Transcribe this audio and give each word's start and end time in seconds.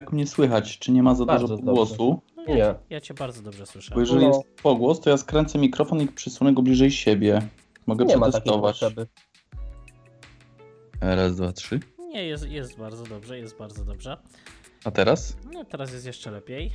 jak 0.00 0.12
mnie 0.12 0.26
słychać, 0.26 0.78
czy 0.78 0.92
nie 0.92 1.02
ma 1.02 1.14
za 1.14 1.24
Bardzo 1.24 1.56
dużo 1.56 1.72
głosu. 1.72 2.22
No, 2.36 2.44
Nie. 2.46 2.58
ja, 2.58 2.74
ja 2.90 3.00
cię 3.00 3.14
bardzo 3.14 3.42
dobrze 3.42 3.66
słyszę. 3.66 3.94
Bo 3.94 4.00
jeżeli 4.00 4.20
No. 4.20 4.26
jest 4.28 4.40
pogłos, 4.62 5.00
to 5.00 5.10
ja 5.10 5.16
skręcę 5.16 5.58
mikrofon 5.58 6.00
i 6.00 6.06
przysunę 6.08 6.54
go 6.54 6.62
bliżej 6.62 6.90
siebie. 6.90 7.48
Mogę 7.86 8.04
Nie 8.04 8.16
ma 8.16 8.28
przetestować. 8.28 8.80
potrzeby. 8.80 9.06
Raz, 11.00 11.36
dwa, 11.36 11.52
trzy. 11.52 11.80
Nie, 11.98 12.24
jest, 12.26 12.48
jest 12.48 12.78
bardzo 12.78 13.04
dobrze, 13.04 13.38
jest 13.38 13.56
bardzo 13.58 13.84
dobrze. 13.84 14.16
A 14.84 14.90
teraz? 14.90 15.36
No 15.52 15.64
teraz 15.64 15.92
jest 15.92 16.06
jeszcze 16.06 16.30
lepiej. 16.30 16.70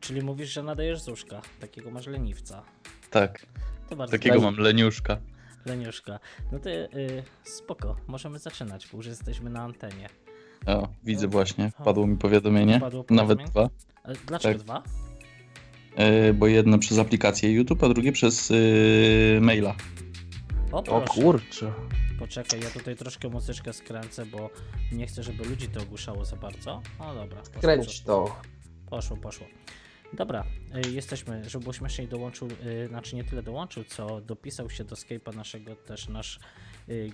Czyli 0.00 0.22
mówisz, 0.22 0.52
że 0.52 0.62
nadajesz 0.62 1.00
z 1.00 1.08
łóżka. 1.08 1.40
Takiego 1.60 1.90
masz 1.90 2.06
leniwca. 2.06 2.62
Tak. 3.10 3.46
To 3.88 3.96
bardzo 3.96 4.12
Takiego 4.12 4.40
mam 4.40 4.56
leniuszka. 4.56 5.16
Leniuszka. 5.66 6.18
No 6.52 6.58
to 6.58 6.70
y, 6.70 6.88
spoko, 7.42 7.96
możemy 8.06 8.38
zaczynać, 8.38 8.88
bo 8.92 8.96
już 8.96 9.06
jesteśmy 9.06 9.50
na 9.50 9.62
antenie. 9.62 10.08
O, 10.66 10.88
widzę 11.04 11.26
O. 11.26 11.30
właśnie. 11.30 11.70
Wpadło 11.70 12.06
mi 12.06 12.16
powiadomienie. 12.16 12.76
Wpadło 12.78 13.04
Nawet 13.10 13.38
powiadomienie? 13.38 13.50
dwa. 13.50 14.16
Dlaczego 14.26 14.54
Tak. 14.58 14.62
dwa? 14.64 14.82
Yy, 15.98 16.34
bo 16.34 16.46
jedno 16.46 16.78
przez 16.78 16.98
aplikację 16.98 17.52
YouTube, 17.52 17.84
a 17.84 17.88
drugie 17.88 18.12
przez 18.12 18.50
yy, 18.50 19.38
maila. 19.40 19.74
O, 20.72 20.84
O 20.84 21.00
kurczę. 21.00 21.72
Poczekaj, 22.18 22.60
ja 22.60 22.70
tutaj 22.70 22.96
troszkę 22.96 23.28
muzyczkę 23.28 23.72
skręcę, 23.72 24.26
bo 24.26 24.50
nie 24.92 25.06
chcę, 25.06 25.22
żeby 25.22 25.44
ludzi 25.44 25.68
to 25.68 25.80
ogłuszało 25.82 26.24
za 26.24 26.36
bardzo. 26.36 26.82
O 26.98 27.14
dobra, 27.14 27.38
poszło, 27.40 27.60
Kręć 27.60 28.00
to. 28.00 28.36
poszło, 28.90 29.16
poszło. 29.16 29.46
Dobra, 30.12 30.44
y, 30.86 30.90
jesteśmy, 30.90 31.50
żeby 31.50 31.62
było 31.62 31.72
śmieszniej 31.72 32.08
dołączył, 32.08 32.48
y, 32.84 32.86
znaczy 32.88 33.16
nie 33.16 33.24
tyle 33.24 33.42
dołączył, 33.42 33.84
co 33.84 34.20
dopisał 34.20 34.70
się 34.70 34.84
do 34.84 34.96
Skype'a 34.96 35.36
naszego 35.36 35.76
też 35.76 36.08
nasz 36.08 36.38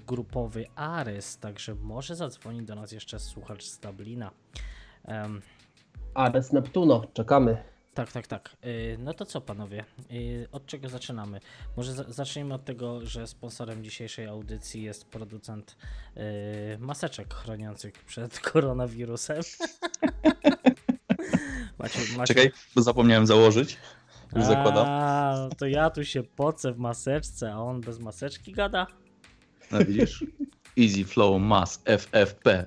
grupowy 0.07 0.67
Ares, 0.75 1.39
także 1.39 1.75
może 1.75 2.17
zadzwoni 2.17 2.63
do 2.63 2.75
nas 2.75 2.93
jeszcze 2.93 3.19
słuchacz 3.19 3.65
z 3.65 3.79
Dublina. 3.79 4.31
Em, 5.05 5.43
Ares 6.15 6.53
Neptuno, 6.53 7.05
czekamy. 7.15 7.63
tak, 7.95 8.12
tak, 8.12 8.27
tak. 8.27 8.57
Y, 8.65 8.97
No 9.01 9.15
to 9.15 9.25
co 9.27 9.41
panowie, 9.41 9.84
Y, 10.12 10.48
od 10.53 10.67
czego 10.67 10.89
zaczynamy? 10.89 11.41
Może 11.77 11.92
za- 11.92 12.05
zacznijmy 12.12 12.55
od 12.55 12.65
tego, 12.65 13.07
że 13.07 13.27
sponsorem 13.27 13.84
dzisiejszej 13.84 14.27
audycji 14.27 14.83
jest 14.83 15.05
producent 15.09 15.77
y, 16.17 16.79
maseczek 16.79 17.35
chroniących 17.35 18.05
przed 18.05 18.41
koronawirusem. 18.51 19.41
macie, 21.79 21.98
macie... 22.17 22.35
Czekaj, 22.35 22.51
bo 22.75 22.83
zapomniałem 22.83 23.27
założyć. 23.27 23.77
Już 24.37 24.45
zakładam. 24.45 24.87
A, 24.89 25.48
to 25.59 25.67
ja 25.67 25.91
tu 25.91 26.05
się 26.05 26.23
pocę 26.23 26.73
w 26.73 26.79
maseczce, 26.79 27.53
a 27.55 27.59
on 27.59 27.81
bez 27.81 27.98
maseczki 27.98 28.53
gada. 28.53 28.87
No 29.72 29.78
widzisz? 29.84 30.24
Easy 30.78 31.05
Flow 31.05 31.41
Mass 31.42 31.80
FFP 31.84 32.66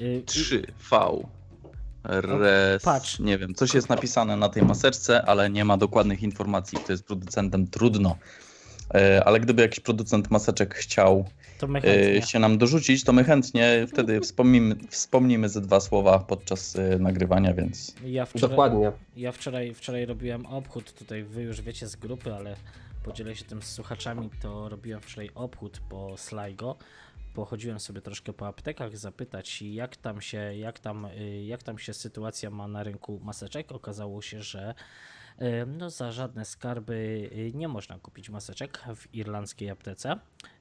Y, 0.00 0.18
i- 0.18 0.22
3V 0.24 1.26
Res. 2.04 2.82
patrz. 2.82 3.18
Nie 3.18 3.38
wiem, 3.38 3.54
coś 3.54 3.74
jest 3.74 3.88
napisane 3.88 4.36
na 4.36 4.48
tej 4.48 4.62
maseczce, 4.62 5.22
ale 5.22 5.50
nie 5.50 5.64
ma 5.64 5.76
dokładnych 5.76 6.22
informacji, 6.22 6.78
kto 6.78 6.92
jest 6.92 7.04
producentem. 7.04 7.66
Trudno. 7.66 8.16
E, 8.94 9.24
Ale 9.24 9.40
gdyby 9.40 9.62
jakiś 9.62 9.80
producent 9.80 10.30
maseczek 10.30 10.74
chciał 10.74 11.24
e, 11.84 12.22
się 12.22 12.38
nam 12.38 12.58
dorzucić, 12.58 13.04
to 13.04 13.12
my 13.12 13.24
chętnie 13.24 13.86
wtedy 13.88 14.20
wspomnimy, 14.20 14.76
wspomnimy 14.90 15.48
ze 15.48 15.60
dwa 15.60 15.80
słowa 15.80 16.18
podczas 16.18 16.76
e, 16.76 16.98
nagrywania, 16.98 17.54
więc 17.54 17.94
Ja 18.04 18.26
wczoraj, 18.26 18.50
Dokładnie. 18.50 18.92
Ja 19.16 19.32
wczoraj, 19.32 19.74
wczoraj 19.74 20.06
robiłem 20.06 20.46
obchód, 20.46 20.92
tutaj 20.94 21.22
wy 21.24 21.42
już 21.42 21.60
wiecie 21.60 21.88
z 21.88 21.96
grupy, 21.96 22.34
ale 22.34 22.56
podzielę 23.02 23.36
się 23.36 23.44
tym 23.44 23.62
z 23.62 23.72
słuchaczami, 23.72 24.30
to 24.40 24.68
robiłem 24.68 25.00
wczoraj 25.00 25.30
obchód 25.34 25.80
po 25.88 26.16
Sligo. 26.16 26.76
Pochodziłem 27.34 27.80
sobie 27.80 28.00
troszkę 28.00 28.32
po 28.32 28.46
aptekach 28.46 28.96
zapytać 28.96 29.62
jak 29.62 29.96
tam 29.96 30.20
się, 30.20 30.56
jak 30.56 30.78
tam, 30.78 31.04
y, 31.04 31.44
jak 31.44 31.62
tam 31.62 31.78
się 31.78 31.94
sytuacja 31.94 32.50
ma 32.50 32.68
na 32.68 32.82
rynku 32.82 33.20
maseczek. 33.22 33.72
Okazało 33.72 34.22
się, 34.22 34.42
że 34.42 34.74
no 35.66 35.90
za 35.90 36.12
żadne 36.12 36.44
skarby 36.44 36.94
y, 37.32 37.52
nie 37.54 37.68
można 37.68 37.98
kupić 37.98 38.30
maseczek 38.30 38.84
w 38.96 39.14
irlandzkiej 39.14 39.70
aptece. 39.70 40.18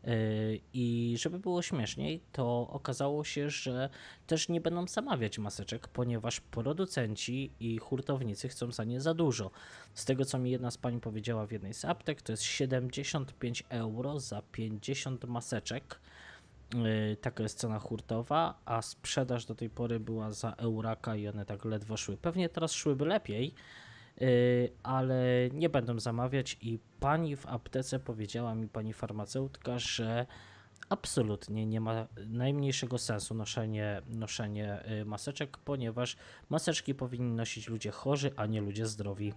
Y, 0.08 0.60
I 0.74 1.16
żeby 1.20 1.40
było 1.40 1.62
śmieszniej, 1.62 2.22
to 2.32 2.68
okazało 2.70 3.24
się, 3.24 3.50
że 3.50 3.90
też 4.28 4.50
nie 4.50 4.62
będą 4.62 4.88
zamawiać 4.88 5.40
maseczek, 5.40 5.88
ponieważ 5.88 6.40
producenci 6.40 7.52
i 7.60 7.78
hurtownicy 7.78 8.50
chcą 8.50 8.72
za 8.72 8.84
nie 8.84 9.02
za 9.02 9.14
dużo. 9.14 9.52
Z 9.94 10.06
tego 10.06 10.26
co 10.26 10.40
mi 10.40 10.52
jedna 10.52 10.72
z 10.72 10.78
pań 10.78 11.00
powiedziała 11.00 11.46
w 11.46 11.52
jednej 11.52 11.74
z 11.74 11.86
aptek, 11.86 12.22
to 12.22 12.34
jest 12.34 12.44
75 12.44 13.64
euro 13.70 14.20
za 14.20 14.42
50 14.52 15.24
maseczek. 15.24 16.00
Yy, 16.74 17.18
Taka 17.22 17.44
jest 17.44 17.60
cena 17.60 17.80
hurtowa, 17.80 18.60
a 18.66 18.82
sprzedaż 18.82 19.46
do 19.46 19.56
tej 19.56 19.70
pory 19.70 20.00
była 20.00 20.32
za 20.32 20.52
euraka 20.52 21.16
i 21.16 21.28
one 21.28 21.46
tak 21.46 21.66
ledwo 21.66 21.98
szły. 21.98 22.18
Pewnie 22.18 22.50
teraz 22.50 22.72
szłyby 22.72 23.06
lepiej, 23.06 23.54
ale 24.84 25.50
nie 25.54 25.70
będą 25.70 26.00
zamawiać 26.00 26.58
i 26.62 26.80
pani 27.00 27.36
w 27.36 27.48
aptece 27.48 28.00
powiedziała 28.00 28.56
mi, 28.56 28.68
pani 28.68 28.94
farmaceutka, 28.94 29.80
że 29.80 30.26
absolutnie 30.90 31.66
nie 31.66 31.82
ma 31.82 32.08
najmniejszego 32.28 32.98
sensu 32.98 33.34
noszenie, 33.34 34.02
noszenie 34.08 34.80
y, 35.02 35.06
maseczek, 35.06 35.58
ponieważ 35.58 36.16
maseczki 36.50 36.96
powinni 36.96 37.34
nosić 37.34 37.68
ludzie 37.68 37.92
chorzy, 37.92 38.32
a 38.36 38.46
nie 38.46 38.62
ludzie 38.62 38.88
zdrowi. 38.88 39.34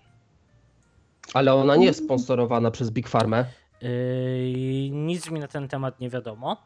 Ale 1.34 1.54
ona 1.54 1.76
nie 1.76 1.86
jest 1.86 2.04
sponsorowana 2.04 2.70
przez 2.70 2.90
Big 2.90 3.08
Pharma. 3.08 3.44
Yy, 3.82 4.90
nic 4.90 5.30
mi 5.30 5.40
na 5.40 5.48
ten 5.48 5.68
temat 5.68 6.00
nie 6.00 6.10
wiadomo. 6.10 6.56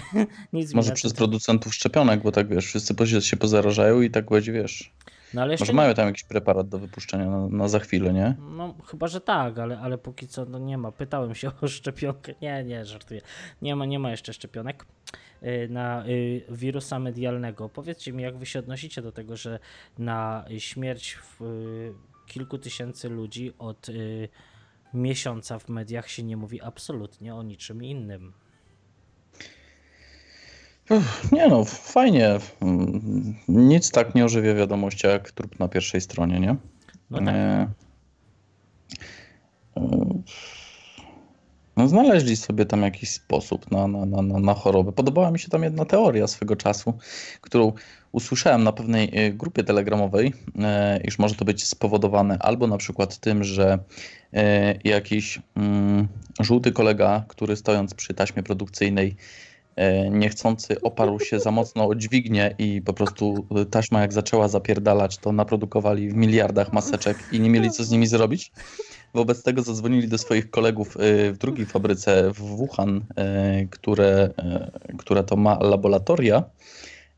może 0.74 0.92
przez 0.92 1.12
ten... 1.12 1.18
producentów 1.18 1.74
szczepionek, 1.74 2.22
bo 2.22 2.32
tak 2.32 2.48
wiesz, 2.48 2.66
wszyscy 2.66 2.94
po- 2.94 3.06
się 3.06 3.36
pozarażają 3.36 4.00
i 4.00 4.10
tak 4.10 4.30
będzie, 4.30 4.52
wiesz. 4.52 4.92
No, 5.34 5.42
ale 5.42 5.56
Może 5.60 5.72
nie- 5.72 5.76
mają 5.76 5.94
tam 5.94 6.06
jakiś 6.06 6.24
preparat 6.24 6.68
do 6.68 6.78
wypuszczenia 6.78 7.30
na, 7.30 7.48
na 7.48 7.68
za 7.68 7.78
chwilę, 7.78 8.12
nie? 8.12 8.34
No, 8.56 8.74
chyba, 8.86 9.06
że 9.06 9.20
tak, 9.20 9.58
ale, 9.58 9.78
ale 9.78 9.98
póki 9.98 10.28
co 10.28 10.44
no 10.44 10.58
nie 10.58 10.78
ma. 10.78 10.92
Pytałem 10.92 11.34
się 11.34 11.50
o 11.62 11.68
szczepionkę. 11.68 12.34
Nie, 12.42 12.64
nie, 12.64 12.84
żartuję. 12.84 13.20
Nie 13.62 13.76
ma, 13.76 13.86
nie 13.86 13.98
ma 13.98 14.10
jeszcze 14.10 14.32
szczepionek 14.32 14.86
y, 15.42 15.68
na 15.70 16.06
y, 16.06 16.42
wirusa 16.48 16.98
medialnego. 16.98 17.68
Powiedzcie 17.68 18.12
mi, 18.12 18.22
jak 18.22 18.36
wy 18.36 18.46
się 18.46 18.58
odnosicie 18.58 19.02
do 19.02 19.12
tego, 19.12 19.36
że 19.36 19.58
na 19.98 20.44
śmierć 20.58 21.14
w, 21.14 21.42
y, 21.42 21.92
kilku 22.26 22.58
tysięcy 22.58 23.08
ludzi 23.08 23.52
od 23.58 23.86
miesiąca 24.94 25.58
w 25.58 25.68
mediach 25.68 26.08
się 26.08 26.22
nie 26.22 26.36
mówi 26.36 26.60
absolutnie 26.60 27.34
o 27.34 27.42
niczym 27.42 27.84
innym. 27.84 28.32
Nie 31.32 31.48
no, 31.48 31.64
fajnie. 31.64 32.38
Nic 33.48 33.90
tak 33.90 34.14
nie 34.14 34.24
ożywia 34.24 34.54
wiadomości 34.54 35.06
jak 35.06 35.30
trup 35.30 35.58
na 35.58 35.68
pierwszej 35.68 36.00
stronie, 36.00 36.40
nie? 36.40 36.56
No 37.10 37.18
tak. 37.18 37.28
E, 37.28 37.68
e, 39.76 40.22
No, 41.76 41.88
znaleźli 41.88 42.36
sobie 42.36 42.66
tam 42.66 42.82
jakiś 42.82 43.10
sposób 43.10 43.70
na, 43.70 43.86
na, 43.86 44.06
na, 44.06 44.38
na, 44.38 44.54
chorobę. 44.54 44.92
Podobała 44.92 45.30
mi 45.30 45.38
się 45.38 45.48
tam 45.48 45.62
jedna 45.62 45.84
teoria 45.84 46.26
swego 46.26 46.56
czasu, 46.56 46.98
którą 47.40 47.72
usłyszałem 48.12 48.64
na 48.64 48.72
pewnej 48.72 49.10
e, 49.12 49.32
grupie 49.32 49.64
telegramowej, 49.64 50.32
e, 50.58 51.00
iż 51.04 51.18
może 51.18 51.34
to 51.34 51.44
być 51.44 51.64
spowodowane 51.64 52.38
albo 52.40 52.66
na 52.66 52.76
przykład 52.76 53.18
tym, 53.18 53.44
że 53.44 53.78
e, 54.32 54.74
jakiś 54.84 55.40
mm, 55.56 56.08
żółty 56.40 56.72
kolega, 56.72 57.24
który 57.28 57.56
stojąc 57.56 57.94
przy 57.94 58.14
taśmie 58.14 58.42
produkcyjnej 58.42 59.16
niechcący 60.10 60.80
oparł 60.80 61.20
się 61.20 61.40
za 61.40 61.50
mocno 61.50 61.88
o 61.88 61.94
dźwignię 61.94 62.54
i 62.58 62.82
po 62.82 62.92
prostu 62.92 63.46
taśma 63.70 64.00
jak 64.00 64.12
zaczęła 64.12 64.48
zapierdalać, 64.48 65.18
to 65.18 65.32
naprodukowali 65.32 66.08
w 66.08 66.14
miliardach 66.14 66.72
maseczek 66.72 67.16
i 67.32 67.40
nie 67.40 67.50
mieli 67.50 67.70
co 67.70 67.84
z 67.84 67.90
nimi 67.90 68.06
zrobić. 68.06 68.52
Wobec 69.14 69.42
tego 69.42 69.62
zadzwonili 69.62 70.08
do 70.08 70.18
swoich 70.18 70.50
kolegów 70.50 70.96
e, 70.96 71.32
w 71.32 71.38
drugiej 71.38 71.66
fabryce 71.66 72.30
w 72.30 72.40
Wuhan, 72.40 73.04
e, 73.16 73.66
które, 73.70 74.30
e, 74.38 74.70
która 74.98 75.22
to 75.22 75.36
ma 75.36 75.58
laboratoria. 75.60 76.44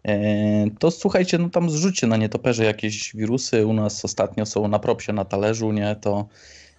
E, 0.05 0.71
To 0.79 0.91
słuchajcie, 0.91 1.39
no 1.39 1.51
tam 1.51 1.71
zrzućcie 1.71 2.07
na 2.07 2.17
nietoperze 2.17 2.65
jakieś 2.65 3.17
wirusy. 3.17 3.67
U 3.67 3.73
nas 3.73 4.05
ostatnio 4.05 4.47
są 4.47 4.69
na 4.69 4.79
propsie 4.79 5.13
na 5.13 5.25
talerzu, 5.25 5.73
nie? 5.73 5.97
To, 6.01 6.29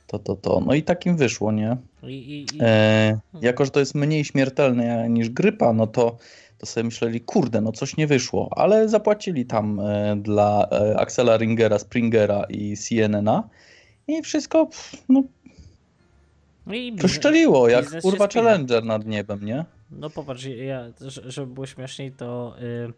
to, 0.08 0.20
to, 0.20 0.36
to. 0.36 0.62
No 0.66 0.74
i 0.74 0.84
takim 0.84 1.18
wyszło, 1.18 1.52
nie? 1.52 1.78
I, 2.04 2.08
i, 2.08 2.42
i, 2.56 2.60
E, 2.62 3.20
jako, 3.42 3.66
że 3.66 3.72
to 3.72 3.80
jest 3.80 3.96
mniej 3.96 4.26
śmiertelne 4.26 5.10
niż 5.10 5.30
grypa, 5.30 5.74
no 5.74 5.88
to, 5.88 6.18
to 6.58 6.66
sobie 6.66 6.84
myśleli, 6.84 7.22
kurde, 7.22 7.62
no 7.62 7.72
coś 7.72 7.98
nie 7.98 8.08
wyszło, 8.08 8.50
ale 8.56 8.90
zapłacili 8.90 9.46
tam 9.46 9.80
e, 9.80 10.16
dla 10.16 10.68
e, 10.72 11.00
Axela 11.00 11.38
Ringera, 11.38 11.80
Springera 11.80 12.44
i 12.50 12.78
CNN-a 12.78 13.44
i 14.08 14.22
wszystko 14.22 14.66
pff, 14.66 15.04
no, 15.10 15.24
no 16.66 16.74
i 16.74 16.92
wyszczeliło, 16.92 17.70
jak 17.70 18.02
kurwa. 18.02 18.28
Challenger 18.28 18.84
nad 18.84 19.06
niebem, 19.06 19.46
nie? 19.46 19.66
No 19.92 20.10
popatrz, 20.10 20.44
ja, 20.46 20.86
że- 21.02 21.32
żeby 21.32 21.54
było 21.54 21.66
śmieszniej, 21.66 22.12
to 22.12 22.56
y, 22.62 22.94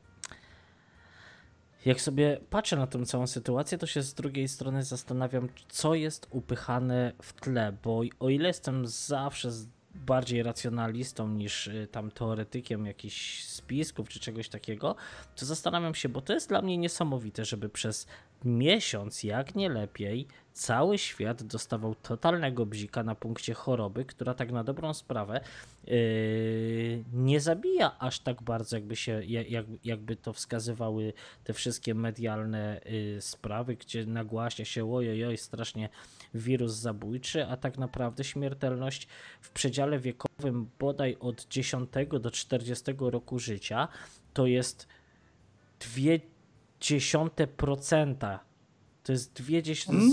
jak 1.88 2.01
sobie 2.01 2.39
patrzę 2.50 2.75
na 2.75 2.88
tą 2.88 3.06
całą 3.06 3.28
sytuację, 3.28 3.78
to 3.78 3.88
się 3.88 4.01
z 4.01 4.13
drugiej 4.13 4.48
strony 4.48 4.84
zastanawiam, 4.84 5.50
co 5.69 5.95
jest 5.95 6.28
upychane 6.30 7.13
w 7.22 7.34
tle, 7.34 7.78
bo 7.84 8.01
o 8.19 8.30
ile 8.30 8.48
jestem 8.48 8.88
zawsze 8.88 9.50
bardziej 9.95 10.44
racjonalistą 10.44 11.30
niż 11.30 11.68
y, 11.68 11.88
tam 11.92 12.12
teoretykiem 12.12 12.86
jakichś 12.86 13.44
spisków 13.44 14.10
czy 14.10 14.19
czegoś 14.19 14.50
takiego, 14.50 14.95
to 15.36 15.45
zastanawiam 15.45 15.95
się, 15.95 16.10
bo 16.10 16.22
to 16.22 16.34
jest 16.34 16.50
dla 16.50 16.62
mnie 16.62 16.78
niesamowite, 16.78 17.45
żeby 17.45 17.69
przez 17.69 18.07
miesiąc, 18.45 19.24
jak 19.24 19.56
nie 19.56 19.69
lepiej, 19.69 20.28
cały 20.57 20.98
świat 20.98 21.44
dostawał 21.44 21.95
totalnego 21.95 22.65
bzika 22.65 23.04
na 23.04 23.15
punkcie 23.15 23.54
choroby, 23.54 24.06
która 24.06 24.33
tak 24.33 24.51
na 24.51 24.63
dobrą 24.63 24.94
sprawę 24.94 25.42
yy, 25.88 27.04
nie 27.13 27.39
zabija 27.39 28.00
aż 28.00 28.19
tak 28.19 28.42
bardzo, 28.42 28.75
jakby, 28.75 28.95
się, 28.95 29.24
jak, 29.24 29.65
jakby 29.83 30.15
to 30.15 30.33
wskazywały 30.33 31.13
te 31.44 31.54
wszystkie 31.54 31.95
medialne 31.95 32.81
yy, 32.86 33.21
sprawy, 33.21 33.75
gdzie 33.75 34.06
nagłaśnia 34.06 34.65
się 34.65 34.94
ojojoj, 34.94 35.38
strasznie 35.38 35.89
wirus 36.33 36.74
zabójczy, 36.74 37.45
a 37.45 37.57
tak 37.57 37.77
naprawdę 37.77 38.24
śmiertelność 38.24 39.07
w 39.42 39.50
przedziale 39.50 40.00
wiekowym 40.00 40.69
bodaj 40.80 41.18
od 41.19 41.48
10 41.48 41.89
do 42.21 42.31
40 42.31 42.94
roku 43.00 43.39
życia 43.39 43.88
to 44.33 44.48
jest 44.48 44.88
0,2%. 45.80 48.47
To 49.07 49.12
jest 49.12 49.33
dwie 49.33 49.62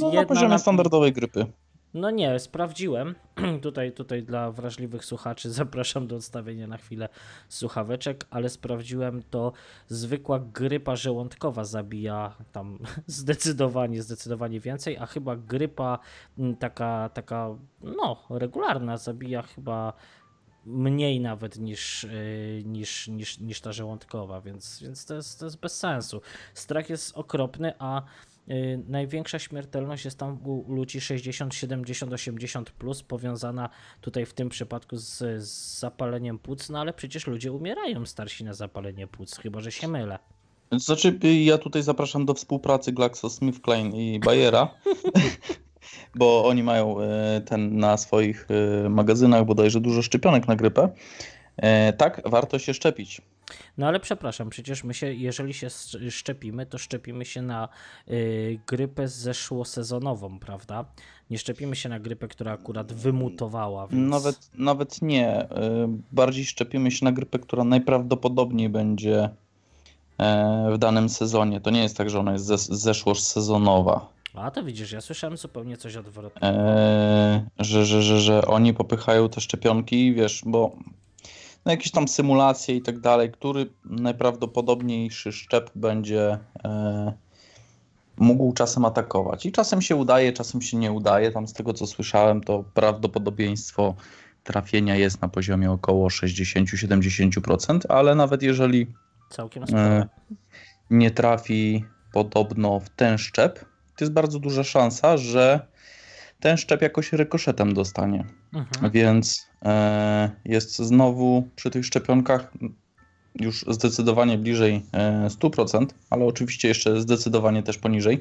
No, 0.01 0.13
na 0.13 0.25
poziomie 0.25 0.49
na... 0.49 0.59
standardowej 0.59 1.13
grypy. 1.13 1.47
No 1.95 2.11
nie, 2.11 2.39
sprawdziłem. 2.39 3.15
tutaj, 3.63 3.93
tutaj 3.93 4.23
dla 4.23 4.51
wrażliwych 4.51 5.05
słuchaczy 5.05 5.51
zapraszam 5.61 6.07
do 6.07 6.17
odstawienia 6.17 6.67
na 6.67 6.77
chwilę 6.77 7.09
słuchaweczek, 7.49 8.27
ale 8.31 8.49
sprawdziłem 8.49 9.23
to 9.31 9.53
zwykła 9.89 10.39
grypa 10.39 10.97
żołądkowa 10.97 11.65
zabija 11.65 12.35
tam 12.53 12.79
zdecydowanie, 13.07 14.03
zdecydowanie 14.03 14.61
więcej, 14.61 14.97
a 14.97 15.07
chyba 15.07 15.37
grypa 15.37 15.99
mm, 16.39 16.57
taka, 16.57 17.09
taka 17.15 17.49
no, 17.83 18.23
regularna 18.31 18.97
zabija 18.97 19.43
chyba 19.43 19.93
mniej 20.67 21.21
nawet 21.21 21.59
niż, 21.59 22.05
y, 22.05 22.63
niż, 22.67 23.09
niż, 23.09 23.39
niż 23.39 23.61
ta 23.61 23.73
żołądkowa, 23.73 24.41
więc, 24.41 24.83
więc 24.83 25.07
to, 25.07 25.15
jest, 25.15 25.39
to 25.39 25.45
jest 25.45 25.61
bez 25.61 25.79
sensu. 25.79 26.21
Strach 26.55 26.91
jest 26.91 27.17
okropny, 27.17 27.73
a 27.79 28.03
największa 28.89 29.39
śmiertelność 29.39 30.05
jest 30.05 30.19
tam 30.19 30.39
u 30.47 30.75
ludzi 30.75 31.01
60, 31.01 31.55
70, 31.55 32.13
80 32.13 32.71
plus, 32.71 33.03
powiązana 33.03 33.69
tutaj 34.01 34.27
w 34.27 34.33
tym 34.33 34.49
przypadku 34.49 34.97
z, 34.97 35.19
z 35.43 35.79
zapaleniem 35.79 36.39
płuc, 36.39 36.71
no 36.71 36.81
ale 36.81 36.93
przecież 36.93 37.27
ludzie 37.27 37.53
umierają 37.53 38.07
starsi 38.07 38.45
na 38.45 38.55
zapalenie 38.55 39.07
płuc, 39.07 39.37
chyba 39.37 39.61
że 39.61 39.73
się 39.73 39.89
mylę. 39.89 40.19
Znaczy, 40.73 41.19
ja 41.45 41.59
tutaj 41.59 41.83
zapraszam 41.83 42.27
do 42.27 42.35
współpracy 42.35 42.93
GlaxoSmithKline 42.93 43.97
i 43.97 44.21
Bayera, 44.21 44.75
bo 46.19 46.45
oni 46.45 46.63
mają 46.63 46.97
y, 47.01 47.05
ten 47.41 47.77
na 47.77 47.97
swoich 47.97 48.47
y, 48.85 48.89
magazynach 48.89 49.45
bodajże 49.45 49.81
dużo 49.81 50.03
szczepionek 50.03 50.49
na 50.49 50.57
grypę. 50.57 50.89
Tak, 51.99 52.23
warto 52.25 52.59
się 52.59 52.75
szczepić. 52.75 53.23
No 53.79 53.87
ale 53.87 54.01
przepraszam, 54.01 54.51
przecież 54.51 54.85
my 54.85 54.95
się, 54.95 55.15
jeżeli 55.15 55.55
się 55.55 55.69
szczepimy, 56.11 56.67
to 56.67 56.79
szczepimy 56.79 57.25
się 57.25 57.43
na 57.43 57.69
y, 58.09 58.61
grypę 58.67 59.09
zeszłosezonową, 59.09 60.39
prawda? 60.39 60.85
Nie 61.31 61.39
szczepimy 61.39 61.77
się 61.77 61.89
na 61.89 62.01
grypę, 62.01 62.29
która 62.29 62.53
akurat 62.53 62.93
wymutowała. 62.93 63.87
Więc... 63.87 64.11
Nawet, 64.11 64.51
nawet 64.55 65.03
nie. 65.03 65.43
Y, 65.43 65.47
bardziej 66.13 66.45
szczepimy 66.45 66.91
się 66.91 67.05
na 67.05 67.13
grypę, 67.13 67.39
która 67.39 67.65
najprawdopodobniej 67.65 68.69
będzie 68.69 69.31
e, 70.19 70.71
w 70.73 70.79
danym 70.79 71.09
sezonie. 71.09 71.61
To 71.61 71.71
nie 71.71 71.83
jest 71.83 71.97
tak, 71.97 72.11
że 72.11 72.21
ona 72.21 72.33
jest 72.33 72.47
zeszłosezonowa. 72.73 74.15
A 74.35 74.51
to 74.51 74.65
widzisz, 74.65 74.93
ja 74.93 75.01
słyszałem 75.01 75.37
zupełnie 75.37 75.77
coś 75.77 75.97
odwrotnego. 75.97 76.59
E, 76.59 77.47
że, 77.59 77.87
że, 77.87 78.03
że, 78.03 78.21
że 78.21 78.47
oni 78.47 78.75
popychają 78.75 79.29
te 79.29 79.41
szczepionki, 79.41 80.15
wiesz, 80.15 80.43
bo 80.47 80.77
no 81.67 81.73
jakieś 81.73 81.93
tam 81.93 82.09
symulacje 82.09 82.77
i 82.77 82.83
tak 82.83 83.01
dalej, 83.01 83.33
który 83.33 83.67
najprawdopodobniejszy 83.85 85.33
szczep 85.33 85.71
będzie 85.75 86.39
e, 86.65 87.13
mógł 88.17 88.53
czasem 88.53 88.85
atakować. 88.85 89.47
I 89.47 89.53
czasem 89.53 89.83
się 89.83 89.97
udaje, 89.97 90.33
czasem 90.33 90.63
się 90.63 90.77
nie 90.77 90.93
udaje. 90.93 91.33
Tam 91.33 91.49
z 91.49 91.53
tego 91.53 91.73
co 91.73 91.87
słyszałem, 91.87 92.41
to 92.41 92.65
prawdopodobieństwo 92.75 93.95
trafienia 94.45 94.97
jest 94.97 95.23
na 95.23 95.29
poziomie 95.29 95.71
około 95.71 96.09
60-70%, 96.09 97.79
ale 97.89 98.15
nawet 98.15 98.43
jeżeli 98.43 98.87
e, 99.73 100.09
nie 100.91 101.11
trafi 101.11 101.85
podobno 102.13 102.81
w 102.81 102.89
ten 102.89 103.19
szczep, 103.19 103.65
to 103.97 104.05
jest 104.05 104.13
bardzo 104.13 104.39
duża 104.39 104.65
szansa, 104.65 105.17
że 105.17 105.67
ten 106.45 106.57
szczep 106.57 106.83
jakoś 106.83 107.13
rykoszetem 107.13 107.75
dostanie. 107.75 108.25
Mhm. 108.55 108.91
Więc 108.91 109.47
e, 109.65 110.31
jest 110.45 110.77
znowu 110.77 111.49
przy 111.57 111.71
tych 111.71 111.87
szczepionkach 111.87 112.53
już 113.41 113.65
zdecydowanie 113.69 114.39
bliżej 114.39 114.83
e, 114.93 115.29
100%, 115.29 115.87
ale 116.11 116.25
oczywiście 116.25 116.69
jeszcze 116.69 117.01
zdecydowanie 117.01 117.63
też 117.63 117.79
poniżej. 117.79 118.21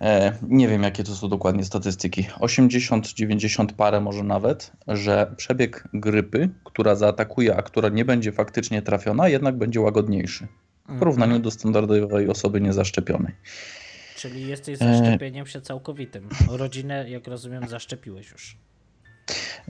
E, 0.00 0.32
nie 0.42 0.68
wiem, 0.68 0.82
jakie 0.82 1.04
to 1.04 1.14
są 1.14 1.28
dokładnie 1.28 1.64
statystyki. 1.64 2.26
80, 2.40 3.12
90 3.12 3.72
parę 3.72 4.00
może 4.00 4.22
nawet, 4.22 4.72
że 4.88 5.34
przebieg 5.36 5.88
grypy, 5.94 6.48
która 6.64 6.94
zaatakuje, 6.94 7.56
a 7.56 7.62
która 7.62 7.88
nie 7.88 8.04
będzie 8.04 8.32
faktycznie 8.32 8.82
trafiona, 8.82 9.28
jednak 9.28 9.58
będzie 9.58 9.80
łagodniejszy 9.80 10.46
w 10.88 10.98
porównaniu 10.98 11.32
mhm. 11.32 11.42
do 11.42 11.50
standardowej 11.50 12.28
osoby 12.28 12.60
niezaszczepionej. 12.60 13.32
Czyli 14.22 14.48
jesteś 14.48 14.78
za 14.78 15.04
szczepieniem 15.04 15.46
się 15.46 15.60
całkowitym. 15.60 16.28
Rodzinę, 16.50 17.10
jak 17.10 17.26
rozumiem, 17.26 17.68
zaszczepiłeś 17.68 18.30
już. 18.30 18.56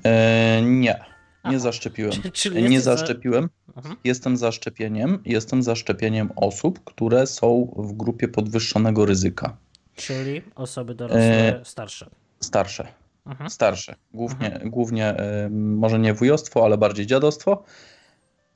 E, 0.04 0.62
nie, 0.62 1.04
nie 1.44 1.60
zaszczepiłem. 1.60 2.12
Czyli 2.32 2.62
nie 2.62 2.80
zaszczepiłem. 2.80 3.48
Za... 3.76 3.96
Jestem 4.04 4.36
za 4.36 4.52
szczepieniem. 4.52 5.18
Jestem 5.24 5.62
za 5.62 5.76
szczepieniem 5.76 6.30
osób, 6.36 6.84
które 6.84 7.26
są 7.26 7.74
w 7.76 7.92
grupie 7.92 8.28
podwyższonego 8.28 9.06
ryzyka. 9.06 9.56
Czyli 9.96 10.42
osoby 10.54 10.94
dorosłe, 10.94 11.60
e... 11.60 11.64
starsze. 11.64 12.10
Starsze. 12.40 12.88
Mhm. 13.26 13.50
Starsze. 13.50 13.94
Głównie, 14.14 14.52
mhm. 14.52 14.70
głównie 14.70 15.06
e, 15.06 15.48
może 15.50 15.98
nie 15.98 16.14
wujostwo, 16.14 16.64
ale 16.64 16.78
bardziej 16.78 17.06
dziadostwo. 17.06 17.64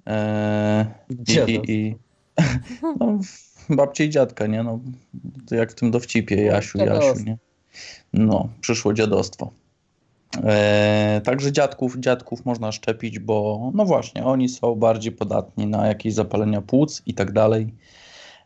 E, 0.06 0.86
i, 1.08 1.52
i, 1.52 1.72
i, 1.72 1.96
no, 3.00 3.18
babcie 3.70 4.04
i 4.04 4.10
dziadka, 4.10 4.46
nie? 4.46 4.62
No, 4.62 4.80
jak 5.50 5.72
w 5.72 5.74
tym 5.74 5.90
dowcipie, 5.90 6.42
Jasiu, 6.42 6.78
Jasiu, 6.78 7.24
nie? 7.24 7.38
No, 8.12 8.48
przyszło 8.60 8.94
dziadostwo. 8.94 9.50
E, 10.44 11.20
także 11.24 11.52
dziadków, 11.52 11.96
dziadków 11.98 12.44
można 12.44 12.72
szczepić, 12.72 13.18
bo 13.18 13.70
no 13.74 13.84
właśnie, 13.84 14.24
oni 14.24 14.48
są 14.48 14.74
bardziej 14.74 15.12
podatni 15.12 15.66
na 15.66 15.86
jakieś 15.86 16.14
zapalenia 16.14 16.62
płuc 16.62 17.02
i 17.06 17.14
tak 17.14 17.32
dalej. 17.32 17.74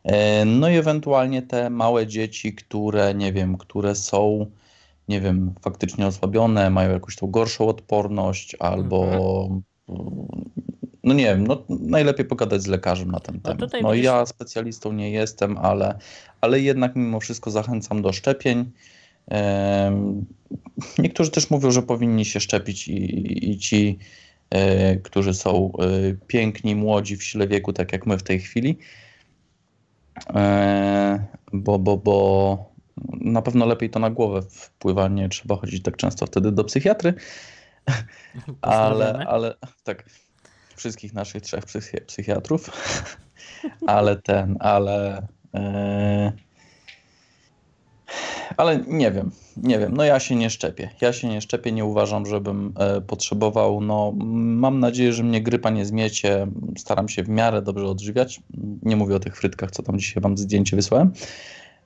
E, 0.04 0.44
no 0.44 0.68
i 0.68 0.76
ewentualnie 0.76 1.42
te 1.42 1.70
małe 1.70 2.06
dzieci, 2.06 2.54
które 2.54 3.14
nie 3.14 3.32
wiem, 3.32 3.56
które 3.56 3.94
są 3.94 4.46
nie 5.08 5.20
wiem, 5.20 5.54
faktycznie 5.62 6.06
osłabione, 6.06 6.70
mają 6.70 6.92
jakąś 6.92 7.16
tą 7.16 7.26
gorszą 7.26 7.68
odporność 7.68 8.56
albo 8.58 9.04
mhm 9.42 9.62
no 11.04 11.14
nie 11.14 11.24
wiem, 11.24 11.46
no 11.46 11.64
najlepiej 11.68 12.26
pogadać 12.26 12.62
z 12.62 12.66
lekarzem 12.66 13.10
na 13.10 13.20
ten 13.20 13.40
temat. 13.40 13.72
No 13.82 13.90
widzisz... 13.90 14.04
ja 14.04 14.26
specjalistą 14.26 14.92
nie 14.92 15.10
jestem, 15.10 15.58
ale, 15.58 15.98
ale 16.40 16.60
jednak 16.60 16.96
mimo 16.96 17.20
wszystko 17.20 17.50
zachęcam 17.50 18.02
do 18.02 18.12
szczepień. 18.12 18.70
Niektórzy 20.98 21.30
też 21.30 21.50
mówią, 21.50 21.70
że 21.70 21.82
powinni 21.82 22.24
się 22.24 22.40
szczepić 22.40 22.88
i, 22.88 23.50
i 23.50 23.58
ci, 23.58 23.98
e, 24.50 24.96
którzy 24.96 25.34
są 25.34 25.72
e, 25.78 25.86
piękni, 26.26 26.74
młodzi, 26.74 27.16
w 27.16 27.24
sile 27.24 27.48
wieku, 27.48 27.72
tak 27.72 27.92
jak 27.92 28.06
my 28.06 28.18
w 28.18 28.22
tej 28.22 28.40
chwili. 28.40 28.78
E, 30.34 31.26
bo, 31.52 31.78
bo, 31.78 31.96
bo 31.96 32.70
na 33.20 33.42
pewno 33.42 33.66
lepiej 33.66 33.90
to 33.90 33.98
na 33.98 34.10
głowę 34.10 34.42
wpływa, 34.42 35.08
nie 35.08 35.28
trzeba 35.28 35.56
chodzić 35.56 35.82
tak 35.82 35.96
często 35.96 36.26
wtedy 36.26 36.52
do 36.52 36.64
psychiatry. 36.64 37.14
Ale, 38.62 39.12
ale 39.28 39.54
tak 39.84 40.04
wszystkich 40.80 41.14
naszych 41.14 41.42
trzech 41.42 41.64
psychi 41.64 41.96
psychiatrów, 42.06 42.70
ale 43.86 44.16
ten, 44.16 44.56
ale. 44.60 45.26
Yy, 45.54 46.32
ale 48.56 48.84
nie 48.86 49.10
wiem, 49.10 49.30
nie 49.56 49.78
wiem. 49.78 49.96
No 49.96 50.04
ja 50.04 50.20
się 50.20 50.36
nie 50.36 50.50
szczepię. 50.50 50.90
Ja 51.00 51.12
się 51.12 51.28
nie 51.28 51.40
szczepię, 51.40 51.72
nie 51.72 51.84
uważam, 51.84 52.26
żebym 52.26 52.72
e, 52.78 53.00
potrzebował. 53.00 53.80
No, 53.80 54.12
mam 54.34 54.80
nadzieję, 54.80 55.12
że 55.12 55.22
mnie 55.22 55.42
grypa 55.42 55.70
nie 55.70 55.86
zmiecie. 55.86 56.46
Staram 56.78 57.08
się 57.08 57.22
w 57.22 57.28
miarę 57.28 57.62
dobrze 57.62 57.86
odżywiać. 57.86 58.40
Nie 58.82 58.96
mówię 58.96 59.16
o 59.16 59.20
tych 59.20 59.36
frytkach, 59.36 59.70
co 59.70 59.82
tam 59.82 59.98
dzisiaj 59.98 60.22
wam 60.22 60.38
zdjęcie 60.38 60.76
wysłałem. 60.76 61.12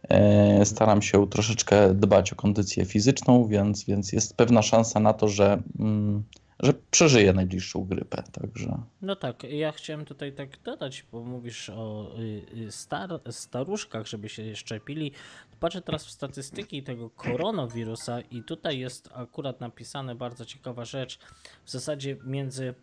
E, 0.09 0.65
staram 0.65 1.03
się 1.03 1.27
troszeczkę 1.27 1.95
dbać 1.95 2.33
o 2.33 2.37
kondycję 2.37 2.85
fizyczną, 2.85 3.47
więc, 3.47 3.85
więc 3.85 4.13
jest 4.13 4.37
pewna 4.37 4.63
szansa 4.63 5.01
na 5.01 5.13
to, 5.13 5.29
że 5.29 5.63
mm, 5.79 6.23
że 6.61 6.75
przeżyje 6.91 7.33
najbliższą 7.33 7.85
grypę, 7.85 8.23
także... 8.33 8.83
No 9.03 9.17
tak, 9.17 9.43
ja 9.45 9.73
chciałem 9.73 10.05
tutaj 10.05 10.33
tak 10.33 10.63
dodać, 10.63 11.05
bo 11.13 11.25
mówisz 11.25 11.71
o 11.71 12.15
y, 12.19 12.43
y, 12.59 12.73
star, 12.73 13.21
staruszkach, 13.31 14.07
żeby 14.07 14.29
się 14.29 14.57
szczepili. 14.57 15.13
Patrzę 15.61 15.83
teraz 15.83 16.07
w 16.07 16.11
statystyki 16.11 16.83
tego 16.83 17.11
koronawirusa 17.11 18.21
i 18.21 18.43
tutaj 18.43 18.79
jest 18.79 19.11
akurat 19.15 19.61
napisane 19.61 20.15
bardzo 20.15 20.45
ciekawa 20.45 20.85
rzecz. 20.85 21.19
W 21.65 21.71
zasadzie 21.71 22.17
między 22.25 22.75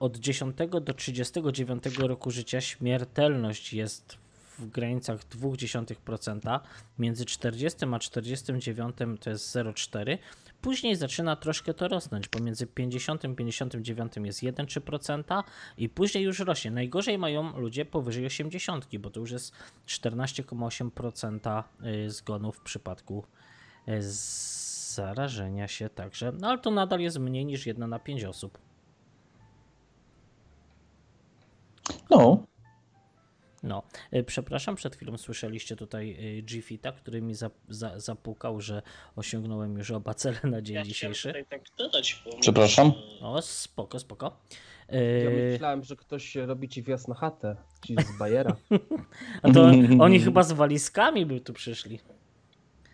od 0.00 0.16
10 0.16 0.56
do 0.82 0.94
39 0.94 1.84
roku 1.98 2.30
życia 2.30 2.60
śmiertelność 2.60 3.72
jest 3.72 4.18
w 4.58 4.66
granicach 4.66 5.20
0,2%, 5.20 6.60
między 6.98 7.24
40 7.24 7.78
a 7.92 7.98
49 7.98 8.96
to 9.20 9.30
jest 9.30 9.56
0,4%, 9.56 10.18
później 10.66 10.96
zaczyna 10.96 11.36
troszkę 11.36 11.74
to 11.74 11.88
rosnąć, 11.88 12.28
pomiędzy 12.28 12.66
50 12.66 13.24
a 13.24 13.28
59 13.28 14.12
jest 14.16 14.42
1,3% 14.42 15.42
i 15.78 15.88
później 15.88 16.24
już 16.24 16.38
rośnie. 16.38 16.70
Najgorzej 16.70 17.18
mają 17.18 17.60
ludzie 17.60 17.84
powyżej 17.84 18.26
80, 18.26 18.96
bo 18.98 19.10
to 19.10 19.20
już 19.20 19.30
jest 19.30 19.52
14,8% 19.86 21.62
y, 22.06 22.10
zgonów 22.10 22.56
w 22.56 22.60
przypadku 22.60 23.24
y, 23.88 23.92
zarażenia 24.94 25.68
się 25.68 25.88
także, 25.88 26.32
no 26.40 26.48
ale 26.48 26.58
to 26.58 26.70
nadal 26.70 27.00
jest 27.00 27.18
mniej 27.18 27.44
niż 27.44 27.66
1 27.66 27.90
na 27.90 27.98
5 27.98 28.24
osób. 28.24 28.58
No, 32.10 32.42
No, 33.66 33.82
y, 34.14 34.24
przepraszam, 34.24 34.74
przed 34.74 34.96
chwilą 34.96 35.18
słyszeliście 35.18 35.76
tutaj 35.76 36.16
y, 36.38 36.42
G-Fita, 36.42 36.92
który 36.92 37.22
mi 37.22 37.34
za, 37.34 37.50
za, 37.68 38.00
zapukał, 38.00 38.60
że 38.60 38.82
osiągnąłem 39.16 39.78
już 39.78 39.90
oba 39.90 40.14
cele 40.14 40.38
na 40.44 40.62
dzień 40.62 40.84
dzisiejszy. 40.84 41.44
tak 41.48 41.60
dodać, 41.78 42.22
Przepraszam? 42.40 42.92
O, 43.20 43.42
spoko, 43.42 43.98
spoko. 43.98 44.36
Ja 44.88 44.98
Y, 44.98 45.50
myślałem, 45.52 45.84
że 45.84 45.96
ktoś 45.96 46.34
robi 46.34 46.68
ci 46.68 46.82
wjazd 46.82 47.08
na 47.08 47.14
chatę, 47.14 47.56
ci 47.86 47.94
z 47.94 48.18
Bajera. 48.18 48.56
A 49.42 49.52
to 49.52 49.62
oni 50.00 50.20
chyba 50.24 50.42
z 50.42 50.52
walizkami 50.52 51.26
by 51.26 51.40
tu 51.40 51.52
przyszli. 51.52 52.00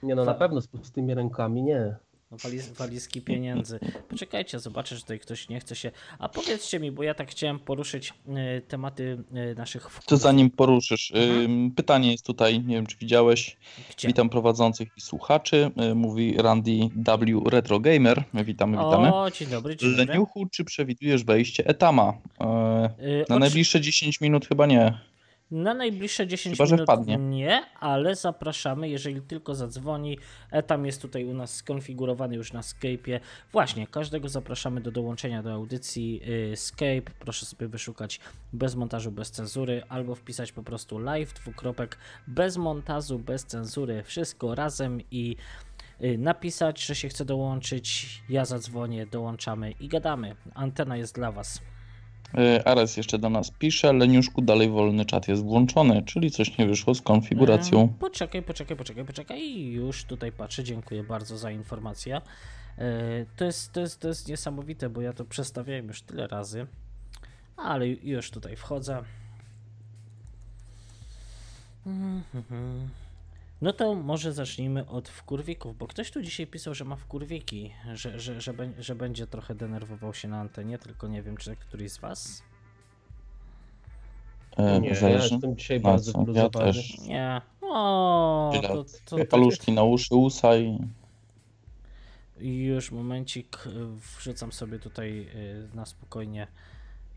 Nie 0.02 0.14
no, 0.14 0.24
na 0.24 0.34
pewno 0.34 0.60
z 0.60 0.66
pustymi 0.66 1.14
rękami 1.14 1.62
nie. 1.62 1.96
No, 2.32 2.38
Waliz, 2.44 2.68
walizki 2.72 3.20
pieniędzy. 3.22 3.78
Poczekajcie, 4.08 4.58
zobaczę, 4.60 4.94
że 4.96 5.00
tutaj 5.02 5.18
ktoś 5.18 5.48
nie 5.48 5.60
chce 5.60 5.76
się. 5.76 5.90
A 6.18 6.28
powiedzcie 6.28 6.80
mi, 6.80 6.92
bo 6.92 7.02
ja 7.02 7.14
tak 7.14 7.30
chciałem 7.30 7.58
poruszyć 7.58 8.14
y, 8.58 8.62
tematy 8.68 9.18
y, 9.52 9.54
naszych 9.54 9.82
To 9.82 9.88
wkładów. 9.88 10.20
zanim 10.22 10.50
poruszysz, 10.50 11.12
ym, 11.44 11.70
pytanie 11.76 12.12
jest 12.12 12.26
tutaj, 12.26 12.60
nie 12.60 12.74
wiem 12.74 12.86
czy 12.86 12.96
widziałeś. 12.96 13.56
Gdzie? 13.96 14.08
Witam 14.08 14.28
prowadzących 14.28 14.88
i 14.96 15.00
słuchaczy. 15.00 15.70
Y, 15.90 15.94
Mówi 15.94 16.36
Randy 16.38 16.72
W. 16.96 17.42
Retro 17.50 17.80
Gamer. 17.80 18.24
Witamy, 18.34 18.76
witamy. 18.76 19.14
O, 19.14 19.30
dzień 19.30 19.48
dobry, 19.48 19.76
dzień 19.76 19.90
dobry. 19.90 20.06
Leniuchu, 20.06 20.46
czy 20.46 20.64
przewidujesz 20.64 21.24
wejście 21.24 21.66
Etama? 21.66 22.12
Y, 23.00 23.04
Y, 23.06 23.24
Na 23.28 23.38
najbliższe 23.38 23.80
10 23.80 24.20
minut 24.20 24.46
chyba 24.48 24.66
nie. 24.66 24.98
Na 25.52 25.74
najbliższe 25.74 26.26
10 26.26 26.56
Chyba, 26.56 26.70
minut 26.70 26.82
wpadnie. 26.86 27.16
nie, 27.16 27.62
ale 27.80 28.16
zapraszamy, 28.16 28.88
jeżeli 28.88 29.20
tylko 29.20 29.54
zadzwoni. 29.54 30.18
Etam 30.50 30.86
jest 30.86 31.02
tutaj 31.02 31.24
u 31.24 31.34
nas 31.34 31.54
skonfigurowany 31.54 32.36
już 32.36 32.52
na 32.52 32.60
Skype'ie. 32.60 33.20
Właśnie, 33.52 33.86
każdego 33.86 34.28
zapraszamy 34.28 34.80
do 34.80 34.90
dołączenia 34.90 35.42
do 35.42 35.52
audycji 35.52 36.20
y, 36.52 36.56
Skype. 36.56 37.12
Proszę 37.18 37.46
sobie 37.46 37.68
wyszukać 37.68 38.20
bez 38.52 38.74
montażu, 38.74 39.10
bez 39.10 39.30
cenzury, 39.30 39.82
albo 39.88 40.14
wpisać 40.14 40.52
po 40.52 40.62
prostu 40.62 40.98
live, 40.98 41.32
dwukropek, 41.34 41.98
bez 42.26 42.56
montażu, 42.56 43.18
bez 43.18 43.44
cenzury, 43.44 44.02
wszystko 44.02 44.54
razem 44.54 45.00
i 45.10 45.36
y, 46.02 46.18
napisać, 46.18 46.84
że 46.84 46.94
się 46.94 47.08
chce 47.08 47.24
dołączyć. 47.24 48.22
Ja 48.28 48.44
zadzwonię, 48.44 49.06
dołączamy 49.06 49.70
i 49.70 49.88
gadamy. 49.88 50.36
Antena 50.54 50.96
jest 50.96 51.14
dla 51.14 51.32
Was. 51.32 51.60
Y, 52.38 52.64
Ares 52.64 52.96
jeszcze 52.96 53.18
do 53.18 53.30
nas 53.30 53.50
pisze. 53.50 53.92
Leniuszku, 53.92 54.42
dalej 54.42 54.68
wolny 54.70 55.04
czat 55.04 55.28
jest 55.28 55.42
włączony, 55.42 56.02
czyli 56.02 56.30
coś 56.30 56.58
nie 56.58 56.66
wyszło 56.66 56.94
z 56.94 57.02
konfiguracją. 57.02 57.82
E, 57.82 57.88
Poczekaj, 58.00 58.42
poczekaj, 58.42 58.76
poczekaj, 58.76 59.04
poczekaj. 59.04 59.62
Już 59.64 60.04
tutaj 60.04 60.32
patrzę. 60.32 60.64
Dziękuję 60.64 61.02
bardzo 61.04 61.38
za 61.38 61.50
informację. 61.50 62.16
E, 62.78 62.90
To 63.36 63.44
jest, 63.44 63.72
to 63.72 63.80
jest, 63.80 64.00
to 64.00 64.08
jest 64.08 64.28
niesamowite, 64.28 64.88
bo 64.90 65.00
ja 65.00 65.12
to 65.12 65.24
przestawiałem 65.24 65.88
już 65.88 66.02
tyle 66.02 66.26
razy. 66.26 66.66
Ale 67.56 67.84
ju- 67.86 67.98
już 68.02 68.30
tutaj 68.30 68.56
wchodzę. 68.56 69.02
Mhm. 71.86 72.88
No 73.62 73.72
to 73.72 73.94
może 73.94 74.32
zacznijmy 74.32 74.88
od 74.88 75.08
wkurwików, 75.08 75.78
bo 75.78 75.86
ktoś 75.86 76.10
tu 76.10 76.22
dzisiaj 76.22 76.46
pisał, 76.46 76.74
że 76.74 76.84
ma 76.84 76.96
wkurwiki, 76.96 77.70
że, 77.92 78.20
że, 78.20 78.40
że, 78.40 78.54
że 78.78 78.94
będzie 78.94 79.26
trochę 79.26 79.54
denerwował 79.54 80.14
się 80.14 80.28
na 80.28 80.40
antenie, 80.40 80.78
tylko 80.78 81.08
nie 81.08 81.22
wiem, 81.22 81.36
czy 81.36 81.56
któryś 81.56 81.92
z 81.92 81.98
was? 81.98 82.42
Y, 84.58 84.80
Nie, 84.80 84.88
ja 84.88 85.08
jestem 85.08 85.56
dzisiaj 85.56 85.80
na 85.80 85.90
bardzo 85.90 86.12
co. 86.12 86.32
Ja 86.32 86.48
też. 86.48 86.98
Nie. 86.98 87.40
O, 87.60 88.52
to, 88.62 88.84
to, 88.84 89.16
to, 89.16 89.24
Paluszki 89.24 89.72
na 89.72 89.82
uszy, 89.82 90.14
usa 90.14 90.56
i... 90.56 90.78
Już 92.40 92.90
momencik, 92.90 93.66
y, 93.66 93.70
wrzucam 94.18 94.52
sobie 94.52 94.78
tutaj 94.78 95.26
y, 95.34 95.76
na 95.76 95.86
spokojnie 95.86 96.46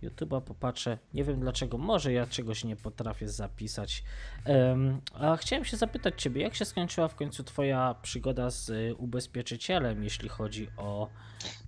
YouTube'a, 0.09 0.41
popatrzę. 0.41 0.97
Nie 1.13 1.23
wiem 1.23 1.39
dlaczego, 1.39 1.77
może 1.77 2.13
ja 2.13 2.27
czegoś 2.27 2.63
nie 2.63 2.75
potrafię 2.75 3.29
zapisać. 3.29 4.03
Em, 4.45 5.01
a 5.13 5.37
chciałem 5.37 5.65
się 5.65 5.77
zapytać 5.77 6.21
Ciebie, 6.21 6.41
jak 6.41 6.55
się 6.55 6.65
skończyła 6.65 7.07
w 7.07 7.15
końcu 7.15 7.43
Twoja 7.43 7.95
przygoda 8.01 8.49
z 8.49 8.69
y, 8.69 8.95
ubezpieczycielem, 8.97 10.03
jeśli 10.03 10.29
chodzi 10.29 10.67
o. 10.77 11.07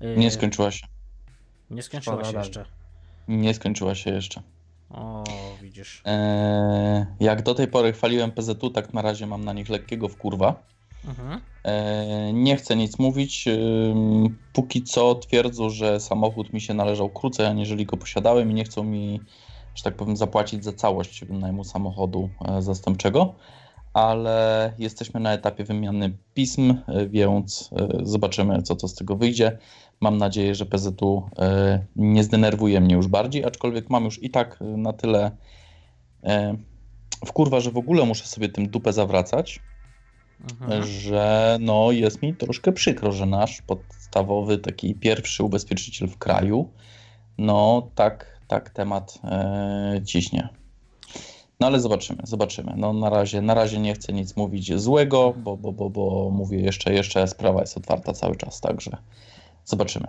y, 0.01 0.15
Nie 0.17 0.31
skończyła 0.31 0.71
się. 0.71 0.87
Nie 1.69 1.81
skończyła 1.83 2.15
się 2.15 2.21
Nadal. 2.27 2.43
jeszcze. 2.43 2.65
Nie 3.27 3.53
skończyła 3.53 3.95
się 3.95 4.09
jeszcze. 4.11 4.41
O, 4.89 5.23
widzisz. 5.61 6.01
Eee, 6.05 7.05
jak 7.19 7.41
do 7.43 7.53
tej 7.55 7.67
pory 7.67 7.93
chwaliłem 7.93 8.31
PZU, 8.31 8.69
tak 8.69 8.93
na 8.93 9.01
razie 9.01 9.27
mam 9.27 9.45
na 9.45 9.53
nich 9.53 9.69
lekkiego 9.69 10.07
wkurwa. 10.09 10.63
Mhm. 11.05 11.41
Eee, 11.63 12.33
nie 12.33 12.55
chcę 12.55 12.75
nic 12.75 12.99
mówić. 12.99 13.45
Póki 14.53 14.83
co 14.83 15.15
twierdzą, 15.15 15.69
że 15.69 15.99
samochód 15.99 16.53
mi 16.53 16.61
się 16.61 16.73
należał 16.73 17.09
krócej, 17.09 17.45
aniżeli 17.45 17.85
go 17.85 17.97
posiadałem 17.97 18.51
i 18.51 18.53
nie 18.53 18.63
chcą 18.63 18.83
mi, 18.83 19.21
że 19.75 19.83
tak 19.83 19.95
powiem, 19.95 20.17
zapłacić 20.17 20.63
za 20.63 20.73
całość 20.73 21.25
najmu 21.29 21.63
samochodu 21.63 22.29
e, 22.45 22.61
zastępczego. 22.61 23.35
Ale 23.93 24.73
jesteśmy 24.79 25.19
na 25.19 25.33
etapie 25.33 25.63
wymiany 25.63 26.17
pism, 26.33 26.73
e, 26.87 27.07
więc 27.07 27.69
e, 27.75 27.87
zobaczymy, 28.03 28.61
co 28.61 28.75
to 28.75 28.87
z 28.87 28.95
tego 28.95 29.15
wyjdzie. 29.15 29.57
Mam 30.01 30.17
nadzieję, 30.17 30.55
że 30.55 30.65
PZU 30.65 31.29
e, 31.39 31.85
nie 31.95 32.23
zdenerwuje 32.23 32.81
mnie 32.81 32.95
już 32.95 33.07
bardziej, 33.07 33.45
aczkolwiek 33.45 33.89
mam 33.89 34.05
już 34.05 34.23
i 34.23 34.29
tak 34.29 34.61
e, 34.61 34.65
na 34.65 34.93
tyle 34.93 35.31
e, 36.23 36.57
wkurwa, 37.25 37.59
że 37.59 37.71
w 37.71 37.77
ogóle 37.77 38.05
muszę 38.05 38.25
sobie 38.25 38.49
tym 38.49 38.69
dupę 38.69 38.93
zawracać 38.93 39.59
Mhm. 40.41 40.83
że 40.83 41.57
no 41.61 41.91
jest 41.91 42.21
mi 42.21 42.35
troszkę 42.35 42.71
przykro, 42.71 43.11
że 43.11 43.25
nasz 43.25 43.61
podstawowy, 43.61 44.57
taki 44.57 44.95
pierwszy 44.95 45.43
ubezpieczyciel 45.43 46.07
w 46.07 46.17
kraju, 46.17 46.69
no 47.37 47.87
tak, 47.95 48.39
tak 48.47 48.69
temat 48.69 49.19
e, 49.23 50.01
ciśnie. 50.05 50.49
No 51.59 51.67
ale 51.67 51.79
zobaczymy, 51.79 52.21
zobaczymy. 52.23 52.73
No 52.77 52.93
na 52.93 53.09
razie, 53.09 53.41
na 53.41 53.53
razie 53.53 53.79
nie 53.79 53.93
chcę 53.93 54.13
nic 54.13 54.35
mówić 54.35 54.79
złego, 54.79 55.33
bo, 55.37 55.57
bo, 55.57 55.71
bo, 55.71 55.89
bo 55.89 56.29
mówię 56.29 56.59
jeszcze, 56.59 56.93
jeszcze 56.93 57.27
sprawa 57.27 57.61
jest 57.61 57.77
otwarta 57.77 58.13
cały 58.13 58.35
czas, 58.35 58.61
także 58.61 58.97
zobaczymy. 59.65 60.07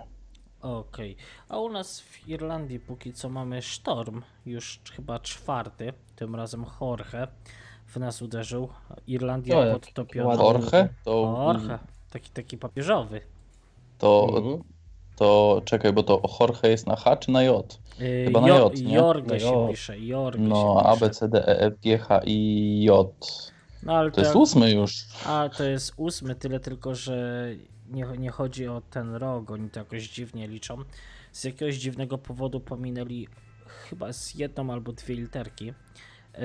Okej, 0.61 1.15
a 1.49 1.59
u 1.59 1.69
nas 1.69 1.99
w 1.99 2.27
Irlandii 2.27 2.79
póki 2.79 3.13
co 3.13 3.29
mamy 3.29 3.61
sztorm, 3.61 4.21
już 4.45 4.79
chyba 4.95 5.19
czwarty, 5.19 5.93
tym 6.15 6.35
razem 6.35 6.65
Jorge 6.81 7.27
w 7.89 7.97
nas 7.97 8.21
uderzył. 8.21 8.69
Irlandia 9.07 9.57
O, 9.57 9.65
jak 9.65 9.79
podtopiona. 9.79 10.43
Jorge? 10.43 10.89
To, 11.03 11.43
Jorge, 11.47 11.79
taki, 12.11 12.29
taki 12.29 12.57
papieżowy. 12.57 13.21
to, 13.97 14.27
Mhm. 14.37 14.63
to 15.15 15.61
czekaj, 15.65 15.93
bo 15.93 16.03
to 16.03 16.21
Jorge 16.39 16.63
jest 16.69 16.87
na 16.87 16.95
H 16.95 17.17
czy 17.17 17.31
na 17.31 17.43
J? 17.43 17.79
Yy, 17.99 18.25
Chyba 18.25 18.41
na 18.41 18.47
J, 18.47 18.81
nie? 18.81 18.93
Jorge 18.95 19.33
Na 19.33 19.39
się 19.39 19.45
J. 19.45 19.69
pisze, 19.71 19.99
Jorge 19.99 20.39
No 20.41 20.55
się 20.81 20.87
A, 20.87 20.93
pisze. 20.93 21.05
B, 21.05 21.11
C, 21.13 21.27
D, 21.29 21.47
E, 21.47 21.59
F, 21.59 21.73
G, 21.83 21.97
H, 21.97 22.21
I, 22.25 22.83
J. 22.83 23.13
No 23.83 23.93
ale 23.93 24.11
To 24.11 24.21
jest 24.21 24.35
ósmy 24.35 24.71
już. 24.71 25.05
A 25.25 25.49
to 25.57 25.63
jest 25.63 25.93
ósmy, 25.97 26.35
tyle 26.35 26.59
tylko, 26.59 26.95
że 26.95 27.45
nie, 27.89 28.05
nie 28.17 28.29
chodzi 28.29 28.67
o 28.67 28.81
ten 28.89 29.15
rok, 29.15 29.51
oni 29.51 29.69
to 29.69 29.79
jakoś 29.79 30.09
dziwnie 30.09 30.47
liczą. 30.47 30.77
Z 31.31 31.43
jakiegoś 31.43 31.75
dziwnego 31.75 32.17
powodu 32.17 32.59
pominęli 32.59 33.27
chyba 33.67 34.13
z 34.13 34.35
jedną 34.35 34.73
albo 34.73 34.91
dwie 34.91 35.15
literki. 35.15 35.73
Yy, 36.33 36.41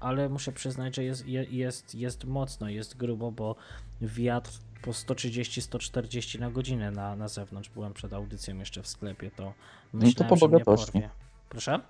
ale 0.00 0.28
muszę 0.28 0.52
przyznać, 0.52 0.96
że 0.96 1.04
jest, 1.04 1.26
je- 1.26 1.46
jest, 1.50 1.94
jest 1.94 2.24
mocno, 2.24 2.68
jest 2.68 2.96
grubo, 2.96 3.32
bo 3.32 3.56
wiatr 4.00 4.50
po 4.82 4.90
130-140 4.90 6.40
na 6.40 6.50
godzinę 6.50 6.90
na, 6.90 7.16
na 7.16 7.28
zewnątrz. 7.28 7.68
Byłem 7.68 7.94
przed 7.94 8.12
audycją 8.12 8.58
jeszcze 8.58 8.82
w 8.82 8.86
sklepie, 8.88 9.30
to 9.30 9.52
myślałem, 9.92 10.28
po 10.30 10.36
że 10.36 10.48
mnie 10.48 10.58
bogatości. 10.58 11.02
Proszę? 11.48 11.80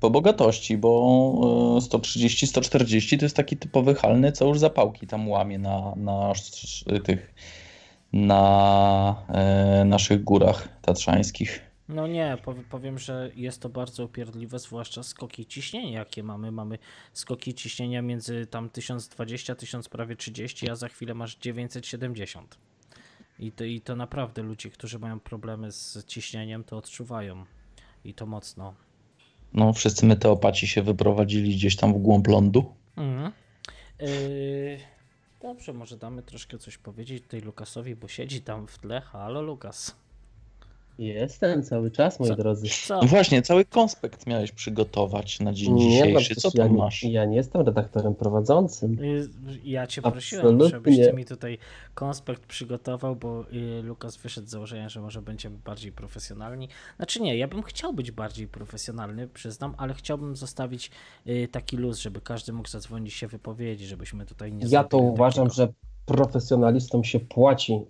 Po 0.00 0.10
bogatości, 0.10 0.78
bo 0.78 1.76
e, 1.76 1.80
130-140 1.80 3.18
to 3.18 3.24
jest 3.24 3.36
taki 3.36 3.56
typowy 3.56 3.94
halny, 3.94 4.32
co 4.32 4.46
już 4.48 4.58
zapałki 4.58 5.06
tam 5.06 5.28
łamie 5.28 5.58
na, 5.58 5.92
na 5.96 6.32
tych 7.04 7.34
na 8.12 9.24
e, 9.28 9.84
naszych 9.84 10.24
górach 10.24 10.68
tatrzańskich. 10.82 11.60
No 11.88 12.06
nie, 12.06 12.36
pow- 12.44 12.64
powiem, 12.70 12.98
że 12.98 13.30
jest 13.36 13.60
to 13.60 13.68
bardzo 13.68 14.04
upierdliwe, 14.04 14.58
zwłaszcza 14.58 15.02
skoki 15.02 15.46
ciśnienia, 15.46 15.98
jakie 15.98 16.22
mamy. 16.22 16.52
Mamy 16.52 16.78
skoki 17.12 17.54
ciśnienia 17.54 18.02
między 18.02 18.46
tam 18.46 18.70
1020, 18.70 19.54
1000 19.54 19.88
prawie 19.88 20.16
30, 20.16 20.70
a 20.70 20.76
za 20.76 20.88
chwilę 20.88 21.14
masz 21.14 21.36
970. 21.36 22.58
I 23.38 23.52
to, 23.52 23.64
I 23.64 23.80
to 23.80 23.96
naprawdę 23.96 24.42
ludzie, 24.42 24.70
którzy 24.70 24.98
mają 24.98 25.20
problemy 25.20 25.72
z 25.72 26.06
ciśnieniem, 26.06 26.64
to 26.64 26.76
odczuwają. 26.76 27.44
I 28.04 28.14
to 28.14 28.26
mocno. 28.26 28.74
No, 29.52 29.72
wszyscy 29.72 30.06
meteopaci 30.06 30.66
się 30.66 30.82
wyprowadzili 30.82 31.56
gdzieś 31.56 31.76
tam 31.76 31.94
w 31.94 31.98
głąb 31.98 32.28
lądu. 32.28 32.74
Mhm. 32.96 33.32
Yy, 34.00 34.78
dobrze, 35.42 35.72
może 35.72 35.96
damy 35.96 36.22
troszkę 36.22 36.58
coś 36.58 36.78
powiedzieć 36.78 37.22
tutaj 37.22 37.40
Lukasowi, 37.40 37.96
bo 37.96 38.08
siedzi 38.08 38.42
tam 38.42 38.66
w 38.66 38.78
tle. 38.78 39.00
Halo, 39.00 39.42
Lukas. 39.42 39.96
Jestem 40.98 41.62
cały 41.62 41.90
czas, 41.90 42.20
moi 42.20 42.28
Co? 42.28 42.36
drodzy. 42.36 42.66
Co? 42.86 43.00
No 43.02 43.06
właśnie, 43.08 43.42
cały 43.42 43.64
konspekt 43.64 44.26
miałeś 44.26 44.52
przygotować 44.52 45.40
na 45.40 45.52
dzień 45.52 45.72
Nie, 45.74 45.84
no, 45.84 45.90
dzisiejszy. 46.20 46.34
Co 46.34 46.50
przecież 46.50 46.54
ja, 46.54 46.68
masz? 46.72 47.02
ja 47.02 47.24
nie 47.24 47.36
jestem 47.36 47.62
redaktorem 47.62 48.14
prowadzącym. 48.14 48.98
Y, 49.04 49.28
Ja 49.64 49.86
cię 49.86 50.02
prosiłem, 50.02 50.44
Absolutnie. 50.46 50.68
żebyś 50.70 50.96
ty 50.96 51.12
mi 51.12 51.24
tutaj 51.24 51.58
konspekt 51.94 52.46
przygotował, 52.46 53.16
bo 53.16 53.44
y, 53.52 53.82
Lukas 53.82 54.16
wyszedł 54.16 54.46
z 54.46 54.50
założenia, 54.50 54.88
że 54.88 55.00
może 55.00 55.22
będziemy 55.22 55.56
bardziej 55.64 55.92
profesjonalni. 55.92 56.68
Znaczy 56.96 57.22
nie, 57.22 57.36
ja 57.36 57.48
bym 57.48 57.62
chciał 57.62 57.92
być 57.92 58.10
bardziej 58.12 58.48
profesjonalny, 58.48 59.28
przyznam, 59.28 59.74
ale 59.78 59.94
chciałbym 59.94 60.36
zostawić 60.36 60.90
y, 61.26 61.48
taki 61.52 61.76
luz, 61.76 61.98
żeby 61.98 62.20
każdy 62.20 62.52
mógł 62.52 62.68
zadzwonić 62.68 63.14
się 63.14 63.28
wypowiedzieć, 63.28 63.88
żebyśmy 63.88 64.26
tutaj 64.26 64.52
nie 64.52 64.66
Ja 64.68 64.84
to 64.84 64.98
uważam, 64.98 65.48
takiego- 65.48 65.54
że 65.66 65.72
profesjonalistom 66.06 67.04
się 67.04 67.20
płaci. 67.20 67.80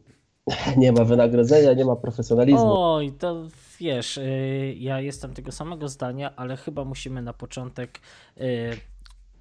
Nie 0.77 0.93
ma 0.93 1.05
wynagrodzenia, 1.05 1.73
nie 1.73 1.85
ma 1.85 1.97
profesjonalizmu. 1.97 2.73
Oj, 2.77 3.13
to 3.13 3.49
wiesz, 3.81 4.19
y, 4.19 4.75
ja 4.79 5.01
jestem 5.01 5.35
tego 5.35 5.53
samego 5.53 5.89
zdania, 5.89 6.37
ale 6.37 6.57
chyba 6.57 6.85
musimy 6.85 7.23
na 7.23 7.33
początek, 7.33 8.01
y, 8.41 8.71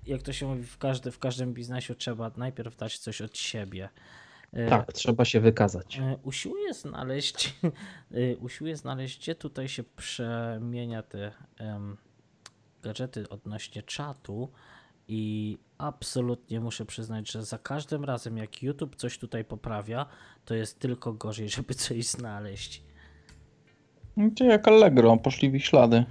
jak 0.06 0.22
to 0.22 0.34
się 0.34 0.48
mówi, 0.48 0.64
w, 0.64 0.78
każdy, 0.78 1.12
w 1.12 1.20
każdym 1.20 1.54
biznesie 1.54 1.96
trzeba 1.96 2.32
najpierw 2.38 2.78
dać 2.78 2.98
coś 2.98 3.22
od 3.22 3.38
siebie. 3.38 3.90
Y, 4.54 4.68
Tak, 4.70 4.94
trzeba 4.94 5.26
się 5.26 5.40
wykazać. 5.40 6.02
Usiłuję 6.24 6.74
znaleźć, 6.74 7.56
usiłuję 8.46 8.78
znaleźć, 8.78 9.20
gdzie 9.20 9.36
tutaj 9.36 9.68
się 9.68 9.84
przemienia 9.84 11.04
te 11.04 11.32
gadżety 12.84 13.30
odnośnie 13.30 13.84
czatu 13.84 14.50
i 15.08 15.58
absolutnie 15.78 16.60
muszę 16.60 16.86
przyznać, 16.86 17.32
że 17.32 17.46
za 17.46 17.58
każdym 17.58 18.04
razem 18.04 18.38
jak 18.38 18.64
YouTube 18.64 18.96
coś 18.96 19.18
tutaj 19.18 19.46
poprawia, 19.46 20.06
to 20.46 20.56
jest 20.56 20.80
tylko 20.80 21.14
gorzej, 21.14 21.50
żeby 21.56 21.74
coś 21.74 22.06
znaleźć. 22.06 22.84
Gdzie 24.18 24.46
jak 24.46 24.68
Allegro, 24.68 25.18
poszli 25.18 25.50
w 25.50 25.56
ich 25.56 25.66
ślady. 25.66 26.06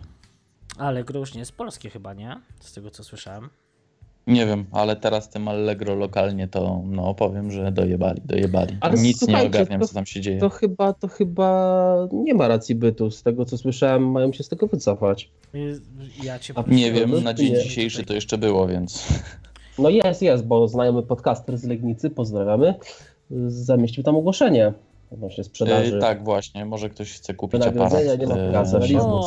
Ale 0.78 1.04
gro 1.04 1.20
już 1.20 1.34
nie 1.34 1.40
jest 1.40 1.52
polskie 1.52 1.90
chyba, 1.90 2.14
nie? 2.14 2.40
Z 2.60 2.72
tego 2.72 2.90
co 2.90 3.04
słyszałem. 3.04 3.48
Nie 4.26 4.46
wiem, 4.46 4.64
ale 4.72 4.96
teraz 4.96 5.28
tym 5.30 5.48
Allegro 5.48 5.94
lokalnie 5.94 6.48
to 6.48 6.82
no 6.84 7.14
powiem, 7.14 7.50
że 7.50 7.72
dojebali, 7.72 8.22
dojebali. 8.24 8.76
Ale 8.80 8.98
Nic 8.98 9.28
nie 9.28 9.42
ogarniam, 9.42 9.80
to- 9.80 9.88
co 9.88 9.94
tam 9.94 10.06
się 10.06 10.20
dzieje. 10.20 10.38
To 10.40 10.48
chyba, 10.50 10.92
to 10.92 11.08
chyba 11.08 11.96
nie 12.12 12.34
ma 12.34 12.48
racji 12.48 12.74
bytu. 12.74 13.10
Z 13.10 13.22
tego 13.22 13.44
co 13.44 13.58
słyszałem, 13.58 14.10
mają 14.10 14.32
się 14.32 14.42
z 14.44 14.48
tego 14.48 14.66
wycofać. 14.66 15.30
Y, 15.54 15.80
Ja 16.22 16.38
cię 16.38 16.54
A 16.56 16.62
Nie 16.66 16.92
wiem, 16.92 17.22
na 17.24 17.34
dzień 17.34 17.52
nie. 17.52 17.62
dzisiejszy 17.62 18.04
to 18.04 18.14
jeszcze 18.14 18.38
było, 18.38 18.66
więc 18.66 19.06
No 19.78 19.88
jest, 19.90 20.22
jest, 20.22 20.44
bo 20.46 20.68
znajomy 20.68 21.02
podcaster 21.02 21.58
z 21.58 21.64
Legnicy, 21.64 22.10
pozdrawiamy, 22.10 22.74
zamieścił 23.48 24.02
tam 24.04 24.16
ogłoszenie 24.16 24.72
odnośnie 25.10 25.44
sprzedaży. 25.44 25.96
e, 25.96 26.00
tak 26.00 26.24
właśnie, 26.24 26.64
może 26.64 26.90
ktoś 26.90 27.12
chce 27.12 27.34
kupić 27.34 27.62
aparat 27.66 27.92
nie 28.18 28.26
ma 28.26 28.34
e, 28.34 28.52
profesjonalizmu. 28.52 29.20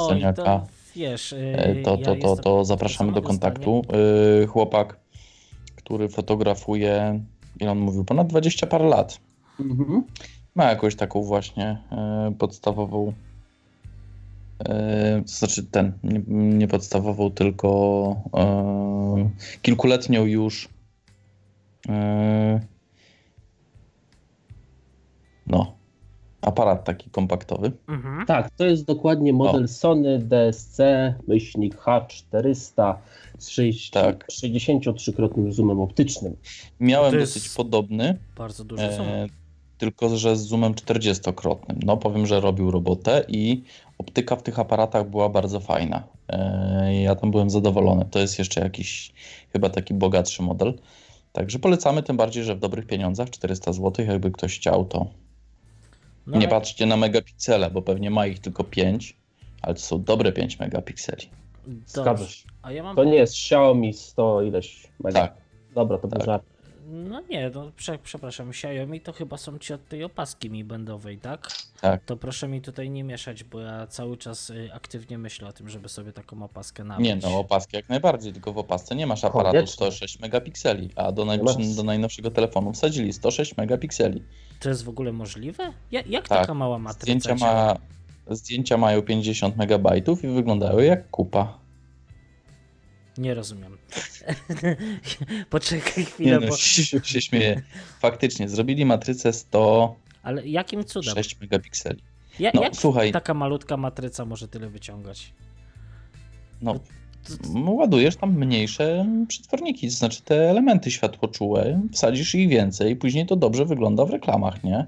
I 0.95 0.99
wiesz, 0.99 1.33
y, 1.33 1.55
E, 1.57 1.75
To, 1.81 1.97
ja 1.99 2.05
to, 2.05 2.15
to, 2.15 2.35
to 2.35 2.65
zapraszamy 2.65 3.11
do 3.11 3.21
kontaktu. 3.21 3.81
E, 4.43 4.45
Chłopak, 4.47 4.99
który 5.75 6.09
fotografuje, 6.09 7.19
ile 7.59 7.71
on 7.71 7.79
mówił, 7.79 8.05
ponad 8.05 8.27
20 8.27 8.67
parę 8.67 8.85
lat. 8.85 9.19
Mhm. 9.59 10.03
Ma 10.55 10.63
jakąś 10.63 10.95
taką 10.95 11.23
właśnie 11.23 11.77
e, 11.91 12.33
podstawową, 12.37 13.13
e, 14.59 15.21
to 15.21 15.31
znaczy 15.31 15.63
ten, 15.63 15.91
nie, 16.03 16.21
nie 16.27 16.67
podstawową, 16.67 17.31
tylko 17.31 18.15
kilkuletnią 19.61 20.25
już 20.25 20.69
no, 25.47 25.74
aparat 26.45 26.83
taki 26.83 27.09
kompaktowy. 27.09 27.71
Mhm. 27.87 28.25
Tak, 28.25 28.49
to 28.49 28.65
jest 28.65 28.85
dokładnie 28.85 29.33
model 29.33 29.67
Sony 29.67 30.19
DSC 30.19 30.79
myślnik 31.27 31.75
H400 31.75 32.93
z 33.37 33.49
6, 33.49 33.89
Tak. 33.89 34.27
63-krotnym 34.31 35.51
zoomem 35.51 35.79
optycznym. 35.79 36.35
Miałem 36.79 37.11
To 37.11 37.17
jest- 37.17 37.33
dosyć 37.33 37.49
podobny, 37.53 38.17
Bardzo 38.37 38.63
duże 38.63 38.93
są. 38.97 39.03
e, 39.03 39.27
tylko 39.77 40.17
że 40.17 40.35
z 40.35 40.39
zoomem 40.47 40.73
40-krotnym. 40.73 41.75
No 41.85 41.97
powiem, 41.97 42.25
że 42.25 42.39
robił 42.39 42.71
robotę 42.71 43.23
i 43.27 43.63
optyka 43.97 44.35
w 44.35 44.43
tych 44.43 44.59
aparatach 44.59 45.09
była 45.09 45.29
bardzo 45.29 45.59
fajna. 45.59 46.03
E, 46.29 47.01
ja 47.01 47.15
tam 47.15 47.31
byłem 47.31 47.49
zadowolony. 47.49 48.05
To 48.11 48.19
jest 48.19 48.39
jeszcze 48.39 48.61
jakiś 48.61 49.13
chyba 49.53 49.69
taki 49.69 49.93
bogatszy 49.93 50.43
model. 50.43 50.73
Także 51.31 51.59
polecamy, 51.59 52.03
tym 52.03 52.17
bardziej, 52.17 52.43
że 52.43 52.55
w 52.55 52.59
dobrych 52.59 52.85
pieniądzach, 52.87 53.29
400 53.29 53.73
zł, 53.73 54.05
jakby 54.05 54.31
ktoś 54.31 54.55
chciał, 54.57 54.85
to 54.85 55.05
No, 56.27 56.37
nie 56.37 56.47
patrzcie 56.47 56.85
na 56.85 56.97
megapiksele, 56.97 57.71
bo 57.71 57.81
pewnie 57.81 58.09
ma 58.11 58.27
ich 58.27 58.39
tylko 58.39 58.63
5, 58.63 59.17
ale 59.61 59.73
to 59.73 59.81
są 59.81 60.03
dobre 60.03 60.31
5 60.31 60.59
megapikseli. 60.59 61.29
Zgadza 61.85 62.03
Dobrze. 62.03 62.27
się. 62.27 62.49
A 62.61 62.71
ja 62.71 62.83
mam 62.83 62.95
To 62.95 63.03
nie 63.03 63.15
jest 63.15 63.33
Xiaomi 63.33 63.93
100 63.93 64.41
ileś 64.41 64.87
mega. 64.99 65.19
Tak. 65.19 65.33
Dobra, 65.75 65.97
to 65.97 66.07
był 66.07 66.17
Tak. 66.17 66.25
żart. 66.25 66.43
No 66.87 67.21
nie, 67.29 67.49
no 67.49 67.71
prze, 67.75 67.97
przepraszam, 68.03 68.49
Xiaomi 68.49 69.01
to 69.01 69.13
chyba 69.13 69.37
są 69.37 69.59
ci 69.59 69.73
od 69.73 69.87
tej 69.87 70.03
opaski 70.03 70.49
mi 70.49 70.63
będowej, 70.63 71.17
tak? 71.17 71.47
Tak. 71.81 72.03
To 72.05 72.17
proszę 72.17 72.47
mi 72.47 72.61
tutaj 72.61 72.89
nie 72.89 73.03
mieszać, 73.03 73.43
bo 73.43 73.59
ja 73.59 73.87
cały 73.87 74.17
czas 74.17 74.49
y, 74.49 74.69
aktywnie 74.73 75.17
myślę 75.17 75.47
o 75.47 75.53
tym, 75.53 75.69
żeby 75.69 75.89
sobie 75.89 76.13
taką 76.13 76.43
opaskę 76.43 76.83
nabyć. 76.83 77.05
Nie 77.05 77.15
no, 77.15 77.39
opaski 77.39 77.75
jak 77.75 77.89
najbardziej, 77.89 78.33
tylko 78.33 78.53
w 78.53 78.57
opasce 78.57 78.95
nie 78.95 79.07
masz 79.07 79.23
aparatu 79.23 79.55
Koniecznie. 79.55 79.73
106 79.73 80.19
megapikseli, 80.19 80.89
a 80.95 81.11
do, 81.11 81.25
naj... 81.25 81.39
do 81.75 81.83
najnowszego 81.83 82.31
telefonu 82.31 82.73
wsadzili 82.73 83.13
106 83.13 83.57
megapikseli. 83.57 84.23
To 84.59 84.69
jest 84.69 84.83
w 84.83 84.89
ogóle 84.89 85.11
możliwe? 85.11 85.73
Ja, 85.91 86.01
jak 86.07 86.27
Tak. 86.27 86.39
taka 86.41 86.53
mała 86.53 86.79
matryca 86.79 87.03
Zdjęcia, 87.19 87.35
ma... 87.45 87.75
Zdjęcia 88.35 88.77
mają 88.77 89.01
50 89.01 89.57
megabajtów 89.57 90.23
i 90.23 90.27
wyglądają 90.27 90.79
jak 90.79 91.09
kupa. 91.09 91.59
Nie 93.17 93.33
rozumiem. 93.33 93.77
Poczekaj 95.49 95.93
Nie 95.97 96.03
chwilę, 96.05 96.39
no, 96.39 96.47
bo... 96.47 96.57
się, 96.57 96.83
się 97.03 97.21
śmieję. 97.21 97.61
Faktycznie, 97.99 98.49
zrobili 98.49 98.85
matrycę 98.85 99.33
106 99.33 99.93
Ale 100.23 100.47
jakim 100.47 100.83
cudem? 100.83 101.15
megapikseli. 101.41 102.01
Ja, 102.39 102.51
No, 102.53 102.63
jak 102.63 102.75
słuchaj. 102.75 103.11
taka 103.11 103.33
malutka 103.33 103.77
matryca 103.77 104.25
może 104.25 104.47
tyle 104.47 104.69
wyciągać? 104.69 105.33
No, 106.61 106.79
ładujesz 107.65 108.15
tam 108.15 108.37
mniejsze 108.37 109.05
przetworniki, 109.27 109.87
to 109.87 109.93
znaczy 109.93 110.21
te 110.21 110.49
elementy 110.49 110.91
światłoczułe, 110.91 111.81
wsadzisz 111.91 112.35
ich 112.35 112.49
więcej, 112.49 112.95
później 112.95 113.25
to 113.25 113.35
dobrze 113.35 113.65
wygląda 113.65 114.05
w 114.05 114.09
reklamach, 114.09 114.63
nie? 114.63 114.87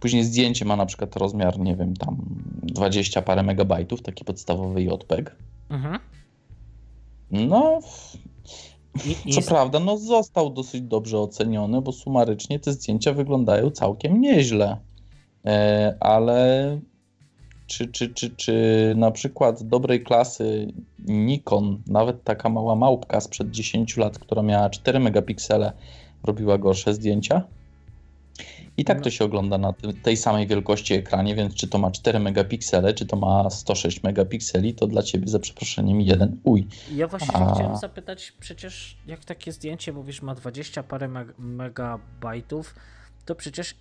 Później 0.00 0.24
zdjęcie 0.24 0.64
ma 0.64 0.76
na 0.76 0.86
przykład 0.86 1.16
rozmiar, 1.16 1.58
nie 1.58 1.76
wiem, 1.76 1.96
tam 1.96 2.16
20 2.62 3.22
parę 3.22 3.42
megabajtów, 3.42 4.02
taki 4.02 4.24
podstawowy 4.24 4.82
JPEG. 4.82 5.36
Mhm. 5.70 5.98
No, 7.30 7.80
I, 9.06 9.30
i 9.30 9.32
co 9.32 9.42
prawda, 9.42 9.80
no 9.80 9.98
został 9.98 10.50
dosyć 10.50 10.82
dobrze 10.82 11.18
oceniony, 11.18 11.82
bo 11.82 11.92
sumarycznie 11.92 12.58
te 12.58 12.72
zdjęcia 12.72 13.12
wyglądają 13.12 13.70
całkiem 13.70 14.20
nieźle. 14.20 14.76
E, 15.46 15.96
ale 16.00 16.80
czy, 17.66 17.88
czy, 17.88 18.08
czy, 18.14 18.30
czy 18.30 18.54
na 18.96 19.10
przykład 19.10 19.62
dobrej 19.62 20.02
klasy 20.02 20.72
Nikon, 20.98 21.82
nawet 21.86 22.24
taka 22.24 22.48
mała 22.48 22.74
małpka 22.76 23.20
sprzed 23.20 23.50
10 23.50 23.96
lat, 23.96 24.18
która 24.18 24.42
miała 24.42 24.70
4 24.70 25.00
megapiksele, 25.00 25.72
robiła 26.24 26.58
gorsze 26.58 26.94
zdjęcia? 26.94 27.42
I 28.76 28.84
tak 28.84 28.96
No. 28.98 29.04
to 29.04 29.10
się 29.10 29.24
ogląda 29.24 29.58
na 29.58 29.74
tej 30.02 30.16
samej 30.16 30.46
wielkości 30.46 30.94
ekranie, 30.94 31.34
więc 31.34 31.54
czy 31.54 31.68
to 31.68 31.78
ma 31.78 31.90
4 31.90 32.18
megapiksele, 32.20 32.94
czy 32.94 33.06
to 33.06 33.16
ma 33.16 33.50
106 33.50 34.02
megapikseli, 34.02 34.74
to 34.74 34.86
dla 34.86 35.02
ciebie 35.02 35.28
za 35.28 35.38
przeproszeniem 35.38 36.00
jeden 36.00 36.40
uj. 36.44 36.66
Ja 36.94 37.08
właśnie 37.08 37.34
A- 37.36 37.54
chciałem 37.54 37.76
zapytać, 37.76 38.32
przecież 38.40 38.96
jak 39.06 39.24
takie 39.24 39.52
zdjęcie 39.52 39.92
mówisz 39.92 40.22
ma 40.22 40.34
20 40.34 40.82
parę 40.82 41.08
meg 41.08 41.38
megabajtów, 41.38 42.74
to 43.24 43.34
przecież 43.34 43.74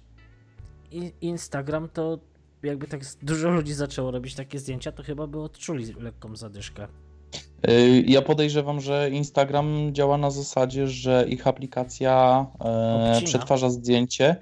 Instagram 1.21 1.89
to 1.89 2.19
jakby 2.63 2.87
tak 2.87 3.01
dużo 3.21 3.49
ludzi 3.49 3.73
zaczęło 3.73 4.11
robić 4.11 4.35
takie 4.35 4.59
zdjęcia, 4.59 4.91
to 4.91 5.03
chyba 5.03 5.27
by 5.27 5.41
odczuli 5.41 5.93
lekką 5.99 6.35
zadyszkę. 6.35 6.87
Y, 7.69 8.03
Ja 8.07 8.21
podejrzewam, 8.21 8.81
że 8.81 9.09
Instagram 9.09 9.89
działa 9.91 10.17
na 10.17 10.31
zasadzie, 10.31 10.87
że 10.87 11.25
ich 11.29 11.47
aplikacja 11.47 12.45
e, 12.65 13.21
przetwarza 13.25 13.69
zdjęcie, 13.69 14.35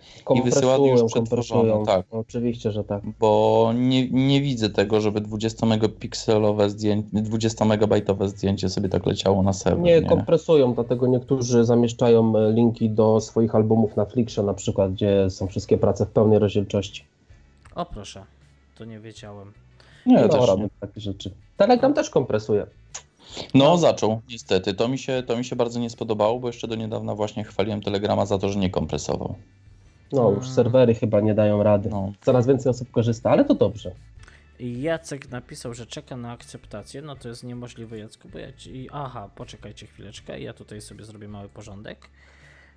wysyła 0.43 0.77
Kompresują, 0.77 0.87
już 0.87 1.11
przetworzone, 1.11 1.85
tak. 1.85 2.05
Oczywiście, 2.11 2.71
że 2.71 2.83
tak. 2.83 3.01
bo 3.19 3.71
nie, 3.75 4.09
nie 4.09 4.41
widzę 4.41 4.69
tego, 4.69 5.01
żeby 5.01 5.21
20 5.21 5.65
megapikselowe 5.65 6.69
zdjęcie, 6.69 7.09
20 7.13 7.65
megabajtowe 7.65 8.29
zdjęcie 8.29 8.69
sobie 8.69 8.89
tak 8.89 9.05
leciało 9.05 9.43
na 9.43 9.53
serwer. 9.53 9.83
Nie, 9.83 10.01
Nie, 10.01 10.09
kompresują, 10.09 10.73
dlatego 10.73 11.07
niektórzy 11.07 11.65
zamieszczają 11.65 12.37
e, 12.37 12.51
linki 12.51 12.89
do 12.89 13.19
swoich 13.21 13.55
albumów 13.55 13.95
na 13.95 14.05
Flickrze 14.05 14.43
na 14.43 14.53
przykład, 14.53 14.93
gdzie 14.93 15.29
są 15.29 15.47
wszystkie 15.47 15.77
prace 15.77 16.05
w 16.05 16.09
pełnej 16.09 16.39
rozdzielczości. 16.39 17.03
O 17.75 17.85
proszę, 17.85 18.25
to 18.75 18.85
nie 18.85 18.99
wiedziałem. 18.99 19.53
nie, 20.05 20.21
no, 20.21 20.27
też 20.29 20.47
robią 20.47 20.63
nie. 20.63 20.69
takie 20.79 21.01
rzeczy. 21.01 21.31
Telegram 21.57 21.93
też 21.93 22.09
kompresuje. 22.09 22.67
No 23.53 23.77
zaczął, 23.77 24.21
niestety. 24.29 24.73
To 24.73 24.87
mi, 24.87 24.97
się, 24.97 25.23
to 25.27 25.37
mi 25.37 25.45
się 25.45 25.55
bardzo 25.55 25.79
nie 25.79 25.89
spodobało, 25.89 26.39
bo 26.39 26.47
jeszcze 26.47 26.67
do 26.67 26.75
niedawna 26.75 27.15
właśnie 27.15 27.43
chwaliłem 27.43 27.81
Telegrama 27.81 28.25
za 28.25 28.37
to, 28.37 28.49
że 28.49 28.59
nie 28.59 28.69
kompresował. 28.69 29.35
No, 30.11 30.31
już 30.31 30.49
serwery 30.49 30.95
chyba 30.95 31.21
nie 31.21 31.33
dają 31.33 31.63
rady. 31.63 31.89
No. 31.89 32.11
Coraz 32.21 32.47
więcej 32.47 32.69
osób 32.69 32.91
korzysta, 32.91 33.29
ale 33.29 33.45
to 33.45 33.55
dobrze. 33.55 33.91
Jacek 34.59 35.29
napisał, 35.31 35.73
że 35.73 35.85
czeka 35.85 36.17
na 36.17 36.31
akceptację. 36.31 37.01
No 37.01 37.15
to 37.15 37.29
jest 37.29 37.43
niemożliwe, 37.43 37.97
Jacku, 37.97 38.29
bo 38.29 38.39
ja 38.39 38.53
ci... 38.53 38.89
Aha, 38.91 39.29
poczekajcie 39.35 39.87
chwileczkę, 39.87 40.39
ja 40.39 40.53
tutaj 40.53 40.81
sobie 40.81 41.05
zrobię 41.05 41.27
mały 41.27 41.49
porządek. 41.49 42.09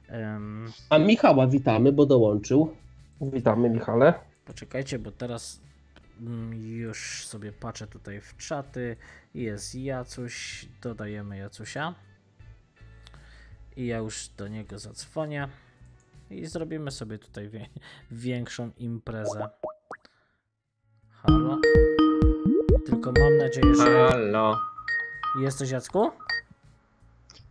Em, 0.08 0.72
A 0.90 0.98
Michała 0.98 1.46
witamy, 1.46 1.92
bo 1.92 2.06
dołączył. 2.06 2.70
Witamy, 3.20 3.70
Michale. 3.70 4.14
Poczekajcie, 4.44 4.98
bo 4.98 5.10
teraz 5.10 5.60
mm, 6.20 6.54
już 6.54 7.26
sobie 7.26 7.52
patrzę 7.52 7.86
tutaj 7.86 8.20
w 8.20 8.36
czaty. 8.36 8.96
Jest 9.34 9.74
Jacuś, 9.74 10.66
dodajemy 10.82 11.36
Jacusia. 11.38 11.94
I 13.76 13.86
ja 13.86 13.98
już 13.98 14.28
do 14.28 14.48
niego 14.48 14.78
zadzwonię. 14.78 15.48
I 16.30 16.46
zrobimy 16.46 16.90
sobie 16.90 17.18
tutaj 17.18 17.50
większą 18.10 18.70
imprezę. 18.78 19.48
Halo? 21.10 21.60
Tylko 22.86 23.12
mam 23.20 23.36
nadzieję, 23.36 23.74
że 23.74 24.08
Halo. 24.08 24.60
jesteś 25.40 25.70
Jacku? 25.70 26.10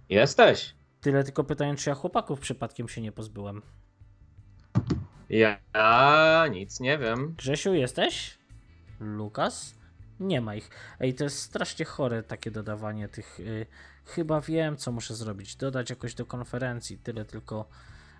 Jesteś? 0.09 0.75
Tyle 1.01 1.23
tylko 1.23 1.43
pytanie, 1.43 1.75
czy 1.75 1.89
ja 1.89 1.95
chłopaków 1.95 2.39
przypadkiem 2.39 2.89
się 2.89 3.01
nie 3.01 3.11
pozbyłem. 3.11 3.61
Ja 5.37 6.45
nic 6.51 6.79
nie 6.79 6.97
wiem. 6.97 7.35
Grzesiu, 7.37 7.73
jesteś? 7.73 8.37
Lukas? 8.99 9.75
Nie 10.19 10.41
ma 10.41 10.55
ich. 10.55 10.69
Ej, 10.99 11.13
to 11.13 11.23
jest 11.23 11.39
strasznie 11.39 11.85
chore 11.85 12.23
takie 12.23 12.51
dodawanie 12.51 13.07
tych. 13.07 13.39
Y, 13.39 13.65
chyba 14.05 14.41
wiem, 14.41 14.77
co 14.77 14.91
muszę 14.91 15.15
zrobić. 15.15 15.55
Dodać 15.55 15.89
jakoś 15.89 16.13
do 16.15 16.25
konferencji. 16.25 16.97
Tyle 16.97 17.25
tylko. 17.25 17.65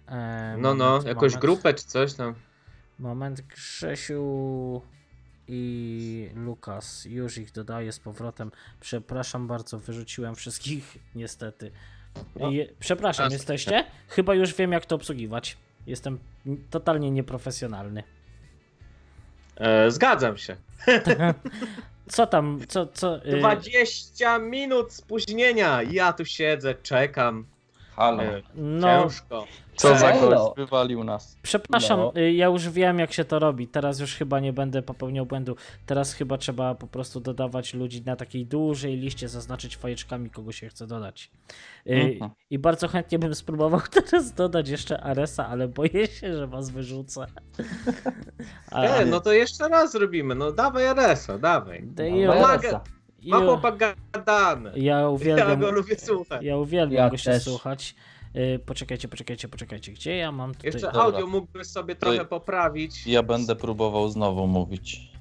E, 0.08 0.56
No, 0.60 0.74
no, 0.76 0.86
moment, 0.86 1.06
jakąś 1.08 1.32
moment, 1.32 1.42
grupę 1.42 1.74
czy 1.74 1.86
coś 1.86 2.14
tam. 2.14 2.36
Moment, 3.00 3.42
Grzesiu 3.42 4.82
i 5.48 6.30
Lukas. 6.36 7.06
Już 7.06 7.38
ich 7.38 7.52
dodaję 7.52 7.92
z 7.92 8.00
powrotem. 8.00 8.52
Przepraszam 8.80 9.48
bardzo, 9.48 9.80
wyrzuciłem 9.80 10.36
wszystkich, 10.36 10.98
niestety. 11.16 11.72
No. 12.36 12.50
Przepraszam, 12.80 13.28
Aż- 13.28 13.34
jesteście? 13.34 13.86
Chyba 14.08 14.36
już 14.36 14.54
wiem, 14.54 14.72
jak 14.72 14.86
to 14.86 14.96
obsługiwać. 14.96 15.58
Jestem 15.88 16.20
totalnie 16.70 17.12
nieprofesjonalny. 17.12 18.04
E, 19.58 19.92
zgadzam 19.92 20.38
się. 20.38 20.56
Co 22.10 22.28
tam, 22.28 22.60
co, 22.68 22.86
co... 22.88 23.26
y, 23.26 23.38
20 23.40 24.40
minut 24.40 24.94
spóźnienia. 24.94 25.82
Ja 25.84 26.14
tu 26.14 26.26
siedzę, 26.26 26.76
czekam. 26.76 27.46
Halo. 27.96 28.24
E, 28.24 28.42
No, 28.56 29.04
Ciężko. 29.04 29.48
Co 29.76 29.98
za 29.98 30.12
gość 30.12 30.56
wywalił 30.58 31.04
nas. 31.04 31.38
przepraszam, 31.42 32.00
No. 32.00 32.14
ja 32.22 32.46
już 32.46 32.70
wiem 32.70 33.00
jak 33.00 33.14
się 33.14 33.26
to 33.26 33.40
robi. 33.40 33.68
Teraz 33.68 34.00
już 34.00 34.16
chyba 34.16 34.40
nie 34.40 34.54
będę 34.54 34.82
popełniał 34.82 35.26
błędu. 35.26 35.56
Teraz 35.86 36.14
chyba 36.14 36.38
trzeba 36.38 36.76
po 36.76 36.88
prostu 36.88 37.20
dodawać 37.20 37.74
ludzi 37.74 38.02
na 38.06 38.16
takiej 38.16 38.46
dużej 38.46 38.98
liście, 38.98 39.30
zaznaczyć 39.30 39.78
fajeczkami, 39.78 40.30
kogo 40.30 40.52
się 40.52 40.70
chce 40.70 40.88
dodać. 40.88 41.32
Y, 41.88 41.94
Mhm. 42.14 42.32
I 42.50 42.60
bardzo 42.60 42.88
chętnie 42.88 43.20
bym 43.20 43.36
spróbował 43.36 43.82
teraz 43.94 44.34
dodać 44.34 44.70
jeszcze 44.70 45.02
Aresa, 45.02 45.48
ale 45.48 45.68
boję 45.68 46.08
się, 46.08 46.34
że 46.38 46.48
was 46.48 46.70
wyrzucę. 46.70 47.26
A, 48.72 48.82
E, 48.84 49.06
no 49.06 49.20
to 49.20 49.32
jeszcze 49.34 49.68
raz 49.70 49.92
zrobimy. 49.92 50.36
No 50.36 50.52
dawaj 50.52 50.86
RS-a, 50.86 51.38
dawaj. 51.38 51.84
da- 51.84 52.04
No, 52.28 52.36
Maresa. 52.42 52.82
Ma 53.28 53.40
chłopak 53.40 53.78
gadany. 53.78 54.72
ja 54.76 55.00
Ja 55.00 55.10
uwielbiam, 55.10 55.60
go 55.60 55.72
lubię 55.72 55.96
słuchać. 56.00 56.44
ja 56.44 56.58
uwielbiam 56.58 57.04
Ja 57.04 57.10
go 57.10 57.18
się 57.18 57.32
też. 57.32 57.44
słuchać. 57.44 57.96
Y, 58.36 58.60
Poczekajcie, 58.66 59.08
poczekajcie, 59.08 59.48
poczekajcie. 59.48 59.92
Gdzie 59.92 60.18
ja 60.18 60.32
mam 60.32 60.54
tutaj... 60.54 60.68
Jeszcze 60.68 60.88
Dobra. 60.88 61.02
audio 61.02 61.28
mógłbyś 61.28 61.68
sobie 61.68 61.96
trochę 61.96 62.26
poprawić. 62.26 63.08
Ja 63.08 63.24
będę 63.24 63.56
próbował 63.56 64.10
znowu 64.10 64.48
mówić. 64.48 65.12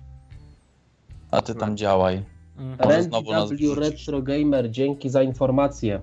A 1.30 1.42
ty 1.42 1.54
tam 1.54 1.76
działaj. 1.76 2.22
Mhm. 2.58 3.10
Wrzucisz. 3.46 3.76
Retro 3.76 4.22
Gamer, 4.22 4.70
dzięki 4.70 5.10
za 5.10 5.22
informację. 5.22 6.02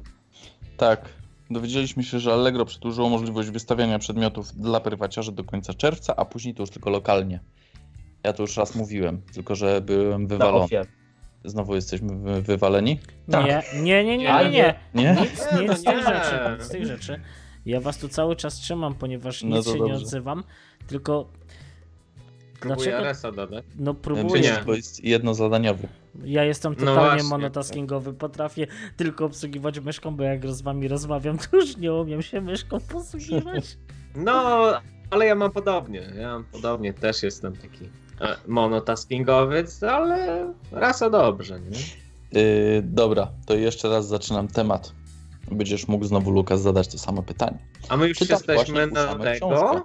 Tak. 0.77 1.09
Dowiedzieliśmy 1.51 2.03
się, 2.03 2.19
że 2.19 2.33
Allegro 2.33 2.65
przedłużyło 2.65 3.09
możliwość 3.09 3.49
wystawiania 3.49 3.99
przedmiotów 3.99 4.55
dla 4.55 4.79
prywaciarzy 4.79 5.31
do 5.31 5.43
końca 5.43 5.73
czerwca, 5.73 6.15
a 6.15 6.25
później 6.25 6.53
to 6.55 6.63
już 6.63 6.69
tylko 6.69 6.89
lokalnie. 6.89 7.39
Ja 8.23 8.33
to 8.33 8.43
już 8.43 8.57
raz 8.57 8.75
mówiłem, 8.75 9.21
tylko 9.33 9.55
że 9.55 9.81
byłem 9.81 10.21
Na 10.21 10.27
wywalony. 10.27 10.67
Znowu 11.43 11.75
jesteśmy 11.75 12.15
wy- 12.17 12.41
wywaleni? 12.41 12.99
Tak. 13.31 13.45
Nie, 13.73 13.81
nie, 13.81 14.03
nie, 14.03 14.17
nie, 14.17 14.43
nie, 14.43 14.49
nie. 14.51 14.75
Nie? 14.95 15.17
Nic, 15.21 15.51
Nie, 15.53 15.59
nic 15.59 15.67
no 15.69 15.75
z 15.75 15.83
tych 15.83 15.95
nie. 15.95 16.03
rzeczy, 16.03 16.39
nic 16.57 16.63
z 16.63 16.69
tych 16.69 16.85
rzeczy. 16.85 17.21
Ja 17.65 17.79
was 17.81 17.97
tu 17.97 18.07
cały 18.09 18.35
czas 18.35 18.55
trzymam, 18.55 18.95
ponieważ 18.95 19.43
No 19.43 19.57
nic 19.57 19.65
się 19.67 19.79
nie 19.79 19.93
odzywam, 19.93 20.43
tylko 20.87 21.29
Próbuję 22.59 22.97
dlaczego, 23.01 23.31
dodać. 23.31 23.65
no 23.75 23.93
próbuję, 23.93 24.41
nie? 24.41 24.63
Bo 24.65 24.73
jest 24.73 25.03
jednozadaniowy. 25.03 25.87
ja 26.25 26.43
jestem 26.43 26.71
No 26.73 26.79
totalnie 26.79 26.99
właśnie. 27.09 27.29
monotaskingowy, 27.29 28.13
potrafię 28.13 28.67
tylko 28.97 29.25
obsługiwać 29.25 29.79
myszką, 29.79 30.15
bo 30.15 30.23
jak 30.23 30.47
z 30.47 30.61
wami 30.61 30.87
rozmawiam, 30.87 31.37
to 31.37 31.57
już 31.57 31.77
nie 31.77 31.93
umiem 31.93 32.21
się 32.21 32.41
myszką 32.41 32.79
posługiwać. 32.79 33.77
No, 34.15 34.33
ale 35.09 35.25
ja 35.25 35.35
mam 35.35 35.51
podobnie. 35.51 36.11
Ja 36.15 36.27
mam 36.33 36.43
podobnie, 36.43 36.93
też 36.93 37.23
jestem 37.23 37.55
taki 37.55 37.89
monotaskingowy, 38.47 39.65
ale 39.91 40.53
rasa 40.71 41.09
dobrze, 41.09 41.59
nie? 41.59 41.77
Yy, 42.41 42.81
dobra, 42.83 43.27
to 43.45 43.55
jeszcze 43.55 43.89
raz 43.89 44.07
zaczynam 44.07 44.47
temat. 44.47 44.91
Będziesz 45.51 45.87
mógł 45.87 46.05
znowu, 46.05 46.31
Lukas, 46.31 46.61
zadać 46.61 46.87
to 46.87 46.97
samo 46.97 47.23
pytanie. 47.23 47.57
A 47.89 47.97
my 47.97 48.07
już 48.07 48.17
Czytam 48.17 48.37
jesteśmy 48.47 48.87
na 48.87 49.05
tego. 49.15 49.31
książkę. 49.33 49.81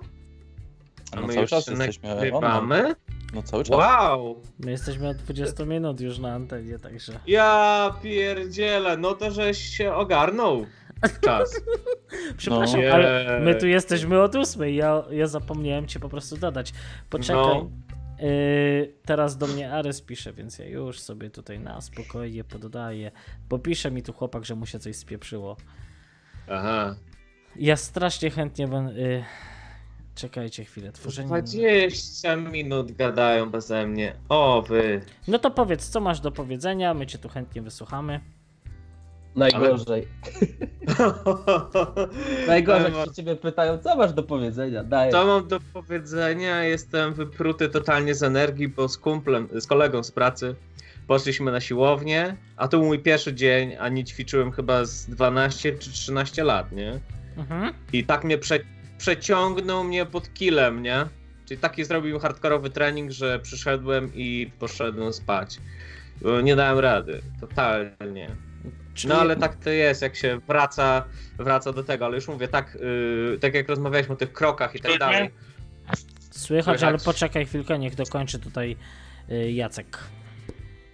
A 1.13 1.17
No 1.21 1.23
my 1.27 1.29
cały 1.29 1.41
już 1.41 1.51
czas 1.51 1.65
się 1.65 1.71
jesteśmy 1.73 2.09
nagrywamy. 2.09 2.95
No 3.35 3.43
cały 3.43 3.65
czas. 3.65 3.77
Wow! 3.77 4.41
My 4.59 4.71
jesteśmy 4.71 5.09
od 5.09 5.17
20 5.17 5.65
minut 5.65 6.01
już 6.01 6.19
na 6.19 6.33
antenie, 6.35 6.79
także... 6.79 7.13
Ja 7.27 7.95
pierdzielę, 8.03 8.97
no 8.97 9.15
to 9.15 9.31
żeś 9.31 9.59
się 9.59 9.95
ogarnął 9.95 10.67
czas. 11.21 11.61
Przepraszam, 12.37 12.81
No. 12.89 12.93
ale 12.95 13.41
my 13.45 13.55
tu 13.55 13.67
jesteśmy 13.67 14.23
od 14.23 14.37
8, 14.37 14.75
ja, 14.75 15.03
ja 15.11 15.27
zapomniałem 15.27 15.87
cię 15.87 16.01
po 16.01 16.09
prostu 16.09 16.37
dodać. 16.37 16.73
Poczekaj. 17.11 17.37
No. 17.45 17.71
Yy, 18.19 18.95
teraz 19.05 19.37
do 19.37 19.47
mnie 19.47 19.73
Ares 19.73 20.03
pisze, 20.03 20.33
więc 20.33 20.59
ja 20.59 20.67
już 20.67 21.01
sobie 21.01 21.31
tutaj 21.31 21.61
na 21.61 21.81
spokojnie 21.81 22.45
pododaję. 22.45 23.11
Bo 23.49 23.59
pisze 23.59 23.91
mi 23.91 24.03
tu 24.03 24.13
chłopak, 24.13 24.45
że 24.45 24.55
mu 24.55 24.67
się 24.67 24.79
coś 24.79 24.97
spieprzyło. 24.97 25.57
Aha. 26.51 26.97
Ja 27.57 27.77
strasznie 27.77 28.31
chętnie 28.31 28.69
będę. 28.69 29.01
Yy, 29.01 29.25
czekajcie 30.15 30.65
chwilę, 30.65 30.93
tworzenie. 30.93 31.29
20 31.43 32.37
minut 32.37 32.93
gadają 32.93 33.51
beze 33.51 33.87
mnie. 33.87 34.15
O 34.29 34.63
wy. 34.63 35.01
No 35.29 35.39
to 35.39 35.51
powiedz, 35.51 35.89
co 35.89 36.01
masz 36.01 36.21
do 36.21 36.33
powiedzenia, 36.33 36.95
my 36.95 37.07
cię 37.07 37.19
tu 37.19 37.29
chętnie 37.29 37.63
wysłuchamy. 37.63 38.21
Najgorzej. 39.37 40.09
Najgorzej, 42.47 42.87
Ale 42.87 42.99
jak 42.99 43.09
się 43.09 43.15
ciebie 43.15 43.37
pytają, 43.37 43.79
co 43.79 43.97
masz 43.97 44.13
do 44.13 44.23
powiedzenia? 44.23 44.85
Daj. 44.85 45.11
Co 45.11 45.27
mam 45.27 45.49
do 45.49 45.61
powiedzenia? 45.73 46.65
Jestem 46.65 47.15
wypruty 47.15 47.69
totalnie 47.69 48.15
z 48.15 48.23
energii, 48.23 48.69
bo 48.69 48.89
z 48.89 48.99
kumplem, 48.99 49.49
z 49.53 49.67
kolegą 49.67 50.03
z 50.03 50.11
pracy 50.11 50.55
poszliśmy 51.07 51.53
na 51.53 51.61
siłownię, 51.61 52.37
a 52.57 52.69
to 52.69 52.79
był 52.79 52.87
mój 52.87 52.99
pierwszy 52.99 53.35
dzień, 53.35 53.77
a 53.81 53.89
nie 53.89 54.05
ćwiczyłem 54.05 54.53
chyba 54.53 54.85
z 54.85 55.07
12 55.07 55.79
czy 55.79 55.93
13 55.93 56.45
lat, 56.45 56.73
nie? 56.73 57.01
Mhm. 57.37 57.75
I 57.93 58.05
tak 58.05 58.25
mnie 58.25 58.39
prze, 58.39 58.59
przeciągnął 58.99 59.85
mnie 59.85 60.07
pod 60.07 60.35
kilem, 60.35 60.83
nie? 60.83 61.07
Czyli 61.47 61.61
taki 61.61 61.85
zrobił 61.85 62.19
hardkorowy 62.19 62.71
trening, 62.71 63.11
że 63.11 63.39
przyszedłem 63.39 64.11
i 64.15 64.51
poszedłem 64.59 65.13
spać. 65.13 65.61
Nie 66.43 66.57
dałem 66.57 66.79
rady, 66.79 67.23
totalnie. 67.41 68.37
Czyli, 68.95 69.15
No 69.15 69.21
ale 69.21 69.37
tak 69.37 69.57
to 69.57 69.71
jest, 69.71 70.03
jak 70.03 70.17
się 70.17 70.41
wraca, 70.49 71.05
wraca 71.39 71.73
do 71.73 71.85
tego, 71.85 72.05
ale 72.05 72.15
już 72.15 72.29
mówię, 72.29 72.49
tak, 72.49 72.79
yy, 72.81 73.39
tak 73.41 73.55
jak 73.55 73.69
rozmawialiśmy 73.69 74.15
o 74.15 74.17
tych 74.17 74.33
krokach 74.33 74.75
i 74.75 74.81
tak 74.81 74.99
dalej. 74.99 75.31
Słychać, 76.31 76.41
słychać. 76.41 76.83
ale 76.83 76.99
poczekaj 76.99 77.47
chwilkę, 77.47 77.79
niech 77.79 77.95
dokończy 77.95 78.39
tutaj 78.39 78.77
yy, 79.29 79.53
Jacek. 79.53 79.99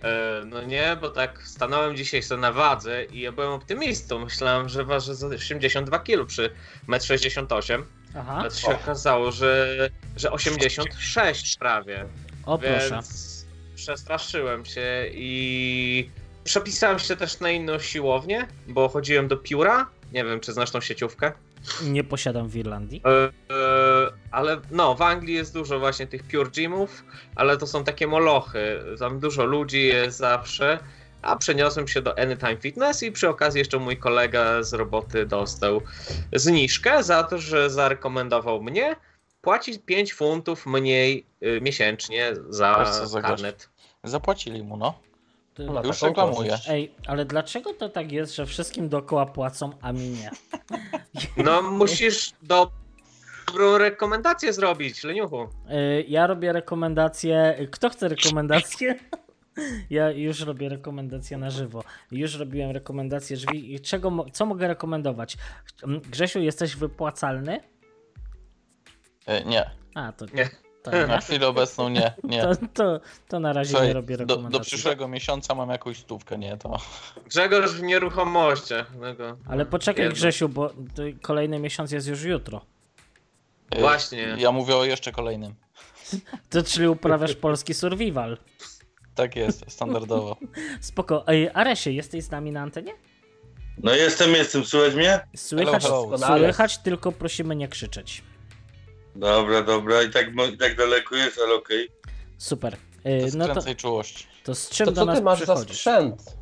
E, 0.02 0.42
no 0.46 0.62
nie, 0.62 0.96
bo 1.00 1.10
tak 1.10 1.42
stanąłem 1.42 1.96
dzisiaj 1.96 2.22
sobie 2.22 2.40
na 2.40 2.52
wadze 2.52 3.04
i 3.04 3.20
ja 3.20 3.32
byłem 3.32 3.52
optymistą. 3.52 4.24
Myślałem, 4.24 4.68
że 4.68 4.84
ważę 4.84 5.14
za 5.14 5.26
82 5.26 5.98
kg 5.98 6.26
przy 6.26 6.50
1,68 6.88 7.74
m. 7.74 7.86
Aha, 8.16 8.36
Ale 8.38 8.50
to 8.50 8.56
się 8.56 8.68
okazało, 8.68 9.32
że, 9.32 9.76
że 10.16 10.30
86 10.30 11.56
prawie. 11.56 12.04
o 12.46 12.58
proszę. 12.58 12.90
Więc 12.90 13.46
przestraszyłem 13.74 14.64
się 14.64 15.06
i 15.12 16.10
przepisałem 16.44 16.98
się 16.98 17.16
też 17.16 17.40
na 17.40 17.50
inną 17.50 17.79
siłownię, 17.79 18.48
bo 18.68 18.88
chodziłem 18.88 19.29
do 19.29 19.37
pióra. 19.37 19.87
Nie 20.12 20.24
wiem, 20.24 20.40
czy 20.40 20.53
znasz 20.53 20.70
tą 20.70 20.81
sieciówkę. 20.81 21.33
Nie 21.83 22.05
posiadam 22.05 22.48
w 22.48 22.57
Irlandii. 22.57 23.03
E, 23.05 23.09
e, 23.09 24.11
ale 24.31 24.61
no, 24.70 24.94
w 24.94 25.03
Anglii 25.03 25.35
jest 25.35 25.55
dużo 25.55 25.79
właśnie 25.79 26.07
tych 26.07 26.22
pure 26.22 26.50
gymów, 26.50 27.05
ale 27.35 27.57
to 27.57 27.66
są 27.66 27.85
takie 27.85 28.07
molochy. 28.07 28.81
Tam 28.98 29.20
dużo 29.20 29.44
ludzi 29.44 29.87
jest 29.87 30.18
zawsze. 30.18 30.79
A 31.22 31.37
przeniosłem 31.37 31.88
się 31.88 32.03
do 32.03 32.18
Anytime 32.18 32.57
Fitness 32.57 33.03
i 33.03 33.12
przy 33.12 33.29
okazji 33.29 33.59
jeszcze 33.59 33.79
mój 33.79 33.96
kolega 33.96 34.62
z 34.62 34.72
roboty 34.72 35.26
dostał 35.26 35.81
zniżkę 36.33 37.03
za 37.03 37.22
to, 37.24 37.38
że 37.38 37.70
zarekomendował 37.70 38.62
mnie 38.62 38.96
płacić 39.42 39.79
5 39.87 40.14
funtów 40.14 40.66
mniej 40.66 41.26
y, 41.42 41.61
miesięcznie 41.61 42.33
za 42.48 42.85
karnet. 43.22 43.68
Zapłacili 44.05 44.62
mu, 44.62 44.76
no. 44.76 45.10
Ty- 45.61 45.66
No, 45.66 45.83
Już 45.85 46.03
reklamuję. 46.03 46.59
Ej, 46.68 46.94
ale 47.07 47.25
dlaczego 47.25 47.75
to 47.75 47.88
tak 47.88 48.12
jest, 48.12 48.35
że 48.35 48.46
wszystkim 48.46 48.88
dookoła 48.88 49.27
płacą, 49.27 49.70
a 49.81 49.92
mi 49.92 50.09
nie? 50.09 50.31
No 51.44 51.62
musisz 51.62 52.33
do... 52.42 52.70
dobrą 53.46 53.79
rekomendację 53.79 54.53
zrobić, 54.53 55.05
leniuchu. 55.05 55.49
Ja 56.09 56.27
robię 56.27 56.53
rekomendacje. 56.53 57.66
Kto 57.70 57.90
chce 57.90 58.09
rekomendacje? 58.09 58.94
Ja 59.90 60.11
już 60.11 60.40
robię 60.40 60.68
rekomendacje 60.68 61.38
na 61.38 61.51
żywo. 61.51 61.85
Już 62.11 62.35
robiłem 62.35 62.70
rekomendacje 62.70 63.37
drzwi. 63.37 63.81
Czego, 63.81 64.27
co 64.33 64.46
mogę 64.46 64.68
rekomendować? 64.68 65.37
Grzesiu, 66.11 66.40
jesteś 66.40 66.77
wypłacalny? 66.77 67.61
E, 69.27 69.44
Nie, 69.44 69.70
A, 69.94 70.12
to 70.12 70.27
Nie. 70.35 70.49
To, 70.82 70.90
nie. 70.92 71.06
na 71.06 71.20
chwilę 71.20 71.48
obecną 71.48 71.88
nie, 71.88 72.14
nie. 72.24 72.42
to, 72.42 72.50
to, 72.74 73.00
to 73.28 73.40
na 73.40 73.52
razie 73.52 73.70
Słuchaj, 73.70 73.88
nie 73.88 73.94
robię 73.94 74.16
do, 74.16 74.26
do 74.26 74.34
rekomendacji. 74.34 74.66
przyszłego 74.70 75.08
miesiąca 75.08 75.54
mam 75.54 75.70
jakąś 75.70 75.98
stówkę, 75.98 76.38
nie 76.38 76.56
to. 76.56 76.78
Grzegorz 77.26 77.70
w 77.72 77.82
nieruchomościach. 77.82 78.92
No 79.00 79.14
go- 79.14 79.36
Ale 79.48 79.66
poczekaj, 79.66 80.04
Jedno. 80.04 80.14
Grzesiu, 80.14 80.48
bo 80.48 80.70
kolejny 81.22 81.58
miesiąc 81.58 81.92
jest 81.92 82.06
już 82.08 82.22
jutro. 82.22 82.60
E, 83.70 83.80
Właśnie. 83.80 84.34
Ja 84.38 84.52
mówię 84.52 84.76
o 84.76 84.84
jeszcze 84.84 85.12
kolejnym. 85.12 85.54
To 86.50 86.62
czyli 86.62 86.88
uprawiasz 86.88 87.34
polski 87.34 87.74
survival. 87.74 88.38
Tak 89.14 89.36
jest, 89.36 89.64
standardowo. 89.72 90.36
Spoko. 90.80 91.24
Ej, 91.26 91.50
Aresie, 91.54 91.90
jesteś 91.90 92.24
z 92.24 92.30
nami 92.30 92.52
na 92.52 92.60
antenie? 92.60 92.92
No 93.82 93.94
jestem, 93.94 94.32
jestem, 94.34 94.64
słychać 94.64 94.94
mnie? 94.94 95.20
Słychać, 95.36 95.82
Hello, 95.82 96.08
hello. 96.18 96.38
Słychać, 96.38 96.78
tylko 96.78 97.12
prosimy 97.12 97.56
nie 97.56 97.68
krzyczeć. 97.68 98.22
Dobra, 99.16 99.62
dobra, 99.62 100.03
i 100.03 100.11
tak, 100.11 100.27
i 100.55 100.59
tak 100.59 100.77
daleko 100.77 101.16
jest, 101.16 101.40
ale 101.44 101.55
okej. 101.55 101.88
Super. 102.38 102.73
To 103.03 103.09
Ej, 103.09 103.23
jest 103.23 103.37
no 103.37 103.49
to, 103.55 103.75
czułości. 103.75 104.27
to 104.44 104.55
z 104.55 104.68
czym 104.70 104.87
To 104.87 104.92
do 104.92 105.01
co 105.01 105.05
nas 105.07 105.18
ty 105.18 105.25
masz 105.25 105.40
za 105.40 105.57
sprzęt? 105.57 106.37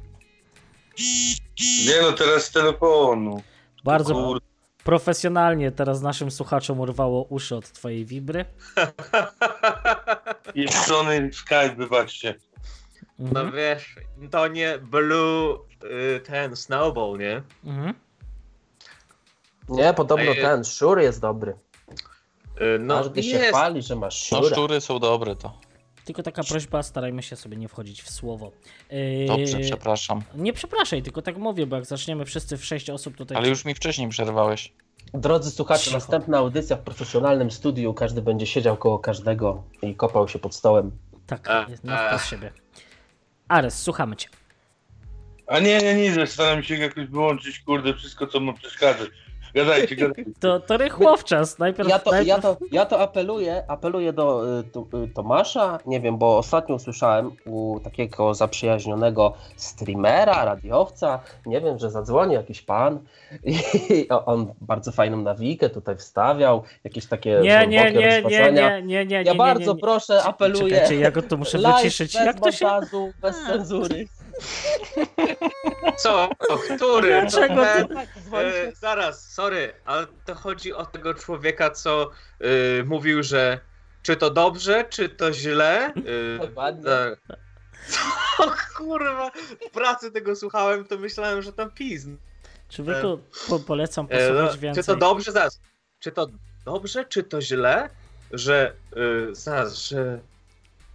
Nie 1.86 2.02
no, 2.02 2.12
teraz 2.12 2.44
z 2.44 2.50
telefonu. 2.52 3.42
Bardzo 3.84 4.14
Kur... 4.14 4.40
profesjonalnie 4.84 5.72
teraz 5.72 6.00
naszym 6.00 6.30
słuchaczom 6.30 6.80
urwało 6.80 7.22
uszy 7.22 7.56
od 7.56 7.72
twojej 7.72 8.04
wibry. 8.04 8.44
Pieprzony 10.54 11.30
Skype, 11.32 11.74
wybaczcie. 11.76 12.34
No 13.18 13.40
Mhm. 13.40 13.52
wiesz, 13.56 13.96
to 14.30 14.48
nie 14.48 14.78
Blue 14.78 15.58
y, 15.84 16.20
ten 16.20 16.56
Snowball, 16.56 17.18
nie? 17.18 17.42
Mhm. 17.64 17.94
Nie, 19.68 19.94
podobno 19.94 20.34
ten 20.34 20.64
szur 20.64 21.00
jest 21.00 21.20
dobry. 21.20 21.54
Y, 22.60 22.78
No 22.78 22.94
Każdy 22.98 23.22
się 23.22 23.28
jest. 23.36 23.48
chwali, 23.48 23.82
że 23.82 23.96
masz 23.96 24.30
No 24.32 24.38
szura. 24.38 24.50
szczury 24.50 24.80
są 24.80 24.98
dobre 24.98 25.36
to. 25.36 25.58
Tylko 26.04 26.22
taka 26.22 26.44
prośba, 26.44 26.82
starajmy 26.82 27.22
się 27.22 27.36
sobie 27.36 27.56
nie 27.56 27.68
wchodzić 27.68 28.02
w 28.02 28.10
słowo. 28.10 28.52
Ej, 28.90 29.26
Dobrze, 29.26 29.58
przepraszam. 29.60 30.22
Nie 30.34 30.52
przepraszaj, 30.52 31.02
tylko 31.02 31.22
tak 31.22 31.36
mówię, 31.38 31.66
bo 31.66 31.76
jak 31.76 31.86
zaczniemy 31.86 32.24
wszyscy 32.24 32.56
w 32.56 32.64
sześć 32.64 32.90
osób 32.90 33.16
tutaj... 33.16 33.36
Ale 33.36 33.48
już 33.48 33.64
mi 33.64 33.74
wcześniej 33.74 34.08
przerwałeś. 34.08 34.72
Drodzy 35.14 35.50
słuchacze, 35.50 35.84
Cicho. 35.84 35.96
następna 35.96 36.38
audycja 36.38 36.76
w 36.76 36.80
profesjonalnym 36.80 37.50
studiu. 37.50 37.94
Każdy 37.94 38.22
będzie 38.22 38.46
siedział 38.46 38.76
koło 38.76 38.98
każdego 38.98 39.62
i 39.82 39.94
kopał 39.94 40.28
się 40.28 40.38
pod 40.38 40.54
stołem. 40.54 40.90
Tak, 41.26 41.48
E, 41.50 41.66
na 41.84 42.04
e. 42.04 42.06
wprost 42.06 42.26
siebie. 42.26 42.52
Ares, 43.48 43.82
słuchamy 43.82 44.16
cię. 44.16 44.28
A 45.46 45.58
nie, 45.58 45.78
nie, 45.78 45.94
nie, 46.16 46.26
staram 46.26 46.62
się 46.62 46.74
jakoś 46.74 47.06
wyłączyć, 47.06 47.58
kurde, 47.60 47.94
wszystko 47.94 48.26
co 48.26 48.40
mu 48.40 48.54
przeszkadza. 48.54 49.04
Gadajcie, 49.54 49.96
gadajcie. 49.96 50.30
To, 50.40 50.60
to 50.60 50.76
rychłowczas. 50.76 51.58
Najpierw, 51.58 51.88
Ja 51.88 51.98
to, 51.98 52.10
najpierw... 52.10 52.28
ja 52.28 52.38
to, 52.42 52.56
ja 52.72 52.86
to 52.86 53.00
apeluję, 53.00 53.64
apeluję 53.68 54.12
do 54.12 54.58
y, 54.58 55.04
y, 55.04 55.08
Tomasza, 55.14 55.78
nie 55.86 56.00
wiem, 56.00 56.18
bo 56.18 56.38
ostatnio 56.38 56.74
usłyszałem 56.74 57.30
u 57.46 57.80
takiego 57.80 58.34
zaprzyjaźnionego 58.34 59.34
streamera, 59.56 60.44
radiowca, 60.44 61.20
nie 61.46 61.60
wiem, 61.60 61.78
że 61.78 61.90
zadzwoni 61.90 62.34
jakiś 62.34 62.62
pan 62.62 62.98
i 63.44 63.58
on 64.26 64.54
bardzo 64.60 64.92
fajną 64.92 65.16
nawikę 65.16 65.70
tutaj 65.70 65.96
wstawiał, 65.96 66.62
jakieś 66.84 67.06
takie 67.06 67.40
Nie, 67.42 67.66
nie, 67.66 67.92
głębokie 67.92 68.30
nie, 68.30 68.52
nie, 68.52 68.52
nie, 68.52 68.82
nie, 68.82 69.06
nie, 69.06 69.14
Ja 69.14 69.22
nie, 69.22 69.24
nie, 69.24 69.34
bardzo 69.34 69.74
nie. 69.74 69.80
proszę, 69.80 70.22
apeluję. 70.22 70.74
Czekajcie, 70.74 70.96
ja 70.96 71.10
go 71.10 71.22
tu 71.22 71.38
muszę 71.38 71.58
wyciszyć. 71.58 72.14
Jak 72.14 72.40
to 72.40 72.52
się... 72.52 72.66
bez 73.22 73.36
cenzury. 73.46 74.06
Co? 75.96 76.30
O, 76.48 76.58
który? 76.76 77.08
Dlaczego 77.08 77.54
Tak, 77.94 78.08
dzwońcie. 78.24 78.68
e, 78.68 78.72
zaraz, 78.74 79.32
sorry, 79.32 79.72
ale 79.84 80.06
to 80.24 80.34
chodzi 80.34 80.72
o 80.72 80.86
tego 80.86 81.14
człowieka, 81.14 81.70
co 81.70 82.10
y, 82.80 82.84
mówił, 82.86 83.22
że 83.22 83.60
czy 84.02 84.16
to 84.16 84.30
dobrze, 84.30 84.84
czy 84.84 85.08
to 85.08 85.32
źle. 85.32 85.92
Y, 85.96 86.38
Dokładnie. 86.46 86.90
Co 87.88 88.52
kurwa? 88.76 89.30
W 89.68 89.70
pracy 89.70 90.12
tego 90.12 90.36
słuchałem, 90.36 90.84
to 90.84 90.98
myślałem, 90.98 91.42
że 91.42 91.52
tam 91.52 91.70
pizn. 91.70 92.16
Człowieku, 92.68 93.20
po, 93.48 93.58
polecam 93.60 94.06
E, 94.10 94.28
no, 94.30 94.34
posłuchać 94.34 94.58
więcej. 94.60 94.82
czy 94.82 94.86
to 94.86 94.96
dobrze, 94.96 95.32
zaraz. 95.32 95.60
Czy 95.98 96.12
to 96.12 96.26
dobrze, 96.64 97.04
czy 97.04 97.22
to 97.22 97.40
źle, 97.40 97.90
że 98.32 98.72
y, 98.96 99.34
zaraz, 99.34 99.74
że 99.78 100.20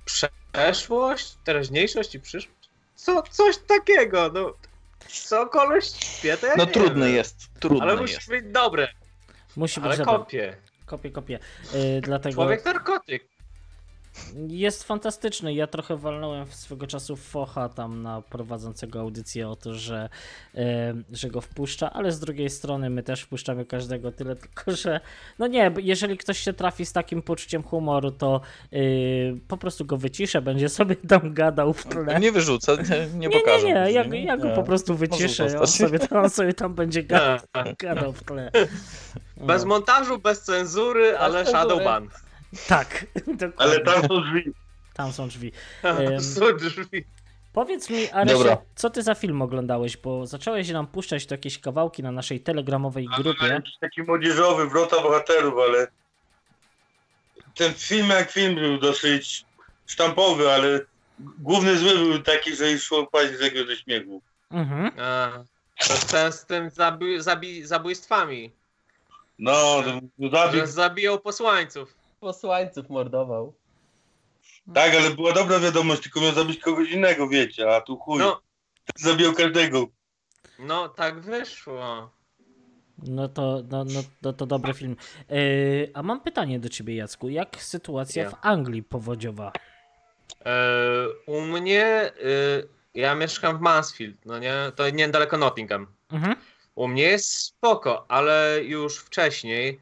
przeszłość, 0.06 1.38
teraźniejszość 1.44 2.16
i 2.16 2.20
przyszłość? 2.20 2.53
Co, 3.04 3.24
coś 3.32 3.58
takiego, 3.58 4.32
no. 4.34 4.54
Co 5.08 5.48
koleś 5.48 5.86
śpie, 5.86 6.38
to 6.38 6.48
ja 6.48 6.54
No 6.58 6.66
nie 6.66 6.72
trudny 6.72 7.06
wiem. 7.06 7.16
jest, 7.16 7.36
trudny 7.60 7.82
Ale 7.84 7.96
musi 7.96 8.14
jest. 8.14 8.30
być 8.30 8.46
dobre, 8.52 8.88
Musi 9.56 9.82
być 9.82 9.92
ale 9.94 10.06
kopie. 10.06 10.58
Kopię, 10.86 11.12
kopię. 11.12 11.40
Yy, 11.74 12.02
dlatego 12.02 12.34
Człowiek 12.36 12.66
narkotyk. 12.66 13.24
Jest 14.48 14.84
fantastyczny. 14.84 15.54
Ja 15.54 15.68
trochę 15.68 15.98
walnąłem 15.98 16.46
w 16.46 16.56
swego 16.56 16.88
czasu 16.88 17.16
focha 17.16 17.70
tam 17.70 18.02
na 18.02 18.22
prowadzącego 18.22 19.00
audycję 19.00 19.50
o 19.50 19.56
to, 19.56 19.74
że, 19.74 20.10
yy, 20.54 20.64
że 21.12 21.30
go 21.30 21.42
wpuszcza, 21.42 21.94
ale 21.94 22.12
z 22.12 22.20
drugiej 22.20 22.50
strony 22.50 22.90
my 22.90 23.04
też 23.04 23.22
wpuszczamy 23.22 23.66
każdego 23.66 24.12
tyle, 24.12 24.36
tylko 24.36 24.72
że 24.72 25.00
no 25.40 25.48
nie, 25.48 25.72
jeżeli 25.78 26.18
ktoś 26.18 26.40
się 26.40 26.54
trafi 26.54 26.86
z 26.86 26.94
takim 26.94 27.22
poczuciem 27.22 27.64
humoru, 27.64 28.12
to 28.12 28.42
yy, 28.72 29.40
po 29.48 29.58
prostu 29.58 29.86
go 29.86 29.98
wyciszę, 29.98 30.42
będzie 30.42 30.70
sobie 30.70 30.96
tam 30.96 31.34
gadał 31.34 31.74
w 31.74 31.84
tle. 31.86 32.20
Nie 32.20 32.32
wyrzucę, 32.32 32.78
nie, 32.78 32.84
nie 32.84 33.08
Nie, 33.08 33.28
nie, 33.28 33.30
pokażę. 33.40 33.68
nie, 33.68 33.92
ja, 33.92 34.04
później, 34.04 34.26
ja 34.26 34.38
go 34.38 34.48
Nie. 34.50 34.56
po 34.56 34.64
prostu 34.64 34.96
wyciszę, 34.96 35.60
on 35.60 35.68
sobie, 35.68 36.00
tam, 36.00 36.24
on 36.24 36.30
sobie 36.30 36.54
tam 36.54 36.74
będzie 36.74 37.04
gadał, 37.14 37.38
gadał 37.80 38.14
w 38.14 38.24
tle. 38.24 38.52
Bez 39.38 39.62
No. 39.64 39.68
montażu, 39.70 40.20
bez 40.20 40.42
cenzury, 40.42 41.18
ale 41.18 41.34
cenzury. 41.46 41.58
Shadowban. 41.60 42.10
Tak, 42.68 43.06
dokładnie. 43.28 43.54
Ale 43.58 43.80
tam 43.80 44.02
są 44.08 44.22
drzwi. 44.22 44.54
Tam 44.94 45.14
są 45.14 45.28
drzwi. 45.28 45.52
Em, 45.84 46.22
Są 46.22 46.58
drzwi. 46.58 47.06
Powiedz 47.54 47.90
mi, 47.90 48.10
Aresie, 48.12 48.38
Dobra. 48.38 48.58
co 48.76 48.90
ty 48.90 49.04
za 49.04 49.16
film 49.16 49.42
oglądałeś, 49.42 49.98
bo 49.98 50.28
zacząłeś 50.28 50.70
nam 50.70 50.88
puszczać 50.88 51.26
tu 51.26 51.34
jakieś 51.34 51.60
kawałki 51.60 52.04
na 52.04 52.12
naszej 52.12 52.40
telegramowej 52.40 53.08
grupie. 53.18 53.48
Jakiś 53.48 53.78
taki 53.78 54.04
młodzieżowy, 54.04 54.68
wrota 54.70 55.02
bohaterów, 55.02 55.54
ale 55.68 55.88
ten 57.56 57.74
film 57.74 58.10
jak 58.10 58.32
film 58.32 58.56
był 58.56 58.78
dosyć 58.80 59.46
sztampowy, 59.86 60.52
ale 60.52 60.80
główny 61.20 61.78
zły 61.78 61.98
był 61.98 62.20
taki, 62.20 62.56
że 62.56 62.72
już 62.72 62.84
szło 62.84 63.08
paść 63.08 63.34
z 63.34 63.40
jego 63.40 63.66
ze 63.66 63.76
śmiechu. 63.76 64.22
Mhm. 64.52 64.92
A, 65.00 65.32
to 65.88 65.94
ten 66.12 66.32
z 66.32 66.46
tym 66.46 66.70
zabi 66.70 67.22
zabi 67.22 67.66
zabójstwami. 67.66 68.52
No, 69.40 69.84
to 70.32 70.52
Że 70.52 70.68
zabijał 70.68 71.20
posłańców. 71.20 72.03
Posłańców 72.24 72.90
mordował. 72.90 73.54
tak, 74.74 74.96
ale 74.96 75.10
była 75.12 75.34
dobra 75.34 75.60
wiadomość, 75.60 76.02
tylko 76.02 76.22
miał 76.22 76.32
zabić 76.34 76.60
kogoś 76.60 76.92
innego, 76.92 77.28
wiecie, 77.28 77.76
a 77.76 77.82
tu 77.82 77.98
chuj, 77.98 78.20
No, 78.20 78.42
zabijał 78.96 79.34
każdego. 79.34 79.88
no 80.60 80.90
tak 80.90 81.22
wyszło. 81.22 82.12
No 83.08 83.28
to, 83.28 83.62
no, 83.72 83.84
no, 83.84 84.00
no 84.22 84.34
to 84.34 84.46
dobry 84.46 84.74
film. 84.74 84.96
Yy, 85.30 85.92
a 85.94 86.04
mam 86.04 86.22
pytanie 86.22 86.60
do 86.60 86.70
ciebie, 86.70 86.96
Jacku. 86.96 87.30
Jak 87.30 87.56
sytuacja 87.62 88.24
Ja. 88.24 88.30
w 88.30 88.36
Anglii 88.42 88.84
powodziowa? 88.84 89.52
E, 90.46 90.54
u 91.26 91.42
mnie, 91.42 91.86
e, 91.86 92.12
ja 92.94 93.16
mieszkam 93.16 93.58
w 93.58 93.62
Mansfield, 93.62 94.26
no 94.26 94.40
nie? 94.40 94.54
To 94.76 94.90
niedaleko 94.90 95.38
Nottingham. 95.38 95.88
Mhm. 96.12 96.36
U 96.76 96.88
mnie 96.88 97.04
jest 97.04 97.34
spoko, 97.34 98.06
ale 98.08 98.60
już 98.64 98.98
wcześniej 98.98 99.80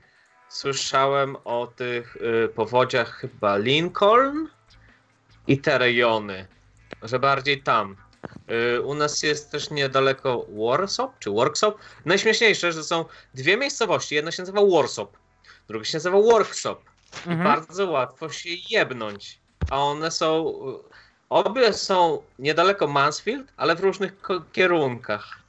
słyszałem 0.51 1.37
o 1.45 1.67
tych 1.67 2.15
y, 2.15 2.49
powodziach 2.49 3.15
chyba 3.15 3.57
Lincoln 3.57 4.47
i 5.47 5.57
te 5.57 5.77
rejony, 5.77 6.47
że 7.03 7.19
bardziej 7.19 7.63
tam. 7.63 7.95
Y, 8.75 8.81
u 8.81 8.93
nas 8.93 9.23
jest 9.23 9.51
też 9.51 9.69
niedaleko 9.69 10.45
Warsop 10.49 11.19
czy 11.19 11.29
Worksop. 11.29 11.77
Najśmieszniejsze, 12.05 12.71
że 12.71 12.83
są 12.83 13.05
dwie 13.33 13.57
miejscowości. 13.57 14.15
Jedna 14.15 14.31
się 14.31 14.41
nazywa 14.41 14.61
Warsop, 14.75 15.17
druga 15.67 15.85
się 15.85 15.97
nazywa 15.97 16.17
Workshop. 16.21 16.77
Mhm. 17.27 17.43
Bardzo 17.43 17.91
łatwo 17.91 18.29
się 18.29 18.49
jebnąć. 18.69 19.39
A 19.69 19.83
one 19.83 20.11
są. 20.11 20.49
y, 20.87 20.91
Obie 21.29 21.73
są 21.73 22.23
niedaleko 22.39 22.87
Mansfield, 22.87 23.53
ale 23.57 23.75
w 23.75 23.79
różnych 23.79 24.13
kierunkach. 24.51 25.39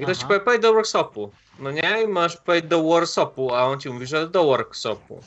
I 0.00 0.04
ktoś 0.04 0.18
ci 0.18 0.26
powie, 0.26 0.58
do 0.58 0.72
workshopu. 0.72 1.32
No 1.58 1.70
nie, 1.70 2.02
i 2.04 2.08
masz 2.08 2.36
powiedzieć 2.36 2.70
do 2.70 2.82
workshopu, 2.82 3.54
a 3.54 3.64
on 3.64 3.80
ci 3.80 3.90
mówi, 3.90 4.06
że 4.06 4.28
do 4.28 4.44
workshopu. 4.44 5.20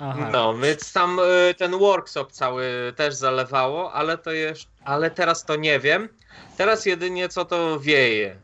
Aha. 0.00 0.30
No, 0.32 0.54
więc 0.58 0.92
tam 0.92 1.18
y, 1.50 1.54
ten 1.54 1.78
workshop 1.78 2.26
cały 2.32 2.92
też 2.96 3.14
zalewało, 3.14 3.92
ale 3.92 4.18
to 4.18 4.32
jeszcze. 4.32 4.70
Ale 4.84 5.10
teraz 5.10 5.44
to 5.44 5.56
nie 5.56 5.80
wiem. 5.80 6.08
Teraz 6.56 6.86
jedynie 6.86 7.28
co 7.28 7.44
to 7.44 7.80
wieje. 7.80 8.36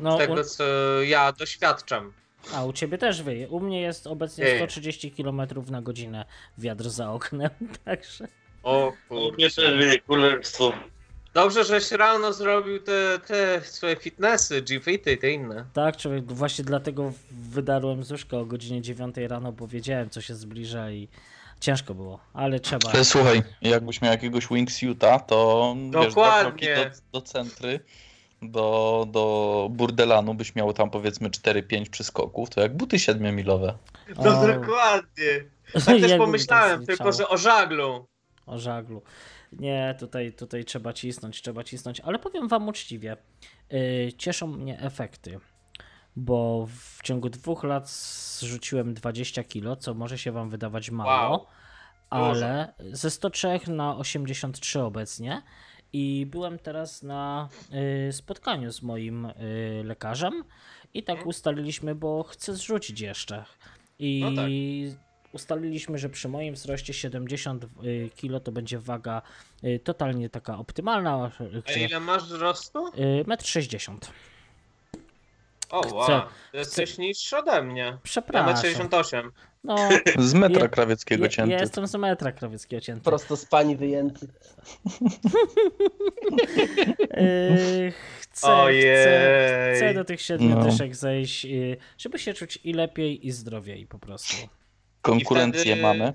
No, 0.00 0.16
Z 0.16 0.18
tego 0.18 0.32
u, 0.40 0.44
co 0.44 0.64
ja 1.02 1.32
doświadczam. 1.32 2.12
a 2.54 2.64
u 2.64 2.72
ciebie 2.72 2.98
też 2.98 3.22
wyje. 3.22 3.48
U 3.48 3.60
mnie 3.60 3.80
jest 3.80 4.06
obecnie 4.06 4.44
Wieje. 4.44 4.56
130 4.58 5.10
km 5.12 5.42
na 5.70 5.82
godzinę 5.82 6.24
wiatr 6.58 6.88
za 6.90 7.10
oknem, 7.12 7.50
także. 7.84 8.28
O 8.62 8.88
U 8.88 8.92
kurde. 9.08 9.36
mnie 9.36 9.50
też 9.50 9.78
wie, 9.78 9.98
królestwo. 10.00 10.72
Dobrze, 11.38 11.64
żeś 11.64 11.90
rano 11.90 12.32
zrobił 12.32 12.78
te, 12.78 13.18
te 13.26 13.60
swoje 13.64 13.96
fitnessy, 13.96 14.62
G-Fity 14.62 15.12
i 15.12 15.18
te 15.18 15.30
inne. 15.30 15.64
Tak, 15.72 15.96
człowiek, 15.96 16.32
właśnie 16.32 16.64
dlatego 16.64 17.12
wydarłem 17.30 18.04
z 18.04 18.10
łóżka 18.10 18.36
o 18.36 18.44
godzinie 18.44 18.82
9 18.82 19.16
rano, 19.16 19.52
bo 19.52 19.66
wiedziałem, 19.66 20.10
co 20.10 20.20
się 20.20 20.34
zbliża 20.34 20.90
i 20.90 21.08
ciężko 21.60 21.94
było, 21.94 22.20
ale 22.34 22.60
trzeba. 22.60 22.90
Ale 22.92 23.04
słuchaj, 23.04 23.42
jakbyś 23.62 24.02
miał 24.02 24.12
jakiegoś 24.12 24.48
wingsuita, 24.48 25.18
to 25.20 25.74
wiesz, 25.76 25.90
dwa 25.90 26.04
Dokładnie. 26.06 26.74
kroki 26.74 26.90
do, 27.12 27.20
do 27.20 27.26
centry, 27.26 27.80
do, 28.42 29.06
do 29.10 29.68
burdelanu 29.70 30.34
byś 30.34 30.54
miał 30.54 30.72
tam 30.72 30.90
powiedzmy 30.90 31.30
4-5 31.30 31.90
przyskoków, 31.90 32.50
to 32.50 32.60
jak 32.60 32.76
buty 32.76 32.96
7-milowe. 32.96 33.72
No 34.24 34.40
O. 34.40 34.46
dokładnie. 34.46 35.44
Tak 35.72 36.00
też 36.00 36.18
pomyślałem, 36.18 36.86
tak 36.86 36.86
tylko 36.86 37.12
że 37.12 37.28
o 37.28 37.36
żaglu. 37.36 38.06
o 38.46 38.58
żaglu. 38.58 39.02
Nie, 39.52 39.94
tutaj, 39.98 40.32
tutaj 40.32 40.64
trzeba 40.64 40.92
cisnąć, 40.92 41.42
trzeba 41.42 41.64
cisnąć, 41.64 42.00
ale 42.00 42.18
powiem 42.18 42.48
wam 42.48 42.68
uczciwie, 42.68 43.16
yy, 43.70 44.12
cieszą 44.18 44.46
mnie 44.46 44.80
efekty, 44.80 45.38
bo 46.16 46.66
w 46.70 47.02
ciągu 47.02 47.28
dwóch 47.30 47.64
lat 47.64 47.90
zrzuciłem 47.90 48.94
20 48.94 49.44
kilo, 49.44 49.76
co 49.76 49.94
może 49.94 50.18
się 50.18 50.32
wam 50.32 50.50
wydawać 50.50 50.90
mało, 50.90 51.36
Wow. 51.38 51.46
ale 52.10 52.74
ze 52.92 53.10
103 53.10 53.60
na 53.66 53.96
83 53.96 54.80
obecnie 54.82 55.42
i 55.92 56.26
byłem 56.30 56.58
teraz 56.58 57.02
na 57.02 57.48
y, 58.08 58.12
spotkaniu 58.12 58.72
z 58.72 58.82
moim 58.82 59.26
y, 59.26 59.32
lekarzem 59.84 60.44
i 60.94 61.02
tak 61.02 61.14
Mhm. 61.16 61.28
ustaliliśmy, 61.28 61.94
bo 61.94 62.22
chcę 62.22 62.54
zrzucić 62.54 63.00
jeszcze. 63.00 63.44
I 63.98 64.20
No 64.24 64.42
tak. 64.42 64.50
Ustaliliśmy, 65.32 65.98
że 65.98 66.08
przy 66.08 66.28
moim 66.28 66.54
wzroście 66.54 66.94
70 66.94 67.64
y, 67.64 68.10
kg 68.20 68.44
to 68.44 68.52
będzie 68.52 68.78
waga 68.78 69.22
y, 69.64 69.80
totalnie 69.84 70.30
taka 70.30 70.58
optymalna, 70.58 71.30
y, 71.40 71.62
A 71.66 71.70
gdzie 71.70 71.84
ile 71.84 72.00
masz 72.00 72.22
wzrostu? 72.24 72.88
y, 72.88 72.90
1,60 73.24 73.90
m. 73.90 73.98
O 75.70 75.82
Chcę- 75.82 75.94
wow, 75.94 76.06
to 76.52 76.58
jesteś 76.58 76.98
niższy 76.98 77.36
ode 77.36 77.62
mnie. 77.62 77.82
Ja 77.82 77.98
Przepraszam. 78.02 78.54
1,68 78.72 79.30
No, 79.64 79.76
Z 80.18 80.34
metra 80.34 80.62
Je- 80.62 80.68
krawieckiego 80.68 81.24
ja, 81.24 81.28
cięty. 81.30 81.52
ja 81.52 81.60
jestem 81.60 81.86
z 81.86 81.94
metra 81.94 82.32
krawieckiego 82.32 82.80
cięty. 82.80 83.04
Prosto 83.04 83.36
z 83.36 83.44
pani 83.46 83.76
wyjęty. 83.76 84.28
Yy, 87.16 87.92
chcę, 88.20 88.30
chcę, 88.30 88.46
Ojej. 88.56 89.76
chcę 89.76 89.94
do 89.94 90.04
tych 90.04 90.20
siedmiu 90.20 90.48
No. 90.48 90.62
dyszek 90.64 90.96
zejść, 90.96 91.46
żeby 91.98 92.18
się 92.18 92.34
czuć 92.34 92.58
i 92.64 92.72
lepiej, 92.72 93.26
i 93.26 93.30
zdrowiej 93.30 93.86
po 93.86 93.98
prostu. 93.98 94.36
Konkurencję 95.02 95.62
wtedy- 95.62 95.82
mamy. 95.82 96.12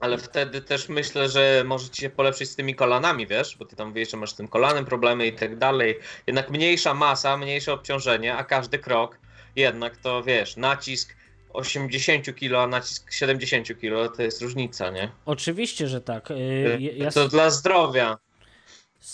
Ale 0.00 0.18
wtedy 0.18 0.60
też 0.60 0.88
myślę, 0.88 1.28
że 1.28 1.62
może 1.66 1.88
ci 1.88 2.00
się 2.00 2.10
polepszyć 2.10 2.50
z 2.50 2.56
tymi 2.56 2.74
kolanami, 2.74 3.26
wiesz? 3.26 3.56
Bo 3.56 3.64
ty 3.64 3.76
tam 3.76 3.92
wiesz, 3.92 4.10
że 4.10 4.16
masz 4.16 4.30
z 4.30 4.34
tym 4.34 4.48
kolanem 4.48 4.84
problemy 4.84 5.26
i 5.26 5.32
tak 5.32 5.58
dalej. 5.58 5.98
Jednak 6.26 6.50
mniejsza 6.50 6.94
masa, 6.94 7.36
mniejsze 7.36 7.72
obciążenie, 7.72 8.36
a 8.36 8.44
każdy 8.44 8.78
krok 8.78 9.18
jednak 9.56 9.96
to 9.96 10.22
wiesz, 10.22 10.56
nacisk 10.56 11.16
80 11.52 12.34
kg, 12.34 12.62
a 12.62 12.66
nacisk 12.66 13.12
70 13.12 13.80
kg 13.80 14.16
to 14.16 14.22
jest 14.22 14.42
różnica, 14.42 14.90
nie? 14.90 15.10
Oczywiście, 15.26 15.88
że 15.88 16.00
tak. 16.00 16.30
Yy, 16.30 16.78
ja, 16.80 17.10
To 17.10 17.28
dla 17.28 17.50
zdrowia. 17.50 18.18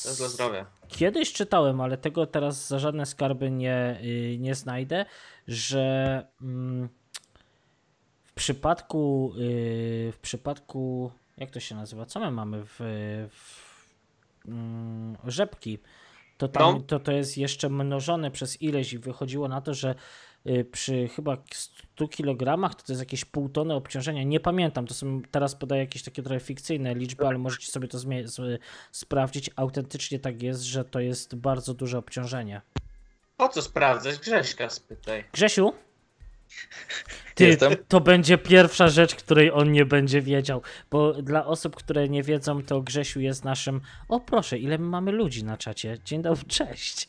To 0.02 0.08
jest 0.08 0.18
dla 0.20 0.28
zdrowia. 0.28 0.66
Kiedyś 0.88 1.32
czytałem, 1.32 1.80
ale 1.80 1.96
tego 1.96 2.26
teraz 2.26 2.68
za 2.68 2.78
żadne 2.78 3.06
skarby 3.06 3.50
nie, 3.50 3.98
yy, 4.02 4.38
nie 4.38 4.54
znajdę, 4.54 5.06
że 5.48 6.26
mm, 6.42 6.88
przypadku 8.40 9.32
yy, 9.36 10.12
w 10.12 10.18
przypadku 10.22 11.10
jak 11.36 11.50
to 11.50 11.60
się 11.60 11.74
nazywa? 11.74 12.06
Co 12.06 12.20
my 12.20 12.30
mamy 12.30 12.64
w, 12.64 12.78
w 13.30 14.48
mm, 14.48 15.16
rzepki? 15.26 15.78
To, 16.38 16.48
tam, 16.48 16.74
No. 16.74 16.80
to 16.80 17.00
to 17.00 17.12
jest 17.12 17.38
jeszcze 17.38 17.68
mnożone 17.68 18.30
przez 18.30 18.62
ileś 18.62 18.92
i 18.92 18.98
wychodziło 18.98 19.48
na 19.48 19.60
to, 19.60 19.74
że 19.74 19.94
y, 20.46 20.64
przy 20.72 21.08
chyba 21.08 21.36
100 21.54 22.08
kg 22.08 22.70
to 22.76 22.82
to 22.84 22.92
jest 22.92 23.00
jakieś 23.00 23.24
pół 23.24 23.48
tony 23.48 23.74
obciążenia. 23.74 24.22
Nie 24.22 24.40
pamiętam, 24.40 24.86
to 24.86 24.94
są 24.94 25.22
teraz 25.30 25.54
podaję 25.54 25.82
jakieś 25.82 26.02
takie 26.02 26.22
trochę 26.22 26.40
fikcyjne 26.40 26.94
liczby, 26.94 27.26
ale 27.26 27.38
możecie 27.38 27.72
sobie 27.72 27.88
to 27.88 27.98
sprawdzić. 28.92 29.50
Autentycznie 29.56 30.18
tak 30.18 30.42
jest, 30.42 30.62
że 30.62 30.84
to 30.84 31.00
jest 31.00 31.34
bardzo 31.34 31.74
duże 31.74 31.98
obciążenie. 31.98 32.60
Po 33.36 33.48
co 33.48 33.62
sprawdzać? 33.62 34.18
Grześka 34.18 34.70
spytaj. 34.70 35.24
Grzesiu? 35.32 35.72
Ty, 37.34 37.46
Jestem. 37.46 37.76
to 37.88 38.00
będzie 38.00 38.38
pierwsza 38.38 38.88
rzecz, 38.88 39.14
której 39.14 39.52
on 39.52 39.72
nie 39.72 39.86
będzie 39.86 40.22
wiedział, 40.22 40.62
bo 40.90 41.12
dla 41.12 41.46
osób, 41.46 41.76
które 41.76 42.08
nie 42.08 42.22
wiedzą, 42.22 42.62
to 42.62 42.82
Grzesiu 42.82 43.20
jest 43.20 43.44
naszym. 43.44 43.80
O 44.08 44.20
proszę, 44.20 44.58
ile 44.58 44.78
my 44.78 44.86
mamy 44.86 45.12
ludzi 45.12 45.44
na 45.44 45.56
czacie. 45.56 45.98
Dzień 46.04 46.22
dobry, 46.22 46.44
cześć. 46.58 47.06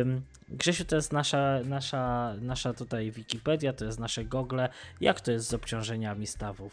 Ym, 0.00 0.22
Grzesiu 0.48 0.84
to 0.84 0.96
jest 0.96 1.12
nasza, 1.12 1.60
nasza, 1.64 2.34
nasza 2.40 2.72
tutaj 2.74 3.10
Wikipedia, 3.10 3.72
to 3.72 3.84
jest 3.84 3.98
nasze 3.98 4.24
Google. 4.24 4.60
Jak 5.00 5.20
to 5.20 5.32
jest 5.32 5.48
z 5.48 5.54
obciążeniami 5.54 6.26
stawów? 6.26 6.72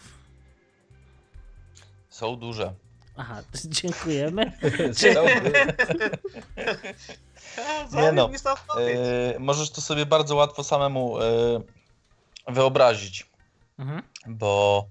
Są 2.09 2.35
duże. 2.35 2.73
Aha, 3.17 3.43
dziękujemy. 3.65 4.51
Nie 7.93 8.11
no, 8.11 8.27
mi 8.27 8.39
stąd 8.39 8.59
odpowiedź. 8.59 8.97
E, 9.35 9.39
możesz 9.39 9.69
to 9.69 9.81
sobie 9.81 10.05
bardzo 10.05 10.35
łatwo 10.35 10.63
samemu 10.63 11.21
e, 11.21 11.23
wyobrazić, 12.49 13.29
Mhm, 13.79 14.03
bo 14.27 14.85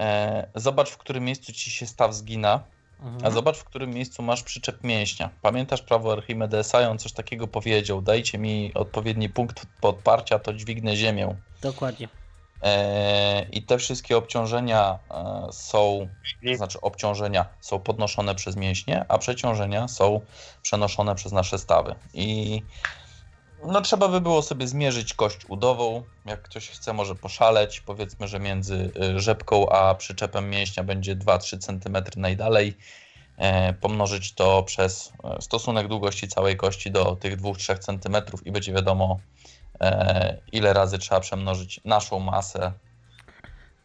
e, 0.00 0.46
zobacz, 0.54 0.90
w 0.90 0.96
którym 0.96 1.24
miejscu 1.24 1.52
ci 1.52 1.70
się 1.70 1.86
staw 1.86 2.14
zgina, 2.14 2.60
a 3.00 3.06
mhm. 3.06 3.32
zobacz, 3.32 3.56
w 3.56 3.64
którym 3.64 3.90
miejscu 3.90 4.22
masz 4.22 4.42
przyczep 4.42 4.84
mięśnia. 4.84 5.30
Pamiętasz 5.42 5.82
prawo 5.82 6.12
Archimedesa 6.12 6.82
i 6.82 6.84
on 6.84 6.98
coś 6.98 7.12
takiego 7.12 7.46
powiedział. 7.46 8.02
Dajcie 8.02 8.38
mi 8.38 8.74
odpowiedni 8.74 9.28
punkt 9.28 9.66
podparcia, 9.80 10.38
to 10.38 10.52
dźwignę 10.52 10.96
ziemię. 10.96 11.36
Dokładnie. 11.62 12.08
E, 12.62 13.46
I 13.52 13.62
te 13.62 13.78
wszystkie 13.78 14.16
obciążenia 14.16 14.98
e, 15.10 15.46
są, 15.52 16.08
to 16.46 16.56
znaczy 16.56 16.80
obciążenia 16.80 17.46
są 17.60 17.80
podnoszone 17.80 18.34
przez 18.34 18.56
mięśnie, 18.56 19.04
a 19.08 19.18
przeciążenia 19.18 19.88
są 19.88 20.20
przenoszone 20.62 21.14
przez 21.14 21.32
nasze 21.32 21.58
stawy. 21.58 21.94
I 22.14 22.62
no 23.66 23.80
trzeba 23.80 24.08
by 24.08 24.20
było 24.20 24.42
sobie 24.42 24.68
zmierzyć 24.68 25.14
kość 25.14 25.38
udową. 25.48 26.02
Jak 26.24 26.42
ktoś 26.42 26.68
chce, 26.68 26.92
może 26.92 27.14
poszaleć. 27.14 27.80
Powiedzmy, 27.80 28.28
że 28.28 28.40
między 28.40 28.90
y, 29.16 29.20
rzepką 29.20 29.68
a 29.68 29.94
przyczepem 29.94 30.50
mięśnia 30.50 30.84
będzie 30.84 31.16
2-3 31.16 31.58
cm 31.58 32.20
najdalej. 32.20 32.76
E, 33.36 33.72
pomnożyć 33.72 34.32
to 34.32 34.62
przez 34.62 35.12
e, 35.24 35.42
stosunek 35.42 35.88
długości 35.88 36.28
całej 36.28 36.56
kości 36.56 36.90
do 36.90 37.16
tych 37.16 37.40
2-3 37.40 37.78
cm 37.78 38.16
i 38.44 38.52
będzie 38.52 38.72
wiadomo, 38.72 39.18
e, 39.80 40.38
ile 40.52 40.72
razy 40.72 40.98
trzeba 40.98 41.20
przemnożyć 41.20 41.80
naszą 41.84 42.20
masę. 42.20 42.72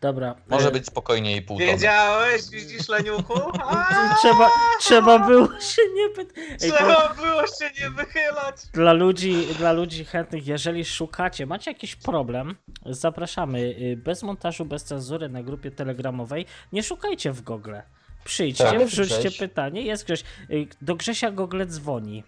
Dobra. 0.01 0.35
Może 0.47 0.67
e, 0.67 0.71
być 0.71 0.85
spokojnie 0.85 1.35
i 1.37 1.41
pół 1.41 1.57
tony. 1.59 1.71
Wiedziałeś, 1.71 2.49
widzisz 2.51 2.89
Leniuchu? 2.89 3.33
Trzeba, 4.21 4.49
trzeba 4.79 5.19
było 5.19 5.47
się 5.47 5.81
nie 5.95 6.09
pytać. 6.09 6.35
Ej, 6.63 6.71
to- 6.71 6.77
Trzeba 6.77 7.13
było 7.13 7.47
się 7.47 7.71
nie 7.81 7.89
wychylać. 7.89 8.55
Dla 8.73 8.93
ludzi, 8.93 9.47
dla 9.57 9.71
ludzi 9.71 10.05
chętnych, 10.05 10.47
jeżeli 10.47 10.85
szukacie, 10.85 11.45
macie 11.45 11.71
jakiś 11.71 11.95
problem, 11.95 12.55
zapraszamy 12.85 13.59
y, 13.59 13.97
bez 13.97 14.23
montażu, 14.23 14.65
bez 14.65 14.83
cenzury 14.83 15.29
na 15.29 15.43
grupie 15.43 15.71
telegramowej. 15.71 16.45
Nie 16.73 16.83
szukajcie 16.83 17.31
w 17.31 17.41
Google. 17.41 17.75
Przyjdźcie, 18.23 18.63
Tak, 18.63 18.85
wrzućcie 18.85 19.21
cześć. 19.23 19.37
pytanie. 19.39 19.81
Jest 19.81 20.05
Grześ. 20.05 20.23
Y, 20.51 20.67
Do 20.81 20.95
Grzesia 20.95 21.31
Google 21.31 21.63
dzwoni. 21.65 22.23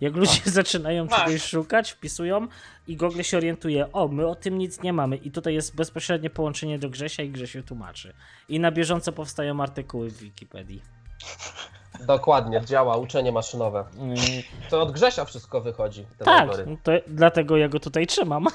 Jak 0.00 0.16
ludzie 0.16 0.40
zaczynają 0.60 1.04
Masz. 1.04 1.24
czegoś 1.24 1.42
szukać, 1.42 1.90
wpisują 1.92 2.48
i 2.88 2.96
Google 2.96 3.22
się 3.22 3.36
orientuje, 3.36 3.92
o, 3.92 4.08
my 4.08 4.26
o 4.26 4.34
tym 4.34 4.58
nic 4.58 4.82
nie 4.82 4.92
mamy. 4.92 5.16
I 5.16 5.30
tutaj 5.30 5.54
jest 5.54 5.76
bezpośrednie 5.76 6.30
połączenie 6.30 6.78
do 6.78 6.90
Grzesia 6.90 7.22
i 7.22 7.30
Grzesiu 7.30 7.62
tłumaczy. 7.62 8.12
I 8.48 8.60
na 8.60 8.72
bieżąco 8.72 9.12
powstają 9.12 9.60
artykuły 9.62 10.10
w 10.10 10.18
Wikipedii. 10.18 10.82
Dokładnie, 12.06 12.62
działa 12.66 12.96
uczenie 12.96 13.32
maszynowe. 13.32 13.80
Y, 13.80 14.70
To 14.70 14.82
od 14.82 14.92
Grzesia 14.92 15.24
wszystko 15.24 15.60
wychodzi. 15.60 16.06
Te 16.18 16.24
Tak, 16.24 16.40
algorytmy. 16.40 16.76
to 16.82 16.92
dlatego 17.06 17.56
ja 17.56 17.68
go 17.68 17.80
tutaj 17.80 18.06
trzymam. 18.06 18.46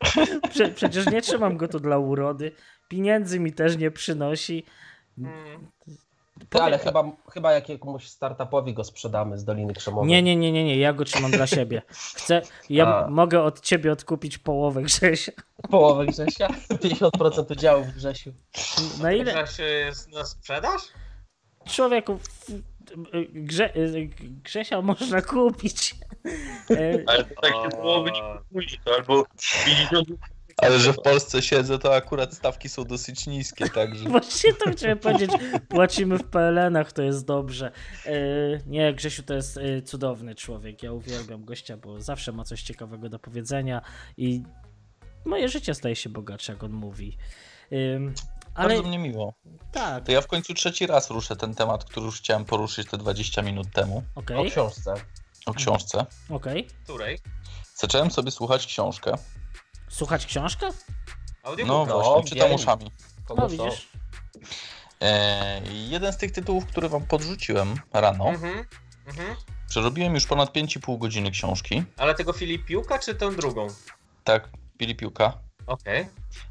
Prze, 0.50 0.68
przecież 0.68 1.06
nie 1.06 1.22
trzymam 1.22 1.56
go 1.56 1.68
tu 1.68 1.80
dla 1.80 1.98
urody. 1.98 2.52
Pieniędzy 2.88 3.40
mi 3.40 3.52
też 3.52 3.76
nie 3.76 3.90
przynosi. 3.90 4.64
Ale 6.60 6.78
chyba, 6.78 7.04
chyba 7.32 7.52
jakiemuś 7.52 8.08
startupowi 8.08 8.74
go 8.74 8.84
sprzedamy 8.84 9.38
z 9.38 9.44
Doliny 9.44 9.74
Krzemowej. 9.74 10.10
Nie, 10.10 10.22
nie, 10.22 10.36
nie, 10.36 10.52
nie, 10.52 10.64
nie, 10.64 10.76
ja 10.76 10.92
go 10.92 11.04
trzymam 11.04 11.30
dla 11.30 11.46
siebie. 11.46 11.82
Chcę, 11.88 12.42
ja 12.70 13.06
mogę 13.10 13.42
od 13.42 13.60
ciebie 13.60 13.92
odkupić 13.92 14.38
połowę 14.38 14.82
Grzesia. 14.82 15.32
Połowę 15.70 16.06
Grzesia? 16.06 16.48
50% 16.70 17.52
udziału 17.52 17.84
w 17.84 17.90
Grzesiu. 17.90 18.32
Na 19.02 19.12
ile? 19.12 19.44
Grześ 19.44 19.58
jest 19.58 20.12
na 20.12 20.24
sprzedaż? 20.24 20.80
Człowieku, 21.68 22.18
Grze, 23.32 23.72
Grzesia 24.44 24.82
można 24.82 25.22
kupić. 25.22 25.94
Ale 27.06 27.24
to 27.24 27.40
tak 27.40 27.52
się 27.52 27.76
było 27.80 28.02
być 28.02 28.14
później, 28.52 28.80
to 28.84 28.94
albo 28.94 29.24
50 29.66 30.08
Ale 30.56 30.78
że 30.78 30.92
w 30.92 30.96
Polsce 31.02 31.42
siedzę, 31.42 31.78
to 31.78 31.94
akurat 31.96 32.34
stawki 32.34 32.68
są 32.68 32.84
dosyć 32.84 33.26
niskie, 33.26 33.68
także... 33.68 34.08
Właśnie 34.08 34.52
to 34.52 34.70
chciałem 34.70 34.98
powiedzieć. 34.98 35.30
Płacimy 35.68 36.18
w 36.18 36.24
PLN-ach, 36.24 36.92
to 36.92 37.02
jest 37.02 37.24
dobrze. 37.26 37.72
E, 38.06 38.12
Nie, 38.66 38.94
Grzesiu 38.94 39.22
to 39.22 39.34
jest 39.34 39.58
e, 39.58 39.82
cudowny 39.82 40.34
człowiek. 40.34 40.82
Ja 40.82 40.92
uwielbiam 40.92 41.44
gościa, 41.44 41.76
bo 41.76 42.00
zawsze 42.00 42.32
ma 42.32 42.44
coś 42.44 42.62
ciekawego 42.62 43.08
do 43.08 43.18
powiedzenia 43.18 43.82
i 44.16 44.42
moje 45.24 45.48
życie 45.48 45.74
staje 45.74 45.96
się 45.96 46.10
bogatsze, 46.10 46.52
jak 46.52 46.62
on 46.62 46.72
mówi. 46.72 47.16
Ym, 47.72 48.14
Ale 48.54 48.68
Bardzo 48.74 48.88
mnie 48.88 48.98
miło. 48.98 49.34
tak, 49.72 50.04
To 50.06 50.12
ja 50.12 50.20
w 50.20 50.26
końcu 50.26 50.54
trzeci 50.54 50.86
raz 50.86 51.10
ruszę 51.10 51.36
ten 51.36 51.54
temat, 51.54 51.84
który 51.84 52.06
już 52.06 52.18
chciałem 52.20 52.44
poruszyć 52.44 52.88
te 52.88 52.98
20 52.98 53.42
minut 53.42 53.66
temu, 53.72 54.02
O 54.14 54.20
okej, 54.20 54.50
książce. 54.50 54.94
o 55.46 55.54
książce. 55.54 56.06
okej. 56.30 56.66
Której? 56.84 57.18
Zacząłem 57.76 58.10
sobie 58.10 58.30
słuchać 58.30 58.66
książkę. 58.66 59.14
Słuchać 59.92 60.26
książkę? 60.26 60.68
No 61.44 61.86
No, 61.86 61.86
właśnie, 61.86 62.24
czytam 62.30 62.48
wiem. 62.48 62.54
uszami. 62.56 62.90
Kogo 63.24 63.42
No 63.42 63.48
widzisz. 63.48 63.88
E, 65.00 65.62
jeden 65.72 66.12
z 66.12 66.16
tych 66.16 66.32
tytułów, 66.32 66.66
który 66.66 66.88
wam 66.88 67.06
podrzuciłem 67.06 67.74
rano, 67.92 68.28
Mhm. 68.28 68.64
Mhm. 69.06 69.36
przerobiłem 69.68 70.14
już 70.14 70.26
ponad 70.26 70.52
5,5 70.52 70.98
godziny 70.98 71.30
książki. 71.30 71.84
Ale 71.96 72.14
tego 72.14 72.32
Filipiuka 72.32 72.98
czy 72.98 73.14
tą 73.14 73.36
drugą? 73.36 73.66
Tak, 74.24 74.48
Pilipiuka. 74.78 75.38
Okej. 75.66 76.08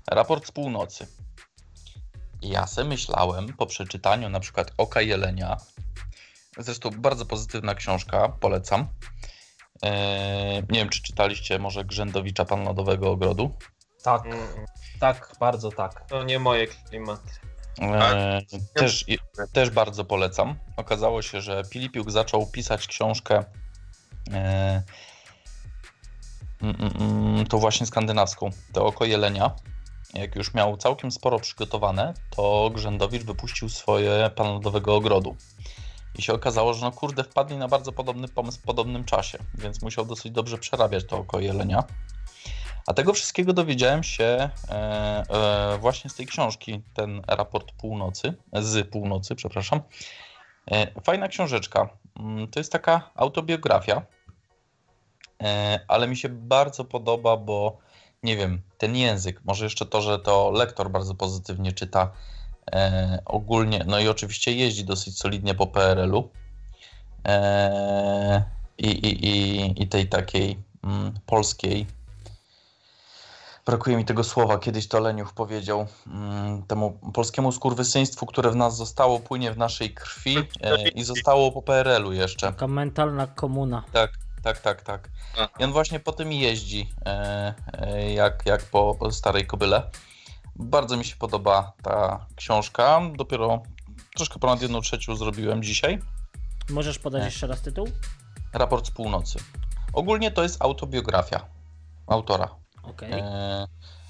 Raport 0.08 0.48
z 0.48 0.52
północy. 0.52 1.08
Ja 2.42 2.68
se 2.68 2.84
myślałem 2.84 3.54
po 3.54 3.66
przeczytaniu 3.66 4.30
na 4.30 4.40
przykład 4.40 4.72
Oka 4.78 5.02
Jelenia, 5.02 5.58
zresztą 6.58 6.90
bardzo 6.90 7.26
pozytywna 7.26 7.76
książka, 7.76 8.30
polecam. 8.30 8.88
Eee, 9.82 10.64
nie 10.70 10.80
wiem, 10.80 10.90
czy 10.90 11.02
czytaliście 11.02 11.60
może 11.60 11.86
Grzędowicza 11.86 12.46
Pan 12.46 12.64
Lodowego 12.64 13.12
Ogrodu. 13.12 13.52
Tak, 14.04 14.26
Mm, 14.26 14.40
tak, 15.00 15.36
bardzo 15.40 15.72
tak. 15.72 16.08
To 16.10 16.24
nie 16.24 16.40
moje 16.40 16.68
klimaty. 16.68 17.30
Eee, 17.82 18.46
też, 18.74 19.10
i- 19.10 19.18
też 19.54 19.70
bardzo 19.70 20.06
polecam. 20.06 20.56
Okazało 20.78 21.22
się, 21.22 21.42
że 21.42 21.64
Pilipiuk 21.70 22.12
zaczął 22.12 22.48
pisać 22.48 22.88
książkę 22.88 23.44
eee, 24.34 24.82
mm, 26.62 26.76
mm, 26.80 26.92
mm, 27.00 27.46
tą 27.48 27.58
właśnie 27.58 27.86
skandynawską, 27.86 28.50
to 28.74 28.86
Oko 28.86 29.06
Jelenia. 29.06 29.56
Jak 30.14 30.36
już 30.36 30.54
miał 30.54 30.78
całkiem 30.78 31.12
sporo 31.12 31.40
przygotowane, 31.40 32.14
to 32.30 32.72
Grzędowicz 32.74 33.24
wypuścił 33.24 33.70
swoje 33.70 34.30
Pan 34.36 34.48
Lodowego 34.48 34.96
Ogrodu. 34.96 35.36
I 36.16 36.22
się 36.22 36.34
okazało, 36.34 36.74
że 36.74 36.86
no 36.86 36.92
kurde, 36.92 37.24
wpadli 37.24 37.58
na 37.58 37.68
bardzo 37.68 37.92
podobny 37.92 38.28
pomysł 38.28 38.60
w 38.60 38.64
podobnym 38.64 39.04
czasie, 39.04 39.38
więc 39.54 39.82
musiał 39.82 40.06
dosyć 40.06 40.32
dobrze 40.32 40.58
przerabiać 40.58 41.06
to 41.06 41.18
Oko 41.18 41.40
Jelenia. 41.40 41.84
A 42.88 42.94
tego 42.94 43.14
wszystkiego 43.14 43.54
dowiedziałem 43.54 44.04
się 44.04 44.24
e, 44.24 44.74
e, 45.30 45.78
właśnie 45.78 46.10
z 46.10 46.16
tej 46.16 46.26
książki, 46.26 46.82
ten 46.94 47.22
raport 47.28 47.72
północy, 47.72 48.34
z 48.54 48.90
północy, 48.90 49.36
przepraszam. 49.36 49.82
E, 50.72 51.02
fajna 51.02 51.28
książeczka. 51.28 51.90
Mm, 52.20 52.48
To 52.48 52.60
jest 52.60 52.72
taka 52.72 53.12
autobiografia, 53.16 54.02
e, 55.44 55.80
ale 55.88 56.08
mi 56.08 56.18
się 56.18 56.30
bardzo 56.30 56.86
podoba, 56.86 57.38
bo 57.38 57.78
nie 58.24 58.38
wiem, 58.38 58.62
ten 58.78 58.96
język, 58.96 59.42
może 59.46 59.66
jeszcze 59.66 59.86
to, 59.86 60.02
że 60.02 60.20
to 60.20 60.52
lektor 60.52 60.92
bardzo 60.92 61.16
pozytywnie 61.16 61.72
czyta 61.72 62.12
e, 62.72 63.20
ogólnie, 63.26 63.84
no 63.88 64.00
i 64.00 64.08
oczywiście 64.08 64.54
jeździ 64.54 64.86
dosyć 64.86 65.18
solidnie 65.18 65.56
po 65.56 65.68
PRL-u. 65.68 66.30
E, 67.28 68.44
i, 68.78 68.88
i, 68.88 69.28
i, 69.28 69.84
I 69.84 69.88
tej 69.88 70.08
takiej 70.08 70.58
mm, 70.84 71.14
polskiej 71.26 71.86
Brakuje 73.66 73.98
mi 73.98 74.06
tego 74.06 74.24
słowa. 74.24 74.60
Kiedyś 74.60 74.88
to 74.88 75.00
Leniuch 75.00 75.34
powiedział 75.34 75.88
mm, 76.08 76.64
temu 76.64 77.00
polskiemu 77.14 77.52
skurwysyństwu, 77.52 78.26
które 78.26 78.52
w 78.52 78.56
nas 78.56 78.78
zostało, 78.78 79.20
płynie 79.20 79.52
w 79.52 79.58
naszej 79.58 79.94
krwi 79.94 80.38
e, 80.62 80.90
i 80.90 81.04
zostało 81.04 81.52
po 81.52 81.62
PRL-u 81.62 82.12
jeszcze. 82.12 82.48
Taka 82.48 82.68
mentalna 82.68 83.28
komuna. 83.28 83.84
Tak, 83.92 84.12
tak, 84.44 84.60
tak, 84.60 84.82
tak. 84.82 85.10
Aha. 85.34 85.50
I 85.60 85.64
on 85.64 85.72
właśnie 85.72 86.00
po 86.00 86.12
tym 86.12 86.32
jeździ, 86.32 86.90
e, 87.06 87.54
e, 87.74 88.14
jak, 88.14 88.46
jak 88.46 88.64
po 88.64 88.96
po 89.00 89.12
starej 89.12 89.48
kobyle. 89.48 89.84
Bardzo 90.62 90.98
mi 90.98 91.06
się 91.06 91.16
podoba 91.16 91.74
ta 91.84 92.26
książka. 92.36 93.02
Dopiero 93.16 93.64
troszkę 94.16 94.40
ponad 94.40 94.62
jedną 94.62 94.82
trzecią 94.82 95.16
zrobiłem 95.16 95.64
dzisiaj. 95.64 96.00
Możesz 96.70 97.00
podać 97.00 97.26
jeszcze 97.26 97.48
raz 97.48 97.62
tytuł? 97.62 97.88
Raport 98.54 98.88
z 98.88 98.92
północy. 98.92 99.40
Ogólnie 99.94 100.32
to 100.32 100.44
jest 100.44 100.62
autobiografia 100.62 101.46
autora. 102.08 102.56
Okej. 102.84 103.12
E, 103.12 103.68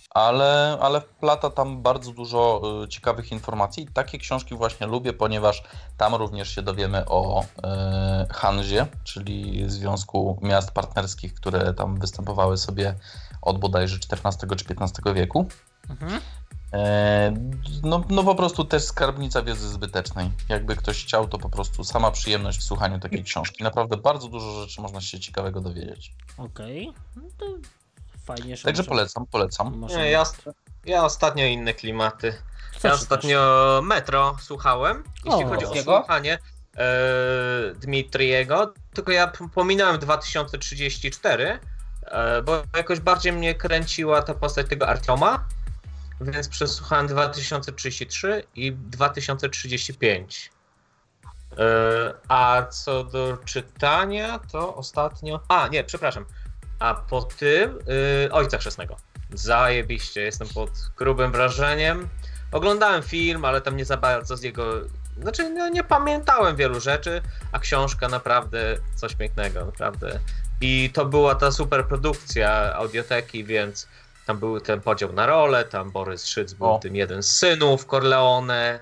ale, 0.10 0.78
ale 0.82 1.02
wplata 1.02 1.50
tam 1.50 1.82
bardzo 1.82 2.12
dużo 2.12 2.62
e, 2.84 2.88
ciekawych 2.88 3.32
informacji. 3.32 3.88
Takie 3.94 4.18
książki 4.18 4.56
właśnie 4.56 4.88
lubię, 4.88 5.14
ponieważ 5.14 5.64
tam 5.98 6.16
również 6.16 6.56
się 6.56 6.62
dowiemy 6.62 7.06
o 7.06 7.44
e, 7.64 8.28
Hanzie, 8.32 8.88
czyli 9.04 9.64
Związku 9.70 10.40
Miast 10.42 10.72
Partnerskich, 10.72 11.34
które 11.34 11.74
tam 11.74 12.00
występowały 12.00 12.58
sobie 12.58 12.96
od 13.42 13.60
bodajże 13.60 13.96
XIV 13.96 14.56
czy 14.56 14.66
XV 14.80 15.14
wieku. 15.14 15.48
Mhm. 15.90 16.22
E, 16.74 17.34
no, 17.84 18.04
no 18.10 18.24
po 18.24 18.36
prostu 18.36 18.66
też 18.66 18.84
skarbnica 18.84 19.42
wiedzy 19.42 19.70
zbytecznej. 19.70 20.32
Jakby 20.50 20.76
ktoś 20.76 21.04
chciał, 21.04 21.28
to 21.28 21.38
po 21.38 21.50
prostu 21.50 21.84
sama 21.84 22.12
przyjemność 22.12 22.60
w 22.60 22.64
słuchaniu 22.64 23.00
takiej 23.00 23.24
książki. 23.24 23.64
Naprawdę 23.64 23.98
bardzo 23.98 24.28
dużo 24.28 24.62
rzeczy 24.62 24.82
można 24.82 25.02
się 25.02 25.20
ciekawego 25.20 25.62
dowiedzieć. 25.62 26.12
Okej. 26.38 26.94
No 27.16 27.24
to 27.38 27.46
fajnie, 28.26 28.58
że 28.58 28.64
Także 28.64 28.82
może- 28.82 28.90
polecam, 28.90 29.26
polecam. 29.26 29.86
Nie, 29.90 30.12
ja, 30.12 30.24
ja 30.86 31.06
ostatnio 31.06 31.46
inne 31.46 31.74
klimaty. 31.74 32.34
Co 32.80 32.88
Ja 32.88 32.94
ostatnio 32.94 33.82
Metro 33.84 34.36
słuchałem, 34.42 35.04
jeśli 35.26 35.44
O. 35.44 35.48
chodzi 35.48 35.66
o 35.66 35.84
słuchanie 35.84 36.40
e, 36.78 37.76
Dmitriego, 37.76 38.74
tylko 38.94 39.12
ja 39.12 39.32
pominąłem 39.54 40.00
2034, 40.00 41.60
e, 42.04 42.42
bo 42.42 42.64
jakoś 42.78 43.00
bardziej 43.00 43.34
mnie 43.34 43.56
kręciła 43.56 44.22
ta 44.22 44.34
postać 44.34 44.68
tego 44.70 44.88
Artioma, 44.88 45.46
więc 46.22 46.48
przesłuchałem 46.48 47.08
2033 47.08 48.44
i 48.56 48.72
2035. 48.72 50.52
E, 51.58 52.14
a 52.28 52.66
co 52.70 53.04
do 53.04 53.38
czytania, 53.46 54.40
to 54.52 54.76
ostatnio... 54.76 55.40
A, 55.48 55.68
nie, 55.68 55.84
przepraszam. 55.84 56.26
A 56.80 56.94
po 56.94 57.22
tym 57.22 57.80
y, 58.26 58.32
Ojca 58.32 58.58
Chrzestnego. 58.58 58.98
Zajebiście, 59.34 60.22
jestem 60.22 60.48
pod 60.48 60.70
grubym 60.98 61.32
wrażeniem. 61.32 62.10
Oglądałem 62.52 63.04
film, 63.04 63.46
ale 63.46 63.62
tam 63.62 63.78
nie 63.78 63.86
za 63.86 63.98
bardzo 63.98 64.38
z 64.38 64.44
jego. 64.44 64.66
Znaczy, 65.22 65.50
no, 65.50 65.70
nie 65.70 65.84
pamiętałem 65.84 66.56
wielu 66.56 66.80
rzeczy, 66.80 67.22
a 67.52 67.60
książka 67.60 68.08
naprawdę 68.08 68.78
coś 68.96 69.16
pięknego, 69.16 69.66
naprawdę. 69.66 70.20
I 70.62 70.90
to 70.94 71.06
była 71.06 71.36
ta 71.36 71.52
super 71.52 71.88
produkcja 71.88 72.76
audioteki, 72.76 73.44
więc 73.44 73.88
tam 74.32 74.40
był 74.40 74.60
ten 74.60 74.82
podział 74.82 75.14
na 75.14 75.26
role, 75.26 75.66
tam 75.66 75.92
Borys 75.92 76.26
Szyc 76.26 76.54
był 76.54 76.68
O. 76.68 76.80
tym 76.80 76.96
jeden 76.96 77.24
z 77.24 77.38
synów 77.38 77.86
Corleone. 77.86 78.80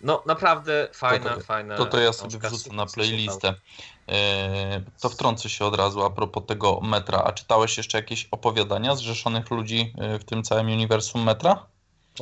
No, 0.00 0.22
naprawdę 0.26 0.88
fajna, 0.92 1.30
To- 1.30 1.36
to- 1.36 1.42
fajna. 1.42 1.76
To 1.76 1.86
to 1.86 1.98
ja 2.00 2.12
sobie 2.12 2.38
wrzucę 2.38 2.72
na 2.72 2.86
playlistę. 2.86 3.54
E, 4.08 4.82
To 5.00 5.08
wtrącę 5.08 5.48
się 5.48 5.64
od 5.64 5.76
razu 5.76 6.04
a 6.04 6.10
propos 6.10 6.42
tego 6.46 6.80
metra. 6.80 7.22
A 7.24 7.32
czytałeś 7.32 7.76
jeszcze 7.76 7.98
jakieś 7.98 8.28
opowiadania 8.30 8.94
zrzeszonych 8.94 9.50
ludzi 9.50 9.92
e, 9.98 10.18
w 10.18 10.24
tym 10.24 10.42
całym 10.42 10.66
uniwersum 10.66 11.22
metra? 11.22 11.66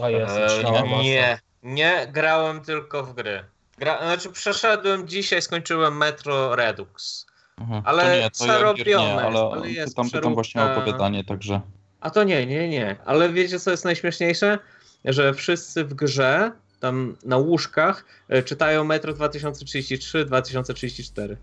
A 0.02 0.10
jest, 0.10 0.36
Eee, 0.36 1.02
nie, 1.02 1.40
nie, 1.62 2.08
grałem 2.12 2.60
tylko 2.60 3.02
w 3.04 3.14
gry. 3.14 3.44
Gra, 3.78 3.98
znaczy 3.98 4.32
przeszedłem 4.32 5.08
dzisiaj, 5.08 5.42
skończyłem 5.42 5.96
Metro 5.96 6.56
Redux. 6.56 7.26
Mhm. 7.58 7.82
Ale 7.86 8.02
to 8.02 8.08
nie, 8.10 8.16
to 8.16 8.22
ja 8.22 8.30
przerobione 8.30 9.04
nie, 9.04 9.12
jest, 9.12 9.24
ale, 9.24 9.50
ale 9.52 9.70
jest 9.70 9.96
pytam, 9.96 10.10
pytam 10.10 10.34
właśnie 10.34 10.62
o 10.62 10.72
opowiadanie, 10.72 11.24
także... 11.24 11.60
A 12.00 12.10
to 12.10 12.24
nie, 12.24 12.46
nie, 12.46 12.68
nie. 12.68 12.96
Ale 13.04 13.32
wiecie 13.32 13.60
co 13.60 13.70
jest 13.70 13.84
najśmieszniejsze? 13.84 14.58
Że 15.04 15.34
wszyscy 15.34 15.84
w 15.84 15.94
grze, 15.94 16.52
tam 16.80 17.16
na 17.24 17.36
łóżkach, 17.36 18.04
e, 18.28 18.42
czytają 18.42 18.84
Metro 18.84 19.12
2033, 19.12 20.24
2034. 20.24 21.36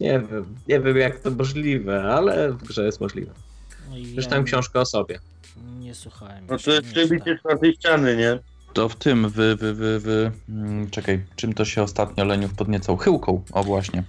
Nie 0.00 0.20
wiem, 0.20 0.56
nie 0.68 0.80
wiem 0.80 0.96
jak 0.96 1.20
to 1.20 1.30
możliwe, 1.30 2.02
ale 2.02 2.52
w 2.52 2.64
grze 2.64 2.84
jest 2.84 3.00
możliwe. 3.00 3.32
No 3.90 3.96
Przeczytałem 4.12 4.44
książkę 4.44 4.80
o 4.80 4.86
sobie. 4.86 5.18
Nie 5.78 5.94
słuchałem. 5.94 6.46
No 6.50 6.58
to 6.58 6.70
jest 6.70 6.92
czytałem. 6.92 7.38
czwartej 7.38 7.74
ściany, 7.74 8.16
nie? 8.16 8.38
To 8.72 8.88
w 8.88 8.96
tym, 8.96 9.28
wy, 9.28 9.56
wy, 9.56 9.74
wy, 9.74 10.00
wy... 10.00 10.30
mm, 10.48 10.90
Czekaj, 10.90 11.24
czym 11.36 11.52
to 11.52 11.64
się 11.64 11.82
ostatnio 11.82 12.24
Leniów 12.24 12.54
podniecał? 12.54 12.96
Chyłką, 12.96 13.42
o 13.52 13.64
właśnie. 13.64 14.04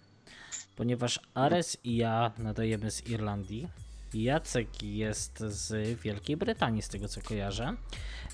Ponieważ 0.77 1.21
Ares 1.35 1.77
i 1.85 1.97
ja 1.97 2.31
nadajemy 2.39 2.91
z 2.91 3.07
Irlandii. 3.09 3.69
Jacek 4.15 4.83
jest 4.83 5.39
z 5.39 6.01
Wielkiej 6.01 6.37
Brytanii, 6.37 6.83
z 6.83 6.89
tego 6.89 7.09
co 7.09 7.21
kojarzę. 7.23 7.75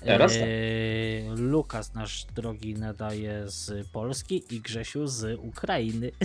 Teraz 0.05 0.33
tak. 0.33 0.41
Yy, 0.41 1.35
Lukas, 1.37 1.93
nasz 1.93 2.25
drogi, 2.35 2.73
nadaje 2.73 3.43
z 3.45 3.87
Polski 3.87 4.43
i 4.55 4.59
Grzesiu 4.61 5.07
z 5.07 5.39
Ukrainy. 5.39 6.11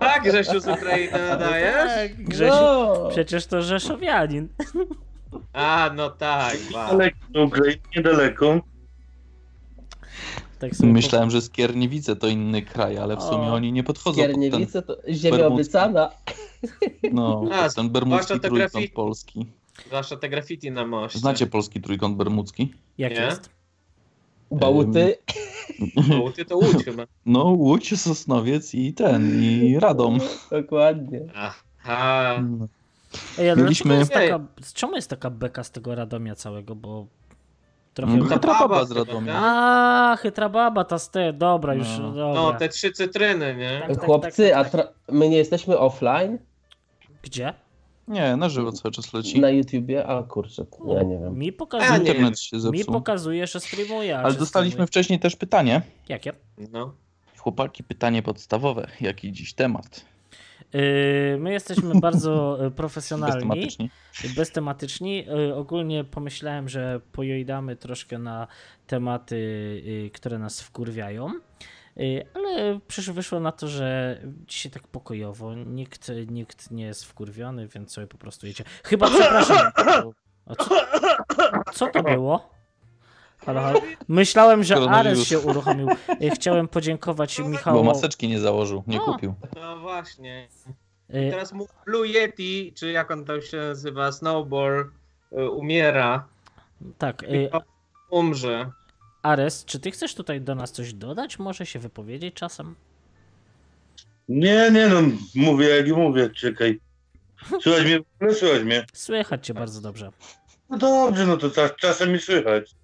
Tak, 0.00 0.22
Grzesiu 0.24 0.60
z 0.60 0.68
Ukrainy 0.68 1.18
nadajesz? 1.18 2.12
Tak, 2.14 2.24
Grzesiu, 2.24 2.54
No! 2.54 3.08
przecież 3.10 3.46
to 3.46 3.62
Rzeszowianin. 3.62 4.48
A, 5.52 5.90
no 5.94 6.10
tak. 6.10 6.56
wow. 6.74 6.88
Daleko, 6.90 7.16
Ukrainy, 7.44 7.80
niedaleko. 7.96 8.60
Tak 10.68 10.76
sobie 10.76 10.92
Myślałem, 10.92 11.30
że 11.30 11.40
Skierniewice 11.40 12.16
to 12.16 12.28
inny 12.28 12.62
kraj, 12.62 12.98
ale 12.98 13.16
w 13.16 13.22
sumie 13.22 13.46
O. 13.46 13.54
oni 13.54 13.72
nie 13.72 13.82
podchodzą 13.84 14.22
pod 14.22 14.72
ten, 14.72 14.82
to 14.82 14.96
ziemia 15.08 15.36
bermudzki. 15.36 15.54
obiecana. 15.54 16.10
no, 17.12 17.44
A, 17.52 17.68
ten 17.68 17.90
bermudzki 17.90 18.26
trójkąt 18.40 18.54
grafiki. 18.72 18.88
polski. 18.94 19.46
Zwłaszcza 19.86 20.16
te 20.16 20.28
graffiti 20.28 20.70
na 20.70 20.86
moście. 20.86 21.18
Znacie 21.18 21.46
polski 21.46 21.80
trójkąt 21.80 22.16
bermudzki? 22.16 22.74
Jak 22.98 23.12
Nie? 23.12 23.20
jest? 23.20 23.50
Bałty. 24.50 25.16
O, 26.24 26.30
ty 26.30 26.44
to 26.44 26.56
łódź 26.56 26.84
chyba. 26.84 27.06
No, 27.26 27.44
Łódź, 27.44 28.00
Sosnowiec 28.00 28.74
i 28.74 28.92
ten, 28.94 29.42
i 29.42 29.78
Radom. 29.78 30.18
Dokładnie. 30.50 31.20
Aha. 31.34 32.42
Ej, 33.38 33.50
ale 33.50 33.62
Mieliśmy- 33.62 33.90
Mieliśmy... 33.90 33.94
jest 33.98 34.12
taka, 34.12 34.40
czemu 34.74 34.94
jest 34.96 35.10
taka 35.10 35.30
beka 35.30 35.64
z 35.64 35.70
tego 35.70 35.94
Radomia 35.94 36.34
całego, 36.34 36.74
bo 36.74 37.06
trochę... 37.94 38.16
No, 38.16 38.24
Ta 38.28 38.34
Chytra 38.34 38.52
baba 38.52 38.68
baba 38.68 38.84
z 38.84 38.88
chyba, 38.88 39.00
Radomia. 39.00 39.32
tak? 39.32 39.42
A, 39.44 40.16
chytra 40.20 40.48
baba, 40.48 40.84
ta 40.84 40.98
ste, 40.98 41.32
dobra, 41.32 41.74
już, 41.74 41.98
No. 41.98 42.12
dobra. 42.12 42.34
No, 42.42 42.52
te 42.52 42.68
trzy 42.68 42.92
cytryny, 42.92 43.56
nie? 43.56 43.80
Tak, 43.80 43.96
tak, 43.96 44.04
Chłopcy, 44.04 44.50
tak, 44.50 44.66
a 44.66 44.70
tak. 44.70 44.72
tra- 44.72 44.88
my 45.08 45.28
nie 45.28 45.36
jesteśmy 45.36 45.78
offline 45.78 46.38
Gdzie? 47.22 47.54
Nie, 48.08 48.36
na 48.36 48.48
żywo 48.48 48.72
cały 48.72 48.92
czas 48.92 49.12
leci. 49.14 49.40
na 49.40 49.50
YouTubie? 49.50 50.06
A 50.06 50.22
kurczę, 50.22 50.64
ja 50.88 51.02
nie 51.02 51.18
wiem. 51.18 51.38
Mi 51.38 51.52
pokazuje, 51.52 51.90
nie. 51.98 51.98
Internet 51.98 52.40
się 52.40 52.56
mi 52.56 52.62
zepsuł. 52.62 52.94
pokazuje 52.94 53.46
że 53.46 53.60
streamuje. 53.60 54.18
Ale 54.18 54.34
dostaliśmy 54.34 54.76
streamuje- 54.84 54.86
wcześniej 54.86 55.18
też 55.20 55.36
pytanie. 55.36 55.82
Jakie? 56.08 56.32
No. 56.72 56.94
Chłopaki, 57.38 57.84
pytanie 57.84 58.22
podstawowe. 58.22 58.86
Jaki 59.00 59.32
dziś 59.32 59.54
temat? 59.54 60.04
Yy, 60.72 60.80
my 61.38 61.52
jesteśmy 61.52 62.00
bardzo 62.00 62.64
y, 62.66 62.70
profesjonalni, 62.70 63.34
Beztematyczni. 63.34 63.90
beztematyczni. 64.36 65.24
Yy, 65.26 65.54
ogólnie 65.54 66.04
pomyślałem, 66.04 66.68
że 66.68 67.00
pojojdamy 67.12 67.76
troszkę 67.76 68.18
na 68.18 68.46
tematy, 68.86 69.36
y, 70.06 70.10
które 70.14 70.38
nas 70.38 70.60
wkurwiają. 70.60 71.30
Y, 72.00 72.26
Ale 72.34 72.80
przecież 72.88 73.10
wyszło 73.10 73.40
na 73.40 73.52
to, 73.52 73.68
że 73.68 74.18
dzisiaj 74.46 74.72
tak 74.72 74.88
pokojowo, 74.88 75.54
nikt, 75.54 76.12
nikt 76.26 76.70
nie 76.70 76.84
jest 76.84 77.04
wkurwiony, 77.04 77.68
więc 77.68 77.92
sobie 77.92 78.06
po 78.06 78.18
prostu 78.18 78.46
jedzie. 78.46 78.64
Chyba 78.84 79.08
przepraszam. 79.10 79.72
Co, 80.58 80.74
co 81.72 81.86
to 81.86 82.02
było? 82.02 82.53
Halo, 83.46 83.60
halo. 83.60 83.80
Myślałem, 84.08 84.64
że 84.64 84.76
Ares 84.76 85.24
się 85.24 85.38
uruchomił. 85.38 85.88
Y, 86.22 86.30
Chciałem 86.30 86.68
podziękować 86.68 87.40
Bo 87.40 87.48
Michałowi. 87.48 87.88
maseczki 87.88 88.28
nie 88.28 88.40
założył, 88.40 88.82
nie 88.86 89.02
O. 89.02 89.04
kupił. 89.04 89.34
No 89.56 89.78
właśnie. 89.78 90.48
Y, 91.14 91.30
Teraz 91.30 91.52
mu 91.52 91.66
Blue 91.86 92.06
Yeti, 92.08 92.72
czy 92.76 92.90
jak 92.92 93.10
on 93.10 93.24
tam 93.24 93.42
się 93.42 93.56
nazywa, 93.56 94.12
Snowball, 94.12 94.90
y, 95.32 95.50
umiera. 95.50 96.26
Tak, 96.98 97.22
y, 97.22 97.50
Umrze. 98.10 98.70
Ares, 99.22 99.64
czy 99.64 99.80
ty 99.80 99.90
chcesz 99.90 100.14
tutaj 100.14 100.40
do 100.40 100.54
nas 100.54 100.72
coś 100.72 100.92
dodać? 100.94 101.38
Może 101.38 101.66
się 101.66 101.78
wypowiedzieć 101.78 102.34
czasem? 102.34 102.74
Nie, 104.28 104.70
nie 104.70 104.88
no, 104.88 105.00
mówię 105.34 105.68
jak 105.76 105.88
i 105.88 105.92
mówię, 105.92 106.30
czekaj. 106.30 106.80
Słychać 107.60 107.84
mnie? 107.84 108.00
No 108.20 108.34
słychać 108.34 108.62
mnie. 108.62 108.84
Słychać 108.92 109.46
cię 109.46 109.54
bardzo 109.54 109.80
dobrze. 109.80 110.10
No 110.70 110.78
dobrze, 110.78 111.26
no 111.26 111.36
to 111.36 111.50
czas, 111.50 111.70
czasem 111.76 112.12
mi 112.12 112.18
słychać. 112.18 112.74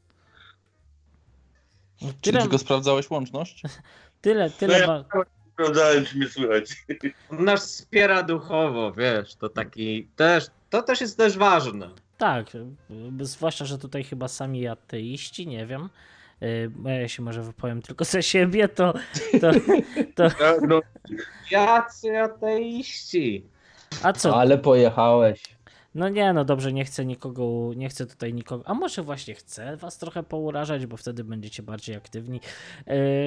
Czy 2.00 2.12
Tyle, 2.22 2.40
tylko 2.40 2.58
sprawdzałeś 2.58 3.10
łączność? 3.10 3.62
tyle, 4.22 4.50
tyle. 4.50 4.86
Ba... 4.86 5.04
Sprawdzałem, 5.52 6.04
czy 6.04 6.16
mnie 6.16 6.28
słychać. 6.28 6.84
On 7.30 7.44
nas 7.44 7.66
wspiera 7.66 8.22
duchowo, 8.22 8.92
wiesz, 8.92 9.34
to 9.34 9.48
taki 9.48 10.08
też, 10.16 10.46
to 10.70 10.82
też 10.82 11.00
jest 11.00 11.16
też 11.18 11.38
ważne. 11.38 11.90
Tak, 12.18 12.46
zwłaszcza, 13.20 13.64
że 13.64 13.78
tutaj 13.78 14.04
chyba 14.04 14.28
sami 14.28 14.68
ateiści, 14.68 15.46
nie 15.46 15.66
wiem. 15.66 15.88
Y, 16.42 16.70
Ja 17.00 17.08
się 17.08 17.22
może 17.22 17.42
wypowiem 17.42 17.82
tylko 17.82 18.04
za 18.04 18.22
siebie, 18.22 18.68
to, 18.68 18.92
to, 19.40 19.50
to 20.16 20.24
Ja, 20.24 20.54
no, 20.68 20.80
Jacy 21.50 22.18
ateiści. 22.18 23.44
a 24.02 24.12
co? 24.12 24.36
Ale 24.40 24.58
pojechałeś. 24.58 25.42
No 25.94 26.08
nie, 26.08 26.32
no 26.32 26.44
dobrze, 26.44 26.72
nie 26.72 26.84
chcę 26.84 27.04
nikogo, 27.04 27.70
nie 27.76 27.88
chcę 27.88 28.06
tutaj 28.06 28.34
nikogo, 28.34 28.64
a 28.66 28.74
może 28.74 29.02
właśnie 29.02 29.34
chcę 29.34 29.76
was 29.76 29.98
trochę 29.98 30.22
pourażać, 30.22 30.86
bo 30.86 30.96
wtedy 30.96 31.24
będziecie 31.24 31.62
bardziej 31.62 31.96
aktywni. 31.96 32.40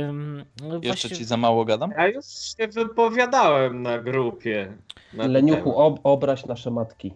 Ym, 0.10 0.46
no 0.62 0.76
Jeszcze 0.76 0.88
właśnie- 1.08 1.18
ci 1.18 1.26
za 1.26 1.38
mało 1.38 1.66
gadam? 1.66 1.92
Ja 1.98 2.08
już 2.08 2.26
się 2.26 2.68
wypowiadałem 2.68 3.82
na 3.82 4.00
grupie. 4.00 4.74
Na 5.14 5.28
Leniuchu, 5.28 5.78
ob 5.78 6.00
obraź 6.04 6.46
nasze 6.46 6.72
matki. 6.72 7.14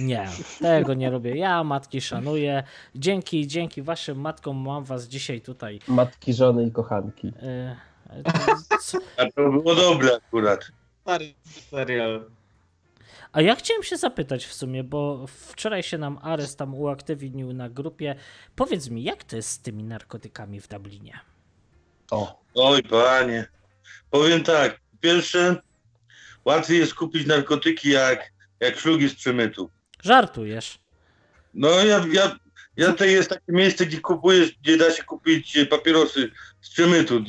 Nie, 0.00 0.28
tego 0.60 0.94
nie 0.94 1.10
robię. 1.10 1.36
Ja 1.36 1.64
matki 1.64 2.00
szanuję. 2.00 2.62
Dzięki, 2.94 3.46
dzięki 3.46 3.82
waszym 3.82 4.20
matkom 4.20 4.56
mam 4.56 4.84
was 4.84 5.04
dzisiaj 5.08 5.40
tutaj. 5.40 5.80
Matki, 5.88 6.34
żony 6.34 6.66
i 6.66 6.70
kochanki. 6.72 7.32
e, 7.42 7.76
co- 8.80 8.98
a 9.16 9.24
to 9.32 9.50
było 9.52 9.74
dobre 9.74 10.16
akurat. 10.16 10.64
Stary 11.02 11.34
serial. 11.70 12.24
A 13.38 13.42
ja 13.42 13.54
chciałem 13.54 13.82
się 13.82 13.96
zapytać 13.96 14.46
w 14.46 14.54
sumie, 14.54 14.84
bo 14.84 15.26
wczoraj 15.26 15.82
się 15.82 15.98
nam 15.98 16.18
Ares 16.22 16.56
tam 16.56 16.74
uaktywnił 16.74 17.52
na 17.52 17.68
grupie. 17.68 18.14
Powiedz 18.56 18.90
mi, 18.90 19.02
jak 19.02 19.24
to 19.24 19.36
jest 19.36 19.50
z 19.50 19.62
tymi 19.62 19.84
narkotykami 19.84 20.60
w 20.60 20.68
Dublinie? 20.68 21.20
O, 22.10 22.40
Oj, 22.54 22.82
panie. 22.82 23.46
Powiem 24.10 24.42
tak. 24.42 24.80
Pierwsze, 25.00 25.56
łatwiej 26.44 26.78
jest 26.78 26.94
kupić 26.94 27.26
narkotyki 27.26 27.90
jak, 27.90 28.32
jak 28.60 28.78
szlugi 28.78 29.08
z 29.08 29.14
przemytu. 29.14 29.70
Żartujesz. 30.02 30.78
No 31.54 31.84
ja, 31.84 32.06
ja, 32.12 32.38
ja 32.76 32.92
to 32.92 33.04
jest 33.04 33.30
takie 33.30 33.52
miejsce, 33.52 33.86
gdzie 33.86 34.00
kupujesz, 34.00 34.52
gdzie 34.62 34.76
da 34.76 34.90
się 34.90 35.02
kupić 35.02 35.58
papierosy 35.70 36.30
z 36.60 36.70
przemytu, 36.70 37.24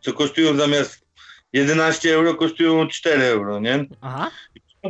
co 0.00 0.12
kosztują 0.12 0.56
zamiast 0.56 1.06
11 1.52 2.14
euro, 2.14 2.34
kosztują 2.34 2.88
4 2.88 3.22
euro, 3.22 3.60
nie? 3.60 3.84
Aha, 4.00 4.30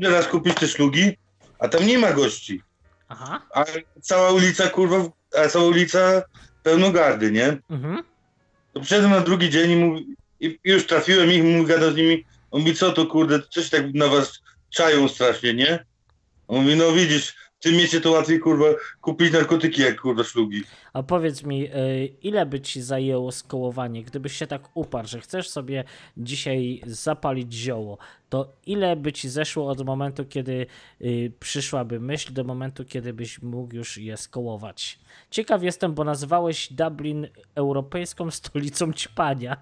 No 0.01 0.09
Teraz 0.09 0.27
kupić 0.29 0.55
te 0.55 0.69
szlugi, 0.69 1.17
a 1.59 1.69
tam 1.69 1.87
nie 1.87 1.99
ma 1.99 2.13
gości. 2.13 2.63
aha. 3.09 3.43
A 3.55 3.65
cała 4.03 4.31
ulica, 4.33 4.69
kurwa, 4.69 4.97
a 5.45 5.49
cała 5.49 5.65
ulica 5.65 6.23
pełno 6.63 6.93
gardy, 6.93 7.33
nie? 7.33 7.57
Mhm. 7.71 8.03
To 8.73 8.81
przyszedłem 8.81 9.11
na 9.11 9.21
drugi 9.21 9.51
dzień 9.51 9.71
i, 9.71 9.77
mówi, 9.77 10.07
i 10.41 10.59
już 10.65 10.87
trafiłem 10.87 11.33
ich, 11.33 11.45
mówi, 11.45 11.65
gadał 11.67 11.93
z 11.93 11.97
nimi. 11.97 12.25
On 12.51 12.61
mówi, 12.61 12.75
co 12.75 12.93
to 12.93 13.07
kurde, 13.07 13.41
coś 13.51 13.71
tak 13.71 13.95
na 13.95 14.07
was 14.09 14.41
czają 14.71 15.09
strasznie, 15.09 15.55
nie? 15.55 15.85
On 16.49 16.63
mówi, 16.63 16.77
no 16.77 16.93
widzisz, 16.93 17.35
tym 17.67 17.75
mieście 17.77 18.01
to 18.01 18.11
łatwiej 18.11 18.41
kurwa 18.41 18.65
kupić 19.01 19.33
narkotyki 19.33 19.83
jak 19.83 20.01
kurwa 20.01 20.25
szlugi. 20.25 20.63
A 20.93 21.03
powiedz 21.03 21.43
mi, 21.43 21.67
y, 21.67 22.07
ile 22.23 22.47
by 22.47 22.61
ci 22.61 22.83
zajęło 22.83 23.33
skołowanie, 23.33 24.03
gdybyś 24.03 24.33
się 24.33 24.47
tak 24.47 24.63
uparł, 24.75 25.09
że 25.09 25.21
chcesz 25.21 25.49
sobie 25.49 25.85
dzisiaj 26.17 26.83
zapalić 26.87 27.53
zioło, 27.55 27.99
to 28.29 28.53
ile 28.67 28.97
by 28.97 29.13
ci 29.13 29.29
zeszło 29.29 29.69
od 29.69 29.87
momentu, 29.87 30.25
kiedy 30.25 30.67
y, 31.01 31.33
przyszłaby 31.41 32.01
myśl, 32.01 32.33
do 32.33 32.45
momentu, 32.45 32.85
kiedy 32.85 33.13
byś 33.13 33.43
mógł 33.43 33.75
już 33.75 33.99
je 33.99 34.17
skołować? 34.17 34.99
Ciekaw 35.31 35.63
jestem, 35.63 35.95
bo 35.95 36.05
nazwałeś 36.05 36.73
Dublin 36.73 37.29
europejską 37.55 38.31
stolicą 38.41 38.93
ćpania. 38.93 39.57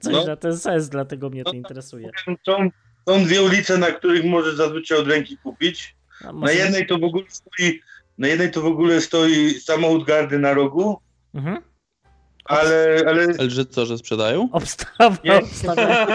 Coś 0.00 0.12
No. 0.12 0.24
na 0.24 0.36
ten 0.36 0.56
sens, 0.58 0.88
dlatego 0.88 1.30
mnie 1.30 1.44
to 1.44 1.52
interesuje. 1.52 2.10
Są, 2.46 2.70
są 3.08 3.24
dwie 3.24 3.42
ulice, 3.42 3.78
na 3.78 3.90
których 3.90 4.24
możesz 4.24 4.54
zazwyczaj 4.54 4.98
od 4.98 5.08
ręki 5.08 5.36
kupić. 5.38 5.94
Na 6.32 6.52
jednej 6.52 6.86
to 6.86 6.98
w 6.98 7.04
ogóle 7.04 7.24
stoi, 7.28 7.80
na 8.18 8.28
jednej 8.28 8.50
to 8.50 8.60
w 8.62 8.66
ogóle 8.66 9.00
stoi 9.00 9.60
samochód 9.60 10.04
gardy 10.04 10.38
na 10.38 10.54
rogu, 10.54 10.98
Mhm. 11.34 11.62
ale, 12.44 13.02
ale 13.06 13.26
Ale 13.38 13.50
że 13.50 13.66
co, 13.66 13.86
że 13.86 13.98
sprzedają? 13.98 14.48
Obstawa, 14.52 15.16
Nie. 15.24 15.36
obstawia. 15.38 16.06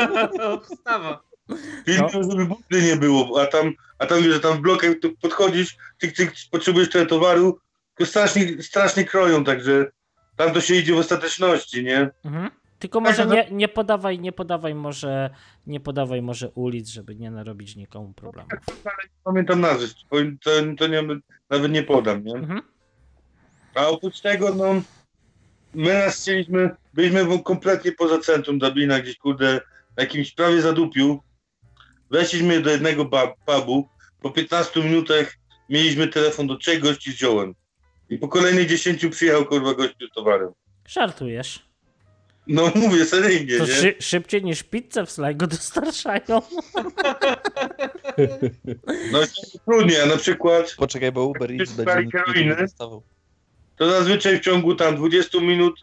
Wstawa. 0.63 1.21
pilnują, 1.85 2.29
żeby 2.31 2.45
budy 2.45 2.81
nie 2.81 2.95
było, 2.95 3.41
a 3.41 3.45
tam, 3.45 3.71
a 3.99 4.05
tam, 4.05 4.23
że 4.23 4.39
tam 4.39 4.57
w 4.57 4.61
blokach 4.61 4.91
tu 5.01 5.15
podchodzisz, 5.21 5.75
ty, 5.97 6.11
ty 6.11 6.31
potrzebujesz 6.51 6.89
tyle 6.89 7.05
towaru, 7.05 7.59
to 7.97 8.05
strasznie, 8.05 8.63
strasznie 8.63 9.05
kroją, 9.05 9.43
także 9.43 9.91
tam 10.35 10.53
to 10.53 10.61
się 10.61 10.75
idzie 10.75 10.93
w 10.93 10.97
ostateczności, 10.97 11.83
nie? 11.83 12.09
Mhm. 12.25 12.49
Tylko 12.79 12.99
może 13.01 13.25
nie, 13.35 13.47
nie 13.51 13.67
podawaj, 13.67 14.19
nie 14.19 14.31
podawaj 14.31 14.75
może, 14.75 15.29
nie 15.67 15.79
podawaj 15.79 16.21
może 16.21 16.49
ulic, 16.49 16.89
żeby 16.89 17.15
nie 17.15 17.31
narobić 17.31 17.75
nikomu 17.75 18.13
problemów. 18.13 18.51
Nie 18.67 18.93
pamiętam 19.23 19.61
nazwy, 19.61 19.87
to, 20.43 20.55
to 20.77 20.87
nie, 20.87 21.03
nawet 21.49 21.71
nie 21.71 21.83
podam, 21.83 22.23
nie? 22.23 22.33
Mhm. 22.35 22.61
A 23.75 23.87
oprócz 23.87 24.21
tego, 24.21 24.55
no, 24.55 24.81
my 25.73 25.93
nas 25.93 26.21
chcieliśmy, 26.21 26.69
byliśmy 26.93 27.25
w- 27.25 27.43
kompletnie 27.43 27.91
poza 27.91 28.19
centrum 28.19 28.59
Dublina, 28.59 28.99
gdzieś 28.99 29.17
kurde, 29.17 29.53
na 29.97 30.03
jakimś 30.03 30.31
prawie 30.31 30.61
zadupiu. 30.61 31.19
Weszliśmy 32.11 32.61
do 32.61 32.69
jednego 32.69 33.05
pubu, 33.45 33.87
po 34.21 34.31
15 34.31 34.83
minutach 34.83 35.33
mieliśmy 35.69 36.07
telefon 36.07 36.47
do 36.47 36.55
trzech 36.57 36.79
gości 36.79 37.11
z 37.11 37.15
ziołem. 37.15 37.55
I 38.09 38.17
po 38.17 38.27
kolejnych 38.27 38.67
10 38.67 39.05
przyjechał 39.11 39.45
kurwa 39.45 39.73
gościu 39.73 40.07
z 40.07 40.11
towarem. 40.15 40.51
Żartujesz. 40.87 41.68
No 42.49 42.71
mówię 42.75 43.05
seryjnie, 43.05 43.57
To 43.57 43.65
nie? 43.65 43.71
szy, 43.73 43.95
szybciej 43.99 44.43
niż 44.43 44.63
pizzę 44.63 45.05
w 45.05 45.11
Sligo 45.11 45.47
dostarczają. 45.47 46.41
No 49.11 49.19
trudniej, 49.65 50.01
a 50.01 50.05
na 50.05 50.17
przykład 50.17 50.75
Poczekaj, 50.77 51.11
bo 51.11 51.25
Uber 51.25 51.51
Eats 51.51 51.71
będzie 51.73 52.17
heroiny? 52.17 52.55
dostawał. 52.55 53.03
to 53.77 53.89
zazwyczaj 53.91 54.37
w 54.37 54.41
ciągu 54.41 54.75
tam 54.75 54.95
20 54.95 55.39
minut, 55.41 55.73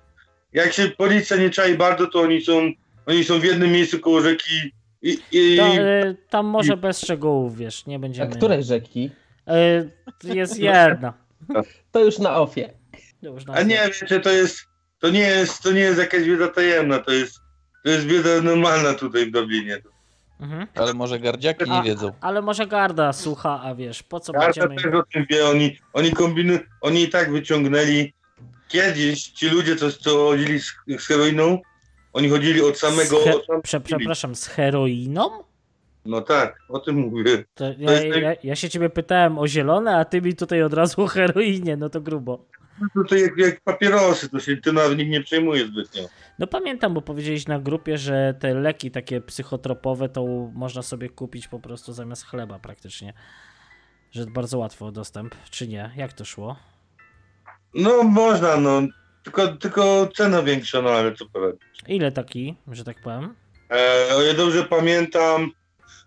jak 0.52 0.72
się 0.72 0.88
policja 0.88 1.36
nie 1.36 1.50
czai 1.50 1.74
bardzo, 1.76 2.06
to 2.06 2.20
oni 2.20 2.40
są, 2.42 2.72
oni 3.06 3.24
są 3.24 3.40
w 3.40 3.44
jednym 3.44 3.72
miejscu 3.72 3.98
koło 4.00 4.20
rzeki 4.20 4.72
i, 5.02 5.18
i 5.32 5.56
To, 5.56 5.76
y, 5.76 6.16
tam 6.30 6.46
może 6.46 6.76
bez 6.76 7.00
szczegółów, 7.00 7.56
wiesz, 7.56 7.86
nie 7.86 7.96
A 7.96 7.98
będziemy... 7.98 8.36
której 8.36 8.64
rzeki? 8.64 9.10
Y, 10.24 10.34
jest 10.34 10.58
jedna. 10.58 11.12
To 11.92 12.04
już 12.04 12.18
na 12.18 12.36
ofie. 12.40 12.70
Już 13.22 13.44
na 13.46 13.54
A 13.54 13.62
nie, 13.62 13.90
wiecie, 14.00 14.20
to 14.20 14.30
jest, 14.30 14.60
to 15.06 15.10
nie 15.12 15.20
jest, 15.20 15.62
to 15.62 15.72
nie 15.72 15.80
jest 15.80 15.98
jakaś 15.98 16.22
wiedza 16.24 16.48
tajemna, 16.48 16.98
to 16.98 17.12
jest, 17.12 17.40
to 17.84 17.90
jest 17.90 18.06
wiedza 18.06 18.28
normalna 18.42 18.94
tutaj 18.94 19.26
w 19.26 19.30
Dublinie. 19.30 19.78
Mhm. 20.40 20.66
Ale 20.74 20.94
może 20.94 21.20
gardziaki 21.20 21.64
A- 21.70 21.76
nie 21.76 21.82
wiedzą. 21.90 22.12
Ale 22.20 22.42
może 22.42 22.66
Garda 22.66 23.12
słucha, 23.12 23.60
a 23.62 23.74
wiesz, 23.74 24.02
po 24.02 24.20
co 24.20 24.32
Karta 24.32 24.46
będziemy... 24.68 24.76
też 24.92 25.00
o 25.00 25.02
tym 25.12 25.26
wie, 25.30 25.46
oni, 25.48 25.78
oni 25.92 26.12
kombinują, 26.12 26.58
oni 26.80 27.02
i 27.02 27.08
tak 27.08 27.32
wyciągnęli, 27.32 28.12
kiedyś 28.68 29.22
ci 29.24 29.48
ludzie, 29.48 29.76
co, 29.76 29.92
co 29.92 30.10
chodzili 30.26 30.60
z, 30.60 30.74
z 30.98 31.06
heroiną, 31.06 31.58
oni 32.12 32.28
chodzili 32.28 32.62
od 32.62 32.78
samego, 32.78 33.20
Z 33.20 33.24
he- 33.24 33.36
od. 33.36 33.62
Prze, 33.62 33.80
przepraszam, 33.80 34.34
z 34.34 34.46
heroiną? 34.46 35.30
no 36.04 36.20
tak, 36.20 36.58
o 36.68 36.78
tym 36.78 36.96
mówię. 36.96 37.44
To 37.54 37.64
ja, 37.78 37.92
jest- 37.92 38.16
ja, 38.22 38.34
ja 38.44 38.56
się 38.56 38.68
ciebie 38.68 38.90
pytałem 38.90 39.38
o 39.38 39.48
zielone, 39.48 39.96
a 39.96 40.04
ty 40.04 40.22
mi 40.22 40.34
tutaj 40.34 40.62
od 40.62 40.74
razu 40.74 41.02
o 41.02 41.06
heroinie, 41.06 41.76
no 41.76 41.88
to 41.88 42.00
grubo. 42.00 42.44
No 42.80 43.04
to 43.04 43.16
jak, 43.16 43.36
jak 43.36 43.60
papierosy, 43.60 44.28
to 44.28 44.40
się 44.40 44.56
tym 44.56 44.74
nawet 44.74 44.98
nikt 44.98 45.10
nie 45.10 45.22
przejmuje 45.22 45.66
zbytnio. 45.66 46.02
No 46.38 46.46
pamiętam, 46.46 46.94
bo 46.94 47.02
powiedzieliś 47.02 47.46
na 47.46 47.58
grupie, 47.58 47.98
że 47.98 48.34
te 48.40 48.54
leki 48.54 48.90
takie 48.90 49.20
psychotropowe 49.20 50.08
to 50.08 50.26
można 50.54 50.82
sobie 50.82 51.08
kupić 51.08 51.48
po 51.48 51.60
prostu 51.60 51.92
zamiast 51.92 52.24
chleba 52.26 52.58
praktycznie. 52.58 53.12
Że 54.10 54.26
bardzo 54.26 54.58
łatwo 54.58 54.92
dostęp, 54.92 55.34
czy 55.50 55.68
nie? 55.68 55.90
Jak 55.96 56.12
to 56.12 56.24
szło? 56.24 56.56
No 57.74 58.02
można, 58.02 58.56
no, 58.56 58.82
tylko, 59.22 59.48
tylko 59.48 60.08
cena 60.16 60.42
większa, 60.42 60.82
no 60.82 60.90
ale 60.90 61.14
co 61.14 61.26
poradzić. 61.26 61.62
Ile 61.88 62.12
taki, 62.12 62.56
że 62.72 62.84
tak 62.84 63.00
powiem? 63.00 63.34
E, 63.70 64.14
o 64.14 64.22
ile 64.22 64.34
dobrze 64.34 64.64
pamiętam, 64.64 65.50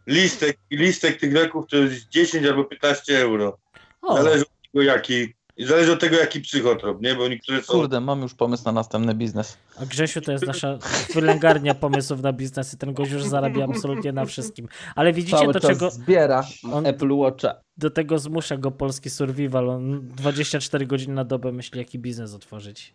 listek, 0.07 0.57
listek 0.71 1.19
tych 1.19 1.33
leków 1.33 1.67
to 1.67 1.77
jest 1.77 2.09
10 2.09 2.47
albo 2.47 2.63
15 2.63 3.19
euro. 3.21 3.57
O, 4.01 4.23
Zależy 4.23 4.43
od 4.43 4.71
tego 4.71 4.83
jaki, 4.83 5.33
zależy 5.65 5.91
od 5.91 5.99
tego 5.99 6.15
jaki 6.17 6.41
psychotrop, 6.41 7.01
nie? 7.01 7.15
Bo 7.15 7.27
niektóre 7.27 7.61
są... 7.61 7.73
Kurde, 7.73 8.01
mam 8.01 8.21
już 8.21 8.33
pomysł 8.33 8.63
na 8.65 8.71
następny 8.71 9.15
biznes. 9.15 9.57
a 9.81 9.85
Grzesiu 9.85 10.21
to 10.21 10.31
jest 10.31 10.45
nasza 10.47 10.77
wylęgarnia 11.15 11.75
pomysłów 11.75 12.21
na 12.21 12.33
biznes 12.33 12.73
i 12.73 12.77
ten 12.77 12.93
gość 12.93 13.11
już 13.11 13.23
zarabia 13.23 13.65
absolutnie 13.65 14.11
na 14.11 14.25
wszystkim. 14.25 14.67
Ale 14.95 15.13
widzicie, 15.13 15.37
Cały 15.37 15.53
do 15.53 15.59
czego, 15.59 15.89
zbiera 15.91 16.43
on- 16.71 16.85
Apple 16.85 17.11
Watcha. 17.11 17.55
do 17.77 17.89
tego 17.89 18.19
zmusza 18.19 18.57
go 18.57 18.71
polski 18.71 19.09
survival. 19.09 19.69
On 19.69 20.07
24 20.15 20.85
godziny 20.85 21.13
na 21.13 21.23
dobę 21.23 21.51
myśli, 21.51 21.79
jaki 21.79 21.99
biznes 21.99 22.33
otworzyć. 22.33 22.93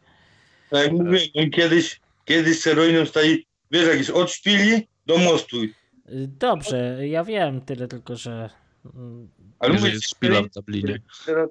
Tak 0.71 0.83
jak 0.85 0.93
mówię, 0.93 1.19
no 1.35 1.43
kiedyś, 1.53 2.01
kiedyś 2.25 2.61
z 2.61 2.65
heroiną 2.65 3.07
stali, 3.07 3.47
wiesz, 3.71 3.89
jakieś 3.89 4.11
od 4.11 4.31
szpili 4.31 4.89
do 5.07 5.19
mostu. 5.19 5.57
Y, 5.63 5.71
Dobrze, 6.39 7.09
ja 7.09 7.25
wiem, 7.25 7.61
tyle 7.61 7.89
tylko, 7.89 8.17
że... 8.17 8.51
Ale 9.59 9.75
mówię, 9.75 9.91
jest 9.91 10.11
szpila 10.11 10.43
w 10.43 10.49
Dublinie. 10.51 10.99
teraz, 11.27 11.49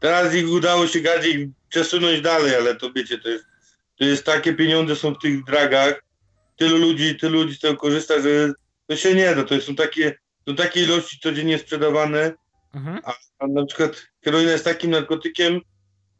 teraz 0.00 0.34
ich 0.34 0.50
udało 0.50 0.86
się 0.86 1.00
bardziej 1.00 1.50
przesunąć 1.68 2.20
dalej, 2.20 2.54
ale 2.54 2.76
to 2.76 2.92
wiecie, 2.92 3.18
to 3.18 3.28
jest, 3.28 3.44
to 3.98 4.04
jest 4.04 4.24
takie 4.24 4.54
pieniądze 4.54 4.96
są 4.96 5.14
w 5.14 5.18
tych 5.18 5.44
dragach, 5.44 6.02
tylu 6.56 6.76
ludzi, 6.78 7.16
tylu 7.16 7.42
ludzi 7.42 7.54
z 7.54 7.60
tego 7.60 7.76
korzysta, 7.76 8.20
że 8.20 8.52
to 8.86 8.96
się 8.96 9.14
nie 9.14 9.34
da, 9.34 9.44
to 9.44 9.60
są 9.60 9.74
takie, 9.74 10.18
są 10.48 10.56
takie 10.56 10.82
ilości 10.82 11.18
codziennie 11.22 11.58
sprzedawane, 11.58 12.32
Mhm. 12.74 13.00
a 13.38 13.46
na 13.46 13.66
przykład 13.66 14.06
heroina 14.24 14.52
jest 14.52 14.64
takim 14.64 14.90
narkotykiem, 14.90 15.60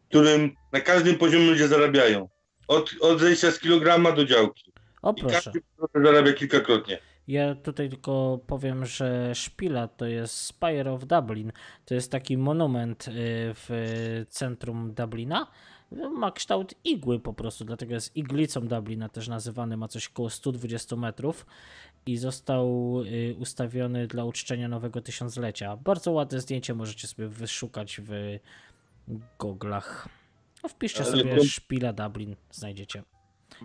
którym 0.09 0.53
na 0.72 0.81
każdym 0.81 1.18
poziomie 1.18 1.47
ludzie 1.51 1.68
zarabiają. 1.68 2.29
Od, 2.68 2.91
od 3.01 3.20
zejścia 3.20 3.51
z 3.51 3.59
kilograma 3.59 4.12
do 4.12 4.24
działki. 4.24 4.72
O 5.03 5.12
I 5.12 5.20
proszę. 5.20 5.35
każdy 5.45 5.61
zarabia 5.95 6.33
kilkakrotnie. 6.33 6.99
Ja 7.29 7.55
tutaj 7.55 7.89
tylko 7.89 8.41
powiem, 8.47 8.87
że 8.87 9.35
Szpila 9.35 9.89
to 9.89 10.07
jest 10.07 10.35
Spire 10.35 10.93
of 10.93 11.05
Dublin. 11.05 11.53
To 11.85 11.95
jest 11.95 12.12
taki 12.12 12.37
monument 12.37 13.09
y, 13.09 13.12
w 13.55 14.24
centrum 14.29 14.95
Dublina. 14.95 15.47
Ma 16.16 16.33
kształt 16.33 16.74
igły 16.85 17.20
po 17.20 17.33
prostu, 17.33 17.64
dlatego 17.64 17.95
jest 17.95 18.16
iglicą 18.16 18.68
Dublina 18.68 19.09
też 19.09 19.29
nazywany. 19.29 19.76
Ma 19.76 19.89
coś 19.89 20.09
około 20.09 20.31
120 20.31 20.97
metrów 20.97 21.47
i 22.07 22.16
został 22.16 22.97
y, 23.03 23.37
ustawiony 23.39 24.07
dla 24.07 24.24
uczczenia 24.24 24.68
nowego 24.68 25.01
tysiąclecia. 25.01 25.76
Bardzo 25.76 26.12
ładne 26.12 26.41
zdjęcie 26.41 26.74
możecie 26.74 27.09
sobie 27.09 27.29
wyszukać 27.29 28.01
w 28.05 28.39
goglach. 29.39 30.09
No, 30.62 30.68
wpiszcie 30.68 31.05
sobie 31.05 31.45
Szpila 31.45 31.93
Dublin, 31.93 32.37
znajdziecie. 32.51 33.03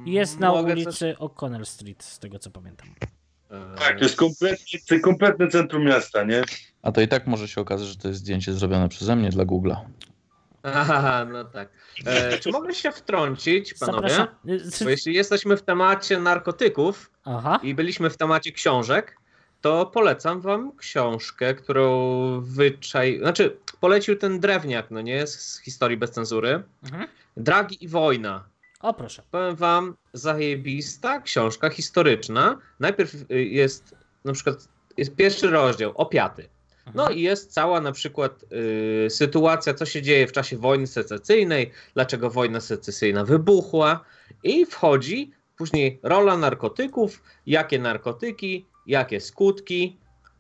Jest 0.06 0.40
na 0.40 0.52
ulicy 0.52 1.16
O'Connell 1.20 1.66
Street, 1.66 2.04
z 2.04 2.20
tego 2.20 2.40
co 2.40 2.52
pamiętam. 2.52 2.88
Coś... 3.54 3.88
Tak, 3.88 3.98
to 3.98 4.04
jest 4.04 4.16
kompletnie, 4.16 5.00
kompletne 5.00 5.48
centrum 5.48 5.84
miasta, 5.84 6.24
nie? 6.24 6.44
A 6.82 6.92
to 6.92 7.02
i 7.02 7.08
tak 7.08 7.28
może 7.28 7.48
się 7.48 7.62
okazać, 7.62 7.88
że 7.88 7.96
to 7.96 8.08
jest 8.08 8.20
zdjęcie 8.20 8.54
zrobione 8.54 8.90
przeze 8.90 9.16
mnie 9.16 9.30
dla 9.30 9.46
Google'a. 9.46 9.76
Aha, 10.64 11.26
no 11.32 11.44
tak. 11.44 11.70
E, 12.06 12.40
czy 12.40 12.52
mogę 12.52 12.74
się 12.74 12.92
wtrącić, 12.92 13.74
panowie? 13.74 14.10
Zapraszam. 14.10 14.36
Bo 14.84 14.90
jeśli 14.90 15.14
jesteśmy 15.14 15.58
w 15.58 15.62
temacie 15.62 16.20
narkotyków 16.20 17.12
Aha. 17.26 17.60
i 17.64 17.76
byliśmy 17.76 18.10
w 18.10 18.18
temacie 18.18 18.52
książek, 18.52 19.18
to 19.62 19.86
polecam 19.86 20.42
wam 20.42 20.76
książkę, 20.78 21.56
którą 21.56 22.42
wyczaj... 22.42 23.20
Znaczy, 23.20 23.58
polecił 23.80 24.16
ten 24.16 24.40
drewniak, 24.40 24.92
no 24.92 25.02
nie? 25.02 25.28
Z, 25.28 25.40
z 25.40 25.60
historii 25.62 25.98
bez 25.98 26.12
cenzury. 26.12 26.64
Mhm. 26.84 27.08
Dragi 27.38 27.84
i 27.84 27.88
wojna. 27.88 28.44
O 28.84 28.94
proszę. 28.94 29.24
Powiem 29.32 29.56
wam, 29.56 29.96
zajebista 30.14 31.22
książka 31.22 31.70
historyczna. 31.70 32.58
Najpierw 32.80 33.14
y, 33.32 33.44
jest 33.44 33.96
na 34.26 34.34
przykład 34.34 34.68
jest 34.98 35.16
pierwszy 35.16 35.50
rozdział, 35.50 35.92
opiaty. 35.96 36.50
No 36.86 37.04
Mhm. 37.04 37.20
i 37.20 37.22
jest 37.22 37.54
cała 37.54 37.82
na 37.82 37.92
przykład 37.92 38.46
y, 39.06 39.10
sytuacja, 39.10 39.74
co 39.74 39.86
się 39.86 40.02
dzieje 40.02 40.28
w 40.28 40.32
czasie 40.32 40.58
wojny 40.58 40.88
secesyjnej, 40.88 41.72
dlaczego 41.94 42.30
wojna 42.30 42.60
secesyjna 42.60 43.26
wybuchła 43.26 44.06
i 44.44 44.66
wchodzi 44.66 45.32
później 45.58 46.00
rola 46.04 46.38
narkotyków, 46.38 47.24
jakie 47.46 47.80
narkotyki, 47.80 48.66
jakie 48.88 49.22
skutki 49.22 49.98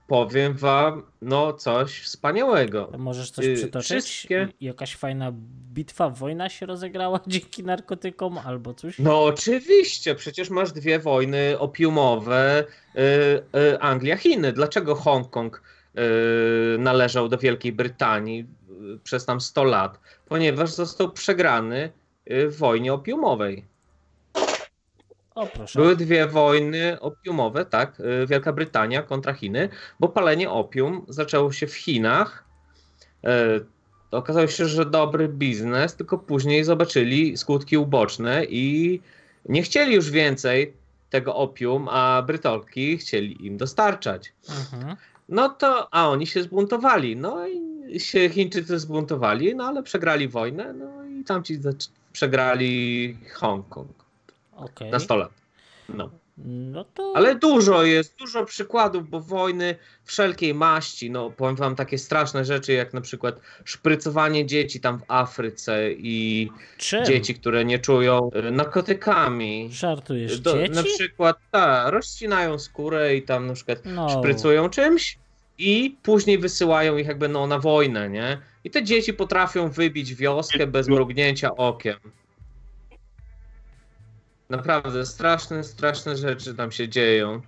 powiem 0.07 0.53
wam, 0.53 1.03
no 1.21 1.53
coś 1.53 1.99
wspaniałego. 2.01 2.91
Możesz 2.97 3.31
coś 3.31 3.45
Y, 3.45 3.53
przytoczyć? 3.55 4.03
wszystkie- 4.03 4.47
Jakaś 4.61 4.95
fajna 4.95 5.31
bitwa, 5.73 6.09
wojna 6.09 6.49
się 6.49 6.65
rozegrała 6.65 7.19
dzięki 7.27 7.63
narkotykom 7.63 8.37
albo 8.37 8.73
coś? 8.73 8.99
No 8.99 9.23
oczywiście, 9.23 10.15
przecież 10.15 10.49
masz 10.49 10.71
dwie 10.71 10.99
wojny 10.99 11.59
opiumowe 11.59 12.63
y, 12.95 12.99
y, 13.59 13.79
Anglia-Chiny. 13.79 14.51
Dlaczego 14.53 14.95
Hongkong 14.95 15.61
należał 16.79 17.29
do 17.29 17.37
Wielkiej 17.37 17.71
Brytanii 17.73 18.45
przez 19.03 19.25
tam 19.25 19.41
100 19.41 19.63
lat? 19.63 19.99
Ponieważ 20.25 20.69
został 20.71 21.11
przegrany 21.11 21.91
w 22.27 22.55
wojnie 22.57 22.93
opiumowej. 22.93 23.65
O 25.35 25.47
proszę. 25.47 25.79
Były 25.79 25.95
dwie 25.95 26.27
wojny 26.27 26.99
opiumowe, 26.99 27.65
tak, 27.65 27.99
y, 27.99 28.27
Wielka 28.27 28.53
Brytania 28.53 29.01
kontra 29.01 29.33
Chiny, 29.33 29.69
bo 29.99 30.09
palenie 30.09 30.49
opium 30.49 31.05
zaczęło 31.09 31.51
się 31.51 31.67
w 31.67 31.75
Chinach. 31.75 32.43
Y, 33.25 33.65
Okazało 34.11 34.47
się, 34.47 34.65
że 34.65 34.85
dobry 34.85 35.27
biznes, 35.27 35.95
tylko 35.95 36.17
później 36.17 36.63
zobaczyli 36.63 37.37
skutki 37.37 37.77
uboczne 37.77 38.45
i 38.45 38.99
nie 39.49 39.63
chcieli 39.63 39.95
już 39.95 40.11
więcej 40.11 40.73
tego 41.09 41.35
opium, 41.35 41.87
a 41.91 42.23
Brytolki 42.27 42.97
chcieli 42.97 43.45
im 43.45 43.57
dostarczać. 43.57 44.33
Mhm. 44.49 44.95
No 45.29 45.49
to, 45.49 45.93
a 45.93 46.09
oni 46.09 46.27
się 46.27 46.43
zbuntowali, 46.43 47.15
no 47.15 47.47
i 47.47 47.99
się 47.99 48.29
Chińczycy 48.29 48.79
zbuntowali, 48.79 49.55
no 49.55 49.63
ale 49.63 49.83
przegrali 49.83 50.27
wojnę, 50.27 50.73
no 50.73 51.05
i 51.05 51.23
tamci 51.23 51.59
przegrali 52.11 53.17
Hongkong 53.33 54.02
Okej. 54.55 54.91
na 54.91 54.99
100 54.99 55.15
lat. 55.15 55.31
No. 55.89 56.09
No 56.37 56.83
to. 56.83 57.13
Ale 57.15 57.35
dużo 57.35 57.83
jest, 57.83 58.15
dużo 58.17 58.45
przykładów, 58.45 59.09
bo 59.09 59.19
wojny 59.19 59.75
wszelkiej 60.03 60.53
maści, 60.53 61.11
no 61.11 61.29
powiem 61.29 61.55
wam 61.55 61.75
takie 61.75 61.97
straszne 61.97 62.45
rzeczy, 62.45 62.73
jak 62.73 62.93
na 62.93 63.01
przykład 63.01 63.39
szprycowanie 63.65 64.45
dzieci 64.45 64.79
tam 64.79 64.99
w 64.99 65.03
Afryce 65.07 65.91
i 65.91 66.49
Czym? 66.77 67.05
dzieci, 67.05 67.35
które 67.35 67.65
nie 67.65 67.79
czują 67.79 68.29
y, 68.47 68.51
narkotykami. 68.51 69.69
Żartujesz, 69.71 70.39
Do, 70.39 70.53
dzieci? 70.57 70.71
na 70.71 70.83
przykład, 70.83 71.37
tak, 71.51 71.91
rozcinają 71.93 72.59
skórę 72.59 73.15
i 73.15 73.21
tam 73.21 73.47
na 73.47 73.53
przykład 73.53 73.79
No. 73.85 74.09
szprycują 74.09 74.69
czymś 74.69 75.17
i 75.57 75.97
później 76.03 76.37
wysyłają 76.37 76.97
ich 76.97 77.07
jakby 77.07 77.27
no, 77.27 77.47
na 77.47 77.59
wojnę, 77.59 78.09
nie? 78.09 78.37
I 78.63 78.69
te 78.69 78.83
dzieci 78.83 79.13
potrafią 79.13 79.69
wybić 79.69 80.15
wioskę 80.15 80.67
bez 80.67 80.87
mrugnięcia 80.87 81.55
okiem. 81.55 81.97
Naprawdę, 84.57 85.05
straszne, 85.05 85.63
straszne 85.63 86.17
rzeczy 86.17 86.55
tam 86.55 86.71
się 86.71 86.89
dzieją. 86.89 87.41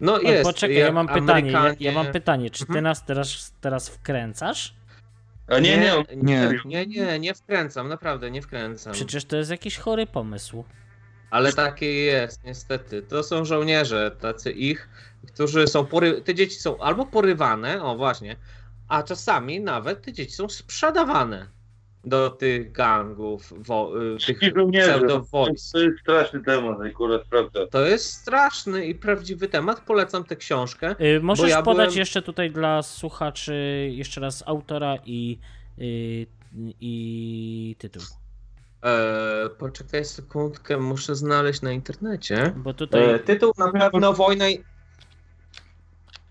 No 0.00 0.20
jest. 0.20 0.42
Poczekaj, 0.44 0.76
ja 0.76 0.84
jak 0.84 0.94
mam 0.94 1.08
pytanie. 1.08 1.50
Ja, 1.52 1.58
Amerykanie- 1.60 1.76
ja 1.80 1.92
mam 1.92 2.06
pytanie, 2.12 2.50
czy 2.50 2.58
ty 2.64 2.70
Mhm. 2.70 2.84
nas 2.84 3.04
teraz, 3.04 3.52
teraz 3.60 3.88
wkręcasz? 3.88 4.74
A 5.48 5.58
nie, 5.58 5.78
nie, 5.78 6.04
nie, 6.16 6.50
nie, 6.64 6.86
nie, 6.86 7.18
nie 7.18 7.34
wkręcam, 7.34 7.88
naprawdę 7.88 8.30
nie 8.30 8.42
wkręcam. 8.42 8.92
Przecież 8.92 9.24
to 9.24 9.36
jest 9.36 9.50
jakiś 9.50 9.76
chory 9.78 10.06
pomysł. 10.06 10.64
Ale 11.30 11.52
takie 11.52 11.94
jest, 11.94 12.44
niestety. 12.44 13.02
To 13.02 13.22
są 13.22 13.44
żołnierze, 13.44 14.10
tacy 14.20 14.52
ich, 14.52 14.88
którzy 15.34 15.66
są 15.66 15.86
pory... 15.86 16.22
Te 16.22 16.34
dzieci 16.34 16.56
są 16.56 16.78
albo 16.78 17.06
porywane, 17.06 17.82
o 17.82 17.96
właśnie, 17.96 18.36
a 18.88 19.02
czasami 19.02 19.60
nawet 19.60 20.02
te 20.04 20.12
dzieci 20.12 20.32
są 20.32 20.48
sprzedawane 20.48 21.46
do 22.04 22.30
tych 22.30 22.72
gangów, 22.72 23.52
wo... 23.56 23.92
y, 24.14 24.16
tych 24.26 24.56
żołnierze. 24.56 24.94
pseudo-wojsk. 24.98 25.72
To 25.72 25.78
jest 25.78 26.00
straszny 26.00 26.42
temat, 26.42 26.80
akurat 26.80 27.22
prawda. 27.30 27.66
To 27.66 27.86
jest 27.86 28.12
straszny 28.12 28.86
i 28.86 28.94
prawdziwy 28.94 29.48
temat. 29.48 29.80
Polecam 29.80 30.24
tę 30.24 30.36
książkę. 30.36 30.94
Y, 31.00 31.20
możesz 31.22 31.50
ja 31.50 31.62
podać 31.62 31.86
byłem- 31.86 31.98
jeszcze 31.98 32.22
tutaj 32.22 32.50
dla 32.50 32.82
słuchaczy 32.82 33.88
jeszcze 33.92 34.20
raz 34.20 34.42
autora 34.46 34.96
i, 35.06 35.38
y, 35.78 36.26
i 36.80 37.76
tytuł. 37.78 38.02
E, 38.84 39.48
poczekaj 39.58 40.04
sekundkę, 40.04 40.76
muszę 40.78 41.14
znaleźć 41.14 41.62
na 41.62 41.72
internecie. 41.72 42.52
Bo 42.56 42.74
tutaj. 42.74 43.14
E, 43.14 43.18
tytuł 43.18 43.52
na 43.58 43.72
pewno 43.72 44.12
Wojna 44.12 44.48
i... 44.50 44.64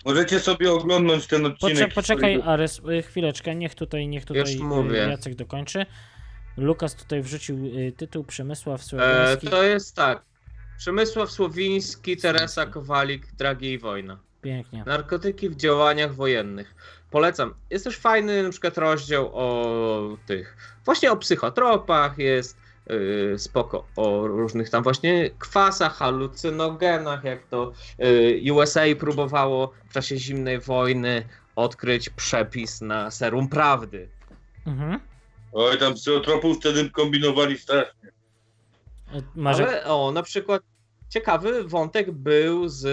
Możecie 0.06 0.40
sobie 0.40 0.72
oglądnąć 0.72 1.28
ten 1.28 1.46
odcinek. 1.46 1.74
Poczekaj, 1.76 1.92
poczekaj 1.94 2.42
Ares, 2.46 2.82
y, 3.00 3.02
chwileczkę, 3.02 3.56
niech 3.56 3.76
tutaj, 3.76 4.08
niech 4.08 4.26
tutaj 4.26 4.42
Już 4.42 4.62
y, 4.62 4.64
mówię. 4.64 4.98
Jacek 4.98 5.36
dokończy. 5.36 5.86
Lukas 6.58 6.96
tutaj 6.96 7.22
wrzucił 7.22 7.66
y, 7.66 7.92
tytuł 7.98 8.24
Przemysław 8.24 8.82
E, 8.82 8.84
Słowiański. 8.84 9.48
to 9.48 9.64
jest 9.64 9.96
tak. 9.96 10.22
Przemysław 10.78 11.32
Słowiński, 11.32 12.18
Teresa 12.18 12.66
Kowalik, 12.66 13.32
Dragi 13.36 13.72
i 13.72 13.78
Wojna. 13.80 14.20
Pięknie. 14.42 14.84
Narkotyki 14.86 15.50
w 15.50 15.56
działaniach 15.56 16.16
wojennych. 16.16 16.76
Polecam. 17.12 17.54
Jest 17.70 17.84
też 17.86 17.98
fajny 17.98 18.44
na 18.44 18.50
przykład 18.50 18.78
rozdział 18.78 19.30
o 19.34 20.18
tych, 20.26 20.58
właśnie 20.86 21.12
o 21.12 21.18
psychotropach, 21.18 22.18
jest 22.18 22.58
yy, 22.88 23.40
spoko 23.40 23.88
o 23.96 24.28
różnych 24.28 24.70
tam 24.70 24.84
właśnie 24.84 25.30
kwasach, 25.40 25.94
halucynogenach, 25.96 27.24
jak 27.24 27.48
to 27.48 27.74
yy, 28.00 28.54
USA 28.54 28.82
próbowało 29.00 29.72
w 29.90 29.94
czasie 29.94 30.18
zimnej 30.18 30.60
wojny 30.60 31.26
odkryć 31.56 32.10
przepis 32.10 32.82
na 32.82 33.12
serum 33.12 33.50
prawdy. 33.50 34.10
Mhm. 34.68 35.00
Oj, 35.54 35.78
tam 35.78 35.94
psychotropów 35.94 36.58
wtedy 36.58 36.90
kombinowali 36.90 37.58
strasznie. 37.58 38.10
Y, 39.16 39.24
Masz 39.36 39.60
Ale 39.60 39.86
o, 39.86 40.12
na 40.12 40.24
przykład 40.24 40.62
ciekawy 41.10 41.64
wątek 41.64 42.12
był 42.12 42.68
z 42.68 42.84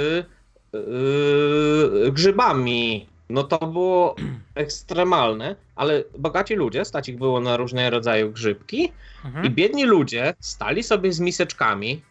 yy, 0.72 2.12
grzybami. 2.12 3.08
No 3.30 3.44
to 3.44 3.66
było 3.66 4.16
ekstremalne, 4.54 5.56
ale 5.76 6.04
bogaci 6.18 6.54
ludzie, 6.54 6.84
stać 6.84 7.08
ich 7.08 7.18
było 7.18 7.40
na 7.40 7.56
różne 7.56 7.90
rodzaje 7.90 8.28
grzybki 8.28 8.84
i 9.24 9.26
mhm. 9.26 9.54
biedni 9.54 9.84
ludzie 9.84 10.34
stali 10.40 10.82
sobie 10.82 11.12
z 11.12 11.20
miseczkami, 11.20 12.02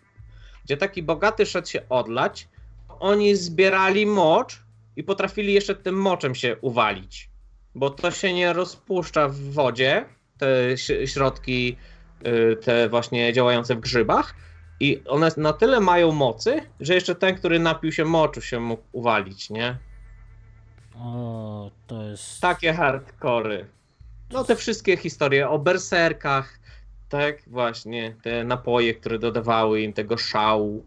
gdzie 0.65 0.78
taki 0.78 1.03
bogaty 1.03 1.45
szedł 1.45 1.68
się 1.68 1.89
odlać, 1.89 2.47
oni 2.99 3.36
zbierali 3.36 4.05
mocz 4.05 4.61
i 4.95 5.03
potrafili 5.03 5.53
jeszcze 5.53 5.76
tym 5.76 5.95
moczem 5.95 6.36
się 6.36 6.57
uwalić, 6.61 7.30
bo 7.76 7.89
to 7.89 8.11
się 8.11 8.34
nie 8.34 8.53
rozpuszcza 8.53 9.30
w 9.30 9.38
wodzie, 9.38 10.05
te 10.38 10.78
środki, 11.07 11.78
y, 12.28 12.55
te 12.55 12.89
właśnie 12.89 13.34
działające 13.34 13.76
w 13.76 13.80
grzybach 13.80 14.36
i 14.80 15.01
one 15.07 15.32
na 15.38 15.53
tyle 15.53 15.80
mają 15.80 16.11
mocy, 16.11 16.61
że 16.80 16.93
jeszcze 16.95 17.15
ten, 17.15 17.36
który 17.36 17.59
napił 17.59 17.91
się 17.91 18.05
moczu 18.05 18.41
się 18.41 18.59
mógł 18.59 18.84
uwalić, 18.91 19.49
nie? 19.49 19.78
O, 20.99 21.71
to 21.87 22.03
jest. 22.03 22.41
Takie 22.41 22.73
hardkory. 22.73 23.65
No 24.31 24.43
te 24.43 24.55
wszystkie 24.55 24.97
historie 24.97 25.49
o 25.49 25.59
berserkach, 25.59 26.59
tak 27.09 27.49
właśnie, 27.49 28.15
te 28.21 28.43
napoje, 28.43 28.93
które 28.93 29.19
dodawały 29.19 29.81
im 29.81 29.93
tego 29.93 30.17
szału. 30.17 30.85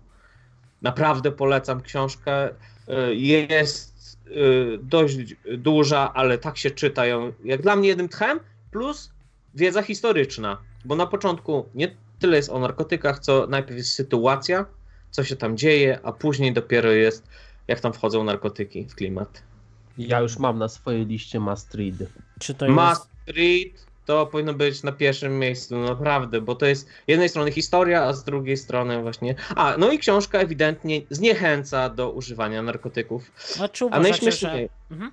Naprawdę 0.83 1.33
polecam 1.33 1.81
książkę. 1.81 2.49
Y, 2.49 3.15
Jest 3.15 4.19
y, 4.27 4.79
dość 4.83 5.17
duża, 5.59 6.13
ale 6.15 6.39
tak 6.39 6.59
się 6.59 6.71
czyta 6.71 7.07
ją, 7.07 7.33
jak 7.45 7.63
dla 7.63 7.77
mnie 7.77 7.89
jednym 7.89 8.09
tchem, 8.09 8.41
plus 8.71 9.13
wiedza 9.55 9.83
historyczna, 9.83 10.59
bo 10.85 10.97
na 10.97 11.07
początku 11.07 11.69
nie 11.75 11.97
tyle 12.19 12.37
jest 12.37 12.51
o 12.51 12.59
narkotykach, 12.59 13.19
co 13.19 13.47
najpierw 13.47 13.77
jest 13.77 13.93
sytuacja, 13.93 14.67
co 15.11 15.25
się 15.25 15.37
tam 15.37 15.57
dzieje, 15.57 15.99
a 16.03 16.13
później 16.13 16.53
dopiero 16.53 16.91
jest, 16.91 17.29
jak 17.69 17.81
tam 17.81 17.93
wchodzą 17.93 18.25
narkotyki 18.25 18.85
w 18.89 18.95
klimat. 18.95 19.50
Ja 19.99 20.21
już 20.21 20.39
mam 20.39 20.59
na 20.59 20.69
swojej 20.69 21.07
liście 21.07 21.41
Must 21.41 21.75
Read. 21.75 21.95
Czy 22.39 22.55
to 22.55 22.65
jest. 22.65 22.77
Maastricht 22.77 23.91
to 24.07 24.27
powinno 24.27 24.55
być 24.55 24.83
na 24.83 24.93
pierwszym 24.93 25.39
miejscu, 25.39 25.79
naprawdę, 25.79 26.41
bo 26.41 26.55
to 26.55 26.67
jest 26.67 26.87
z 26.87 26.91
jednej 27.07 27.29
strony 27.29 27.53
historia, 27.53 28.03
a 28.03 28.13
z 28.13 28.25
drugiej 28.25 28.57
strony 28.57 29.03
właśnie. 29.03 29.35
A, 29.57 29.75
no 29.79 29.93
i 29.93 29.99
książka 29.99 30.39
ewidentnie 30.39 31.01
zniechęca 31.11 31.89
do 31.89 32.11
używania 32.11 32.63
narkotyków. 32.63 33.33
A, 33.61 33.69
czy 33.69 33.85
A 33.91 34.01
najśmieszniej, 34.01 34.69
że... 34.91 34.95
mhm. 34.95 35.13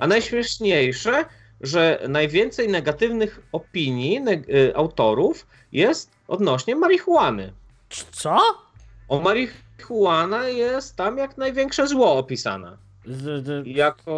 A 0.00 0.06
najśmieszniejsze, 0.06 1.24
że 1.60 2.02
najwięcej 2.08 2.68
negatywnych 2.68 3.40
opinii 3.52 4.20
neg- 4.20 4.48
y, 4.54 4.76
autorów 4.76 5.46
jest 5.72 6.10
odnośnie 6.28 6.76
marihuany. 6.76 7.52
Co? 8.12 8.38
O 9.08 9.20
marihuana 9.20 10.48
jest 10.48 10.96
tam 10.96 11.18
jak 11.18 11.38
największe 11.38 11.86
zło 11.86 12.18
opisane. 12.18 12.76
Z, 13.06 13.46
z, 13.46 13.66
Jako. 13.66 14.12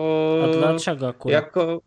a 0.45 0.57
dlaczego 0.57 1.09
akurat? 1.09 1.33
Jako 1.33 1.81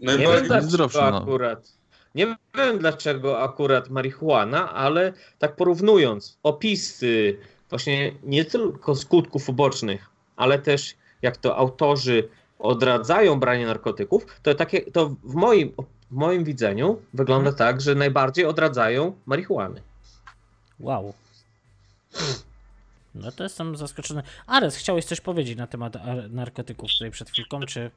Nie 0.00 0.08
wiem 0.18 0.18
Najbardziej 0.18 0.48
dlaczego 0.48 1.10
no. 1.10 1.22
akurat. 1.22 1.72
Nie 2.14 2.36
wiem 2.56 2.78
dlaczego 2.78 3.42
akurat 3.42 3.90
marihuana, 3.90 4.72
ale 4.72 5.12
tak 5.38 5.56
porównując 5.56 6.38
opisy 6.42 7.38
właśnie 7.70 8.12
nie 8.22 8.44
tylko 8.44 8.94
skutków 8.94 9.48
ubocznych, 9.48 10.10
ale 10.36 10.58
też 10.58 10.94
jak 11.22 11.36
to 11.36 11.56
autorzy 11.56 12.28
odradzają 12.58 13.40
branie 13.40 13.66
narkotyków, 13.66 14.26
to 14.42 14.54
takie 14.54 14.80
to 14.80 15.08
w 15.24 15.34
moim, 15.34 15.72
w 16.10 16.14
moim 16.14 16.44
widzeniu 16.44 17.00
wygląda 17.14 17.52
tak, 17.52 17.80
że 17.80 17.94
najbardziej 17.94 18.44
odradzają 18.44 19.12
marihuany. 19.26 19.82
Wow. 20.80 21.14
No 23.14 23.32
to 23.32 23.42
jestem 23.42 23.76
zaskoczony. 23.76 24.22
Ares, 24.46 24.76
chciałeś 24.76 25.04
coś 25.04 25.20
powiedzieć 25.20 25.58
na 25.58 25.66
temat 25.66 25.96
ar- 25.96 26.30
narkotyków 26.30 26.90
tutaj 26.92 27.10
przed 27.10 27.30
chwilką, 27.30 27.60
czy... 27.60 27.90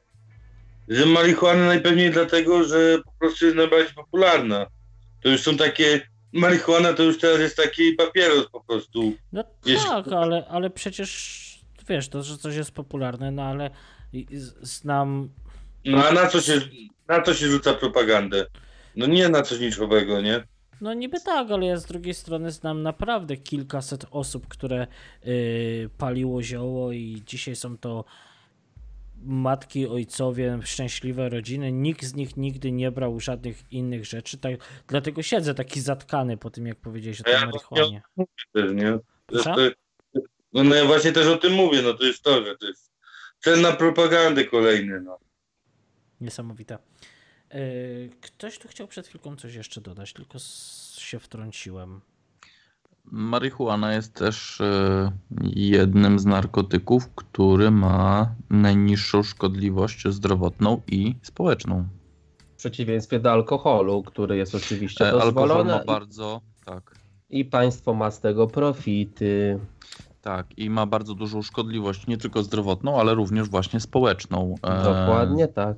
Że 0.88 1.06
marihuana 1.06 1.66
najpewniej 1.66 2.10
dlatego, 2.10 2.64
że 2.64 2.98
po 3.04 3.12
prostu 3.18 3.44
jest 3.44 3.56
najbardziej 3.56 3.94
popularna. 3.94 4.66
To 5.22 5.28
już 5.28 5.40
są 5.42 5.56
takie. 5.56 6.00
Marihuana 6.32 6.92
to 6.92 7.02
już 7.02 7.18
teraz 7.18 7.40
jest 7.40 7.56
taki 7.56 7.92
papieros 7.92 8.46
po 8.52 8.60
prostu. 8.60 9.12
No 9.32 9.44
Wiesz- 9.66 9.84
tak, 9.84 10.08
ale, 10.08 10.46
ale 10.48 10.70
przecież 10.70 11.38
wiesz, 11.88 12.08
to, 12.08 12.22
że 12.22 12.38
coś 12.38 12.54
jest 12.54 12.70
popularne, 12.70 13.30
no 13.30 13.42
ale 13.42 13.70
znam... 14.62 15.28
No 15.84 16.06
a 16.08 16.12
na 16.12 16.26
co 16.26 16.40
się, 16.40 16.60
na 17.08 17.22
co 17.22 17.34
się 17.34 17.46
rzuca 17.48 17.74
propagandę? 17.74 18.46
No 18.96 19.06
nie 19.06 19.28
na 19.28 19.42
coś 19.42 19.60
niczego, 19.60 20.20
nie? 20.20 20.44
No 20.80 20.94
niby 20.94 21.20
tak, 21.20 21.50
ale 21.50 21.66
ja 21.66 21.76
z 21.76 21.86
drugiej 21.86 22.14
strony 22.14 22.50
znam 22.50 22.82
naprawdę 22.82 23.36
kilkaset 23.36 24.06
osób, 24.10 24.48
które 24.48 24.86
yy, 25.24 25.90
paliło 25.98 26.42
zioło 26.42 26.92
i 26.92 27.22
dzisiaj 27.26 27.56
są 27.56 27.78
to 27.78 28.04
matki, 29.22 29.86
ojcowie, 29.86 30.58
szczęśliwe 30.62 31.28
rodziny. 31.28 31.72
Nikt 31.72 32.04
z 32.04 32.14
nich 32.14 32.36
nigdy 32.36 32.72
nie 32.72 32.90
brał 32.90 33.20
żadnych 33.20 33.72
innych 33.72 34.04
rzeczy, 34.04 34.38
tak, 34.38 34.52
dlatego 34.86 35.22
siedzę 35.22 35.54
taki 35.54 35.80
zatkany 35.80 36.36
po 36.36 36.50
tym, 36.50 36.66
jak 36.66 36.76
powiedziałeś 36.76 37.20
o 37.20 37.24
tej 37.24 37.32
ja 37.32 37.46
marihuanie. 37.46 38.02
Też, 38.52 38.72
nie? 38.72 38.86
Że 38.86 39.02
Proszę? 39.26 39.54
to, 39.54 40.20
no, 40.52 40.64
no 40.64 40.74
ja 40.74 40.84
właśnie 40.84 41.12
też 41.12 41.26
o 41.26 41.36
tym 41.36 41.52
mówię, 41.52 41.82
no 41.82 41.94
to 41.94 42.04
jest 42.04 42.22
to, 42.22 42.44
że 42.44 42.56
to 42.56 42.66
jest 42.66 42.92
cel 43.38 43.60
na 43.60 43.72
propagandę 43.72 44.44
kolejny, 44.44 45.00
no. 45.00 45.18
Niesamowite. 46.20 46.78
Yy, 47.54 48.10
Ktoś 48.20 48.58
tu 48.58 48.68
chciał 48.68 48.86
przed 48.86 49.06
chwilką 49.08 49.36
coś 49.36 49.54
jeszcze 49.54 49.80
dodać, 49.80 50.12
tylko 50.12 50.38
się 50.98 51.18
wtrąciłem. 51.18 52.00
Marihuana 53.04 53.94
jest 53.94 54.14
też 54.14 54.60
e, 54.60 55.12
jednym 55.54 56.18
z 56.18 56.26
narkotyków, 56.26 57.08
który 57.14 57.70
ma 57.70 58.34
najniższą 58.50 59.22
szkodliwość 59.22 60.08
zdrowotną 60.08 60.80
i 60.86 61.14
społeczną. 61.22 61.88
W 62.54 62.56
przeciwieństwie 62.58 63.20
do 63.20 63.32
alkoholu, 63.32 64.02
który 64.02 64.36
jest 64.36 64.54
oczywiście 64.54 65.04
E, 65.04 65.08
Alkohol 65.08 65.24
dozwolony 65.34 65.72
ma 65.72 65.84
bardzo, 65.84 66.40
tak, 66.64 66.94
i, 67.30 67.40
i 67.40 67.44
państwo 67.44 67.94
ma 67.94 68.10
z 68.10 68.20
tego 68.20 68.46
profity. 68.46 69.58
tak, 70.22 70.58
i 70.58 70.70
ma 70.70 70.86
bardzo 70.86 71.14
dużą 71.14 71.42
szkodliwość, 71.42 72.06
nie 72.06 72.16
tylko 72.18 72.42
zdrowotną, 72.42 73.00
ale 73.00 73.14
również 73.14 73.48
właśnie 73.48 73.80
społeczną. 73.80 74.54
E, 74.62 74.82
Dokładnie 74.84 75.48
tak. 75.48 75.76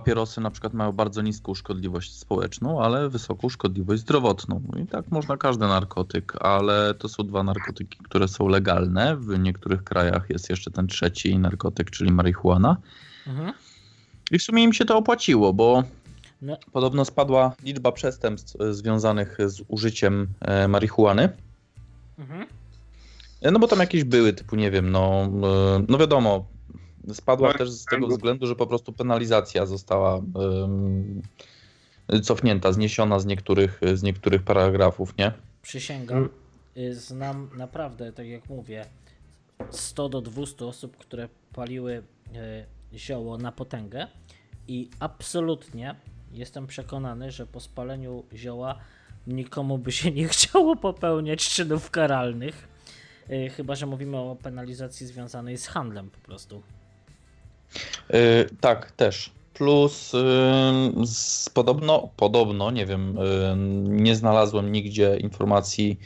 Papierosy 0.00 0.40
na 0.40 0.50
przykład 0.50 0.74
mają 0.74 0.92
bardzo 0.92 1.22
niską 1.22 1.54
szkodliwość 1.54 2.14
społeczną, 2.14 2.82
ale 2.82 3.08
wysoką 3.08 3.48
szkodliwość 3.48 4.02
zdrowotną. 4.02 4.62
I 4.82 4.86
tak 4.86 5.10
można 5.10 5.36
każdy 5.36 5.66
narkotyk, 5.66 6.32
ale 6.40 6.94
to 6.94 7.08
są 7.08 7.26
dwa 7.26 7.42
narkotyki, 7.42 7.98
które 8.04 8.28
są 8.28 8.48
legalne. 8.48 9.16
W 9.16 9.38
niektórych 9.38 9.84
krajach 9.84 10.30
jest 10.30 10.50
jeszcze 10.50 10.70
ten 10.70 10.86
trzeci 10.86 11.38
narkotyk, 11.38 11.90
czyli 11.90 12.12
marihuana. 12.12 12.76
Mhm. 13.26 13.52
I 14.30 14.38
w 14.38 14.42
sumie 14.42 14.62
im 14.64 14.72
się 14.72 14.84
to 14.84 14.96
opłaciło, 14.96 15.52
bo 15.52 15.82
No. 16.42 16.56
podobno 16.72 17.04
spadła 17.04 17.52
liczba 17.62 17.92
przestępstw 17.92 18.56
związanych 18.70 19.38
z 19.46 19.62
użyciem 19.68 20.26
e, 20.40 20.68
marihuany. 20.68 21.28
Mhm. 22.18 22.46
E, 23.42 23.50
No 23.50 23.58
bo 23.58 23.68
tam 23.68 23.78
jakieś 23.78 24.04
były, 24.04 24.32
typu 24.32 24.56
nie 24.56 24.70
wiem, 24.70 24.90
no, 24.90 25.22
e, 25.24 25.84
no 25.88 25.98
wiadomo, 25.98 26.46
spadła 27.14 27.48
Tak, 27.48 27.58
też 27.58 27.70
z 27.70 27.84
tego 27.84 28.06
względu, 28.08 28.46
że 28.46 28.56
po 28.56 28.66
prostu 28.66 28.92
penalizacja 28.92 29.66
została 29.66 30.20
cofnięta, 32.22 32.72
zniesiona 32.72 33.18
z 33.18 33.26
niektórych, 33.26 33.80
z 33.94 34.02
niektórych 34.02 34.42
paragrafów, 34.42 35.18
nie? 35.18 35.32
Przysięgam, 35.62 36.28
y, 36.76 36.94
znam 36.94 37.50
naprawdę, 37.56 38.12
tak 38.12 38.26
jak 38.26 38.48
mówię, 38.48 38.86
100 39.70 40.08
do 40.08 40.20
200 40.20 40.66
osób, 40.66 40.96
które 40.96 41.28
paliły 41.52 42.02
y, 42.92 42.98
zioło 42.98 43.38
na 43.38 43.52
potęgę 43.52 44.06
i 44.68 44.90
absolutnie 45.00 45.94
jestem 46.32 46.66
przekonany, 46.66 47.30
że 47.30 47.46
po 47.46 47.60
spaleniu 47.60 48.24
zioła 48.34 48.78
nikomu 49.26 49.78
by 49.78 49.92
się 49.92 50.10
nie 50.10 50.28
chciało 50.32 50.76
popełniać 50.76 51.48
czynów 51.48 51.90
karalnych. 51.90 52.68
Y, 53.30 53.50
Chyba, 53.50 53.74
że 53.74 53.86
mówimy 53.86 54.16
o 54.16 54.36
penalizacji 54.42 55.06
związanej 55.06 55.58
z 55.58 55.66
handlem 55.66 56.10
po 56.10 56.18
prostu. 56.18 56.62
E, 58.10 58.44
tak, 58.60 58.90
też. 58.90 59.30
Plus 59.54 60.12
z, 61.04 61.50
podobno, 61.50 62.08
podobno, 62.16 62.70
nie 62.70 62.86
wiem, 62.86 63.18
ym, 63.52 64.02
nie 64.02 64.16
znalazłem 64.16 64.72
nigdzie 64.72 65.16
informacji 65.16 65.98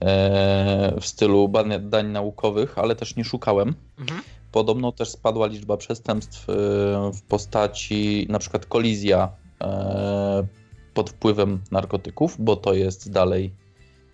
e, 0.00 0.94
w 1.00 1.06
stylu 1.06 1.48
badań 1.48 1.90
dań 1.90 2.06
naukowych, 2.06 2.78
ale 2.78 2.96
też 2.96 3.16
nie 3.16 3.24
szukałem. 3.24 3.74
Mhm. 3.98 4.22
Podobno 4.52 4.92
też 4.92 5.08
spadła 5.10 5.46
liczba 5.46 5.76
przestępstw 5.76 6.48
e, 6.48 6.52
w 7.12 7.22
postaci 7.22 8.26
na 8.30 8.38
przykład 8.38 8.66
kolizja 8.66 9.28
e, 9.62 10.46
pod 10.94 11.10
wpływem 11.10 11.60
narkotyków, 11.70 12.36
bo 12.38 12.56
to 12.56 12.74
jest 12.74 13.10
dalej 13.12 13.52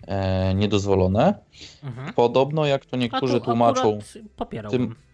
e, 0.06 0.54
niedozwolone. 0.54 1.34
Mhm. 1.82 2.12
Podobno, 2.14 2.66
jak 2.66 2.86
to 2.86 2.96
niektórzy 2.96 3.40
tłumaczą, 3.40 3.98
popierałbym. 4.36 4.80
tym- 4.88 5.07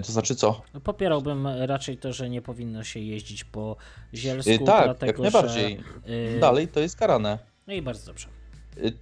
to 0.00 0.12
znaczy 0.12 0.34
co? 0.36 0.62
Popierałbym 0.84 1.46
raczej 1.46 1.96
to, 1.98 2.12
że 2.12 2.30
nie 2.30 2.42
powinno 2.42 2.84
się 2.84 3.00
jeździć 3.00 3.44
po 3.44 3.76
Zielsku, 4.14 4.50
E, 4.52 4.58
tak, 4.58 4.86
jak 4.86 4.96
dlatego 4.98 5.22
najbardziej. 5.22 5.80
że... 6.06 6.12
y, 6.12 6.38
Dalej 6.40 6.68
to 6.68 6.80
jest 6.80 6.96
karane. 6.96 7.38
No 7.66 7.72
i 7.74 7.82
bardzo 7.82 8.06
dobrze. 8.06 8.28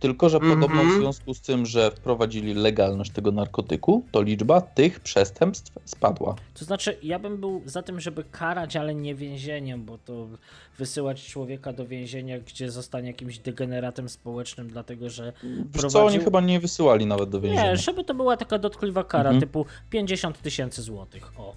Tylko, 0.00 0.28
że 0.28 0.36
Mhm. 0.38 0.60
podobno 0.60 0.82
w 0.84 0.98
związku 1.00 1.34
z 1.34 1.40
tym, 1.40 1.66
że 1.66 1.90
wprowadzili 1.90 2.54
legalność 2.54 3.10
tego 3.10 3.32
narkotyku, 3.32 4.04
to 4.12 4.22
liczba 4.22 4.60
tych 4.60 5.00
przestępstw 5.00 5.72
spadła. 5.84 6.34
To 6.54 6.64
znaczy, 6.64 6.96
ja 7.02 7.18
bym 7.18 7.36
był 7.36 7.62
za 7.64 7.82
tym, 7.82 8.00
żeby 8.00 8.24
karać, 8.24 8.76
ale 8.76 8.94
nie 8.94 9.14
więzieniem, 9.14 9.84
bo 9.84 9.98
to 9.98 10.26
wysyłać 10.78 11.26
człowieka 11.26 11.72
do 11.72 11.86
więzienia, 11.86 12.38
gdzie 12.40 12.70
zostanie 12.70 13.08
jakimś 13.08 13.38
degeneratem 13.38 14.08
społecznym, 14.08 14.68
dlatego 14.68 15.10
że 15.10 15.32
Wiesz 15.42 15.52
co, 15.72 15.78
Prowadził- 15.78 16.00
oni 16.06 16.18
chyba 16.24 16.40
nie 16.40 16.60
wysyłali 16.60 17.06
nawet 17.06 17.28
do 17.30 17.40
więzienia. 17.40 17.70
nie, 17.70 17.76
żeby 17.76 18.04
to 18.04 18.14
była 18.14 18.36
taka 18.36 18.58
dotkliwa 18.58 19.04
kara, 19.04 19.30
Mhm. 19.30 19.40
typu 19.40 19.66
50 19.90 20.42
tysięcy 20.42 20.82
złotych, 20.82 21.32
o. 21.40 21.54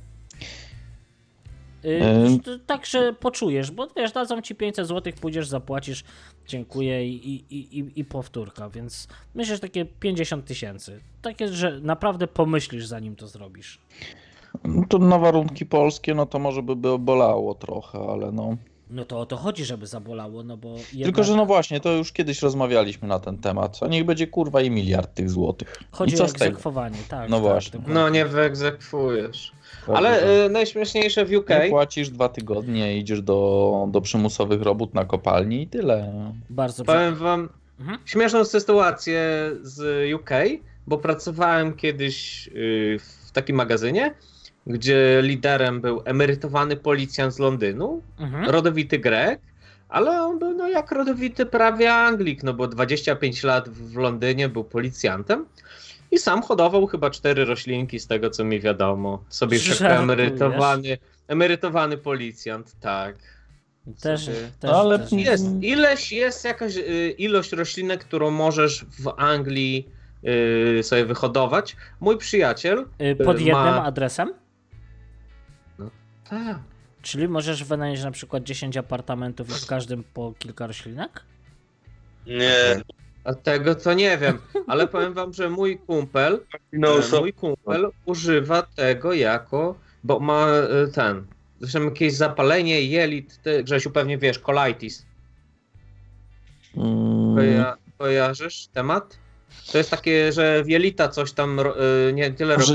Yy, 1.84 2.59
tak, 2.65 2.86
poczujesz, 3.19 3.71
bo 3.71 3.88
wiesz, 3.97 4.11
dadzą 4.11 4.41
ci 4.41 4.55
500 4.55 4.88
złotych, 4.88 5.15
pójdziesz, 5.15 5.47
zapłacisz, 5.47 6.03
dziękuję 6.47 7.07
i, 7.07 7.34
i, 7.34 7.77
i, 7.79 7.91
i 7.95 8.05
powtórka, 8.05 8.69
więc 8.69 9.07
myślę, 9.36 9.55
że 9.55 9.61
takie 9.61 9.86
50 9.86 10.45
tysięcy. 10.45 10.99
Takie, 11.21 11.47
że 11.47 11.79
naprawdę 11.79 12.27
pomyślisz, 12.27 12.86
zanim 12.86 13.15
to 13.15 13.27
zrobisz. 13.27 13.79
No 14.63 14.84
to 14.89 14.97
na 14.97 15.19
warunki 15.19 15.65
polskie, 15.65 16.13
no 16.13 16.25
to 16.25 16.39
może 16.39 16.63
by 16.63 16.75
by 16.75 16.99
bolało 16.99 17.55
trochę, 17.55 17.99
ale 17.99 18.32
no. 18.32 18.57
No 18.91 19.05
to 19.05 19.19
o 19.19 19.25
to 19.25 19.37
chodzi, 19.37 19.65
żeby 19.65 19.87
zabolało, 19.87 20.43
no 20.43 20.57
bo 20.57 20.69
jednak 20.69 21.03
Tylko, 21.03 21.23
że 21.23 21.35
no 21.35 21.45
właśnie, 21.45 21.79
to 21.79 21.91
już 21.91 22.11
kiedyś 22.11 22.41
rozmawialiśmy 22.41 23.07
na 23.07 23.19
ten 23.19 23.37
temat, 23.37 23.79
a 23.81 23.87
niech 23.87 24.05
będzie 24.05 24.27
kurwa 24.27 24.61
i 24.61 24.69
miliard 24.71 25.13
tych 25.13 25.29
złotych. 25.29 25.79
chodzi 25.91 26.13
I 26.13 26.17
co 26.17 26.23
o 26.23 26.27
egzekwowanie, 26.27 26.97
tak. 27.09 27.29
No 27.29 27.35
tak, 27.35 27.43
właśnie. 27.43 27.71
dokładnie. 27.71 27.93
No 27.93 28.09
nie 28.09 28.25
wyegzekwujesz. 28.25 29.51
Ale 29.87 30.45
y, 30.45 30.49
najśmieszniejsze 30.49 31.25
w 31.25 31.31
UK. 31.33 31.49
Nie 31.49 31.69
płacisz 31.69 32.09
dwa 32.09 32.29
tygodnie, 32.29 32.97
idziesz 32.97 33.21
do, 33.21 33.87
do 33.91 34.01
przymusowych 34.01 34.61
robót 34.61 34.93
na 34.93 35.05
kopalni 35.05 35.61
i 35.61 35.67
tyle. 35.67 36.13
Bardzo. 36.49 36.85
Powiem 36.85 37.15
wam 37.15 37.49
Mhm. 37.79 37.99
śmieszną 38.05 38.45
sytuację 38.45 39.21
z 39.61 40.13
UK, 40.15 40.29
bo 40.87 40.97
pracowałem 40.97 41.73
kiedyś 41.73 42.47
y, 42.47 42.99
w 43.27 43.31
takim 43.31 43.55
magazynie, 43.55 44.13
gdzie 44.68 45.20
liderem 45.24 45.82
był 45.82 46.01
emerytowany 46.05 46.76
policjant 46.76 47.34
z 47.34 47.39
Londynu, 47.39 48.01
Mhm. 48.20 48.45
rodowity 48.49 48.99
Grek, 48.99 49.39
ale 49.89 50.22
on 50.22 50.39
był 50.39 50.53
no 50.53 50.70
jak 50.70 50.91
rodowity 50.91 51.45
prawie 51.45 51.93
Anglik, 51.93 52.43
no 52.43 52.53
bo 52.53 52.68
25 52.68 53.43
lat 53.43 53.70
w 53.70 53.95
Londynie 53.97 54.49
był 54.49 54.64
policjantem 54.64 55.45
i 56.12 56.18
sam 56.18 56.41
hodował 56.43 56.88
chyba 56.88 57.09
cztery 57.09 57.45
roślinki 57.45 57.99
z 57.99 58.07
tego 58.07 58.30
co 58.30 58.43
mi 58.43 58.59
wiadomo. 58.59 59.24
Sobie 59.30 59.57
jako 59.80 59.86
emerytowany, 60.03 60.97
emerytowany 61.28 61.97
policjant, 61.97 62.76
tak. 62.80 63.16
Też, 64.01 64.30
też, 64.59 64.72
Ale 64.72 64.99
też 64.99 65.12
Jest, 65.12 65.45
ileś, 65.62 66.12
jest 66.12 66.45
jakaś 66.45 66.78
y, 66.78 67.16
ilość 67.18 67.51
roślinek, 67.51 68.03
którą 68.05 68.32
możesz 68.32 68.86
w 68.86 69.14
Anglii 69.18 69.89
y, 70.80 70.84
sobie 70.84 71.05
wyhodować. 71.05 71.76
Mój 71.99 72.18
przyjaciel. 72.18 72.86
Y, 73.01 73.16
Pod 73.16 73.28
ma- 73.38 73.41
jednym 73.41 73.74
adresem? 73.84 74.34
Tak. 76.32 76.59
Czyli 77.01 77.27
możesz 77.27 77.63
wynająć 77.63 78.03
na 78.03 78.11
przykład 78.11 78.43
10 78.43 78.77
apartamentów 78.77 79.49
i 79.49 79.53
w 79.53 79.65
każdym 79.65 80.03
po 80.13 80.34
kilka 80.39 80.67
roślinek? 80.67 81.23
Nie, 82.27 82.82
A 83.23 83.34
tego 83.34 83.75
to 83.75 83.93
nie 83.93 84.17
wiem, 84.17 84.38
ale 84.67 84.88
powiem 84.88 85.13
wam, 85.13 85.34
że 85.34 85.49
mój 85.49 85.77
kumpel, 85.77 86.39
no 86.73 87.01
so, 87.01 87.19
mój 87.19 87.34
kumpel 87.34 87.91
używa 88.05 88.61
tego 88.61 89.13
jako, 89.13 89.75
bo 90.03 90.19
ma 90.19 90.47
e, 90.47 90.88
ten, 90.88 91.25
zresztą 91.59 91.84
jakieś 91.84 92.13
zapalenie 92.13 92.82
jelit, 92.82 93.41
ty, 93.41 93.63
Grzesiu 93.63 93.91
pewnie 93.91 94.17
wiesz, 94.17 94.39
colitis. 94.39 95.05
Mm, 96.77 97.36
Koja, 97.36 97.77
kojarzysz 97.97 98.67
temat? 98.67 99.20
To 99.71 99.77
jest 99.77 99.91
takie, 99.91 100.31
że 100.31 100.63
w 100.63 100.69
jelita 100.69 101.07
coś 101.09 101.31
tam 101.33 101.59
ro- 101.59 101.75
y, 102.09 102.13
nie 102.13 102.31
tyle 102.31 102.53
robią. 102.55 102.65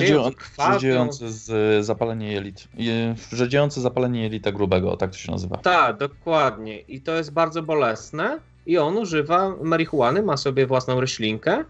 Rzedziące 0.80 1.30
z 1.32 1.86
zapalenie 1.86 2.32
jelit. 2.32 2.68
Je- 2.74 3.14
Rzedziące 3.32 3.80
zapalenie 3.80 4.22
jelita 4.22 4.52
grubego, 4.52 4.96
tak 4.96 5.10
to 5.10 5.16
się 5.18 5.32
nazywa. 5.32 5.56
Tak, 5.56 5.96
dokładnie. 5.96 6.78
I 6.80 7.00
to 7.00 7.14
jest 7.14 7.32
bardzo 7.32 7.62
bolesne. 7.62 8.38
I 8.66 8.78
on 8.78 8.96
używa 8.98 9.56
marihuany, 9.62 10.22
ma 10.22 10.36
sobie 10.36 10.66
własną 10.66 11.00
roślinkę 11.00 11.64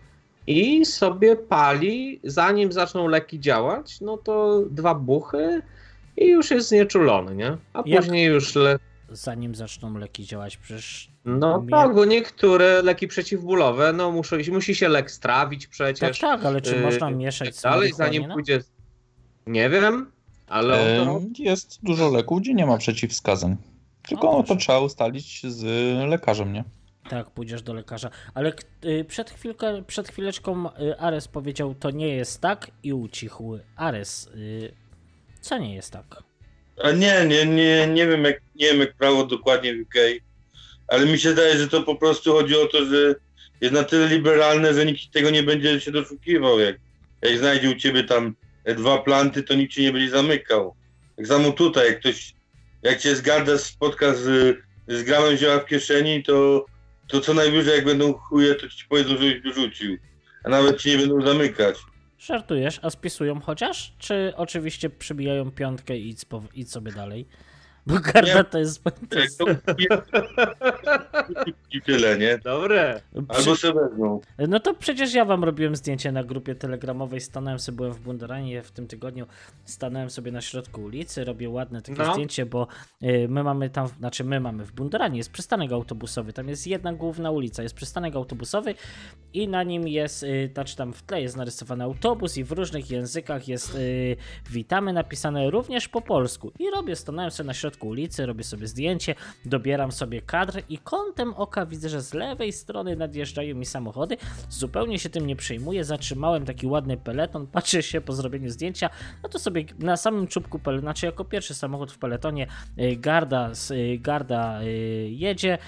i 0.46 0.84
sobie 0.86 1.36
pali, 1.36 2.20
zanim 2.24 2.72
zaczną 2.72 3.08
leki 3.08 3.40
działać, 3.40 4.00
no 4.00 4.16
to 4.16 4.62
dwa 4.70 4.94
buchy 4.94 5.62
i 6.16 6.26
już 6.28 6.50
jest 6.50 6.68
znieczulony, 6.68 7.34
nie? 7.36 7.56
A 7.72 7.82
Jak- 7.86 8.02
później 8.02 8.26
już 8.26 8.54
le... 8.54 8.78
Zanim 9.10 9.54
zaczną 9.54 9.98
leki 9.98 10.24
działać, 10.24 10.56
przecież. 10.56 11.10
No 11.26 11.64
tak, 11.70 11.94
bo 11.94 12.04
niektóre 12.04 12.82
leki 12.82 13.08
przeciwbólowe, 13.08 13.92
no 13.92 14.12
muszą, 14.12 14.36
musi 14.52 14.74
się 14.74 14.88
lek 14.88 15.10
strawić 15.10 15.62
Tak, 15.62 15.70
przecież. 15.70 16.18
tak, 16.18 16.44
ale 16.44 16.60
czy 16.60 16.74
yy, 16.74 16.82
można 16.82 17.06
tak 17.06 17.16
mieszać 17.16 17.56
z 17.56 17.62
dalej, 17.62 17.92
zanim 17.92 18.28
pójdzie... 18.32 18.60
Nie 19.46 19.70
wiem, 19.70 20.10
ale 20.48 21.02
E, 21.02 21.20
Jest 21.38 21.78
dużo 21.82 22.10
leków, 22.10 22.40
gdzie 22.40 22.54
nie 22.54 22.66
ma 22.66 22.78
przeciwwskazań. 22.78 23.56
Tylko 24.08 24.30
O, 24.30 24.36
no, 24.38 24.42
to 24.42 24.56
trzeba 24.56 24.80
ustalić 24.80 25.46
z 25.46 25.64
lekarzem, 26.08 26.52
nie? 26.52 26.64
Tak, 27.10 27.30
pójdziesz 27.30 27.62
do 27.62 27.74
lekarza. 27.74 28.10
Ale 28.34 28.52
y, 28.84 29.04
przed, 29.04 29.30
chwilkę, 29.30 29.82
przed 29.86 30.08
chwileczką 30.08 30.66
y, 30.68 30.98
Ares 30.98 31.28
powiedział, 31.28 31.74
to 31.74 31.90
nie 31.90 32.08
jest 32.08 32.40
tak 32.40 32.70
i 32.82 32.92
ucichł. 32.92 33.58
Ares, 33.76 34.26
y, 34.26 34.72
co 35.40 35.58
nie 35.58 35.74
jest 35.74 35.92
tak? 35.92 36.22
A 36.84 36.90
nie, 36.90 37.26
nie, 37.26 37.46
nie, 37.46 37.86
nie 37.86 38.06
wiem 38.06 38.24
jak, 38.24 38.40
nie 38.54 38.66
wiem 38.66 38.80
jak 38.80 38.94
prawo 38.94 39.26
dokładnie 39.26 39.74
w 39.74 39.80
UK, 39.80 39.94
ale 40.88 41.06
mi 41.06 41.18
się 41.18 41.32
zdaje, 41.32 41.58
że 41.58 41.68
to 41.68 41.82
po 41.82 41.96
prostu 41.96 42.32
chodzi 42.32 42.56
o 42.56 42.66
to, 42.66 42.84
że 42.84 43.14
jest 43.60 43.74
na 43.74 43.84
tyle 43.84 44.08
liberalne, 44.08 44.74
że 44.74 44.86
nikt 44.86 45.12
tego 45.12 45.30
nie 45.30 45.42
będzie 45.42 45.80
się 45.80 45.92
doszukiwał. 45.92 46.60
Jak, 46.60 46.76
jak 47.22 47.38
znajdzie 47.38 47.70
u 47.70 47.74
ciebie 47.74 48.04
tam 48.04 48.34
dwa 48.64 48.98
planty, 48.98 49.42
to 49.42 49.54
nikt 49.54 49.72
cię 49.72 49.82
nie 49.82 49.92
będzie 49.92 50.10
zamykał. 50.10 50.74
Tak 51.16 51.26
samo 51.26 51.52
tutaj, 51.52 51.86
jak 51.86 52.00
ktoś, 52.00 52.34
jak 52.82 52.98
cię 52.98 53.16
zgada 53.16 53.58
spotka 53.58 54.14
z, 54.14 54.56
z 54.88 55.02
gramem 55.02 55.36
zioła 55.36 55.58
w 55.58 55.66
kieszeni, 55.66 56.22
to, 56.22 56.66
to 57.08 57.20
co 57.20 57.34
najwyżej 57.34 57.76
jak 57.76 57.84
będą 57.84 58.12
chuje, 58.12 58.54
to 58.54 58.68
ci 58.68 58.84
powiedzą, 58.88 59.08
żebyś 59.08 59.40
wyrzucił. 59.40 59.96
A 60.44 60.48
nawet 60.48 60.80
ci 60.80 60.88
nie 60.88 60.98
będą 60.98 61.26
zamykać. 61.26 61.76
Żartujesz, 62.18 62.80
a 62.82 62.90
spisują 62.90 63.40
chociaż? 63.40 63.92
Czy 63.98 64.32
oczywiście 64.36 64.90
przybijają 64.90 65.50
piątkę 65.50 65.96
i 65.96 66.14
idź 66.54 66.70
sobie 66.70 66.92
dalej? 66.92 67.26
Bo 67.86 67.94
garda 68.00 68.34
Nie. 68.34 68.44
to 68.44 68.58
jest... 68.58 68.84
To 68.84 68.90
Jak 69.18 69.24
jest 69.24 69.38
to 69.38 69.44
i 71.72 71.82
tyle, 71.82 72.18
nie? 72.18 72.38
Dobre. 72.38 73.00
Albo 73.28 73.56
se 73.56 73.72
wezmą. 73.72 74.20
No 74.48 74.60
to 74.60 74.74
przecież 74.74 75.14
ja 75.14 75.24
wam 75.24 75.44
robiłem 75.44 75.76
zdjęcie 75.76 76.12
na 76.12 76.24
grupie 76.24 76.54
telegramowej, 76.54 77.20
stanąłem 77.20 77.58
sobie, 77.58 77.76
byłem 77.76 77.92
w 77.92 78.00
Bunderanie 78.00 78.62
w 78.62 78.70
tym 78.70 78.86
tygodniu, 78.86 79.26
stanąłem 79.64 80.10
sobie 80.10 80.32
na 80.32 80.40
środku 80.40 80.82
ulicy, 80.82 81.24
robię 81.24 81.50
ładne 81.50 81.82
takie 81.82 82.02
No. 82.02 82.12
zdjęcie, 82.12 82.46
bo 82.46 82.66
y, 83.02 83.26
my 83.28 83.42
mamy 83.44 83.70
tam, 83.70 83.86
znaczy 83.88 84.24
my 84.24 84.40
mamy 84.40 84.64
w 84.64 84.72
Bunderanie, 84.72 85.16
jest 85.18 85.30
przystanek 85.30 85.72
autobusowy, 85.72 86.32
tam 86.32 86.48
jest 86.48 86.66
jedna 86.66 86.92
główna 86.92 87.30
ulica, 87.30 87.62
jest 87.62 87.74
przystanek 87.74 88.16
autobusowy 88.16 88.74
i 89.32 89.48
na 89.48 89.62
nim 89.62 89.88
jest, 89.88 90.22
y, 90.22 90.50
znaczy 90.54 90.76
tam 90.76 90.92
w 90.92 91.02
tle 91.02 91.22
jest 91.22 91.36
narysowany 91.36 91.84
autobus 91.84 92.36
i 92.36 92.44
w 92.44 92.52
różnych 92.52 92.90
językach 92.90 93.48
jest 93.48 93.74
y, 93.74 94.16
witamy 94.50 94.92
napisane 94.92 95.50
również 95.50 95.88
po 95.88 96.00
polsku 96.00 96.52
i 96.58 96.70
robię, 96.70 96.96
stanąłem 96.96 97.30
sobie 97.30 97.46
na 97.46 97.54
środku 97.54 97.75
ulicy, 97.84 98.26
robię 98.26 98.44
sobie 98.44 98.66
zdjęcie, 98.66 99.14
dobieram 99.44 99.92
sobie 99.92 100.22
kadr 100.22 100.62
i 100.68 100.78
kątem 100.78 101.34
oka 101.34 101.66
widzę, 101.66 101.88
że 101.88 102.02
z 102.02 102.14
lewej 102.14 102.52
strony 102.52 102.96
nadjeżdżają 102.96 103.54
mi 103.54 103.66
samochody. 103.66 104.16
Zupełnie 104.50 104.98
się 104.98 105.10
tym 105.10 105.26
nie 105.26 105.36
przejmuję. 105.36 105.84
Zatrzymałem 105.84 106.44
taki 106.44 106.66
ładny 106.66 106.96
peleton, 106.96 107.46
patrzę 107.56 107.82
się 107.82 108.00
po 108.00 108.12
zrobieniu 108.12 108.50
zdjęcia. 108.50 108.90
No 109.22 109.28
to 109.28 109.38
sobie 109.38 109.64
na 109.78 109.96
samym 109.96 110.26
czubku 110.26 110.58
peletonu, 110.58 110.86
znaczy 110.86 111.06
jako 111.06 111.24
pierwszy 111.24 111.54
samochód 111.54 111.92
w 111.92 111.98
peletonie 111.98 112.46
y, 112.78 112.96
Garda, 112.96 113.50
y, 113.70 113.98
Garda 113.98 114.62
y, 114.62 114.66
jedzie. 115.10 115.58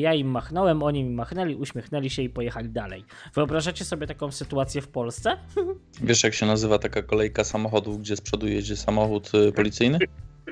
Ja 0.00 0.14
im 0.14 0.30
machnąłem, 0.30 0.82
oni 0.82 1.04
mi 1.04 1.14
machnęli, 1.14 1.54
uśmiechnęli 1.54 2.10
się 2.10 2.22
i 2.22 2.30
pojechali 2.30 2.68
dalej. 2.68 3.04
Wyobrażacie 3.34 3.84
sobie 3.84 4.06
taką 4.06 4.30
sytuację 4.30 4.82
w 4.82 4.88
Polsce? 4.88 5.36
Wiesz 6.02 6.24
jak 6.24 6.34
się 6.34 6.46
nazywa 6.46 6.78
taka 6.78 7.02
kolejka 7.02 7.44
samochodów, 7.44 8.00
gdzie 8.00 8.16
z 8.16 8.20
przodu 8.20 8.48
jedzie 8.48 8.76
samochód 8.76 9.32
policyjny? 9.54 9.98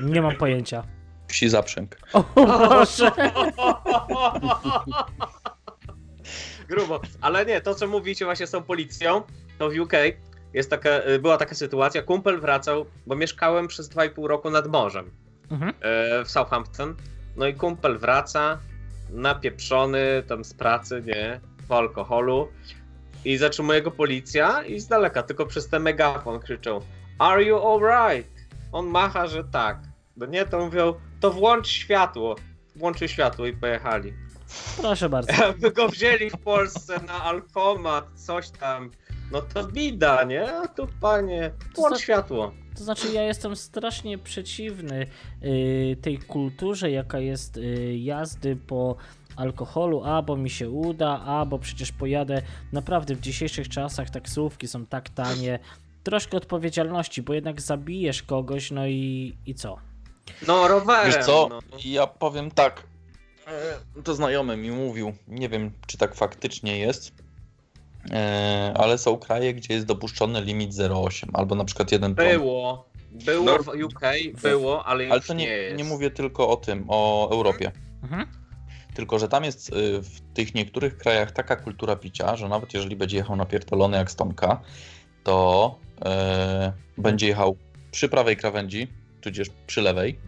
Nie 0.01 0.23
mam 0.23 0.37
pojęcia. 0.37 0.98
Wsi 1.29 1.49
zaprzęg. 1.49 1.97
O 2.13 2.25
Boże! 2.35 3.11
Grubo. 6.69 7.01
Ale 7.21 7.47
nie, 7.47 7.61
to 7.61 7.75
co 7.75 7.87
mówicie 7.87 8.25
właśnie 8.25 8.47
z 8.47 8.51
tą 8.51 8.63
policją, 8.63 9.23
to 9.59 9.71
w 9.71 9.79
UK 9.79 9.93
jest 10.55 10.71
taka, 10.71 10.91
y, 11.09 11.19
była 11.19 11.37
taka 11.37 11.55
sytuacja, 11.55 12.03
kumpel 12.03 12.41
wracał, 12.41 12.87
bo 13.07 13.17
mieszkałem 13.17 13.69
przez 13.69 13.91
2,5 13.91 14.27
roku 14.27 14.51
nad 14.51 14.67
morzem 14.67 15.11
Mhm. 15.51 15.73
e, 15.81 16.25
w 16.25 16.31
Southampton. 16.31 16.95
No 17.37 17.47
i 17.47 17.55
kumpel 17.55 17.99
wraca, 17.99 18.59
napieprzony 19.11 20.23
tam 20.29 20.45
z 20.45 20.55
pracy, 20.55 21.03
nie, 21.07 21.41
po 21.69 21.79
alkoholu 21.79 22.49
i 23.25 23.37
zatrzymuje 23.37 23.83
go 23.83 23.91
policja 23.91 24.63
i 24.63 24.81
z 24.81 24.87
daleka, 24.89 25.23
tylko 25.23 25.47
przez 25.47 25.69
ten 25.69 25.83
megafon 25.83 26.41
krzyczą 26.41 26.81
Are 27.19 27.43
you 27.45 27.57
alright? 27.69 28.31
On 28.73 28.87
macha, 28.87 29.27
że 29.27 29.45
tak. 29.45 29.79
No 30.17 30.27
nie, 30.27 30.45
to 30.47 30.59
mówią, 30.59 30.95
to 31.21 31.31
włącz 31.31 31.69
światło. 31.69 32.37
Włączył 32.77 33.09
światło 33.09 33.47
i 33.47 33.53
pojechali. 33.53 34.13
Proszę 34.81 35.09
bardzo. 35.09 35.33
Jakby 35.47 35.73
go 35.73 35.89
wzięli 35.89 36.31
w 36.31 36.37
Polsce 36.37 37.01
na 37.07 37.25
alkomat, 37.25 38.05
coś 38.15 38.51
tam, 38.51 38.91
no 39.33 39.43
to 39.43 39.67
bida, 39.67 40.25
nie? 40.25 40.53
A 40.53 40.69
tu 40.69 40.89
panie, 41.01 41.51
włącz 41.77 41.95
To- 41.95 42.01
światło. 42.01 42.53
To 42.77 42.85
znaczy, 42.85 43.09
ja 43.13 43.23
jestem 43.23 43.57
strasznie 43.57 44.19
przeciwny 44.19 45.07
y, 45.45 45.97
tej 46.03 46.19
kulturze, 46.19 46.91
jaka 46.91 47.19
jest 47.19 47.57
y, 47.57 47.97
jazdy 47.99 48.57
po 48.57 48.97
alkoholu, 49.37 50.03
a 50.05 50.23
bo 50.23 50.37
mi 50.37 50.51
się 50.51 50.71
uda, 50.71 51.21
a 51.21 51.45
bo 51.47 51.59
przecież 51.59 51.93
pojadę. 51.93 52.43
Naprawdę 52.73 53.15
w 53.15 53.21
dzisiejszych 53.21 53.69
czasach 53.69 54.11
taksówki 54.11 54.69
są 54.69 54.87
tak 54.87 55.09
tanie. 55.09 55.59
Troszkę 56.03 56.37
odpowiedzialności, 56.37 57.23
bo 57.23 57.35
jednak 57.35 57.61
zabijesz 57.61 58.23
kogoś, 58.23 58.71
no 58.71 58.87
i, 58.87 59.35
i 59.47 59.55
co? 59.55 59.88
No 60.49 60.69
rowerem, 60.69 61.13
Wiesz 61.13 61.27
co, 61.27 61.49
no. 61.51 61.61
ja 61.85 62.07
powiem 62.07 62.51
tak. 62.51 62.83
e, 63.97 64.03
To 64.03 64.15
znajomy 64.15 64.57
mi 64.57 64.71
mówił, 64.71 65.13
nie 65.29 65.49
wiem 65.49 65.71
czy 65.87 65.99
tak 65.99 66.15
faktycznie 66.15 66.79
jest, 66.79 67.13
e, 68.11 68.73
ale 68.77 68.99
są 68.99 69.17
kraje, 69.17 69.55
gdzie 69.55 69.75
jest 69.75 69.87
dopuszczony 69.87 70.41
limit 70.41 70.73
0,8 70.73 71.29
albo 71.33 71.55
na 71.55 71.65
przykład 71.65 71.93
1 71.93 72.15
ton. 72.15 72.27
Było, 72.27 72.89
było 73.11 73.45
No. 73.45 73.59
w 73.63 73.69
UK, 73.69 74.01
było, 74.43 74.85
ale 74.85 75.05
już 75.05 75.13
Ale 75.13 75.21
to 75.21 75.35
nie, 75.35 75.45
nie, 75.45 75.51
jest. 75.53 75.77
nie 75.79 75.85
mówię 75.85 76.11
tylko 76.11 76.49
o 76.49 76.57
tym, 76.57 76.85
o 76.89 77.29
Europie. 77.33 77.73
Mhm. 78.03 78.27
Tylko, 78.95 79.19
że 79.19 79.29
tam 79.29 79.45
jest 79.45 79.69
y, 79.69 80.03
w 80.03 80.21
tych 80.35 80.55
niektórych 80.55 80.97
krajach 80.99 81.33
taka 81.33 81.57
kultura 81.57 81.97
picia, 81.97 82.37
że 82.37 82.49
nawet 82.49 82.75
jeżeli 82.75 82.97
będzie 82.97 83.17
jechał 83.17 83.37
napierdolony 83.37 83.97
jak 83.97 84.11
stonka, 84.11 84.61
to 85.25 85.75
e, 86.05 86.73
będzie 86.99 87.27
jechał 87.27 87.57
przy 87.91 88.09
prawej 88.09 88.37
krawędzi, 88.37 88.89
tudzież 89.21 89.49
przy 89.67 89.83
lewej, 89.83 90.19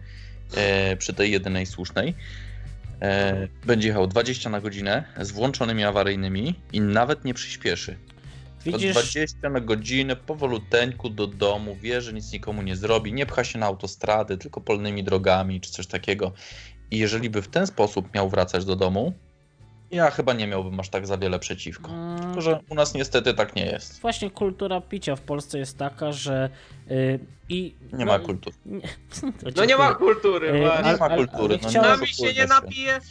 e, 0.55 0.97
przy 0.97 1.13
tej 1.13 1.31
jedynej 1.31 1.65
słusznej. 1.65 2.15
E, 3.01 3.47
będzie 3.65 3.87
jechał 3.87 4.07
20 4.07 4.49
na 4.49 4.61
godzinę 4.61 5.03
z 5.21 5.31
włączonymi 5.31 5.83
awaryjnymi 5.83 6.55
i 6.73 6.81
nawet 6.81 7.25
nie 7.25 7.33
przyspieszy. 7.33 7.97
Widzisz, 8.65 8.91
20 8.91 9.49
na 9.49 9.59
godzinę 9.59 10.15
powoluteńku 10.15 11.09
do 11.09 11.27
domu, 11.27 11.75
wie, 11.81 12.01
że 12.01 12.13
nic 12.13 12.31
nikomu 12.31 12.61
nie 12.61 12.75
zrobi, 12.75 13.13
nie 13.13 13.25
pcha 13.25 13.43
się 13.43 13.59
na 13.59 13.65
autostrady, 13.65 14.37
tylko 14.37 14.61
polnymi 14.61 15.03
drogami 15.03 15.61
czy 15.61 15.71
coś 15.71 15.87
takiego. 15.87 16.31
I 16.91 16.97
jeżeli 16.97 17.29
by 17.29 17.41
w 17.41 17.47
ten 17.47 17.67
sposób 17.67 18.13
miał 18.13 18.29
wracać 18.29 18.65
do 18.65 18.75
domu, 18.75 19.13
ja 19.91 20.11
chyba 20.11 20.33
nie 20.33 20.47
miałbym 20.47 20.79
aż 20.79 20.89
tak 20.89 21.07
za 21.07 21.17
wiele 21.17 21.39
przeciwko. 21.39 21.91
mm, 21.91 22.19
Tylko, 22.19 22.41
że 22.41 22.59
u 22.69 22.75
nas 22.75 22.93
niestety 22.93 23.33
tak 23.33 23.55
nie 23.55 23.65
jest. 23.65 24.01
właśnie 24.01 24.29
kultura 24.31 24.81
picia 24.81 25.15
w 25.15 25.21
Polsce 25.21 25.59
jest 25.59 25.77
taka, 25.77 26.11
że 26.11 26.49
y, 26.91 27.19
i... 27.49 27.75
Nie 27.93 28.05
ma 28.05 28.19
kultury. 28.19 28.55
Nie, 28.65 28.81
No 29.55 29.65
nie 29.65 29.77
ma 29.77 29.93
kultury, 29.95 30.59
właśnie. 30.61 30.91
Nie 30.91 30.97
ma 30.97 31.05
ale- 31.05 31.17
kultury. 31.17 31.53
ale 31.53 31.63
No 31.63 31.69
chciałem- 31.69 31.89
Nami 31.89 32.07
się 32.07 32.33
nie 32.33 32.45
napijesz? 32.45 33.03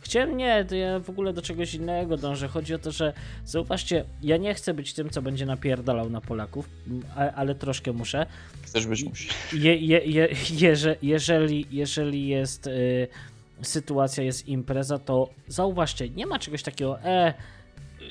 Chciałem 0.00 0.36
nie, 0.36 0.64
to 0.64 0.74
ja 0.74 0.98
w 1.00 1.10
ogóle 1.10 1.32
do 1.32 1.42
czegoś 1.42 1.74
innego 1.74 2.16
dążę. 2.16 2.48
Chodzi 2.48 2.74
o 2.74 2.78
to, 2.78 2.90
że 2.92 3.12
zauważcie, 3.44 4.04
ja 4.22 4.36
nie 4.36 4.54
chcę 4.54 4.74
być 4.74 4.92
tym, 4.94 5.10
co 5.10 5.22
będzie 5.22 5.46
napierdalał 5.46 6.10
na 6.10 6.20
Polaków, 6.20 6.68
m, 6.88 7.02
a- 7.16 7.32
ale 7.32 7.54
troszkę 7.54 7.92
muszę. 7.92 8.26
Chcesz 8.62 8.86
być 8.86 9.04
musi. 9.04 9.28
Je, 9.52 9.76
je, 9.76 9.98
je, 9.98 10.28
jeże, 10.50 10.96
jeżeli, 11.02 11.66
jeżeli 11.70 12.28
jest 12.28 12.66
y, 12.66 13.08
sytuacja, 13.62 14.24
jest 14.24 14.48
impreza, 14.48 14.98
to 14.98 15.30
zauważcie, 15.48 16.10
nie 16.10 16.26
ma 16.26 16.38
czegoś 16.38 16.62
takiego, 16.62 17.02
e, 17.02 17.34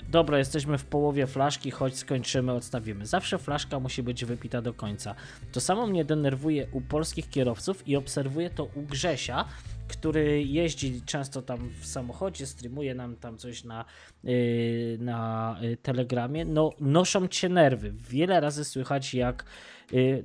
dobra, 0.09 0.37
jesteśmy 0.37 0.77
w 0.77 0.85
połowie 0.85 1.27
flaszki, 1.27 1.71
chodź 1.71 1.97
skończymy, 1.97 2.51
odstawimy. 2.51 3.05
Zawsze 3.05 3.37
flaszka 3.37 3.79
musi 3.79 4.03
być 4.03 4.25
wypita 4.25 4.61
do 4.61 4.73
końca. 4.73 5.15
To 5.51 5.61
samo 5.61 5.87
mnie 5.87 6.05
denerwuje 6.05 6.67
u 6.71 6.81
polskich 6.81 7.29
kierowców 7.29 7.87
i 7.87 7.95
obserwuję 7.95 8.49
to 8.49 8.63
u 8.63 8.81
Grzesia, 8.81 9.45
który 9.87 10.43
jeździ 10.43 11.01
często 11.05 11.41
tam 11.41 11.69
w 11.79 11.85
samochodzie, 11.87 12.45
streamuje 12.45 12.95
nam 12.95 13.15
tam 13.15 13.37
coś 13.37 13.63
na, 13.63 13.85
yy, 14.23 14.97
na 14.99 15.57
yy, 15.61 15.77
telegramie, 15.77 16.45
no 16.45 16.71
noszą 16.79 17.27
cię 17.27 17.49
nerwy. 17.49 17.93
Wiele 18.09 18.39
razy 18.39 18.65
słychać 18.65 19.13
jak 19.13 19.45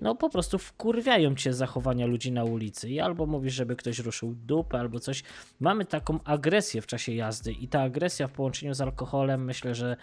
no 0.00 0.14
po 0.14 0.30
prostu 0.30 0.58
wkurwiają 0.58 1.34
cię 1.34 1.52
zachowania 1.52 2.06
ludzi 2.06 2.32
na 2.32 2.44
ulicy 2.44 2.88
i 2.88 3.00
albo 3.00 3.26
mówisz, 3.26 3.54
żeby 3.54 3.76
ktoś 3.76 3.98
ruszył 3.98 4.34
dupę 4.34 4.78
albo 4.78 5.00
coś. 5.00 5.22
Mamy 5.61 5.84
taką 5.84 6.18
agresję 6.24 6.82
w 6.82 6.86
czasie 6.86 7.12
jazdy 7.12 7.52
i 7.52 7.68
ta 7.68 7.82
agresja 7.82 8.26
w 8.26 8.32
połączeniu 8.32 8.74
z 8.74 8.80
alkoholem 8.80 9.44
myślę, 9.44 9.74
że 9.74 9.96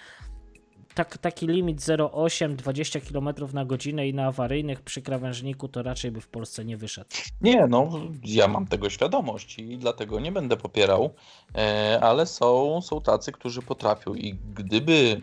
tak, 0.97 1.18
taki 1.18 1.47
limit 1.47 1.80
0,8, 1.80 2.55
20 2.55 2.99
km 2.99 3.30
na 3.53 3.66
godzinę 3.66 4.08
i 4.08 4.14
na 4.14 4.26
awaryjnych 4.26 4.82
przy 4.82 5.01
krawężniku 5.01 5.68
to 5.68 5.84
raczej 5.84 6.12
by 6.12 6.22
w 6.22 6.28
Polsce 6.28 6.66
nie 6.66 6.78
wyszedł. 6.78 7.10
Nie, 7.41 7.68
no 7.68 7.89
ja 8.24 8.47
mam 8.47 8.68
tego 8.68 8.89
świadomość 8.89 9.60
i 9.60 9.78
dlatego 9.78 10.20
nie 10.20 10.32
będę 10.32 10.58
popierał, 10.58 11.14
e, 11.55 11.99
ale 12.01 12.26
są, 12.26 12.82
są 12.82 13.01
tacy, 13.01 13.32
którzy 13.32 13.62
potrafią 13.62 14.14
i 14.14 14.34
gdyby 14.53 15.22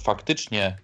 faktycznie 0.00 0.78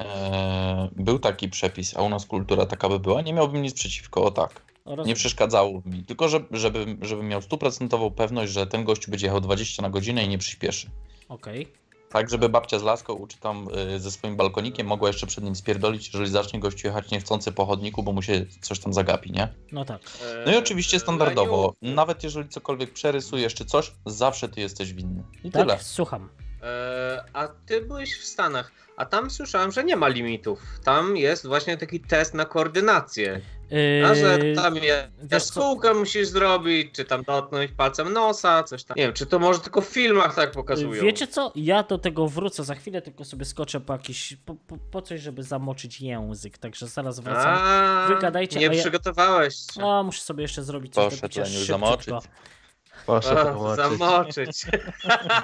e, 0.00 0.88
był 0.96 1.18
taki 1.18 1.48
przepis, 1.48 1.96
a 1.96 2.02
u 2.02 2.08
nas 2.08 2.26
kultura 2.26 2.66
taka 2.66 2.88
by 2.88 3.00
była, 3.00 3.22
nie 3.22 3.32
miałbym 3.32 3.62
nic 3.62 3.74
przeciwko, 3.74 4.24
o 4.24 4.30
tak. 4.30 4.62
Oraz 4.84 5.06
Nie 5.06 5.14
przeszkadzało 5.14 5.82
mi, 5.86 6.04
tylko 6.04 6.28
że, 6.28 6.40
żeby, 6.50 6.96
żebym 7.02 7.28
miał 7.28 7.42
stuprocentową 7.42 8.10
pewność, 8.10 8.52
że 8.52 8.66
ten 8.66 8.84
gościu 8.84 9.10
będzie 9.10 9.26
jechał 9.26 9.40
20 9.40 9.82
na 9.82 9.90
godzinę 9.90 10.24
i 10.24 10.28
nie 10.28 10.38
przyspieszy. 10.38 10.90
Okej. 11.28 11.66
Tak, 12.12 12.30
żeby 12.30 12.48
babcia 12.48 12.78
z 12.78 12.82
laską 12.82 13.26
czy 13.28 13.38
tam 13.38 13.68
y, 13.94 14.00
ze 14.00 14.10
swoim 14.10 14.36
balkonikiem 14.36 14.86
mogła 14.86 15.08
jeszcze 15.08 15.26
przed 15.26 15.44
nim 15.44 15.56
spierdolić, 15.56 16.06
jeżeli 16.12 16.30
zacznie 16.30 16.60
gościu 16.60 16.86
jechać 16.86 17.10
niechcący 17.10 17.52
po 17.52 17.66
chodniku, 17.66 18.02
bo 18.02 18.12
mu 18.12 18.22
się 18.22 18.46
coś 18.60 18.78
tam 18.78 18.92
zagapi, 18.92 19.30
nie? 19.32 19.48
No 19.72 19.84
tak. 19.84 20.00
No 20.46 20.52
i 20.52 20.56
oczywiście 20.56 20.96
Eee, 20.96 21.00
standardowo, 21.00 21.74
nawet 21.82 22.24
jeżeli 22.24 22.48
cokolwiek 22.48 22.92
przerysujesz 22.92 23.54
czy 23.54 23.64
coś, 23.64 23.92
zawsze 24.06 24.48
ty 24.48 24.60
jesteś 24.60 24.92
winny. 24.92 25.22
I 25.44 25.50
Tak, 25.50 25.62
tyle. 25.62 25.78
słucham. 25.78 26.28
Eee, 26.62 27.20
a 27.32 27.48
ty 27.66 27.80
byłeś 27.80 28.18
w 28.18 28.24
Stanach, 28.24 28.72
a 28.96 29.06
tam 29.06 29.30
słyszałem, 29.30 29.72
że 29.72 29.84
nie 29.84 29.96
ma 29.96 30.08
limitów. 30.08 30.62
Tam 30.84 31.16
jest 31.16 31.46
właśnie 31.46 31.76
taki 31.76 32.00
test 32.00 32.34
na 32.34 32.44
koordynację. 32.44 33.40
A 34.10 34.14
że 34.14 34.38
Yy, 34.38 34.54
tam 34.56 34.74
jest 35.32 35.54
kółkę 35.54 35.94
musisz 35.94 36.28
zrobić, 36.28 36.94
czy 36.94 37.04
tam 37.04 37.22
dotknąć 37.22 37.72
palcem 37.72 38.12
nosa, 38.12 38.62
coś 38.62 38.84
tam. 38.84 38.96
Nie 38.96 39.02
wiem, 39.02 39.12
czy 39.12 39.26
to 39.26 39.38
może 39.38 39.60
tylko 39.60 39.80
w 39.80 39.86
filmach 39.86 40.34
tak 40.34 40.50
pokazują. 40.50 41.02
Wiecie 41.02 41.26
co? 41.26 41.52
Ja 41.54 41.82
do 41.82 41.98
tego 41.98 42.28
wrócę 42.28 42.64
za 42.64 42.74
chwilę, 42.74 43.02
tylko 43.02 43.24
sobie 43.24 43.44
skoczę 43.44 43.80
po 43.80 43.92
jakiś. 43.92 44.36
po, 44.46 44.54
po, 44.54 44.76
po 44.90 45.02
coś, 45.02 45.20
żeby 45.20 45.42
zamoczyć 45.42 46.00
język, 46.00 46.58
także 46.58 46.86
zaraz 46.86 47.20
wracam. 47.20 47.58
A, 47.58 48.06
Wy 48.08 48.20
gadajcie, 48.20 48.60
nie 48.60 48.70
a 48.70 48.74
ja- 48.74 48.80
przygotowałeś 48.80 49.54
się. 49.56 49.84
A, 49.86 50.02
muszę 50.02 50.20
sobie 50.22 50.42
jeszcze 50.42 50.62
zrobić 50.62 50.94
coś 50.94 51.04
Poszedł 51.04 51.22
do 51.22 51.28
picia 51.28 51.42
Leniu 51.42 51.58
szybciutko. 51.58 52.22
Zamoczyć. 53.06 53.56
O, 53.56 53.76
zamoczyć. 53.98 54.66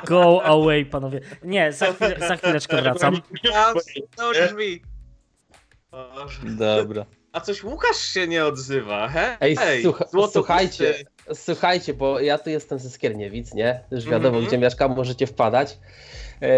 Go 0.07 0.43
away, 0.45 0.85
panowie. 0.87 1.21
Nie, 1.43 1.73
za, 1.73 1.93
chwilę, 1.93 2.17
za 2.19 2.37
chwileczkę 2.37 2.83
wracam. 2.83 3.21
Tam 3.53 3.77
są 4.17 4.33
drzwi. 4.47 4.83
O, 5.93 6.27
Dobra. 6.43 7.05
A 7.33 7.41
coś 7.41 7.65
Łukasz 7.65 7.97
się 7.97 8.29
nie 8.29 8.45
odzywa, 8.45 9.09
he? 9.09 9.37
Ej, 9.41 9.57
Ej 9.61 9.83
słucha- 9.83 10.29
słuchajcie, 10.33 10.95
słuchajcie, 11.35 11.95
bo 11.95 12.21
ja 12.21 12.39
tu 12.39 12.51
jestem 12.51 12.79
ze 12.79 12.91
Skierniewic, 12.91 13.55
nie? 13.55 13.81
Już 13.91 14.05
wiadomo, 14.05 14.29
Mhm. 14.37 14.45
gdzie 14.47 14.59
mieszkam, 14.59 14.97
możecie 14.97 15.27
wpadać. 15.27 15.79
E, 16.43 16.49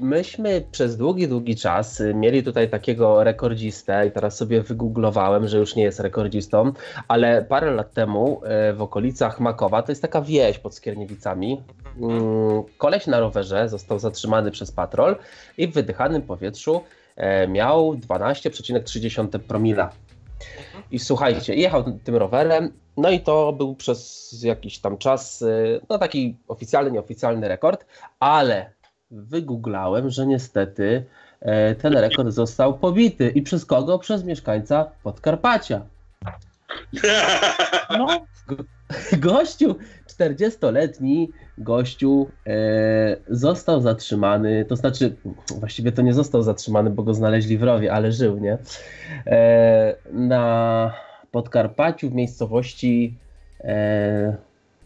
Myśmy 0.00 0.62
przez 0.72 0.96
długi, 0.96 1.28
długi 1.28 1.56
czas 1.56 2.02
mieli 2.14 2.42
tutaj 2.42 2.68
takiego 2.70 3.24
rekordzistę 3.24 4.06
i 4.06 4.10
teraz 4.10 4.36
sobie 4.36 4.62
wygooglowałem, 4.62 5.48
że 5.48 5.58
już 5.58 5.76
nie 5.76 5.82
jest 5.82 6.00
rekordzistą, 6.00 6.72
ale 7.08 7.42
parę 7.48 7.70
lat 7.70 7.92
temu 7.92 8.40
e, 8.44 8.72
w 8.72 8.82
okolicach 8.82 9.40
Makowa, 9.40 9.82
to 9.82 9.92
jest 9.92 10.02
taka 10.02 10.20
wieś 10.22 10.58
pod 10.58 10.74
Skierniewicami, 10.74 11.62
mm, 12.00 12.62
koleś 12.78 13.06
na 13.06 13.20
rowerze 13.20 13.68
został 13.68 13.98
zatrzymany 13.98 14.50
przez 14.50 14.72
patrol 14.72 15.16
i 15.58 15.68
w 15.68 15.72
wydychanym 15.72 16.22
powietrzu 16.22 16.80
e, 17.16 17.48
miał 17.48 17.94
12,3 17.94 19.38
promila. 19.38 19.90
I 20.90 20.98
słuchajcie, 20.98 21.54
jechał 21.54 21.84
tym 22.04 22.16
rowerem, 22.16 22.72
no 22.96 23.10
i 23.10 23.20
to 23.20 23.52
był 23.52 23.74
przez 23.74 24.32
jakiś 24.42 24.78
tam 24.78 24.98
czas, 24.98 25.42
y, 25.42 25.80
no 25.88 25.98
taki 25.98 26.36
oficjalny, 26.48 26.90
nieoficjalny 26.90 27.48
rekord, 27.48 27.86
ale 28.20 28.72
wygooglałem, 29.10 30.10
że 30.10 30.26
niestety 30.26 31.04
e, 31.40 31.74
ten 31.74 31.92
rekord 31.92 32.30
został 32.30 32.78
pobity. 32.78 33.28
I 33.28 33.42
przez 33.42 33.66
kogo? 33.66 33.98
Przez 33.98 34.24
mieszkańca 34.24 34.90
Podkarpacia. 35.02 35.82
No, 37.98 38.26
Gościu, 39.18 39.76
40-letni 40.08 41.30
gościu 41.58 42.28
e, 42.46 43.16
został 43.28 43.80
zatrzymany, 43.80 44.64
to 44.64 44.76
znaczy 44.76 45.16
właściwie 45.58 45.92
to 45.92 46.02
nie 46.02 46.14
został 46.14 46.42
zatrzymany, 46.42 46.90
bo 46.90 47.02
go 47.02 47.14
znaleźli 47.14 47.58
w 47.58 47.62
rowie, 47.62 47.92
ale 47.92 48.12
żył, 48.12 48.38
nie? 48.38 48.58
E, 49.26 49.94
na 50.12 50.92
Podkarpaciu 51.30 52.10
w 52.10 52.14
miejscowości 52.14 53.14
e, 53.60 54.36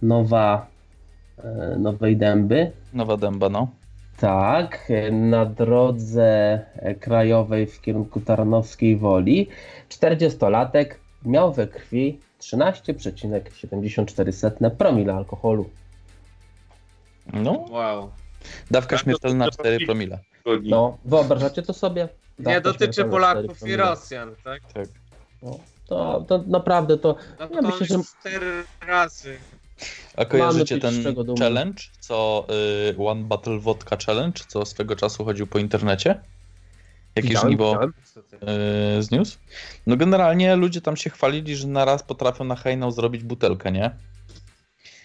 Nowa, 0.03 0.67
e, 1.39 1.77
Nowej 1.79 2.17
Dęby, 2.17 2.71
Nowa 2.93 3.17
dęba, 3.17 3.49
no. 3.49 3.69
tak, 4.21 4.91
e, 4.91 5.11
na 5.11 5.47
drodze 5.47 6.61
e, 6.77 6.95
krajowej 6.95 7.67
w 7.67 7.81
kierunku 7.81 8.21
Tarnowskiej 8.21 8.97
Woli 8.97 9.49
40-latek 9.89 10.87
miał 11.25 11.53
we 11.53 11.67
krwi 11.67 12.21
13,74 12.41 14.71
promila 14.71 15.15
alkoholu. 15.15 15.71
No, 17.33 17.53
Wow. 17.53 18.11
dawka 18.71 18.97
Tak, 18.97 19.05
śmiertelna 19.05 19.45
to- 19.45 19.51
4 19.51 19.87
promile. 19.87 20.19
No, 20.63 20.99
wyobrażacie 21.05 21.63
to 21.63 21.73
sobie? 21.73 22.09
Nie 22.39 22.45
Dawka 22.45 22.61
dotyczy 22.61 22.93
śmiertelna 22.95 23.11
Polaków 23.35 23.57
4 23.57 23.73
i. 23.73 23.77
Rosjan, 23.77 24.35
tak? 24.45 24.73
Tak. 24.73 24.89
No, 25.43 25.59
to, 25.87 26.25
to 26.29 26.45
naprawdę 26.47 26.99
to 26.99 27.17
No 27.41 27.41
Ja 27.41 27.49
to 27.49 27.63
myślę, 27.63 27.87
że- 27.87 27.95
już 27.95 28.07
cztery 28.21 28.65
razy. 28.87 29.37
A 30.17 30.25
kojarzycie 30.25 30.79
ten 30.79 30.95
challenge, 31.39 31.83
co 32.01 32.47
y, 32.91 32.95
One 33.07 33.25
Battle 33.25 33.59
Vodka 33.59 33.97
Challenge, 34.07 34.45
co 34.49 34.67
swego 34.67 34.97
czasu 34.97 35.25
chodził 35.25 35.47
po 35.47 35.59
internecie? 35.59 36.21
Jakiś 37.17 37.31
Widziałem, 37.31 37.51
nibo 37.51 37.71
widziałem. 37.73 37.93
y, 38.99 39.03
zniósł? 39.03 39.39
No 39.87 39.97
generalnie 39.97 40.57
ludzie 40.57 40.81
tam 40.81 40.97
się 40.97 41.11
chwalili, 41.11 41.57
że 41.57 41.67
na 41.69 41.85
raz 41.85 42.03
potrafią 42.03 42.45
na 42.45 42.57
hejnał 42.57 42.91
zrobić 42.91 43.23
butelkę, 43.23 43.73
nie? 43.73 43.91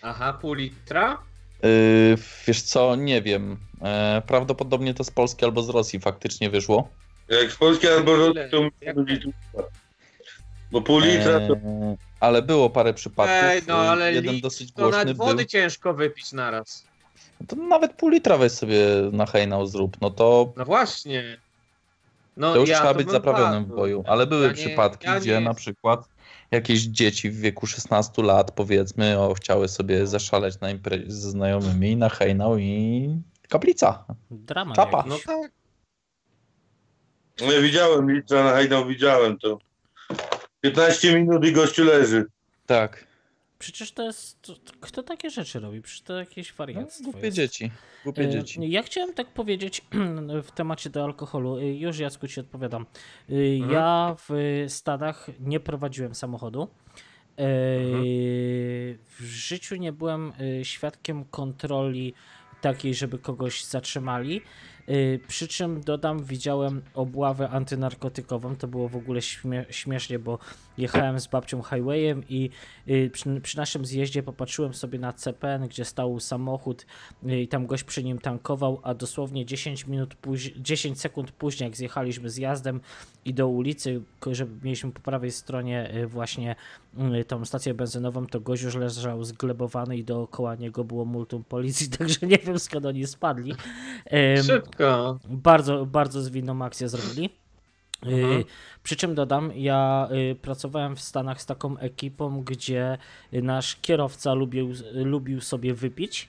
Aha, 0.02 0.34
pół 0.34 0.54
litra? 0.54 1.18
Y, 1.66 2.18
wiesz 2.48 2.62
co, 2.62 2.96
nie 2.96 3.22
wiem. 3.22 3.58
E, 3.82 4.22
prawdopodobnie 4.28 4.94
to 4.94 5.04
z 5.04 5.12
Polski 5.12 5.46
albo 5.46 5.64
z 5.64 5.70
Rosji 5.70 6.00
faktycznie 6.00 6.50
wyszło. 6.50 6.90
Jak 7.30 7.52
z 7.52 7.56
Polski 7.56 7.88
albo 7.88 8.16
Rosji, 8.16 8.32
Ile? 8.32 8.50
to 8.50 9.02
być 9.04 9.28
Bo 10.72 10.82
pół 10.82 11.00
litra 11.00 11.40
to... 11.48 11.54
E, 11.54 11.96
ale 12.20 12.42
było 12.42 12.70
parę 12.70 12.94
przypadków. 12.94 13.38
Ej, 13.44 13.62
no 13.68 13.76
ale 13.78 14.14
Jeden 14.14 14.34
litr 14.34 14.44
dosyć 14.44 14.74
to 14.74 14.90
nawet 14.90 15.18
był. 15.18 15.26
wody 15.26 15.46
ciężko 15.46 15.94
wypić 15.94 16.32
naraz. 16.32 16.86
To 17.48 17.56
nawet 17.56 17.94
pół 17.94 18.10
litra 18.10 18.38
weź 18.38 18.52
sobie 18.52 18.80
na 19.12 19.26
hejnał 19.26 19.68
zrób. 19.68 19.98
No 20.02 20.10
to 20.10 20.54
No 20.58 20.66
właśnie. 20.66 21.38
No, 22.42 22.54
To 22.54 22.60
już 22.60 22.70
ja 22.70 22.76
trzeba 22.78 22.92
to 22.94 22.98
być 22.98 23.12
zaprawionym 23.12 23.66
w 23.66 23.68
boju, 23.68 24.04
ale 24.08 24.28
były 24.28 24.42
Ja 24.42 24.48
nie- 24.48 24.54
przypadki, 24.54 25.08
ja 25.08 25.14
nie 25.14 25.20
gdzie 25.22 25.32
na 25.34 25.40
jestem. 25.40 25.56
przykład 25.56 26.10
jakieś 26.52 26.82
dzieci 26.82 27.30
w 27.30 27.36
wieku 27.40 27.68
16 27.68 28.24
lat, 28.24 28.52
powiedzmy, 28.52 29.20
o, 29.20 29.34
chciały 29.34 29.68
sobie 29.68 30.08
zaszaleć 30.08 30.60
na 30.60 30.70
imprezie 30.70 31.06
ze 31.12 31.30
znajomymi 31.32 31.96
na 31.96 32.10
hejnał 32.10 32.58
i 32.58 33.10
kaplica. 33.50 34.06
Dramat 34.32 34.76
Czapa. 34.76 35.04
No 35.08 35.18
tak. 35.26 35.52
No 37.42 37.52
ja 37.52 37.62
widziałem 37.62 38.22
na 38.30 38.52
hajnał, 38.52 38.86
widziałem 38.88 39.38
to. 39.40 39.60
15 40.62 41.16
minut 41.16 41.46
i 41.46 41.52
gościu 41.52 41.84
leży. 41.84 42.26
Tak. 42.66 43.08
Przecież 43.62 43.92
to 43.92 44.04
jest. 44.04 44.42
To, 44.42 44.56
to, 44.56 44.74
kto 44.82 45.04
takie 45.04 45.30
rzeczy 45.30 45.60
robi? 45.60 45.82
Przecież 45.82 46.02
to 46.02 46.20
jakieś 46.20 46.50
No, 46.50 46.56
wariactwo 46.58 47.04
głupie 47.04 47.26
jest. 47.26 47.38
dzieci. 47.38 47.72
Głupie 48.04 48.22
E, 48.24 48.30
dzieci. 48.30 48.72
Ja 48.72 48.84
chciałem 48.84 49.14
tak 49.14 49.28
powiedzieć 49.28 49.82
w 50.48 50.52
temacie 50.52 50.90
do 50.90 51.04
alkoholu. 51.04 51.58
E, 51.58 51.74
Już 51.74 52.00
Jacku 52.00 52.28
ci 52.28 52.40
odpowiadam. 52.40 52.86
E, 53.30 53.34
Mhm. 53.36 53.72
Ja 53.72 54.16
w 54.30 54.30
Stadach 54.68 55.28
nie 55.40 55.60
prowadziłem 55.60 56.16
samochodu. 56.16 56.68
E, 57.38 57.78
Mhm. 57.80 58.04
W 59.20 59.24
życiu 59.24 59.76
nie 59.76 59.92
byłem 59.92 60.34
e, 60.60 60.66
świadkiem 60.66 61.26
kontroli 61.26 62.14
takiej, 62.62 62.96
żeby 62.96 63.20
kogoś 63.20 63.64
zatrzymali. 63.66 64.42
Y, 64.92 65.20
przy 65.28 65.48
czym 65.48 65.82
dodam, 65.82 66.24
widziałem 66.24 66.82
obławę 66.94 67.50
antynarkotykową. 67.50 68.56
To 68.56 68.68
było 68.68 68.90
w 68.90 68.96
ogóle 68.96 69.22
śmie 69.22 69.66
śmiesznie, 69.70 70.20
bo 70.20 70.40
jechałem 70.78 71.20
z 71.20 71.28
babcią 71.28 71.62
highwayem 71.62 72.24
i 72.30 72.50
y, 72.90 73.10
przy, 73.14 73.42
przy, 73.42 73.58
naszym 73.58 73.86
zjeździe 73.86 74.24
popatrzyłem 74.24 74.74
sobie 74.74 75.00
na 75.00 75.14
CPN, 75.14 75.68
gdzie 75.68 75.86
stał 75.86 76.20
samochód 76.20 76.86
y, 77.26 77.42
i 77.42 77.48
tam 77.48 77.68
gość 77.68 77.84
przy 77.84 78.04
nim 78.04 78.20
tankował, 78.20 78.80
a 78.84 78.94
dosłownie 78.94 79.46
10 79.46 79.88
minut 79.88 80.16
10 80.58 81.02
sekund 81.02 81.32
później, 81.32 81.68
jak 81.68 81.78
zjechaliśmy 81.78 82.30
z 82.30 82.38
jazdem 82.38 82.82
i 83.26 83.34
do 83.34 83.48
ulicy, 83.48 84.02
że 84.32 84.48
mieliśmy 84.64 84.92
po 84.92 85.02
prawej 85.02 85.32
stronie 85.32 85.92
właśnie 86.08 86.56
tą 87.28 87.46
stację 87.46 87.74
benzynową, 87.74 88.28
to 88.28 88.40
gość 88.40 88.64
już 88.64 88.76
leżał 88.76 89.24
zglebowany 89.24 89.98
i 89.98 90.04
dookoła 90.04 90.56
niego 90.56 90.84
było 90.84 91.06
multum 91.06 91.44
policji, 91.44 91.90
także 91.98 92.28
nie 92.28 92.38
wiem 92.38 92.60
skąd 92.60 92.86
oni 92.86 93.08
spadli. 93.08 93.54
Szybko. 94.44 94.81
Bardzo, 95.30 95.86
bardzo 95.86 96.22
zwinną 96.22 96.66
akcję 96.66 96.90
zrobili. 96.90 97.30
Mhm. 98.06 98.44
Przy 98.84 98.96
czym 98.96 99.16
dodam, 99.16 99.52
ja 99.56 100.10
y, 100.32 100.36
pracowałem 100.36 100.96
w 100.96 101.02
Stanach 101.02 101.42
z 101.42 101.46
taką 101.46 101.78
ekipą, 101.78 102.44
gdzie 102.44 102.98
nasz 103.32 103.76
kierowca 103.76 104.34
lubił, 104.34 104.74
lubił 104.94 105.42
sobie 105.42 105.74
wypić. 105.74 106.28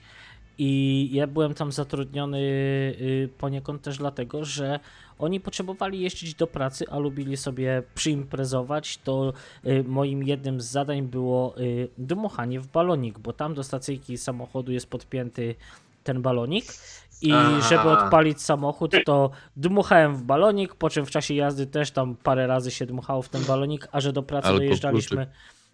I 0.57 1.09
ja 1.13 1.27
byłem 1.27 1.53
tam 1.53 1.71
zatrudniony 1.71 2.39
y, 2.39 3.29
poniekąd 3.37 3.81
też 3.81 3.97
dlatego, 3.97 4.45
że 4.45 4.79
oni 5.19 5.39
potrzebowali 5.39 6.01
jeździć 6.01 6.35
do 6.35 6.47
pracy, 6.47 6.85
a 6.91 6.99
lubili 6.99 7.37
sobie 7.37 7.83
przyimprezować. 7.95 8.97
To 8.97 9.33
y, 9.65 9.83
moim 9.87 10.23
jednym 10.23 10.61
z 10.61 10.65
zadań 10.65 11.01
było 11.01 11.55
dmuchanie 11.97 12.59
w 12.59 12.67
balonik, 12.67 13.19
bo 13.19 13.33
tam 13.33 13.53
do 13.53 13.63
stacyjki 13.63 14.17
samochodu 14.17 14.71
jest 14.71 14.89
podpięty 14.89 15.55
ten 16.03 16.21
balonik 16.21 16.65
i 17.23 17.33
Aha. 17.33 17.61
żeby 17.69 17.89
odpalić 17.89 18.41
samochód, 18.41 18.91
to 19.05 19.29
dmuchałem 19.55 20.15
w 20.15 20.23
balonik, 20.23 20.75
po 20.75 20.89
czym 20.89 21.05
w 21.05 21.11
czasie 21.11 21.33
jazdy 21.33 21.67
też 21.67 21.91
tam 21.91 22.15
parę 22.15 22.47
razy 22.47 22.71
się 22.71 22.85
dmuchało 22.85 23.21
w 23.21 23.29
ten 23.29 23.43
balonik, 23.43 23.87
a 23.91 23.99
że 23.99 24.13
do 24.13 24.23
pracy 24.23 24.47
Ale 24.47 24.57
dojeżdżaliśmy. 24.57 25.27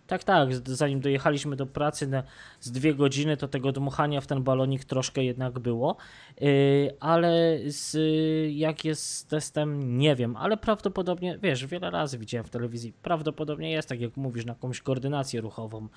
Tak, 0.07 0.23
tak, 0.23 0.49
zanim 0.67 0.99
dojechaliśmy 0.99 1.55
do 1.55 1.65
pracy 1.65 2.07
na, 2.07 2.23
z 2.59 2.71
dwie 2.71 2.95
godziny, 2.95 3.37
to 3.37 3.47
tego 3.47 3.71
dmuchania 3.71 4.21
w 4.21 4.27
ten 4.27 4.43
balonik 4.43 4.85
troszkę 4.85 5.23
jednak 5.23 5.59
było. 5.59 5.97
Yy, 6.41 6.49
ale 6.99 7.59
z, 7.65 7.97
jak 8.55 8.85
jest 8.85 9.15
z 9.15 9.25
testem, 9.25 9.97
nie 9.97 10.15
wiem, 10.15 10.35
ale 10.35 10.57
prawdopodobnie, 10.57 11.39
wiesz, 11.43 11.65
wiele 11.65 11.91
razy 11.91 12.17
widziałem 12.17 12.45
w 12.45 12.49
telewizji, 12.49 12.93
prawdopodobnie 13.03 13.71
jest, 13.71 13.89
tak 13.89 14.01
jak 14.01 14.17
mówisz, 14.17 14.45
na 14.45 14.53
jakąś 14.53 14.81
koordynację 14.81 15.41
ruchową. 15.41 15.87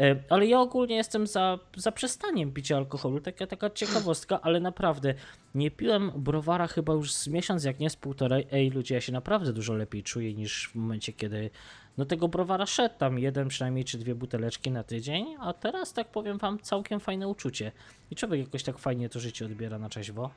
E, 0.00 0.16
ale 0.28 0.46
ja 0.46 0.60
ogólnie 0.60 0.96
jestem 0.96 1.26
za, 1.26 1.58
za 1.76 1.92
przestaniem 1.92 2.52
picia 2.52 2.76
alkoholu, 2.76 3.20
taka, 3.20 3.46
taka 3.46 3.70
ciekawostka, 3.70 4.40
ale 4.40 4.60
naprawdę 4.60 5.14
nie 5.54 5.70
piłem 5.70 6.12
browara 6.16 6.66
chyba 6.66 6.92
już 6.92 7.12
z 7.12 7.28
miesiąc, 7.28 7.64
jak 7.64 7.78
nie 7.78 7.90
z 7.90 7.96
półtorej. 7.96 8.46
Ej, 8.52 8.70
ludzie, 8.70 8.94
ja 8.94 9.00
się 9.00 9.12
naprawdę 9.12 9.52
dużo 9.52 9.74
lepiej 9.74 10.02
czuję 10.02 10.34
niż 10.34 10.68
w 10.68 10.74
momencie, 10.74 11.12
kiedy 11.12 11.50
no 11.98 12.04
tego 12.04 12.28
browara 12.28 12.66
szedł 12.66 12.94
tam 12.98 13.18
jeden 13.18 13.48
przynajmniej 13.48 13.84
czy 13.84 13.98
dwie 13.98 14.14
buteleczki 14.14 14.70
na 14.70 14.82
tydzień, 14.82 15.26
a 15.40 15.52
teraz 15.52 15.92
tak 15.92 16.08
powiem 16.08 16.38
wam 16.38 16.58
całkiem 16.58 17.00
fajne 17.00 17.28
uczucie. 17.28 17.72
I 18.10 18.16
człowiek 18.16 18.40
jakoś 18.40 18.62
tak 18.62 18.78
fajnie 18.78 19.08
to 19.08 19.20
życie 19.20 19.46
odbiera 19.46 19.78
na 19.78 19.88
trzeźwo. 19.88 20.30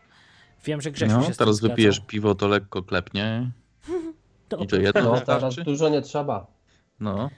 Wiem, 0.66 0.82
że 0.82 0.92
Grzesiu 0.92 1.18
no, 1.18 1.24
się 1.24 1.34
teraz 1.34 1.60
wypijesz 1.60 2.00
piwo, 2.00 2.36
to 2.36 2.48
lekko 2.48 2.84
klepnie. 2.84 3.52
to 4.50 4.58
I 4.58 4.68
to 4.68 4.76
jedno 4.76 5.02
no, 5.02 5.22
teraz 5.26 5.56
dużo 5.56 5.90
nie 5.90 6.02
trzeba. 6.02 6.48
No. 7.00 7.30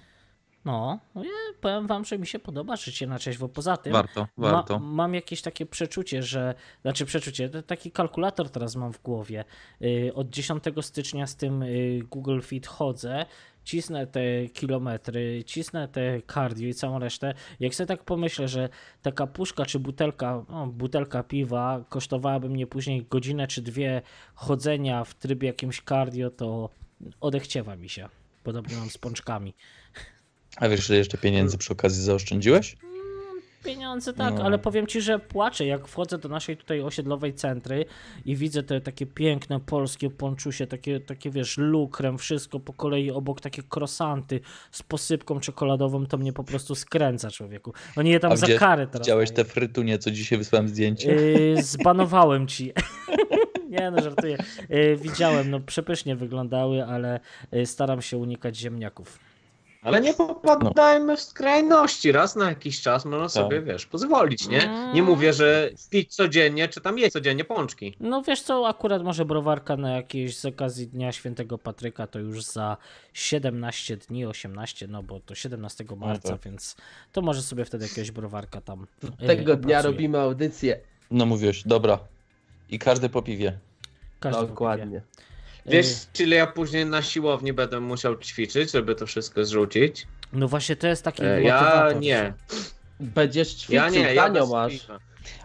No, 0.66 1.00
no, 1.16 1.24
powiem 1.62 1.88
wam, 1.88 2.06
że 2.06 2.20
mi 2.20 2.28
się 2.28 2.40
podoba 2.40 2.76
życie 2.76 3.08
na 3.08 3.18
bo 3.40 3.50
Poza 3.50 3.78
tym 3.78 3.94
warto, 3.94 4.28
warto. 4.38 4.80
Ma, 4.80 4.86
mam 4.86 5.14
jakieś 5.14 5.42
takie 5.42 5.66
przeczucie, 5.66 6.24
że, 6.24 6.56
znaczy 6.82 7.06
przeczucie, 7.06 7.50
taki 7.50 7.92
kalkulator 7.92 8.50
teraz 8.50 8.76
mam 8.76 8.94
w 8.94 9.02
głowie. 9.02 9.44
Yy, 9.80 10.14
od 10.14 10.30
10 10.30 10.64
stycznia 10.82 11.28
z 11.28 11.36
tym 11.36 11.62
yy, 11.62 12.04
Google 12.04 12.42
Fit 12.42 12.68
chodzę, 12.68 13.26
cisnę 13.64 14.08
te 14.08 14.50
kilometry, 14.54 15.44
cisnę 15.46 15.88
te 15.88 16.22
cardio 16.34 16.68
i 16.68 16.74
całą 16.74 17.00
resztę. 17.00 17.34
Jak 17.60 17.76
sobie 17.76 17.88
tak 17.88 18.04
pomyślę, 18.04 18.48
że 18.48 18.70
taka 19.02 19.28
puszka 19.28 19.66
czy 19.66 19.80
butelka, 19.80 20.46
no, 20.50 20.68
butelka 20.68 21.24
piwa 21.24 21.84
kosztowałaby 21.90 22.50
mnie 22.50 22.68
później 22.68 23.06
godzinę 23.10 23.48
czy 23.48 23.62
dwie 23.62 24.02
chodzenia 24.36 25.04
w 25.04 25.14
trybie 25.14 25.48
jakimś 25.48 25.82
cardio, 25.82 26.30
to 26.30 26.70
odechciewa 27.22 27.76
mi 27.76 27.90
się. 27.90 28.10
Podobnie 28.44 28.78
mam 28.78 28.90
z 28.90 28.98
pączkami. 28.98 29.54
A 30.58 30.70
wiesz, 30.70 30.88
że 30.88 30.98
jeszcze 30.98 31.18
pieniędzy 31.18 31.58
przy 31.58 31.74
okazji 31.74 32.04
zaoszczędziłeś? 32.04 32.78
Mm, 32.84 33.42
pieniądze 33.64 34.14
tak, 34.14 34.34
no. 34.38 34.44
ale 34.44 34.60
powiem 34.60 34.88
ci, 34.88 35.02
że 35.02 35.20
płaczę, 35.20 35.66
jak 35.66 35.88
wchodzę 35.88 36.18
do 36.18 36.30
naszej 36.30 36.58
tutaj 36.58 36.82
osiedlowej 36.82 37.34
centry 37.34 37.86
i 38.26 38.36
widzę 38.36 38.64
te 38.64 38.82
takie 38.82 39.06
piękne 39.06 39.60
polskie 39.60 40.10
ponczusie, 40.10 40.68
takie, 40.68 41.00
takie 41.00 41.32
wiesz, 41.32 41.58
lukrem, 41.58 42.18
wszystko 42.18 42.60
po 42.60 42.74
kolei 42.74 43.12
obok 43.12 43.42
takie 43.42 43.64
krosanty 43.64 44.40
z 44.72 44.84
posypką 44.84 45.40
czekoladową, 45.40 46.06
to 46.06 46.18
mnie 46.18 46.34
po 46.34 46.44
prostu 46.44 46.76
skręca 46.76 47.32
człowieku. 47.32 47.74
Oni 47.96 48.10
je 48.10 48.20
tam 48.20 48.32
A 48.32 48.36
za 48.36 48.46
gdzie, 48.46 48.60
karę 48.60 48.88
teraz. 48.88 49.08
Widziałeś 49.08 49.32
te 49.32 49.44
frytunie, 49.44 49.98
co 49.98 50.12
dzisiaj 50.12 50.38
wysłałem 50.38 50.68
zdjęcie? 50.68 51.16
Yy, 51.16 51.64
zbanowałem 51.74 52.48
ci. 52.48 52.72
Nie 53.70 53.92
no, 53.92 54.02
żartuję. 54.02 54.38
Yy, 54.70 54.98
widziałem, 54.98 55.52
no 55.52 55.60
przepysznie 55.60 56.16
wyglądały, 56.16 56.86
ale 56.86 57.20
yy, 57.52 57.66
staram 57.66 58.02
się 58.02 58.18
unikać 58.18 58.58
ziemniaków. 58.58 59.20
Ale 59.86 60.02
nie 60.02 60.14
popadajmy 60.14 61.06
no. 61.06 61.18
w 61.18 61.22
skrajności. 61.22 62.12
Raz 62.12 62.36
na 62.36 62.50
jakiś 62.50 62.82
czas 62.82 63.06
można 63.06 63.26
tak. 63.26 63.32
sobie, 63.32 63.62
wiesz, 63.62 63.86
pozwolić, 63.86 64.48
nie? 64.48 64.58
Nie 64.58 65.02
mm. 65.02 65.06
mówię, 65.06 65.34
że 65.34 65.70
pić 65.90 66.16
codziennie, 66.16 66.68
czy 66.68 66.82
tam 66.82 66.98
jeść 66.98 67.14
codziennie 67.14 67.44
pączki. 67.44 67.96
No 68.00 68.22
wiesz 68.22 68.42
co, 68.42 68.68
akurat 68.68 69.04
może 69.04 69.26
browarka 69.26 69.78
na 69.78 69.92
jakieś 69.92 70.38
z 70.38 70.46
okazji 70.46 70.88
Dnia 70.88 71.12
Świętego 71.12 71.58
Patryka 71.58 72.08
to 72.08 72.20
już 72.20 72.44
za 72.44 72.78
17 73.14 73.98
dni, 73.98 74.26
18, 74.26 74.88
no 74.88 75.04
bo 75.04 75.20
to 75.20 75.36
17 75.36 75.86
no 75.90 75.96
marca, 75.96 76.30
no 76.30 76.38
tak. 76.38 76.46
więc 76.46 76.76
to 77.12 77.22
może 77.22 77.42
sobie 77.42 77.66
wtedy 77.66 77.86
jakiegoś 77.86 78.12
browarka 78.12 78.62
tam 78.62 78.88
e, 79.20 79.28
Tego 79.28 79.56
dnia 79.56 79.82
robimy 79.82 80.20
audycję. 80.20 80.80
No 81.12 81.26
mówiłeś, 81.26 81.64
dobra. 81.64 82.00
I 82.70 82.80
każdy 82.80 83.10
po 83.10 83.22
piwie. 83.22 83.60
Każdy 84.20 84.48
Dokładnie. 84.48 84.86
Po 84.86 84.92
piwie. 84.92 85.35
Wiesz, 85.66 85.88
ile 86.20 86.36
ja 86.36 86.48
później 86.48 86.86
na 86.86 87.02
siłowni 87.02 87.54
będę 87.54 87.80
musiał 87.80 88.18
ćwiczyć, 88.18 88.72
żeby 88.72 88.96
to 88.96 89.06
wszystko 89.06 89.46
zrzucić? 89.46 90.08
No 90.34 90.48
właśnie 90.48 90.76
to 90.76 90.88
jest 90.88 91.04
taki 91.04 91.24
e, 91.26 91.44
Ja 91.44 91.90
nie. 92.00 92.34
Będziesz 93.00 93.54
ćwiczył, 93.54 93.76
ja 93.76 93.90
nie, 93.90 94.14
ja 94.14 94.46
masz. 94.46 94.88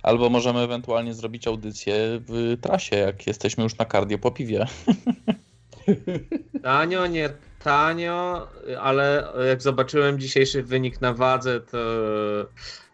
Albo 0.03 0.31
możemy 0.31 0.61
ewentualnie 0.61 1.15
zrobić 1.15 1.47
audycję 1.47 1.95
w 2.29 2.57
trasie, 2.61 2.97
jak 2.97 3.27
jesteśmy 3.27 3.65
już 3.65 3.79
na 3.79 3.85
kardio 3.85 4.19
po 4.19 4.31
piwie. 4.31 4.67
Tanio, 6.63 7.07
nie 7.07 7.31
tanio, 7.65 8.49
ale 8.81 9.33
jak 9.49 9.63
zobaczyłem 9.63 10.21
dzisiejszy 10.21 10.63
wynik 10.63 11.01
na 11.01 11.15
wadze, 11.15 11.61
to 11.61 11.79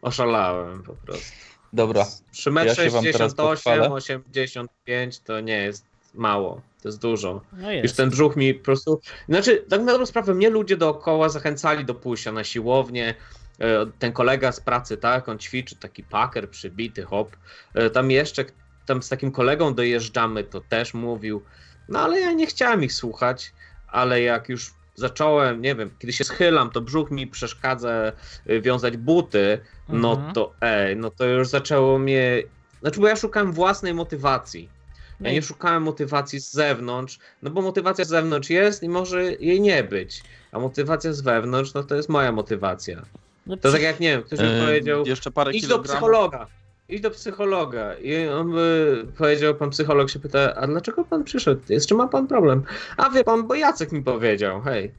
oszalałem 0.02 0.82
po 0.82 0.94
prostu. 0.94 1.32
Dobra. 1.72 2.06
Przy 2.32 2.50
metr 2.50 2.68
ja 2.68 2.74
68, 2.74 3.92
85 3.92 5.20
to 5.20 5.40
nie 5.40 5.58
jest 5.58 5.84
mało. 6.14 6.60
To 6.86 6.88
jest 6.88 7.00
dużo. 7.00 7.40
No 7.52 7.70
jest. 7.70 7.84
Już 7.84 7.92
ten 7.92 8.10
brzuch 8.10 8.36
mi 8.36 8.54
po 8.54 8.64
prostu. 8.64 9.00
Znaczy, 9.28 9.64
tak 9.68 9.80
na 9.80 9.92
dobrą 9.92 10.06
sprawę, 10.06 10.34
mnie 10.34 10.50
ludzie 10.50 10.76
dookoła 10.76 11.28
zachęcali 11.28 11.84
do 11.84 11.94
pójścia 11.94 12.32
na 12.32 12.44
siłownię. 12.44 13.14
E, 13.58 13.86
ten 13.98 14.12
kolega 14.12 14.52
z 14.52 14.60
pracy, 14.60 14.96
tak, 14.96 15.28
on 15.28 15.38
ćwiczy, 15.38 15.76
taki 15.76 16.02
paker 16.02 16.50
przybity, 16.50 17.02
hop. 17.02 17.36
E, 17.74 17.90
tam 17.90 18.10
jeszcze, 18.10 18.44
tam 18.86 19.02
z 19.02 19.08
takim 19.08 19.32
kolegą 19.32 19.74
dojeżdżamy, 19.74 20.44
to 20.44 20.60
też 20.60 20.94
mówił. 20.94 21.42
No 21.88 22.00
ale 22.00 22.20
ja 22.20 22.32
nie 22.32 22.46
chciałem 22.46 22.84
ich 22.84 22.92
słuchać, 22.92 23.52
ale 23.88 24.22
jak 24.22 24.48
już 24.48 24.70
zacząłem, 24.94 25.62
nie 25.62 25.74
wiem, 25.74 25.90
kiedy 25.98 26.12
się 26.12 26.24
schylam, 26.24 26.70
to 26.70 26.80
brzuch 26.80 27.10
mi 27.10 27.26
przeszkadza 27.26 28.12
e, 28.46 28.60
wiązać 28.60 28.96
buty, 28.96 29.60
no 29.88 30.12
mhm. 30.12 30.32
to 30.32 30.54
ej, 30.60 30.96
no 30.96 31.10
to 31.10 31.24
już 31.24 31.48
zaczęło 31.48 31.98
mnie. 31.98 32.42
Znaczy, 32.80 33.00
bo 33.00 33.08
ja 33.08 33.16
szukałem 33.16 33.52
własnej 33.52 33.94
motywacji. 33.94 34.75
Ja 35.20 35.32
nie 35.32 35.42
szukałem 35.42 35.82
motywacji 35.82 36.40
z 36.40 36.52
zewnątrz, 36.52 37.18
no 37.42 37.50
bo 37.50 37.62
motywacja 37.62 38.04
z 38.04 38.08
zewnątrz 38.08 38.50
jest 38.50 38.82
i 38.82 38.88
może 38.88 39.24
jej 39.24 39.60
nie 39.60 39.84
być. 39.84 40.22
A 40.52 40.58
motywacja 40.58 41.12
z 41.12 41.20
wewnątrz, 41.20 41.74
no 41.74 41.82
to 41.82 41.94
jest 41.94 42.08
moja 42.08 42.32
motywacja. 42.32 43.02
No 43.46 43.56
to 43.56 43.72
tak 43.72 43.82
jak 43.82 44.00
nie 44.00 44.10
wiem, 44.10 44.22
ktoś 44.22 44.40
mi 44.40 44.60
powiedział, 44.66 45.06
jeszcze 45.06 45.30
parę 45.30 45.52
idź 45.52 45.66
do 45.66 45.78
psychologa. 45.78 46.46
Idź 46.88 47.00
do 47.00 47.10
psychologa. 47.10 47.94
I 47.94 48.28
on 48.28 48.52
by 48.52 49.06
powiedział, 49.18 49.54
pan 49.54 49.70
psycholog 49.70 50.10
się 50.10 50.18
pyta, 50.18 50.54
a 50.54 50.66
dlaczego 50.66 51.04
pan 51.04 51.24
przyszedł? 51.24 51.60
Jeszcze 51.68 51.94
ma 51.94 52.08
pan 52.08 52.26
problem? 52.26 52.62
A 52.96 53.10
wie 53.10 53.24
pan, 53.24 53.46
bo 53.46 53.54
Jacek 53.54 53.92
mi 53.92 54.02
powiedział, 54.02 54.60
hej. 54.60 54.92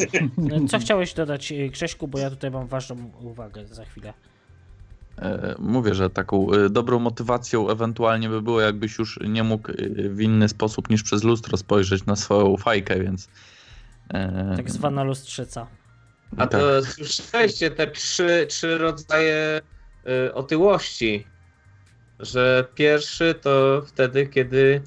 Co 0.70 0.78
chciałeś 0.78 1.14
dodać, 1.14 1.52
Krześku, 1.72 2.08
bo 2.08 2.18
ja 2.18 2.30
tutaj 2.30 2.50
mam 2.50 2.66
ważną 2.66 3.10
uwagę 3.20 3.66
za 3.66 3.84
chwilę. 3.84 4.12
E, 5.18 5.54
mówię, 5.58 5.94
że 5.94 6.10
taką 6.10 6.52
e, 6.52 6.70
dobrą 6.70 6.98
motywacją 6.98 7.70
ewentualnie 7.70 8.28
by 8.28 8.42
było, 8.42 8.60
jakbyś 8.60 8.98
już 8.98 9.20
nie 9.28 9.42
mógł 9.44 9.70
e, 9.70 9.74
w 10.08 10.20
inny 10.20 10.48
sposób 10.48 10.90
niż 10.90 11.02
przez 11.02 11.24
lustro 11.24 11.56
spojrzeć 11.56 12.06
na 12.06 12.16
swoją 12.16 12.56
fajkę, 12.56 13.00
więc. 13.00 13.28
Tak 14.56 14.70
zwana 14.70 15.04
lustrzyca. 15.04 15.66
A 16.36 16.46
to 16.46 16.80
tak. 16.82 16.92
słyszeliście 16.92 17.70
te 17.70 17.86
trzy, 17.86 18.46
trzy 18.48 18.78
rodzaje 18.78 19.60
otyłości. 20.34 21.26
że 22.18 22.64
pierwszy 22.74 23.34
to 23.34 23.82
wtedy, 23.86 24.26
kiedy 24.26 24.82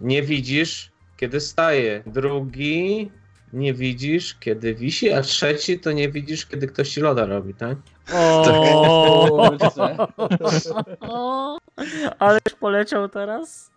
nie 0.00 0.22
widzisz, 0.22 0.90
kiedy 1.16 1.40
staje. 1.40 2.02
Drugi 2.06 3.10
nie 3.52 3.74
widzisz, 3.74 4.34
kiedy 4.40 4.74
wisi, 4.74 5.12
a 5.12 5.22
trzeci 5.22 5.78
to 5.80 5.92
nie 5.92 6.08
widzisz, 6.08 6.46
kiedy 6.46 6.66
ktoś 6.66 6.88
ci 6.88 7.00
loda 7.00 7.26
robi, 7.26 7.54
tak? 7.54 7.78
O, 8.14 9.28
Kurczę. 9.48 9.96
Ależ 12.18 12.54
poleciał 12.60 13.08
teraz. 13.08 13.70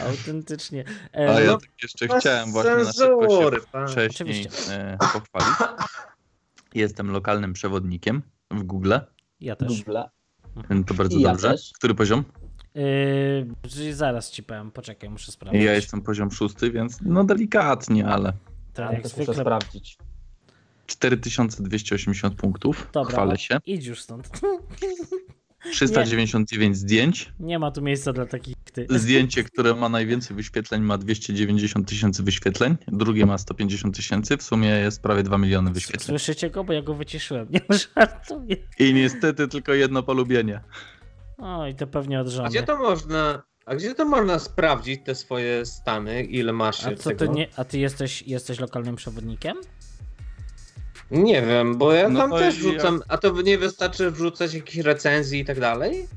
Autentycznie. 0.00 0.84
E, 1.14 1.28
A 1.28 1.40
ja 1.40 1.46
no, 1.46 1.58
tak 1.58 1.70
jeszcze 1.82 2.08
chciałem 2.08 2.52
właśnie 2.52 2.74
na 2.74 2.92
szybko 2.92 3.50
się 3.52 3.60
tak. 3.72 3.90
wcześniej 3.90 4.46
e, 4.70 4.96
pochwalić. 4.98 5.58
Jestem 6.74 7.10
lokalnym 7.10 7.52
przewodnikiem 7.52 8.22
w 8.50 8.62
Google. 8.62 8.94
ja 9.40 9.56
też. 9.56 9.78
Dubla. 9.78 10.10
To 10.86 10.94
bardzo 10.94 11.18
ja 11.18 11.28
dobrze. 11.30 11.50
też. 11.50 11.72
Który 11.74 11.94
poziom? 11.94 12.24
Yy, 12.74 13.94
zaraz 13.94 14.30
ci 14.30 14.42
powiem, 14.42 14.70
poczekaj, 14.70 15.10
muszę 15.10 15.32
sprawdzić. 15.32 15.62
Ja 15.62 15.72
jestem 15.72 16.02
poziom 16.02 16.30
szósty, 16.30 16.70
więc 16.70 16.98
no 17.02 17.24
delikatnie, 17.24 18.06
ale 18.06 18.32
Tak, 18.74 18.88
Ale 18.88 18.96
to 18.96 19.02
muszę 19.02 19.14
zwykle. 19.14 19.34
sprawdzić. 19.34 19.98
4280 20.86 22.34
punktów. 22.34 22.88
Dobra, 22.92 23.12
Chwalę 23.12 23.38
się. 23.38 23.58
idź 23.66 23.86
już 23.86 24.02
stąd. 24.02 24.28
399 25.72 26.76
zdjęć. 26.76 27.32
Nie 27.40 27.58
ma 27.58 27.70
tu 27.70 27.82
miejsca 27.82 28.12
dla 28.12 28.26
takich 28.26 28.54
ty. 28.72 28.86
Zdjęcie, 28.90 29.44
które 29.52 29.74
ma 29.74 29.88
najwięcej 29.88 30.36
wyświetleń, 30.36 30.82
ma 30.82 30.98
290 30.98 31.88
tysięcy 31.88 32.22
wyświetleń. 32.22 32.76
Drugie 32.88 33.26
ma 33.26 33.38
150 33.38 33.96
tysięcy. 33.96 34.36
W 34.36 34.42
sumie 34.42 34.68
jest 34.68 35.02
prawie 35.02 35.22
2 35.22 35.38
miliony 35.38 35.70
wyświetleń. 35.70 36.06
Słyszycie 36.18 36.50
go, 36.50 36.64
bo 36.64 36.72
ja 36.72 36.82
go 36.82 36.94
wyciszyłem. 36.94 37.46
Nie 37.50 37.60
żartuję. 37.96 38.56
I 38.78 38.94
niestety 38.94 39.48
tylko 39.48 39.74
jedno 39.74 40.02
polubienie. 40.02 40.60
O, 41.38 41.66
i 41.66 41.74
to 41.74 41.86
pewnie 41.86 42.20
od 42.20 42.26
A 42.26 42.30
żony. 42.30 42.48
gdzie 42.48 42.62
to 42.62 42.76
można, 42.78 43.42
a 43.66 43.74
gdzie 43.74 43.94
to 43.94 44.04
można 44.04 44.38
sprawdzić 44.38 45.00
te 45.04 45.14
swoje 45.14 45.66
stany, 45.66 46.22
ile 46.24 46.52
masz 46.52 46.86
A 46.86 46.94
co 46.94 47.10
tego? 47.10 47.26
ty 47.26 47.28
nie, 47.28 47.48
a 47.56 47.64
ty 47.64 47.78
jesteś, 47.78 48.22
jesteś 48.22 48.60
lokalnym 48.60 48.96
przewodnikiem? 48.96 49.56
Nie 51.10 51.42
wiem, 51.42 51.78
bo 51.78 51.92
ja 51.92 52.08
No 52.08 52.20
tam 52.20 52.30
też 52.30 52.54
ja- 52.54 52.60
wrzucam, 52.60 53.02
a 53.08 53.18
to 53.18 53.42
nie 53.42 53.58
wystarczy 53.58 54.10
wrzucać 54.10 54.54
jakieś 54.54 54.76
recenzji 54.76 55.40
i 55.40 55.44
tak 55.44 55.60
dalej? 55.60 56.08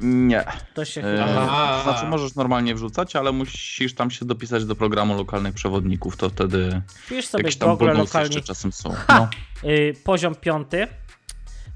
Nie. 0.00 0.44
To 0.74 0.84
się 0.84 1.00
E, 1.00 1.04
chyba... 1.26 1.42
Aha. 1.42 1.82
to 1.84 1.90
znaczy 1.90 2.06
możesz 2.06 2.34
normalnie 2.34 2.74
wrzucać, 2.74 3.16
ale 3.16 3.32
musisz 3.32 3.94
tam 3.94 4.10
się 4.10 4.24
dopisać 4.24 4.64
do 4.64 4.74
programu 4.76 5.16
lokalnych 5.16 5.54
przewodników. 5.54 6.16
To 6.16 6.28
wtedy 6.30 6.82
Pisz 7.08 7.26
sobie 7.26 7.42
jakieś 7.42 7.56
tam 7.56 7.76
bonusy 7.76 8.18
jeszcze 8.18 8.42
czasem 8.42 8.72
są. 8.72 8.94
No. 9.08 9.28
Y, 9.64 9.94
poziom 10.04 10.34
piąty. 10.34 10.86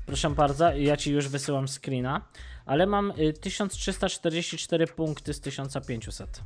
Proszę 0.06 0.30
bardzo, 0.30 0.72
ja 0.72 0.96
ci 0.96 1.12
już 1.12 1.28
wysyłam 1.28 1.68
screena. 1.68 2.20
Ale 2.70 2.86
mam 2.86 3.10
y, 3.18 3.32
1344 3.32 4.86
punkty 4.86 5.34
z 5.34 5.40
1500. 5.40 6.40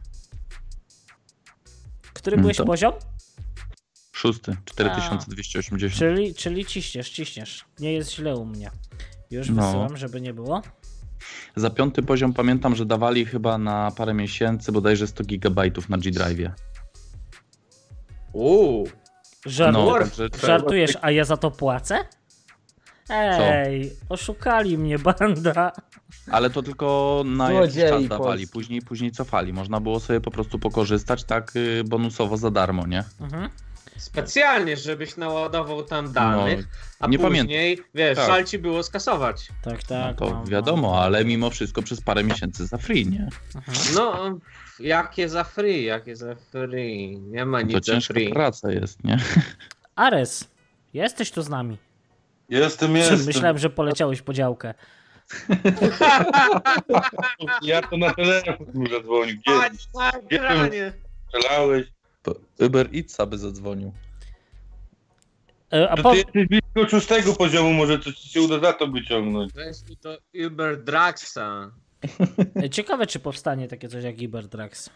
Który 2.15 2.35
Mm, 2.35 2.43
byłeś 2.43 2.57
to- 2.57 2.65
poziom? 2.65 2.93
Szósty, 4.13 4.57
4280. 4.65 5.99
Czyli, 5.99 6.35
czyli 6.35 6.65
ciśniesz, 6.67 7.11
ciśniesz. 7.11 7.65
Nie 7.81 7.93
jest 7.93 8.13
źle 8.13 8.37
u 8.37 8.45
mnie. 8.45 8.71
Już 9.31 9.49
No. 9.51 9.63
wysyłam, 9.67 9.97
żeby 9.97 10.21
nie 10.21 10.35
było. 10.35 10.63
Za 11.57 11.71
piąty 11.71 12.03
poziom 12.03 12.33
pamiętam, 12.33 12.77
że 12.77 12.87
dawali 12.87 13.27
chyba 13.27 13.59
na 13.59 13.91
parę 13.91 14.15
miesięcy 14.15 14.73
bodajże 14.73 15.07
100 15.07 15.25
gigabajtów 15.25 15.89
na 15.89 15.99
G-Drive. 15.99 16.51
Uuu, 18.33 18.89
Żart, 19.47 19.73
No, 19.73 19.95
żartujesz, 20.47 20.99
a 21.03 21.11
ja 21.11 21.25
za 21.25 21.37
to 21.37 21.51
płacę? 21.51 21.99
Ej, 23.09 23.93
oszukali 24.09 24.79
mnie 24.79 24.99
banda. 24.99 25.73
Ale 26.31 26.51
to 26.51 26.63
tylko 26.63 27.23
na 27.27 27.53
jakiś 27.53 27.77
czas 27.77 28.07
dawali, 28.09 28.49
później, 28.49 28.83
później 28.83 29.11
cofali. 29.11 29.53
Można 29.53 29.81
było 29.81 30.01
sobie 30.01 30.21
po 30.21 30.31
prostu 30.31 30.59
pokorzystać 30.59 31.25
tak 31.25 31.57
y, 31.57 31.85
bonusowo 31.85 32.37
za 32.37 32.51
darmo, 32.51 32.87
nie? 32.87 33.05
Mhm. 33.21 33.49
specjalnie, 33.97 34.77
żebyś 34.77 35.17
naładował 35.17 35.83
tam 35.83 36.13
danych, 36.13 36.69
a 37.01 37.07
No, 37.07 37.11
nie 37.11 37.19
później, 37.19 37.79
wiesz, 37.95 38.17
Tak. 38.19 38.27
żal 38.27 38.45
ci 38.45 38.59
było 38.59 38.83
skasować. 38.83 39.49
Tak, 39.63 39.75
No 39.75 39.89
tak. 39.89 40.17
to 40.19 40.31
mam, 40.31 40.47
wiadomo, 40.47 40.91
mam. 40.91 41.01
ale 41.01 41.25
mimo 41.25 41.51
wszystko 41.51 41.83
przez 41.83 42.01
parę 42.01 42.25
miesięcy 42.25 42.67
za 42.67 42.79
free, 42.79 43.07
nie? 43.07 43.29
Mhm. 43.55 43.77
No, 43.95 44.39
jakie 44.81 45.29
za 45.29 45.45
free, 45.45 45.85
jakie 45.85 46.17
za 46.17 46.35
free, 46.35 47.19
nie 47.21 47.45
ma 47.47 47.59
To 47.61 47.65
nic 47.67 47.75
za 47.75 47.81
ciężka 47.81 48.15
free. 48.15 48.33
praca 48.33 48.73
jest, 48.73 49.05
nie? 49.05 49.19
Ares, 49.97 50.49
jesteś 50.95 51.31
tu 51.31 51.43
z 51.43 51.49
nami. 51.49 51.79
Jestem, 52.49 52.97
jestem. 52.97 53.25
Myślałem, 53.27 53.59
że 53.59 53.71
poleciałeś 53.71 54.23
po 54.23 54.33
działkę. 54.33 54.75
Ja 57.63 57.83
to 57.83 57.97
na 57.97 58.15
telefon 58.15 58.57
mu 58.75 58.87
zadzwonił. 58.89 59.37
Gdzie 59.37 59.53
Patrz 59.61 59.87
ekranie. 60.31 60.93
strzelałeś? 61.29 61.87
Uber 62.61 62.89
Eats 62.97 63.17
by 63.29 63.39
zadzwonił. 63.39 63.93
E, 65.73 65.91
A 65.91 65.97
To 65.97 66.03
po... 66.03 66.11
ty 66.11 66.17
jesteś 66.17 66.47
blisko 66.49 66.89
szóstego 66.91 67.33
poziomu, 67.33 67.73
może 67.73 67.99
coś 67.99 68.15
ci 68.15 68.29
się 68.29 68.43
uda 68.43 68.59
za 68.61 68.73
to 68.73 68.87
wyciągnąć. 68.89 69.53
Weź 69.53 69.77
mi 69.91 69.97
to 69.97 70.19
Uber 70.47 70.85
Draxa. 70.85 71.71
e, 72.63 72.71
Ciekawe, 72.71 73.07
czy 73.07 73.19
powstanie 73.21 73.69
takie 73.69 73.89
coś 73.89 74.05
jak 74.05 74.19
Iberdrax. 74.23 74.91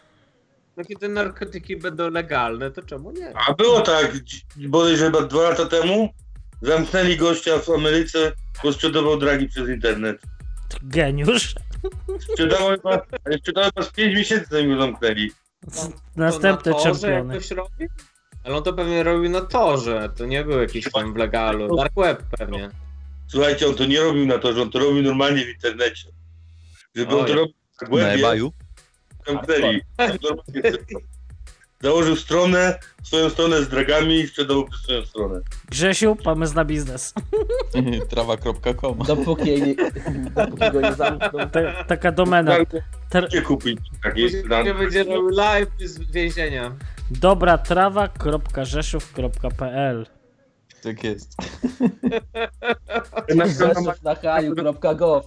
No 0.77 0.83
kiedy 0.83 1.09
narkotyki 1.09 1.75
będą 1.77 2.09
legalne, 2.09 2.71
to 2.71 2.81
czemu 2.83 3.11
nie? 3.11 3.33
A 3.47 3.53
było 3.53 3.81
tak, 3.81 4.13
bodajże 4.57 5.05
chyba 5.05 5.21
dwa 5.21 5.41
lata 5.49 5.65
temu, 5.65 6.09
zamknęli 6.61 7.17
gościa 7.17 7.59
w 7.59 7.69
Ameryce, 7.69 8.31
bo 8.63 8.73
sprzedawał 8.73 9.17
dragi 9.17 9.47
przez 9.47 9.69
internet. 9.69 10.21
Geniusz. 10.83 11.55
Sprzedawał 12.19 12.69
chyba, 12.69 13.01
ale 13.25 13.37
sprzedawał 13.37 13.71
chyba 13.75 13.85
z 13.85 13.91
5 13.91 14.15
miesięcy, 14.15 14.47
zanim 14.51 14.75
go 14.75 14.81
zamknęli. 14.81 15.31
Następny 16.15 16.71
to 16.71 16.77
na 16.77 16.83
torze 16.83 17.07
czempiony. 17.07 17.39
Ale 18.43 18.55
on 18.55 18.63
to 18.63 18.73
pewnie 18.73 19.03
robił 19.03 19.29
na 19.29 19.41
torze, 19.41 20.09
to 20.15 20.25
nie 20.25 20.43
był 20.43 20.61
jakiś 20.61 20.91
tam 20.91 21.13
w 21.13 21.17
legalu. 21.17 21.75
Dark 21.75 21.93
web 21.95 22.23
pewnie. 22.37 22.69
Słuchajcie, 23.27 23.67
on 23.67 23.75
to 23.75 23.85
nie 23.85 24.01
robił 24.01 24.25
na 24.25 24.37
to, 24.37 24.53
że 24.53 24.61
on 24.61 24.71
to 24.71 24.79
robił 24.79 25.03
normalnie 25.03 25.45
w 25.45 25.49
internecie. 25.49 26.09
Żeby 26.95 27.17
on 27.17 27.25
to 27.25 27.33
robił 27.33 27.53
na 27.91 28.07
eBayu? 28.07 28.53
zamknęli. 29.27 29.81
Założył 31.83 32.15
stronę, 32.15 32.79
swoją 33.03 33.29
stronę 33.29 33.63
z 33.63 33.69
dragami 33.69 34.15
i 34.15 34.27
sprzedawał 34.27 34.65
przez 34.65 34.81
swoją 34.81 35.05
stronę. 35.05 35.41
Grzesiu, 35.69 36.15
pomysł 36.15 36.55
na 36.55 36.65
biznes. 36.65 37.13
Trawa.com 38.09 38.97
Dopóki, 39.07 39.49
jej 39.49 39.61
nie, 39.61 39.75
dopóki 40.35 40.71
go 40.71 40.81
nie 40.81 40.93
zamkną. 40.93 41.49
Ta, 41.49 41.83
taka 41.83 42.11
domena. 42.11 42.55
Ter... 43.09 43.27
Gdzie 43.27 43.41
kupić 43.41 43.79
takie 44.03 44.29
strony? 44.29 44.73
będzie 44.73 45.03
robił 45.03 45.29
live 45.29 45.69
z 45.79 46.11
więzienia. 46.11 46.75
Dobra 47.11 47.57
trawa.rzeszów.pl 47.57 50.05
Tak 50.83 51.03
jest. 51.03 51.35
Rzeszów 53.59 54.03
na 54.03 54.15
haju.gov. 54.15 55.23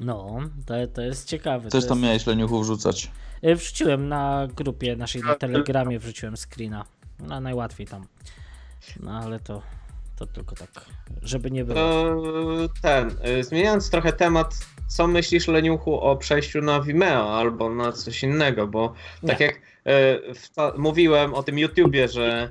No, 0.00 0.38
to, 0.66 0.74
to 0.94 1.02
jest 1.02 1.28
ciekawe. 1.28 1.68
Coś 1.70 1.82
to 1.84 1.88
tam 1.88 1.98
jest... 1.98 2.04
miałeś 2.06 2.26
leniuchu 2.26 2.60
wrzucać. 2.60 3.10
E, 3.42 3.54
Wrzuciłem 3.54 4.08
na 4.08 4.48
grupie 4.56 4.96
naszej 4.96 5.22
na 5.22 5.34
Telegramie, 5.34 5.98
wrzuciłem 5.98 6.36
screena. 6.36 6.84
No 7.20 7.40
najłatwiej 7.40 7.86
tam. 7.86 8.06
No 9.00 9.10
ale 9.24 9.40
to, 9.40 9.62
to 10.16 10.26
tylko 10.26 10.56
tak, 10.56 10.84
żeby 11.22 11.50
nie 11.50 11.64
było. 11.64 11.76
To 11.78 12.16
ten, 12.82 13.10
y, 13.38 13.44
zmieniając 13.44 13.90
trochę 13.90 14.12
temat, 14.12 14.54
co 14.88 15.06
myślisz 15.06 15.48
Leniuchu 15.48 16.00
o 16.00 16.16
przejściu 16.16 16.60
na 16.60 16.80
Vimeo 16.80 17.38
albo 17.38 17.74
na 17.74 17.92
coś 17.92 18.22
innego, 18.22 18.66
bo 18.68 18.94
tak 19.26 19.40
Nie. 19.40 19.46
jak 19.46 19.60
w 20.34 20.48
ta, 20.54 20.72
mówiłem 20.78 21.34
o 21.34 21.42
tym 21.42 21.58
YouTubie, 21.58 22.08
że, 22.08 22.50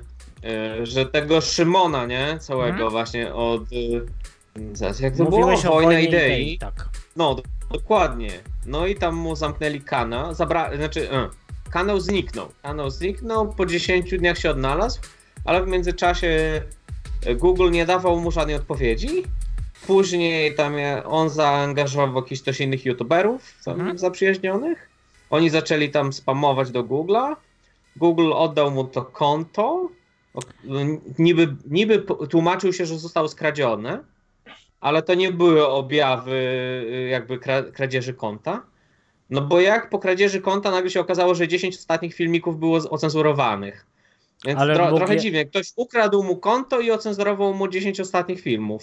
że 0.82 1.06
tego 1.06 1.40
Szymona, 1.40 2.06
nie, 2.06 2.38
całego 2.40 2.70
Mhm. 2.72 2.90
właśnie 2.90 3.34
od, 3.34 3.62
zaraz, 4.72 5.00
jak 5.00 5.16
to 5.16 5.24
Mówiłeś 5.24 5.62
było? 5.62 5.72
o 5.72 5.76
Wojna 5.76 5.90
wojnie 5.92 6.08
idei. 6.08 6.42
idei. 6.42 6.58
Tak. 6.58 6.88
No, 7.18 7.34
do, 7.34 7.42
dokładnie. 7.70 8.30
No 8.66 8.86
i 8.86 8.94
tam 8.94 9.14
mu 9.16 9.36
zamknęli 9.36 9.80
kanał, 9.80 10.34
zabra... 10.34 10.76
znaczy, 10.76 11.12
e, 11.12 11.28
kanał 11.70 12.00
zniknął. 12.00 12.48
Kanał 12.62 12.90
zniknął, 12.90 13.52
po 13.54 13.66
10 13.66 14.18
dniach 14.18 14.38
się 14.38 14.50
odnalazł, 14.50 15.00
ale 15.44 15.64
w 15.64 15.68
międzyczasie 15.68 16.62
e, 17.26 17.34
Google 17.34 17.70
nie 17.70 17.86
dawał 17.86 18.20
mu 18.20 18.30
żadnej 18.30 18.56
odpowiedzi. 18.56 19.24
Później 19.86 20.54
tam 20.54 20.78
je- 20.78 21.02
on 21.04 21.30
zaangażował 21.30 22.22
jakichś 22.22 22.40
też 22.42 22.60
innych 22.60 22.84
youtuberów 22.86 23.54
Mhm. 23.66 23.98
zaprzyjaźnionych. 23.98 24.88
Oni 25.30 25.50
zaczęli 25.50 25.90
tam 25.90 26.12
spamować 26.12 26.70
do 26.70 26.84
Google'a. 26.84 27.36
Google 27.96 28.32
oddał 28.32 28.70
mu 28.70 28.84
to 28.84 29.02
konto. 29.04 29.88
Niby, 31.18 31.56
niby 31.70 32.04
tłumaczył 32.30 32.72
się, 32.72 32.86
że 32.86 32.98
zostało 32.98 33.28
skradzione, 33.28 33.98
ale 34.80 35.02
to 35.02 35.14
nie 35.14 35.32
były 35.32 35.66
objawy 35.68 36.32
y, 36.92 37.08
jakby 37.10 37.38
kra- 37.38 37.72
kradzieży 37.72 38.14
konta. 38.14 38.62
No 39.30 39.40
bo 39.40 39.60
jak 39.60 39.90
po 39.90 39.98
kradzieży 39.98 40.40
konta 40.40 40.70
nagle 40.70 40.90
się 40.90 41.00
okazało, 41.00 41.34
że 41.34 41.48
10 41.48 41.76
ostatnich 41.76 42.14
filmików 42.14 42.58
było 42.58 42.76
ocenzurowanych. 42.90 43.86
Więc 44.46 44.60
Ale 44.60 44.74
tro, 44.74 44.96
trochę 44.96 45.14
je- 45.14 45.20
dziwnie. 45.20 45.44
Ktoś 45.46 45.72
ukradł 45.76 46.22
mu 46.22 46.36
konto 46.36 46.80
i 46.80 46.90
ocenzurował 46.90 47.54
mu 47.54 47.68
10 47.68 48.00
ostatnich 48.00 48.40
filmów. 48.40 48.82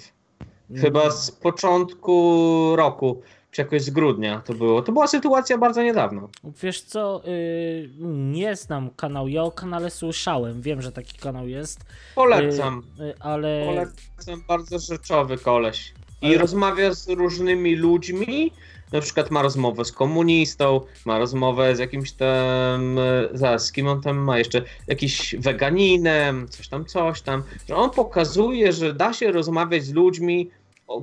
Chyba 0.82 1.12
z 1.12 1.32
początku 1.32 2.74
roku. 2.76 3.22
Czy 3.56 3.62
jakoś 3.62 3.82
z 3.82 3.90
grudnia 3.90 4.42
to 4.46 4.54
było. 4.54 4.82
To 4.82 4.92
była 4.92 5.08
sytuacja 5.08 5.58
bardzo 5.58 5.84
niedawno. 5.84 6.30
Wiesz 6.64 6.82
co, 6.82 7.22
y, 7.28 7.90
nie 8.34 8.56
znam 8.56 8.90
kanału, 8.96 9.28
ja 9.28 9.44
o 9.44 9.52
kanale 9.52 9.90
słyszałem, 9.90 10.62
wiem, 10.62 10.82
że 10.82 10.92
taki 10.92 11.18
kanał 11.18 11.48
jest, 11.48 11.86
Polecam. 12.16 12.84
y, 13.00 13.04
y, 13.04 13.14
ale 13.20 13.66
Polecam 13.66 14.44
bardzo 14.48 14.80
rzeczowy 14.80 15.38
koleś. 15.38 15.94
I 16.22 16.26
Ale- 16.28 16.38
rozmawia 16.38 16.94
z 16.94 17.10
różnymi 17.10 17.76
ludźmi. 17.76 18.52
Na 18.92 19.02
przykład 19.02 19.32
ma 19.32 19.42
rozmowę 19.42 19.86
z 19.86 19.92
komunistą, 19.92 20.82
ma 21.06 21.20
rozmowę 21.20 21.76
z 21.76 21.80
jakimś 21.80 22.12
tam. 22.12 23.00
e, 23.00 23.30
Zaraz, 23.34 23.66
z 23.66 23.72
kim 23.72 23.88
on 23.88 24.02
tam 24.02 24.18
ma 24.18 24.38
jeszcze? 24.38 24.62
Jakiś 24.88 25.36
weganinem, 25.40 26.48
coś 26.50 26.68
tam, 26.68 26.86
coś 26.86 27.22
tam. 27.22 27.44
Że 27.70 27.76
on 27.76 27.90
pokazuje, 27.90 28.74
że 28.74 28.94
da 28.94 29.14
się 29.14 29.32
rozmawiać 29.32 29.84
z 29.84 29.94
ludźmi, 29.94 30.50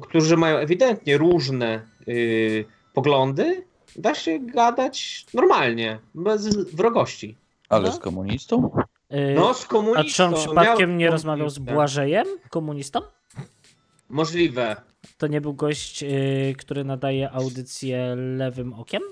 którzy 0.03 0.37
mają 0.37 0.57
ewidentnie 0.57 1.19
różne 1.19 1.83
y, 2.09 2.65
poglądy. 2.95 3.65
Da 3.97 4.15
się 4.15 4.39
gadać 4.39 5.27
normalnie, 5.35 5.99
bez 6.15 6.57
wrogości. 6.74 7.37
Ale 7.69 7.89
No. 7.89 7.95
z 7.95 7.99
komunistą? 7.99 8.70
y, 9.12 9.35
No, 9.37 9.55
z 9.55 9.65
a 9.65 9.69
komunistą. 9.69 10.12
czy 10.15 10.24
on 10.24 10.35
przypadkiem 10.35 10.91
miał 10.91 10.99
nie 10.99 11.11
rozmawiał 11.11 11.51
z. 11.51 11.59
Błażejem, 11.59 12.27
komunistą? 12.51 13.01
Możliwe. 14.09 14.77
To 15.19 15.27
nie 15.27 15.41
był 15.41 15.55
gość, 15.55 16.03
y, 16.03 16.55
który 16.59 16.85
nadaje 16.85 17.31
audycję 17.31 18.15
lewym 18.16 18.73
okiem? 18.73 19.03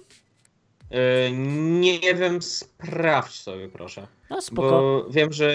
E, 0.91 1.31
Nie 1.33 2.15
wiem, 2.15 2.43
sprawdź 2.43 3.41
sobie 3.41 3.69
proszę. 3.69 4.07
No 4.31 4.41
spoko. 4.43 4.71
Bo 4.71 5.07
wiem, 5.11 5.33
że 5.33 5.51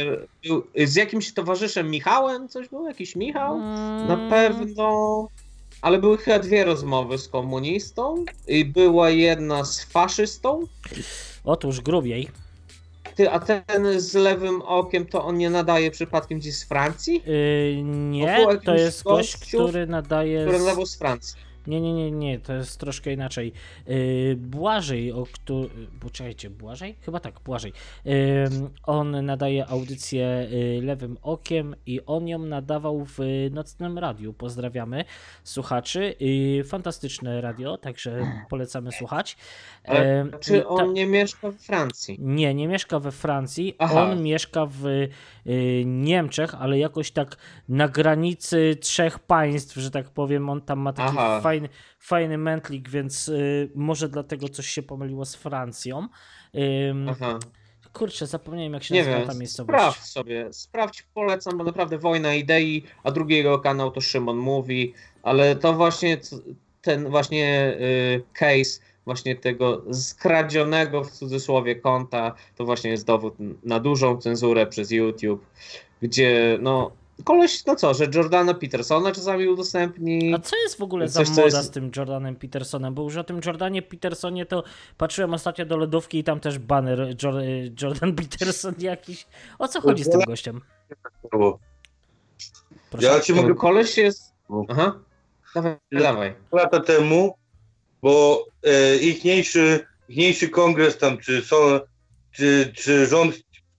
był 0.47 0.67
z 0.85 0.95
jakimś 0.95 1.33
towarzyszem 1.33 1.89
Michałem 1.89 2.47
coś 2.47 2.69
był? 2.69 2.87
Jakiś 2.87 3.15
Michał? 3.15 3.55
Mm, 3.57 4.07
Na 4.07 4.29
pewno. 4.29 5.27
Ale 5.85 5.99
były 5.99 6.17
chyba 6.17 6.39
dwie 6.39 6.65
rozmowy 6.65 7.17
z 7.17 7.27
komunistą 7.27 8.25
i 8.47 8.65
była 8.65 9.09
jedna 9.09 9.65
z 9.65 9.83
faszystą. 9.83 10.67
Otóż 11.43 11.81
grubiej. 11.81 12.29
Ty, 13.15 13.31
a 13.31 13.39
ten 13.39 13.63
z 13.97 14.13
lewym 14.13 14.61
okiem 14.61 15.05
to 15.05 15.25
on 15.25 15.37
nie 15.37 15.49
nadaje 15.49 15.91
przypadkiem 15.91 16.39
gdzieś 16.39 16.55
z 16.55 16.63
Francji? 16.63 17.21
Y, 17.27 17.81
nie, 17.83 18.47
to 18.65 18.75
jest 18.75 19.03
gość, 19.03 19.37
który 19.37 19.87
nadaje. 19.87 20.41
Który 20.41 20.59
nadawał 20.59 20.85
z 20.85 20.95
Francji. 20.95 21.39
Nie, 21.67 21.81
nie, 21.81 21.93
nie, 21.93 22.11
nie, 22.11 22.39
to 22.39 22.53
jest 22.53 22.79
troszkę 22.79 23.13
inaczej. 23.13 23.51
Yy, 23.87 24.35
Błażej, 24.37 25.11
o 25.11 25.25
którym. 25.31 25.87
Poczekajcie, 25.99 26.49
Błażej? 26.49 26.95
Chyba 27.01 27.19
tak, 27.19 27.39
Błażej. 27.45 27.73
Yy, 28.05 28.13
on 28.83 29.25
nadaje 29.25 29.67
audycję 29.67 30.47
yy, 30.51 30.81
lewym 30.81 31.17
okiem 31.21 31.75
i 31.85 32.01
on 32.05 32.27
ją 32.27 32.39
nadawał 32.39 33.05
w 33.05 33.17
nocnym 33.51 33.97
radiu. 33.97 34.33
Pozdrawiamy 34.33 35.05
słuchaczy. 35.43 36.15
Yy, 36.19 36.63
fantastyczne 36.63 37.41
radio, 37.41 37.77
także 37.77 38.27
polecamy 38.49 38.91
słuchać. 38.91 39.37
Yy, 39.87 39.93
Czy 40.39 40.61
ta- 40.61 40.67
on 40.67 40.93
nie 40.93 41.05
mieszka 41.07 41.51
we 41.51 41.57
Francji? 41.57 42.17
nie, 42.19 42.53
nie 42.53 42.67
mieszka 42.67 42.99
we 42.99 43.11
Francji. 43.11 43.75
Aha. 43.77 44.03
On 44.03 44.23
mieszka 44.23 44.65
w 44.65 44.85
y, 44.85 45.09
Niemczech, 45.85 46.55
ale 46.55 46.79
jakoś 46.79 47.11
tak 47.11 47.35
na 47.69 47.87
granicy 47.87 48.77
trzech 48.81 49.19
państw, 49.19 49.75
że 49.75 49.91
tak 49.91 50.09
powiem. 50.09 50.49
On 50.49 50.61
tam 50.61 50.79
ma 50.79 50.93
taki 50.93 51.09
Aha. 51.17 51.41
fajny, 51.41 51.69
fajny 51.99 52.37
mętlik, 52.37 52.89
więc 52.89 53.27
y, 53.27 53.69
może 53.75 54.09
dlatego 54.09 54.49
coś 54.49 54.67
się 54.67 54.83
pomyliło 54.83 55.25
z 55.25 55.35
Francją. 55.35 56.07
Aha. 57.09 57.39
kurczę, 57.93 58.27
zapomniałem 58.27 58.73
jak 58.73 58.83
się 58.83 58.93
Nie 58.93 58.99
nazywa 58.99 59.17
wiem, 59.17 59.27
ta 59.27 59.33
miejscowość. 59.33 59.77
sprawdź 59.79 59.99
sobie, 59.99 60.53
sprawdź, 60.53 61.03
polecam, 61.13 61.57
bo 61.57 61.63
naprawdę 61.63 61.97
wojna 61.97 62.33
idei, 62.33 62.83
a 63.03 63.11
drugiego 63.11 63.59
kanał 63.59 63.91
to 63.91 64.01
Szymon 64.01 64.37
mówi, 64.37 64.93
ale 65.23 65.55
to 65.55 65.73
właśnie 65.73 66.17
ten 66.81 67.09
właśnie 67.09 67.77
y, 67.79 68.23
case 68.33 68.79
właśnie 69.05 69.35
tego 69.35 69.81
skradzionego 69.93 71.03
w 71.03 71.11
cudzysłowie 71.11 71.75
konta, 71.75 72.33
to 72.55 72.65
właśnie 72.65 72.89
jest 72.91 73.05
dowód 73.05 73.33
na 73.63 73.79
dużą 73.79 74.17
cenzurę 74.17 74.67
przez 74.67 74.91
YouTube, 74.91 75.45
gdzie 76.01 76.57
no 76.61 76.91
koleś, 77.23 77.65
no 77.65 77.75
co, 77.75 77.93
że 77.93 78.07
Jordana 78.15 78.53
Petersona 78.53 79.11
czasami 79.11 79.47
udostępni. 79.47 80.33
A 80.33 80.39
co 80.39 80.55
jest 80.57 80.77
w 80.77 80.81
ogóle 80.81 81.07
za 81.07 81.19
Coś, 81.19 81.29
co 81.35 81.41
moda 81.41 81.57
jest- 81.57 81.67
z 81.69 81.71
tym 81.71 81.91
Jordanem 81.95 82.35
Petersonem? 82.35 82.93
Bo 82.93 83.03
już 83.03 83.17
o 83.17 83.23
tym 83.23 83.39
Jordanie 83.45 83.81
Petersonie 83.81 84.45
to 84.45 84.63
patrzyłem 84.97 85.33
ostatnio 85.33 85.65
do 85.65 85.77
lodówki 85.77 86.19
i 86.19 86.23
tam 86.23 86.39
też 86.39 86.59
banner 86.59 86.99
Jor- 87.23 87.81
Jordan 87.81 88.15
Peterson 88.19 88.73
jakiś. 88.79 89.27
O 89.59 89.67
co 89.67 89.81
chodzi 89.81 90.03
z 90.03 90.09
tym 90.09 90.21
gościem? 90.21 90.61
Było. 91.31 91.59
Proszę. 92.91 93.07
Ja 93.07 93.19
ci 93.19 93.33
mogę 93.33 93.55
Koleś 93.55 93.97
jest... 93.97 94.33
No. 94.49 94.65
Aha, 94.69 94.99
dawaj, 95.55 95.75
dawaj. 95.91 96.33
lata 96.51 96.79
temu, 96.79 97.35
bo 98.05 98.45
e, 98.63 98.97
ichniejszy, 98.97 99.79
ichniejszy 100.09 100.49
kongres 100.49 100.97
tam, 100.97 101.17
czy, 101.17 101.41
są, 101.41 101.79
czy, 102.31 102.73
czy 102.75 103.05
rząd 103.05 103.35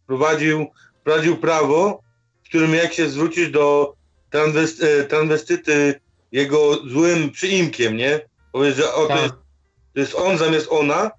prowadził, 0.07 0.67
prowadził 1.05 1.37
prawo, 1.37 2.03
w 2.45 2.49
którym 2.49 2.75
jak 2.75 2.93
się 2.93 3.09
zwrócisz 3.09 3.51
do 3.51 3.95
transwest, 4.31 4.83
e, 4.83 5.05
transwestyty 5.05 6.01
jego 6.33 6.75
złym 6.89 7.31
przyimkiem, 7.31 7.97
nie? 7.97 8.21
Powiesz, 8.53 8.77
że 8.77 8.95
o, 8.95 9.03
to, 9.03 9.09
Tak. 9.09 9.23
jest, 9.23 9.35
to 9.95 10.01
jest 10.01 10.15
on 10.15 10.39
zamiast 10.39 10.67
ona, 10.71 11.11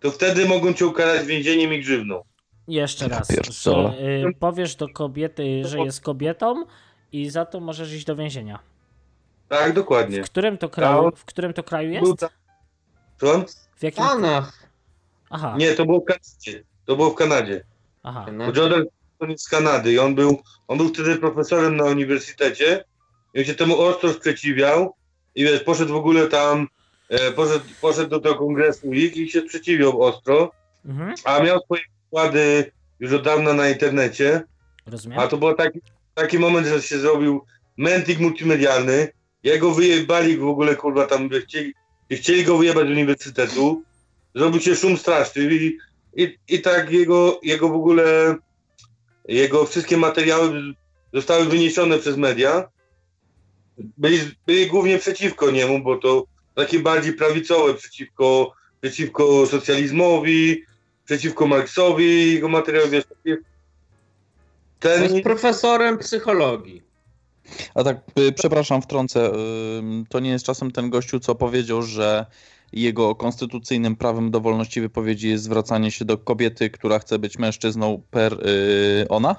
to 0.00 0.10
wtedy 0.10 0.48
mogą 0.48 0.72
cię 0.72 0.86
ukarać 0.86 1.26
więzieniem 1.26 1.74
i 1.74 1.80
grzywną. 1.80 2.22
Jeszcze 2.68 3.08
raz, 3.08 3.28
że 3.50 3.94
y, 4.30 4.34
powiesz 4.38 4.74
do 4.74 4.88
kobiety, 4.88 5.62
że 5.64 5.78
jest 5.78 6.00
kobietą 6.00 6.64
i 7.12 7.30
za 7.30 7.44
to 7.44 7.60
możesz 7.60 7.92
iść 7.92 8.04
do 8.04 8.16
więzienia. 8.16 8.71
Tak, 9.52 9.72
dokładnie. 9.72 10.22
W 10.24 10.26
którym 10.26 10.58
to 10.58 10.68
kraju, 10.68 11.10
w 11.16 11.24
którym 11.24 11.52
to 11.52 11.62
kraju 11.62 12.00
Był 12.00 12.08
jest? 12.20 12.20
tam-? 13.18 13.44
W 13.76 13.82
jakim? 13.82 14.04
Stanach. 14.04 14.68
Aha, 15.30 15.54
Nie, 15.58 15.74
to 15.74 15.84
było 15.86 16.00
w 16.00 16.04
Kanadzie. 16.04 16.64
To 16.84 16.96
było 16.96 17.10
w 17.10 17.14
Kanadzie. 17.14 17.64
aha. 18.02 18.26
Bo 18.38 18.60
Jordan 18.60 18.84
jest 19.28 19.44
z 19.44 19.48
Kanady 19.48 19.92
i 19.92 19.98
on 19.98 20.14
był, 20.14 20.42
on 20.68 20.78
był 20.78 20.88
wtedy 20.88 21.16
profesorem 21.16 21.76
na 21.76 21.84
uniwersytecie 21.84 22.84
i 23.34 23.38
on 23.38 23.44
się 23.44 23.54
temu 23.54 23.80
ostro 23.80 24.12
sprzeciwiał 24.12 24.94
i 25.34 25.44
wiesz, 25.44 25.60
poszedł 25.60 25.92
w 25.92 25.96
ogóle 25.96 26.26
tam, 26.26 26.68
e, 27.08 27.32
poszedł, 27.32 27.64
poszedł 27.80 28.10
do 28.10 28.20
tego 28.20 28.34
kongresu 28.34 28.92
ich 28.92 29.16
i 29.16 29.28
się 29.30 29.40
sprzeciwiał 29.40 30.02
ostro, 30.02 30.52
Mhm, 30.84 31.14
a 31.24 31.40
miał 31.42 31.60
swoje 31.60 31.82
wkłady 32.06 32.72
już 33.00 33.12
od 33.12 33.22
dawna 33.22 33.52
na 33.52 33.68
internecie, 33.68 34.42
rozumiem. 34.86 35.18
a 35.18 35.26
to 35.26 35.36
był 35.36 35.54
taki, 35.54 35.80
taki 36.14 36.38
moment, 36.38 36.66
że 36.66 36.82
się 36.82 36.98
zrobił 36.98 37.44
mętlik 37.76 38.18
multimedialny, 38.18 39.08
jego 39.42 39.70
wyjebali 39.70 40.36
w 40.36 40.46
ogóle, 40.46 40.76
kurwa, 40.76 41.06
tam 41.06 41.30
chcieli, 41.44 41.74
chcieli 42.10 42.44
go 42.44 42.58
wyjebać 42.58 42.86
z 42.86 42.90
uniwersytetu, 42.90 43.82
zrobił 44.34 44.60
się 44.60 44.76
szum 44.76 44.96
straszny 44.96 45.54
i, 45.54 45.78
i, 46.16 46.38
i 46.48 46.60
tak 46.60 46.90
jego, 46.90 47.40
jego 47.42 47.68
w 47.68 47.74
ogóle, 47.74 48.36
jego 49.28 49.66
wszystkie 49.66 49.96
materiały 49.96 50.74
zostały 51.14 51.44
wyniesione 51.44 51.98
przez 51.98 52.16
media. 52.16 52.68
Byli, 53.78 54.18
byli 54.46 54.66
głównie 54.66 54.98
przeciwko 54.98 55.50
niemu, 55.50 55.82
bo 55.82 55.96
to 55.96 56.26
takie 56.54 56.78
bardziej 56.78 57.12
prawicowe, 57.12 57.74
przeciwko, 57.74 58.52
przeciwko 58.80 59.46
socjalizmowi, 59.46 60.62
przeciwko 61.04 61.46
Marksowi, 61.46 62.34
jego 62.34 62.48
materiały, 62.48 62.88
wiesz, 62.88 63.04
takie... 63.04 63.36
Ten, 64.80 65.02
Jest 65.02 65.24
profesorem 65.24 65.98
psychologii. 65.98 66.91
A 67.74 67.84
tak, 67.84 68.00
y, 68.18 68.32
przepraszam, 68.32 68.82
wtrącę. 68.82 69.30
ym, 69.78 70.04
To 70.08 70.20
nie 70.20 70.30
jest 70.30 70.44
czasem 70.44 70.70
ten 70.70 70.90
gościu, 70.90 71.20
co 71.20 71.34
powiedział, 71.34 71.82
że 71.82 72.26
jego 72.72 73.14
konstytucyjnym 73.14 73.96
prawem 73.96 74.30
do 74.30 74.40
wolności 74.40 74.80
wypowiedzi 74.80 75.28
jest 75.28 75.44
zwracanie 75.44 75.90
się 75.90 76.04
do 76.04 76.18
kobiety, 76.18 76.70
która 76.70 76.98
chce 76.98 77.18
być 77.18 77.38
mężczyzną 77.38 78.02
per 78.10 78.32
y, 78.32 79.06
ona? 79.08 79.36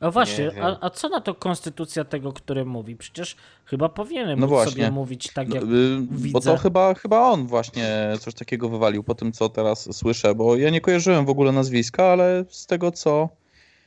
A 0.00 0.10
właśnie, 0.10 0.62
a, 0.62 0.78
a 0.80 0.90
co 0.90 1.08
na 1.08 1.20
to 1.20 1.34
konstytucja 1.34 2.04
tego, 2.04 2.32
który 2.32 2.64
mówi? 2.64 2.96
Przecież 2.96 3.36
chyba 3.64 3.88
powinienem 3.88 4.40
No 4.40 4.64
sobie 4.64 4.90
mówić 4.90 5.32
tak 5.32 5.48
No, 5.48 5.54
jak... 5.54 5.64
y, 5.64 5.66
bo 6.00 6.16
widzę. 6.18 6.40
to 6.40 6.56
chyba, 6.56 6.94
chyba 6.94 7.20
on 7.20 7.46
właśnie 7.46 8.12
coś 8.20 8.34
takiego 8.34 8.68
wywalił 8.68 9.02
po 9.02 9.14
tym, 9.14 9.32
co 9.32 9.48
teraz 9.48 9.96
słyszę, 9.96 10.34
bo 10.34 10.56
ja 10.56 10.70
nie 10.70 10.80
kojarzyłem 10.80 11.26
w 11.26 11.30
ogóle 11.30 11.52
nazwiska, 11.52 12.04
ale 12.04 12.44
z 12.48 12.66
tego, 12.66 12.92
co 12.92 13.28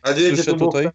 A 0.02 0.08
słyszę 0.14 0.54
było 0.54 0.72
tutaj. 0.72 0.90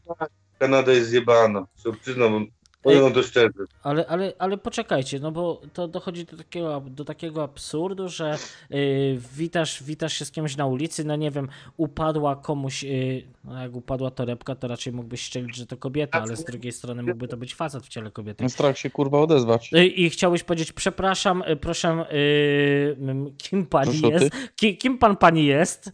Kanada 0.59 0.93
jest 0.93 1.09
zjebana, 1.09 1.67
co 1.77 1.93
przyznam, 1.93 2.47
powiem 2.83 3.13
to 3.13 3.23
szczerze. 3.23 3.51
Ale, 3.83 4.07
ale, 4.07 4.33
ale 4.39 4.59
poczekajcie, 4.59 5.21
no 5.21 5.33
bo 5.33 5.61
to 5.73 5.89
dochodzi 5.89 6.25
do 6.25 6.37
takiego, 6.37 6.83
do 6.87 7.05
takiego 7.05 7.43
absurdu, 7.43 8.09
że 8.09 8.39
y, 8.71 9.19
witasz, 9.37 9.83
witasz 9.83 10.13
się 10.13 10.25
z 10.25 10.31
kimś 10.31 10.57
na 10.57 10.67
ulicy, 10.67 11.05
no 11.05 11.17
nie 11.17 11.31
wiem, 11.31 11.49
upadła 11.77 12.37
komuś, 12.37 12.85
y, 12.85 13.23
no 13.45 13.63
jak 13.63 13.75
upadła 13.77 14.11
torebka, 14.11 14.55
to 14.55 14.69
raczej 14.69 14.93
mógłbyś 14.93 15.23
szczelić, 15.23 15.57
że 15.57 15.67
to 15.67 15.77
kobieta, 15.77 16.23
ale 16.23 16.37
z 16.37 16.45
drugiej 16.45 16.73
strony 16.73 17.03
mógłby 17.03 17.29
to 17.29 17.37
być 17.37 17.55
facet 17.55 17.85
w 17.85 17.89
ciele 17.89 18.11
kobiety. 18.11 18.49
strach 18.49 18.79
się 18.79 18.91
kurwa 18.91 19.21
odezwać. 19.21 19.73
Y, 19.73 19.87
I 19.87 20.11
chciałbyś 20.11 20.43
powiedzieć, 20.43 20.73
przepraszam, 20.73 21.43
y, 21.43 21.57
proszę, 21.57 22.07
y, 22.13 22.97
kim 23.39 23.67
pani 23.67 24.01
Proszę, 24.01 24.15
jest? 24.15 24.31
Ki, 24.57 24.77
kim 24.77 24.99
pan 24.99 25.17
pani 25.17 25.47
jest? 25.47 25.91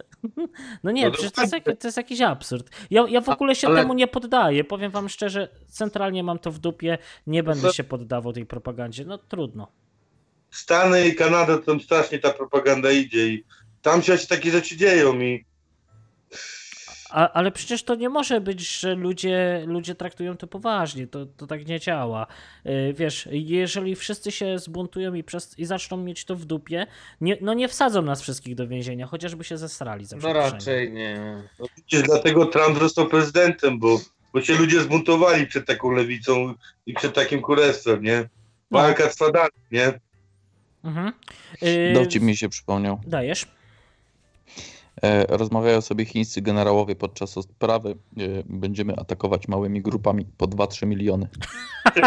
No 0.83 0.91
nie, 0.91 1.05
No 1.05 1.11
przecież 1.11 1.33
to 1.33 1.43
jest, 1.43 1.55
to 1.81 1.89
jest 1.89 1.97
jakiś 1.97 2.21
absurd. 2.21 2.71
Ja, 2.91 3.05
ja 3.09 3.21
w 3.21 3.29
ogóle 3.29 3.55
się 3.55 3.67
Ale- 3.67 3.81
temu 3.81 3.95
nie 3.95 4.07
poddaję. 4.09 4.65
Powiem 4.65 4.91
wam 4.91 5.09
szczerze, 5.09 5.49
centralnie 5.69 6.23
mam 6.23 6.39
to 6.39 6.51
w 6.51 6.59
dupie. 6.59 6.99
Nie 7.27 7.43
będę 7.43 7.73
się 7.73 7.85
poddawał 7.85 8.33
tej 8.33 8.47
propagandzie. 8.47 9.05
No 9.05 9.19
trudno. 9.19 9.73
Stany 10.51 11.09
i 11.09 11.15
Kanada 11.15 11.59
to 11.59 11.65
tam 11.65 11.81
strasznie 11.81 12.19
ta 12.19 12.31
propaganda 12.31 12.91
idzie 12.91 13.29
i 13.29 13.45
tam 13.83 14.03
się 14.03 14.19
takie 14.19 14.51
rzeczy 14.51 14.77
dzieją 14.77 15.21
i 15.21 15.45
A, 17.13 17.33
ale 17.33 17.53
przecież 17.53 17.83
to 17.83 17.95
nie 17.95 18.09
może 18.09 18.41
być, 18.41 18.79
że 18.81 18.95
ludzie, 18.95 19.65
ludzie 19.67 19.95
traktują 19.95 20.37
to 20.37 20.47
poważnie. 20.47 21.07
To, 21.07 21.27
to 21.27 21.47
tak 21.47 21.67
nie 21.67 21.81
działa. 21.81 22.27
Yy, 22.65 22.93
Wiesz, 22.93 23.29
jeżeli 23.33 23.97
wszyscy 23.97 24.33
się 24.33 24.59
zbuntują 24.59 25.15
i, 25.15 25.25
przez, 25.25 25.59
i 25.59 25.65
zaczną 25.65 25.97
mieć 25.97 26.25
to 26.25 26.37
w 26.37 26.45
dupie, 26.45 26.87
nie, 27.21 27.37
no 27.41 27.55
nie 27.55 27.69
wsadzą 27.69 28.03
nas 28.03 28.23
wszystkich 28.23 28.55
do 28.55 28.69
więzienia, 28.69 29.07
chociażby 29.07 29.45
się 29.45 29.59
zesrali 29.59 30.05
za 30.05 30.17
No 30.17 30.33
raczej 30.33 30.93
nie. 30.93 31.43
no, 31.59 31.67
widzisz, 31.77 32.03
dlatego 32.03 32.47
Trump 32.47 32.79
został 32.79 33.07
prezydentem, 33.09 33.79
bo, 33.79 34.01
bo 34.33 34.41
się 34.41 34.55
ludzie 34.55 34.81
zbuntowali 34.81 35.47
przed 35.47 35.67
taką 35.67 35.91
lewicą 35.91 36.55
i 36.87 36.95
przed 36.95 37.15
takim 37.15 37.43
królestwem, 37.43 38.03
nie? 38.03 38.29
No. 38.71 38.79
Walka 38.79 39.07
trwa 39.07 39.31
dalej, 39.31 39.51
nie? 39.73 40.01
Mhm. 40.85 41.13
Yy, 41.63 41.93
Dowcip 41.95 42.23
mi 42.23 42.37
się 42.37 42.49
przypomniał. 42.49 43.01
Dajesz? 43.07 43.47
E, 45.05 45.27
rozmawiają 45.37 45.81
sobie 45.81 46.05
chińscy 46.05 46.43
generałowie 46.43 46.97
podczas 46.97 47.39
odprawy. 47.39 47.91
E, 47.91 47.97
będziemy 48.45 48.97
atakować 48.97 49.49
małymi 49.49 49.83
grupami 49.83 50.25
po 50.25 50.47
2-3 50.47 50.87
miliony. 50.87 51.29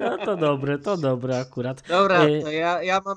No 0.00 0.18
to 0.18 0.36
dobre, 0.36 0.78
to 0.78 0.96
dobre 0.96 1.38
akurat. 1.40 1.82
Dobra, 1.88 2.24
Y- 2.24 2.42
to 2.42 2.50
ja, 2.50 2.82
ja 2.82 3.00
mam. 3.04 3.16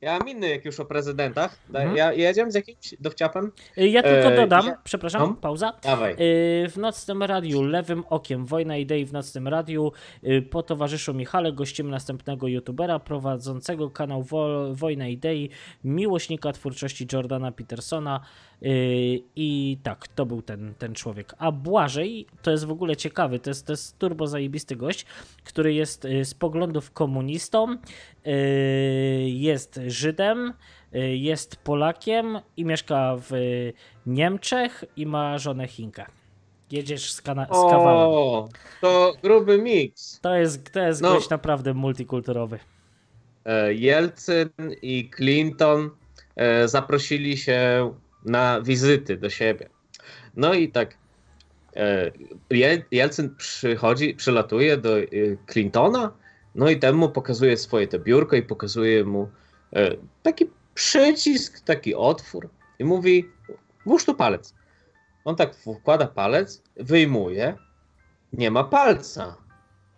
Ja 0.00 0.18
mam 0.18 0.28
inny, 0.28 0.48
jak 0.48 0.64
już 0.64 0.80
o 0.80 0.84
prezydentach. 0.84 1.58
Mhm. 1.68 1.96
Ja 1.96 2.12
jedziemy 2.12 2.52
z 2.52 2.54
jakimś 2.54 2.94
dowciapem? 3.00 3.52
Ja 3.76 4.02
tylko 4.02 4.32
E, 4.32 4.36
dodam, 4.36 4.72
przepraszam, 4.84 5.20
no. 5.22 5.34
pauza. 5.34 5.72
Dawaj. 5.82 6.10
Yy, 6.10 6.68
W 6.68 6.76
Nocnym 6.76 7.22
Radiu, 7.22 7.62
Lewym 7.62 8.04
Okiem, 8.10 8.46
Wojna 8.46 8.76
Idei 8.76 9.04
w 9.04 9.12
Nocnym 9.12 9.48
Radiu. 9.48 9.92
Yy, 10.22 10.42
Po 10.42 10.62
towarzyszu 10.62 11.14
Michale 11.14 11.52
gościmy 11.52 11.90
następnego 11.90 12.48
youtubera 12.48 12.98
prowadzącego 12.98 13.90
kanał 13.90 14.22
Wo 14.22 14.74
Wojna 14.74 15.08
Idei, 15.08 15.50
miłośnika 15.84 16.52
twórczości 16.52 17.06
Jordana 17.12 17.52
Petersona. 17.52 18.20
Yy, 18.62 18.70
I 19.36 19.78
tak, 19.82 20.08
to 20.08 20.26
był 20.26 20.42
ten, 20.42 20.74
ten 20.78 20.94
człowiek. 20.94 21.34
A 21.38 21.52
Błażej, 21.52 22.26
to 22.42 22.50
jest 22.50 22.64
w 22.64 22.70
ogóle 22.70 22.96
ciekawy, 22.96 23.38
to 23.38 23.50
jest, 23.50 23.66
to 23.66 23.72
jest 23.72 23.98
turbo 23.98 24.26
zajebisty 24.26 24.76
gość, 24.76 25.06
który 25.44 25.74
jest 25.74 26.04
yy, 26.04 26.24
z 26.24 26.34
poglądów 26.34 26.90
komunistą, 26.92 27.76
yy, 28.24 28.32
jest 29.30 29.80
Żydem, 29.86 30.52
yy, 30.92 31.16
jest 31.16 31.56
Polakiem 31.56 32.38
i 32.56 32.64
mieszka 32.64 33.16
w 33.18 33.30
Niemczech 34.06 34.84
i 34.96 35.06
ma 35.06 35.38
żonę 35.38 35.68
Chinkę. 35.68 36.06
Jedziesz 36.70 37.12
z, 37.12 37.22
kana- 37.22 37.46
z 37.46 37.70
kawałem. 37.70 38.08
O, 38.08 38.48
to 38.80 39.14
gruby 39.22 39.58
miks. 39.58 40.20
To 40.20 40.34
jest, 40.34 40.72
to 40.72 40.80
jest 40.80 41.02
No. 41.02 41.14
gość 41.14 41.30
naprawdę 41.30 41.74
multikulturowy. 41.74 42.58
E, 43.44 43.74
Jelcyn 43.74 44.48
i 44.82 45.10
Clinton 45.16 45.90
e, 46.36 46.68
zaprosili 46.68 47.36
się 47.36 47.92
na 48.26 48.60
wizyty 48.60 49.16
do 49.16 49.30
siebie. 49.30 49.68
No 50.36 50.54
i 50.54 50.68
tak. 50.68 50.96
e, 51.76 52.10
Je- 52.50 52.84
Jelcyn 52.90 53.34
przychodzi, 53.36 54.14
przylatuje 54.14 54.76
do 54.76 54.98
e, 54.98 55.06
Clintona, 55.52 56.12
no 56.54 56.70
i 56.70 56.78
temu 56.78 57.08
pokazuje 57.08 57.56
swoje 57.56 57.86
to 57.88 57.98
biurko 57.98 58.36
i 58.36 58.42
pokazuje 58.42 59.04
mu 59.04 59.28
e, 59.72 59.96
taki 60.22 60.50
przycisk, 60.74 61.60
taki 61.60 61.94
otwór 61.94 62.48
i 62.78 62.84
mówi: 62.84 63.24
Włóż 63.86 64.04
tu 64.04 64.14
palec. 64.14 64.54
On 65.24 65.36
tak 65.36 65.54
wkłada 65.56 66.06
palec, 66.06 66.62
wyjmuje, 66.76 67.54
nie 68.32 68.50
ma 68.50 68.64
palca. 68.64 69.36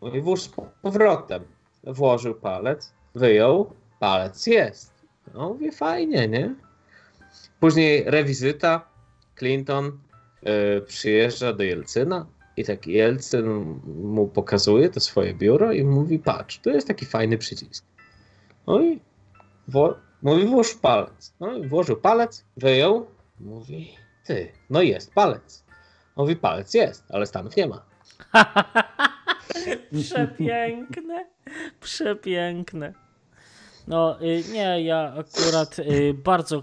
Mówi: 0.00 0.20
Włóż 0.20 0.42
z 0.42 0.48
powrotem. 0.82 1.44
Włożył 1.84 2.34
palec, 2.34 2.92
wyjął, 3.14 3.72
palec 4.00 4.46
jest. 4.46 4.92
No 5.34 5.48
mówię, 5.48 5.72
fajnie, 5.72 6.28
nie? 6.28 6.54
Później 7.60 8.04
rewizyta, 8.06 8.88
Clinton 9.38 9.98
e, 10.42 10.80
przyjeżdża 10.80 11.52
do 11.52 11.62
Jelcyna 11.62 12.26
i 12.56 12.64
tak 12.64 12.86
Jelcyn 12.86 13.46
mu 13.86 14.28
pokazuje 14.28 14.88
to 14.88 15.00
swoje 15.00 15.34
biuro 15.34 15.72
i 15.72 15.84
mówi, 15.84 16.18
patrz, 16.18 16.58
tu 16.58 16.70
jest 16.70 16.88
taki 16.88 17.06
fajny 17.06 17.38
przycisk. 17.38 17.84
No 18.66 18.80
i 18.80 19.00
wo- 19.68 19.96
mówi, 20.22 20.46
włóż 20.46 20.74
palec. 20.74 21.34
No 21.40 21.56
i 21.56 21.68
włożył 21.68 21.96
palec, 21.96 22.44
wyjął, 22.56 23.06
mówi, 23.40 23.94
ty, 24.24 24.52
no 24.70 24.82
jest 24.82 25.14
palec. 25.14 25.64
Mówi, 26.16 26.36
palec 26.36 26.74
jest, 26.74 27.04
ale 27.08 27.26
Stanów 27.26 27.56
nie 27.56 27.66
ma. 27.66 27.84
Przepiękne, 30.02 31.26
przepiękne. 31.80 32.92
No 33.86 34.22
y, 34.22 34.42
nie, 34.52 34.82
ja 34.82 35.14
akurat 35.18 35.78
y, 35.78 36.14
bardzo 36.14 36.62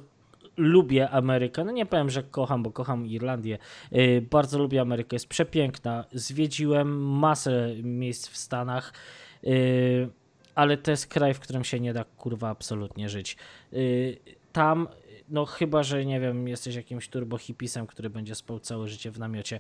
lubię 0.57 1.09
Amerykę. 1.09 1.63
No 1.63 1.71
nie 1.71 1.85
powiem, 1.85 2.09
że 2.09 2.23
kocham, 2.23 2.63
bo 2.63 2.71
kocham 2.71 3.05
Irlandię. 3.07 3.57
Y, 3.93 4.27
Bardzo 4.31 4.59
lubię 4.59 4.81
Amerykę, 4.81 5.15
jest 5.15 5.27
przepiękna. 5.27 6.05
Zwiedziłem 6.11 7.09
masę 7.09 7.69
miejsc 7.83 8.27
w 8.27 8.37
Stanach, 8.37 8.93
y, 9.43 10.09
ale 10.55 10.77
to 10.77 10.91
jest 10.91 11.07
kraj, 11.07 11.33
w 11.33 11.39
którym 11.39 11.63
się 11.63 11.79
nie 11.79 11.93
da 11.93 12.03
kurwa 12.03 12.49
absolutnie 12.49 13.09
żyć. 13.09 13.37
Y, 13.73 14.17
Tam, 14.53 14.87
no 15.29 15.45
chyba, 15.45 15.83
że 15.83 16.05
nie 16.05 16.19
wiem, 16.19 16.47
jesteś 16.47 16.75
jakimś 16.75 17.09
turbo 17.09 17.37
hipisem, 17.37 17.87
który 17.87 18.09
będzie 18.09 18.35
spał 18.35 18.59
całe 18.59 18.87
życie 18.87 19.11
w 19.11 19.19
namiocie. 19.19 19.59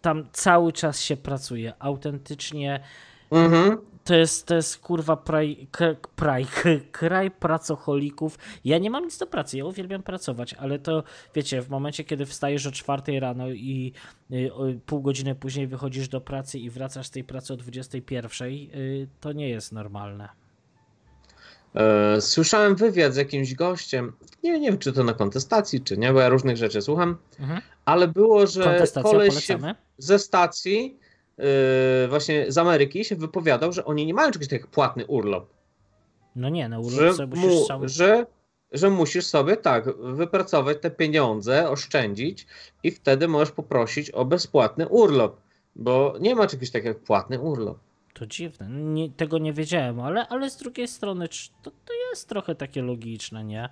Tam 0.00 0.26
cały 0.32 0.72
czas 0.72 1.00
się 1.00 1.16
pracuje, 1.16 1.72
autentycznie 1.78 2.80
Mhm. 3.32 3.78
To 4.04 4.14
jest, 4.14 4.46
to 4.46 4.54
jest 4.54 4.78
kurwa 4.78 5.16
praj, 5.16 5.66
k, 5.70 5.94
praj, 6.16 6.46
k, 6.46 6.68
kraj 6.92 7.30
pracocholików. 7.30 8.38
Ja 8.64 8.78
nie 8.78 8.90
mam 8.90 9.04
nic 9.04 9.18
do 9.18 9.26
pracy, 9.26 9.58
ja 9.58 9.64
uwielbiam 9.64 10.02
pracować, 10.02 10.54
ale 10.54 10.78
to 10.78 11.02
wiecie, 11.34 11.62
w 11.62 11.68
momencie, 11.70 12.04
kiedy 12.04 12.26
wstajesz 12.26 12.66
o 12.66 12.72
czwartej 12.72 13.20
rano 13.20 13.50
i 13.50 13.92
y, 14.32 14.50
pół 14.86 15.02
godziny 15.02 15.34
później 15.34 15.66
wychodzisz 15.66 16.08
do 16.08 16.20
pracy 16.20 16.58
i 16.58 16.70
wracasz 16.70 17.06
z 17.06 17.10
tej 17.10 17.24
pracy 17.24 17.52
o 17.52 17.56
21, 17.56 18.48
y, 18.48 19.08
to 19.20 19.32
nie 19.32 19.48
jest 19.48 19.72
normalne. 19.72 20.28
E, 21.74 22.20
Słyszałem 22.20 22.76
wywiad 22.76 23.14
z 23.14 23.16
jakimś 23.16 23.54
gościem. 23.54 24.12
Nie, 24.42 24.60
nie 24.60 24.70
wiem, 24.70 24.78
czy 24.78 24.92
to 24.92 25.04
na 25.04 25.14
kontestacji, 25.14 25.80
czy 25.80 25.98
nie, 25.98 26.12
bo 26.12 26.20
ja 26.20 26.28
różnych 26.28 26.56
rzeczy 26.56 26.82
słucham, 26.82 27.16
Mhm. 27.40 27.60
ale 27.84 28.08
było, 28.08 28.46
że 28.46 28.62
koleś 29.02 29.46
polecamy. 29.46 29.74
ze 29.98 30.18
stacji, 30.18 30.98
e, 31.38 32.08
właśnie 32.08 32.52
z 32.52 32.58
Ameryki, 32.58 33.04
się 33.04 33.16
wypowiadał, 33.16 33.72
że 33.72 33.84
oni 33.84 34.06
nie 34.06 34.14
mają 34.14 34.30
czegoś 34.30 34.48
takiego 34.48 34.64
jak 34.64 34.70
płatny 34.70 35.06
urlop. 35.06 35.46
No 36.36 36.48
nie, 36.48 36.68
no 36.68 36.80
urlop 36.80 37.00
Że, 37.00 37.14
sobie 37.14 37.36
musisz 37.36 37.60
mu, 37.60 37.66
sam... 37.66 37.88
że, 37.88 38.26
że 38.72 38.90
musisz 38.90 39.26
sobie 39.26 39.56
tak 39.56 39.96
wypracować 39.96 40.78
te 40.80 40.90
pieniądze, 40.90 41.70
oszczędzić 41.70 42.46
i 42.82 42.90
wtedy 42.90 43.28
możesz 43.28 43.50
poprosić 43.50 44.10
o 44.10 44.24
bezpłatny 44.24 44.88
urlop, 44.88 45.40
bo 45.76 46.14
nie 46.20 46.34
ma 46.34 46.46
czegoś 46.46 46.70
takiego 46.70 46.88
jak 46.88 46.98
płatny 46.98 47.40
urlop. 47.40 47.78
To 48.14 48.26
dziwne, 48.26 48.68
nie, 48.70 49.10
tego 49.10 49.38
nie 49.38 49.52
wiedziałem, 49.52 50.00
ale, 50.00 50.28
ale 50.28 50.50
z 50.50 50.56
drugiej 50.56 50.88
strony 50.88 51.28
to, 51.62 51.70
to 51.70 51.92
jest 52.10 52.28
trochę 52.28 52.54
takie 52.54 52.82
logiczne, 52.82 53.44
nie? 53.44 53.68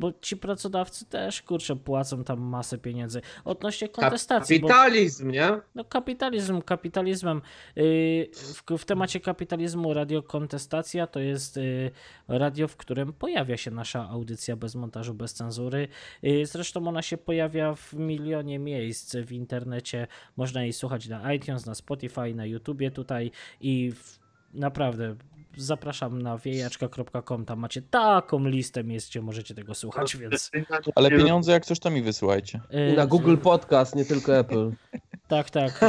Bo 0.00 0.12
ci 0.20 0.36
pracodawcy 0.36 1.04
też, 1.04 1.42
kurczę, 1.42 1.76
płacą 1.76 2.24
tam 2.24 2.40
masę 2.40 2.78
pieniędzy. 2.78 3.20
Odnośnie 3.44 3.88
kontestacji, 3.88 4.60
bo 4.60 4.68
Kapitalizm, 4.68 5.30
nie? 5.30 5.50
no 5.74 5.84
kapitalizm, 5.84 6.62
kapitalizmem. 6.62 7.42
Yy, 7.76 8.30
w, 8.32 8.78
w 8.78 8.84
temacie 8.84 9.20
kapitalizmu 9.20 9.94
radio 9.94 10.22
Kontestacja 10.22 11.06
to 11.06 11.20
jest 11.20 11.56
yy, 11.56 11.90
radio, 12.28 12.68
w 12.68 12.76
którym 12.76 13.12
pojawia 13.12 13.56
się 13.56 13.70
nasza 13.70 14.08
audycja 14.08 14.56
bez 14.56 14.74
montażu, 14.74 15.14
bez 15.14 15.34
cenzury. 15.34 15.88
Yy, 16.22 16.46
Zresztą 16.46 16.88
ona 16.88 17.02
się 17.02 17.16
pojawia 17.16 17.74
w 17.74 17.92
milionie 17.92 18.58
miejsc 18.58 19.16
w 19.16 19.32
internecie. 19.32 20.06
Można 20.36 20.62
jej 20.62 20.72
słuchać 20.72 21.08
na 21.08 21.32
iTunes, 21.34 21.66
na 21.66 21.74
Spotify, 21.74 22.34
na 22.34 22.46
YouTubie 22.46 22.90
tutaj 22.90 23.30
i 23.60 23.92
w, 23.92 24.18
naprawdę 24.54 25.16
zapraszam 25.56 26.22
na 26.22 26.38
wiejaczka.com. 26.38 27.44
Tam 27.44 27.58
macie 27.58 27.82
taką 27.82 28.46
listę 28.48 28.84
miejsc, 28.84 29.08
gdzie 29.10 29.22
możecie 29.22 29.54
tego 29.54 29.74
słuchać, 29.74 30.16
więc. 30.16 30.50
Ale 30.94 31.10
pieniądze 31.10 31.52
jak 31.52 31.64
coś 31.66 31.78
to 31.80 31.90
mi 31.90 32.02
wysyłajcie. 32.02 32.60
yy, 32.70 32.92
I 32.92 32.96
na 32.96 33.06
Google 33.06 33.36
Podcast, 33.36 33.96
nie 33.96 34.04
tylko 34.04 34.38
Apple. 34.38 34.70
Tak, 35.28 35.50
tak. 35.50 35.80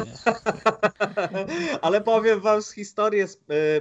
Ale 1.82 2.02
powiem 2.02 2.40
wam 2.40 2.62
z 2.62 2.72
historii, 2.72 3.22
e, 3.22 3.28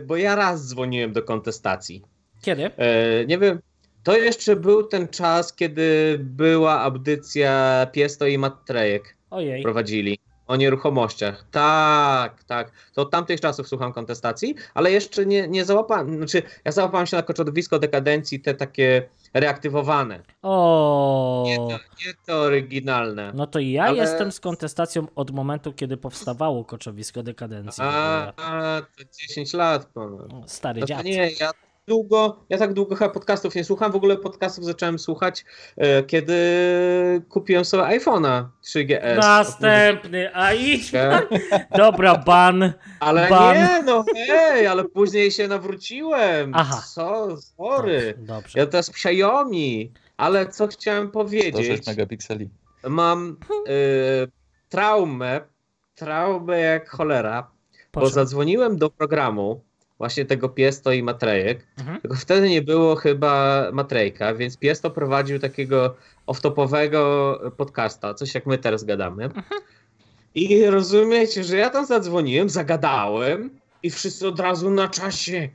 bo 0.01 0.17
ja 0.17 0.35
raz 0.37 0.69
dzwoniłem 0.69 1.13
do 1.13 1.23
kontestacji. 1.23 2.03
Kiedy? 2.43 2.71
E, 2.77 3.27
Nie 3.27 3.39
wiem, 3.39 3.61
to 4.03 4.17
jeszcze 4.17 4.57
był 4.57 4.83
ten 4.83 5.09
czas, 5.09 5.53
kiedy 5.55 6.17
była 6.21 6.81
audycja 6.81 7.87
Piesto 7.93 8.27
i 8.27 8.39
Matrejek 8.39 9.17
Ojej. 9.31 9.63
prowadzili 9.63 10.19
o 10.51 10.57
nieruchomościach. 10.57 11.45
Tak, 11.51 12.45
tak. 12.45 12.71
To 12.95 13.03
od 13.03 13.11
tamtych 13.11 13.41
czasów 13.41 13.69
słucham 13.69 13.93
kontestacji, 13.93 14.55
ale 14.75 14.91
jeszcze 14.93 15.27
nie, 15.27 15.49
nie 15.49 15.65
załapałem. 15.65 16.17
Znaczy, 16.17 16.43
ja 16.65 16.73
załapałem 16.73 17.07
się 17.07 17.17
na 17.17 17.23
koczodowisko 17.23 17.79
dekadencji, 17.79 18.41
te 18.41 18.55
takie 18.55 19.09
reaktywowane. 19.35 20.21
O, 20.43 21.43
Nie 21.47 21.57
to, 21.57 21.69
nie 22.07 22.15
to 22.27 22.41
oryginalne. 22.41 23.33
no 23.35 23.47
to 23.47 23.59
ja 23.59 23.85
Ale- 23.85 23.97
jestem 23.97 24.33
z 24.33 24.41
kontestacją 24.41 25.07
od 25.15 25.31
momentu, 25.31 25.73
kiedy 25.73 25.97
powstawało 25.97 26.65
koczowisko 26.65 27.23
dekadencji. 27.23 27.85
A, 27.87 28.33
a 28.37 28.81
to 28.99 29.05
10 29.29 29.53
lat 29.55 29.85
ponad. 29.87 30.51
Stary 30.53 30.81
No 30.81 30.87
dziad. 30.87 31.05
nie, 31.05 31.31
ja 31.41 31.51
długo, 31.95 32.37
ja 32.49 32.59
tak 32.59 32.73
długo 32.73 32.97
chyba 32.97 33.11
podcastów 33.11 33.55
nie 33.55 33.65
słucham. 33.65 33.93
W 33.93 33.97
ogóle 33.97 34.17
podcastów 34.17 34.65
zacząłem 34.65 34.99
słuchać, 34.99 35.45
e, 35.77 36.03
kiedy 36.03 36.37
kupiłem 37.29 37.65
sobie 37.65 37.83
iPhone'a 37.83 38.45
3GS. 38.65 39.17
Następny, 39.17 40.31
a 40.35 40.53
idź. 40.53 40.93
Dobra, 41.85 42.17
ban. 42.17 42.73
Ale 43.01 43.29
Ban. 43.29 43.57
nie, 43.57 43.83
no 43.83 44.05
hej, 44.29 44.67
ale 44.67 44.85
później 44.85 45.31
się 45.31 45.49
nawróciłem. 45.49 46.53
Aha. 46.55 46.83
Co, 46.95 47.37
sorry. 47.37 48.15
Dobrze. 48.19 48.59
Ja 48.59 48.67
teraz 48.67 48.89
Xiaomi, 48.89 49.93
ale 50.17 50.47
co 50.47 50.67
chciałem 50.67 51.09
106 51.09 51.13
powiedzieć, 51.53 51.87
megapikseli. 51.87 52.51
mam 52.89 53.37
y, 53.69 54.31
traumę, 54.69 55.41
traumę 55.95 56.61
jak 56.61 56.89
cholera, 56.91 57.43
bo 57.93 58.01
Proszę. 58.01 58.15
zadzwoniłem 58.15 58.77
do 58.77 58.91
programu 58.91 59.65
właśnie 60.01 60.25
tego 60.25 60.49
Piesto 60.49 60.93
i 60.93 61.03
Matrejek, 61.03 61.67
Mhm. 61.79 62.01
tylko 62.01 62.17
wtedy 62.17 62.49
nie 62.49 62.63
było 62.63 62.97
chyba 62.97 63.65
Matrejka, 63.73 64.35
więc 64.35 64.57
Piesto 64.57 64.91
prowadził 64.91 65.39
takiego 65.39 65.95
off-topowego 66.27 67.37
podcasta, 67.51 68.15
coś 68.15 68.35
jak 68.35 68.47
my 68.47 68.59
teraz 68.59 68.85
gadamy. 68.85 69.31
I 70.35 70.67
rozumiecie, 70.67 71.45
że 71.45 71.57
ja 71.57 71.71
tam 71.71 71.87
zadzwoniłem, 71.87 72.49
zagadałem 72.49 73.51
i 73.83 73.91
wszyscy 73.91 74.29
od 74.29 74.41
razu 74.41 74.71
na 74.71 74.89
czasie 74.89 75.49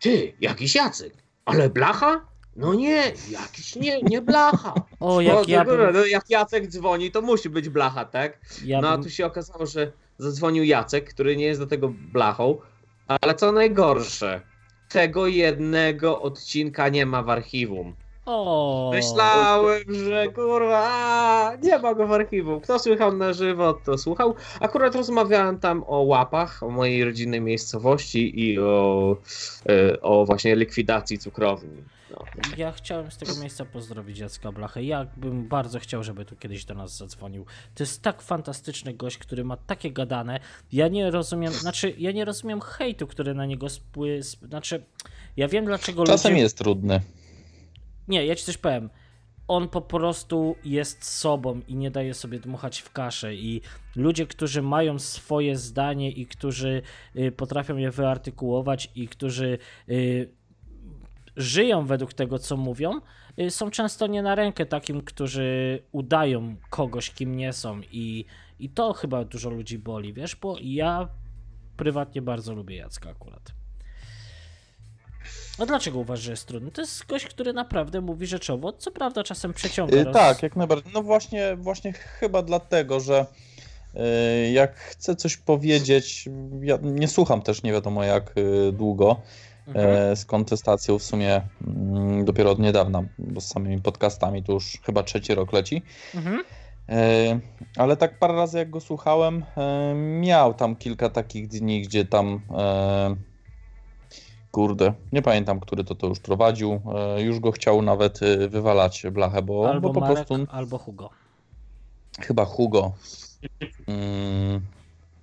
ty, 0.00 0.32
jakiś 0.40 0.74
Jacek, 0.74 1.12
ale 1.44 1.70
blacha? 1.70 2.26
No 2.56 2.74
nie, 2.74 3.02
jakiś 3.30 3.76
nie, 3.76 4.02
nie 4.02 4.22
blacha. 4.22 4.74
O, 5.00 5.20
jak 5.20 5.48
ja 5.48 5.64
bym, 5.64 5.92
no, 5.92 6.06
jak 6.06 6.30
Jacek 6.30 6.66
dzwoni, 6.66 7.10
to 7.10 7.22
musi 7.22 7.50
być 7.50 7.68
blacha, 7.68 8.04
tak? 8.04 8.38
ja 8.64 8.80
no 8.80 8.88
a 8.88 8.98
tu 8.98 9.10
się 9.10 9.26
okazało, 9.26 9.66
że 9.66 9.92
zadzwonił 10.18 10.64
Jacek, 10.64 11.10
który 11.14 11.36
nie 11.36 11.44
jest 11.44 11.60
do 11.60 11.66
tego 11.66 11.88
blachą, 12.12 12.56
ale 13.08 13.34
co 13.34 13.52
najgorsze, 13.52 14.40
tego 14.88 15.26
jednego 15.26 16.22
odcinka 16.22 16.88
nie 16.88 17.06
ma 17.06 17.22
w 17.22 17.30
archiwum. 17.30 17.94
O, 18.26 18.90
Myślałem, 18.94 19.82
że 19.88 20.28
kurwa, 20.28 21.52
nie 21.62 21.78
ma 21.78 21.94
go 21.94 22.06
w 22.06 22.12
archiwum. 22.12 22.60
Kto 22.60 22.78
słuchał 22.78 23.16
na 23.16 23.32
żywo, 23.32 23.74
to 23.84 23.98
słuchał. 23.98 24.34
Akurat 24.60 24.94
rozmawiałem 24.94 25.58
tam 25.58 25.84
o 25.86 25.98
łapach, 25.98 26.62
o 26.62 26.70
mojej 26.70 27.04
rodzinnej 27.04 27.40
miejscowości 27.40 28.40
i 28.40 28.58
o, 28.58 29.16
e, 29.68 30.00
o 30.00 30.24
właśnie 30.24 30.56
likwidacji 30.56 31.18
cukrowni. 31.18 31.82
No. 32.16 32.24
ja 32.56 32.72
chciałem 32.72 33.10
z 33.10 33.16
tego 33.16 33.34
miejsca 33.40 33.64
pozdrowić 33.64 34.18
Jacka 34.18 34.52
Blachę. 34.52 34.82
Ja 34.82 35.06
bym 35.16 35.48
bardzo 35.48 35.80
chciał, 35.80 36.02
żeby 36.04 36.24
tu 36.24 36.36
kiedyś 36.36 36.64
do 36.64 36.74
nas 36.74 36.96
zadzwonił. 36.96 37.46
To 37.74 37.82
jest 37.82 38.02
tak 38.02 38.22
fantastyczny 38.22 38.94
gość, 38.94 39.18
który 39.18 39.44
ma 39.44 39.56
takie 39.56 39.92
gadane. 39.92 40.40
Ja 40.72 40.88
nie 40.88 41.10
rozumiem, 41.10 41.52
znaczy, 41.52 41.94
ja 41.98 42.12
nie 42.12 42.24
rozumiem 42.24 42.60
hejtu, 42.60 43.06
który 43.06 43.34
na 43.34 43.46
niego 43.46 43.68
spły... 43.68 44.16
sp- 44.30 44.46
Znaczy, 44.46 44.84
ja 45.36 45.48
wiem 45.48 45.64
dlaczego 45.64 46.04
Czasem 46.04 46.32
ludzie... 46.32 46.42
jest 46.42 46.58
trudny. 46.58 47.00
Nie, 48.08 48.26
ja 48.26 48.34
ci 48.34 48.44
coś 48.44 48.56
powiem. 48.56 48.90
On 49.48 49.68
po 49.68 49.80
prostu 49.80 50.56
jest 50.64 51.04
sobą 51.04 51.60
i 51.68 51.76
nie 51.76 51.90
daje 51.90 52.14
sobie 52.14 52.38
dmuchać 52.38 52.80
w 52.80 52.92
kaszę. 52.92 53.34
I 53.34 53.60
ludzie, 53.96 54.26
którzy 54.26 54.62
mają 54.62 54.98
swoje 54.98 55.56
zdanie 55.56 56.10
i 56.10 56.26
którzy 56.26 56.82
y, 57.16 57.32
potrafią 57.32 57.76
je 57.76 57.90
wyartykułować 57.90 58.90
i 58.94 59.08
którzy 59.08 59.58
y, 59.88 60.28
żyją 61.36 61.86
według 61.86 62.14
tego, 62.14 62.38
co 62.38 62.56
mówią, 62.56 63.00
y, 63.38 63.50
są 63.50 63.70
często 63.70 64.06
nie 64.06 64.22
na 64.22 64.34
rękę 64.34 64.66
takim, 64.66 65.02
którzy 65.02 65.82
udają 65.92 66.56
kogoś, 66.70 67.10
kim 67.10 67.36
nie 67.36 67.52
są. 67.52 67.80
I, 67.92 68.24
I 68.58 68.68
to 68.70 68.92
chyba 68.92 69.24
dużo 69.24 69.50
ludzi 69.50 69.78
boli, 69.78 70.12
wiesz, 70.12 70.36
bo 70.36 70.56
ja 70.62 71.08
prywatnie 71.76 72.22
bardzo 72.22 72.54
lubię 72.54 72.76
Jacka 72.76 73.10
akurat. 73.10 73.52
A 75.58 75.66
dlaczego 75.66 75.98
uważasz, 75.98 76.24
że 76.24 76.30
jest 76.30 76.46
trudny? 76.48 76.70
To 76.70 76.80
jest 76.80 77.06
gość, 77.06 77.26
który 77.26 77.52
naprawdę 77.52 78.00
mówi 78.00 78.26
rzeczowo, 78.26 78.72
co 78.72 78.90
prawda 78.90 79.24
czasem 79.24 79.52
przeciąga. 79.54 79.96
Y, 79.96 80.04
roz- 80.04 80.14
Tak, 80.14 80.42
jak 80.42 80.56
najbardziej. 80.56 80.92
No 80.94 81.02
właśnie, 81.02 81.56
właśnie 81.56 81.92
chyba 81.92 82.42
dlatego, 82.42 83.00
że 83.00 83.26
y, 84.46 84.50
jak 84.52 84.76
chcę 84.76 85.16
coś 85.16 85.36
powiedzieć, 85.36 86.28
ja 86.62 86.78
nie 86.82 87.08
słucham 87.08 87.42
też 87.42 87.62
nie 87.62 87.72
wiadomo 87.72 88.04
jak 88.04 88.34
długo 88.72 89.20
Mhm. 89.66 89.86
e, 89.86 90.16
z 90.16 90.24
kontestacją 90.24 90.98
w 90.98 91.02
sumie 91.02 91.42
mm, 91.66 92.24
dopiero 92.24 92.50
od 92.50 92.58
niedawna, 92.58 93.02
bo 93.18 93.40
z 93.40 93.46
samymi 93.46 93.82
podcastami 93.82 94.42
to 94.42 94.52
już 94.52 94.78
chyba 94.86 95.02
trzeci 95.02 95.34
rok 95.34 95.52
leci. 95.52 95.82
Mhm. 96.14 96.44
E, 96.88 97.40
Ale 97.76 97.96
tak 97.96 98.18
parę 98.18 98.34
razy 98.34 98.58
jak 98.58 98.70
go 98.70 98.80
słuchałem, 98.80 99.44
e, 99.56 99.94
miał 99.94 100.54
tam 100.54 100.76
kilka 100.76 101.08
takich 101.08 101.48
dni, 101.48 101.82
gdzie 101.82 102.04
tam 102.04 102.40
kurde, 104.50 104.92
nie 105.12 105.22
pamiętam, 105.22 105.60
który 105.60 105.84
to 105.84 105.94
to 105.94 106.06
już 106.06 106.20
prowadził, 106.20 106.80
już 107.18 107.40
go 107.40 107.52
chciał 107.52 107.82
nawet 107.82 108.20
wywalać 108.48 109.06
blachę, 109.12 109.42
bo, 109.42 109.70
Albo 109.70 109.88
bo 109.88 109.94
po 109.94 110.00
Marek, 110.00 110.14
prostu 110.26 110.46
albo 110.50 110.78
Hugo. 110.78 111.10
chyba 112.20 112.44
Hugo. 112.44 112.92
Mm, 113.86 114.60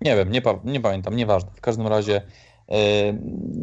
nie 0.02 0.16
wiem, 0.16 0.32
nie, 0.32 0.42
pa- 0.42 0.60
nie 0.64 0.80
pamiętam, 0.82 1.16
nieważne. 1.16 1.52
W 1.56 1.62
każdym 1.62 1.88
razie 1.88 2.22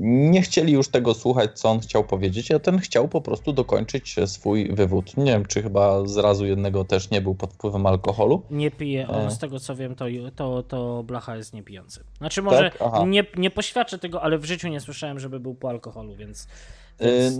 nie 0.00 0.42
chcieli 0.42 0.72
już 0.72 0.88
tego 0.88 1.14
słuchać, 1.14 1.60
co 1.60 1.70
on 1.70 1.80
chciał 1.80 2.04
powiedzieć, 2.04 2.50
a 2.50 2.58
ten 2.58 2.78
chciał 2.78 3.08
po 3.08 3.20
prostu 3.20 3.52
dokończyć 3.52 4.16
swój 4.26 4.74
wywód. 4.74 5.16
Nie 5.16 5.32
wiem, 5.32 5.46
czy 5.46 5.62
chyba 5.62 6.06
z 6.06 6.16
razu 6.16 6.46
jednego 6.46 6.84
też 6.84 7.10
nie 7.10 7.20
był 7.20 7.34
pod 7.34 7.52
wpływem 7.52 7.86
alkoholu. 7.86 8.42
Nie 8.50 8.70
pije, 8.70 9.08
on 9.08 9.30
z 9.30 9.38
tego 9.38 9.60
co 9.60 9.76
wiem, 9.76 9.94
to, 9.94 10.04
to, 10.36 10.62
to 10.62 11.02
Blacha 11.02 11.36
jest 11.36 11.54
niepijący. 11.54 12.04
Znaczy 12.18 12.42
może 12.42 12.70
Aha. 12.80 13.04
nie, 13.06 13.24
nie 13.36 13.50
poświadczę 13.50 13.98
tego, 13.98 14.22
ale 14.22 14.38
w 14.38 14.44
życiu 14.44 14.68
nie 14.68 14.80
słyszałem, 14.80 15.20
żeby 15.20 15.40
był 15.40 15.54
po 15.54 15.68
alkoholu, 15.68 16.14
więc, 16.14 16.48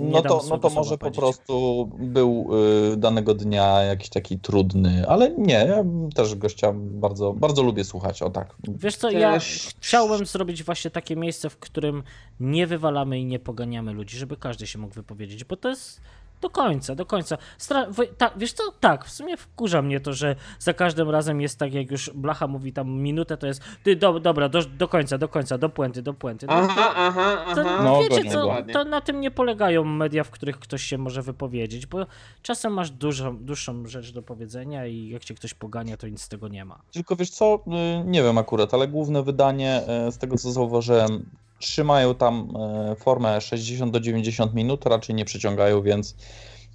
No 0.00 0.22
dam 0.22 0.28
to, 0.28 0.44
no 0.50 0.58
to 0.58 0.70
może 0.70 0.98
po 0.98 1.10
prostu 1.10 1.88
był 1.98 2.50
y, 2.92 2.96
danego 2.96 3.34
dnia 3.34 3.82
jakiś 3.82 4.08
taki 4.08 4.38
trudny, 4.38 5.04
ale 5.08 5.30
nie, 5.30 5.54
ja 5.54 5.84
też 6.14 6.34
gościa 6.34 6.72
bardzo, 6.74 7.32
bardzo 7.32 7.62
lubię 7.62 7.84
słuchać, 7.84 8.22
o 8.22 8.30
tak. 8.30 8.54
Wiesz 8.68 8.96
co, 8.96 9.10
ja 9.10 9.38
chciałem 9.38 10.26
zrobić 10.26 10.62
właśnie 10.62 10.90
takie 10.90 11.16
miejsce, 11.16 11.50
w 11.50 11.56
którym 11.56 12.02
nie 12.40 12.66
wywalamy 12.66 13.18
i 13.18 13.24
nie 13.24 13.38
poganiamy 13.38 13.92
ludzi, 13.92 14.16
żeby 14.16 14.36
każdy 14.36 14.66
się 14.66 14.78
mógł 14.78 14.94
wypowiedzieć, 14.94 15.44
bo 15.44 15.56
to 15.56 15.68
jest 15.68 16.00
do 16.40 16.50
końca, 16.50 16.94
do 16.94 17.06
końca. 17.06 17.38
Stra- 17.58 17.86
tak, 18.18 18.32
wiesz 18.36 18.52
co, 18.52 18.62
tak, 18.80 19.04
w 19.04 19.10
sumie 19.10 19.36
wkurza 19.36 19.82
mnie 19.82 20.00
to, 20.00 20.12
że 20.12 20.36
za 20.58 20.74
każdym 20.74 21.10
razem 21.10 21.40
jest 21.40 21.58
tak, 21.58 21.74
jak 21.74 21.90
już 21.90 22.10
Blacha 22.10 22.46
mówi 22.46 22.72
tam 22.72 22.90
minutę, 22.90 23.36
to 23.36 23.46
jest 23.46 23.62
ty, 23.82 23.96
do, 23.96 24.20
dobra, 24.20 24.48
do, 24.48 24.62
do 24.62 24.88
końca, 24.88 25.18
do 25.18 25.28
końca, 25.28 25.58
do 25.58 25.68
puenty, 25.68 26.02
do 26.02 26.14
puenty. 26.14 26.46
No, 26.46 26.52
Aha, 26.52 26.74
to, 26.74 26.96
aha, 26.96 27.36
to, 27.54 27.60
aha. 27.60 27.80
No, 27.84 28.00
wiecie 28.00 28.30
co, 28.30 28.56
to 28.72 28.84
na 28.84 29.00
tym 29.00 29.20
nie 29.20 29.30
polegają 29.30 29.84
media, 29.84 30.24
w 30.24 30.30
których 30.30 30.58
ktoś 30.58 30.82
się 30.82 30.98
może 30.98 31.22
wypowiedzieć, 31.22 31.86
bo 31.86 32.06
czasem 32.42 32.72
masz 32.72 32.90
dużą, 32.90 33.36
dłuższą 33.36 33.86
rzecz 33.86 34.12
do 34.12 34.22
powiedzenia 34.22 34.86
i 34.86 35.08
jak 35.08 35.24
cię 35.24 35.34
ktoś 35.34 35.54
pogania, 35.54 35.96
to 35.96 36.08
nic 36.08 36.22
z 36.22 36.28
tego 36.28 36.48
nie 36.48 36.64
ma. 36.64 36.78
Tylko 36.92 37.16
wiesz 37.16 37.30
co, 37.30 37.64
y, 38.00 38.04
nie 38.04 38.22
wiem 38.22 38.38
akurat, 38.38 38.74
ale 38.74 38.88
główne 38.88 39.22
wydanie, 39.22 39.82
y, 40.08 40.12
z 40.12 40.18
tego 40.18 40.36
co 40.36 40.52
zauważyłem, 40.52 41.30
trzymają 41.58 42.14
tam 42.14 42.48
y, 42.92 42.96
formę 42.96 43.40
60 43.40 43.92
do 43.92 44.00
90 44.00 44.54
minut, 44.54 44.86
raczej 44.86 45.14
nie 45.14 45.24
przeciągają, 45.24 45.82
więc 45.82 46.16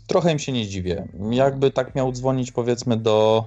trochę 0.08 0.32
im 0.32 0.40
się 0.40 0.52
nie 0.52 0.68
dziwię. 0.68 1.08
Jakby 1.32 1.72
tak 1.72 1.96
miał 1.96 2.12
dzwonić 2.12 2.52
powiedzmy 2.52 2.98
do 2.98 3.46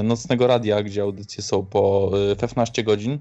y, 0.00 0.02
nocnego 0.02 0.46
radia, 0.46 0.82
gdzie 0.82 1.02
audycje 1.02 1.42
są 1.42 1.66
po 1.66 2.10
y, 2.32 2.36
15 2.36 2.82
godzin, 2.84 3.18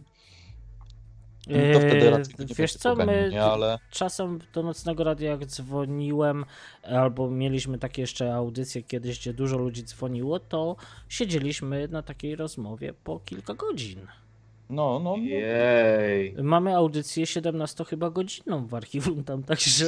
to 1.43 1.79
wtedy 1.79 2.05
Eee, 2.05 2.09
raczej 2.09 2.33
będzie 2.37 2.55
Wiesz 2.55 2.73
co, 2.73 2.95
my 2.95 3.29
nie? 3.31 3.43
ale 3.43 3.79
czasem 3.91 4.39
do 4.53 4.63
nocnego 4.63 5.03
radia 5.03 5.31
jak 5.31 5.45
dzwoniłem, 5.45 6.45
albo 6.83 7.29
mieliśmy 7.29 7.77
takie 7.77 8.01
jeszcze 8.01 8.35
audycje 8.35 8.83
kiedyś, 8.83 9.19
gdzie 9.19 9.33
dużo 9.33 9.57
ludzi 9.57 9.83
dzwoniło, 9.83 10.39
to 10.39 10.75
siedzieliśmy 11.09 11.87
na 11.87 12.01
takiej 12.01 12.35
rozmowie 12.35 12.93
po 13.03 13.19
kilka 13.19 13.53
godzin. 13.53 14.07
No, 14.73 14.99
no, 14.99 15.17
no 15.17 15.23
Jej. 15.23 16.35
Mamy 16.43 16.75
audycję 16.75 17.25
17 17.25 17.85
chyba 17.85 18.09
godzinną 18.09 18.67
w 18.67 18.73
archiwum 18.75 19.23
tam, 19.23 19.43
także 19.43 19.85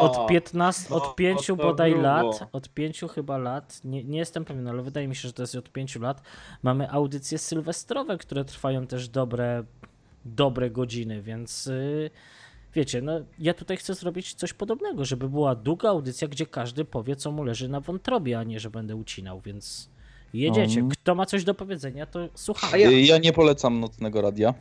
od 0.00 0.26
15, 0.26 0.86
No, 0.90 0.96
od 0.96 1.16
5 1.16 1.46
to 1.46 1.56
bodaj 1.56 1.90
grubo. 1.90 2.06
lat, 2.06 2.48
od 2.52 2.68
5 2.68 3.00
chyba 3.14 3.38
lat, 3.38 3.80
nie, 3.84 4.04
nie 4.04 4.18
jestem 4.18 4.44
pewien, 4.44 4.68
ale 4.68 4.82
wydaje 4.82 5.08
mi 5.08 5.16
się, 5.16 5.28
że 5.28 5.32
to 5.32 5.42
jest 5.42 5.54
od 5.54 5.72
5 5.72 5.96
lat, 5.96 6.22
mamy 6.62 6.90
audycje 6.90 7.38
sylwestrowe, 7.38 8.18
które 8.18 8.44
trwają 8.44 8.86
też 8.86 9.08
dobre, 9.08 9.64
dobre 10.24 10.70
godziny, 10.70 11.22
więc 11.22 11.66
y, 11.66 12.10
wiecie, 12.74 13.02
no 13.02 13.12
ja 13.38 13.54
tutaj 13.54 13.76
chcę 13.76 13.94
zrobić 13.94 14.34
coś 14.34 14.52
podobnego, 14.52 15.04
żeby 15.04 15.28
była 15.28 15.54
długa 15.54 15.88
audycja, 15.88 16.28
gdzie 16.28 16.46
każdy 16.46 16.84
powie, 16.84 17.16
co 17.16 17.32
mu 17.32 17.44
leży 17.44 17.68
na 17.68 17.80
wątrobie, 17.80 18.38
a 18.38 18.44
nie, 18.44 18.60
że 18.60 18.70
będę 18.70 18.96
ucinał, 18.96 19.40
więc 19.40 19.93
jedziecie. 20.40 20.80
Um. 20.80 20.88
Kto 20.90 21.14
ma 21.14 21.26
coś 21.26 21.44
do 21.44 21.54
powiedzenia, 21.54 22.06
to 22.06 22.20
A 22.24 22.28
słuchamy. 22.34 22.80
ja- 22.80 22.90
ja 22.90 23.18
nie 23.18 23.32
polecam 23.32 23.80
nocnego 23.80 24.22
radia. 24.22 24.54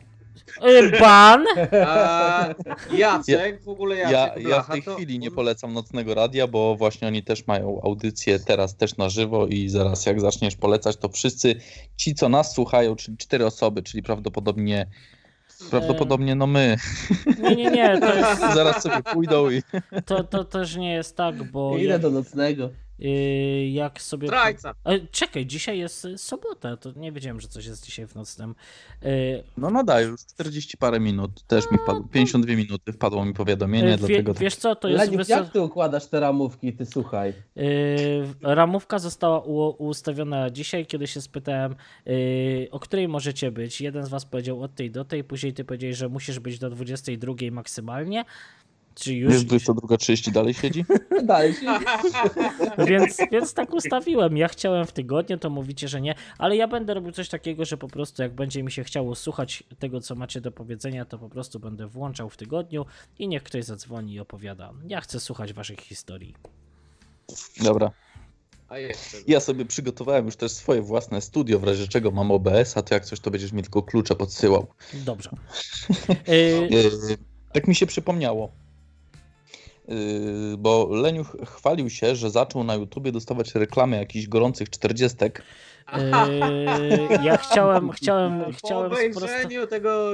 Ban! 0.99 1.45
A 1.87 2.49
Jacek, 2.93 3.63
w 3.63 3.69
ogóle 3.69 3.95
Jacek 3.95 4.13
Ja, 4.13 4.27
ja 4.27 4.33
w 4.33 4.43
Blacha, 4.43 4.73
tej 4.73 4.83
to 4.83 4.95
chwili 4.95 5.19
nie 5.19 5.31
polecam 5.31 5.73
Nocnego 5.73 6.13
Radia, 6.13 6.47
bo 6.47 6.75
właśnie 6.75 7.07
oni 7.07 7.23
też 7.23 7.47
mają 7.47 7.81
audycję 7.83 8.39
teraz 8.39 8.77
też 8.77 8.97
na 8.97 9.09
żywo 9.09 9.47
i 9.47 9.69
zaraz 9.69 10.05
jak 10.05 10.21
zaczniesz 10.21 10.55
polecać, 10.55 10.97
to 10.97 11.09
wszyscy 11.09 11.55
ci, 11.97 12.15
co 12.15 12.29
nas 12.29 12.53
słuchają, 12.53 12.95
czyli 12.95 13.17
cztery 13.17 13.45
osoby, 13.45 13.83
czyli 13.83 14.03
prawdopodobnie 14.03 14.87
prawdopodobnie 15.69 16.35
no 16.35 16.47
my, 16.47 16.77
Nie, 17.39 17.55
nie, 17.55 17.71
nie, 17.71 17.99
to, 17.99 18.13
jest, 18.17 18.41
zaraz 18.41 18.83
sobie 18.83 19.03
pójdą 19.13 19.49
i 19.49 19.61
to, 20.05 20.23
to 20.23 20.43
też 20.43 20.75
nie 20.75 20.93
jest 20.93 21.15
tak, 21.15 21.51
bo 21.51 21.77
jak, 21.77 22.01
do 22.01 22.09
nocnego. 22.09 22.69
Y, 22.99 23.70
jak 23.72 24.02
sobie... 24.02 24.28
Zdrajca. 24.28 24.74
E, 24.86 24.99
Czekaj, 24.99 25.45
dzisiaj 25.45 25.80
jest 25.80 26.06
y, 26.06 26.18
sobota, 26.18 26.78
to 26.78 26.91
nie 26.95 27.11
wiedziałem, 27.11 27.41
że 27.41 27.48
coś 27.48 27.65
jest 27.65 27.86
dzisiaj 27.86 28.07
w 28.07 28.15
nocnym. 28.15 28.56
Y, 29.06 29.44
no 29.57 29.70
nadaję 29.70 30.07
już 30.07 30.26
40 30.26 30.78
parę 30.78 30.99
minut, 30.99 31.44
też 31.48 31.72
mi 31.72 31.78
wpadło, 31.78 32.03
52 32.11 32.56
minuty 32.56 32.94
wpadło 32.94 33.26
mi 33.26 33.34
powiadomienie, 33.34 33.94
y, 33.94 33.98
dlatego 33.98 34.32
wie, 34.32 34.34
tak. 34.34 34.44
wiesz 34.44 34.56
co, 34.56 34.76
to 34.76 34.88
jest 34.88 35.15
wyso... 35.15 35.34
jak 35.34 35.49
ty 35.52 35.61
układasz 35.61 36.07
te 36.07 36.20
ramówki, 36.20 36.74
ty 36.74 36.86
słuchaj? 36.86 37.34
Ramówka 38.41 38.99
została 38.99 39.40
u, 39.40 39.70
ustawiona 39.70 40.49
dzisiaj, 40.49 40.86
kiedy 40.86 41.07
się 41.07 41.22
spytałem, 41.22 41.76
o 42.72 42.80
której 42.80 43.07
możecie 43.07 43.52
być. 43.52 43.82
Jeden 43.82 44.06
z 44.06 44.10
was 44.10 44.26
powiedział 44.26 44.64
od 44.64 44.76
tej 44.76 44.91
do 44.91 45.06
tej, 45.06 45.24
później 45.24 45.53
ty 45.53 45.65
powiedziałeś, 45.65 45.98
że 45.98 46.10
musisz 46.10 46.40
być 46.40 46.60
do 46.60 46.70
22 46.70 47.34
maksymalnie. 47.52 48.26
Czy 48.95 49.14
już. 49.14 49.34
Wiesz, 49.34 49.45
22.30 49.45 50.32
dalej 50.32 50.53
siedzi? 50.53 50.86
Dalej 51.24 51.53
się 51.53 51.80
Więc, 52.88 53.18
więc 53.32 53.53
tak 53.53 53.74
ustawiłem. 53.74 54.38
Ja 54.38 54.48
chciałem 54.48 54.86
w 54.86 54.91
tygodniu, 54.91 55.38
to 55.38 55.49
mówicie, 55.49 55.88
że 55.88 56.02
nie, 56.02 56.15
ale 56.38 56.56
ja 56.56 56.68
będę 56.68 56.94
robił 56.94 57.11
coś 57.11 57.30
takiego, 57.30 57.65
że 57.65 57.78
po 57.78 57.88
prostu 57.88 58.22
jak 58.22 58.34
będzie 58.34 58.64
mi 58.64 58.72
się 58.72 58.84
chciało 58.84 59.15
słuchać 59.15 59.64
tego, 59.80 60.02
co 60.02 60.15
macie 60.15 60.41
do 60.41 60.52
powiedzenia, 60.52 61.06
to 61.06 61.18
po 61.18 61.30
prostu 61.30 61.60
będę 61.60 61.88
włączał 61.88 62.30
w 62.30 62.38
tygodniu 62.38 62.86
i 63.20 63.28
niech 63.28 63.44
ktoś 63.44 63.64
zadzwoni 63.64 64.14
i 64.14 64.20
opowiada. 64.20 64.74
Ja 64.88 65.02
chcę 65.02 65.20
słuchać 65.20 65.53
waszych 65.53 65.80
historii. 65.80 66.36
Dobra. 67.64 67.91
Ja 69.28 69.40
sobie 69.40 69.65
przygotowałem 69.65 70.26
już 70.26 70.36
też 70.36 70.52
swoje 70.52 70.82
własne 70.82 71.22
studio, 71.22 71.60
w 71.60 71.64
razie 71.64 71.88
czego 71.88 72.11
mam 72.11 72.32
OBS, 72.32 72.78
a 72.78 72.82
to 72.82 72.94
jak 72.94 73.06
coś, 73.06 73.20
to 73.20 73.32
będziesz 73.32 73.52
mi 73.52 73.61
tylko 73.61 73.84
klucze 73.84 74.15
podsyłał. 74.15 74.68
Dobrze. 74.94 75.30
Y, 76.30 76.68
Yy, 76.72 77.18
tak 77.53 77.68
mi 77.68 77.76
się 77.76 77.86
przypomniało. 77.86 78.52
Yy, 79.88 80.57
bo 80.57 80.88
Leniuch 80.91 81.38
chwalił 81.45 81.89
się, 81.89 82.15
że 82.15 82.30
zaczął 82.30 82.64
na 82.64 82.76
YouTubie 82.76 83.11
dostawać 83.11 83.55
reklamy 83.55 83.97
jakichś 83.97 84.27
gorących 84.27 84.69
czterdziestek. 84.69 85.43
Y, 85.97 87.23
ja 87.23 87.38
chciałem, 87.38 87.91
chciałem, 87.91 88.43
Po 88.45 88.51
chciałem 88.51 88.91
sprostować. 88.91 89.18
obejrzeniu 89.18 89.68
tego 89.68 90.11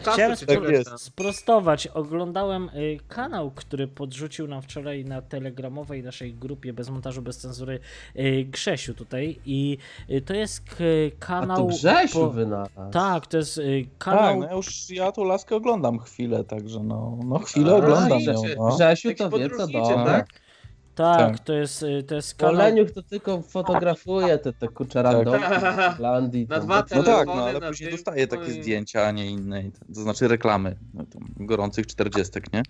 Chciałem 0.00 0.36
tak 0.36 0.84
tam. 0.84 0.98
sprostować. 0.98 1.86
Oglądałem 1.86 2.68
y, 2.68 2.98
kanał, 3.08 3.50
który 3.50 3.88
podrzucił 3.88 4.46
nam 4.48 4.62
wczoraj 4.62 5.04
na 5.04 5.22
telegramowej 5.22 6.02
naszej 6.02 6.34
grupie 6.34 6.72
bez 6.72 6.90
montażu, 6.90 7.22
bez 7.22 7.38
cenzury 7.38 7.78
y, 8.16 8.44
Grzesiu 8.44 8.94
tutaj 8.94 9.38
i 9.46 9.78
y, 10.10 10.20
to 10.20 10.34
jest 10.34 10.60
k- 10.60 10.74
A 11.16 11.26
kanał... 11.26 11.56
to 11.56 11.64
Grzesiu 11.66 12.18
po- 12.18 12.30
wynalazł. 12.30 12.70
Tak, 12.92 13.26
to 13.26 13.36
jest 13.36 13.54
Tak, 13.56 13.98
kanał... 13.98 14.40
no 14.40 14.46
ja 14.46 14.52
już 14.52 14.90
ja 14.90 15.12
tą 15.12 15.24
laskę 15.24 15.56
oglądam 15.56 15.98
chwilę, 15.98 16.44
także 16.44 16.80
no, 16.82 17.18
no 17.24 17.38
chwilę 17.38 17.72
A, 17.72 17.76
oglądam 17.76 18.20
ją. 18.20 18.42
No. 18.58 18.74
Grzesiu 18.76 19.14
to 19.14 19.30
wie 19.30 19.50
co 19.50 19.66
do. 19.66 19.82
tak? 20.06 20.43
Tak, 20.94 21.18
tak. 21.18 21.38
to 21.40 21.52
jest, 21.52 21.82
y, 21.82 22.02
to 22.02 22.14
jest 22.14 22.34
kanał... 22.34 22.54
Leniuch 22.56 22.90
to 22.90 23.02
tylko 23.02 23.42
fotografuje 23.42 24.38
te, 24.38 24.52
te 24.52 24.68
kurcze 24.68 25.02
Tak. 25.02 25.16
z 25.16 25.94
Irlandii. 25.94 26.46
Na 26.50 26.60
dwa 26.60 26.84
No 26.96 27.02
tak, 27.02 27.26
no 27.26 27.32
ale 27.32 27.60
później 27.60 27.90
dostaje 27.90 28.26
no 28.30 28.36
takie 28.38 28.52
i- 28.52 28.62
zdjęcia, 28.62 29.06
a 29.06 29.10
nie 29.10 29.26
inne, 29.26 29.62
to 29.94 30.00
znaczy 30.00 30.28
reklamy 30.28 30.76
no, 30.94 31.04
tam, 31.12 31.22
gorących 31.46 31.86
czterdziestek, 31.86 32.52
nie? 32.52 32.62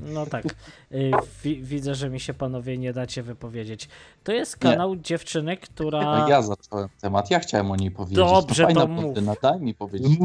No 0.00 0.26
tak. 0.26 0.44
Y, 0.92 1.10
wi- 1.44 1.62
widzę, 1.62 1.94
że 1.94 2.10
mi 2.10 2.20
się 2.20 2.34
panowie 2.34 2.78
nie 2.78 2.92
dacie 2.92 3.22
wypowiedzieć. 3.22 3.88
To 4.24 4.32
jest 4.32 4.56
kanał 4.56 4.96
dziewczyny, 4.96 5.56
która... 5.56 6.00
No, 6.18 6.28
ja 6.28 6.42
zacząłem 6.42 6.88
temat, 7.00 7.30
ja 7.30 7.38
chciałem 7.38 7.70
o 7.70 7.76
niej 7.76 7.90
powiedzieć. 7.90 8.16
Dobrze, 8.18 8.64
fajna 8.64 8.80
to 8.80 8.88
mów. 8.88 9.00
blondyna, 9.00 9.34
daj 9.42 9.60
mi 9.60 9.74
powiedzieć 9.74 10.18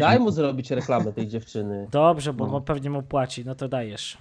Daj 0.00 0.20
mu 0.20 0.30
zrobić 0.30 0.70
reklamę 0.70 1.12
tej 1.12 1.28
dziewczyny. 1.28 1.88
Dobrze, 1.90 2.32
bo 2.32 2.46
No. 2.46 2.50
bo 2.52 2.60
pewnie 2.60 2.90
mu 2.90 3.02
płaci, 3.02 3.44
no 3.44 3.54
to 3.54 3.68
dajesz. 3.68 4.18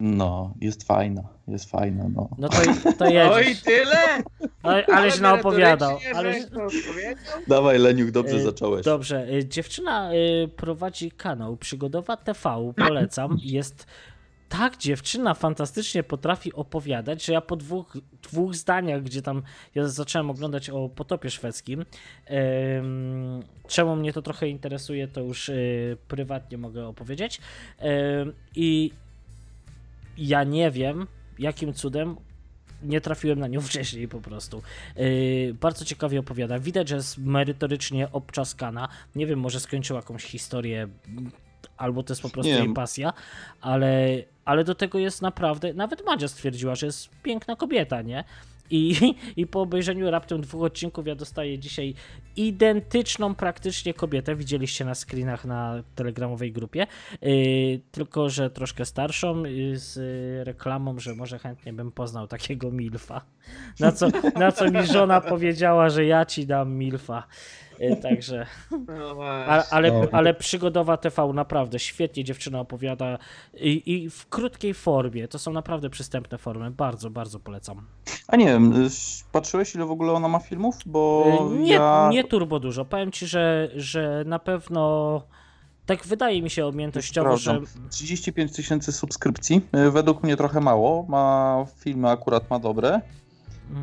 No, 0.00 0.54
jest 0.60 0.82
fajna, 0.86 1.22
jest 1.48 1.70
fajna, 1.70 2.04
no. 2.14 2.28
No 2.38 2.48
to, 2.48 2.56
to 2.98 3.04
Oj, 3.04 3.44
jedziesz. 3.44 3.62
tyle? 3.62 4.22
Ale, 4.62 4.86
aleś 4.86 5.20
naopowiadał. 5.20 5.98
Aleś... 6.14 6.44
Dawaj 7.48 7.78
Leniuk, 7.78 8.10
dobrze 8.10 8.36
Y, 8.36 8.42
zacząłeś. 8.42 8.84
Dobrze, 8.84 9.28
y, 9.34 9.48
dziewczyna 9.48 10.10
y, 10.14 10.48
prowadzi 10.48 11.10
kanał 11.10 11.56
Przygodowa 11.56 12.16
TV, 12.16 12.72
polecam. 12.76 13.38
Jest 13.42 13.86
tak 14.48 14.76
dziewczyna 14.76 15.34
fantastycznie 15.34 16.02
potrafi 16.02 16.52
opowiadać, 16.52 17.24
że 17.24 17.32
ja 17.32 17.40
po 17.40 17.56
dwóch, 17.56 17.96
dwóch 18.22 18.54
zdaniach, 18.54 19.02
gdzie 19.02 19.22
tam 19.22 19.42
ja 19.74 19.88
zacząłem 19.88 20.30
oglądać 20.30 20.70
o 20.70 20.88
potopie 20.88 21.30
szwedzkim, 21.30 21.84
em, 22.26 23.42
czemu 23.68 23.96
mnie 23.96 24.12
to 24.12 24.22
trochę 24.22 24.48
interesuje, 24.48 25.08
to 25.08 25.20
już 25.20 25.48
y, 25.48 25.96
prywatnie 26.08 26.58
mogę 26.58 26.86
opowiedzieć. 26.86 27.40
I 28.54 28.90
ja 30.18 30.44
nie 30.44 30.70
wiem, 30.70 31.06
jakim 31.38 31.74
cudem 31.74 32.16
nie 32.82 33.00
trafiłem 33.00 33.38
na 33.38 33.48
nią 33.48 33.60
wcześniej 33.70 34.08
po 34.08 34.20
prostu. 34.20 34.62
Yy, 34.96 35.54
bardzo 35.60 35.84
ciekawie 35.84 36.20
opowiada. 36.20 36.58
Widać, 36.58 36.88
że 36.88 36.96
jest 36.96 37.18
merytorycznie 37.18 38.12
obczaskana. 38.12 38.88
Nie 39.14 39.26
wiem, 39.26 39.38
może 39.38 39.60
skończyła 39.60 39.98
jakąś 39.98 40.24
historię, 40.24 40.88
albo 41.76 42.02
to 42.02 42.12
jest 42.12 42.22
po 42.22 42.30
prostu 42.30 42.52
Nie 42.52 42.58
jej 42.58 42.74
pasja, 42.74 43.12
ale, 43.60 44.22
ale 44.44 44.64
do 44.64 44.74
tego 44.74 44.98
jest 44.98 45.22
naprawdę. 45.22 45.74
Nawet 45.74 46.06
Madzia 46.06 46.28
stwierdziła, 46.28 46.74
że 46.74 46.86
jest 46.86 47.08
piękna 47.22 47.56
kobieta, 47.56 48.02
nie? 48.02 48.24
I, 48.70 49.14
I 49.36 49.46
po 49.46 49.60
obejrzeniu 49.60 50.10
raptem 50.10 50.40
dwóch 50.40 50.62
odcinków 50.62 51.06
ja 51.06 51.14
dostaję 51.14 51.58
dzisiaj 51.58 51.94
identyczną 52.36 53.34
praktycznie 53.34 53.94
kobietę. 53.94 54.36
Widzieliście 54.36 54.84
na 54.84 54.94
screenach 54.94 55.44
na 55.44 55.82
telegramowej 55.94 56.52
grupie. 56.52 56.86
Yy, 57.22 57.80
tylko, 57.90 58.30
że 58.30 58.50
troszkę 58.50 58.84
starszą, 58.84 59.44
yy, 59.44 59.78
z 59.78 59.98
reklamą, 60.46 60.98
że 60.98 61.14
może 61.14 61.38
chętnie 61.38 61.72
bym 61.72 61.92
poznał 61.92 62.26
takiego 62.26 62.70
Milfa. 62.70 63.24
Na 63.80 63.92
co, 63.92 64.08
na 64.36 64.52
co 64.52 64.70
mi 64.70 64.86
żona 64.86 65.20
powiedziała, 65.20 65.88
że 65.88 66.04
ja 66.04 66.24
ci 66.24 66.46
dam 66.46 66.74
Milfa. 66.74 67.26
Yy, 67.80 67.96
także, 67.96 68.46
No 68.88 69.16
a, 69.24 69.64
ale, 69.70 70.08
ale 70.12 70.34
przygodowa 70.34 70.96
TV 70.96 71.32
naprawdę 71.32 71.78
świetnie 71.78 72.24
dziewczyna 72.24 72.60
opowiada 72.60 73.18
i, 73.54 73.82
i 73.92 74.10
w 74.10 74.26
krótkiej 74.28 74.74
formie. 74.74 75.28
To 75.28 75.38
są 75.38 75.52
naprawdę 75.52 75.90
przystępne 75.90 76.38
formy. 76.38 76.70
Bardzo, 76.70 77.10
bardzo 77.10 77.40
polecam. 77.40 77.86
A 78.28 78.36
nie 78.36 78.46
wiem, 78.46 78.72
y, 78.86 78.88
patrzyłeś 79.32 79.74
ile 79.74 79.86
w 79.86 79.90
ogóle 79.90 80.12
ona 80.12 80.28
ma 80.28 80.38
filmów? 80.38 80.76
Bo 80.86 81.24
Yy, 81.52 81.58
Nie, 81.58 81.72
ja... 81.72 82.08
nie 82.12 82.24
turbo 82.24 82.60
dużo. 82.60 82.84
Powiem 82.84 83.12
ci, 83.12 83.26
że, 83.26 83.70
że 83.74 84.22
na 84.26 84.38
pewno 84.38 85.22
tak 85.86 86.06
wydaje 86.06 86.42
mi 86.42 86.50
się 86.50 86.66
umiejętnościowo, 86.66 87.36
że 87.36 87.50
Sprawdzam. 87.50 87.88
35 87.90 88.52
tysięcy 88.52 88.92
subskrypcji. 88.92 89.60
Y, 89.86 89.90
Według 89.90 90.22
mnie 90.22 90.36
trochę 90.36 90.60
mało. 90.60 91.06
Ma 91.08 91.64
filmy 91.78 92.10
akurat 92.10 92.50
ma 92.50 92.58
dobre, 92.58 93.00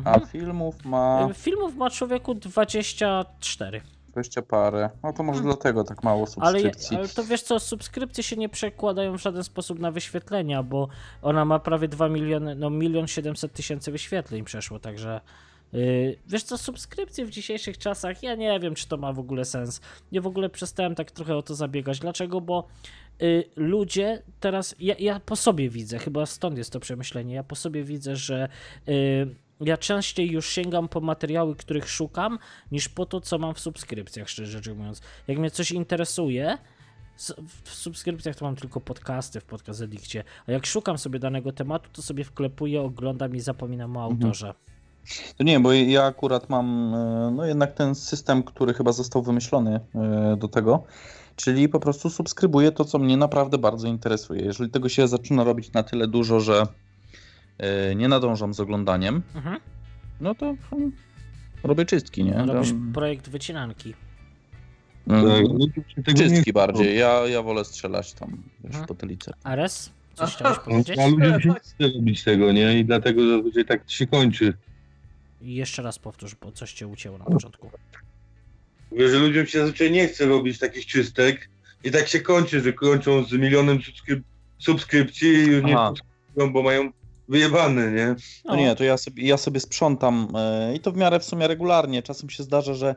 a 0.04 0.14
mhm. 0.14 0.26
filmów 0.26 0.84
ma 0.84 1.28
filmów 1.34 1.76
ma 1.76 1.90
człowieku 1.90 2.34
24. 2.34 3.80
20 4.14 4.42
parę. 4.42 4.90
No 5.02 5.12
to 5.12 5.22
może 5.22 5.42
dlatego 5.42 5.84
tak 5.84 6.02
mało 6.02 6.26
Ale, 6.40 6.60
subskrypcji. 6.60 6.96
ale 6.96 7.08
to 7.08 7.24
wiesz 7.24 7.42
co, 7.42 7.60
subskrypcje 7.60 8.24
się 8.24 8.36
nie 8.36 8.48
przekładają 8.48 9.18
w 9.18 9.22
żaden 9.22 9.44
sposób 9.44 9.78
na 9.78 9.90
wyświetlenia, 9.90 10.62
bo 10.62 10.88
ona 11.22 11.44
ma 11.44 11.58
prawie 11.58 11.88
2 11.88 12.08
miliony, 12.08 12.54
no 12.54 12.70
milion 12.70 13.06
700 13.06 13.52
tysięcy 13.52 13.92
wyświetleń 13.92 14.44
przeszło, 14.44 14.78
także 14.78 15.20
yy, 15.72 16.18
wiesz 16.26 16.42
co, 16.42 16.58
subskrypcje 16.58 17.26
w 17.26 17.30
dzisiejszych 17.30 17.78
czasach, 17.78 18.22
ja 18.22 18.34
nie 18.34 18.60
wiem, 18.60 18.74
czy 18.74 18.88
to 18.88 18.96
ma 18.96 19.12
w 19.12 19.18
ogóle 19.18 19.44
sens. 19.44 19.80
Ja 20.12 20.20
w 20.20 20.26
ogóle 20.26 20.48
przestałem 20.48 20.94
tak 20.94 21.10
trochę 21.10 21.36
o 21.36 21.42
to 21.42 21.54
zabiegać. 21.54 21.98
Dlaczego? 21.98 22.40
Bo 22.40 22.68
y, 23.22 23.44
ludzie 23.56 24.22
teraz, 24.40 24.74
ja, 24.78 24.94
ja 24.98 25.20
po 25.20 25.36
sobie 25.36 25.70
widzę, 25.70 25.98
chyba 25.98 26.26
stąd 26.26 26.58
jest 26.58 26.72
to 26.72 26.80
przemyślenie, 26.80 27.34
ja 27.34 27.44
po 27.44 27.56
sobie 27.56 27.84
widzę, 27.84 28.16
że 28.16 28.48
y, 28.88 29.43
ja 29.66 29.76
częściej 29.76 30.30
już 30.30 30.46
sięgam 30.46 30.88
po 30.88 31.00
materiały, 31.00 31.56
których 31.56 31.88
szukam, 31.88 32.38
niż 32.72 32.88
po 32.88 33.06
to, 33.06 33.20
co 33.20 33.38
mam 33.38 33.54
w 33.54 33.60
subskrypcjach, 33.60 34.28
szczerze 34.28 34.52
rzecz 34.62 34.76
mówiąc. 34.76 35.00
Jak 35.28 35.38
mnie 35.38 35.50
coś 35.50 35.72
interesuje, 35.72 36.58
w 37.64 37.70
subskrypcjach 37.74 38.36
to 38.36 38.44
mam 38.44 38.56
tylko 38.56 38.80
podcasty 38.80 39.40
w 39.40 39.44
Podcast 39.44 39.82
Addictie, 39.82 40.24
a 40.46 40.52
jak 40.52 40.66
szukam 40.66 40.98
sobie 40.98 41.18
danego 41.18 41.52
tematu, 41.52 41.90
to 41.92 42.02
sobie 42.02 42.24
wklepuję, 42.24 42.82
oglądam 42.82 43.36
i 43.36 43.40
zapominam 43.40 43.96
o 43.96 44.00
Mhm. 44.00 44.12
autorze. 44.22 44.54
To 45.36 45.44
nie, 45.44 45.60
bo 45.60 45.72
ja 45.72 46.04
akurat 46.04 46.48
mam 46.50 46.94
e, 46.94 47.30
no 47.36 47.44
jednak 47.46 47.72
ten 47.72 47.94
system, 47.94 48.42
który 48.42 48.74
chyba 48.74 48.92
został 48.92 49.22
wymyślony 49.22 49.80
e, 49.94 50.36
do 50.36 50.48
tego, 50.48 50.82
czyli 51.36 51.68
po 51.68 51.80
prostu 51.80 52.10
subskrybuję 52.10 52.72
to, 52.72 52.84
co 52.84 52.98
mnie 52.98 53.16
naprawdę 53.16 53.58
bardzo 53.58 53.88
interesuje. 53.88 54.42
Jeżeli 54.44 54.70
tego 54.70 54.88
się 54.88 55.08
zaczyna 55.08 55.44
robić 55.44 55.72
na 55.72 55.82
tyle 55.82 56.06
dużo, 56.08 56.40
że 56.40 56.66
nie 57.96 58.08
nadążam 58.08 58.54
z 58.54 58.60
oglądaniem, 58.60 59.22
Mhm. 59.34 59.56
no 60.20 60.34
to 60.34 60.56
mm, 60.72 60.92
robię 61.62 61.84
czystki, 61.84 62.24
nie? 62.24 62.32
Robisz 62.46 62.68
Tam- 62.70 62.92
projekt 62.94 63.28
wycinanki. 63.28 63.94
Mm, 65.06 65.24
Tak, 65.26 66.06
nie 66.08 66.14
Czystki 66.14 66.52
bardziej, 66.52 66.98
ja, 66.98 67.08
ja 67.26 67.42
wolę 67.42 67.64
strzelać 67.64 68.12
tam 68.14 68.30
wiesz, 68.60 68.70
Mhm. 68.70 68.86
po 68.86 68.94
tylice. 68.94 69.32
Ares, 69.42 69.90
coś 70.14 70.34
chciałeś 70.34 70.56
robić. 70.58 70.70
powiedzieć? 70.70 70.98
A 70.98 71.06
ludziom 71.08 71.40
się 71.40 71.48
nie 71.48 71.54
chce 71.54 71.88
robić 71.94 72.24
tego, 72.24 72.52
nie? 72.52 72.78
I 72.78 72.84
dlatego 72.84 73.28
zazwyczaj 73.28 73.64
tak 73.64 73.90
się 73.90 74.06
kończy. 74.06 74.54
I 75.40 75.54
Jeszcze 75.54 75.82
raz 75.82 75.98
powtórz, 75.98 76.34
bo 76.34 76.52
coś 76.52 76.72
cię 76.72 76.86
ucięło 76.86 77.18
na 77.18 77.24
początku. 77.24 77.70
Mówię, 78.90 79.08
że 79.08 79.18
ludziom 79.18 79.46
się 79.46 79.58
zazwyczaj 79.60 79.90
nie 79.92 80.08
chce 80.08 80.26
robić 80.26 80.58
takich 80.58 80.86
czystek 80.86 81.48
i 81.84 81.90
tak 81.90 82.08
się 82.08 82.20
kończy, 82.20 82.60
że 82.60 82.72
kończą 82.72 83.24
z 83.24 83.32
milionem 83.32 83.78
subskryp- 83.78 84.22
subskrypcji 84.58 85.28
i 85.28 85.46
już 85.46 85.64
nie 85.64 85.76
bo 86.50 86.62
mają 86.62 86.92
wyjebane, 87.28 87.92
nie? 87.92 88.14
No 88.44 88.56
nie, 88.56 88.76
to 88.76 88.84
ja 88.84 88.96
sobie, 88.96 89.26
ja 89.26 89.36
sobie 89.36 89.60
sprzątam 89.60 90.28
e, 90.36 90.74
i 90.74 90.80
to 90.80 90.92
w 90.92 90.96
miarę 90.96 91.20
w 91.20 91.24
sumie 91.24 91.48
regularnie. 91.48 92.02
Czasem 92.02 92.30
się 92.30 92.42
zdarza, 92.42 92.74
że 92.74 92.94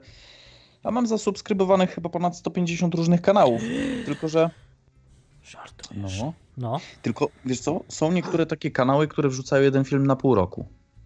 ja 0.84 0.92
mam 0.92 1.08
zasubskrybowanych 1.08 1.92
chyba 1.96 2.10
ponad 2.10 2.38
150 2.38 2.96
różnych 2.96 3.22
kanałów. 3.22 3.62
Tylko, 4.06 4.28
że. 4.28 4.50
Żartujesz. 5.44 6.20
No. 6.22 6.34
No, 6.58 6.80
Tylko 7.02 7.30
wiesz 7.46 7.60
co? 7.60 7.82
Są 7.88 8.12
niektóre 8.12 8.46
takie 8.46 8.72
kanały, 8.72 9.08
które 9.08 9.30
wrzucają 9.30 9.64
jeden 9.64 9.84
film 9.84 10.08
na 10.08 10.16
pół 10.16 10.36
roku. 10.36 10.66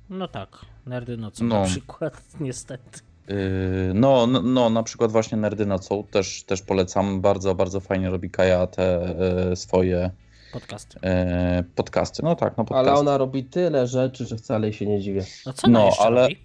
no 0.10 0.28
tak. 0.28 0.50
Nerdy 0.86 1.18
nocą 1.18 1.46
No. 1.46 1.60
na 1.62 1.66
przykład, 1.66 2.22
niestety. 2.40 3.00
Yy, 3.28 3.36
no, 3.94 4.28
no, 4.28 4.42
no, 4.42 4.70
na 4.70 4.84
przykład 4.84 5.12
właśnie 5.12 5.38
Nerdy 5.38 5.66
Nocą 5.66 6.04
też, 6.12 6.44
też 6.44 6.62
polecam. 6.62 7.22
Bardzo, 7.22 7.56
bardzo 7.56 7.80
fajnie 7.80 8.10
robi 8.10 8.30
Kaja 8.30 8.68
te 8.68 9.16
e, 9.52 9.56
swoje 9.56 10.12
Podcasty. 10.54 11.00
e, 11.04 11.64
podcasty. 11.76 12.22
No 12.24 12.36
tak, 12.36 12.58
no 12.58 12.66
podcasty. 12.66 12.90
Ale 12.90 13.00
ona 13.00 13.18
robi 13.18 13.44
tyle 13.44 13.88
rzeczy, 13.88 14.26
że 14.26 14.38
wcale 14.38 14.74
się 14.74 14.86
nie 14.86 15.02
dziwię. 15.02 15.26
No 15.46 15.54
co 15.54 15.68
no, 15.68 15.80
No, 15.80 15.92
ale- 16.06 16.22
robi? 16.22 16.38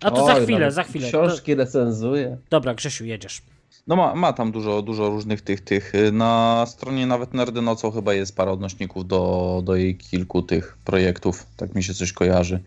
A 0.00 0.10
to 0.10 0.26
za 0.26 0.34
Oj, 0.34 0.42
chwilę, 0.42 0.58
nawet 0.58 0.74
za 0.74 0.82
chwilę. 0.82 1.10
To, 1.10 1.26
Książki 1.26 1.54
recenzuje. 1.54 2.36
dobra, 2.50 2.74
Grzesiu, 2.74 3.04
jedziesz. 3.04 3.42
No 3.86 3.96
ma, 3.96 4.14
ma 4.14 4.32
tam 4.32 4.52
dużo, 4.52 4.82
dużo 4.82 5.08
różnych 5.08 5.40
tych, 5.42 5.60
tych. 5.60 5.94
y, 5.94 6.12
Na 6.12 6.64
stronie 6.68 7.06
nawet 7.06 7.34
Nerdy 7.34 7.62
Nocą 7.62 7.90
chyba 7.90 8.14
jest 8.14 8.36
parę 8.36 8.50
odnośników 8.50 9.06
do, 9.06 9.62
do 9.64 9.76
jej 9.76 9.96
kilku 9.96 10.42
tych 10.42 10.78
projektów. 10.84 11.46
Tak 11.56 11.74
mi 11.74 11.82
się 11.82 11.94
coś 11.94 12.12
kojarzy. 12.12 12.60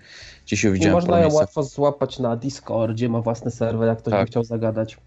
Dzisiaj 0.45 0.72
I 0.72 0.73
widziałem 0.73 0.94
można 0.95 1.19
ją 1.19 1.34
łatwo 1.34 1.64
złapać 1.64 2.19
na 2.19 2.36
Discordzie, 2.36 3.10
ma 3.10 3.22
własny 3.22 3.52
serwer, 3.52 3.88
jak 3.88 3.98
ktoś 3.99 4.11
Tak. 4.11 4.22
by 4.26 4.31
chciał 4.31 4.44
zagadać. 4.44 4.98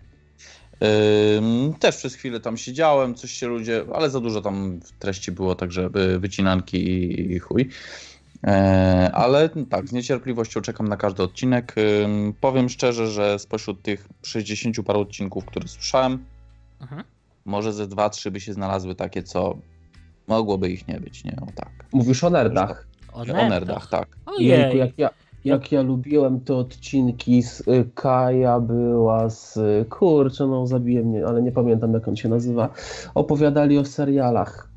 Też 1.78 1.96
przez 1.96 2.14
chwilę 2.14 2.40
tam 2.40 2.56
siedziałem, 2.56 3.14
coś 3.14 3.30
się 3.32 3.46
ludzie, 3.46 3.84
ale 3.94 4.10
za 4.10 4.20
dużo 4.20 4.40
tam 4.42 4.80
treści 4.98 5.32
było, 5.32 5.54
także 5.54 5.90
y, 6.14 6.18
wycinanki 6.18 6.78
i, 7.32 7.38
chuj. 7.38 7.68
E, 8.46 9.10
ale 9.14 9.48
tak, 9.70 9.88
z 9.88 9.92
niecierpliwością 9.92 10.60
czekam 10.60 10.88
na 10.88 10.96
każdy 10.96 11.22
odcinek. 11.22 11.74
Powiem 12.40 12.68
szczerze, 12.68 13.06
że 13.06 13.38
spośród 13.38 13.82
tych 13.82 14.09
60 14.22 14.76
paru 14.86 15.00
odcinków, 15.00 15.44
które 15.44 15.68
słyszałem, 15.68 16.24
Mhm. 16.80 17.04
może 17.44 17.72
ze 17.72 17.86
2-3 17.86 18.30
by 18.30 18.40
się 18.40 18.52
znalazły 18.52 18.94
takie, 18.94 19.22
co 19.22 19.59
mogłoby 20.26 20.70
ich 20.70 20.88
nie 20.88 21.00
być, 21.00 21.24
nie? 21.24 21.36
O 21.42 21.46
tak. 21.54 21.70
Mówisz 21.92 22.24
o 22.24 22.30
nerdach. 22.30 22.86
O 23.12 23.16
O 23.20 23.24
nerdach. 23.24 23.48
nerdach, 23.50 23.88
tak. 23.90 24.09
Jejku, 24.38 24.66
Ojej. 24.70 24.78
jak 24.78 24.90
ja, 24.98 25.10
jak 25.44 25.73
ja 25.73 25.82
lubiłem 25.82 26.40
te 26.40 26.55
odcinki 26.55 27.43
z 27.43 27.60
y, 27.60 27.90
Kaja 27.94 28.60
była 28.60 29.31
z 29.31 29.59
kurczę, 29.89 30.47
no 30.47 30.66
zabije 30.66 31.02
mnie, 31.02 31.27
ale 31.27 31.43
nie 31.43 31.52
pamiętam 31.52 31.94
jak 31.94 32.09
on 32.09 32.16
się 32.16 32.28
nazywa. 32.28 32.69
Opowiadali 33.14 33.78
o 33.78 33.85
serialach. 33.85 34.69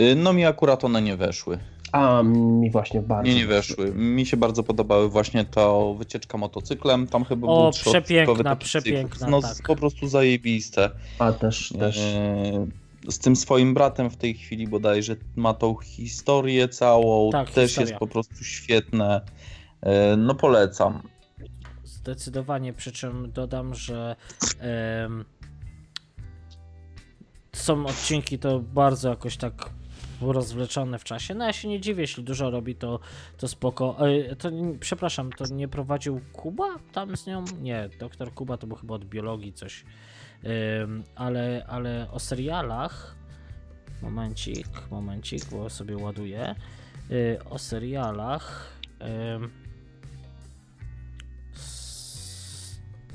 Y, 0.00 0.14
No 0.16 0.32
mi 0.32 0.44
akurat 0.44 0.84
one 0.84 1.02
nie 1.02 1.16
weszły. 1.16 1.58
A 1.92 2.22
mi 2.22 2.70
właśnie 2.70 3.02
bardzo. 3.02 3.30
Nie, 3.30 3.34
nie 3.34 3.46
weszły. 3.46 3.92
Mi 3.94 4.26
się 4.26 4.36
bardzo 4.36 4.62
podobały 4.62 5.08
właśnie 5.08 5.44
to 5.44 5.94
wycieczka 5.94 6.38
motocyklem. 6.38 7.06
Tam 7.06 7.24
chyba 7.24 7.48
O, 7.48 7.62
był 7.62 7.72
przepiękna, 7.72 8.56
przepiękna. 8.56 9.28
No 9.28 9.42
tak. 9.42 9.56
po 9.66 9.76
prostu 9.76 10.08
zajebiste. 10.08 10.90
A 11.18 11.32
też, 11.32 11.74
też. 11.78 11.98
E, 11.98 12.66
Z 13.08 13.18
tym 13.18 13.36
swoim 13.36 13.74
bratem 13.74 14.10
w 14.10 14.16
tej 14.16 14.34
chwili 14.34 14.68
bodajże 14.68 15.16
ma 15.36 15.54
tą 15.54 15.76
historię 15.76 16.68
całą. 16.68 17.30
Tak, 17.30 17.50
Też 17.50 17.68
historia. 17.70 17.88
jest 17.90 17.98
po 18.00 18.06
prostu 18.06 18.44
świetne. 18.44 19.20
E, 19.82 20.16
No 20.16 20.34
polecam. 20.34 21.02
Zdecydowanie, 21.84 22.72
przy 22.72 22.92
czym 22.92 23.32
dodam, 23.32 23.74
że 23.74 24.16
są 27.52 27.86
odcinki 27.86 28.38
to 28.38 28.60
bardzo 28.60 29.08
jakoś 29.08 29.36
tak 29.36 29.70
rozwleczone 30.20 30.98
w 30.98 31.04
czasie. 31.04 31.34
No 31.34 31.44
ja 31.44 31.52
się 31.52 31.68
nie 31.68 31.80
dziwię, 31.80 32.00
jeśli 32.00 32.24
dużo 32.24 32.50
robi, 32.50 32.74
to, 32.74 33.00
to 33.36 33.48
spoko. 33.48 33.96
E, 34.08 34.36
To, 34.36 34.50
przepraszam, 34.80 35.32
to 35.32 35.44
nie 35.46 35.68
prowadził 35.68 36.20
Kuba 36.32 36.76
tam 36.92 37.16
z 37.16 37.26
nią? 37.26 37.44
Nie, 37.60 37.88
doktor 38.00 38.34
Kuba 38.34 38.56
to 38.56 38.66
był 38.66 38.76
chyba 38.76 38.94
od 38.94 39.04
biologii 39.04 39.52
coś. 39.52 39.84
Ale, 41.14 41.64
ale 41.68 42.10
o 42.10 42.18
serialach 42.18 43.16
momencik, 44.02 44.68
momencik, 44.90 45.44
bo 45.50 45.70
sobie 45.70 45.96
ładuję. 45.96 46.54
Y, 47.10 47.38
o 47.50 47.58
serialach 47.58 48.72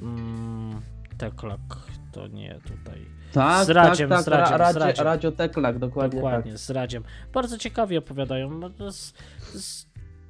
mm, 0.01 0.81
Teklak 1.17 1.59
to 2.11 2.27
nie 2.27 2.59
tutaj. 2.59 3.05
Tak, 3.33 3.65
z 3.65 3.69
Radziem, 3.69 4.09
tak, 4.09 4.21
z 4.21 4.25
tak, 4.25 4.33
Radziem, 4.33 4.57
Ra- 4.57 4.73
z 4.73 4.75
Radzie, 4.75 4.85
Radziem. 4.85 5.05
Radio 5.05 5.31
Teklak, 5.31 5.79
dokładnie, 5.79 6.21
Dokładnie, 6.21 6.57
z 6.57 6.69
Radziem. 6.69 7.03
Bardzo 7.33 7.57
ciekawie 7.57 7.99
opowiadają. 7.99 8.73
To 8.73 8.85
jest 8.85 9.19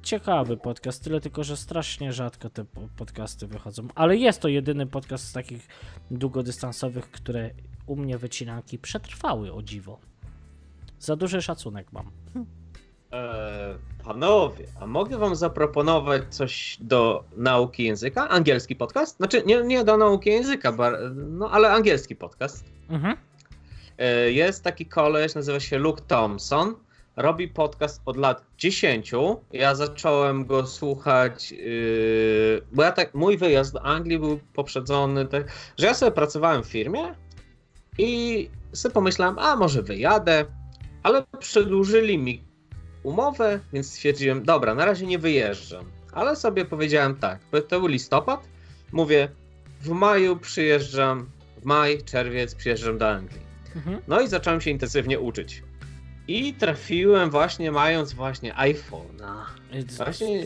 ciekawy 0.02 0.56
podcast, 0.56 1.04
tyle 1.04 1.20
tylko, 1.20 1.44
że 1.44 1.56
strasznie 1.56 2.12
rzadko 2.12 2.50
te 2.50 2.64
po- 2.64 2.88
podcasty 2.96 3.46
wychodzą. 3.46 3.88
Ale 3.94 4.16
jest 4.16 4.40
to 4.40 4.48
jedyny 4.48 4.86
podcast 4.86 5.24
z 5.28 5.32
takich 5.32 5.68
długodystansowych, 6.10 7.10
które 7.10 7.50
u 7.86 7.96
mnie 7.96 8.18
wycinanki 8.18 8.78
przetrwały 8.78 9.52
o 9.52 9.62
dziwo. 9.62 9.98
Za 10.98 11.16
duży 11.16 11.42
szacunek 11.42 11.92
mam. 11.92 12.10
Eee, 13.12 13.74
panowie, 14.04 14.66
a 14.80 14.86
mogę 14.86 15.18
wam 15.18 15.36
zaproponować 15.36 16.22
coś 16.30 16.76
do 16.80 17.24
nauki 17.36 17.84
języka? 17.84 18.28
Angielski 18.28 18.76
podcast? 18.76 19.16
Znaczy, 19.16 19.42
nie, 19.46 19.62
nie 19.62 19.84
do 19.84 19.96
nauki 19.96 20.30
języka, 20.30 20.76
no 21.14 21.50
ale 21.50 21.70
angielski 21.72 22.16
podcast. 22.16 22.64
Mhm. 22.88 23.16
E, 23.98 24.30
Jest 24.32 24.64
taki 24.64 24.86
koleś, 24.86 25.34
nazywa 25.34 25.60
się 25.60 25.78
Luke 25.78 26.02
Thompson. 26.02 26.74
Robi 27.16 27.48
podcast 27.48 28.02
od 28.04 28.16
lat 28.16 28.44
10. 28.58 29.12
Ja 29.52 29.74
zacząłem 29.74 30.46
go 30.46 30.66
słuchać, 30.66 31.52
yy, 31.52 32.62
bo 32.72 32.82
ja 32.82 32.92
tak, 32.92 33.14
mój 33.14 33.38
wyjazd 33.38 33.72
do 33.72 33.82
Anglii 33.82 34.18
był 34.18 34.40
poprzedzony, 34.54 35.26
tak, 35.26 35.52
że 35.78 35.86
ja 35.86 35.94
sobie 35.94 36.12
pracowałem 36.12 36.62
w 36.62 36.66
firmie 36.66 37.14
i 37.98 38.50
sobie 38.72 38.92
pomyślałem, 38.92 39.38
a 39.38 39.56
może 39.56 39.82
wyjadę, 39.82 40.44
ale 41.02 41.24
przedłużyli 41.38 42.18
mi 42.18 42.44
umowę, 43.02 43.60
więc 43.72 43.90
stwierdziłem, 43.90 44.44
dobra, 44.44 44.74
na 44.74 44.84
razie 44.84 45.06
nie 45.06 45.18
wyjeżdżam. 45.18 45.84
Ale 46.12 46.36
sobie 46.36 46.64
powiedziałem 46.64 47.16
tak, 47.16 47.40
bo 47.52 47.60
to 47.60 47.80
był 47.80 47.88
listopad, 47.88 48.48
mówię, 48.92 49.28
w 49.80 49.88
maju 49.88 50.36
przyjeżdżam, 50.36 51.30
w 51.62 51.64
maj, 51.64 52.02
czerwiec 52.02 52.54
przyjeżdżam 52.54 52.98
do 52.98 53.10
Anglii. 53.10 53.42
Mhm. 53.76 54.00
No 54.08 54.20
i 54.20 54.28
zacząłem 54.28 54.60
się 54.60 54.70
intensywnie 54.70 55.20
uczyć. 55.20 55.62
I 56.28 56.54
trafiłem 56.54 57.30
właśnie, 57.30 57.72
mając 57.72 58.12
właśnie 58.12 58.54
iPhone'a. 58.54 59.44
Właśnie 59.96 60.44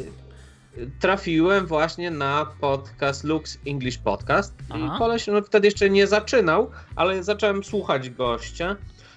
trafiłem 1.00 1.66
właśnie 1.66 2.10
na 2.10 2.46
podcast 2.60 3.24
Lux 3.24 3.58
English 3.66 3.98
Podcast. 3.98 4.54
Aha. 4.70 4.94
I 4.94 4.98
koleś 4.98 5.26
no, 5.26 5.42
wtedy 5.42 5.66
jeszcze 5.66 5.90
nie 5.90 6.06
zaczynał, 6.06 6.70
ale 6.96 7.22
zacząłem 7.24 7.64
słuchać 7.64 8.10
gościa. 8.10 8.76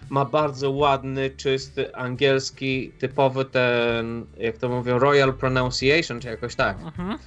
Ma 0.09 0.25
bardzo 0.25 0.71
ładny, 0.71 1.29
czysty 1.29 1.95
angielski, 1.95 2.91
typowy 2.99 3.45
ten, 3.45 4.25
jak 4.37 4.57
to 4.57 4.69
mówią, 4.69 4.99
Royal 4.99 5.33
Pronunciation, 5.33 6.19
czy 6.19 6.27
jakoś 6.27 6.55
tak. 6.55 6.77
Mhm. 6.81 7.17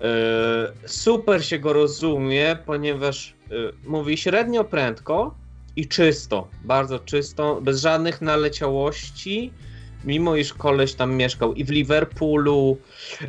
E, 0.00 0.88
super 0.88 1.44
się 1.44 1.58
go 1.58 1.72
rozumie, 1.72 2.56
ponieważ 2.66 3.34
e, 3.50 3.54
mówi 3.88 4.16
średnio 4.16 4.64
prędko 4.64 5.34
i 5.76 5.88
czysto, 5.88 6.48
bardzo 6.64 6.98
czysto, 6.98 7.60
bez 7.60 7.80
żadnych 7.80 8.20
naleciałości, 8.20 9.52
mimo 10.04 10.36
iż 10.36 10.54
koleś 10.54 10.94
tam 10.94 11.14
mieszkał 11.14 11.54
i 11.54 11.64
w 11.64 11.70
Liverpoolu. 11.70 12.78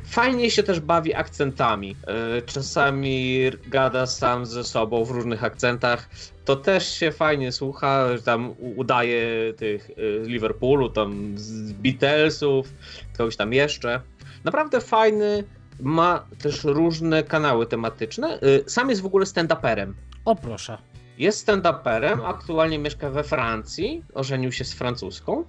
Fajnie 0.06 0.52
się 0.52 0.64
też 0.64 0.80
bawi 0.80 1.14
akcentami. 1.14 1.96
E, 2.08 2.42
czasami 2.42 3.42
gada 3.68 4.06
sam 4.06 4.46
ze 4.46 4.64
sobą 4.64 5.06
w 5.06 5.12
różnych 5.12 5.44
akcentach. 5.44 6.10
To 6.46 6.56
też 6.56 6.94
się 6.94 7.12
fajnie 7.12 7.52
słucha, 7.52 8.08
tam 8.26 8.54
udaje 8.76 9.54
tych 9.58 9.90
e, 9.90 10.26
z 10.26 10.28
Liverpoolu, 10.28 10.90
tam 10.90 11.34
z 11.36 11.72
Beatlesów, 11.72 12.74
kogoś 13.18 13.36
tam 13.36 13.54
jeszcze. 13.54 14.02
Naprawdę 14.44 14.82
fajny, 14.82 15.44
ma 15.80 16.26
też 16.42 16.64
różne 16.64 17.24
kanały 17.24 17.66
tematyczne. 17.66 18.40
Y, 18.44 18.64
Sam 18.68 18.90
jest 18.90 19.02
w 19.02 19.06
ogóle 19.06 19.26
stand-uperem. 19.26 19.94
O 20.26 20.36
proszę. 20.36 20.78
Jest 21.18 21.48
stand-uperem, 21.48 22.26
aktualnie 22.26 22.80
mieszka 22.80 23.10
we 23.10 23.24
Francji, 23.24 24.04
ożenił 24.14 24.52
się 24.52 24.64
z 24.64 24.74
francuską 24.74 25.44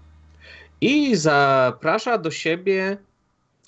i 0.80 1.16
zaprasza 1.16 2.18
do 2.18 2.30
siebie 2.30 2.96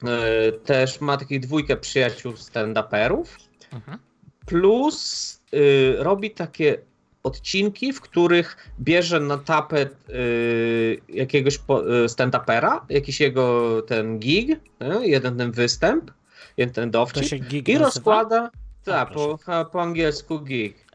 y, 0.02 0.52
też 0.52 1.00
ma 1.00 1.16
takich 1.16 1.40
dwójkę 1.40 1.76
przyjaciół 1.76 2.32
stand-uperów. 2.32 3.24
Mhm. 3.72 3.98
plus 4.46 5.40
y, 5.54 5.94
robi 5.98 6.30
takie 6.30 6.78
odcinki, 7.22 7.92
w 7.92 8.00
których 8.00 8.70
bierze 8.80 9.20
na 9.20 9.38
tapet 9.38 9.96
y, 10.10 11.00
jakiegoś 11.08 11.58
stand-upera, 12.06 12.80
jakiś 12.88 13.20
jego 13.20 13.82
ten 13.82 14.18
gig, 14.18 14.60
jeden 15.00 15.38
ten 15.38 15.52
występ, 15.52 16.10
jeden 16.56 16.74
ten 16.74 16.90
dowcip 16.90 17.32
i 17.32 17.56
nazywa? 17.56 17.84
rozkłada, 17.84 18.50
tak, 18.84 19.10
po, 19.10 19.38
po 19.72 19.82
angielsku 19.82 20.40
gig. 20.40 20.86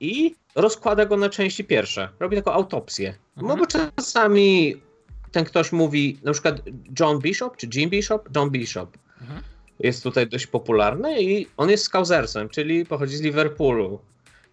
I 0.00 0.34
rozkłada 0.54 1.06
go 1.06 1.16
na 1.16 1.28
części 1.28 1.64
pierwsze. 1.64 2.08
Robi 2.20 2.36
taką 2.36 2.52
autopsję. 2.52 3.14
No 3.36 3.42
Mhm. 3.42 3.60
bo 3.60 3.66
czasami 3.66 4.76
ten 5.32 5.44
ktoś 5.44 5.72
mówi, 5.72 6.18
na 6.24 6.32
przykład 6.32 6.60
John 7.00 7.18
Bishop, 7.18 7.56
czy 7.56 7.66
Jim 7.74 7.90
Bishop, 7.90 8.28
John 8.36 8.50
Bishop. 8.50 8.98
Mhm. 9.20 9.40
Jest 9.80 10.02
tutaj 10.02 10.26
dość 10.26 10.46
popularny 10.46 11.22
i 11.22 11.46
on 11.56 11.70
jest 11.70 11.84
skausersem, 11.84 12.48
czyli 12.48 12.86
pochodzi 12.86 13.16
z 13.16 13.20
Liverpoolu. 13.20 14.00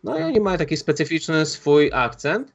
No 0.04 0.12
i 0.12 0.16
Mhm. 0.16 0.32
oni 0.34 0.42
mają 0.44 0.58
taki 0.58 0.78
specyficzny 0.78 1.46
swój 1.46 1.92
akcent. 1.94 2.52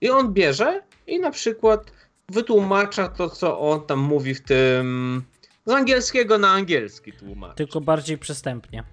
I 0.00 0.10
on 0.10 0.32
bierze 0.32 0.82
i 1.06 1.20
na 1.20 1.30
przykład 1.30 1.92
wytłumacza 2.28 3.08
to, 3.08 3.30
co 3.30 3.60
on 3.60 3.86
tam 3.86 3.98
mówi 3.98 4.34
w 4.34 4.40
tym. 4.42 5.22
Z 5.66 5.70
angielskiego 5.72 6.38
na 6.38 6.50
angielski 6.50 7.12
tłumaczy 7.12 7.56
Tylko 7.56 7.80
bardziej 7.80 8.18
przystępnie. 8.18 8.84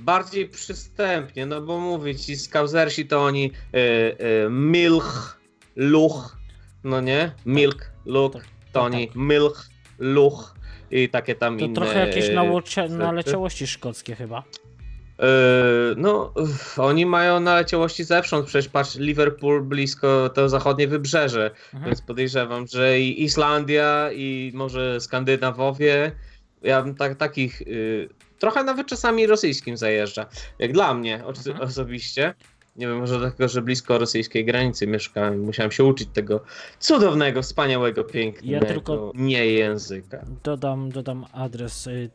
Bardziej 0.00 0.48
przystępnie, 0.48 1.46
no 1.46 1.60
bo 1.60 1.78
mówię 1.80 2.14
ci, 2.14 2.36
skausersi 2.36 3.06
to 3.06 3.24
oni 3.24 3.44
y, 3.74 3.78
y, 4.46 4.50
milch, 4.50 5.38
luch, 5.76 6.36
no 6.84 7.00
nie? 7.00 7.32
Milk, 7.46 7.90
luch, 8.06 8.32
Tak, 8.32 8.44
to 8.72 8.82
oni 8.82 9.06
tak. 9.08 9.16
milch, 9.16 9.68
luch 9.98 10.54
i 10.90 11.08
takie 11.08 11.34
tam 11.34 11.58
To 11.58 11.64
inne... 11.64 11.74
trochę 11.74 12.06
jakieś 12.06 12.28
y, 12.28 12.34
naleciałości 12.88 13.66
szkockie 13.66 14.14
chyba. 14.16 14.42
Y, 14.42 15.24
no, 15.96 16.34
oni 16.76 17.06
mają 17.06 17.40
naleciałości 17.40 18.04
zewsząd, 18.04 18.46
przecież 18.46 18.68
patrz, 18.68 18.96
Liverpool 18.96 19.62
blisko 19.62 20.28
to 20.34 20.48
zachodnie 20.48 20.88
wybrzeże, 20.88 21.50
Mhm. 21.72 21.84
więc 21.84 22.02
podejrzewam, 22.02 22.66
że 22.66 23.00
i 23.00 23.22
Islandia, 23.24 24.10
i 24.12 24.52
może 24.54 25.00
Skandynawowie, 25.00 26.12
ja 26.62 26.82
bym 26.82 26.94
tak, 26.94 27.16
takich, 27.16 27.62
y, 27.62 28.08
trochę 28.38 28.64
nawet 28.64 28.86
czasami 28.86 29.26
rosyjskim 29.26 29.76
zajeżdża, 29.76 30.26
jak 30.58 30.72
dla 30.72 30.94
mnie 30.94 31.14
Mhm. 31.24 31.60
osobiście. 31.60 32.34
Nie 32.76 32.86
wiem, 32.86 32.98
może 32.98 33.18
dlatego, 33.18 33.48
że 33.48 33.62
blisko 33.62 33.98
rosyjskiej 33.98 34.44
granicy 34.44 34.86
mieszkałem 34.86 35.34
i 35.34 35.46
musiałem 35.46 35.72
się 35.72 35.84
uczyć 35.84 36.08
tego 36.12 36.40
cudownego, 36.78 37.42
wspaniałego, 37.42 38.04
pięknego 38.04 38.54
Ja 38.54 38.60
tylko- 38.60 39.12
nie 39.14 39.46
języka. 39.46 40.24
Dodam, 40.44 40.90
dodam 40.90 41.26
adres 41.32 41.86
y, 41.86 42.10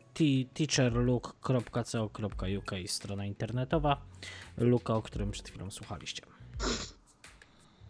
teacherlook.co.uk 0.54 2.70
strona 2.86 3.26
internetowa. 3.26 3.96
Luka, 4.58 4.94
o 4.94 5.02
którym 5.02 5.30
przed 5.30 5.48
chwilą 5.48 5.70
słuchaliście. 5.70 6.22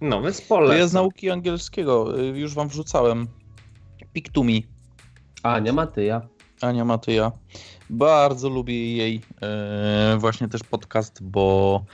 No, 0.01 0.23
więc 0.23 0.41
To 0.41 0.47
polecam. 0.49 0.79
ja 0.79 0.87
z 0.87 0.93
nauki 0.93 1.31
angielskiego 1.31 2.21
y, 2.21 2.27
już 2.39 2.55
wam 2.55 2.69
wrzucałem. 2.69 3.29
Piktumi, 4.13 4.67
A, 5.43 5.59
nie 5.59 5.73
ma 5.73 5.87
ty, 5.87 6.05
ja. 6.05 6.23
Ania 6.61 6.85
Matyja. 6.85 7.33
Bardzo 7.91 8.49
lubię 8.49 8.97
jej 8.97 9.21
e, 9.43 10.17
właśnie 10.19 10.49
też 10.49 10.63
podcast, 10.63 11.23
bo 11.23 11.85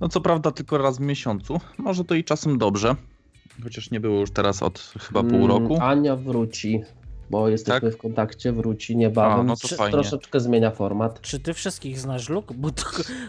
no 0.00 0.08
co 0.08 0.20
prawda 0.20 0.50
tylko 0.50 0.78
raz 0.78 0.98
w 0.98 1.00
miesiącu. 1.00 1.60
Może 1.78 2.04
to 2.04 2.14
i 2.14 2.24
czasem 2.24 2.58
dobrze. 2.58 2.94
Chociaż 3.64 3.90
nie 3.90 4.00
było 4.00 4.20
już 4.20 4.30
teraz 4.30 4.62
od 4.62 4.92
chyba 5.00 5.20
pół 5.22 5.44
Mm, 5.44 5.46
roku. 5.46 5.78
Ania 5.80 6.16
wróci, 6.16 6.82
bo 7.30 7.48
jesteśmy 7.48 7.90
w 7.90 7.96
kontakcie, 7.96 8.52
wróci 8.52 8.96
niebawem. 8.96 9.40
A, 9.40 9.42
no 9.42 9.56
to 9.56 9.68
fajnie. 9.68 9.92
Troszeczkę 9.92 10.40
zmienia 10.40 10.70
format. 10.70 11.20
Czy 11.20 11.40
ty 11.40 11.54
wszystkich 11.54 11.98
znasz, 12.00 12.28
Luk? 12.28 12.52
Bo 12.52 12.70
tu, 12.70 12.84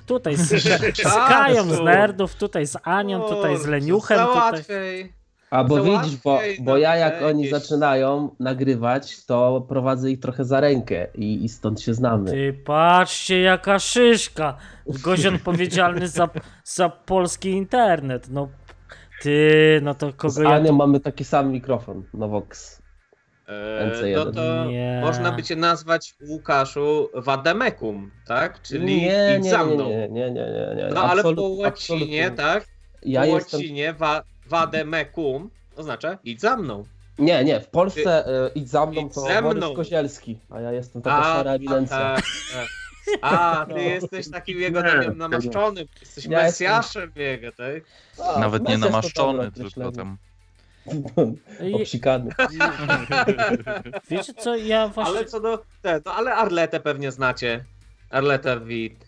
tutaj 0.05 0.35
z, 0.35 0.49
z. 0.97 1.13
Kają 1.27 1.63
z 1.75 1.79
Nerdów, 1.79 2.35
tutaj 2.35 2.67
z 2.67 2.77
Anią, 2.83 3.21
tutaj 3.21 3.57
z 3.57 3.65
Leniuchem. 3.65 4.19
Tutaj... 4.27 5.13
A 5.49 5.63
bo 5.63 5.83
widzisz, 5.83 6.17
bo, 6.17 6.39
bo 6.59 6.77
ja 6.77 6.95
jak 6.95 7.21
oni 7.23 7.43
jakieś- 7.43 7.61
zaczynają 7.61 8.35
nagrywać, 8.39 9.25
to 9.25 9.65
prowadzę 9.69 10.11
ich 10.11 10.19
trochę 10.19 10.45
za 10.45 10.59
rękę 10.59 11.07
i, 11.15 11.43
i 11.45 11.49
stąd 11.49 11.81
się 11.81 11.93
znamy. 11.93 12.31
Ty 12.31 12.53
patrzcie 12.65 13.41
jaka 13.41 13.79
szyszka. 13.79 14.57
Gość 15.03 15.25
odpowiedzialny 15.25 16.07
za, 16.17 16.29
za 16.63 16.89
polski 16.89 17.49
internet. 17.49 18.27
No 18.29 18.49
ty, 19.21 19.79
no 19.83 19.93
to 19.93 20.11
Z 20.11 20.15
kogo 20.15 20.41
ja 20.43 20.49
Anią 20.55 20.67
tu... 20.67 20.75
mamy 20.75 20.99
taki 20.99 21.23
sam 21.23 21.51
mikrofon, 21.51 22.03
Novox. 22.13 22.81
E, 23.47 23.91
NC1. 23.91 24.15
No 24.25 24.31
to 24.31 24.65
Nie. 24.65 24.99
można 25.03 25.31
by 25.31 25.43
cię 25.43 25.55
nazwać 25.55 26.15
Łukaszu 26.29 27.09
Wademekum, 27.13 28.11
tak? 28.27 28.61
Czyli 28.61 28.85
nie, 29.01 29.39
nie, 29.41 29.49
za 29.49 29.63
nie, 29.63 29.75
mną. 29.75 29.89
nie, 29.89 29.97
nie, 30.09 30.31
nie, 30.31 30.31
nie, 30.31 30.75
nie. 30.75 30.89
No 30.93 31.03
ale 31.03 31.23
po 31.23 31.29
łacinie, 31.29 31.67
absolutnie. 31.67 32.31
tak? 32.31 32.65
Ja 33.03 33.21
po 33.21 33.27
jestem... 33.27 33.59
łacinie 33.59 33.93
wa, 34.49 34.59
Wademekum 34.59 35.49
oznacza 35.75 36.17
idź 36.23 36.41
za 36.41 36.57
mną. 36.57 36.83
Nie, 37.19 37.43
nie, 37.43 37.59
w 37.59 37.67
Polsce 37.67 38.27
y, 38.47 38.51
idź 38.55 38.69
za 38.69 38.85
mną 38.85 39.01
idź 39.07 39.13
to 39.13 39.21
ze 39.21 39.41
Borys 39.41 39.57
mną. 39.63 39.75
Kozielski, 39.75 40.39
a 40.49 40.61
ja 40.61 40.71
jestem 40.71 41.01
taka 41.01 41.23
szara 41.23 41.51
ewidencja. 41.51 41.97
tak, 41.97 42.23
tak. 42.53 42.67
A, 43.21 43.65
ty 43.67 43.73
No. 43.73 43.79
jesteś 43.79 44.31
takim 44.31 44.59
jego 44.59 44.81
takim 44.81 45.17
namaszczonym, 45.17 45.87
jesteś 45.99 46.25
Ja 46.25 46.43
mesjaszem 46.43 47.11
jego, 47.15 47.51
tak? 47.51 47.83
A, 48.35 48.39
Nawet 48.39 48.67
nie 48.67 48.73
to 48.73 48.79
namaszczony, 48.85 49.51
tylko 49.51 49.91
tam. 49.91 50.17
Obsikany. 51.73 52.31
Wiecie 54.09 54.33
co, 54.33 54.55
ja 54.55 54.87
właśnie... 54.87 55.13
Ale 55.17 55.25
co 55.25 55.39
do, 55.39 55.63
te, 55.81 56.01
no 56.05 56.13
ale 56.13 56.33
Arletę 56.33 56.79
pewnie 56.79 57.11
znacie. 57.11 57.63
Arleta 58.09 58.59
Wit. 58.59 59.05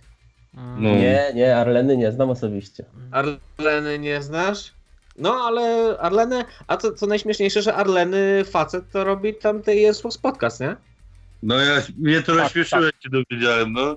Mm, 0.53 0.83
No. 0.83 0.89
Nie, 0.89 1.31
nie, 1.35 1.55
Arleny 1.57 1.97
nie 1.97 2.11
znam 2.11 2.29
osobiście. 2.29 2.85
Arleny 3.11 3.99
nie 3.99 4.21
znasz? 4.21 4.73
No, 5.19 5.33
ale 5.33 5.95
Arlenę, 5.99 6.45
a 6.67 6.77
co, 6.77 6.93
co 6.93 7.07
najśmieszniejsze, 7.07 7.61
że 7.61 7.75
Arleny 7.75 8.45
facet 8.45 8.91
to 8.91 9.03
robi 9.03 9.35
tam 9.35 9.61
tej 9.61 9.81
jest 9.81 10.03
podcast, 10.21 10.59
nie? 10.59 10.75
No 11.43 11.59
ja, 11.59 11.81
mnie 11.97 12.21
to 12.21 12.31
Tak, 12.35 12.41
rozśmieszyło, 12.43 12.81
jak 12.83 12.95
się 13.03 13.09
dowiedziałem, 13.09 13.73
no. 13.73 13.95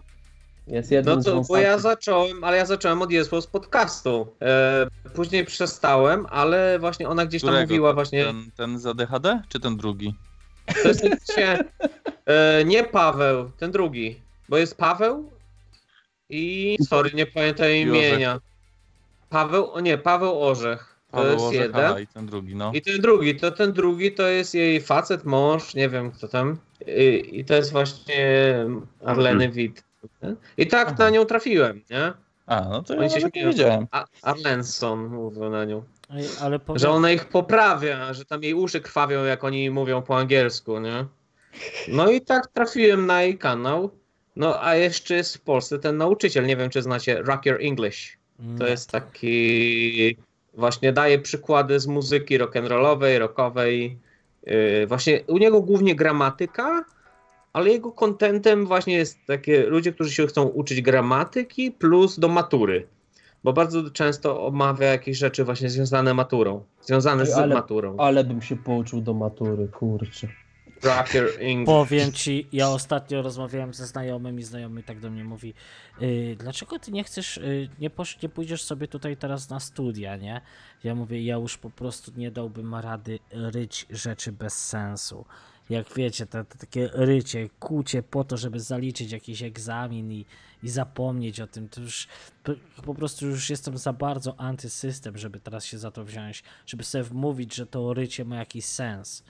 Jest 0.66 0.90
jednym 0.90 1.16
No 1.16 1.22
to, 1.24 1.40
bo 1.40 1.56
ja 1.56 1.78
zacząłem, 1.78 2.44
ale 2.44 2.56
ja 2.56 2.66
zacząłem 2.66 3.02
od 3.02 3.10
Jesło 3.10 3.40
z 3.40 3.46
podcastu. 3.46 4.34
E, 4.42 4.86
później 5.14 5.44
przestałem, 5.44 6.26
ale 6.30 6.78
właśnie 6.78 7.08
ona 7.08 7.26
gdzieś 7.26 7.42
tam 7.42 7.48
Którego? 7.50 7.66
mówiła 7.68 7.92
właśnie, 7.92 8.24
Ten, 8.24 8.50
ten 8.56 8.78
z 8.78 8.86
ADHD, 8.86 9.42
czy 9.48 9.60
ten 9.60 9.76
drugi? 9.76 10.14
to 10.82 10.88
jest 10.88 11.32
się, 11.34 11.58
e, 12.26 12.64
nie 12.64 12.84
Paweł, 12.84 13.50
ten 13.58 13.70
drugi, 13.70 14.20
bo 14.48 14.58
jest 14.58 14.76
Paweł 14.76 15.32
i, 16.28 16.76
sorry, 16.88 17.10
nie 17.14 17.26
pamiętam 17.26 17.70
imienia. 17.70 18.40
Paweł, 19.28 19.70
o 19.70 19.80
nie, 19.80 19.98
Paweł 19.98 20.42
Orzech, 20.42 20.91
to 21.12 21.16
Paweł 21.18 21.32
jest 21.32 21.44
Orzech, 21.44 21.60
jeden. 21.60 21.84
aha, 21.84 22.00
i 22.00 22.06
ten 22.06 22.26
drugi, 22.26 22.54
no. 22.56 22.72
I 22.74 22.82
ten 22.82 23.00
drugi, 23.00 23.36
to 23.36 23.50
ten 23.50 23.72
drugi 23.72 24.12
to 24.12 24.28
jest 24.28 24.54
jej 24.54 24.80
facet, 24.80 25.24
mąż, 25.24 25.74
nie 25.74 25.88
wiem 25.88 26.10
kto 26.10 26.28
tam. 26.28 26.58
I, 26.86 27.30
i 27.32 27.44
to 27.44 27.54
jest 27.54 27.72
właśnie 27.72 28.54
Arleny 29.04 29.48
Witt. 29.48 29.84
I 30.56 30.66
tak 30.66 30.88
Aha. 30.88 30.96
na 30.98 31.10
nią 31.10 31.24
trafiłem, 31.24 31.82
nie? 31.90 32.12
A, 32.46 32.60
no 32.68 32.82
to 32.82 32.94
ja 32.94 33.00
Oni 33.00 33.10
się 33.10 33.16
nawet 33.16 33.34
nie 33.34 33.46
wiedziałem. 33.46 33.86
A 33.90 34.04
Arlenson 34.22 35.06
mówił 35.06 35.50
na 35.50 35.64
nią. 35.64 35.82
Ej, 36.10 36.24
Ale 36.40 36.58
powiem... 36.58 36.78
Że 36.78 36.90
ona 36.90 37.10
ich 37.12 37.24
poprawia, 37.24 38.14
że 38.14 38.24
tam 38.24 38.42
jej 38.42 38.54
uszy 38.54 38.80
krwawią, 38.80 39.24
jak 39.24 39.44
oni 39.44 39.70
mówią 39.70 40.02
po 40.02 40.18
angielsku, 40.18 40.78
nie? 40.78 41.06
No 41.88 42.10
i 42.10 42.20
tak 42.20 42.46
trafiłem 42.46 43.06
na 43.06 43.22
jej 43.22 43.38
kanał. 43.38 43.90
No 44.36 44.64
a 44.64 44.76
jeszcze 44.76 45.14
jest 45.14 45.36
w 45.36 45.40
Polsce 45.40 45.78
ten 45.78 45.96
nauczyciel, 45.96 46.46
nie 46.46 46.56
wiem 46.56 46.70
czy 46.70 46.82
znacie, 46.82 47.22
Rock 47.22 47.46
Your 47.46 47.58
English. 47.60 48.18
To 48.58 48.66
jest 48.66 48.90
taki, 48.90 50.16
właśnie 50.54 50.92
daje 50.92 51.18
przykłady 51.18 51.80
z 51.80 51.86
muzyki 51.86 52.38
rock'n'rollowej, 52.38 53.18
rockowej. 53.18 53.98
Yy, 54.46 54.86
Właśnie 54.86 55.20
u 55.26 55.38
niego 55.38 55.60
głównie 55.62 55.94
gramatyka, 55.94 56.84
ale 57.52 57.70
jego 57.70 57.92
kontentem 57.92 58.66
właśnie 58.66 58.94
jest 58.94 59.18
takie 59.26 59.66
ludzie, 59.66 59.92
którzy 59.92 60.10
się 60.10 60.26
chcą 60.26 60.42
uczyć 60.42 60.82
gramatyki 60.82 61.70
plus 61.70 62.18
do 62.18 62.28
matury. 62.28 62.86
Bo 63.44 63.52
bardzo 63.52 63.90
często 63.90 64.46
omawia 64.46 64.86
jakieś 64.86 65.18
rzeczy 65.18 65.44
właśnie 65.44 65.70
związane 65.70 66.14
maturą, 66.14 66.62
związane 66.82 67.26
z 67.26 67.32
Ale- 67.32 67.54
maturą. 67.54 67.96
Ale 67.98 68.24
bym 68.24 68.42
się 68.42 68.56
pouczył 68.56 69.00
do 69.00 69.14
matury, 69.14 69.68
kurczę. 69.68 70.28
Rock 70.82 71.14
Your 71.14 71.30
English. 71.40 71.66
Powiem 71.66 72.12
ci, 72.12 72.46
ja 72.52 72.70
ostatnio 72.70 73.22
rozmawiałem 73.22 73.74
ze 73.74 73.86
znajomym 73.86 74.38
i 74.38 74.42
znajomy 74.42 74.82
tak 74.82 75.00
do 75.00 75.10
mnie 75.10 75.24
mówi, 75.24 75.54
y, 76.02 76.36
dlaczego 76.38 76.78
ty 76.78 76.92
nie 76.92 77.04
chcesz, 77.04 77.36
y, 77.36 77.68
nie, 77.78 77.90
posz, 77.90 78.22
nie 78.22 78.28
pójdziesz 78.28 78.62
sobie 78.62 78.88
tutaj 78.88 79.16
teraz 79.16 79.50
na 79.50 79.60
studia, 79.60 80.16
nie? 80.16 80.40
Ja 80.84 80.94
mówię, 80.94 81.22
ja 81.22 81.34
już 81.34 81.58
po 81.58 81.70
prostu 81.70 82.12
nie 82.16 82.30
dałbym 82.30 82.74
rady 82.74 83.18
ryć 83.30 83.86
rzeczy 83.90 84.32
bez 84.32 84.66
sensu. 84.66 85.24
Jak 85.70 85.94
wiecie, 85.94 86.26
to, 86.26 86.44
to 86.44 86.58
takie 86.58 86.90
rycie, 86.92 87.48
kucie 87.60 88.02
po 88.02 88.24
to, 88.24 88.36
żeby 88.36 88.60
zaliczyć 88.60 89.12
jakiś 89.12 89.42
egzamin 89.42 90.12
i, 90.12 90.26
i 90.62 90.68
zapomnieć 90.68 91.40
o 91.40 91.46
tym, 91.46 91.68
to 91.68 91.80
już 91.80 92.08
po 92.84 92.94
prostu 92.94 93.26
już 93.26 93.50
jestem 93.50 93.78
za 93.78 93.92
bardzo 93.92 94.40
antysystem, 94.40 95.18
żeby 95.18 95.40
teraz 95.40 95.64
się 95.64 95.78
za 95.78 95.90
to 95.90 96.04
wziąć, 96.04 96.42
żeby 96.66 96.84
sobie 96.84 97.04
wmówić, 97.04 97.54
że 97.54 97.66
to 97.66 97.94
rycie 97.94 98.24
ma 98.24 98.36
jakiś 98.36 98.64
sens. 98.64 99.24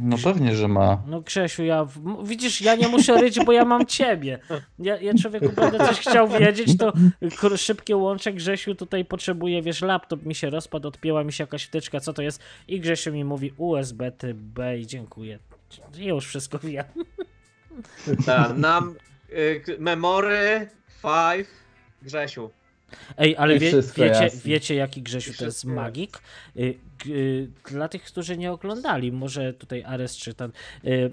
No 0.00 0.16
pewnie, 0.24 0.56
że 0.56 0.68
ma. 0.68 1.02
No 1.06 1.20
Grzesiu, 1.20 1.64
ja, 1.64 1.86
widzisz, 2.24 2.60
ja 2.60 2.74
nie 2.74 2.88
muszę 2.88 3.20
ryć, 3.20 3.44
bo 3.44 3.52
ja 3.52 3.64
mam 3.64 3.86
ciebie. 3.86 4.38
Ja, 4.78 4.96
ja 4.96 5.14
człowieku 5.14 5.48
będę 5.56 5.78
coś 5.78 6.00
chciał 6.00 6.28
wiedzieć, 6.28 6.76
to 6.78 6.92
szybkie 7.56 7.96
łącze 7.96 8.32
Grzesiu 8.32 8.74
tutaj 8.74 9.04
potrzebuje, 9.04 9.62
wiesz, 9.62 9.82
laptop 9.82 10.22
mi 10.26 10.34
się 10.34 10.50
rozpadł, 10.50 10.88
odpięła 10.88 11.24
mi 11.24 11.32
się 11.32 11.44
jakaś 11.44 11.64
wtyczka, 11.64 12.00
co 12.00 12.12
to 12.12 12.22
jest? 12.22 12.42
I 12.68 12.80
Grzesiu 12.80 13.12
mi 13.12 13.24
mówi 13.24 13.52
USB 13.56 14.12
typ 14.12 14.36
B 14.36 14.78
i 14.78 14.86
dziękuję. 14.86 15.38
Ja 15.98 16.08
już 16.08 16.26
wszystko 16.26 16.58
wiem. 16.58 16.84
Tak, 18.26 18.56
nam 18.56 18.94
y, 19.32 19.76
memory 19.78 20.68
5 21.02 21.46
Grzesiu. 22.02 22.50
Ej, 23.18 23.36
ale 23.36 23.58
wie, 23.58 23.70
wiecie, 23.70 24.04
jasne. 24.06 24.40
wiecie, 24.44 24.74
jaki 24.74 25.02
Grzesiu 25.02 25.32
to 25.38 25.44
jest 25.44 25.64
magik? 25.64 26.18
Y, 26.56 26.74
y, 27.06 27.48
Dla 27.70 27.88
tych, 27.88 28.02
którzy 28.02 28.36
nie 28.38 28.52
oglądali, 28.52 29.12
może 29.12 29.54
tutaj 29.54 29.82
Ares 29.84 30.16
czy 30.16 30.34
ten. 30.34 30.52
y, 30.84 31.12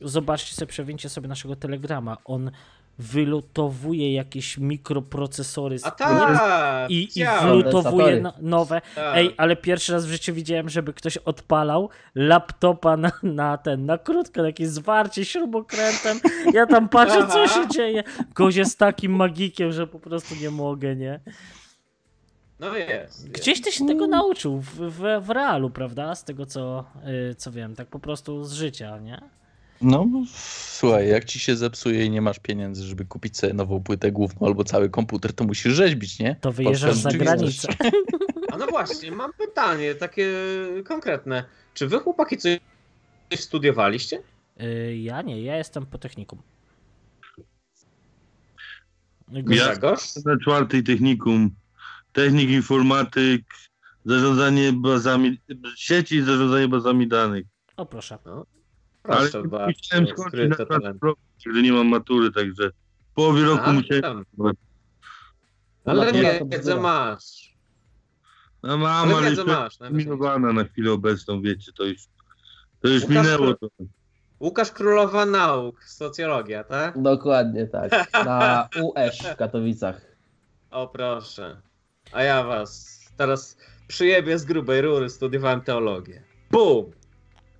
Zobaczcie 0.00 0.54
sobie, 0.54 0.66
przewincie 0.66 1.08
sobie 1.08 1.28
naszego 1.28 1.56
telegrama. 1.56 2.16
On 2.24 2.50
wylutowuje 2.98 4.12
jakieś 4.14 4.58
mikroprocesory 4.58 5.78
z 5.78 5.84
A 5.86 5.90
tak! 5.90 6.90
i, 6.90 7.08
i 7.20 7.24
wlutowuje 7.42 7.72
Kondensatory. 7.72 8.20
no, 8.20 8.32
nowe. 8.40 8.80
tak. 8.94 9.16
Ej, 9.16 9.34
ale 9.36 9.56
pierwszy 9.56 9.92
raz 9.92 10.06
w 10.06 10.10
życiu 10.10 10.34
widziałem, 10.34 10.68
żeby 10.68 10.92
ktoś 10.92 11.16
odpalał 11.16 11.90
laptopa 12.14 12.96
na, 12.96 13.12
na 13.22 13.58
ten, 13.58 13.86
na 13.86 13.98
krótko, 13.98 14.40
na 14.40 14.46
jakieś 14.46 14.68
zwarcie 14.68 15.24
śrubokrętem. 15.24 16.20
Ja 16.52 16.66
tam 16.66 16.88
patrzę, 16.88 17.26
co 17.26 17.48
się 17.48 17.68
dzieje. 17.68 18.04
Gość 18.34 18.56
jest 18.56 18.78
takim 18.78 19.12
magikiem, 19.12 19.72
że 19.72 19.86
po 19.86 19.98
prostu 19.98 20.34
nie 20.34 20.50
mogę, 20.50 20.96
nie? 20.96 21.20
No 22.60 22.76
jest. 22.76 23.30
Gdzieś 23.30 23.60
ty 23.60 23.72
się 23.72 23.86
tego 23.86 24.06
nauczył 24.06 24.60
w, 24.60 24.74
w, 24.74 25.20
w 25.26 25.30
realu, 25.30 25.70
prawda? 25.70 26.14
Z 26.14 26.24
tego, 26.24 26.46
co, 26.46 26.84
y, 27.30 27.34
co 27.34 27.52
wiem, 27.52 27.74
tak 27.76 27.88
po 27.88 27.98
prostu 27.98 28.44
z 28.44 28.52
życia, 28.52 28.98
nie? 28.98 29.20
No, 29.84 30.08
słuchaj, 30.34 31.08
jak 31.08 31.24
ci 31.24 31.38
się 31.38 31.56
zepsuje 31.56 32.04
i 32.04 32.10
nie 32.10 32.22
masz 32.22 32.38
pieniędzy, 32.38 32.84
żeby 32.84 33.04
kupić 33.04 33.36
sobie 33.36 33.52
nową 33.52 33.82
płytę 33.82 34.12
główną 34.12 34.46
albo 34.46 34.64
cały 34.64 34.90
komputer, 34.90 35.32
to 35.32 35.44
musisz 35.44 35.72
rzeźbić, 35.72 36.18
nie? 36.18 36.36
To 36.40 36.52
wyjeżdżasz 36.52 36.96
za 36.96 37.10
granicę. 37.10 37.68
A 38.52 38.56
no 38.56 38.66
właśnie, 38.66 39.10
mam 39.12 39.32
pytanie 39.32 39.94
takie 39.94 40.32
konkretne. 40.84 41.44
Czy 41.74 41.88
wy 41.88 41.98
chłopaki 41.98 42.36
coś 42.38 42.58
studiowaliście? 43.36 44.22
Y, 44.62 44.96
ja 44.96 45.22
nie, 45.22 45.42
ja 45.42 45.56
jestem 45.56 45.86
po 45.86 45.98
technikum. 45.98 46.42
Ja- 49.32 49.42
Grzegorz? 49.42 50.16
Na 50.24 50.38
czwartej 50.38 50.82
technikum. 50.82 51.50
Technik 52.12 52.50
informatyk, 52.50 53.42
zarządzanie 54.04 54.72
bazami, 54.72 55.40
sieci 55.76 56.16
i 56.16 56.22
zarządzanie 56.22 56.68
bazami 56.68 57.08
danych. 57.08 57.44
O 57.76 57.86
proszę. 57.86 58.18
Proszę 59.04 59.38
Ale 59.38 59.48
bardzo, 59.48 59.66
musiałem 59.66 60.06
skończyć 60.06 60.58
na 60.58 60.92
roku, 61.02 61.20
gdy 61.46 61.62
nie 61.62 61.72
mam 61.72 61.88
matury, 61.88 62.32
także 62.32 62.70
w 63.10 63.14
połowie 63.14 63.44
roku 63.44 63.62
A, 63.64 63.72
musiałem... 63.72 64.02
tam. 64.02 64.24
Ale 65.84 66.12
wiedzę 66.46 66.80
masz. 66.80 67.54
No 68.62 68.78
mam, 68.78 69.08
Ale 69.08 69.16
ale 69.16 69.30
wiedzę 69.30 69.42
już 69.42 69.50
masz. 69.50 69.78
minowana 69.90 70.52
na 70.52 70.64
chwilę 70.64 70.92
obecną, 70.92 71.42
wiecie, 71.42 71.72
to 71.72 71.84
już, 71.84 72.02
to 72.80 72.88
już 72.88 73.02
Łukasz, 73.02 73.16
minęło. 73.24 73.54
To. 73.54 73.68
Łukasz 74.40 74.70
Królowa 74.70 75.26
Nauk, 75.26 75.84
socjologia, 75.84 76.64
tak? 76.64 77.02
Dokładnie 77.02 77.66
tak. 77.66 77.92
Na 78.26 78.68
UŚ 78.82 79.18
w 79.32 79.36
Katowicach. 79.36 80.00
O 80.70 80.88
proszę. 80.88 81.60
A 82.12 82.22
ja 82.22 82.42
was 82.42 83.00
teraz 83.16 83.56
przyjebię 83.88 84.38
z 84.38 84.44
grubej 84.44 84.80
rury, 84.80 85.10
studiowałem 85.10 85.60
teologię. 85.60 86.22
Bum! 86.50 86.90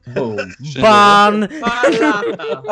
Boom. 0.06 0.36
Ban! 0.82 1.48
Dwa 1.48 1.82
lata! 2.00 2.62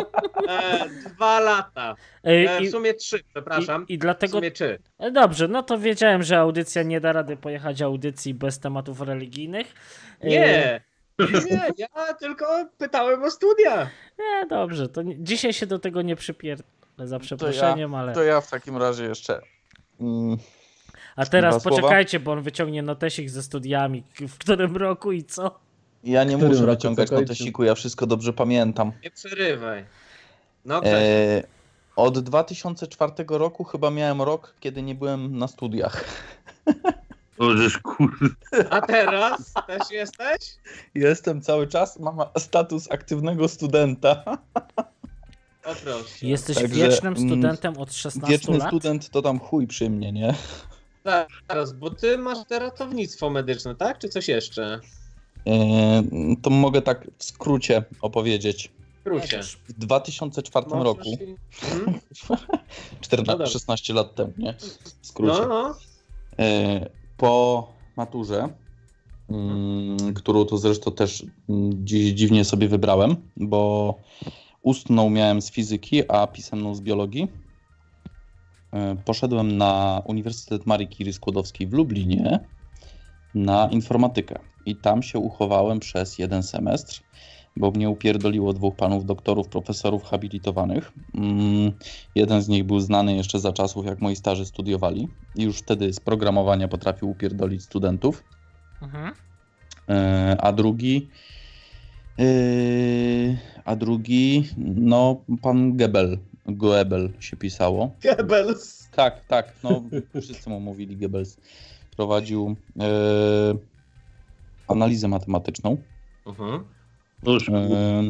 E, 0.49 0.89
dwa 1.15 1.41
lata. 1.41 1.95
E, 2.25 2.63
i, 2.63 2.69
w 2.69 2.71
sumie 2.71 2.95
trzy, 2.95 3.21
przepraszam. 3.35 3.87
i, 3.89 3.93
I 3.95 3.99
W 3.99 4.01
dlatego 4.01 4.39
sumie 4.39 4.51
trzy. 4.51 4.79
E, 4.99 5.11
Dobrze, 5.11 5.49
no 5.49 5.63
to 5.63 5.79
wiedziałem, 5.79 6.23
że 6.23 6.39
audycja 6.39 6.83
nie 6.83 7.01
da 7.01 7.13
rady 7.13 7.37
pojechać 7.37 7.83
audycji 7.83 8.35
bez 8.35 8.59
tematów 8.59 9.01
religijnych. 9.01 9.75
E, 10.21 10.29
Nie! 10.29 10.81
Nie, 11.51 11.69
ja 11.79 12.15
tylko 12.21 12.69
pytałem 12.79 13.23
o 13.23 13.31
studia. 13.31 13.91
Nie, 14.19 14.47
dobrze, 14.49 14.89
to 14.89 15.03
nie, 15.03 15.15
dzisiaj 15.25 15.53
się 15.53 15.67
do 15.67 15.79
tego 15.79 16.03
nie 16.03 16.17
przypierdolę 16.17 16.67
za 17.05 17.19
przeproszeniem, 17.19 17.95
ale... 17.95 18.13
To 18.13 18.23
ja 18.23 18.41
w 18.41 18.51
takim 18.51 18.77
razie 18.77 19.05
jeszcze. 19.05 19.41
Mm, 20.01 20.37
A 21.17 21.27
teraz 21.27 21.65
poczekajcie, 21.65 22.21
bo 22.21 22.33
on 22.33 22.43
wyciągnie 22.43 22.83
notesik 22.83 23.31
ze 23.31 23.43
studiami, 23.43 24.05
w 24.29 24.39
którym 24.39 24.77
roku 24.77 25.13
i 25.13 25.25
co? 25.25 25.61
Ja 26.05 26.25
nie 26.25 26.37
muszę 26.37 26.67
wyciągać 26.67 27.11
notesiku, 27.11 27.65
ja 27.65 27.75
wszystko 27.75 28.07
dobrze 28.07 28.33
pamiętam. 28.33 28.93
Nie 29.05 29.11
przerywaj. 29.11 29.85
No. 30.65 30.85
E, 30.85 31.43
od 31.97 32.19
2004 32.19 33.13
roku 33.29 33.65
chyba 33.65 33.91
miałem 33.91 34.23
rok, 34.23 34.55
kiedy 34.61 34.83
nie 34.83 34.95
byłem 34.95 35.39
na 35.39 35.49
studiach. 35.49 36.05
O, 37.39 37.57
żeż 37.57 37.79
kurde. 37.79 38.27
A 38.71 38.81
teraz 38.81 39.53
też 39.67 39.91
jesteś? 39.91 40.39
Jestem 40.95 41.43
cały 41.43 41.67
czas, 41.67 41.99
mam 41.99 42.19
status 42.39 42.91
aktywnego 42.91 43.49
studenta. 43.49 44.25
O 45.65 45.75
proszę. 45.85 46.27
Jesteś 46.27 46.57
Także, 46.57 46.75
wiecznym 46.75 47.15
mm, 47.17 47.29
studentem 47.29 47.79
od 47.79 47.95
16 47.95 48.33
Wieczny 48.33 48.59
lat? 48.59 48.69
student 48.69 49.11
to 49.11 49.23
tam 49.23 49.39
chuj 49.39 49.67
przy 49.67 49.91
mnie, 49.91 50.13
nie? 50.13 50.35
Zaraz, 51.49 51.73
bo 51.73 51.91
ty 51.91 52.19
masz 52.19 52.39
te 52.49 52.59
ratownictwo 52.59 53.31
medyczne, 53.31 53.75
tak? 53.75 53.99
Czy 53.99 54.09
coś 54.09 54.29
jeszcze? 54.29 54.81
E, 55.47 56.03
to 56.43 56.51
mogę 56.51 56.83
tak 56.83 57.11
w 57.19 57.25
skrócie 57.25 57.85
opowiedzieć. 58.01 58.69
W 58.69 59.01
skrócie. 59.01 59.43
W 59.69 59.73
2004 59.73 60.67
Możesz 60.69 60.85
roku, 60.85 61.09
i- 61.09 61.37
Mhm. 61.75 62.01
14, 63.01 63.33
dobra. 63.33 63.47
16 63.47 63.95
lat 63.95 64.15
temu, 64.15 64.33
nie? 64.39 64.55
W 65.03 65.07
skrócie. 65.07 65.33
No, 65.41 65.49
no. 65.49 65.75
E, 66.39 66.91
Po 67.17 67.69
maturze, 67.97 68.49
mm, 69.29 70.15
którą 70.15 70.45
to 70.45 70.59
zresztą 70.59 70.93
też 70.93 71.25
mm, 71.49 71.87
dziś 71.87 72.13
dziwnie 72.13 72.45
sobie 72.45 72.69
wybrałem, 72.69 73.17
bo 73.37 73.95
ustną 74.63 75.11
miałem 75.11 75.43
z 75.43 75.51
fizyki, 75.51 76.03
a 76.11 76.27
pisemną 76.27 76.75
z 76.75 76.81
biologii. 76.81 77.29
E, 78.73 78.97
Poszedłem 79.05 79.57
na 79.57 80.03
Uniwersytet 80.07 80.67
Marii 80.67 80.89
Curie 80.89 81.13
Skłodowskiej 81.13 81.67
w 81.67 81.73
Lublinie 81.73 82.41
na 83.35 83.69
informatykę 83.71 84.39
i 84.67 84.77
tam 84.77 85.03
się 85.03 85.19
uchowałem 85.19 85.81
przez 85.81 86.19
jeden 86.19 86.43
semestr, 86.43 87.03
bo 87.57 87.71
mnie 87.71 87.91
upierdoliło 87.91 88.53
dwóch 88.53 88.77
panów 88.77 89.05
doktorów, 89.05 89.49
profesorów 89.49 90.05
habilitowanych. 90.05 90.93
Mm, 91.15 91.73
Jeden 92.15 92.43
z 92.43 92.49
nich 92.49 92.65
był 92.65 92.81
znany 92.81 93.17
jeszcze 93.17 93.39
za 93.41 93.53
czasów, 93.53 93.87
jak 93.87 94.01
moi 94.01 94.17
starzy 94.17 94.47
studiowali 94.47 95.09
i 95.35 95.43
już 95.43 95.59
wtedy 95.59 95.93
z 95.93 96.01
programowania 96.01 96.69
potrafił 96.69 97.11
upierdolić 97.11 97.63
studentów. 97.63 98.25
Mhm. 98.83 99.15
E, 99.89 100.37
A 100.41 100.53
drugi, 100.53 101.09
e, 102.19 102.25
a 103.65 103.77
drugi, 103.77 104.49
no 104.77 105.21
pan 105.43 105.77
Gebel, 105.77 106.19
Goebel 106.47 107.11
się 107.21 107.37
pisało. 107.37 107.91
Goebbels. 108.03 108.89
Tak, 108.91 109.25
tak, 109.25 109.55
no 109.65 109.83
wszyscy 110.21 110.51
mu 110.51 110.61
mówili 110.61 110.97
Goebbels. 110.97 111.37
Prowadził 111.97 112.57
e, 112.81 112.85
analizę 114.73 115.09
matematyczną. 115.09 115.77
Mhm. 116.27 116.65
E, 117.49 118.03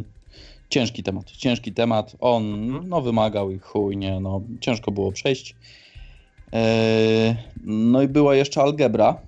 ciężki 0.69 1.03
temat, 1.03 1.31
ciężki 1.31 1.73
temat. 1.73 2.17
On 2.21 2.71
no, 2.89 3.03
wymagał 3.03 3.51
i 3.51 3.59
chuj, 3.59 3.97
nie, 3.97 4.21
no, 4.21 4.41
ciężko 4.61 4.93
było 4.93 5.13
przejść. 5.13 5.57
E, 6.53 7.37
no 7.65 8.03
i 8.03 8.09
była 8.09 8.35
jeszcze 8.35 8.63
algebra. 8.63 9.19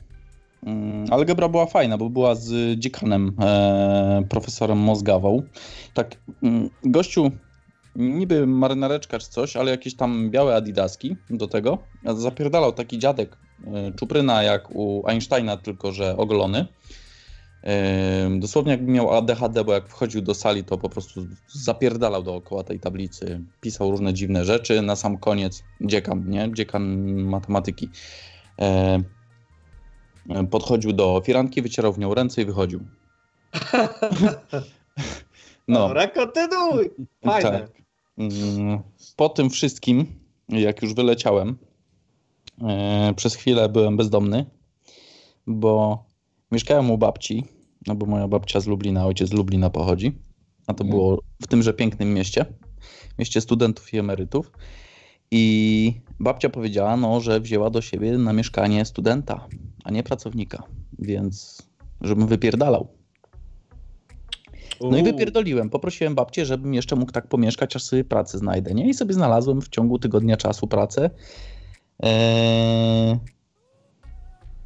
Mm, 0.66 1.06
Algebra 1.10 1.48
była 1.48 1.66
fajna, 1.66 1.98
bo 1.98 2.10
była 2.10 2.34
z 2.34 2.78
dziekanem, 2.78 3.32
e, 3.40 4.24
profesorem 4.28 4.78
Mozgawą. 4.78 5.42
Tak, 5.94 6.16
mm, 6.42 6.70
gościu, 6.84 7.30
niby 7.96 8.46
marynareczka 8.46 9.18
czy 9.18 9.30
coś, 9.30 9.56
ale 9.56 9.70
jakieś 9.70 9.94
tam 9.94 10.30
białe 10.30 10.56
adidaski 10.56 11.16
do 11.30 11.48
tego. 11.48 11.78
Zapierdalał 12.04 12.72
taki 12.72 12.98
dziadek, 12.98 13.36
e, 13.66 13.92
czupryna 13.92 14.42
jak 14.42 14.70
u 14.70 15.02
Einsteina, 15.06 15.56
tylko 15.56 15.92
że 15.92 16.16
ogolony. 16.16 16.66
Dosłownie 18.38 18.72
jakby 18.72 18.92
miał 18.92 19.10
ADHD, 19.16 19.64
bo 19.64 19.72
jak 19.72 19.88
wchodził 19.88 20.22
do 20.22 20.34
sali, 20.34 20.64
to 20.64 20.78
po 20.78 20.88
prostu 20.88 21.26
zapierdalał 21.48 22.22
dookoła 22.22 22.64
tej 22.64 22.80
tablicy, 22.80 23.40
pisał 23.60 23.90
różne 23.90 24.14
dziwne 24.14 24.44
rzeczy. 24.44 24.82
Na 24.82 24.96
sam 24.96 25.18
koniec 25.18 25.64
dziekan, 25.80 26.30
nie? 26.30 26.50
Dziekan 26.54 27.12
matematyki. 27.14 27.88
Podchodził 30.50 30.92
do 30.92 31.22
firanki, 31.24 31.62
wycierał 31.62 31.92
w 31.92 31.98
nią 31.98 32.14
ręce 32.14 32.42
i 32.42 32.44
wychodził. 32.44 32.80
No, 35.68 35.78
Dobra, 35.88 36.06
kontynuuj. 36.08 36.90
Fajne. 37.24 37.50
tak. 37.50 37.70
Mm, 38.18 38.78
Po 39.16 39.28
tym 39.28 39.50
wszystkim, 39.50 40.06
jak 40.48 40.82
już 40.82 40.94
wyleciałem, 40.94 41.58
e, 42.62 43.12
przez 43.16 43.34
chwilę 43.34 43.68
byłem 43.68 43.96
bezdomny, 43.96 44.46
bo 45.46 46.04
mieszkałem 46.52 46.90
u 46.90 46.98
babci 46.98 47.44
no 47.86 47.94
bo 47.94 48.06
moja 48.06 48.28
babcia 48.28 48.60
z 48.60 48.66
Lublina, 48.66 49.06
ojciec 49.06 49.28
z 49.28 49.32
Lublina 49.32 49.70
pochodzi, 49.70 50.18
a 50.66 50.74
to 50.74 50.84
było 50.84 51.22
w 51.42 51.46
tymże 51.46 51.74
pięknym 51.74 52.14
mieście, 52.14 52.46
mieście 53.18 53.40
studentów 53.40 53.94
i 53.94 53.98
emerytów. 53.98 54.52
I 55.30 55.94
babcia 56.20 56.48
powiedziała, 56.48 56.96
no, 56.96 57.20
że 57.20 57.40
wzięła 57.40 57.70
do 57.70 57.80
siebie 57.80 58.18
na 58.18 58.32
mieszkanie 58.32 58.84
studenta, 58.84 59.46
a 59.84 59.90
nie 59.90 60.02
pracownika, 60.02 60.62
więc 60.98 61.62
żebym 62.00 62.26
wypierdalał. 62.26 62.88
No 64.80 64.96
i 64.96 65.02
wypierdoliłem. 65.02 65.70
Poprosiłem 65.70 66.14
babcię, 66.14 66.46
żebym 66.46 66.74
jeszcze 66.74 66.96
mógł 66.96 67.12
tak 67.12 67.26
pomieszkać, 67.28 67.76
aż 67.76 67.82
sobie 67.82 68.04
pracę 68.04 68.38
znajdę. 68.38 68.74
Nie? 68.74 68.88
I 68.88 68.94
sobie 68.94 69.14
znalazłem 69.14 69.62
w 69.62 69.68
ciągu 69.68 69.98
tygodnia 69.98 70.36
czasu 70.36 70.66
pracę 70.66 71.10
eee, 72.00 73.16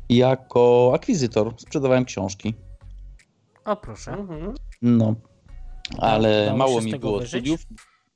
jako 0.08 0.92
akwizytor. 0.94 1.54
Sprzedawałem 1.56 2.04
książki. 2.04 2.54
O 3.68 3.76
proszę, 3.76 4.12
Mhm. 4.12 4.54
No, 4.82 5.14
ale 5.98 6.44
Dało 6.46 6.58
mało 6.58 6.80
mi 6.80 6.98
było 6.98 7.18
wyżyć? 7.18 7.30
studiów. 7.30 7.60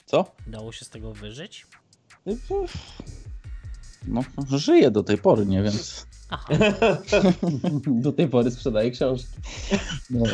Co? 0.07 0.25
dało 0.47 0.73
się 0.73 0.85
z 0.85 0.91
tego 0.91 1.13
wyżyć? 1.13 1.67
No, 4.09 4.21
żyję 4.57 4.91
do 4.91 5.03
tej 5.03 5.19
pory, 5.19 5.47
nie? 5.47 5.63
Więc... 5.63 6.07
Aha, 6.31 6.49
Do 7.87 8.13
tej 8.13 8.29
pory 8.29 8.51
sprzedaję 8.51 8.91
książki. 8.91 9.29
No. 10.11 10.25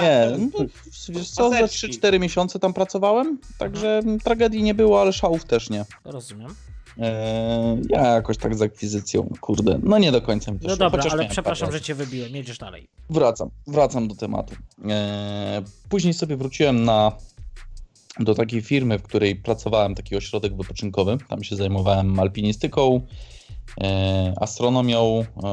Nie, 0.00 0.30
no, 0.38 0.64
wiesz 1.08 1.30
co, 1.30 1.50
za 1.50 1.60
Paseczki. 1.60 2.00
3-4 2.00 2.20
miesiące 2.20 2.58
tam 2.58 2.72
pracowałem, 2.74 3.38
także 3.58 4.00
tragedii 4.24 4.62
nie 4.62 4.74
było, 4.74 5.00
ale 5.00 5.12
szałów 5.12 5.44
też 5.44 5.70
nie. 5.70 5.84
rozumiem. 6.04 6.54
Eee, 6.98 7.82
ja 7.88 8.06
jakoś 8.06 8.36
tak 8.38 8.54
z 8.54 8.62
akwizycją, 8.62 9.28
kurde, 9.40 9.80
no 9.82 9.98
nie 9.98 10.12
do 10.12 10.22
końca 10.22 10.52
mi 10.52 10.58
to 10.58 10.68
No 10.68 10.76
szło, 10.76 10.90
dobra, 10.90 11.04
ale 11.10 11.28
przepraszam, 11.28 11.72
że 11.72 11.80
cię 11.80 11.94
wybiłem, 11.94 12.36
jedziesz 12.36 12.58
dalej. 12.58 12.88
Wracam, 13.10 13.50
wracam 13.66 14.08
do 14.08 14.14
tematu. 14.14 14.54
Eee, 14.84 15.62
później 15.88 16.14
sobie 16.14 16.36
wróciłem 16.36 16.84
na, 16.84 17.12
do 18.20 18.34
takiej 18.34 18.62
firmy, 18.62 18.98
w 18.98 19.02
której 19.02 19.36
pracowałem, 19.36 19.94
taki 19.94 20.16
ośrodek 20.16 20.56
wypoczynkowy. 20.56 21.18
Tam 21.28 21.44
się 21.44 21.56
zajmowałem 21.56 22.20
alpinistyką, 22.20 23.00
e, 23.80 24.34
astronomią, 24.40 25.24
e, 25.42 25.48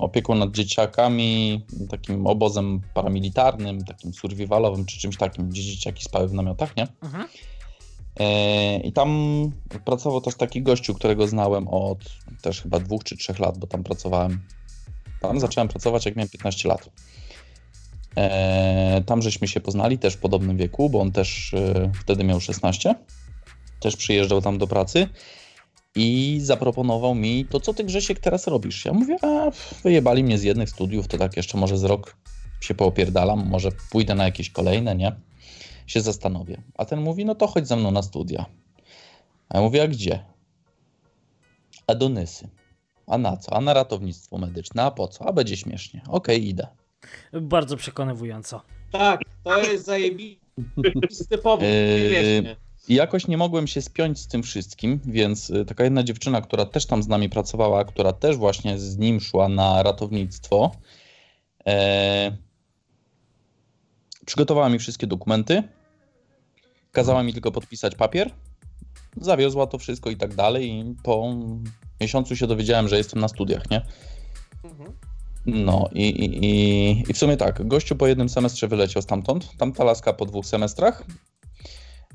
opieką 0.00 0.34
nad 0.34 0.50
dzieciakami, 0.50 1.60
takim 1.90 2.26
obozem 2.26 2.80
paramilitarnym, 2.94 3.84
takim 3.84 4.14
survivalowym 4.14 4.86
czy 4.86 4.98
czymś 4.98 5.16
takim, 5.16 5.48
gdzie 5.48 5.62
dzieciaki 5.62 6.04
spały 6.04 6.28
w 6.28 6.34
namiotach, 6.34 6.76
nie? 6.76 6.86
Mhm. 7.02 7.28
E, 8.20 8.76
I 8.76 8.92
tam 8.92 9.10
pracował 9.84 10.20
też 10.20 10.34
taki 10.34 10.62
gościu, 10.62 10.94
którego 10.94 11.26
znałem 11.26 11.68
od 11.68 11.98
też 12.42 12.62
chyba 12.62 12.80
dwóch 12.80 13.04
czy 13.04 13.16
trzech 13.16 13.38
lat, 13.38 13.58
bo 13.58 13.66
tam 13.66 13.84
pracowałem. 13.84 14.40
Tam 15.20 15.40
zacząłem 15.40 15.68
pracować, 15.68 16.06
jak 16.06 16.16
miałem 16.16 16.28
15 16.28 16.68
lat. 16.68 16.90
E, 18.16 19.02
Tam 19.06 19.22
żeśmy 19.22 19.48
się 19.48 19.60
poznali 19.60 19.98
też 19.98 20.14
w 20.14 20.18
podobnym 20.18 20.56
wieku, 20.56 20.90
bo 20.90 21.00
on 21.00 21.12
też 21.12 21.54
e, 21.54 21.92
wtedy 22.00 22.24
miał 22.24 22.40
16. 22.40 22.94
Też 23.80 23.96
przyjeżdżał 23.96 24.42
tam 24.42 24.58
do 24.58 24.66
pracy 24.66 25.08
i 25.94 26.38
zaproponował 26.42 27.14
mi 27.14 27.44
to, 27.44 27.60
co 27.60 27.74
ty 27.74 27.84
Grzesiek 27.84 28.18
teraz 28.18 28.46
robisz. 28.46 28.84
Ja 28.84 28.92
mówię, 28.92 29.16
a 29.22 29.50
wyjebali 29.82 30.24
mnie 30.24 30.38
z 30.38 30.42
jednych 30.42 30.70
studiów, 30.70 31.08
to 31.08 31.18
tak 31.18 31.36
jeszcze 31.36 31.58
może 31.58 31.78
z 31.78 31.84
rok 31.84 32.16
się 32.60 32.74
poopierdalam, 32.74 33.46
może 33.48 33.68
pójdę 33.90 34.14
na 34.14 34.24
jakieś 34.24 34.50
kolejne, 34.50 34.94
nie? 34.94 35.12
Się 35.92 36.00
zastanowię. 36.00 36.62
A 36.74 36.84
ten 36.84 37.00
mówi, 37.00 37.24
no 37.24 37.34
to 37.34 37.46
chodź 37.46 37.68
ze 37.68 37.76
mną 37.76 37.90
na 37.90 38.02
studia. 38.02 38.46
A 39.48 39.56
ja 39.56 39.62
mówię, 39.62 39.82
a 39.82 39.88
gdzie? 39.88 40.24
A 41.86 41.94
do 41.94 42.08
Nysy. 42.08 42.48
A 43.06 43.18
na 43.18 43.36
co? 43.36 43.52
A 43.52 43.60
na 43.60 43.74
ratownictwo 43.74 44.38
medyczne. 44.38 44.82
A 44.82 44.90
po 44.90 45.08
co? 45.08 45.28
A 45.28 45.32
będzie 45.32 45.56
śmiesznie. 45.56 46.02
Okej, 46.08 46.48
idę. 46.48 46.66
Bardzo 47.32 47.76
przekonywująco. 47.76 48.62
Tak, 48.92 49.20
to 49.44 49.58
jest 49.58 49.86
zajebisty 49.86 51.38
powód, 51.42 51.64
Yy, 51.64 52.56
jakoś 52.88 53.26
nie 53.28 53.36
mogłem 53.36 53.66
się 53.66 53.82
spiąć 53.82 54.18
z 54.18 54.26
tym 54.26 54.42
wszystkim, 54.42 55.00
więc 55.04 55.50
y, 55.50 55.64
taka 55.64 55.84
jedna 55.84 56.02
dziewczyna, 56.02 56.40
która 56.40 56.66
też 56.66 56.86
tam 56.86 57.02
z 57.02 57.08
nami 57.08 57.28
pracowała, 57.28 57.84
która 57.84 58.12
też 58.12 58.36
właśnie 58.36 58.78
z 58.78 58.98
nim 58.98 59.20
szła 59.20 59.48
na 59.48 59.82
ratownictwo, 59.82 60.72
e, 61.66 62.36
przygotowała 64.26 64.68
mi 64.68 64.78
wszystkie 64.78 65.06
dokumenty, 65.06 65.62
kazała 66.92 67.22
mi 67.22 67.32
tylko 67.32 67.52
podpisać 67.52 67.94
papier, 67.94 68.30
zawiozła 69.16 69.66
to 69.66 69.78
wszystko 69.78 70.10
i 70.10 70.16
tak 70.16 70.34
dalej 70.34 70.70
i 70.70 70.94
po 71.02 71.34
miesiącu 72.00 72.36
się 72.36 72.46
dowiedziałem, 72.46 72.88
że 72.88 72.98
jestem 72.98 73.20
na 73.20 73.28
studiach, 73.28 73.70
nie? 73.70 73.86
Mhm. 74.64 74.92
No 75.46 75.88
i, 75.92 76.08
i, 76.08 76.44
i, 76.44 77.10
i 77.10 77.14
w 77.14 77.18
sumie 77.18 77.36
tak, 77.36 77.68
gościu 77.68 77.96
po 77.96 78.06
jednym 78.06 78.28
semestrze 78.28 78.68
wyleciał 78.68 79.02
stamtąd, 79.02 79.56
tamta 79.56 79.84
laska 79.84 80.12
po 80.12 80.26
dwóch 80.26 80.46
semestrach, 80.46 81.04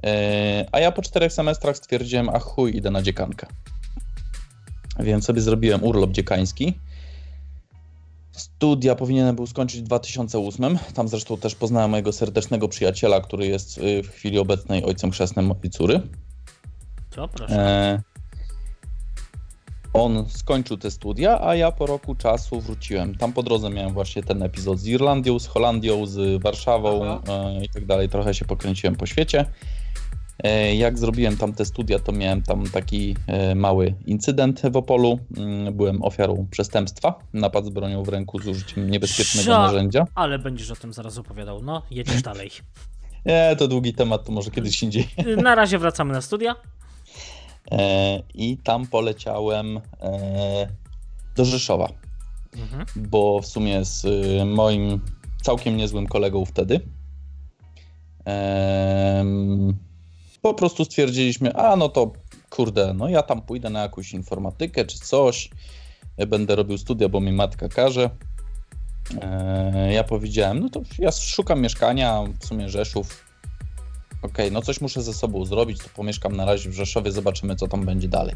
e, 0.04 0.66
a 0.72 0.80
ja 0.80 0.92
po 0.92 1.02
czterech 1.02 1.34
semestrach 1.34 1.78
stwierdziłem, 1.78 2.30
a 2.30 2.40
chuj, 2.40 2.78
idę 2.78 2.92
na 2.92 3.02
dziekankę. 3.02 3.48
Więc 5.00 5.26
sobie 5.26 5.42
zrobiłem 5.42 5.84
urlop 5.84 6.12
dziekański. 6.12 6.80
Studia 8.38 8.96
powinienem 8.96 9.36
był 9.36 9.48
skończyć 9.48 9.82
w 9.82 9.84
2008. 9.84 10.78
Tam 10.94 11.08
zresztą 11.08 11.38
też 11.38 11.56
poznałem 11.56 11.92
mojego 11.92 12.12
serdecznego 12.12 12.68
przyjaciela, 12.68 13.22
który 13.22 13.48
jest 13.48 13.78
y, 13.78 14.04
w 14.04 14.10
chwili 14.10 14.40
obecnej 14.40 14.84
ojcem 14.84 15.12
chrzestnym 15.12 15.46
mojej 15.46 15.70
córy. 15.70 16.02
Co, 17.10 17.28
proszę. 17.28 17.56
E, 17.56 18.02
on 19.94 20.26
skończył 20.30 20.78
te 20.78 20.92
studia, 20.92 21.42
a 21.42 21.56
ja 21.56 21.72
po 21.72 21.86
roku 21.86 22.16
czasu 22.16 22.62
wróciłem. 22.62 23.16
Tam 23.16 23.34
po 23.34 23.44
drodze 23.44 23.70
miałem 23.70 23.94
właśnie 23.94 24.24
ten 24.24 24.44
epizod 24.44 24.80
z 24.80 24.88
Irlandią, 24.88 25.40
z 25.40 25.48
Holandią, 25.48 26.06
z 26.06 26.42
Warszawą 26.42 27.06
e, 27.06 27.20
i 27.66 27.70
tak 27.70 27.86
dalej. 27.86 28.10
Trochę 28.10 28.34
się 28.34 28.46
pokręciłem 28.46 28.96
po 28.96 29.06
świecie. 29.06 29.46
E, 30.44 30.76
jak 30.76 30.98
zrobiłem 31.00 31.38
tam 31.38 31.54
te 31.54 31.66
studia, 31.66 32.00
to 32.00 32.12
miałem 32.12 32.42
tam 32.42 32.64
taki 32.70 33.16
e, 33.28 33.56
mały 33.56 33.94
incydent 34.06 34.62
w 34.72 34.78
Opolu. 34.78 35.20
Mm, 35.38 35.74
Byłem 35.74 36.04
ofiarą 36.04 36.48
przestępstwa. 36.52 37.20
Napad 37.34 37.66
z 37.66 37.70
bronią 37.70 38.04
w 38.04 38.10
ręku 38.10 38.40
z 38.40 38.48
użyciem 38.48 38.90
niebezpiecznego 38.90 39.52
Sza- 39.52 39.62
narzędzia. 39.66 40.08
Ale 40.16 40.40
będziesz 40.40 40.72
o 40.72 40.76
tym 40.76 40.94
zaraz 40.94 41.18
opowiadał. 41.18 41.62
No, 41.64 41.82
jedziesz 41.92 42.22
dalej. 42.32 42.50
Nie, 43.26 43.56
to 43.58 43.68
długi 43.68 43.94
temat, 43.94 44.24
to 44.26 44.32
może 44.32 44.52
kiedyś 44.52 44.84
indziej. 44.84 45.08
Na 45.44 45.56
razie 45.56 45.80
wracamy 45.80 46.14
na 46.14 46.22
studia. 46.22 46.56
E, 47.72 48.22
I 48.34 48.58
tam 48.58 48.88
poleciałem 48.88 49.78
e, 50.02 50.68
do 51.36 51.46
Rzeszowa. 51.46 51.90
Mhm. 52.58 52.86
bo 52.96 53.40
w 53.42 53.46
sumie 53.46 53.86
z 53.86 54.06
moim 54.46 55.02
całkiem 55.42 55.78
niezłym 55.78 56.08
kolegą 56.08 56.46
wtedy 56.46 56.80
po 60.42 60.54
prostu 60.54 60.86
stwierdziliśmy, 60.86 61.56
a 61.56 61.76
no 61.76 61.90
to 61.90 62.14
kurde, 62.50 62.94
no 62.94 63.10
ja 63.10 63.24
tam 63.24 63.42
pójdę 63.42 63.70
na 63.70 63.82
jakąś 63.82 64.14
informatykę 64.14 64.86
czy 64.86 65.00
coś, 65.00 65.50
będę 66.28 66.56
robił 66.56 66.78
studia, 66.78 67.10
bo 67.10 67.20
mi 67.20 67.32
matka 67.32 67.70
każe. 67.70 68.10
E, 69.22 69.94
ja 69.94 70.04
powiedziałem, 70.04 70.60
no 70.60 70.70
to 70.70 70.82
ja 71.00 71.12
szukam 71.12 71.62
mieszkania, 71.62 72.24
w 72.40 72.46
sumie 72.46 72.70
Rzeszów. 72.70 73.28
Okej, 74.22 74.52
no 74.52 74.62
coś 74.62 74.82
muszę 74.82 75.02
ze 75.02 75.14
sobą 75.14 75.46
zrobić, 75.46 75.80
to 75.80 75.90
pomieszkam 75.96 76.36
na 76.36 76.46
razie 76.46 76.70
w 76.70 76.74
Rzeszowie, 76.74 77.12
zobaczymy 77.12 77.56
co 77.56 77.68
tam 77.68 77.86
będzie 77.86 78.08
dalej. 78.08 78.36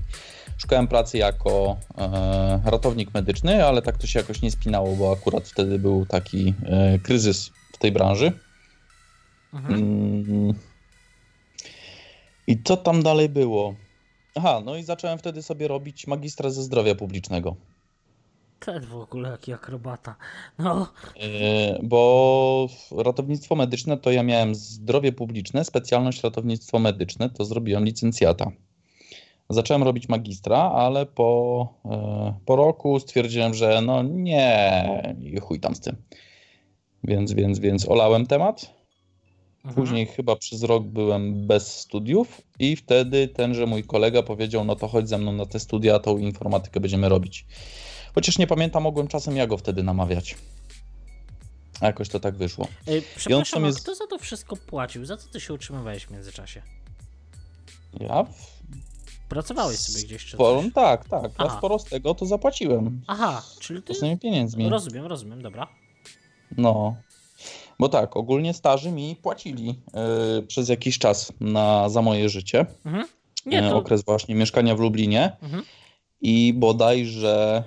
Szukałem 0.57 0.87
pracy 0.87 1.17
jako 1.17 1.77
e, 1.97 2.61
ratownik 2.65 3.13
medyczny, 3.13 3.65
ale 3.65 3.81
tak 3.81 3.97
to 3.97 4.07
się 4.07 4.19
jakoś 4.19 4.41
nie 4.41 4.51
spinało, 4.51 4.95
bo 4.95 5.11
akurat 5.11 5.47
wtedy 5.47 5.79
był 5.79 6.05
taki 6.05 6.53
e, 6.65 6.99
kryzys 6.99 7.51
w 7.73 7.77
tej 7.77 7.91
branży. 7.91 8.31
Mhm. 9.53 9.75
Mm. 9.75 10.53
I 12.47 12.63
co 12.63 12.77
tam 12.77 13.03
dalej 13.03 13.29
było? 13.29 13.75
Aha, 14.35 14.61
no 14.65 14.75
i 14.75 14.83
zacząłem 14.83 15.17
wtedy 15.19 15.41
sobie 15.41 15.67
robić 15.67 16.07
magistra 16.07 16.49
ze 16.49 16.63
zdrowia 16.63 16.95
publicznego. 16.95 17.55
Ten 18.59 18.85
w 18.85 18.95
ogóle 18.95 19.29
jaki 19.29 19.53
akrobata. 19.53 20.15
No, 20.59 20.87
E, 21.19 21.79
Bo 21.83 22.67
ratownictwo 22.97 23.55
medyczne 23.55 23.97
to 23.97 24.11
ja 24.11 24.23
miałem 24.23 24.55
zdrowie 24.55 25.11
publiczne, 25.11 25.65
specjalność 25.65 26.23
ratownictwo 26.23 26.79
medyczne, 26.79 27.29
to 27.29 27.45
zrobiłem 27.45 27.85
licencjata. 27.85 28.51
Zacząłem 29.49 29.83
robić 29.83 30.09
magistra, 30.09 30.57
ale 30.57 31.05
po, 31.05 31.67
e, 31.85 32.33
po 32.45 32.55
roku 32.55 32.99
stwierdziłem, 32.99 33.53
że 33.53 33.81
no 33.81 34.03
nie, 34.03 35.15
chuj 35.41 35.59
tam 35.59 35.75
z 35.75 35.79
tym. 35.79 35.95
Więc, 37.03 37.33
więc, 37.33 37.59
więc 37.59 37.89
olałem 37.89 38.27
temat. 38.27 38.80
Mhm. 39.65 39.75
Później 39.75 40.05
chyba 40.05 40.35
przez 40.35 40.63
rok 40.63 40.83
byłem 40.83 41.47
bez 41.47 41.79
studiów 41.79 42.41
i 42.59 42.75
wtedy 42.75 43.27
tenże 43.27 43.65
mój 43.65 43.83
kolega 43.83 44.23
powiedział, 44.23 44.63
no 44.63 44.75
to 44.75 44.87
chodź 44.87 45.09
ze 45.09 45.17
mną 45.17 45.31
na 45.31 45.45
te 45.45 45.59
studia, 45.59 45.99
tą 45.99 46.17
informatykę 46.17 46.79
będziemy 46.79 47.09
robić. 47.09 47.45
Chociaż 48.15 48.37
nie 48.37 48.47
pamiętam, 48.47 48.83
mogłem 48.83 49.07
czasem 49.07 49.35
ja 49.35 49.47
go 49.47 49.57
wtedy 49.57 49.83
namawiać. 49.83 50.35
A 51.81 51.85
jakoś 51.85 52.09
to 52.09 52.19
tak 52.19 52.35
wyszło. 52.35 52.67
Ej, 52.87 53.03
Przepraszam, 53.15 53.65
jest- 53.65 53.81
kto 53.81 53.95
za 53.95 54.07
to 54.07 54.17
wszystko 54.19 54.55
płacił? 54.55 55.05
Za 55.05 55.17
co 55.17 55.27
ty 55.29 55.39
się 55.39 55.53
utrzymywałeś 55.53 56.05
w 56.05 56.11
międzyczasie? 56.11 56.61
Ja 57.99 58.25
Pracowałeś 59.29 59.79
sobie 59.79 60.03
gdzieś 60.03 60.25
czy 60.25 60.31
sporo, 60.31 60.61
coś? 60.63 60.73
tak, 60.73 61.09
tak. 61.09 61.23
Ja 61.23 61.29
Aha. 61.37 61.57
sporo 61.57 61.79
z 61.79 61.83
tego 61.83 62.15
to 62.15 62.25
zapłaciłem. 62.25 63.01
Aha, 63.07 63.43
czyli 63.59 63.81
ty... 63.83 63.93
Własnymi 63.93 64.17
pieniędzmi. 64.17 64.69
Rozumiem, 64.69 65.05
rozumiem, 65.05 65.41
dobra. 65.41 65.67
No. 66.57 66.95
Bo 67.81 67.89
tak, 67.89 68.17
ogólnie 68.17 68.53
starzy 68.53 68.91
mi 68.91 69.15
płacili 69.15 69.75
e, 69.93 70.41
przez 70.41 70.69
jakiś 70.69 70.99
czas 70.99 71.33
na, 71.39 71.89
za 71.89 72.01
moje 72.01 72.29
życie. 72.29 72.65
Mhm. 72.85 73.05
Nie, 73.45 73.65
e, 73.65 73.69
to... 73.69 73.77
Okres 73.77 74.03
właśnie 74.05 74.35
mieszkania 74.35 74.75
w 74.75 74.79
Lublinie. 74.79 75.37
Mhm. 75.41 75.63
I 76.21 76.53
bodajże 76.53 77.63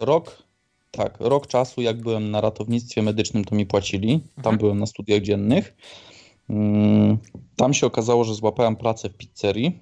rok, 0.00 0.42
tak, 0.90 1.16
rok 1.20 1.46
czasu 1.46 1.82
jak 1.82 2.00
byłem 2.00 2.30
na 2.30 2.40
ratownictwie 2.40 3.02
medycznym, 3.02 3.44
to 3.44 3.54
mi 3.54 3.66
płacili. 3.66 4.20
Tam 4.20 4.36
Mhm. 4.36 4.58
byłem 4.58 4.78
na 4.78 4.86
studiach 4.86 5.20
dziennych. 5.22 5.76
Mm, 6.50 7.18
Tam 7.56 7.74
się 7.74 7.86
okazało, 7.86 8.24
że 8.24 8.34
złapałem 8.34 8.76
pracę 8.76 9.08
w 9.08 9.16
pizzerii. 9.16 9.78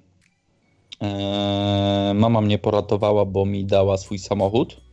Eee, 1.01 2.13
Mama 2.13 2.41
mnie 2.41 2.57
poratowała, 2.57 3.25
bo 3.25 3.45
mi 3.45 3.65
dała 3.65 3.97
swój 3.97 4.19
samochód, 4.19 4.84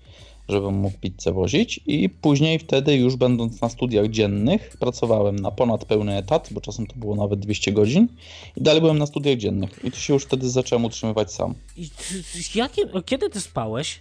żebym 0.48 0.74
mógł 0.74 0.98
pizzę 0.98 1.32
wozić. 1.32 1.80
I 1.86 2.08
później 2.08 2.58
wtedy 2.58 2.96
już 2.96 3.16
będąc 3.16 3.60
na 3.60 3.68
studiach 3.68 4.08
dziennych, 4.08 4.76
pracowałem 4.80 5.36
na 5.36 5.50
ponad 5.50 5.84
pełny 5.84 6.16
etat, 6.16 6.48
bo 6.50 6.60
czasem 6.60 6.86
to 6.86 6.96
było 6.96 7.16
nawet 7.16 7.40
200 7.40 7.72
godzin. 7.72 8.08
I 8.56 8.62
dalej 8.62 8.80
byłem 8.80 8.98
na 8.98 9.06
studiach 9.06 9.36
dziennych. 9.36 9.84
I 9.84 9.90
to 9.90 9.96
się 9.96 10.14
już 10.14 10.24
wtedy 10.24 10.50
zacząłem 10.50 10.84
utrzymywać 10.84 11.32
sam. 11.32 11.54
I, 11.76 11.88
jakie, 12.54 12.82
kiedy 13.06 13.30
ty 13.30 13.40
spałeś? 13.40 14.00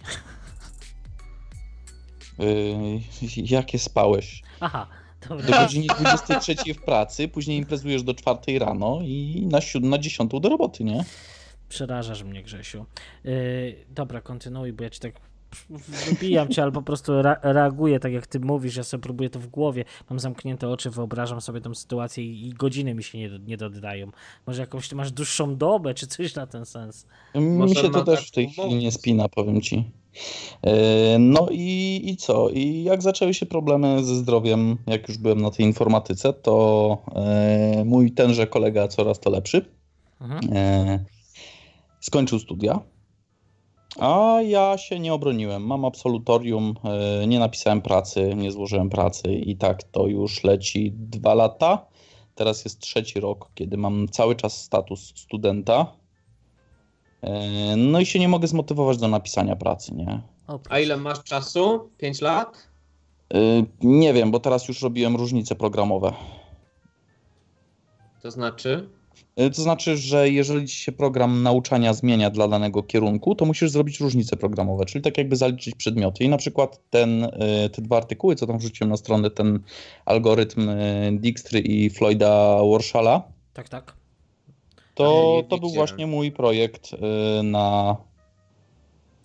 Yy, 2.38 3.00
jakie 3.36 3.78
spałeś? 3.78 4.42
Aha, 4.60 4.86
Do 5.28 5.36
dobra. 5.36 5.62
godziny 5.62 5.86
23 5.98 6.54
w 6.74 6.82
pracy, 6.82 7.28
później 7.28 7.58
imprezujesz 7.58 8.02
do 8.02 8.14
4 8.14 8.58
rano 8.58 8.98
i 9.02 9.46
na 9.50 9.60
7, 9.60 9.90
na 9.90 9.98
10 9.98 10.30
do 10.40 10.48
roboty, 10.48 10.84
nie? 10.84 11.04
Przerażasz 11.68 12.22
mnie, 12.22 12.42
Grzesiu. 12.42 12.86
Yy, 13.24 13.84
dobra, 13.90 14.20
kontynuuj, 14.20 14.72
bo 14.72 14.84
ja 14.84 14.90
ci 14.90 15.00
tak 15.00 15.31
wybijam 16.06 16.48
cię, 16.48 16.62
ale 16.62 16.72
po 16.72 16.82
prostu 16.82 17.12
re- 17.12 17.36
reaguję 17.42 18.00
tak 18.00 18.12
jak 18.12 18.26
ty 18.26 18.40
mówisz, 18.40 18.76
ja 18.76 18.84
sobie 18.84 19.02
próbuję 19.02 19.30
to 19.30 19.38
w 19.38 19.46
głowie, 19.46 19.84
mam 20.10 20.20
zamknięte 20.20 20.68
oczy, 20.68 20.90
wyobrażam 20.90 21.40
sobie 21.40 21.60
tą 21.60 21.74
sytuację 21.74 22.24
i, 22.24 22.50
godziny 22.50 22.94
mi 22.94 23.02
się 23.02 23.18
nie, 23.18 23.30
nie 23.46 23.56
dodają. 23.56 24.10
Może 24.46 24.60
jakąś 24.60 24.88
ty 24.88 24.94
masz 24.94 25.12
dłuższą 25.12 25.56
dobę, 25.56 25.94
czy 25.94 26.06
coś 26.06 26.34
na 26.34 26.46
ten 26.46 26.66
sens. 26.66 27.06
Mi 27.34 27.40
Może 27.42 27.74
się 27.74 27.90
to 27.90 28.04
też 28.04 28.18
tak 28.18 28.28
w 28.28 28.30
tej 28.30 28.48
chwili 28.48 28.74
nie 28.74 28.92
spina, 28.92 29.28
powiem 29.28 29.60
ci. 29.60 29.76
Yy, 30.62 30.72
No 31.18 31.46
i, 31.50 32.00
i 32.04 32.16
co? 32.16 32.48
I 32.48 32.82
jak 32.82 33.02
zaczęły 33.02 33.34
się 33.34 33.46
problemy 33.46 34.04
ze 34.04 34.16
zdrowiem, 34.16 34.76
jak 34.86 35.08
już 35.08 35.18
byłem 35.18 35.40
na 35.40 35.50
tej 35.50 35.66
informatyce, 35.66 36.32
to 36.32 36.98
yy, 37.76 37.84
mój 37.84 38.12
tenże 38.12 38.46
kolega 38.46 38.88
coraz 38.88 39.20
to 39.20 39.30
lepszy 39.30 39.64
Mhm. 40.22 40.52
E, 40.52 41.04
skończył 42.00 42.38
studia, 42.38 42.80
a 43.98 44.38
ja 44.42 44.78
się 44.78 44.98
nie 45.00 45.14
obroniłem. 45.14 45.66
Mam 45.66 45.84
absolutorium, 45.84 46.74
e, 46.84 47.26
nie 47.26 47.38
napisałem 47.38 47.82
pracy, 47.82 48.34
nie 48.36 48.50
złożyłem 48.52 48.90
pracy 48.90 49.32
i 49.34 49.56
tak 49.56 49.82
to 49.82 50.06
już 50.06 50.44
leci 50.44 50.92
dwa 50.96 51.34
lata. 51.34 51.86
Teraz 52.34 52.64
jest 52.64 52.78
trzeci 52.80 53.20
rok, 53.20 53.50
kiedy 53.54 53.76
mam 53.76 54.08
cały 54.08 54.36
czas 54.36 54.62
status 54.62 55.12
studenta. 55.16 55.86
E, 57.22 57.76
No 57.76 58.00
i 58.00 58.06
się 58.06 58.18
nie 58.18 58.28
mogę 58.28 58.46
zmotywować 58.48 58.98
do 58.98 59.08
napisania 59.08 59.56
pracy, 59.56 59.94
nie? 59.94 60.20
A 60.68 60.78
ile 60.78 60.96
masz 60.96 61.22
czasu? 61.22 61.90
5 61.98 62.20
lat? 62.20 62.68
E, 63.34 63.38
Nie 63.82 64.12
wiem, 64.12 64.30
bo 64.30 64.40
teraz 64.40 64.68
już 64.68 64.82
robiłem 64.82 65.16
różnice 65.16 65.54
programowe. 65.54 66.12
To 68.22 68.30
znaczy? 68.30 68.88
E, 69.36 69.50
To 69.50 69.62
znaczy, 69.62 69.96
że 69.96 70.28
jeżeli 70.30 70.68
ci 70.68 70.76
się 70.76 70.92
program 70.92 71.42
nauczania 71.42 71.92
zmienia 71.94 72.30
dla 72.30 72.48
danego 72.48 72.82
kierunku, 72.82 73.34
to 73.34 73.44
musisz 73.44 73.70
zrobić 73.70 74.00
różnice 74.00 74.36
programowe, 74.36 74.84
czyli 74.84 75.02
tak 75.02 75.18
jakby 75.18 75.36
zaliczyć 75.36 75.74
przedmioty. 75.74 76.24
I 76.24 76.28
na 76.28 76.36
przykład 76.36 76.80
ten, 76.90 77.24
e, 77.24 77.68
te 77.68 77.82
dwa 77.82 77.96
artykuły, 77.96 78.36
co 78.36 78.46
tam 78.46 78.58
wrzuciłem 78.58 78.90
na 78.90 78.96
stronę, 78.96 79.30
ten 79.30 79.60
algorytm 80.04 80.68
e, 80.68 81.12
Dijkstry 81.12 81.60
i 81.60 81.90
Floyda 81.90 82.58
Warshalla, 82.72 83.22
Tak, 83.54 83.68
tak. 83.68 83.94
to, 84.94 85.42
to 85.48 85.58
był 85.58 85.70
właśnie 85.70 86.06
mój 86.06 86.32
projekt 86.32 86.90
na, 87.42 87.96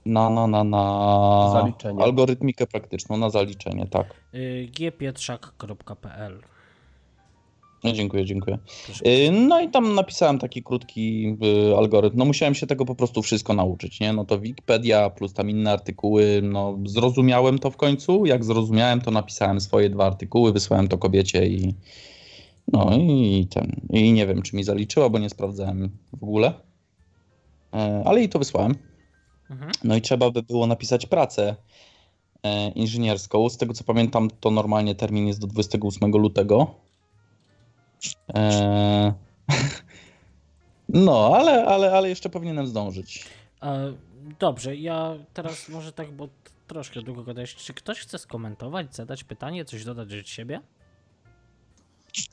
na, 0.06 0.30
na, 0.30 0.48
na, 0.48 0.64
na 0.64 1.50
Zaliczenie. 1.54 2.04
algorytmikę 2.04 2.68
praktyczną, 2.68 3.18
na 3.18 3.30
zaliczenie, 3.30 3.88
tak. 3.88 4.14
Yy, 4.34 4.68
gpietrzak.pl 4.92 6.42
No, 7.84 7.92
dziękuję, 7.92 8.26
dziękuję. 8.26 8.58
Y, 9.08 9.32
No 9.32 9.62
i 9.62 9.70
tam 9.70 9.96
napisałem 9.96 10.40
taki 10.40 10.64
krótki 10.64 11.38
y, 11.72 11.78
algorytm. 11.78 12.18
No 12.18 12.26
musiałem 12.26 12.56
się 12.56 12.68
tego 12.68 12.86
po 12.86 12.96
prostu 12.96 13.22
wszystko 13.22 13.54
nauczyć, 13.54 14.00
nie? 14.00 14.14
No 14.14 14.26
to 14.26 14.40
Wikipedia 14.40 15.10
plus 15.10 15.34
tam 15.34 15.50
inne 15.50 15.72
artykuły, 15.72 16.40
no 16.44 16.78
zrozumiałem 16.86 17.60
to 17.60 17.72
w 17.72 17.78
końcu. 17.78 18.26
Jak 18.26 18.46
zrozumiałem, 18.46 19.02
to 19.02 19.12
napisałem 19.12 19.62
swoje 19.62 19.90
dwa 19.90 20.06
artykuły, 20.06 20.54
wysłałem 20.54 20.88
to 20.88 20.98
kobiecie 20.98 21.48
i 21.48 21.74
no 22.74 22.98
i 22.98 23.48
ten. 23.50 23.82
I 23.90 24.14
nie 24.14 24.28
wiem, 24.28 24.42
czy 24.42 24.56
mi 24.56 24.64
zaliczyła, 24.64 25.10
bo 25.10 25.20
nie 25.20 25.30
sprawdzałem 25.30 25.90
w 26.14 26.24
ogóle. 26.24 26.54
E, 27.74 28.04
Ale 28.06 28.24
i 28.24 28.30
to 28.30 28.40
wysłałem. 28.40 28.76
Mhm. 29.50 29.72
No 29.84 29.96
i 29.96 30.02
trzeba 30.02 30.32
by 30.32 30.44
było 30.44 30.68
napisać 30.68 31.06
pracę 31.06 31.56
e, 32.44 32.70
inżynierską. 32.70 33.50
Z 33.50 33.58
tego 33.58 33.74
co 33.74 33.84
pamiętam, 33.84 34.30
to 34.40 34.52
normalnie 34.52 34.96
termin 34.96 35.28
jest 35.28 35.42
do 35.42 35.48
28 35.48 36.12
lutego. 36.12 36.87
E, 38.36 39.14
no, 40.90 41.36
ale, 41.36 41.66
ale, 41.66 41.92
ale 41.92 42.10
jeszcze 42.10 42.30
powinienem 42.30 42.68
zdążyć. 42.68 43.26
E, 43.64 43.94
dobrze, 44.40 44.76
ja 44.76 45.16
teraz 45.34 45.70
może 45.70 45.92
tak, 45.92 46.12
bo 46.12 46.28
troszkę 46.68 47.02
długo 47.02 47.24
gadałeś. 47.24 47.56
Czy 47.56 47.74
ktoś 47.74 48.00
chce 48.00 48.18
skomentować, 48.18 48.96
zadać 48.96 49.24
pytanie, 49.24 49.66
coś 49.66 49.86
dodać 49.86 50.14
od 50.22 50.28
siebie? 50.28 50.62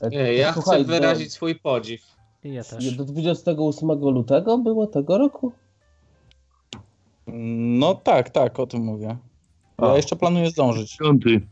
E, 0.00 0.08
Nie, 0.08 0.34
ja 0.34 0.52
słuchaj, 0.52 0.84
chcę 0.84 0.92
wyrazić 0.92 1.32
swój 1.32 1.54
podziw. 1.54 2.14
I 2.44 2.52
ja 2.52 2.62
do, 2.62 2.68
też. 2.68 2.96
do 2.96 3.04
28 3.04 3.88
lutego 3.88 4.58
było 4.58 4.86
tego 4.86 5.18
roku? 5.18 5.52
No 7.26 7.94
tak, 7.94 8.30
tak, 8.30 8.60
o 8.60 8.66
tym 8.66 8.82
mówię. 8.82 9.16
Ja 9.82 9.96
jeszcze 9.96 10.16
planuję 10.16 10.50
zdążyć. 10.50 10.96
Piąty. 10.96 11.46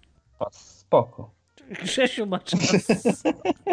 Spoko. 0.50 1.30
Grzesiu 1.72 2.26
ma 2.26 2.38
czas. 2.38 2.86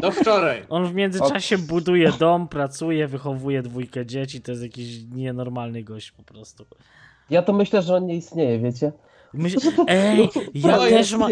Do 0.02 0.12
wczoraj. 0.12 0.66
On 0.70 0.86
w 0.88 0.94
międzyczasie 0.94 1.58
buduje 1.58 2.12
dom, 2.20 2.48
pracuje, 2.48 3.08
wychowuje 3.08 3.62
dwójkę 3.62 4.06
dzieci. 4.06 4.42
To 4.42 4.52
jest 4.52 4.64
jakiś 4.64 5.04
nienormalny 5.12 5.84
gość 5.84 6.12
po 6.12 6.24
prostu. 6.24 6.66
Ja 7.30 7.42
to 7.42 7.54
myślę, 7.54 7.82
że 7.82 7.96
on 7.96 8.06
nie 8.06 8.16
istnieje, 8.16 8.60
wiecie? 8.60 8.92
Myśl... 9.34 9.58
Ej, 9.88 10.30
ja 10.54 10.78
To 10.78 10.84
też 10.90 11.14
mam. 11.14 11.32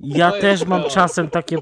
Ja 0.00 0.30
To 0.32 0.40
też 0.40 0.64
mam 0.66 0.80
troll. 0.80 0.92
czasem 0.92 1.30
takie. 1.30 1.56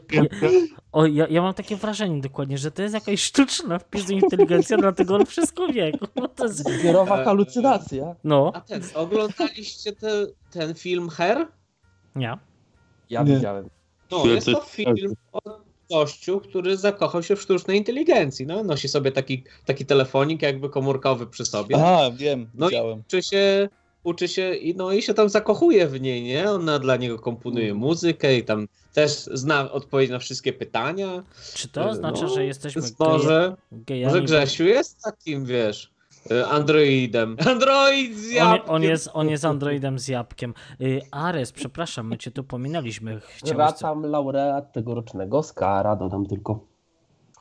O, 0.93 1.07
ja, 1.07 1.27
ja 1.31 1.43
mam 1.43 1.55
takie 1.55 1.77
wrażenie 1.77 2.21
dokładnie, 2.21 2.59
że 2.59 2.71
to 2.71 2.83
jest 2.83 2.95
jakaś 2.95 3.21
sztuczna 3.23 3.79
wpis 3.79 4.11
inteligencja, 4.11 4.77
dlatego 4.77 5.15
on 5.17 5.27
wszystko 5.27 5.67
wie. 5.69 5.93
To 6.37 6.45
jest... 6.45 6.57
Zbiorowa 6.81 7.25
halucynacja. 7.25 8.15
No, 8.25 8.51
A 8.55 8.61
ten, 8.61 8.83
oglądaliście 8.95 9.93
te, 9.93 10.27
ten 10.51 10.75
film 10.75 11.09
Her? 11.09 11.47
nie. 12.17 12.39
Ja 13.11 13.23
Nie. 13.23 13.35
widziałem. 13.35 13.69
No, 14.19 14.27
jest 14.27 14.47
to 14.47 14.61
film 14.61 14.97
o 15.33 15.41
gościu, 15.91 16.41
który 16.41 16.77
zakochał 16.77 17.23
się 17.23 17.37
w 17.37 17.43
sztucznej 17.43 17.79
inteligencji. 17.79 18.47
No, 18.47 18.65
nosi 18.65 18.89
sobie 18.89 19.13
taki, 19.13 19.45
taki 19.65 19.87
telefonik 19.87 20.43
jakby 20.43 20.71
komórkowy 20.71 21.27
przy 21.27 21.45
sobie. 21.45 21.77
Aha, 21.77 22.11
wiem, 22.17 22.51
No 22.55 22.67
i 22.67 22.71
widziałem. 22.71 22.99
uczy 23.01 23.23
się, 23.23 23.69
uczy 24.05 24.29
się 24.29 24.55
i, 24.55 24.75
no, 24.77 24.93
i 24.93 25.03
się 25.03 25.15
tam 25.15 25.29
zakochuje 25.29 25.87
w 25.89 26.01
niej, 26.01 26.23
nie? 26.23 26.51
Ona 26.51 26.79
dla 26.79 26.97
niego 26.97 27.19
komponuje 27.19 27.75
muzykę 27.75 28.37
i 28.37 28.45
tam 28.45 28.69
też 28.93 29.11
zna 29.33 29.73
odpowiedź 29.73 30.11
na 30.11 30.19
wszystkie 30.19 30.53
pytania. 30.53 31.23
Czy 31.55 31.69
to 31.69 31.89
oznacza, 31.89 32.29
że 32.29 32.45
jesteśmy 32.45 32.83
może, 32.99 33.57
geje- 33.73 33.85
gejami? 33.85 34.13
może 34.13 34.23
Grzesiu 34.25 34.65
jest 34.65 35.03
takim, 35.03 35.45
wiesz, 35.45 35.91
androidem. 36.51 37.37
Android 37.51 38.17
z 38.17 38.29
On, 38.31 38.35
jabłkiem. 38.37 38.71
on, 38.75 38.83
jest, 38.83 39.11
on 39.13 39.29
jest 39.29 39.45
androidem 39.45 39.99
z 39.99 40.09
jabłkiem. 40.09 40.55
Y, 40.81 41.01
Ares, 41.11 41.53
przepraszam, 41.53 42.07
my 42.09 42.19
cię 42.19 42.31
tu 42.31 42.45
pominęliśmy. 42.45 43.21
Chciałeś 43.21 43.41
co... 43.51 43.55
Wracam 43.55 44.03
laureat 44.07 44.73
tegorocznego 44.73 45.39
Oscara, 45.39 45.97
dodam 45.97 46.27
tylko. 46.27 46.61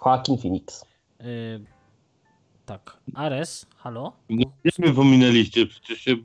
Joaquin 0.05 0.38
Phoenix. 0.38 0.85
y, 1.22 1.65
Tak. 2.65 2.97
Ares, 3.15 3.65
halo? 3.77 4.14
Jak 4.64 4.80
mnie 4.80 4.93
pominęliście? 4.93 5.65
Przecież 5.65 5.99
się, 5.99 6.15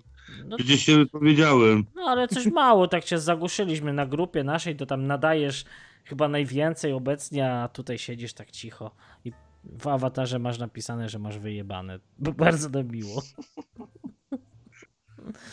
No, 0.46 0.56
przecież 0.56 0.80
się 0.80 0.96
wypowiedziałem. 0.96 1.84
no 1.94 2.02
ale 2.02 2.28
coś 2.28 2.46
mało, 2.46 2.88
tak 2.88 3.04
cię 3.04 3.18
zagłuszyliśmy 3.18 3.92
na 3.92 4.06
grupie 4.06 4.44
naszej, 4.44 4.76
to 4.76 4.86
tam 4.86 5.06
nadajesz 5.06 5.64
chyba 6.04 6.28
najwięcej 6.28 6.92
obecnie, 6.92 7.52
a 7.52 7.68
tutaj 7.68 7.98
siedzisz 7.98 8.32
tak 8.34 8.50
cicho. 8.50 8.90
I 9.24 9.32
w 9.64 9.86
awatarze 9.86 10.38
masz 10.38 10.58
napisane, 10.58 11.08
że 11.08 11.18
masz 11.18 11.38
wyjebane. 11.38 11.98
B- 12.18 12.32
Bardzo 12.32 12.68
nam 12.68 12.88
miło. 12.88 13.22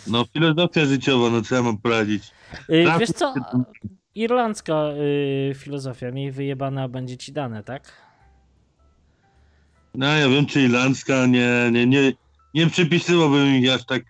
No 0.08 0.26
filozofia 0.34 0.86
życiowa, 0.86 1.30
no 1.30 1.42
co 1.42 1.56
ja 1.56 1.62
mam 1.62 1.78
poradzić? 1.78 2.24
Y, 2.70 2.86
Wiesz 3.00 3.10
co? 3.10 3.34
Irlandzka 4.16 4.74
y, 5.52 5.54
filozofia, 5.56 6.12
miej 6.12 6.32
wyjebane, 6.32 6.84
a 6.84 6.88
będzie 6.88 7.18
ci 7.18 7.32
dane, 7.32 7.64
tak? 7.64 7.92
No 9.96 10.06
ja 10.18 10.30
wiem, 10.30 10.46
czy 10.46 10.62
irlandzka, 10.62 11.26
nie, 11.26 11.70
nie, 11.72 11.86
nie, 11.88 12.14
nie 12.54 12.68
przypisywałbym 12.68 13.56
ich 13.56 13.72
aż 13.74 13.86
tak 13.86 14.04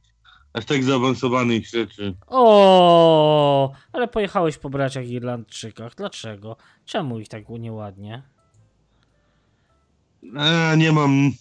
aż 0.54 0.66
tak 0.66 0.84
zaawansowanych 0.84 1.68
rzeczy. 1.68 2.16
O, 2.28 3.72
ale 3.94 4.08
pojechałeś 4.08 4.58
po 4.58 4.70
braciach 4.70 5.08
Irlandczykach. 5.08 5.96
Dlaczego? 5.96 6.58
Czemu 6.86 7.20
ich 7.20 7.30
tak 7.30 7.50
nieładnie? 7.50 8.24
A, 10.38 10.76
nie 10.76 10.92
mam. 10.92 11.32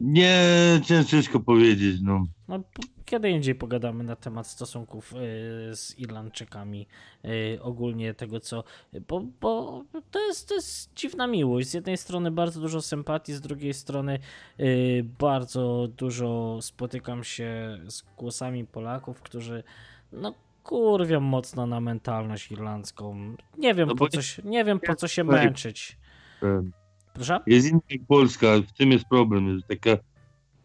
Nie, 0.00 0.40
cię- 0.84 1.04
ciężko 1.04 1.40
powiedzieć, 1.40 1.96
no. 2.02 2.26
No, 2.48 2.60
kiedy 3.04 3.30
indziej 3.30 3.54
pogadamy 3.54 4.04
na 4.04 4.16
temat 4.16 4.46
stosunków 4.46 5.12
y, 5.12 5.16
z 5.76 5.98
Irlandczykami, 5.98 6.86
y, 7.24 7.58
ogólnie 7.62 8.14
tego 8.14 8.40
co. 8.40 8.64
Bo, 9.08 9.20
bo 9.40 9.84
to, 10.10 10.26
jest, 10.26 10.48
to 10.48 10.54
jest 10.54 10.94
dziwna 10.94 11.26
miłość. 11.26 11.68
Z 11.68 11.74
jednej 11.74 11.96
strony 11.96 12.30
bardzo 12.30 12.60
dużo 12.60 12.80
sympatii, 12.82 13.32
z 13.32 13.40
drugiej 13.40 13.74
strony 13.74 14.18
y, 14.60 15.06
bardzo 15.18 15.88
dużo 15.96 16.58
spotykam 16.62 17.24
się 17.24 17.78
z 17.86 18.02
głosami 18.16 18.66
Polaków, 18.66 19.20
którzy 19.22 19.62
no 20.12 20.34
kurwią 20.62 21.20
mocno 21.20 21.66
na 21.66 21.80
mentalność 21.80 22.52
irlandzką. 22.52 23.34
Nie 23.58 23.74
wiem 23.74 23.88
No 23.88 23.94
po 23.94 24.08
co 24.08 24.22
się, 24.22 24.42
nie 24.44 24.64
wiem 24.64 24.80
po 24.80 24.94
co 24.94 25.08
się 25.08 25.24
męczyć. 25.24 25.99
Proszę? 27.14 27.40
Jest 27.46 27.68
inna 27.68 27.80
jak 27.90 28.00
Polska, 28.08 28.46
w 28.68 28.72
tym 28.72 28.92
jest 28.92 29.04
problem, 29.04 29.48
jest 29.54 29.66
taka. 29.68 30.02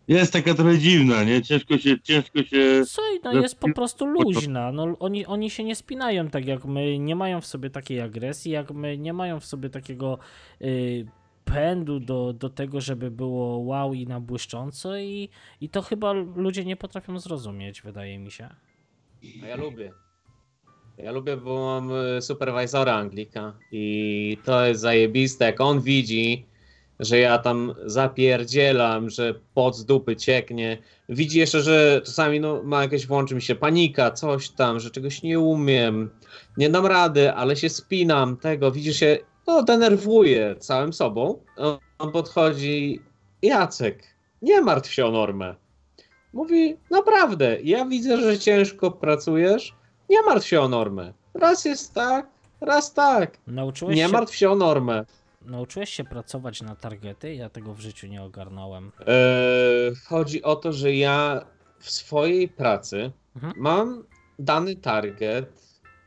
Jest 0.07 0.34
taka 0.34 0.53
trochę 0.53 0.77
dziwna, 0.77 1.23
nie? 1.23 1.41
Ciężko 1.41 1.77
się, 1.77 2.02
ciężko 2.02 2.43
się. 2.43 2.85
Słuchaj, 2.85 3.19
no 3.23 3.34
jest 3.34 3.60
po 3.60 3.73
prostu 3.73 4.06
luźna. 4.06 4.72
No, 4.72 4.95
oni, 4.99 5.26
oni 5.26 5.49
się 5.49 5.64
nie 5.64 5.76
spinają 5.76 6.30
tak 6.30 6.45
jak 6.45 6.65
my, 6.65 6.99
nie 6.99 7.15
mają 7.15 7.41
w 7.41 7.45
sobie 7.45 7.69
takiej 7.69 8.02
agresji, 8.02 8.52
jak 8.52 8.72
my, 8.72 8.97
nie 8.97 9.14
mają 9.14 9.39
w 9.39 9.45
sobie 9.45 9.69
takiego 9.69 10.19
y, 10.61 11.06
pędu 11.45 11.99
do, 11.99 12.34
do 12.34 12.49
tego, 12.49 12.81
żeby 12.81 13.11
było 13.11 13.57
wow 13.57 13.93
i 13.93 14.07
na 14.07 14.19
błyszcząco 14.19 14.97
i, 14.97 15.30
i 15.61 15.69
to 15.69 15.81
chyba 15.81 16.14
ludzie 16.14 16.65
nie 16.65 16.76
potrafią 16.76 17.19
zrozumieć, 17.19 17.81
wydaje 17.81 18.19
mi 18.19 18.31
się. 18.31 18.49
A 19.43 19.45
ja 19.45 19.56
lubię. 19.56 19.91
Ja 20.97 21.11
lubię, 21.11 21.38
bo 21.38 21.65
mam 21.65 21.91
e, 21.95 22.22
superwajzora 22.22 22.93
Anglika 22.93 23.53
i 23.72 24.38
to 24.45 24.65
jest 24.65 24.81
zajebiste, 24.81 25.45
jak 25.45 25.61
on 25.61 25.81
widzi, 25.81 26.45
że 26.99 27.19
ja 27.19 27.38
tam 27.38 27.76
zapierdzielam, 27.85 29.09
że 29.09 29.34
pot 29.53 29.76
z 29.76 29.85
dupy 29.85 30.15
cieknie. 30.15 30.77
Widzi 31.09 31.39
jeszcze, 31.39 31.61
że 31.61 32.01
czasami 32.05 32.39
no, 32.39 32.63
ma 32.63 32.81
jakieś, 32.81 33.07
włączy 33.07 33.35
mi 33.35 33.41
się 33.41 33.55
panika, 33.55 34.11
coś 34.11 34.49
tam, 34.49 34.80
że 34.80 34.91
czegoś 34.91 35.23
nie 35.23 35.39
umiem, 35.39 36.09
nie 36.57 36.69
dam 36.69 36.85
rady, 36.85 37.34
ale 37.34 37.55
się 37.55 37.69
spinam, 37.69 38.38
tego, 38.38 38.72
widzi 38.72 38.93
się, 38.93 39.17
no 39.47 39.63
denerwuje 39.63 40.55
całym 40.59 40.93
sobą. 40.93 41.39
On 41.99 42.11
podchodzi, 42.11 43.01
Jacek, 43.41 44.03
nie 44.41 44.61
martw 44.61 44.93
się 44.93 45.05
o 45.05 45.11
normę. 45.11 45.55
Mówi, 46.34 46.77
naprawdę, 46.91 47.57
ja 47.63 47.85
widzę, 47.85 48.17
że 48.17 48.39
ciężko 48.39 48.91
pracujesz, 48.91 49.76
nie 50.10 50.22
martw 50.22 50.48
się 50.48 50.61
o 50.61 50.68
normę. 50.68 51.14
Raz 51.34 51.65
jest 51.65 51.94
tak, 51.94 52.27
raz 52.61 52.94
tak. 52.94 53.38
Nauczyłeś, 53.48 53.95
Nie 53.98 54.06
się, 54.06 54.11
martw 54.11 54.36
się 54.36 54.49
o 54.52 54.56
normę. 54.56 55.06
nauczyłeś 55.41 55.90
się 55.90 56.03
pracować 56.03 56.61
na 56.61 56.76
targety? 56.76 57.36
Ja 57.36 57.49
tego 57.49 57.73
w 57.73 57.80
życiu 57.80 58.07
nie 58.07 58.23
ogarnąłem. 58.23 58.91
Eee, 59.07 59.95
chodzi 60.07 60.44
o 60.44 60.56
to, 60.56 60.73
że 60.73 60.94
ja 60.94 61.45
w 61.80 61.90
swojej 61.91 62.48
pracy 62.49 63.11
Mhm. 63.36 63.53
mam 63.57 64.03
dany 64.40 64.76
target, 64.76 65.53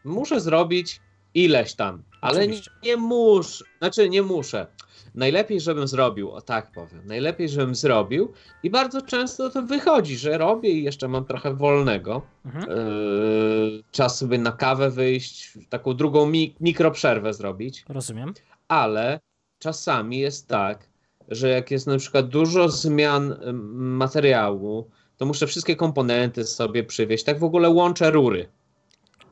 muszę 0.04 0.40
zrobić 0.40 1.00
ileś 1.44 1.74
tam, 1.74 2.02
ale 2.20 2.38
nie, 2.38 2.44
Oczywiście. 2.44 2.70
nie 2.84 2.96
muszę, 2.96 3.64
znaczy 3.78 4.08
nie 4.08 4.22
muszę. 4.22 4.66
Najlepiej, 5.14 5.60
żebym 5.60 5.88
zrobił, 5.88 6.30
o 6.30 6.40
tak 6.40 6.72
powiem, 6.72 7.06
najlepiej, 7.06 7.48
żebym 7.48 7.74
zrobił 7.74 8.32
i 8.62 8.70
bardzo 8.70 9.02
często 9.02 9.50
to 9.50 9.62
wychodzi, 9.62 10.16
że 10.16 10.38
robię 10.38 10.70
i 10.70 10.82
jeszcze 10.84 11.08
mam 11.08 11.24
trochę 11.24 11.54
wolnego. 11.54 12.22
Mhm. 12.44 12.64
Eee, 12.70 13.84
czas 13.90 14.18
sobie 14.18 14.38
na 14.38 14.52
kawę 14.52 14.90
wyjść, 14.90 15.58
taką 15.68 15.94
drugą 15.94 16.26
mi- 16.26 16.54
mikroprzerwę 16.60 17.34
zrobić 17.34 17.84
Rozumiem. 17.88 18.34
ale 18.68 19.20
czasami 19.58 20.18
jest 20.18 20.48
tak, 20.48 20.88
że 21.28 21.48
jak 21.48 21.70
jest 21.70 21.86
na 21.86 21.96
przykład 21.98 22.28
dużo 22.28 22.68
zmian 22.68 23.34
materiału, 23.74 24.90
to 25.16 25.26
muszę 25.26 25.46
wszystkie 25.46 25.76
komponenty 25.76 26.44
sobie 26.44 26.84
przywieźć. 26.84 27.24
Tak 27.24 27.38
w 27.38 27.44
ogóle 27.44 27.70
łączę 27.70 28.10
rury 28.10 28.48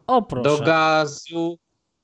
O 0.07 0.23
proszę. 0.23 0.51
do 0.59 0.65
gazu 0.65 1.59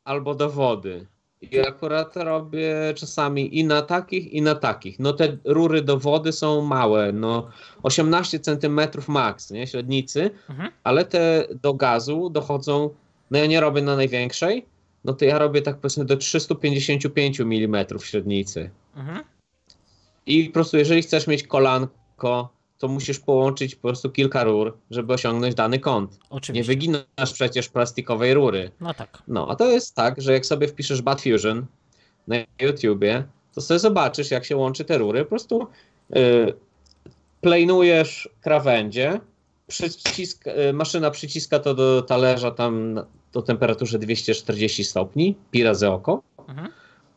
albo 0.04 0.34
do 0.34 0.50
wody. 0.50 1.06
I 1.42 1.60
akurat 1.60 2.16
robię 2.16 2.74
czasami 2.96 3.58
i 3.58 3.64
na 3.64 3.82
takich, 3.82 4.32
i 4.32 4.42
na 4.42 4.54
takich. 4.54 4.98
No 4.98 5.12
te 5.12 5.36
rury 5.44 5.82
do 5.82 5.98
wody 5.98 6.32
są 6.32 6.60
małe, 6.62 7.12
no 7.12 7.48
18 7.82 8.38
cm 8.40 8.80
max, 9.08 9.50
nie, 9.50 9.66
średnicy, 9.66 10.30
Mhm. 10.48 10.70
ale 10.84 11.04
te 11.04 11.46
do 11.62 11.74
gazu 11.74 12.30
dochodzą, 12.30 12.90
no 13.30 13.38
ja 13.38 13.46
nie 13.46 13.60
robię 13.60 13.82
na 13.82 13.96
największej, 13.96 14.66
no 15.04 15.12
to 15.12 15.24
ja 15.24 15.38
robię 15.38 15.62
tak 15.62 15.76
powiedzmy 15.76 16.04
do 16.04 16.16
355 16.16 17.40
mm 17.40 17.84
średnicy. 18.02 18.70
Mhm. 18.96 19.24
I 20.26 20.44
po 20.44 20.52
prostu 20.52 20.76
jeżeli 20.76 21.02
chcesz 21.02 21.26
mieć 21.26 21.42
kolanko, 21.46 22.48
to 22.82 22.88
musisz 22.88 23.18
połączyć 23.20 23.74
po 23.74 23.88
prostu 23.88 24.10
kilka 24.10 24.44
rur, 24.44 24.76
żeby 24.90 25.12
osiągnąć 25.12 25.54
dany 25.54 25.78
kąt. 25.78 26.12
Nie 26.12 26.18
Oczywiście. 26.30 26.72
wyginasz 26.72 27.32
przecież 27.32 27.68
plastikowej 27.68 28.34
rury. 28.34 28.70
No 28.80 28.94
tak. 28.94 29.22
No, 29.28 29.46
a 29.50 29.56
to 29.56 29.70
jest 29.70 29.94
tak, 29.94 30.20
że 30.22 30.32
jak 30.32 30.46
sobie 30.46 30.68
wpiszesz 30.68 31.02
Bad 31.02 31.20
Fusion 31.22 31.66
na 32.26 32.36
YouTubie, 32.60 33.24
to 33.54 33.60
sobie 33.60 33.80
zobaczysz, 33.80 34.30
jak 34.30 34.44
się 34.44 34.56
łączy 34.56 34.84
te 34.84 34.98
rury. 34.98 35.22
Po 35.24 35.28
prostu 35.28 35.66
y, 36.16 36.52
plejnujesz 37.40 38.28
krawędzie, 38.40 39.20
przycisk, 39.66 40.46
y, 40.46 40.72
maszyna 40.72 41.10
przyciska 41.10 41.59
to 41.59 41.74
do 41.74 42.02
talerza 42.02 42.50
tam 42.50 43.00
do 43.32 43.42
temperaturze 43.42 43.98
240 43.98 44.84
stopni, 44.84 45.36
pi 45.50 45.62
razy 45.62 45.88
oko, 45.88 46.22
Mhm. 46.48 46.68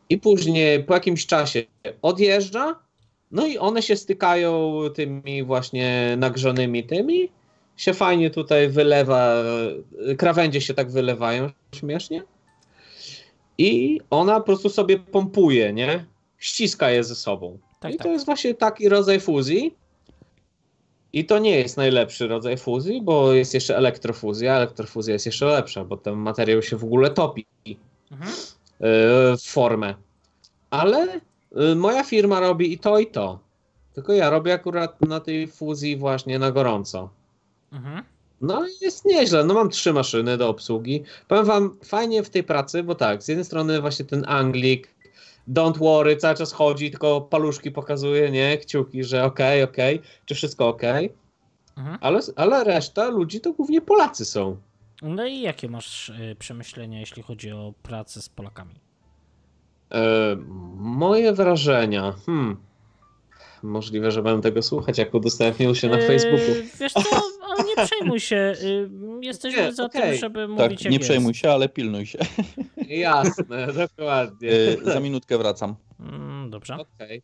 i 0.08 0.18
później 0.18 0.84
po 0.84 0.94
jakimś 0.94 1.26
czasie 1.26 1.62
odjeżdża, 2.02 2.85
no 3.30 3.46
i 3.46 3.58
one 3.58 3.82
się 3.82 3.96
stykają 3.96 4.80
tymi 4.94 5.44
właśnie 5.44 6.14
nagrzanymi 6.18 6.84
tymi, 6.84 7.28
się 7.76 7.94
fajnie 7.94 8.30
tutaj 8.30 8.68
wylewa, 8.68 9.34
krawędzie 10.18 10.60
się 10.60 10.74
tak 10.74 10.90
wylewają 10.90 11.50
śmiesznie 11.74 12.22
i 13.58 14.00
ona 14.10 14.40
po 14.40 14.46
prostu 14.46 14.68
sobie 14.68 14.98
pompuje, 14.98 15.72
nie? 15.72 16.06
Ściska 16.38 16.90
je 16.90 17.04
ze 17.04 17.14
sobą. 17.14 17.58
Tak, 17.80 17.94
I 17.94 17.96
tak. 17.96 18.06
to 18.06 18.12
jest 18.12 18.26
właśnie 18.26 18.54
taki 18.54 18.88
rodzaj 18.88 19.20
fuzji. 19.20 19.74
I 21.12 21.24
to 21.24 21.38
nie 21.38 21.58
jest 21.58 21.76
najlepszy 21.76 22.28
rodzaj 22.28 22.56
fuzji, 22.56 23.02
bo 23.02 23.32
jest 23.32 23.54
jeszcze 23.54 23.76
elektrofuzja. 23.76 24.56
Elektrofuzja 24.56 25.12
jest 25.12 25.26
jeszcze 25.26 25.46
lepsza, 25.46 25.84
bo 25.84 25.96
ten 25.96 26.14
materiał 26.14 26.62
się 26.62 26.76
w 26.76 26.84
ogóle 26.84 27.10
topi 27.10 27.46
Mhm. 28.12 28.32
w 29.38 29.42
formę. 29.42 29.94
Ale 30.70 31.20
moja 31.76 32.04
firma 32.04 32.40
robi 32.40 32.72
i 32.72 32.78
to, 32.78 32.98
i 32.98 33.06
to. 33.06 33.38
Tylko 33.94 34.12
ja 34.12 34.30
robię 34.30 34.54
akurat 34.54 35.00
na 35.00 35.20
tej 35.20 35.48
fuzji 35.48 35.96
właśnie 35.96 36.38
na 36.38 36.50
gorąco. 36.50 37.10
Mhm. 37.72 38.02
No 38.40 38.66
jest 38.80 39.04
nieźle. 39.04 39.44
No 39.44 39.54
mam 39.54 39.70
trzy 39.70 39.92
maszyny 39.92 40.36
do 40.36 40.48
obsługi. 40.48 41.02
Powiem 41.28 41.44
wam, 41.44 41.76
fajnie 41.84 42.22
w 42.22 42.30
tej 42.30 42.44
pracy, 42.44 42.82
bo 42.82 42.94
tak, 42.94 43.22
z 43.22 43.28
jednej 43.28 43.44
strony 43.44 43.80
właśnie 43.80 44.04
ten 44.04 44.24
Anglik, 44.28 44.94
don't 45.48 45.78
worry, 45.78 46.16
cały 46.16 46.34
czas 46.34 46.52
chodzi, 46.52 46.90
tylko 46.90 47.20
paluszki 47.20 47.70
pokazuje, 47.70 48.30
nie? 48.30 48.58
Kciuki, 48.58 49.04
że 49.04 49.24
okej, 49.24 49.62
okej, 49.62 50.00
czy 50.24 50.34
wszystko 50.34 50.68
okej. 50.68 51.12
Mhm. 51.76 51.98
Ale, 52.00 52.20
ale 52.36 52.64
reszta 52.64 53.08
ludzi 53.08 53.40
to 53.40 53.52
głównie 53.52 53.80
Polacy 53.80 54.24
są. 54.24 54.56
No 55.02 55.26
i 55.26 55.40
jakie 55.40 55.68
masz 55.68 56.08
y, 56.08 56.36
przemyślenia, 56.38 57.00
jeśli 57.00 57.22
chodzi 57.22 57.52
o 57.52 57.74
pracę 57.82 58.22
z 58.22 58.28
Polakami? 58.28 58.85
E, 59.92 60.36
moje 60.76 61.32
wrażenia. 61.32 62.14
Hmm. 62.26 62.56
Możliwe, 63.62 64.10
że 64.10 64.22
będę 64.22 64.42
tego 64.42 64.62
słuchać, 64.62 64.98
jak 64.98 65.14
udostępnił 65.14 65.74
się 65.74 65.88
na 65.88 65.96
Yy, 65.98 66.06
Facebooku. 66.06 66.54
Wiesz 66.80 66.92
co, 66.92 67.00
ale 67.42 67.64
nie 67.64 67.86
przejmuj 67.86 68.20
się. 68.20 68.54
y, 68.62 68.90
Jesteśmy 69.20 69.62
Nie, 69.62 69.72
za 69.72 69.84
okej. 69.84 70.02
tym, 70.02 70.14
żeby 70.20 70.40
Tak, 70.40 70.48
mówić 70.50 70.84
jak 70.84 70.92
nie 70.92 71.00
przejmuj 71.00 71.28
jest. 71.30 71.40
się, 71.40 71.50
ale 71.52 71.68
pilnuj 71.68 72.06
się. 72.06 72.18
Jasne, 72.88 73.66
dokładnie. 73.72 74.48
Y, 74.50 74.78
Za 74.84 75.00
minutkę 75.00 75.38
wracam. 75.38 75.74
Mm, 76.00 76.50
dobrze, 76.50 76.76
Okej. 76.76 77.22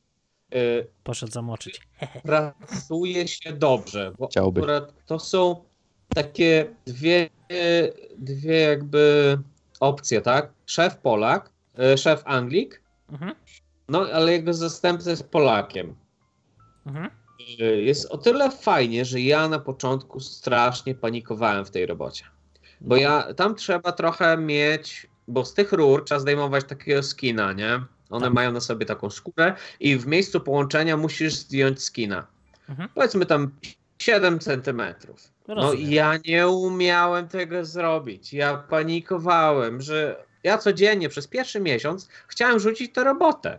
E, 0.52 0.58
poszedł 1.04 1.32
zamoczyć. 1.32 1.80
pracuje 2.24 3.28
się 3.28 3.52
dobrze, 3.52 4.12
bo 4.18 4.26
Chciałby. 4.26 4.60
akurat 4.60 4.92
to 5.06 5.18
są 5.18 5.56
takie 6.14 6.66
dwie, 6.86 7.30
dwie 8.18 8.60
jakby 8.60 9.38
opcje, 9.80 10.20
tak? 10.20 10.52
Szef 10.66 10.96
Polak, 10.96 11.46
e, 11.48 11.51
szef 11.96 12.22
Anglik, 12.24 12.82
Mhm. 13.12 13.34
no 13.88 14.00
ale 14.12 14.32
jego 14.32 14.54
zastępca 14.54 15.10
jest 15.10 15.28
Polakiem. 15.30 15.94
Mhm. 16.86 17.10
E, 17.60 17.64
Jest 17.64 18.10
o 18.10 18.18
tyle 18.18 18.50
fajnie, 18.50 19.04
że 19.04 19.20
ja 19.20 19.48
na 19.48 19.58
początku 19.58 20.20
strasznie 20.20 20.94
panikowałem 20.94 21.64
w 21.64 21.70
tej 21.70 21.86
robocie. 21.86 22.24
Bo 22.80 22.96
ja 22.96 23.34
tam 23.34 23.54
trzeba 23.54 23.92
trochę 23.92 24.36
mieć, 24.36 25.06
bo 25.28 25.44
z 25.44 25.54
tych 25.54 25.72
rur 25.72 26.04
trzeba 26.04 26.20
zdejmować 26.20 26.64
takiego 26.64 27.02
skina, 27.02 27.52
nie? 27.52 27.80
One 28.10 28.26
Tak. 28.26 28.34
mają 28.34 28.52
na 28.52 28.60
sobie 28.60 28.86
taką 28.86 29.10
skórę 29.10 29.54
i 29.80 29.96
w 29.96 30.06
miejscu 30.06 30.40
połączenia 30.40 30.96
musisz 30.96 31.34
zdjąć 31.34 31.82
skina. 31.82 32.26
Mhm. 32.68 32.88
Powiedzmy 32.94 33.26
tam 33.26 33.50
7 33.98 34.38
centymetrów. 34.38 35.32
No 35.48 35.72
ja 35.72 36.12
nie 36.26 36.48
umiałem 36.48 37.28
tego 37.28 37.64
zrobić. 37.64 38.32
Ja 38.32 38.56
panikowałem, 38.56 39.80
że 39.80 40.24
ja 40.44 40.58
codziennie 40.58 41.08
przez 41.08 41.26
pierwszy 41.26 41.60
miesiąc 41.60 42.08
chciałem 42.28 42.60
rzucić 42.60 42.92
tę 42.92 43.04
robotę. 43.04 43.58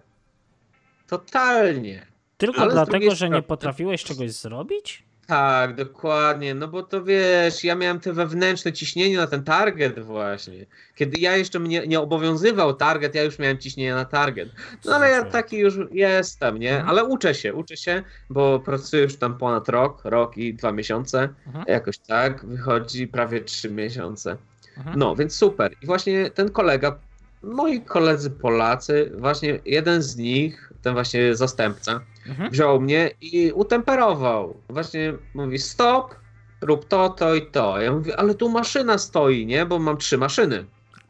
Totalnie. 1.07 2.05
Tylko 2.37 2.61
ale 2.61 2.73
dlatego, 2.73 3.15
że 3.15 3.29
nie 3.29 3.41
potrafiłeś 3.41 4.03
czegoś 4.03 4.31
zrobić? 4.31 5.03
Tak, 5.27 5.75
dokładnie. 5.75 6.55
No 6.55 6.67
bo 6.67 6.83
to 6.83 7.03
wiesz, 7.03 7.63
ja 7.63 7.75
miałem 7.75 7.99
te 7.99 8.13
wewnętrzne 8.13 8.73
ciśnienie 8.73 9.17
na 9.17 9.27
ten 9.27 9.43
target 9.43 9.99
właśnie. 9.99 10.65
Kiedy 10.95 11.19
ja 11.19 11.37
jeszcze 11.37 11.59
mnie 11.59 11.87
nie 11.87 11.99
obowiązywał 11.99 12.73
target, 12.73 13.15
ja 13.15 13.23
już 13.23 13.39
miałem 13.39 13.57
ciśnienie 13.57 13.95
na 13.95 14.05
target. 14.05 14.49
No 14.85 14.95
ale 14.95 15.09
ja 15.09 15.25
taki 15.25 15.57
już 15.57 15.75
jestem, 15.91 16.57
nie? 16.57 16.71
Mhm. 16.71 16.89
Ale 16.89 17.05
uczę 17.05 17.35
się, 17.35 17.53
uczę 17.53 17.77
się, 17.77 18.03
bo 18.29 18.59
pracuję 18.59 19.03
już 19.03 19.15
tam 19.15 19.37
ponad 19.37 19.69
rok, 19.69 20.01
rok 20.05 20.37
i 20.37 20.53
dwa 20.53 20.71
miesiące. 20.71 21.29
Mhm. 21.47 21.65
Jakoś 21.67 21.97
tak, 21.97 22.45
wychodzi 22.45 23.07
prawie 23.07 23.41
trzy 23.41 23.71
miesiące. 23.71 24.37
Mhm. 24.77 24.99
No, 24.99 25.15
więc 25.15 25.35
super. 25.35 25.73
I 25.81 25.85
właśnie 25.85 26.29
ten 26.29 26.49
kolega, 26.49 26.99
moi 27.43 27.81
koledzy 27.81 28.29
Polacy, 28.31 29.11
właśnie 29.17 29.59
jeden 29.65 30.01
z 30.01 30.17
nich, 30.17 30.73
ten 30.81 30.93
właśnie 30.93 31.35
zastępca, 31.35 32.01
Mhm. 32.27 32.51
wziął 32.51 32.81
mnie 32.81 33.11
i 33.21 33.51
utemperował. 33.51 34.57
Właśnie 34.69 35.13
mówi 35.33 35.59
stop, 35.59 36.15
rób 36.61 36.85
to, 36.87 37.09
to 37.09 37.35
i 37.35 37.41
to. 37.51 37.81
Ja 37.81 37.91
mówię, 37.91 38.17
ale 38.19 38.35
tu 38.35 38.49
maszyna 38.49 38.97
stoi, 38.97 39.45
nie? 39.45 39.65
Bo 39.65 39.79
mam 39.79 39.97
trzy 39.97 40.17
maszyny. 40.17 40.65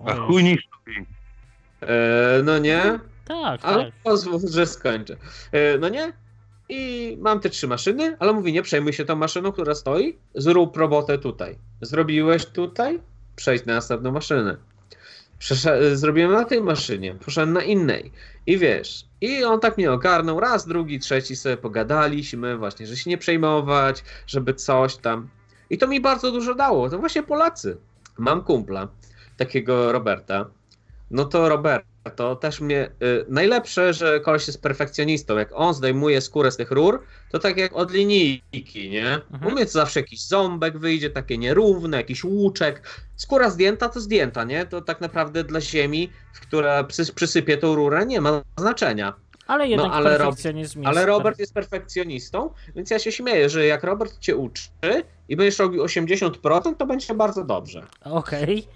A 0.05 0.13
chuj 0.15 0.43
niech 0.43 0.59
stoi. 0.61 1.05
E, 1.81 2.43
no 2.43 2.57
nie? 2.57 2.99
Tak, 3.27 3.59
Ale 3.63 3.83
tak. 3.85 3.93
pozwól, 4.03 4.39
że 4.49 4.65
skończę. 4.65 5.15
E, 5.51 5.77
no 5.77 5.89
nie? 5.89 6.13
I 6.69 7.17
mam 7.21 7.39
te 7.39 7.49
trzy 7.49 7.67
maszyny, 7.67 8.15
ale 8.19 8.33
mówi, 8.33 8.53
nie 8.53 8.61
przejmuj 8.61 8.93
się 8.93 9.05
tą 9.05 9.15
maszyną, 9.15 9.51
która 9.51 9.75
stoi, 9.75 10.17
zrób 10.35 10.77
robotę 10.77 11.17
tutaj. 11.17 11.57
Zrobiłeś 11.81 12.45
tutaj, 12.45 12.99
przejdź 13.35 13.65
na 13.65 13.73
następną 13.73 14.11
maszynę. 14.11 14.57
Zrobiłem 15.93 16.31
na 16.31 16.45
tej 16.45 16.61
maszynie, 16.61 17.15
poszedłem 17.15 17.53
na 17.53 17.61
innej. 17.61 18.11
I 18.45 18.57
wiesz, 18.57 19.05
i 19.21 19.43
on 19.43 19.59
tak 19.59 19.77
mnie 19.77 19.91
ogarnął, 19.91 20.39
raz, 20.39 20.67
drugi, 20.67 20.99
trzeci 20.99 21.35
sobie 21.35 21.57
pogadaliśmy, 21.57 22.57
właśnie, 22.57 22.87
że 22.87 22.97
się 22.97 23.09
nie 23.09 23.17
przejmować, 23.17 24.03
żeby 24.27 24.53
coś 24.53 24.97
tam. 24.97 25.29
I 25.69 25.77
to 25.77 25.87
mi 25.87 26.01
bardzo 26.01 26.31
dużo 26.31 26.55
dało. 26.55 26.89
To 26.89 26.99
właśnie 26.99 27.23
Polacy. 27.23 27.77
Mam 28.17 28.43
kumpla, 28.43 28.87
takiego 29.37 29.91
Roberta. 29.91 30.45
No 31.13 31.25
to 31.25 31.49
Roberto 31.49 32.35
też 32.35 32.61
mnie. 32.61 32.89
Y, 33.03 33.25
najlepsze, 33.29 33.93
że 33.93 34.19
koleś 34.19 34.47
jest 34.47 34.61
perfekcjonistą. 34.61 35.37
Jak 35.37 35.49
on 35.53 35.73
zdejmuje 35.73 36.21
skórę 36.21 36.51
z 36.51 36.57
tych 36.57 36.71
rur, 36.71 37.03
to 37.31 37.39
tak 37.39 37.57
jak 37.57 37.73
od 37.73 37.91
linijki, 37.91 38.89
nie? 38.89 39.13
Mhm. 39.13 39.47
U 39.47 39.51
mnie 39.51 39.65
to 39.65 39.71
zawsze 39.71 39.99
jakiś 39.99 40.27
ząbek 40.27 40.77
wyjdzie, 40.77 41.09
takie 41.09 41.37
nierówne, 41.37 41.97
jakiś 41.97 42.23
łuczek. 42.23 42.89
Skóra 43.15 43.49
zdjęta 43.49 43.89
to 43.89 43.99
zdjęta, 43.99 44.43
nie? 44.43 44.65
To 44.65 44.81
tak 44.81 45.01
naprawdę 45.01 45.43
dla 45.43 45.61
ziemi, 45.61 46.09
w 46.33 46.39
która 46.39 46.83
przys- 46.83 47.13
przysypie 47.13 47.57
tą 47.57 47.75
rurę, 47.75 48.05
nie 48.05 48.21
ma 48.21 48.41
znaczenia. 48.57 49.13
Ale 49.47 49.67
jednak 49.67 49.87
No, 49.87 49.93
ale 49.93 50.17
perfekcjonizm 50.17 50.81
jest... 50.81 50.89
Ale 50.89 51.05
Robert 51.05 51.39
jest 51.39 51.53
perfekcjonistą, 51.53 52.53
więc 52.75 52.89
ja 52.89 52.99
się 52.99 53.11
śmieję, 53.11 53.49
że 53.49 53.65
jak 53.65 53.83
Robert 53.83 54.19
cię 54.19 54.35
uczy 54.35 54.69
i 55.29 55.35
będziesz 55.35 55.59
robił 55.59 55.83
80%, 55.83 56.75
to 56.77 56.85
będzie 56.85 57.13
bardzo 57.13 57.43
dobrze. 57.43 57.87
Okej. 58.01 58.67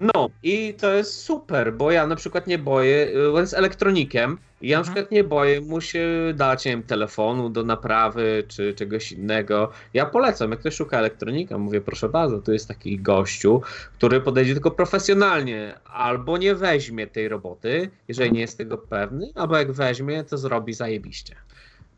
No 0.00 0.30
i 0.42 0.74
to 0.74 0.92
jest 0.92 1.22
super, 1.22 1.72
bo 1.74 1.90
ja 1.90 2.06
na 2.06 2.16
przykład 2.16 2.46
nie 2.46 2.58
boję, 2.58 3.08
y, 3.16 3.32
on 3.32 3.40
jest 3.40 3.54
elektronikiem 3.54 4.38
i 4.60 4.68
ja 4.68 4.76
na 4.76 4.80
Mhm. 4.80 4.94
przykład 4.94 5.12
nie 5.12 5.24
boję 5.24 5.60
mu 5.60 5.80
się 5.80 6.08
dać, 6.34 6.64
nie 6.64 6.70
wiem, 6.72 6.82
telefonu 6.82 7.48
do 7.50 7.62
naprawy 7.62 8.44
czy 8.48 8.74
czegoś 8.74 9.12
innego. 9.12 9.70
Ja 9.94 10.06
polecam, 10.06 10.50
jak 10.50 10.60
ktoś 10.60 10.74
szuka 10.74 10.98
elektronika, 10.98 11.58
mówię 11.58 11.80
proszę 11.80 12.08
bardzo, 12.08 12.38
tu 12.38 12.52
jest 12.52 12.68
taki 12.68 12.98
gościu, 12.98 13.62
który 13.98 14.20
podejdzie 14.20 14.52
tylko 14.52 14.70
profesjonalnie, 14.70 15.74
albo 15.84 16.38
nie 16.38 16.54
weźmie 16.54 17.06
tej 17.06 17.28
roboty, 17.28 17.90
jeżeli 18.08 18.32
nie 18.32 18.40
jest 18.40 18.58
tego 18.58 18.78
pewny, 18.78 19.30
albo 19.34 19.56
jak 19.56 19.72
weźmie, 19.72 20.24
to 20.24 20.38
zrobi 20.38 20.72
zajebiście. 20.72 21.34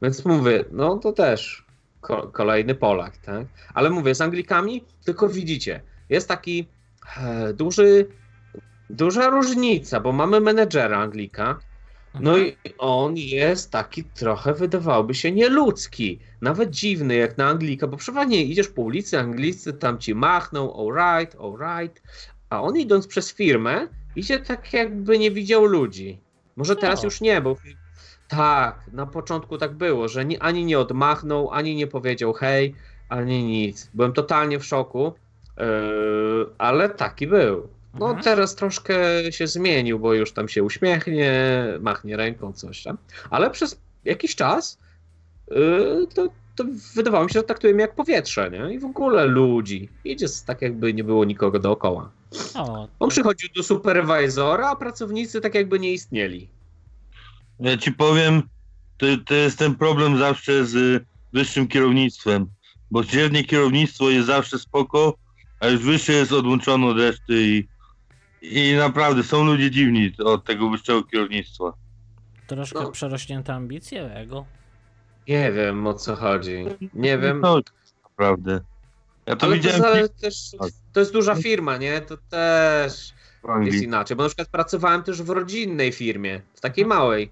Więc 0.02 0.24
mówię, 0.24 0.64
no 0.70 0.96
to 0.98 1.12
też 1.12 1.64
ko- 2.00 2.30
kolejny 2.32 2.74
Polak, 2.74 3.16
tak? 3.16 3.46
Ale 3.74 3.90
mówię, 3.90 4.14
z 4.14 4.20
Anglikami 4.20 4.84
tylko 5.04 5.28
widzicie, 5.28 5.80
jest 6.08 6.28
taki 6.28 6.66
duży, 7.54 8.06
duża 8.90 9.30
różnica, 9.30 10.00
bo 10.00 10.12
mamy 10.12 10.40
menedżera 10.40 10.98
Anglika, 10.98 11.58
no 12.20 12.38
i 12.38 12.56
on 12.78 13.16
jest 13.16 13.70
taki 13.70 14.04
trochę, 14.04 14.54
wydawałoby 14.54 15.14
się, 15.14 15.32
nieludzki. 15.32 16.18
Nawet 16.40 16.70
dziwny 16.70 17.14
jak 17.14 17.38
na 17.38 17.48
Anglika, 17.48 17.86
bo 17.86 17.96
przeważnie 17.96 18.44
idziesz 18.44 18.68
po 18.68 18.82
ulicy, 18.82 19.18
Anglicy 19.18 19.72
tam 19.72 19.98
ci 19.98 20.14
machną, 20.14 20.86
alright, 20.86 21.36
alright, 21.40 22.02
a 22.50 22.62
on 22.62 22.76
idąc 22.76 23.06
przez 23.06 23.34
firmę, 23.34 23.88
idzie 24.16 24.38
tak 24.38 24.72
jakby 24.72 25.18
nie 25.18 25.30
widział 25.30 25.64
ludzi. 25.64 26.20
Może 26.56 26.76
teraz 26.76 27.00
O. 27.00 27.04
już 27.04 27.20
nie, 27.20 27.40
bo 27.40 27.56
tak, 28.28 28.80
na 28.92 29.06
początku 29.06 29.58
tak 29.58 29.74
było, 29.74 30.08
że 30.08 30.24
ni, 30.24 30.38
ani 30.38 30.64
nie 30.64 30.78
odmachnął, 30.78 31.50
ani 31.50 31.76
nie 31.76 31.86
powiedział 31.86 32.32
hej, 32.32 32.74
ani 33.08 33.44
nic. 33.44 33.90
Byłem 33.94 34.12
totalnie 34.12 34.58
w 34.58 34.64
szoku, 34.64 35.12
ale 36.58 36.88
taki 36.88 37.26
był. 37.26 37.68
No 37.98 38.06
Mhm. 38.06 38.24
teraz 38.24 38.54
troszkę 38.54 38.96
się 39.32 39.46
zmienił, 39.46 39.98
bo 39.98 40.14
już 40.14 40.32
tam 40.32 40.48
się 40.48 40.62
uśmiechnie, 40.62 41.64
machnie 41.80 42.16
ręką, 42.16 42.52
coś 42.52 42.82
tam. 42.82 42.98
Ale 43.30 43.50
przez 43.50 43.80
jakiś 44.04 44.34
czas 44.36 44.78
yy, 45.50 46.06
to, 46.14 46.28
to 46.56 46.64
wydawało 46.94 47.24
mi 47.24 47.30
się, 47.30 47.38
że 47.38 47.44
traktuje 47.44 47.74
mnie 47.74 47.82
jak 47.82 47.94
powietrze, 47.94 48.50
nie? 48.50 48.74
I 48.74 48.78
w 48.78 48.84
ogóle 48.84 49.26
ludzi. 49.26 49.88
Idzie 50.04 50.26
tak 50.46 50.62
jakby 50.62 50.94
nie 50.94 51.04
było 51.04 51.24
nikogo 51.24 51.58
dookoła. 51.58 52.10
O, 52.54 52.88
On 52.98 53.10
przychodził 53.10 53.48
do 53.56 53.62
superwizora, 53.62 54.68
a 54.70 54.76
pracownicy 54.76 55.40
tak 55.40 55.54
jakby 55.54 55.78
nie 55.78 55.92
istnieli. 55.92 56.48
Ja 57.60 57.76
ci 57.76 57.92
powiem, 57.92 58.42
to, 58.98 59.06
to 59.26 59.34
jest 59.34 59.58
ten 59.58 59.74
problem 59.74 60.18
zawsze 60.18 60.66
z 60.66 61.04
wyższym 61.32 61.68
kierownictwem, 61.68 62.46
bo 62.90 63.02
średnie 63.02 63.44
kierownictwo 63.44 64.10
jest 64.10 64.26
zawsze 64.26 64.58
spoko, 64.58 65.14
a 65.60 65.66
już 65.66 65.82
wyższe 65.82 66.12
jest 66.12 66.32
odłączone 66.32 66.86
od 66.86 66.98
reszty 66.98 67.42
i, 67.42 67.68
i 68.42 68.74
naprawdę 68.76 69.22
są 69.22 69.44
ludzie 69.44 69.70
dziwni 69.70 70.12
od 70.24 70.44
tego 70.44 70.70
wyższego 70.70 71.02
kierownictwa. 71.02 71.72
troszkę 72.46 72.82
no. 72.82 72.90
przerośnięte 72.90 73.54
ambicje, 73.54 74.14
ego. 74.14 74.46
Nie 75.28 75.52
wiem 75.52 75.86
o 75.86 75.94
co 75.94 76.16
chodzi. 76.16 76.64
Nie 76.94 77.18
wiem. 77.18 77.40
No, 77.40 77.60
naprawdę. 78.04 78.60
Ja 79.26 79.36
to 79.36 79.46
Ale 79.46 79.56
to, 79.56 79.62
widziałem 79.62 79.80
zale- 79.80 80.08
też, 80.08 80.50
to 80.92 81.00
jest 81.00 81.12
duża 81.12 81.34
firma, 81.34 81.76
nie? 81.76 82.00
To 82.00 82.16
też 82.16 83.14
jest 83.62 83.82
inaczej. 83.82 84.16
Bo 84.16 84.22
na 84.22 84.28
przykład 84.28 84.48
pracowałem 84.48 85.02
też 85.02 85.22
w 85.22 85.30
rodzinnej 85.30 85.92
firmie, 85.92 86.40
w 86.54 86.60
takiej 86.60 86.86
małej. 86.86 87.30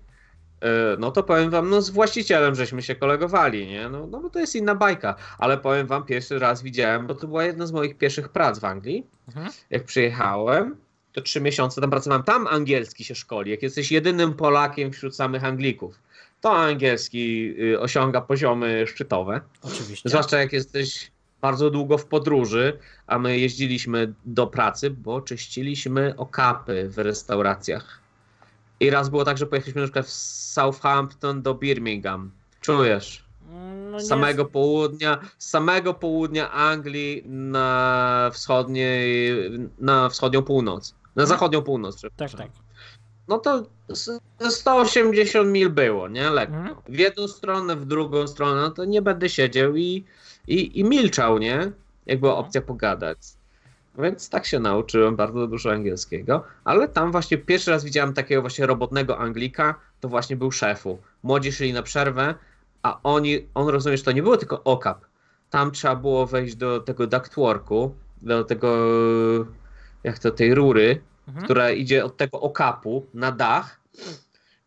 E, 0.64 0.96
No 0.98 1.10
to 1.10 1.22
powiem 1.22 1.50
wam, 1.50 1.70
no 1.70 1.82
z 1.82 1.90
właścicielem 1.90 2.54
żeśmy 2.54 2.82
się 2.82 2.94
kolegowali, 2.94 3.66
nie? 3.66 3.88
No, 3.88 4.06
no 4.06 4.20
bo 4.20 4.30
to 4.30 4.38
jest 4.38 4.56
inna 4.56 4.74
bajka. 4.74 5.14
Ale 5.38 5.58
powiem 5.58 5.86
wam, 5.86 6.04
pierwszy 6.04 6.38
raz 6.38 6.62
widziałem, 6.62 7.06
bo 7.06 7.14
to 7.14 7.26
była 7.26 7.44
jedna 7.44 7.66
z 7.66 7.72
moich 7.72 7.98
pierwszych 7.98 8.28
prac 8.28 8.58
w 8.58 8.64
Anglii. 8.64 9.06
Mhm. 9.28 9.48
Jak 9.70 9.84
przyjechałem, 9.84 10.76
to 11.12 11.20
trzy 11.20 11.40
miesiące 11.40 11.80
tam 11.80 11.90
pracowałem. 11.90 12.22
Tam 12.22 12.46
angielski 12.46 13.04
się 13.04 13.14
szkoli. 13.14 13.50
Jak 13.50 13.62
jesteś 13.62 13.92
jedynym 13.92 14.34
Polakiem 14.34 14.92
wśród 14.92 15.16
samych 15.16 15.44
Anglików, 15.44 15.98
to 16.40 16.56
angielski 16.56 17.54
y, 17.72 17.80
osiąga 17.80 18.20
poziomy 18.20 18.86
szczytowe. 18.86 19.40
Oczywiście. 19.62 20.08
Zwłaszcza 20.08 20.38
jak 20.38 20.52
jesteś 20.52 21.10
bardzo 21.40 21.70
długo 21.70 21.98
w 21.98 22.06
podróży, 22.06 22.78
a 23.06 23.18
my 23.18 23.38
jeździliśmy 23.38 24.12
do 24.24 24.46
pracy, 24.46 24.90
bo 24.90 25.20
czyściliśmy 25.20 26.14
okapy 26.16 26.88
w 26.88 26.98
restauracjach. 26.98 28.03
I 28.80 28.90
raz 28.90 29.08
było 29.08 29.24
tak, 29.24 29.38
że 29.38 29.46
pojechaliśmy 29.46 29.80
na 29.80 29.86
przykład 29.86 30.08
z 30.08 30.52
Southampton 30.52 31.42
do 31.42 31.54
Birmingham. 31.54 32.30
Czujesz? 32.60 33.24
No 33.90 34.00
Z 34.00 34.06
samego 34.08 34.44
południa, 34.44 35.18
z 35.38 35.48
samego 35.50 35.94
południa 35.94 36.50
Anglii 36.52 37.22
na 37.26 38.30
wschodniej, 38.32 39.34
na 39.78 40.08
wschodnią 40.08 40.42
północ. 40.42 40.94
Na 41.16 41.26
zachodnią 41.26 41.62
północ, 41.62 42.00
Tak, 42.00 42.10
przepraszam. 42.10 42.38
tak. 42.40 42.50
No 43.28 43.38
to 43.38 43.62
z- 43.88 44.20
ze 44.40 44.50
180 44.50 45.48
mil 45.48 45.70
było, 45.70 46.08
nie? 46.08 46.30
Lekko. 46.30 46.56
Mhm. 46.56 46.76
W 46.88 46.98
jedną 46.98 47.28
stronę, 47.28 47.76
w 47.76 47.84
drugą 47.86 48.26
stronę, 48.26 48.60
no 48.60 48.70
to 48.70 48.84
nie 48.84 49.02
będę 49.02 49.28
siedział 49.28 49.76
i, 49.76 50.04
i, 50.48 50.80
i 50.80 50.84
milczał, 50.84 51.38
nie? 51.38 51.72
Jak 52.06 52.20
była 52.20 52.32
Mhm. 52.32 52.46
opcja 52.46 52.62
pogadać. 52.62 53.18
Więc 53.98 54.28
tak 54.28 54.46
się 54.46 54.60
nauczyłem 54.60 55.16
bardzo 55.16 55.46
dużo 55.46 55.72
angielskiego, 55.72 56.44
ale 56.64 56.88
tam 56.88 57.12
właśnie 57.12 57.38
pierwszy 57.38 57.70
raz 57.70 57.84
widziałem 57.84 58.14
takiego 58.14 58.40
właśnie 58.40 58.66
robotnego 58.66 59.18
Anglika, 59.18 59.74
to 60.00 60.08
właśnie 60.08 60.36
był 60.36 60.52
szefu. 60.52 60.98
Młodzi 61.22 61.52
szli 61.52 61.72
na 61.72 61.82
przerwę, 61.82 62.34
a 62.82 63.00
oni, 63.02 63.48
on 63.54 63.68
rozumiesz, 63.68 64.02
to 64.02 64.12
nie 64.12 64.22
było 64.22 64.36
tylko 64.36 64.64
okap. 64.64 65.04
Tam 65.50 65.70
trzeba 65.72 65.96
było 65.96 66.26
wejść 66.26 66.56
do 66.56 66.80
tego 66.80 67.06
ductworku, 67.06 67.94
do 68.22 68.44
tego, 68.44 68.76
jak 70.04 70.18
to, 70.18 70.30
tej 70.30 70.54
rury, 70.54 71.00
Mhm. 71.28 71.44
która 71.44 71.70
idzie 71.70 72.04
od 72.04 72.16
tego 72.16 72.40
okapu 72.40 73.06
na 73.14 73.32
dach 73.32 73.80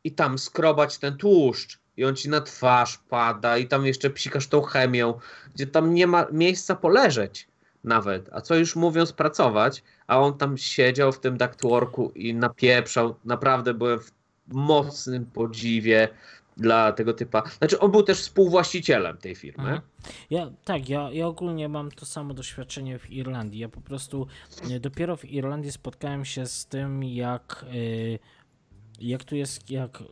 i 0.03 0.11
tam 0.11 0.37
skrobać 0.37 0.97
ten 0.97 1.17
tłuszcz 1.17 1.79
i 1.97 2.05
on 2.05 2.15
ci 2.15 2.29
na 2.29 2.41
twarz 2.41 2.97
pada 3.09 3.57
i 3.57 3.67
tam 3.67 3.85
jeszcze 3.85 4.09
psikasz 4.09 4.47
tą 4.47 4.61
chemią, 4.61 5.19
gdzie 5.55 5.67
tam 5.67 5.93
nie 5.93 6.07
ma 6.07 6.25
miejsca 6.31 6.75
poleżeć 6.75 7.46
nawet, 7.87 8.29
a 8.33 8.41
co 8.41 8.55
już 8.55 8.75
mówiąc 8.75 9.13
pracować, 9.13 9.83
a 10.07 10.19
on 10.19 10.37
tam 10.37 10.57
siedział 10.57 11.11
w 11.11 11.19
tym 11.19 11.37
ductworku 11.37 12.11
i 12.15 12.33
napieprzał, 12.33 13.15
naprawdę 13.25 13.73
byłem 13.73 13.99
w 13.99 14.11
mocnym 14.47 15.25
podziwie 15.25 16.09
dla 16.57 16.91
tego 16.91 17.13
typa. 17.13 17.43
Znaczy, 17.57 17.79
on 17.79 17.91
był 17.91 18.03
też 18.03 18.21
współwłaścicielem 18.21 19.17
tej 19.17 19.35
firmy. 19.35 19.63
Mhm. 19.63 19.81
Ja, 20.29 20.51
tak, 20.65 20.89
ja, 20.89 21.09
ja 21.11 21.27
ogólnie 21.27 21.69
mam 21.69 21.91
to 21.91 22.05
samo 22.05 22.33
doświadczenie 22.33 22.99
w 22.99 23.11
Irlandii. 23.11 23.59
Ja 23.59 23.69
po 23.69 23.81
prostu 23.81 24.27
y, 24.71 24.79
dopiero 24.79 25.17
w 25.17 25.25
Irlandii 25.25 25.71
spotkałem 25.71 26.25
się 26.25 26.45
z 26.45 26.65
tym, 26.65 27.03
jak, 27.03 27.65
y, 27.73 28.19
jak 28.99 29.23
tu 29.23 29.35
jest, 29.35 29.71
jak 29.71 30.03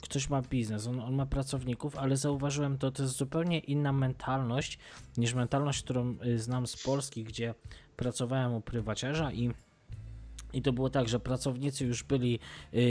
ktoś 0.00 0.30
ma 0.30 0.42
biznes, 0.42 0.86
on, 0.86 1.00
on 1.00 1.14
ma 1.14 1.26
pracowników, 1.26 1.96
ale 1.96 2.16
zauważyłem 2.16 2.78
to, 2.78 2.90
to 2.90 3.02
jest 3.02 3.16
zupełnie 3.16 3.58
inna 3.58 3.92
mentalność 3.92 4.78
niż 5.16 5.34
mentalność, 5.34 5.82
którą 5.82 6.16
y, 6.26 6.38
znam 6.38 6.66
z 6.66 6.82
Polski, 6.82 7.24
gdzie 7.24 7.54
pracowałem 7.96 8.54
u 8.54 8.60
prywaciarza 8.60 9.32
i 9.32 9.50
i 10.52 10.62
to 10.62 10.72
było 10.72 10.90
tak, 10.90 11.08
że 11.08 11.20
pracownicy 11.20 11.84
już 11.84 12.02
byli 12.02 12.38
yy, 12.72 12.82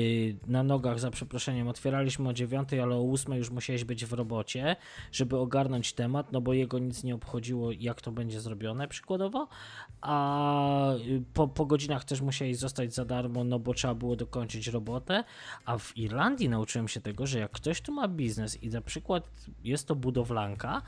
na 0.48 0.64
nogach, 0.64 1.00
za 1.00 1.12
przeproszeniem, 1.12 1.68
otwieraliśmy 1.68 2.30
o 2.30 2.34
9, 2.34 2.74
ale 2.74 2.96
o 2.96 3.12
8 3.12 3.34
już 3.34 3.50
musiałeś 3.50 3.84
być 3.84 4.06
w 4.06 4.14
robocie, 4.14 4.76
żeby 5.12 5.38
ogarnąć 5.38 5.94
temat, 5.94 6.32
no 6.32 6.42
bo 6.42 6.54
jego 6.54 6.80
nic 6.80 7.04
nie 7.04 7.16
obchodziło, 7.16 7.72
jak 7.72 8.02
to 8.02 8.12
będzie 8.12 8.42
zrobione, 8.42 8.88
przykładowo. 8.88 9.48
A 10.02 10.94
y, 10.94 11.24
po, 11.34 11.48
po 11.48 11.66
godzinach 11.66 12.04
też 12.04 12.22
musiałeś 12.22 12.58
zostać 12.58 12.94
za 12.94 13.06
darmo, 13.06 13.44
no 13.44 13.60
bo 13.60 13.74
trzeba 13.74 13.96
było 13.96 14.16
dokończyć 14.16 14.68
robotę. 14.68 15.24
A 15.66 15.78
w 15.78 15.98
Irlandii 15.98 16.50
nauczyłem 16.50 16.88
się 16.88 17.02
tego, 17.02 17.28
że 17.28 17.40
jak 17.40 17.52
ktoś 17.52 17.82
tu 17.82 17.94
ma 17.94 18.08
biznes 18.08 18.64
i 18.64 18.70
na 18.70 18.82
przykład 18.82 19.30
jest 19.64 19.88
to 19.88 19.96
budowlanka, 19.96 20.82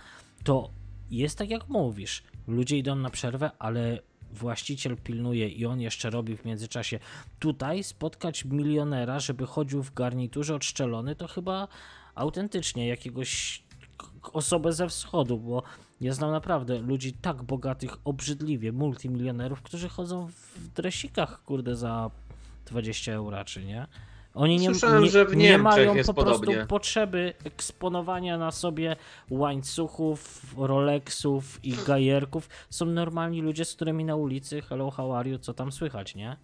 to 0.43 0.69
jest 1.11 1.37
tak 1.37 1.49
jak 1.49 1.69
mówisz. 1.69 2.23
Ludzie 2.47 2.77
idą 2.77 2.95
na 2.95 3.09
przerwę, 3.09 3.51
ale 3.59 3.99
właściciel 4.31 4.97
pilnuje 4.97 5.49
i 5.49 5.65
on 5.65 5.81
jeszcze 5.81 6.10
robi 6.10 6.38
w 6.38 6.45
międzyczasie. 6.45 6.99
Tutaj 7.39 7.84
spotkać 7.84 8.45
milionera, 8.45 9.19
żeby 9.19 9.45
chodził 9.45 9.84
w 9.84 9.93
garniturze 9.93 10.56
odszczelony, 10.56 11.15
to 11.15 11.27
chyba 11.27 11.68
autentycznie 12.15 12.88
jakiegoś 12.88 13.64
osobę 14.34 14.73
ze 14.73 14.89
wschodu, 14.89 15.38
bo 15.38 15.64
ja 16.01 16.14
znam 16.14 16.31
naprawdę 16.31 16.80
ludzi 16.80 17.14
tak 17.14 17.43
bogatych, 17.43 17.97
obrzydliwie, 18.03 18.72
multimilionerów, 18.72 19.61
którzy 19.61 19.89
chodzą 19.89 20.27
w 20.27 20.68
dresikach, 20.76 21.43
kurde, 21.43 21.76
za 21.76 22.11
20 22.65 23.11
euro, 23.11 23.45
czy 23.45 23.65
nie? 23.65 23.88
Oni 24.34 24.57
nie, 24.57 24.69
Słyszałem, 24.69 25.03
nie, 25.03 25.10
że 25.10 25.26
w 25.26 25.35
nie 25.35 25.43
Niemczech 25.49 25.64
mają 25.64 25.95
jest 25.95 26.07
po 26.07 26.14
prostu 26.14 26.39
podobnie. 26.39 26.65
potrzeby 26.65 27.34
eksponowania 27.43 28.38
na 28.38 28.51
sobie 28.51 28.95
łańcuchów, 29.30 30.45
Rolexów 30.57 31.65
i 31.65 31.73
gajerków. 31.88 32.49
Są 32.69 32.85
normalni 32.85 33.41
ludzie, 33.41 33.65
z 33.65 33.76
którymi 33.76 34.06
na 34.06 34.15
ulicy, 34.15 34.61
hello, 34.61 34.91
how 34.91 35.15
are 35.15 35.30
you, 35.30 35.39
co 35.39 35.53
tam 35.53 35.72
słychać, 35.72 36.15
nie? 36.15 36.38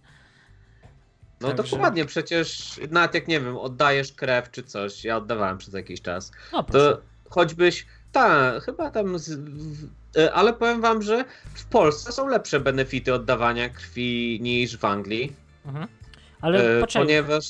No 1.40 1.48
Także- 1.52 1.76
dokładnie, 1.76 2.04
przecież 2.04 2.80
nawet 2.90 3.14
jak 3.14 3.28
nie 3.28 3.40
wiem, 3.40 3.56
oddajesz 3.58 4.12
krew 4.12 4.50
czy 4.50 4.62
coś, 4.62 5.04
ja 5.04 5.16
oddawałem 5.16 5.58
przez 5.58 5.74
jakiś 5.74 6.02
czas, 6.02 6.32
No 6.52 6.62
to 6.62 7.00
choćbyś, 7.30 7.86
tak, 8.12 8.62
chyba 8.64 8.90
tam, 8.90 9.18
z, 9.18 9.34
w, 9.34 9.88
e, 10.18 10.32
ale 10.32 10.52
powiem 10.52 10.80
wam, 10.80 11.02
że 11.02 11.24
w 11.54 11.64
Polsce 11.64 12.12
są 12.12 12.28
lepsze 12.28 12.60
benefity 12.60 13.14
oddawania 13.14 13.68
krwi 13.68 14.38
niż 14.42 14.76
w 14.76 14.84
Anglii, 14.84 15.32
Mhm. 15.66 15.88
Ale 16.40 16.76
e, 16.76 16.80
poczekaj, 16.80 17.06
ponieważ 17.06 17.44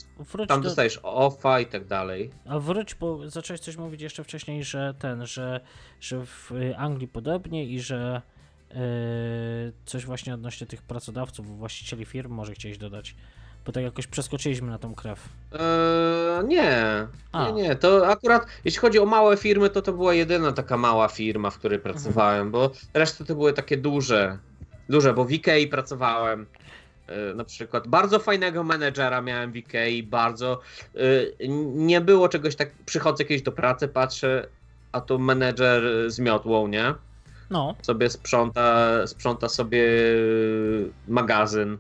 tam 0.48 0.60
do, 0.60 0.68
dostajesz 0.68 1.00
OFA 1.02 1.60
i 1.60 1.66
tak 1.66 1.84
dalej. 1.84 2.30
a 2.48 2.58
wróć, 2.58 2.94
bo 2.94 3.30
zacząłeś 3.30 3.60
coś 3.60 3.76
mówić 3.76 4.02
jeszcze 4.02 4.24
wcześniej, 4.24 4.64
że 4.64 4.94
ten, 4.98 5.26
że, 5.26 5.60
że 6.00 6.26
w 6.26 6.52
Anglii 6.76 7.08
podobnie 7.08 7.64
i 7.64 7.80
że 7.80 8.22
y, 8.70 8.74
coś 9.84 10.06
właśnie 10.06 10.34
odnośnie 10.34 10.66
tych 10.66 10.82
pracodawców, 10.82 11.58
właścicieli 11.58 12.04
firm 12.04 12.32
może 12.32 12.52
chciałeś 12.54 12.78
dodać, 12.78 13.14
bo 13.66 13.72
tak 13.72 13.82
jakoś 13.82 14.06
przeskoczyliśmy 14.06 14.70
na 14.70 14.78
tą 14.78 14.94
krew. 14.94 15.28
Eee, 15.52 16.44
nie, 16.44 17.06
A. 17.32 17.46
nie, 17.46 17.52
nie. 17.52 17.76
To 17.76 18.08
akurat 18.08 18.46
jeśli 18.64 18.80
chodzi 18.80 18.98
o 18.98 19.06
małe 19.06 19.36
firmy, 19.36 19.70
to 19.70 19.82
to 19.82 19.92
była 19.92 20.14
jedyna 20.14 20.52
taka 20.52 20.76
mała 20.76 21.08
firma, 21.08 21.50
w 21.50 21.58
której 21.58 21.78
pracowałem, 21.78 22.50
bo 22.50 22.70
reszta 22.94 23.24
to 23.24 23.34
były 23.34 23.52
takie 23.52 23.76
duże. 23.76 24.38
Duże, 24.88 25.14
bo 25.14 25.24
w 25.24 25.32
Ikei 25.32 25.66
pracowałem. 25.68 26.46
E, 27.08 27.34
Na 27.34 27.44
przykład 27.44 27.88
bardzo 27.88 28.18
fajnego 28.18 28.64
menedżera 28.64 29.20
miałem 29.22 29.52
w 29.52 29.56
Ikei, 29.56 30.02
bardzo. 30.02 30.60
e, 30.94 30.98
Nie 31.74 32.00
było 32.00 32.28
czegoś 32.28 32.56
tak. 32.56 32.70
Przychodzę 32.86 33.24
kiedyś 33.24 33.42
do 33.42 33.52
pracy, 33.52 33.88
patrzę, 33.88 34.48
a 34.92 35.00
tu 35.00 35.18
menedżer 35.18 36.10
z 36.10 36.18
miotłą, 36.18 36.68
nie? 36.68 36.94
No, 37.50 37.74
sobie 37.82 38.10
sprząta, 38.10 39.06
sprząta 39.06 39.48
sobie 39.48 39.88
magazyn. 41.08 41.78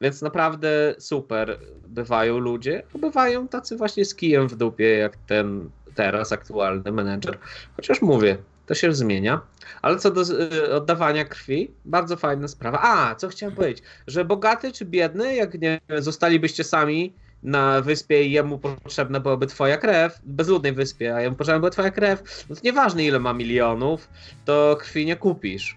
Więc 0.00 0.22
naprawdę 0.22 0.94
super 0.98 1.58
bywają 1.88 2.38
ludzie. 2.38 2.82
a 2.94 2.98
Bywają 2.98 3.48
tacy 3.48 3.76
właśnie 3.76 4.04
z 4.04 4.14
kijem 4.14 4.48
w 4.48 4.56
dupie, 4.56 4.88
jak 4.98 5.16
ten 5.16 5.70
teraz 5.94 6.32
aktualny 6.32 6.92
menedżer. 6.92 7.38
Chociaż 7.76 8.02
mówię, 8.02 8.36
to 8.70 8.74
się 8.74 8.94
zmienia. 8.94 9.40
Ale 9.82 9.98
co 9.98 10.10
do 10.10 10.22
y, 10.22 10.74
oddawania 10.74 11.24
krwi, 11.24 11.70
bardzo 11.84 12.16
fajna 12.16 12.48
sprawa. 12.48 12.80
A, 12.82 13.14
co 13.14 13.28
chciałem 13.28 13.54
powiedzieć, 13.54 13.84
że 14.06 14.24
bogaty 14.24 14.72
czy 14.72 14.84
biedny, 14.84 15.34
jak 15.34 15.60
nie 15.60 15.80
zostalibyście 15.98 16.64
sami 16.64 17.14
na 17.42 17.80
wyspie 17.80 18.24
i 18.24 18.32
jemu 18.32 18.58
potrzebna 18.58 19.20
byłaby 19.20 19.46
twoja 19.46 19.76
krew, 19.76 20.20
bezludnej 20.24 20.72
wyspie, 20.72 21.14
a 21.14 21.20
jemu 21.20 21.36
potrzebna 21.36 21.58
była 21.58 21.70
twoja 21.70 21.90
krew, 21.90 22.44
no 22.50 22.56
to 22.56 22.60
nieważne 22.64 23.04
ile 23.04 23.18
ma 23.18 23.32
milionów, 23.32 24.08
to 24.44 24.76
krwi 24.80 25.06
nie 25.06 25.16
kupisz. 25.16 25.76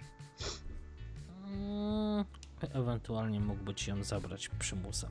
mm, 1.48 2.26
ewentualnie 2.74 3.40
mógłby 3.40 3.74
ci 3.74 3.90
ją 3.90 4.04
zabrać 4.04 4.50
przymusem. 4.60 5.10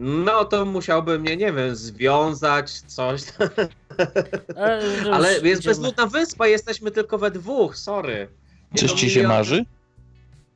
No 0.00 0.44
to 0.44 0.64
musiałby 0.64 1.18
mnie, 1.18 1.36
nie 1.36 1.52
wiem, 1.52 1.76
związać, 1.76 2.70
coś. 2.70 3.22
E, 4.56 4.80
Ale 5.12 5.28
jest 5.32 5.44
idziemy. 5.44 5.62
bezludna 5.64 6.06
wyspa, 6.06 6.46
jesteśmy 6.46 6.90
tylko 6.90 7.18
we 7.18 7.30
dwóch, 7.30 7.76
sorry. 7.76 8.28
Nie 8.72 8.78
Coś 8.78 8.92
ci 8.92 9.10
się 9.10 9.28
marzy? 9.28 9.64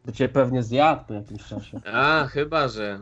To 0.06 0.12
cię 0.12 0.28
pewnie 0.28 0.62
zjadł 0.62 1.04
po 1.04 1.14
jakimś 1.14 1.44
czasie. 1.44 1.80
A, 1.92 2.26
chyba, 2.26 2.68
że. 2.68 3.00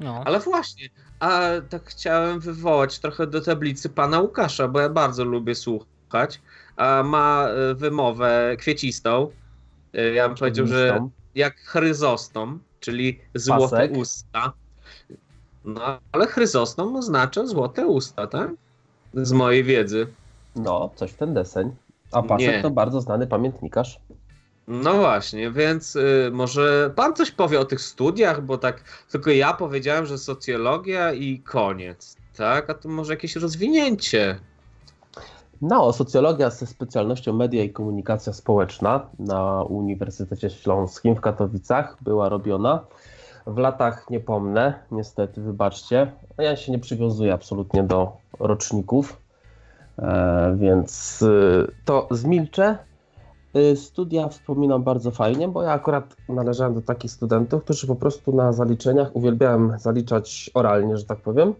No. 0.00 0.22
Ale 0.24 0.40
właśnie, 0.40 0.88
a 1.20 1.40
tak 1.70 1.84
chciałem 1.84 2.40
wywołać 2.40 2.98
trochę 2.98 3.26
do 3.26 3.40
tablicy 3.40 3.88
pana 3.88 4.20
Łukasza, 4.20 4.68
bo 4.68 4.80
ja 4.80 4.88
bardzo 4.88 5.24
lubię 5.24 5.54
słuchać. 5.54 6.40
A 6.76 7.02
ma 7.02 7.48
e, 7.48 7.74
wymowę 7.74 8.56
kwiecistą. 8.58 9.30
E, 9.94 10.02
Ja 10.12 10.28
bym 10.28 10.36
powiedział, 10.36 10.66
że 10.66 11.08
jak 11.34 11.56
chryzostom, 11.56 12.60
czyli 12.80 13.20
złote 13.34 13.76
Pasek. 13.76 13.96
usta. 13.96 14.52
No, 15.64 15.98
ale 16.12 16.26
chryzostom 16.26 16.96
oznacza 16.96 17.46
złote 17.46 17.86
usta, 17.86 18.26
tak? 18.26 18.50
Z 19.14 19.32
mojej 19.32 19.64
wiedzy. 19.64 20.06
No, 20.56 20.90
coś 20.94 21.10
w 21.10 21.16
ten 21.16 21.34
deseń. 21.34 21.74
A 22.12 22.22
Pasek 22.22 22.48
Nie. 22.48 22.62
to 22.62 22.70
bardzo 22.70 23.00
znany 23.00 23.26
pamiętnikarz. 23.26 24.00
No 24.68 24.94
właśnie, 24.94 25.50
więc 25.50 25.96
y, 25.96 26.30
może 26.32 26.90
pan 26.96 27.14
coś 27.14 27.30
powie 27.30 27.60
o 27.60 27.64
tych 27.64 27.80
studiach, 27.80 28.42
bo 28.42 28.58
tak 28.58 28.84
tylko 29.10 29.30
ja 29.30 29.52
powiedziałem, 29.54 30.06
że 30.06 30.18
socjologia 30.18 31.12
i 31.12 31.38
koniec, 31.38 32.16
tak? 32.36 32.70
A 32.70 32.74
to 32.74 32.88
może 32.88 33.12
jakieś 33.12 33.36
rozwinięcie. 33.36 34.38
No, 35.62 35.92
socjologia 35.92 36.50
ze 36.50 36.66
specjalnością 36.66 37.32
media 37.32 37.64
i 37.64 37.70
komunikacja 37.70 38.32
społeczna 38.32 39.06
na 39.18 39.62
Uniwersytecie 39.62 40.50
Śląskim 40.50 41.14
w 41.16 41.20
Katowicach 41.20 41.96
była 42.00 42.28
robiona. 42.28 42.84
W 43.48 43.58
latach 43.58 44.10
nie 44.10 44.20
pomnę, 44.20 44.74
niestety, 44.90 45.40
wybaczcie. 45.40 46.12
Ja 46.38 46.56
się 46.56 46.72
nie 46.72 46.78
przywiązuję 46.78 47.32
absolutnie 47.32 47.82
do 47.82 48.16
roczników, 48.40 49.20
e, 49.98 50.56
więc 50.58 51.22
y, 51.22 51.66
to 51.84 52.08
zmilczę. 52.10 52.78
Y, 53.56 53.76
Studia 53.76 54.28
wspominam 54.28 54.82
bardzo 54.82 55.10
fajnie, 55.10 55.48
bo 55.48 55.62
ja 55.62 55.72
akurat 55.72 56.16
należałem 56.28 56.74
do 56.74 56.82
takich 56.82 57.10
studentów, 57.10 57.64
którzy 57.64 57.86
po 57.86 57.96
prostu 57.96 58.36
na 58.36 58.52
zaliczeniach 58.52 59.16
uwielbiałem 59.16 59.78
zaliczać 59.78 60.50
oralnie, 60.54 60.96
że 60.96 61.04
tak 61.04 61.18
powiem. 61.20 61.54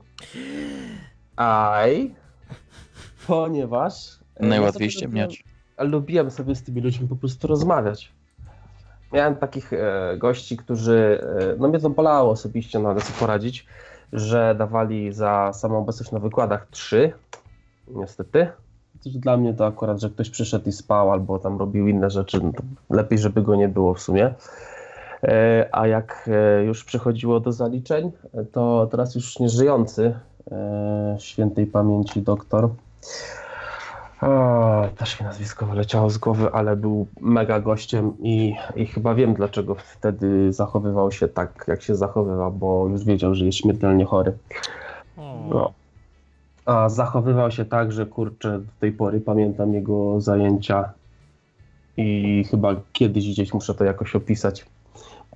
Aj, 1.36 2.14
ponieważ. 3.26 4.18
e, 4.36 4.46
Najłatwiej 4.46 4.90
ściemniać. 4.90 5.44
Lubiłem 5.78 6.30
sobie 6.30 6.54
z 6.54 6.62
tymi 6.62 6.80
ludźmi 6.80 7.08
po 7.08 7.16
prostu 7.16 7.46
rozmawiać. 7.46 8.12
Miałem 9.12 9.36
takich 9.36 9.72
e, 9.72 10.16
gości, 10.18 10.56
którzy. 10.56 11.20
E, 11.40 11.56
no 11.58 11.68
mnie 11.68 11.78
to 11.78 11.90
bolało 11.90 12.30
osobiście, 12.30 12.78
no 12.78 12.88
ale 12.88 13.00
sobie 13.00 13.18
poradzić, 13.18 13.66
że 14.12 14.54
dawali 14.58 15.12
za 15.12 15.52
samą 15.52 15.78
obecność 15.78 16.12
na 16.12 16.18
wykładach 16.18 16.66
trzy. 16.70 17.12
Niestety. 17.88 18.48
Dla 19.06 19.36
mnie 19.36 19.54
to 19.54 19.66
akurat, 19.66 20.00
że 20.00 20.10
ktoś 20.10 20.30
przyszedł 20.30 20.68
i 20.68 20.72
spał 20.72 21.12
albo 21.12 21.38
tam 21.38 21.58
robił 21.58 21.88
inne 21.88 22.10
rzeczy, 22.10 22.40
no 22.42 22.52
lepiej, 22.90 23.18
żeby 23.18 23.42
go 23.42 23.56
nie 23.56 23.68
było 23.68 23.94
w 23.94 24.00
sumie. 24.00 24.34
E, 25.22 25.68
A 25.72 25.86
jak 25.86 26.30
już 26.66 26.84
przychodziło 26.84 27.40
do 27.40 27.52
zaliczeń, 27.52 28.12
to 28.52 28.88
teraz 28.90 29.14
już 29.14 29.38
nieżyjący 29.38 30.14
świętej 31.18 31.66
pamięci 31.66 32.22
doktor 32.22 32.68
O, 34.22 34.88
też 34.96 35.20
mi 35.20 35.26
nazwisko 35.26 35.66
wyleciało 35.66 36.10
z 36.10 36.18
głowy, 36.18 36.52
ale 36.52 36.76
był 36.76 37.06
mega 37.20 37.60
gościem 37.60 38.12
i, 38.22 38.54
i 38.76 38.86
chyba 38.86 39.14
wiem 39.14 39.34
dlaczego 39.34 39.74
wtedy 39.74 40.52
zachowywał 40.52 41.12
się 41.12 41.28
tak, 41.28 41.64
jak 41.68 41.82
się 41.82 41.94
zachowywał, 41.96 42.52
bo 42.52 42.86
już 42.88 43.04
wiedział, 43.04 43.34
że 43.34 43.44
jest 43.44 43.58
śmiertelnie 43.58 44.04
chory. 44.04 44.32
No. 45.50 45.72
A 46.66 46.88
zachowywał 46.88 47.50
się 47.50 47.64
tak, 47.64 47.92
że 47.92 48.06
kurczę, 48.06 48.58
do 48.58 48.72
tej 48.80 48.92
pory 48.92 49.20
pamiętam 49.20 49.74
jego 49.74 50.20
zajęcia 50.20 50.92
i 51.96 52.44
chyba 52.50 52.74
kiedyś 52.92 53.28
gdzieś 53.30 53.54
muszę 53.54 53.74
to 53.74 53.84
jakoś 53.84 54.16
opisać, 54.16 54.66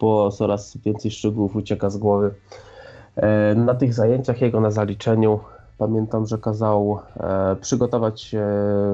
bo 0.01 0.31
coraz 0.31 0.77
więcej 0.77 1.11
szczegółów 1.11 1.57
ucieka 1.57 1.91
z 1.91 1.97
głowy. 1.97 2.35
E, 3.17 3.55
Na 3.55 3.75
tych 3.75 3.95
zajęciach 3.95 4.41
jego 4.41 4.61
na 4.61 4.71
zaliczeniu 4.71 5.41
pamiętam, 5.79 6.27
że 6.27 6.39
kazał 6.39 6.99
e, 7.17 7.57
przygotować 7.57 8.35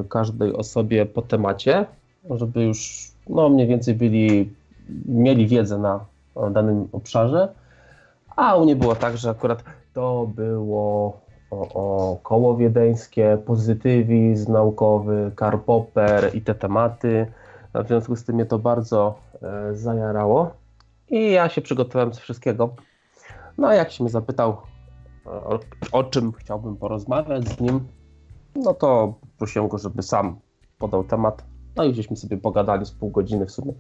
każdej 0.09 0.53
osobie 0.53 1.07
po 1.07 1.23
temacie, 1.23 1.87
żeby 2.31 2.65
już 2.65 3.11
no, 3.29 3.49
mniej 3.49 3.67
więcej 3.67 3.95
byli, 3.95 4.53
mieli 5.07 5.47
wiedzę 5.47 5.79
na 5.79 6.01
danym 6.51 6.89
obszarze, 6.93 7.49
a 8.37 8.57
u 8.57 8.65
mnie 8.65 8.77
było 8.77 8.95
tak, 8.95 9.17
że 9.17 9.31
akurat 9.31 9.65
to 9.95 10.29
było 10.35 11.21
o, 11.51 11.69
o 11.75 12.17
koło 12.23 12.57
wiedeńskie, 12.57 13.39
pozytywizm 13.47 14.53
naukowy, 14.53 15.33
Karl 15.37 15.59
Popper 15.59 16.31
i 16.35 16.43
te 16.43 16.55
tematy. 16.55 17.27
W 17.75 17.89
związku 17.89 18.17
z 18.17 18.25
tym 18.25 18.35
mnie 18.35 18.47
to 18.47 18.59
bardzo 18.59 19.15
e, 19.43 19.75
zajarało 19.75 20.51
i 21.11 21.33
ja 21.33 21.49
się 21.49 21.61
przygotowałem 21.61 22.15
z 22.15 22.19
wszystkiego. 22.19 22.69
No 23.59 23.69
a 23.69 23.75
jak 23.75 23.91
się 23.91 24.05
mnie 24.05 24.11
zapytał, 24.11 24.57
o, 25.31 25.59
o 25.93 26.05
czym 26.05 26.33
chciałbym 26.33 26.77
porozmawiać 26.77 27.49
z 27.49 27.61
nim, 27.61 27.81
no 28.57 28.75
to 28.75 29.15
prosiłem 29.39 29.69
go, 29.69 29.79
żeby 29.79 30.03
sam 30.03 30.39
podał 30.79 31.05
temat. 31.05 31.45
No 31.77 31.85
i 31.85 31.95
żeśmy 31.95 32.17
sobie 32.17 32.37
pogadali 32.37 32.87
z 32.87 32.91
pół 32.91 33.11
godziny 33.11 33.47
w 33.47 33.51
sumie. 33.51 33.73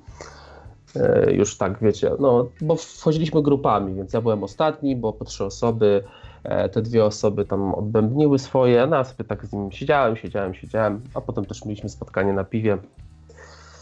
E, 0.97 1.33
Już 1.33 1.57
tak, 1.59 1.79
wiecie, 1.83 2.11
no 2.21 2.47
bo 2.61 2.77
wchodziliśmy 2.77 3.43
grupami, 3.43 3.95
więc 3.95 4.13
ja 4.13 4.21
byłem 4.21 4.43
ostatni, 4.45 4.97
bo 4.97 5.13
po 5.13 5.25
trzy 5.25 5.45
osoby, 5.45 6.05
e, 6.45 6.69
te 6.69 6.83
dwie 6.83 7.05
osoby 7.05 7.45
tam 7.45 7.75
odbębniły 7.75 8.39
swoje, 8.39 8.87
no 8.87 8.97
ja 8.97 9.05
sobie 9.05 9.25
tak 9.25 9.47
z 9.47 9.53
nim 9.53 9.73
siedziałem, 9.73 10.17
siedziałem, 10.17 10.55
siedziałem, 10.55 11.01
a 11.15 11.21
potem 11.21 11.45
też 11.45 11.65
mieliśmy 11.65 11.89
spotkanie 11.89 12.33
na 12.33 12.45
piwie. 12.45 12.79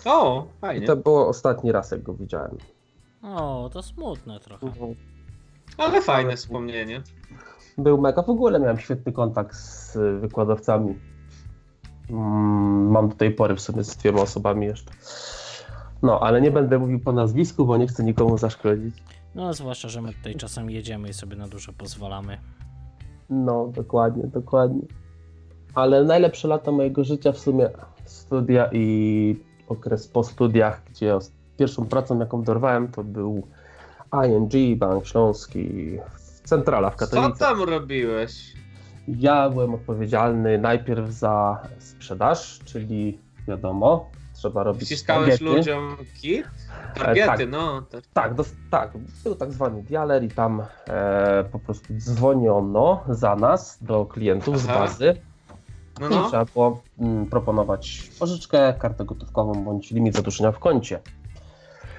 O, 0.04 0.46
I 0.56 0.60
fajnie. 0.60 0.86
to 0.86 0.96
było 0.96 1.28
ostatni 1.28 1.72
raz, 1.72 1.90
jak 1.90 2.02
go 2.02 2.14
widziałem. 2.14 2.56
o, 3.22 3.70
to 3.72 3.82
smutne 3.82 4.40
trochę. 4.40 4.66
Ale 5.78 6.02
fajne 6.02 6.36
wspomnienie. 6.36 7.02
Był 7.78 8.00
mega, 8.00 8.22
w 8.22 8.30
ogóle 8.30 8.60
miałem 8.60 8.78
świetny 8.78 9.12
kontakt 9.12 9.56
z 9.56 9.98
wykładowcami. 10.20 10.98
Mm, 12.10 12.90
Mam 12.90 13.08
do 13.08 13.14
tej 13.14 13.30
pory 13.30 13.56
w 13.56 13.60
sumie 13.60 13.84
z 13.84 13.96
dwiema 13.96 14.20
osobami 14.20 14.66
jeszcze. 14.66 14.90
No, 16.02 16.20
ale 16.20 16.40
nie 16.40 16.50
będę 16.50 16.78
mówił 16.78 17.00
po 17.00 17.12
nazwisku, 17.12 17.66
bo 17.66 17.76
nie 17.76 17.86
chcę 17.86 18.04
nikomu 18.04 18.38
zaszkodzić. 18.38 18.94
No, 19.34 19.54
zwłaszcza, 19.54 19.88
że 19.88 20.02
my 20.02 20.12
tutaj 20.12 20.34
czasem 20.34 20.70
jedziemy 20.70 21.08
i 21.08 21.12
sobie 21.12 21.36
na 21.36 21.48
dużo 21.48 21.72
pozwalamy. 21.72 22.38
No, 23.30 23.66
dokładnie, 23.74 24.26
dokładnie. 24.26 24.82
Ale 25.74 26.04
najlepsze 26.04 26.48
lata 26.48 26.72
mojego 26.72 27.04
życia 27.04 27.32
w 27.32 27.38
sumie 27.38 27.70
studia 28.04 28.70
i 28.72 29.36
okres 29.68 30.08
po 30.08 30.24
studiach, 30.24 30.82
gdzie 30.90 31.18
pierwszą 31.56 31.86
pracą, 31.86 32.18
jaką 32.18 32.42
dorwałem, 32.42 32.88
to 32.88 33.04
był 33.04 33.42
ING, 34.26 34.78
Bank 34.78 35.06
Śląski, 35.06 35.98
centrala 36.46 36.90
w 36.90 36.94
Co 36.96 36.98
Katowicach. 36.98 37.38
tam 37.38 37.62
robiłeś? 37.62 38.52
Ja 39.08 39.50
byłem 39.50 39.74
odpowiedzialny 39.74 40.58
najpierw 40.58 41.10
za 41.10 41.62
sprzedaż, 41.78 42.58
czyli 42.64 43.18
wiadomo, 43.48 44.10
trzeba 44.34 44.62
robić 44.62 44.84
Wciskałeś 44.84 45.28
targety. 45.28 45.44
ludziom 45.56 45.96
kit? 46.20 46.46
Targety, 46.94 47.26
tak. 47.26 47.50
no. 47.50 47.82
To... 47.82 47.98
Tak, 48.12 48.34
dos- 48.34 48.54
tak, 48.70 48.90
był 49.24 49.34
tak 49.34 49.52
zwany 49.52 49.82
dialer 49.82 50.24
i 50.24 50.28
tam 50.28 50.62
e, 50.88 51.44
po 51.52 51.58
prostu 51.58 51.94
dzwoniono 51.98 53.04
za 53.08 53.36
nas 53.36 53.78
do 53.80 54.06
klientów 54.06 54.60
z 54.60 54.68
Aha. 54.68 54.78
bazy 54.78 55.16
No, 56.00 56.06
i 56.06 56.10
no. 56.10 56.28
trzeba 56.28 56.44
było 56.44 56.82
mm, 56.98 57.26
proponować 57.26 58.10
pożyczkę, 58.18 58.74
kartę 58.78 59.04
gotówkową 59.04 59.64
bądź 59.64 59.90
limit 59.90 60.14
zadłużenia 60.14 60.52
w 60.52 60.58
koncie. 60.58 61.00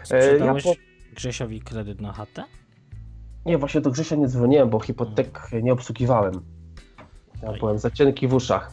E, 0.01 0.05
Sprzedałeś 0.05 0.65
ja 0.65 0.71
Grzesiowi 1.15 1.61
kredyt 1.61 2.01
na 2.01 2.13
chatę? 2.13 2.43
Nie, 3.47 3.57
właśnie 3.57 3.81
do 3.81 3.91
Grzesia 3.91 4.15
nie 4.15 4.27
dzwoniłem, 4.27 4.69
bo 4.69 4.79
hipotek 4.79 5.49
nie 5.63 5.73
obsługiwałem. 5.73 6.33
Ja 7.43 7.49
Oj. 7.49 7.59
byłem 7.59 7.79
za 7.79 7.91
cienki 7.91 8.27
w 8.27 8.33
uszach, 8.33 8.71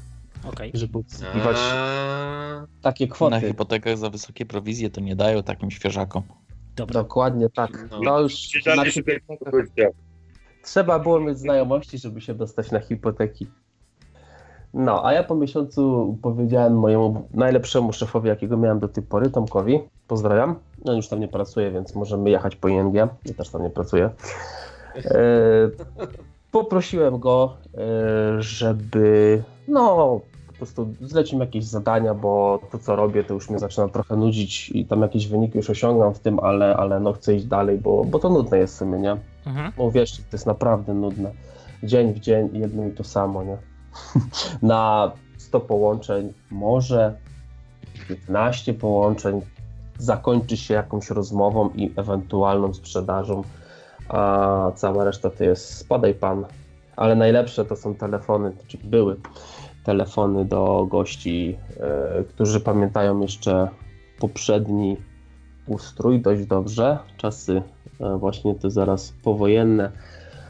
Okej. 0.48 0.70
żeby 0.74 0.98
obsługiwać 0.98 1.56
A, 1.60 2.66
takie 2.82 3.06
Na 3.06 3.14
kwoty. 3.14 3.40
hipotekach 3.40 3.98
za 3.98 4.10
wysokie 4.10 4.46
prowizje 4.46 4.90
to 4.90 5.00
nie 5.00 5.16
dają 5.16 5.42
takim 5.42 5.70
świeżakom. 5.70 6.22
Dobra. 6.76 7.02
Dokładnie 7.02 7.50
tak. 7.50 7.86
No. 7.90 8.00
No 8.02 8.20
już 8.20 8.34
na 8.76 8.84
hipotekach 8.84 9.38
trzeba 10.62 10.98
było 10.98 11.20
mieć 11.20 11.38
znajomości, 11.38 11.98
żeby 11.98 12.20
się 12.20 12.34
dostać 12.34 12.70
na 12.70 12.80
hipoteki. 12.80 13.46
No, 14.74 15.06
a 15.06 15.12
ja 15.12 15.24
po 15.24 15.34
miesiącu 15.34 16.18
powiedziałem 16.22 16.78
mojemu 16.78 17.28
najlepszemu 17.34 17.92
szefowi, 17.92 18.28
jakiego 18.28 18.56
miałem 18.56 18.78
do 18.80 18.88
tej 18.88 19.02
pory, 19.04 19.30
Tomkowi, 19.30 19.80
pozdrawiam. 20.08 20.56
On 20.84 20.96
już 20.96 21.08
tam 21.08 21.20
nie 21.20 21.28
pracuje, 21.28 21.70
więc 21.70 21.94
możemy 21.94 22.30
jechać 22.30 22.56
po 22.56 22.68
ING. 22.68 22.94
Ja 22.94 23.08
też 23.36 23.50
tam 23.50 23.62
nie 23.62 23.70
pracuję. 23.70 24.10
E, 24.96 25.20
poprosiłem 26.50 27.18
go, 27.18 27.56
e, 27.74 28.42
żeby 28.42 29.42
no 29.68 30.20
po 30.46 30.52
prostu 30.52 30.94
zlecił 31.00 31.38
mi 31.38 31.44
jakieś 31.44 31.64
zadania, 31.64 32.14
bo 32.14 32.60
to 32.70 32.78
co 32.78 32.96
robię 32.96 33.24
to 33.24 33.34
już 33.34 33.50
mnie 33.50 33.58
zaczyna 33.58 33.88
trochę 33.88 34.16
nudzić 34.16 34.70
i 34.70 34.86
tam 34.86 35.02
jakieś 35.02 35.28
wyniki 35.28 35.56
już 35.56 35.70
osiągam 35.70 36.14
w 36.14 36.18
tym, 36.18 36.40
ale, 36.40 36.76
ale 36.76 37.00
no 37.00 37.12
chcę 37.12 37.34
iść 37.34 37.46
dalej, 37.46 37.78
bo, 37.78 38.04
bo 38.04 38.18
to 38.18 38.30
nudne 38.30 38.58
jest 38.58 38.74
w 38.74 38.78
sumie, 38.78 38.98
nie? 38.98 39.16
Mhm. 39.46 39.72
No 39.78 39.90
wiesz, 39.90 40.16
to 40.16 40.22
jest 40.32 40.46
naprawdę 40.46 40.94
nudne. 40.94 41.32
Dzień 41.82 42.12
w 42.12 42.20
dzień 42.20 42.48
jedno 42.52 42.86
i 42.86 42.92
to 42.92 43.04
samo, 43.04 43.44
nie? 43.44 43.56
Na 44.62 45.12
100 45.36 45.60
połączeń, 45.60 46.32
może 46.50 47.14
15 48.08 48.74
połączeń 48.74 49.40
zakończy 49.98 50.56
się 50.56 50.74
jakąś 50.74 51.10
rozmową 51.10 51.70
i 51.74 51.92
ewentualną 51.97 52.74
sprzedażą, 52.74 53.42
a 54.08 54.73
cała 54.74 55.05
reszta 55.05 55.31
to 55.31 55.44
jest 55.44 55.76
spadaj 55.76 56.14
pan. 56.14 56.44
Ale 56.97 57.14
najlepsze 57.16 57.64
to 57.64 57.76
są 57.76 57.94
telefony, 57.94 58.52
czyli 58.66 58.89
były 58.89 59.16
telefony 59.84 60.44
do 60.44 60.86
gości, 60.90 61.58
e, 61.81 62.24
którzy 62.24 62.60
pamiętają 62.60 63.20
jeszcze 63.20 63.68
poprzedni 64.18 64.97
ustrój 65.66 66.20
dość 66.20 66.47
dobrze. 66.47 66.98
Czasy 67.16 67.62
e, 68.00 68.18
właśnie 68.18 68.55
te 68.55 68.70
zaraz 68.70 69.14
powojenne, 69.24 69.90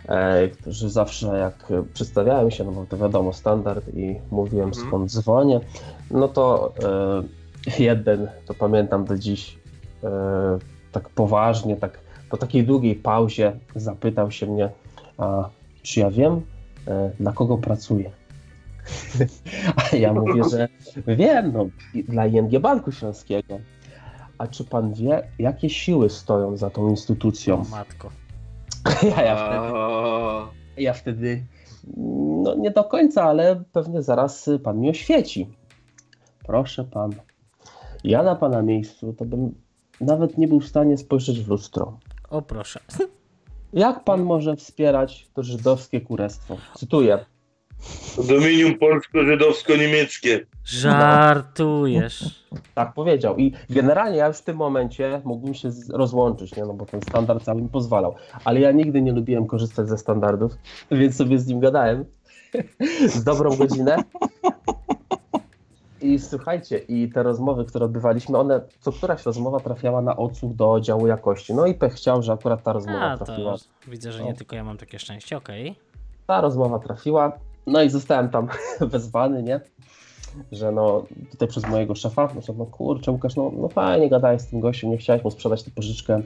e, 0.08 0.48
którzy 0.48 0.90
zawsze 0.90 1.26
jak 1.39 1.73
przedstawiałem 1.94 2.50
się, 2.50 2.64
no 2.64 2.73
bo 2.73 2.86
to 2.86 2.97
wiadomo 2.97 3.32
standard 3.32 3.84
i 3.94 4.16
mówiłem 4.31 4.68
Mhm. 4.68 4.86
skąd 4.86 5.10
dzwonię, 5.10 5.60
no 6.10 6.28
to 6.28 6.73
jeden, 7.78 8.28
to 8.47 8.55
pamiętam 8.55 9.05
do 9.05 9.18
dziś, 9.18 9.59
e, 10.05 10.09
tak 10.93 11.09
poważnie, 11.09 11.76
tak 11.76 12.01
po 12.31 12.36
takiej 12.36 12.65
długiej 12.65 12.94
pauzie 12.97 13.52
zapytał 13.76 14.31
się 14.31 14.47
mnie, 14.47 14.70
a 15.18 15.49
czy 15.83 16.01
ja 16.01 16.10
wiem, 16.10 16.41
e, 16.89 17.10
dla 17.20 17.33
kogo 17.33 17.59
pracuję? 17.59 18.10
A 19.93 19.97
ja 19.97 20.12
mówię, 20.12 20.43
że 20.51 20.68
wiem, 21.07 21.52
no, 21.52 21.67
dla 21.94 22.26
ING 22.26 22.59
Banku 22.59 22.93
Śląskiego. 22.93 23.59
A 24.39 24.47
czy 24.47 24.65
pan 24.65 24.94
wie, 24.94 25.28
jakie 25.39 25.70
siły 25.70 26.10
stoją 26.10 26.57
za 26.57 26.70
tą 26.70 26.89
instytucją? 26.89 27.60
O 27.60 27.65
matko. 27.65 28.10
Ja, 29.17 29.23
ja, 29.23 29.36
wtedy, 29.36 29.73
ja 30.76 30.93
wtedy, 30.93 31.44
no 32.43 32.55
nie 32.55 32.70
do 32.70 32.84
końca, 32.84 33.25
ale 33.25 33.62
pewnie 33.73 34.02
zaraz 34.02 34.51
pan 34.65 34.81
mi 34.81 34.91
oświeci. 34.91 35.49
Proszę 36.47 36.84
pan, 36.84 37.12
ja 38.05 38.23
na 38.23 38.34
pana 38.34 38.62
miejscu 38.62 39.12
to 39.12 39.24
bym 39.24 39.55
nawet 40.00 40.39
nie 40.39 40.49
był 40.49 40.60
w 40.60 40.68
stanie 40.68 40.99
spojrzeć 40.99 41.41
w 41.41 41.49
lustro. 41.49 41.99
O 42.31 42.42
proszę. 42.42 42.81
Jak 43.73 44.05
pan 44.05 44.23
może 44.23 44.57
wspierać 44.57 45.28
to 45.34 45.42
żydowskie 45.42 46.00
kurestwo? 46.00 46.57
Cytuję. 46.74 47.24
Dominium 48.28 48.78
polsko-żydowsko-niemieckie. 48.78 50.47
Żartujesz. 50.65 52.44
Tak 52.74 52.94
powiedział. 52.94 53.36
I 53.36 53.52
generalnie 53.70 54.18
ja 54.18 54.26
już 54.26 54.36
w 54.36 54.42
tym 54.42 54.57
momencie 54.57 55.20
mógłbym 55.24 55.55
się 55.55 55.70
rozłączyć, 55.92 56.57
nie? 56.57 56.62
No 56.62 56.74
bo 56.74 56.86
ten 56.86 57.02
standard 57.02 57.44
cały 57.44 57.62
mi 57.62 57.68
pozwalał. 57.68 58.15
Ale 58.44 58.60
ja 58.60 58.73
nigdy 58.73 59.02
nie 59.02 59.12
lubiłem 59.12 59.47
korzystać 59.47 59.89
ze 59.89 59.99
standardów, 59.99 60.52
więc 60.91 61.16
sobie 61.16 61.39
z 61.39 61.47
nim 61.47 61.60
gadałem 61.60 62.05
z 63.15 63.24
dobrą 63.24 63.57
godzinę. 63.57 63.97
I 66.05 66.18
słuchajcie, 66.18 66.78
i 66.78 67.08
te 67.08 67.23
rozmowy, 67.23 67.65
które 67.65 67.84
odbywaliśmy, 67.84 68.39
one, 68.39 68.60
co 68.81 68.92
któraś 68.92 69.24
rozmowa 69.26 69.60
trafiała 69.60 70.02
na 70.02 70.16
odsłuch 70.16 70.55
do 70.55 70.81
działu 70.81 71.07
jakości. 71.07 71.55
No 71.55 71.66
i 71.66 71.74
pech 71.74 71.94
chciał, 71.94 72.23
że 72.23 72.33
akurat 72.33 72.62
ta 72.62 72.73
rozmowa 72.73 73.00
A, 73.00 73.16
trafiła. 73.16 73.57
widzę, 73.89 74.12
że 74.12 74.24
nie 74.24 74.34
tylko 74.34 74.57
ja 74.57 74.65
mam 74.65 74.78
takie 74.78 74.99
szczęście, 74.99 75.36
okej. 75.36 75.76
Ta 76.26 76.41
rozmowa 76.41 76.78
trafiła, 76.78 77.33
no 77.66 77.83
i 77.83 77.91
zostałem 77.91 78.28
tam 78.28 78.49
wezwany, 78.92 79.42
nie? 79.42 79.60
że 80.52 80.73
no 80.73 81.05
tutaj 81.31 81.49
przez 81.49 81.68
mojego 81.68 81.94
szefa, 81.94 82.28
no, 82.34 82.41
że 82.41 82.52
no 82.52 82.66
kurczę 82.66 83.10
Łukasz, 83.10 83.36
no, 83.36 83.52
no 83.57 83.68
fajnie 83.68 84.08
gadałeś 84.10 84.42
z 84.42 84.47
tym 84.47 84.60
gościem, 84.60 84.91
nie 84.91 84.97
chciałeś 84.97 85.24
mu 85.24 85.31
sprzedać 85.31 85.62
tę 85.62 85.70
pożyczkę, 85.70 86.23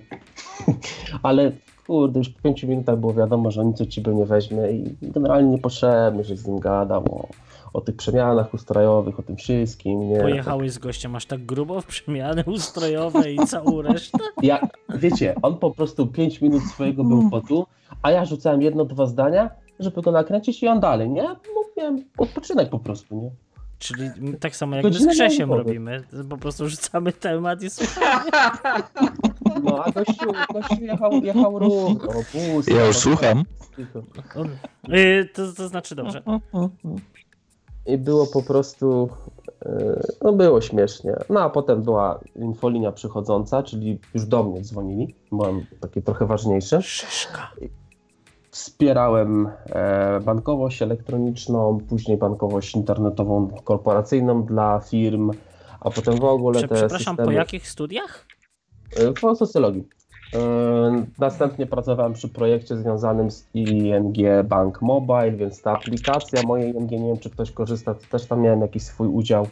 ale 1.23 1.53
kurde, 1.87 2.19
już 2.19 2.29
po 2.29 2.43
pięciu 2.43 2.69
minutach 2.69 2.97
było 2.97 3.15
wiadomo, 3.15 3.51
że 3.51 3.65
nic 3.65 3.81
od 3.81 3.89
ciebie 3.89 4.15
nie 4.15 4.27
weźmie 4.27 4.71
i 4.71 4.97
generalnie 5.03 5.51
niepotrzebny, 5.51 6.25
żeś 6.25 6.39
z 6.39 6.47
nim 6.47 6.59
gadał 6.59 7.05
o, 7.05 7.29
o 7.73 7.81
tych 7.81 7.97
przemianach 7.97 8.55
ustrojowych, 8.55 9.19
o 9.19 9.23
tym 9.23 9.37
wszystkim, 9.37 10.09
nie? 10.09 10.21
Pojechałeś 10.21 10.73
z 10.73 10.79
gościem 10.79 11.17
aż 11.17 11.27
tak 11.27 11.47
grubo 11.47 11.81
w 11.81 11.87
przemiany 11.87 12.45
ustrojowe 12.47 13.33
i 13.33 13.39
całą 13.39 13.83
resztę? 13.83 14.19
Ja, 14.43 14.61
wiecie, 14.95 15.35
on 15.43 15.57
po 15.59 15.71
prostu 15.71 16.07
5 16.07 16.41
minut 16.41 16.63
swojego 16.63 17.05
był 17.05 17.31
potu, 17.31 17.67
a 18.03 18.11
ja 18.11 18.25
rzucałem 18.25 18.63
jedno, 18.63 18.85
dwa 18.85 19.07
zdania, 19.07 19.51
żeby 19.81 20.03
go 20.03 20.13
nakręcić 20.13 20.63
i 20.63 20.69
on 20.69 20.81
dalej, 20.81 21.11
nie? 21.11 21.29
Mówiłem, 21.55 22.05
odpoczynek 22.19 22.71
po 22.71 22.79
prostu, 22.79 23.15
nie? 23.23 23.31
Czyli 23.79 24.11
tak 24.41 24.57
samo 24.57 24.77
jak 24.77 24.85
my 24.85 24.93
z 24.93 25.07
Krzesiem 25.07 25.53
robimy. 25.53 26.03
Po 26.31 26.37
prostu 26.37 26.69
rzucamy 26.69 27.13
temat 27.13 27.63
i 27.63 27.71
słuchamy. 27.71 28.31
No, 29.63 29.85
a 29.85 29.91
gościu, 29.91 30.33
gościu 30.53 30.85
jechał, 30.85 31.13
jechał 31.13 31.59
pusty, 32.33 32.73
Ja 32.73 32.87
już 32.87 32.97
słucham. 32.97 33.45
y, 34.89 35.29
to, 35.35 35.53
to 35.53 35.69
znaczy 35.69 35.95
dobrze. 35.95 36.23
I 37.89 37.99
było 37.99 38.27
po 38.27 38.43
prostu, 38.43 39.09
yy, 39.65 40.03
no 40.23 40.33
było 40.33 40.61
śmiesznie. 40.61 41.17
No 41.31 41.41
a 41.41 41.51
potem 41.51 41.83
była 41.83 42.21
infolinia 42.37 42.93
przychodząca, 42.93 43.63
czyli 43.63 43.99
już 44.15 44.27
do 44.27 44.43
mnie 44.43 44.61
dzwonili, 44.61 45.15
byłem 45.33 45.67
taki 45.81 46.03
trochę 46.03 46.27
ważniejszy. 46.27 46.83
Szyszka. 46.83 47.51
Wspierałem 48.51 49.49
e, 49.67 50.21
bankowość 50.21 50.83
elektroniczną, 50.83 51.79
później 51.89 52.17
bankowość 52.17 52.75
internetową 52.75 53.49
korporacyjną 53.65 54.43
dla 54.43 54.81
firm, 54.81 55.31
a 55.81 55.91
potem 55.91 56.17
w 56.17 56.25
ogóle 56.25 56.59
Prze, 56.59 56.69
te 56.69 56.75
przepraszam, 56.75 57.17
systemy... 57.17 57.27
po 57.27 57.33
jakich 57.33 57.69
studiach? 57.69 58.27
E, 58.97 59.13
Po 59.13 59.35
socjologii. 59.35 59.89
E, 60.35 61.07
Następnie 61.19 61.67
pracowałem 61.67 62.13
przy 62.13 62.29
projekcie 62.29 62.77
związanym 62.77 63.31
z 63.31 63.49
ING 63.55 64.17
Bank 64.45 64.83
Mobile, 64.83 65.33
więc 65.33 65.63
ta 65.63 65.73
aplikacja 65.73 66.43
mojej 66.43 66.75
ING, 66.75 66.91
nie 66.91 66.99
wiem 67.09 67.19
czy 67.19 67.31
ktoś 67.31 67.51
korzysta, 67.53 67.95
to 67.95 68.01
też 68.11 68.27
tam 68.27 68.41
miałem 68.41 68.61
jakiś 68.61 68.83
swój 68.83 69.09
udział, 69.09 69.49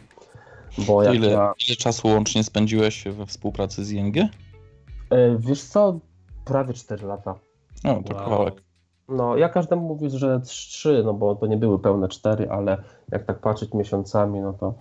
bo 0.77 1.03
jak 1.03 1.15
Ile, 1.15 1.31
ja, 1.31 1.53
ile 1.67 1.75
czasu 1.75 2.07
łącznie 2.07 2.43
spędziłeś 2.43 3.03
we 3.03 3.25
współpracy 3.25 3.85
z 3.85 3.91
ING? 3.91 4.17
e, 4.17 4.27
wiesz 5.39 5.63
co, 5.63 5.99
prawie 6.45 6.73
4 6.73 7.07
lata. 7.07 7.35
No, 7.83 8.03
to 8.03 8.13
Wow. 8.13 8.23
kawałek. 8.23 8.63
No, 9.09 9.37
ja 9.37 9.49
każdemu 9.49 9.87
mówię, 9.87 10.09
że 10.09 10.39
3, 10.41 11.01
no 11.05 11.13
bo 11.13 11.35
to 11.35 11.47
nie 11.47 11.57
były 11.57 11.79
pełne 11.79 12.07
4, 12.07 12.49
ale 12.49 12.77
jak 13.11 13.25
tak 13.25 13.39
patrzeć 13.39 13.73
miesiącami, 13.73 14.39
no 14.39 14.53
to 14.53 14.73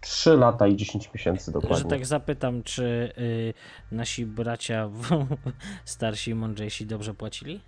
3 0.00 0.36
lata 0.36 0.66
i 0.66 0.76
10 0.76 1.10
miesięcy 1.14 1.52
dokładnie. 1.52 1.78
Że 1.78 1.84
tak 1.84 2.06
zapytam, 2.06 2.62
czy 2.62 3.12
y, 3.18 3.54
nasi 3.92 4.26
bracia 4.26 4.90
starsi 5.84 6.30
i 6.30 6.34
mądrzejsi 6.34 6.86
dobrze 6.86 7.14
płacili? 7.14 7.60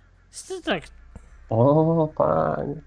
Tak, 0.65 0.83
O, 1.49 2.07
panie. 2.15 2.81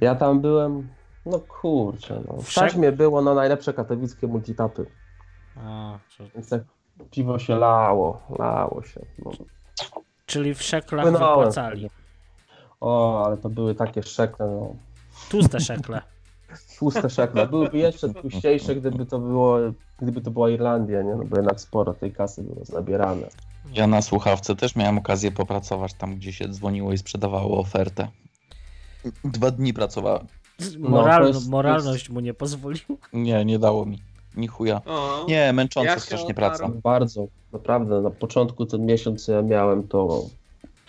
Ja 0.00 0.14
tam 0.14 0.40
byłem, 0.40 0.88
no 1.26 1.40
kurczę, 1.40 2.22
no. 2.28 2.42
W 2.42 2.54
taśmie 2.54 2.92
było 2.92 3.22
no 3.22 3.34
najlepsze 3.34 3.72
katowickie 3.72 4.26
multitapy, 4.26 4.86
a, 5.56 5.98
że- 6.08 6.26
więc 6.34 6.48
tak 6.48 6.62
piwo 7.10 7.38
się 7.38 7.56
lało, 7.56 8.22
lało 8.38 8.82
się. 8.82 9.00
No. 9.18 9.30
czyli 10.26 10.54
w 10.54 10.62
szeklach 10.62 11.02
Płynąłem 11.04 11.38
wypłacali. 11.38 11.90
O, 12.80 13.24
ale 13.26 13.36
to 13.36 13.48
były 13.48 13.74
takie 13.74 14.02
szekle, 14.02 14.46
no. 14.46 14.74
Tłuste 15.30 15.60
szekle. 15.60 16.02
Tłuste 16.78 17.10
szekle. 17.10 17.46
Byłyby 17.46 17.78
jeszcze 17.78 18.14
tłuściejsze, 18.14 18.74
gdyby 18.74 19.06
to 19.06 19.18
było, 19.18 19.58
gdyby 19.98 20.20
to 20.20 20.30
była 20.30 20.50
Irlandia, 20.50 21.02
nie? 21.02 21.14
No 21.14 21.24
bo 21.24 21.36
jednak 21.36 21.60
sporo 21.60 21.94
tej 21.94 22.12
kasy 22.12 22.42
było 22.42 22.64
zabierane. 22.64 23.26
Ja 23.74 23.86
na 23.86 24.02
słuchawce 24.02 24.56
też 24.56 24.76
miałem 24.76 24.98
okazję 24.98 25.32
popracować 25.32 25.94
tam, 25.94 26.16
gdzie 26.16 26.32
się 26.32 26.48
dzwoniło 26.48 26.92
i 26.92 26.98
sprzedawało 26.98 27.58
ofertę. 27.58 28.08
Dwa 29.24 29.50
dni 29.50 29.74
pracowałem. 29.74 30.26
Moral, 30.78 31.22
to 31.22 31.28
jest- 31.28 31.48
moralność 31.50 32.10
mu 32.10 32.20
nie 32.20 32.34
pozwoliła. 32.34 32.84
Nie, 33.12 33.44
nie 33.44 33.58
dało 33.58 33.86
mi. 33.86 34.02
Ni 34.36 34.46
chuja. 34.48 34.80
O, 34.86 35.24
Nie, 35.28 35.52
męcząca 35.52 35.88
Ja 35.90 35.94
się 35.94 36.00
strasznie 36.00 36.34
praca. 36.34 36.68
Bardzo, 36.82 37.26
naprawdę, 37.52 38.00
na 38.00 38.10
początku 38.10 38.66
ten 38.66 38.86
miesiąc, 38.86 39.28
ja 39.28 39.42
miałem, 39.42 39.88
to 39.88 40.24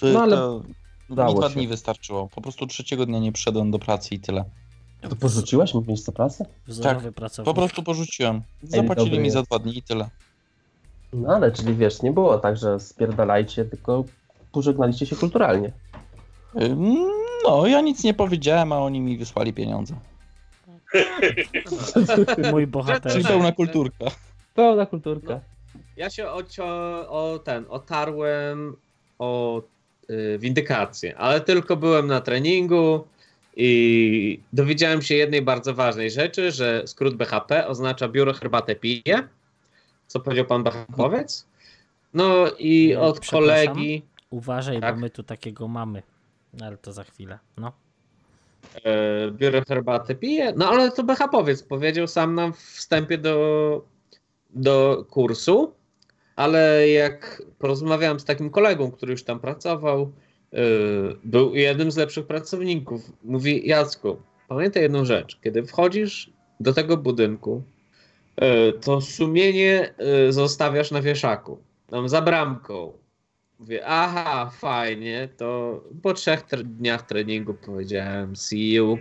No, 0.01 0.21
ale 0.21 0.35
to 0.37 0.61
mi 0.67 0.73
udało 1.09 1.33
dwa 1.33 1.49
się. 1.49 1.55
dni 1.55 1.67
wystarczyło. 1.67 2.27
Po 2.35 2.41
prostu 2.41 2.67
trzeciego 2.67 3.05
dnia 3.05 3.19
nie 3.19 3.31
przyszedłem 3.31 3.71
do 3.71 3.79
pracy 3.79 4.15
i 4.15 4.19
tyle. 4.19 4.45
To 5.09 5.15
porzuciłeś 5.15 5.73
mi 5.73 5.83
miejsce 5.87 6.11
pracy? 6.11 6.45
Wzorowy 6.67 7.11
Po 7.11 7.15
pracownik. 7.17 7.55
prostu 7.55 7.83
porzuciłem. 7.83 8.41
Zapłacili 8.63 9.19
mi 9.19 9.29
za 9.31 9.43
dwa 9.43 9.59
dni 9.59 9.77
i 9.77 9.81
tyle. 9.83 10.09
No 11.13 11.35
ale, 11.35 11.51
czyli 11.51 11.75
wiesz, 11.75 12.01
nie 12.01 12.11
było 12.11 12.37
tak, 12.37 12.57
że 12.57 12.79
spierdalajcie, 12.79 13.65
tylko 13.65 14.03
pożegnaliście 14.51 15.05
się 15.05 15.15
kulturalnie. 15.15 15.71
Ym, 16.61 16.95
No, 17.47 17.67
ja 17.67 17.81
nic 17.81 18.03
nie 18.03 18.13
powiedziałem, 18.13 18.71
a 18.71 18.77
oni 18.79 18.99
mi 19.01 19.17
wysłali 19.17 19.53
pieniądze. 19.53 19.95
Mój 22.51 22.53
Czyli 22.53 22.67
bohater. 22.67 23.23
pełna 23.23 23.51
kulturka. 23.51 24.05
Pełna 24.55 24.85
kulturka. 24.85 25.39
Ja 25.97 26.09
się 26.09 26.29
ocio, 26.29 26.65
o 27.09 27.39
ten, 27.43 27.65
otarłem 27.69 28.75
o 29.19 29.61
y, 30.09 30.37
windykację, 30.39 31.17
ale 31.17 31.41
tylko 31.41 31.77
byłem 31.77 32.07
na 32.07 32.21
treningu 32.21 33.03
i 33.55 34.39
dowiedziałem 34.53 35.01
się 35.01 35.15
jednej 35.15 35.41
bardzo 35.41 35.73
ważnej 35.73 36.11
rzeczy, 36.11 36.51
że 36.51 36.83
skrót 36.85 37.15
BHP 37.15 37.67
oznacza 37.67 38.07
biuro 38.07 38.33
herbatę 38.33 38.75
pije, 38.75 39.27
co 40.07 40.19
powiedział 40.19 40.45
pan 40.45 40.63
Bachakowiec. 40.63 41.47
No 42.13 42.45
i 42.59 42.91
E, 42.91 42.99
od 42.99 43.19
kolegi 43.19 44.03
Uważaj, 44.29 44.81
Tak. 44.81 44.95
bo 44.95 45.01
my 45.01 45.09
tu 45.09 45.23
takiego 45.23 45.67
mamy. 45.67 46.03
No, 46.53 46.65
Ale 46.65 46.77
to 46.77 46.93
za 46.93 47.03
chwilę. 47.03 47.39
No. 47.57 47.71
e, 48.83 49.31
biuro 49.31 49.61
herbatę 49.67 50.15
pije, 50.15 50.53
no 50.57 50.69
ale 50.69 50.91
to 50.91 51.03
BHPowiec 51.03 51.63
powiedział 51.63 52.07
sam 52.07 52.35
nam 52.35 52.53
w 52.53 52.57
wstępie 52.57 53.17
do, 53.17 53.85
do 54.49 55.05
kursu, 55.09 55.73
ale 56.35 56.89
jak 56.89 57.43
porozmawiałem 57.59 58.19
z 58.19 58.25
takim 58.25 58.49
kolegą, 58.49 58.91
który 58.91 59.11
już 59.11 59.23
tam 59.23 59.39
pracował, 59.39 60.11
był 61.23 61.55
jednym 61.55 61.91
z 61.91 61.97
lepszych 61.97 62.27
pracowników. 62.27 63.11
Mówi, 63.23 63.67
Jacku, 63.67 64.17
pamiętaj 64.47 64.83
jedną 64.83 65.05
rzecz. 65.05 65.39
Kiedy 65.43 65.63
wchodzisz 65.63 66.31
do 66.59 66.73
tego 66.73 66.97
budynku, 66.97 67.63
yy, 68.41 68.73
to 68.73 69.01
sumienie 69.01 69.93
yy, 70.25 70.33
zostawiasz 70.33 70.91
na 70.91 71.01
wieszaku, 71.01 71.59
tam 71.87 72.09
za 72.09 72.21
bramką. 72.21 72.93
Mówię, 73.59 73.85
aha, 73.85 74.51
fajnie, 74.59 75.29
to 75.37 75.81
po 76.01 76.13
trzech 76.13 76.45
dniach 76.63 77.01
treningu 77.01 77.53
powiedziałem 77.53 78.35
see 78.35 78.73
you 78.73 78.97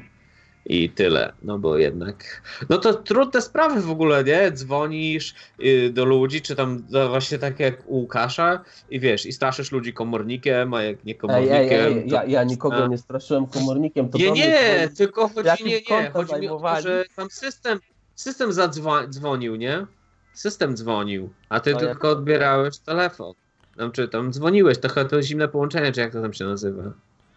i 0.70 0.90
tyle, 0.90 1.32
no 1.42 1.58
bo 1.58 1.78
jednak, 1.78 2.42
no 2.68 2.78
to 2.78 2.94
trudne 2.94 3.42
sprawy 3.42 3.80
w 3.80 3.90
ogóle, 3.90 4.24
nie? 4.24 4.52
Dzwonisz 4.52 5.34
y, 5.64 5.90
do 5.92 6.04
ludzi, 6.04 6.42
czy 6.42 6.56
tam 6.56 6.82
właśnie 7.08 7.38
tak 7.38 7.60
jak 7.60 7.82
u 7.86 7.96
Łukasza 7.96 8.64
i 8.90 9.00
wiesz, 9.00 9.26
i 9.26 9.32
straszysz 9.32 9.72
ludzi 9.72 9.92
komornikiem, 9.92 10.74
a 10.74 10.82
jak 10.82 11.04
nie 11.04 11.12
Ej, 11.12 11.18
komornikiem, 11.18 11.56
ej, 11.56 11.98
ej, 11.98 12.08
to... 12.08 12.14
ja, 12.14 12.24
ja 12.24 12.44
nikogo 12.44 12.84
A. 12.84 12.86
nie 12.86 12.98
straszyłem 12.98 13.46
komornikiem. 13.46 14.08
To 14.08 14.18
Nie, 14.18 14.30
nie, 14.32 14.88
tylko 14.96 15.28
chodzi, 15.28 15.64
nie, 15.64 15.80
nie, 15.90 16.10
chodzi 16.10 16.34
mi 16.34 16.48
o 16.48 16.60
to, 16.60 16.80
że 16.80 17.04
tam 17.16 17.30
system, 17.30 17.78
system 18.14 18.52
zadzwonił, 18.52 19.56
nie? 19.56 19.86
System 20.32 20.76
dzwonił, 20.76 21.30
a 21.48 21.60
ty 21.60 21.74
A 21.76 21.78
tylko 21.78 22.08
jak- 22.08 22.16
odbierałeś 22.18 22.78
telefon. 22.78 23.34
Tam, 23.76 23.92
czy 23.92 24.08
tam 24.08 24.32
dzwoniłeś, 24.32 24.78
to 24.78 24.88
chyba 24.88 25.08
to 25.08 25.22
zimne 25.22 25.48
połączenie, 25.48 25.92
czy 25.92 26.00
jak 26.00 26.12
to 26.12 26.22
tam 26.22 26.32
się 26.32 26.44
nazywa? 26.44 26.82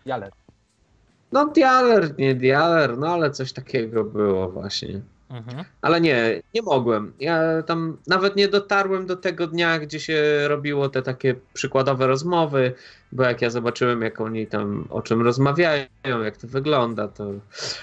Jale. 0.05 0.42
No 1.33 1.45
dialer, 1.45 2.13
nie 2.17 2.35
dialer, 2.35 2.97
no 2.97 3.07
ale 3.07 3.31
coś 3.31 3.53
takiego 3.53 4.03
było 4.03 4.49
właśnie. 4.49 5.01
Mhm. 5.29 5.65
Ale 5.81 6.01
nie, 6.01 6.41
nie 6.53 6.61
mogłem. 6.61 7.13
Ja 7.19 7.63
tam 7.63 7.97
nawet 8.07 8.35
nie 8.35 8.47
dotarłem 8.47 9.05
do 9.05 9.15
tego 9.15 9.47
dnia, 9.47 9.79
gdzie 9.79 9.99
się 9.99 10.47
robiło 10.47 10.89
te 10.89 11.01
takie 11.01 11.35
przykładowe 11.53 12.07
rozmowy, 12.07 12.73
bo 13.11 13.23
jak 13.23 13.41
ja 13.41 13.49
zobaczyłem, 13.49 14.01
jak 14.01 14.21
oni 14.21 14.47
tam 14.47 14.85
o 14.89 15.01
czym 15.01 15.21
rozmawiają, 15.21 15.85
jak 16.23 16.37
to 16.37 16.47
wygląda, 16.47 17.07
to. 17.07 17.31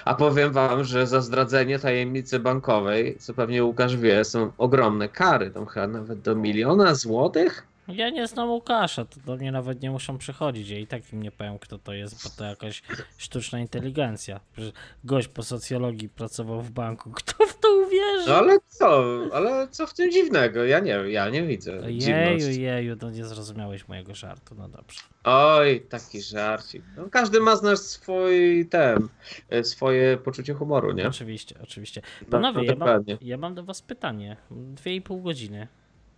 A 0.04 0.14
powiem 0.14 0.52
wam, 0.52 0.84
że 0.84 1.06
za 1.06 1.20
zdradzenie 1.20 1.78
tajemnicy 1.78 2.38
bankowej, 2.38 3.16
co 3.18 3.34
pewnie 3.34 3.64
Łukasz 3.64 3.96
wie, 3.96 4.24
są 4.24 4.52
ogromne 4.58 5.08
kary. 5.08 5.50
Tam 5.50 5.66
chyba 5.66 5.86
nawet 5.86 6.20
do 6.20 6.34
miliona 6.34 6.94
złotych. 6.94 7.69
Ja 7.94 8.10
nie 8.10 8.26
znam 8.26 8.50
Łukasza, 8.50 9.04
to 9.04 9.20
do 9.20 9.36
mnie 9.36 9.52
nawet 9.52 9.82
nie 9.82 9.90
muszą 9.90 10.18
przychodzić. 10.18 10.68
Ja 10.68 10.78
i 10.78 10.86
tak 10.86 11.12
im 11.12 11.22
nie 11.22 11.30
powiem, 11.30 11.58
kto 11.58 11.78
to 11.78 11.92
jest, 11.92 12.24
bo 12.24 12.30
to 12.36 12.44
jakaś 12.44 12.82
sztuczna 13.18 13.60
inteligencja. 13.60 14.40
Przecież 14.52 14.72
gość 15.04 15.28
po 15.28 15.42
socjologii 15.42 16.08
pracował 16.08 16.62
w 16.62 16.70
banku. 16.70 17.10
Kto 17.20 17.46
w 17.46 17.58
to 17.58 17.68
uwierzy? 17.86 18.28
No 18.28 18.36
ale 18.36 18.58
co? 18.68 19.04
Ale 19.32 19.68
co 19.68 19.86
w 19.86 19.94
tym 19.94 20.10
dziwnego? 20.10 20.64
Ja 20.64 20.80
nie 20.80 20.90
ja 20.90 21.28
nie 21.28 21.42
widzę 21.42 21.82
Jeju, 21.86 22.60
jeju, 22.60 22.96
no 23.02 23.10
nie 23.10 23.24
zrozumiałeś 23.24 23.88
mojego 23.88 24.14
żartu, 24.14 24.54
no 24.54 24.68
dobrze. 24.68 25.00
Oj, 25.24 25.80
taki 25.88 26.22
żarcik. 26.22 26.82
No, 26.96 27.08
każdy 27.10 27.40
ma 27.40 27.56
z 27.56 27.62
nas 27.62 27.90
swój 27.90 28.66
ten, 28.70 29.08
e, 29.50 29.64
swoje 29.64 30.16
poczucie 30.16 30.54
humoru, 30.54 30.92
nie? 30.92 31.08
Oczywiście, 31.08 31.54
oczywiście. 31.62 32.02
No, 32.22 32.28
Panowie, 32.30 32.74
no, 32.78 32.86
ja, 32.86 32.94
mam, 32.94 33.04
ja 33.20 33.36
mam 33.36 33.54
do 33.54 33.64
was 33.64 33.82
pytanie. 33.82 34.36
Dwie 34.50 34.94
i 34.94 35.02
pół 35.02 35.22
godziny. 35.22 35.68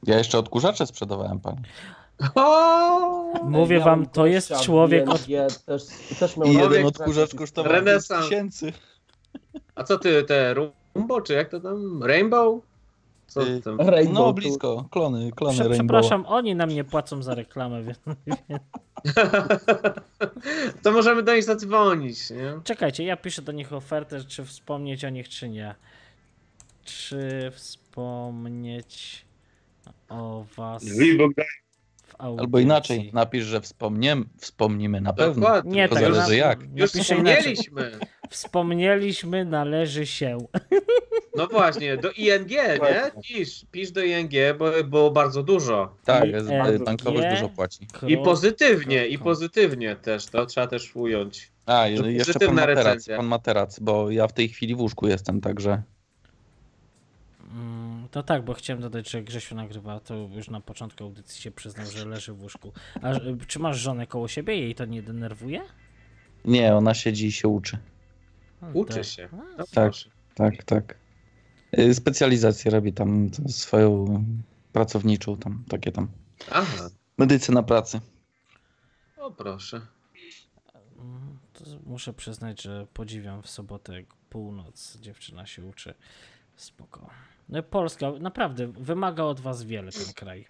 Ja 0.07 0.19
jeszcze 0.19 0.39
odkurzacze 0.39 0.87
sprzedawałem 0.87 1.41
pani. 1.41 1.59
O! 2.35 3.45
Mówię 3.45 3.81
wam, 3.81 4.07
to 4.07 4.27
jest 4.27 4.53
człowiek 4.61 5.09
od... 5.09 5.27
Też, 5.67 5.83
też 6.19 6.37
miał 6.37 6.49
I 6.49 6.55
jeden 6.55 6.87
odkurzacz 6.87 7.35
kosztował 7.35 7.73
Renesans. 7.73 8.25
tysięcy. 8.25 8.73
A 9.75 9.85
co 9.85 9.99
ty, 9.99 10.25
te 10.25 10.55
Rumbo, 10.95 11.21
czy 11.21 11.33
jak 11.33 11.49
to 11.49 11.61
tam? 11.61 12.03
Rainbow? 12.03 12.61
Co 13.27 13.47
Y, 13.49 13.61
tam? 13.61 13.81
Rainbow 13.81 14.15
No 14.15 14.25
tu- 14.27 14.35
blisko, 14.35 14.85
klony, 14.91 15.33
klony 15.33 15.55
Prze- 15.55 15.59
Rainbow. 15.69 15.79
Przepraszam, 15.79 16.27
oni 16.27 16.55
nam 16.55 16.69
nie 16.71 16.85
płacą 16.85 17.23
za 17.23 17.35
reklamę, 17.35 17.83
więc... 17.83 17.99
to 20.83 20.93
możemy 20.93 21.23
do 21.23 21.35
nich 21.35 21.45
zadzwonić, 21.45 22.31
nie? 22.31 22.61
Czekajcie, 22.65 23.05
ja 23.05 23.17
piszę 23.17 23.43
do 23.43 23.53
nich 23.53 23.73
ofertę, 23.73 24.25
czy 24.25 24.45
wspomnieć 24.45 25.05
o 25.05 25.09
nich, 25.11 25.29
czy 25.29 25.49
nie. 25.49 25.75
Czy 26.85 27.51
wspomnieć 27.55 29.25
o 30.09 30.45
was 30.57 30.85
w 30.85 30.91
audycji? 30.91 31.49
Albo 32.19 32.59
inaczej, 32.59 33.11
napisz, 33.13 33.45
że 33.45 33.61
wspomniem, 33.61 34.29
wspomnimy 34.39 35.01
na 35.01 35.13
pewno. 35.13 35.35
Dokładnie. 35.35 35.73
Nie, 35.73 35.89
To 35.89 35.95
tak 35.95 36.05
zależy 36.05 36.31
na- 36.31 36.35
jak. 36.35 36.61
Już 36.61 36.95
inaczej. 36.95 37.03
wspomnieliśmy. 37.03 37.99
Wspomnieliśmy, 38.31 39.45
należy 39.45 40.07
się. 40.07 40.39
No 41.37 41.47
właśnie, 41.47 41.97
do 41.97 42.11
ING, 42.11 42.51
nie? 42.51 42.79
Pisz, 43.25 43.67
pisz 43.71 43.91
do 43.91 44.03
ING, 44.03 44.31
bo 44.59 44.85
było 44.85 45.11
bardzo 45.11 45.43
dużo. 45.43 45.95
Tak, 46.05 46.25
bankowość 46.85 47.29
dużo 47.31 47.49
płaci. 47.49 47.87
I 48.07 48.17
pozytywnie, 48.19 49.07
i 49.07 49.19
pozytywnie 49.19 49.97
też, 49.97 50.27
to 50.27 50.47
trzeba 50.47 50.67
też 50.67 50.97
ująć. 50.97 51.51
A, 51.67 51.87
jeszcze 51.89 52.39
pan 52.47 52.55
materac, 52.55 53.07
pan 53.17 53.27
materac, 53.27 53.79
bo 53.81 54.11
ja 54.11 54.27
w 54.29 54.33
tej 54.33 54.49
chwili 54.49 54.75
w 54.75 54.81
łóżku 54.81 55.09
jestem, 55.09 55.41
także 55.41 55.83
Mm, 57.55 57.82
To 58.13 58.23
tak, 58.23 58.45
bo 58.45 58.55
chciałem 58.55 58.83
dodać, 58.83 59.11
że 59.11 59.23
Grzesiu 59.23 59.55
nagrywa, 59.55 60.01
to 60.01 60.15
już 60.15 60.49
na 60.51 60.61
początku 60.61 61.05
audycji 61.05 61.43
się 61.43 61.51
przyznał, 61.51 61.87
że 61.87 62.05
leży 62.05 62.33
w 62.33 62.43
łóżku. 62.43 62.73
A 63.03 63.13
y, 63.15 63.39
czy 63.47 63.59
masz 63.59 63.79
żonę 63.79 64.07
koło 64.07 64.29
siebie? 64.29 64.57
Jej 64.61 64.75
to 64.75 64.85
nie 64.85 65.03
denerwuje? 65.03 65.63
nie, 66.45 66.75
ona 66.77 66.95
siedzi 66.95 67.27
i 67.27 67.33
się 67.33 67.49
uczy. 67.49 67.79
No, 68.63 68.69
Uczy 68.75 69.05
się. 69.05 69.29
No, 69.33 69.65
Tak. 69.75 69.93
Tak, 70.35 70.65
tak. 70.65 70.99
Y, 71.79 71.95
Specjalizację 71.95 72.71
robi 72.71 72.93
tam 72.93 73.31
swoją 73.49 74.25
pracowniczą, 74.73 75.37
tam 75.37 75.65
takie 75.69 75.93
tam. 75.93 76.09
Aha, 76.51 76.89
Medycyna 77.19 77.63
pracy. 77.63 78.01
o 79.17 79.31
proszę. 79.31 79.81
Mm, 80.99 81.39
To 81.53 81.65
muszę 81.87 82.13
przyznać, 82.13 82.63
że 82.63 82.87
podziwiam 82.95 83.43
w 83.43 83.51
sobotę 83.51 83.95
jak 83.95 84.15
północ. 84.15 84.99
Dziewczyna 85.01 85.47
się 85.47 85.65
uczy. 85.65 85.95
Spoko. 86.57 87.11
No 87.49 87.63
Polska 87.63 88.13
naprawdę 88.21 88.67
wymaga 88.67 89.23
od 89.25 89.41
was 89.41 89.63
wiele 89.63 89.93
ten 89.93 90.15
kraj. 90.15 90.47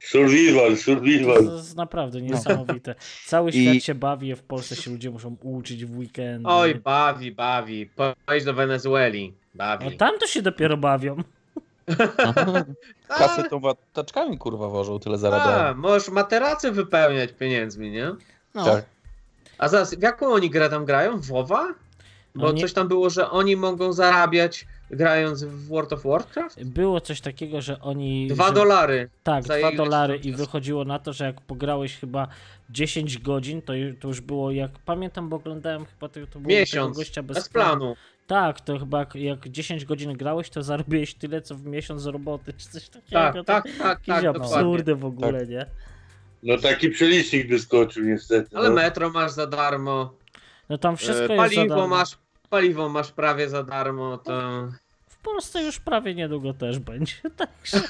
Survival, 0.00 0.70
To 0.70 0.76
survival. 0.76 1.44
jest 1.44 1.76
naprawdę 1.76 2.22
niesamowite. 2.22 2.94
Cały 3.26 3.50
I- 3.50 3.62
świat 3.62 3.84
się 3.84 3.94
bawi, 3.94 4.32
a 4.32 4.36
w 4.36 4.42
Polsce 4.42 4.76
się 4.76 4.90
ludzie 4.90 5.10
muszą 5.10 5.36
uczyć 5.42 5.84
w 5.84 5.98
weekend. 5.98 6.46
Oj, 6.46 6.74
bawi, 6.74 7.32
bawi. 7.32 7.90
Pojdź 8.26 8.44
do 8.44 8.54
Wenezueli. 8.54 9.34
Bawi. 9.54 9.84
No 9.84 9.90
tam 9.98 10.18
to 10.18 10.26
się 10.26 10.42
dopiero 10.42 10.76
bawią. 10.76 11.16
Kasę 13.08 13.42
tą 13.48 13.60
taczkami 13.92 14.38
kurwa 14.38 14.68
wożą, 14.68 14.98
tyle 14.98 15.14
A, 15.14 15.18
zarabiają. 15.18 15.74
możesz 15.74 16.08
materacy 16.08 16.72
wypełniać 16.72 17.32
pieniędzmi, 17.32 17.90
nie? 17.90 18.10
No, 18.54 18.64
Tak. 18.64 18.84
A 19.58 19.68
zaraz, 19.68 19.94
w 19.94 20.02
jaką 20.02 20.26
oni 20.32 20.50
grę 20.50 20.70
tam 20.70 20.84
grają? 20.84 21.18
W 21.18 21.26
WoWa? 21.26 21.74
Bo 22.34 22.46
Oni- 22.46 22.60
coś 22.60 22.72
tam 22.72 22.88
było, 22.88 23.10
że 23.10 23.30
oni 23.30 23.56
mogą 23.56 23.92
zarabiać 23.92 24.66
grając 24.90 25.44
w 25.44 25.68
World 25.68 25.92
of 25.92 26.02
Warcraft? 26.04 26.64
Było 26.64 27.00
coś 27.00 27.20
takiego, 27.20 27.60
że 27.60 27.80
oni. 27.80 28.26
Dwa 28.26 28.48
że, 28.48 28.52
dolary. 28.54 29.10
Tak, 29.22 29.44
dwa 29.44 29.72
dolary 29.72 30.16
i 30.16 30.32
wychodziło 30.32 30.84
na 30.84 30.98
to, 30.98 31.12
że 31.12 31.24
jak 31.24 31.40
pograłeś 31.40 31.96
chyba 31.98 32.28
10 32.70 33.18
godzin, 33.18 33.62
to, 33.62 33.72
ju- 33.72 33.94
to 34.00 34.08
już 34.08 34.20
było 34.20 34.50
jak. 34.50 34.70
Pamiętam, 34.84 35.28
bo 35.28 35.36
oglądałem 35.36 35.84
chyba 35.84 36.08
to, 36.08 36.14
to 36.14 36.20
było 36.20 36.26
tego 36.26 36.48
Miesiąc. 36.48 36.96
gościa 36.96 37.22
bez, 37.22 37.36
Bez 37.36 37.48
planu. 37.48 37.96
Tak, 38.26 38.60
to 38.60 38.78
chyba 38.78 38.98
jak- 38.98 39.14
jak 39.14 39.48
10 39.48 39.84
godzin 39.84 40.12
grałeś, 40.12 40.50
to 40.50 40.62
zarobiłeś 40.62 41.14
tyle, 41.14 41.42
co 41.42 41.54
w 41.54 41.66
miesiąc 41.66 42.02
z 42.02 42.06
roboty, 42.06 42.52
czy 42.52 42.68
coś 42.68 42.88
takiego. 42.88 43.10
Tak, 43.12 43.34
To 43.34 43.44
tak, 43.44 43.64
tak, 43.78 44.00
tak, 44.06 44.24
absurdy 44.24 44.94
w 44.94 45.04
ogóle, 45.04 45.46
nie? 45.46 45.66
No 46.42 46.58
taki 46.58 46.90
przelicznik 46.90 47.48
wyskoczył 47.48 48.04
niestety. 48.04 48.56
Ale 48.56 48.68
no. 48.68 48.74
metro 48.74 49.10
masz 49.10 49.30
za 49.30 49.46
darmo. 49.46 50.12
No 50.68 50.78
tam 50.78 50.96
wszystko 50.96 51.18
e, 51.34 51.36
jest 51.36 51.54
za 51.54 51.56
Paliwo 51.56 51.74
darmo. 51.74 51.88
masz, 51.88 52.18
paliwo 52.52 52.88
masz 52.88 53.12
prawie 53.12 53.48
za 53.48 53.62
darmo, 53.62 54.18
to... 54.18 54.68
W 55.08 55.16
Polsce 55.22 55.62
już 55.62 55.80
prawie 55.80 56.14
niedługo 56.14 56.54
też 56.54 56.78
będzie, 56.78 57.14
także... 57.36 57.80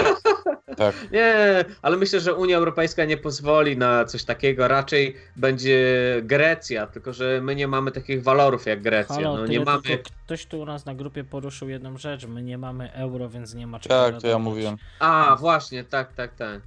Tak. 0.76 0.94
Nie, 1.12 1.64
ale 1.82 1.96
myślę, 1.96 2.20
że 2.20 2.34
Unia 2.34 2.56
Europejska 2.56 3.04
nie 3.04 3.16
pozwoli 3.16 3.76
na 3.76 4.04
coś 4.04 4.24
takiego. 4.24 4.68
Raczej 4.68 5.16
będzie 5.36 5.80
Grecja, 6.22 6.86
tylko 6.86 7.12
że 7.12 7.40
my 7.42 7.54
nie 7.54 7.68
mamy 7.68 7.90
takich 7.90 8.22
walorów 8.22 8.66
jak 8.66 8.82
Grecja. 8.82 9.14
Halo, 9.14 9.36
no, 9.36 9.46
nie 9.46 9.60
mamy. 9.60 9.82
ktoś 10.24 10.46
tu 10.46 10.60
u 10.60 10.64
nas 10.64 10.86
na 10.86 10.94
grupie 10.94 11.24
poruszył 11.24 11.68
jedną 11.68 11.98
rzecz, 11.98 12.26
my 12.26 12.42
nie 12.42 12.58
mamy 12.58 12.92
euro, 12.92 13.28
więc 13.28 13.54
nie 13.54 13.66
ma 13.66 13.80
czego 13.80 13.94
Tak, 13.94 14.20
to 14.20 14.26
ja 14.26 14.38
mówiłem. 14.38 14.76
A, 14.98 15.36
właśnie, 15.40 15.84
tak, 15.84 16.12
tak, 16.12 16.34
tak. 16.34 16.60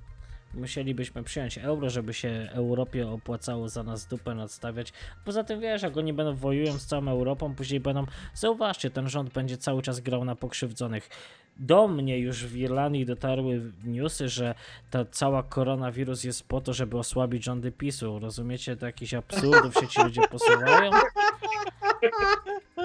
Musielibyśmy 0.56 1.24
przyjąć 1.24 1.58
euro, 1.58 1.90
żeby 1.90 2.14
się 2.14 2.50
Europie 2.51 3.08
opłacało 3.08 3.69
za 3.69 3.84
nas 3.84 4.08
dupę 4.08 4.35
nadstawiać. 4.35 4.93
Poza 5.25 5.43
tym 5.43 5.59
wiesz, 5.59 5.82
jak 5.82 5.98
oni 5.98 6.14
będą 6.14 6.35
wojują 6.35 6.74
z 6.74 6.85
całą 6.85 7.09
Europą, 7.09 7.56
później 7.56 7.80
będą. 7.80 8.06
Zauważcie, 8.34 8.90
ten 8.90 9.09
rząd 9.09 9.34
będzie 9.34 9.58
cały 9.58 9.82
czas 9.82 10.00
grał 10.00 10.25
na 10.25 10.35
pokrzywdzonych. 10.35 11.09
Do 11.58 11.88
mnie 11.88 12.19
już 12.19 12.45
w 12.45 12.58
Irlandii 12.58 13.06
dotarły 13.06 13.72
newsy, 13.84 14.30
że 14.30 14.56
ta 14.92 15.06
cała 15.06 15.43
koronawirus 15.43 16.24
jest 16.24 16.48
po 16.48 16.61
to, 16.61 16.74
żeby 16.74 16.98
osłabić 16.98 17.43
rządy 17.43 17.72
PiSu. 17.72 18.19
Rozumiecie? 18.19 18.75
Do 18.75 18.85
jakichś 18.85 19.14
absurdów 19.14 19.74
się 19.74 19.88
ci 19.88 20.01
ludzie 20.01 20.22
posuwają. 20.32 20.92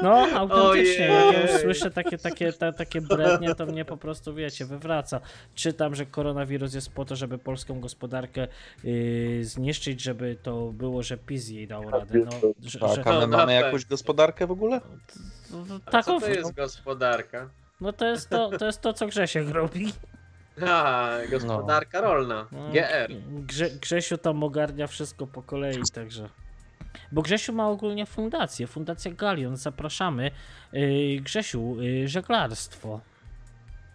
No, 0.02 0.26
autentycznie, 0.34 1.04
jak 1.04 1.32
ja 1.32 1.42
już 1.42 1.60
słyszę 1.60 1.90
takie, 1.90 2.18
takie, 2.18 2.52
ta, 2.52 2.72
takie 2.72 3.00
brednie, 3.00 3.54
to 3.54 3.66
mnie 3.66 3.84
po 3.84 3.96
prostu, 3.96 4.34
wiecie, 4.34 4.64
wywraca. 4.64 5.20
Czytam, 5.54 5.94
że 5.94 6.06
koronawirus 6.06 6.74
jest 6.74 6.92
po 6.92 7.04
to, 7.04 7.16
żeby 7.16 7.38
polską 7.38 7.80
gospodarkę 7.80 8.48
yy, 8.84 9.44
zniszczyć, 9.44 10.02
żeby 10.02 10.36
to 10.42 10.72
było, 10.72 11.02
że 11.02 11.16
PiS 11.16 11.48
jej 11.48 11.66
dał 11.66 11.90
radę. 11.90 12.18
No, 12.18 12.30
że, 12.62 12.78
Tak, 12.78 12.94
że, 12.94 13.04
a 13.04 13.20
my 13.20 13.26
No, 13.26 13.36
mamy 13.36 13.54
jakąś 13.54 13.84
gospodarkę 13.84 14.46
w 14.46 14.50
ogóle? 14.50 14.80
A 15.86 15.90
tak, 15.90 16.04
co 16.04 16.20
to 16.20 16.30
jest 16.30 16.54
gospodarka? 16.54 17.50
no 17.80 17.92
to 17.92 18.06
jest 18.06 18.28
to, 18.28 18.58
to 18.58 18.66
jest 18.66 18.80
to, 18.80 18.92
co 18.92 19.06
Grzesiek 19.06 19.48
robi. 19.48 19.92
A, 20.66 21.08
gospodarka 21.30 22.00
rolna. 22.00 22.46
No, 22.52 22.70
GR. 22.70 23.12
Grze, 23.28 23.70
Grzesiu 23.70 24.18
tam 24.18 24.42
ogarnia 24.42 24.86
wszystko 24.86 25.26
po 25.26 25.42
kolei, 25.42 25.82
także. 25.94 26.28
Bo 27.12 27.22
Grzesiu 27.22 27.52
ma 27.52 27.68
ogólnie 27.68 28.06
fundację, 28.06 28.66
Fundacja 28.66 29.10
Galion, 29.10 29.56
zapraszamy. 29.56 30.30
Yy, 30.72 31.20
Grzesiu, 31.20 31.82
yy, 31.82 32.08
żeglarstwo. 32.08 33.00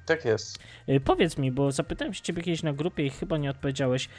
Tak 0.06 0.25
jest. 0.25 0.59
Yy, 0.88 0.99
powiedz 0.99 1.38
mi, 1.38 1.51
bo 1.51 1.72
zapytałem 1.72 2.14
się 2.14 2.22
ciebie 2.22 2.41
kiedyś 2.43 2.64
na 2.64 2.74
grupie 2.74 3.06
i 3.06 3.09
chyba 3.09 3.38
nie 3.38 3.49
odpowiedziałeś. 3.49 4.09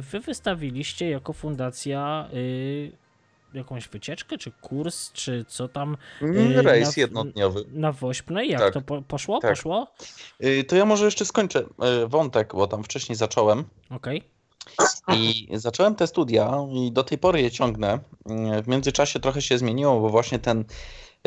Wy 0.00 0.20
wystawiliście 0.20 1.10
jako 1.10 1.32
fundacja 1.32 2.28
jakąś 3.54 3.88
wycieczkę, 3.88 4.38
czy 4.38 4.50
kurs, 4.50 5.12
czy 5.12 5.44
co 5.48 5.68
tam 5.68 5.96
Yy, 6.20 6.62
Rejs 6.62 6.96
na- 6.96 7.00
jednodniowy. 7.02 7.64
na 7.72 7.92
Wośp. 7.92 8.30
No 8.30 8.42
i 8.42 8.48
jak 8.48 8.60
Tak. 8.60 8.74
to 8.74 8.80
po, 8.80 9.02
poszło? 9.02 9.38
Tak. 9.40 9.50
Poszło? 9.50 9.86
Y, 10.44 10.64
To 10.64 10.76
ja 10.76 10.84
może 10.84 11.04
jeszcze 11.04 11.24
skończę 11.24 11.60
y, 12.04 12.06
wątek, 12.08 12.52
bo 12.54 12.66
tam 12.66 12.84
wcześniej 12.84 13.16
zacząłem. 13.16 13.64
Okej. 13.90 14.22
I 15.08 15.48
zacząłem 15.54 15.94
te 15.94 16.06
studia 16.06 16.52
i 16.72 16.92
do 16.92 17.04
tej 17.04 17.18
pory 17.18 17.42
je 17.42 17.50
ciągnę. 17.50 17.98
W 18.62 18.68
międzyczasie 18.68 19.20
trochę 19.20 19.42
się 19.42 19.58
zmieniło, 19.58 20.00
bo 20.00 20.08
właśnie 20.08 20.38
ten 20.38 20.64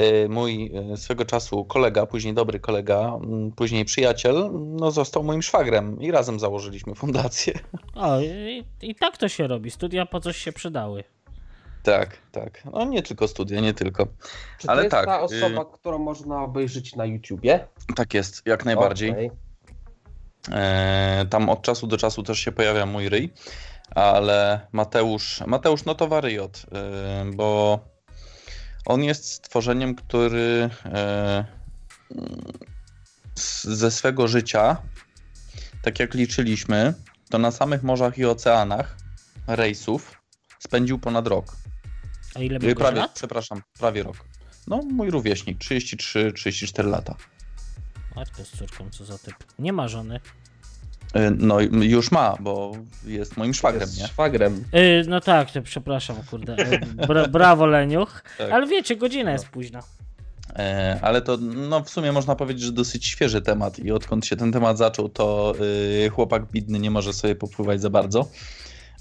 y, 0.01 0.29
mój 0.29 0.71
y, 0.93 0.97
swego 0.97 1.25
czasu 1.25 1.65
kolega, 1.65 2.05
później 2.05 2.33
dobry 2.33 2.59
kolega, 2.59 3.19
mm, 3.23 3.51
później 3.51 3.85
przyjaciel, 3.85 4.49
no 4.53 4.91
został 4.91 5.23
moim 5.23 5.41
szwagrem 5.41 6.01
i 6.01 6.11
razem 6.11 6.39
założyliśmy 6.39 6.95
fundację. 6.95 7.53
O, 7.95 8.21
i, 8.21 8.63
i 8.81 8.95
tak 8.95 9.17
to 9.17 9.27
się 9.29 9.47
robi. 9.47 9.71
Studia 9.71 10.05
po 10.05 10.19
coś 10.19 10.37
się 10.37 10.51
przydały. 10.51 11.03
Tak, 11.83 12.17
tak. 12.31 12.63
No 12.73 12.85
nie 12.85 13.03
tylko 13.03 13.27
studia, 13.27 13.59
nie 13.61 13.73
tylko. 13.73 14.07
Czy 14.59 14.67
Ale 14.67 14.77
to 14.77 14.83
jest 14.83 14.91
tak, 14.91 15.05
ta 15.05 15.19
y- 15.19 15.21
osoba, 15.21 15.65
którą 15.65 15.99
można 15.99 16.43
obejrzeć 16.43 16.95
na 16.95 17.05
YouTubie? 17.05 17.67
Tak 17.95 18.13
jest, 18.13 18.41
jak 18.45 18.65
najbardziej. 18.65 19.11
Okej. 19.11 19.31
E, 20.51 21.25
Tam 21.29 21.49
od 21.49 21.61
czasu 21.61 21.87
do 21.87 21.97
czasu 21.97 22.23
też 22.23 22.39
się 22.39 22.51
pojawia 22.51 22.85
mój 22.85 23.09
ryj, 23.09 23.33
ale 23.95 24.67
Mateusz, 24.71 25.41
Mateusz 25.47 25.85
notowa 25.85 26.21
ryjot, 26.21 26.65
e, 26.71 27.25
bo 27.35 27.79
on 28.85 29.03
jest 29.03 29.25
stworzeniem, 29.33 29.95
który 29.95 30.69
e, 30.85 31.45
ze 33.63 33.91
swego 33.91 34.27
życia, 34.27 34.77
tak 35.81 35.99
jak 35.99 36.13
liczyliśmy, 36.13 36.93
to 37.29 37.37
na 37.37 37.51
samych 37.51 37.83
morzach 37.83 38.17
i 38.17 38.25
oceanach 38.25 38.97
rejsów 39.47 40.21
spędził 40.59 40.99
ponad 40.99 41.27
rok. 41.27 41.55
A 42.35 42.39
ile 42.39 42.59
miał 42.59 42.75
Prawie, 42.75 42.99
lat? 42.99 43.11
przepraszam, 43.13 43.61
prawie 43.79 44.03
rok. 44.03 44.15
No, 44.67 44.81
mój 44.91 45.11
rówieśnik, 45.11 45.57
33-34 45.57 46.85
lata. 46.85 47.15
Matko 48.15 48.45
z 48.45 48.51
córką, 48.57 48.89
co 48.89 49.05
za 49.05 49.17
typ. 49.17 49.35
Nie 49.59 49.73
ma 49.73 49.87
żony. 49.87 50.19
Y, 51.15 51.31
No, 51.37 51.59
już 51.61 52.11
ma, 52.11 52.37
bo 52.39 52.71
jest 53.05 53.37
moim 53.37 53.53
szwagrem, 53.53 53.81
Jest 53.89 53.99
nie? 54.01 54.07
szwagrem. 54.07 54.63
Yy, 54.73 55.03
no 55.07 55.21
tak, 55.21 55.51
to 55.51 55.61
przepraszam, 55.61 56.15
kurde. 56.29 56.55
Yy, 56.97 57.07
Bra 57.07 57.27
brawo, 57.27 57.65
Leniuch. 57.65 58.23
Tak. 58.37 58.51
Ale 58.51 58.67
wiecie, 58.67 58.95
godzina 58.95 59.31
jest 59.31 59.47
późna. 59.47 59.79
E, 60.55 60.99
Ale 61.01 61.21
to 61.21 61.37
no, 61.41 61.83
w 61.83 61.89
sumie 61.89 62.11
można 62.11 62.35
powiedzieć, 62.35 62.63
że 62.63 62.71
dosyć 62.71 63.05
świeży 63.05 63.41
temat 63.41 63.79
i 63.79 63.91
odkąd 63.91 64.25
się 64.25 64.35
ten 64.35 64.51
temat 64.51 64.77
zaczął, 64.77 65.09
to 65.09 65.53
y, 66.05 66.09
chłopak 66.09 66.45
bidny 66.51 66.79
nie 66.79 66.91
może 66.91 67.13
sobie 67.13 67.35
popływać 67.35 67.81
za 67.81 67.89
bardzo. 67.89 68.27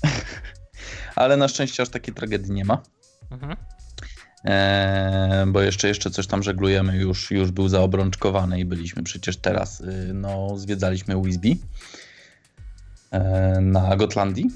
Ale 1.17 1.37
na 1.37 1.49
szczęście 1.49 1.83
aż 1.83 1.89
takiej 1.89 2.15
tragedii 2.15 2.53
nie 2.53 2.65
ma. 2.65 2.83
Mhm. 3.31 3.57
E, 4.45 5.45
bo 5.49 5.61
jeszcze, 5.61 5.89
jeszcze 5.89 6.11
coś 6.11 6.27
tam 6.27 6.43
żeglujemy, 6.43 6.97
już, 6.97 7.31
już 7.31 7.51
był 7.51 7.69
zaobrączkowany 7.69 8.61
i 8.61 8.65
byliśmy 8.65 9.03
przecież 9.03 9.37
teraz, 9.37 9.81
y, 9.81 10.11
no 10.15 10.59
zwiedzaliśmy 10.59 11.23
Wisby 11.23 11.57
e, 13.11 13.61
na 13.61 13.97
Gotlandii. 13.97 14.51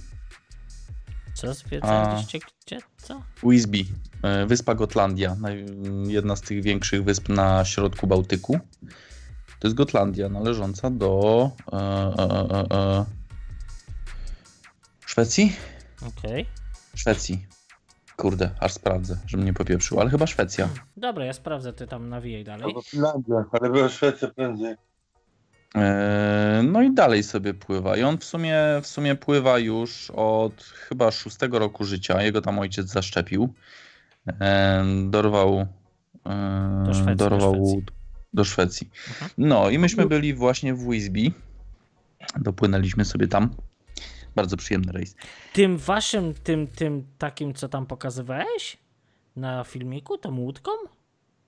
Co 1.34 1.54
zwiedzaliście? 1.54 2.38
Gdzie? 2.66 2.78
Co? 2.96 3.22
Wisby, 3.42 3.84
e, 4.22 4.46
wyspa 4.46 4.74
Gotlandia, 4.74 5.36
jedna 6.06 6.36
z 6.36 6.40
tych 6.40 6.62
większych 6.62 7.04
wysp 7.04 7.28
na 7.28 7.64
środku 7.64 8.06
Bałtyku. 8.06 8.60
To 9.60 9.68
jest 9.68 9.76
Gotlandia 9.76 10.28
należąca 10.28 10.90
do 10.90 11.50
e, 11.72 11.76
e, 11.76 12.76
e, 12.76 13.04
Szwecji? 15.06 15.56
Okej. 16.02 16.46
Szwecji. 16.94 17.46
Kurde, 18.16 18.50
aż 18.60 18.72
sprawdzę, 18.72 19.16
żebym 19.26 19.46
nie 19.46 19.52
popieprzył, 19.52 20.00
ale 20.00 20.10
chyba 20.10 20.26
Szwecja. 20.26 20.68
Dobra, 20.96 21.24
ja 21.24 21.32
sprawdzę, 21.32 21.72
ty 21.72 21.86
tam 21.86 22.08
nawijaj 22.08 22.44
dalej. 22.44 22.64
Albo 22.64 22.82
Finlandia, 22.82 23.44
ale 23.52 23.70
była 23.70 23.88
Szwecja 23.88 24.28
prędzej. 24.28 24.74
E, 25.74 26.62
No 26.72 26.82
i 26.82 26.94
dalej 26.94 27.22
sobie 27.22 27.54
pływa. 27.54 27.96
I 27.96 28.02
on 28.02 28.18
w 28.18 28.24
sumie, 28.24 28.56
w 28.82 28.86
sumie 28.86 29.14
pływa 29.14 29.58
już 29.58 30.10
od 30.10 30.62
chyba 30.62 31.10
szóstego 31.10 31.58
roku 31.58 31.84
życia. 31.84 32.22
Jego 32.22 32.40
tam 32.40 32.58
ojciec 32.58 32.86
zaszczepił. 32.86 33.54
E, 34.40 34.84
Dorwał. 35.10 35.66
e, 36.26 36.82
Do 36.86 36.94
Szwecji, 36.94 37.16
do 37.16 37.30
dorwał 37.30 37.54
Szwecji. 37.54 37.84
do 38.34 38.44
Szwecji. 38.44 38.90
Mhm. 39.08 39.30
No 39.38 39.70
i 39.70 39.78
myśmy 39.78 40.06
byli 40.06 40.34
właśnie 40.34 40.74
w 40.74 40.90
Wisby. 40.90 41.30
Dopłynęliśmy 42.40 43.04
sobie 43.04 43.28
tam. 43.28 43.50
Bardzo 44.36 44.56
przyjemny 44.56 44.92
rejs. 44.92 45.16
Tym 45.52 45.76
waszym, 45.76 46.34
tym, 46.34 46.66
tym 46.66 47.06
takim, 47.18 47.54
co 47.54 47.68
tam 47.68 47.86
pokazywałeś 47.86 48.76
na 49.36 49.64
filmiku, 49.64 50.18
tą 50.18 50.38
łódką? 50.38 50.70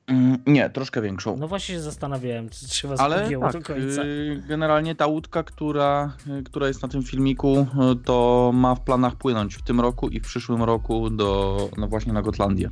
Mm, 0.07 0.39
Nie, 0.47 0.70
troszkę 0.70 1.02
większą. 1.02 1.36
No 1.36 1.49
właśnie 1.49 1.75
się 1.75 1.81
zastanawiałem, 1.81 2.49
czy 2.49 2.68
trzeba 2.68 2.94
Ale 2.94 3.31
tak, 3.52 3.70
y, 3.70 4.42
generalnie 4.49 4.94
ta 4.94 5.07
łódka, 5.07 5.42
która, 5.42 6.17
y, 6.41 6.42
która 6.42 6.68
jest 6.68 6.83
na 6.83 6.89
tym 6.89 7.02
filmiku, 7.02 7.67
y, 7.92 8.05
to 8.05 8.50
ma 8.55 8.75
w 8.75 8.81
planach 8.81 9.17
płynąć 9.17 9.55
w 9.55 9.62
tym 9.62 9.81
roku 9.81 10.08
i 10.08 10.20
w 10.20 10.23
przyszłym 10.23 10.62
roku 10.62 11.10
do, 11.10 11.58
no 11.76 11.89
właśnie 11.89 12.12
na 12.12 12.23
Gotlandię. 12.23 12.70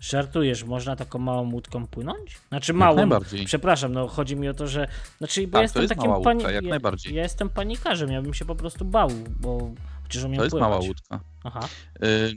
Żartujesz, 0.00 0.64
można 0.64 0.96
taką 0.96 1.18
małą 1.18 1.52
łódką 1.52 1.86
płynąć? 1.86 2.38
Znaczy 2.48 2.72
małą. 2.74 2.96
najbardziej. 2.96 3.44
Przepraszam, 3.46 3.92
no 3.92 4.08
chodzi 4.08 4.36
mi 4.36 4.48
o 4.48 4.54
to, 4.54 4.66
że. 4.66 4.88
Znaczy, 5.18 5.46
bo 5.46 5.52
Tak, 5.52 5.62
jestem 5.62 5.82
jest 5.82 5.94
takim 5.94 6.10
pani... 6.22 6.36
łódka, 6.36 6.52
jak 6.52 6.64
ja, 6.64 6.70
najbardziej. 6.70 7.14
Ja 7.14 7.22
jestem 7.22 7.48
panikarzem, 7.48 8.10
ja 8.12 8.22
bym 8.22 8.34
się 8.34 8.44
po 8.44 8.54
prostu 8.54 8.84
bał, 8.84 9.08
bo 9.40 9.70
przecież 10.08 10.24
umiem 10.24 10.38
To 10.38 10.44
jest 10.44 10.50
pływać. 10.52 10.70
mała 10.70 10.80
łódka. 10.82 11.20
Aha, 11.44 11.60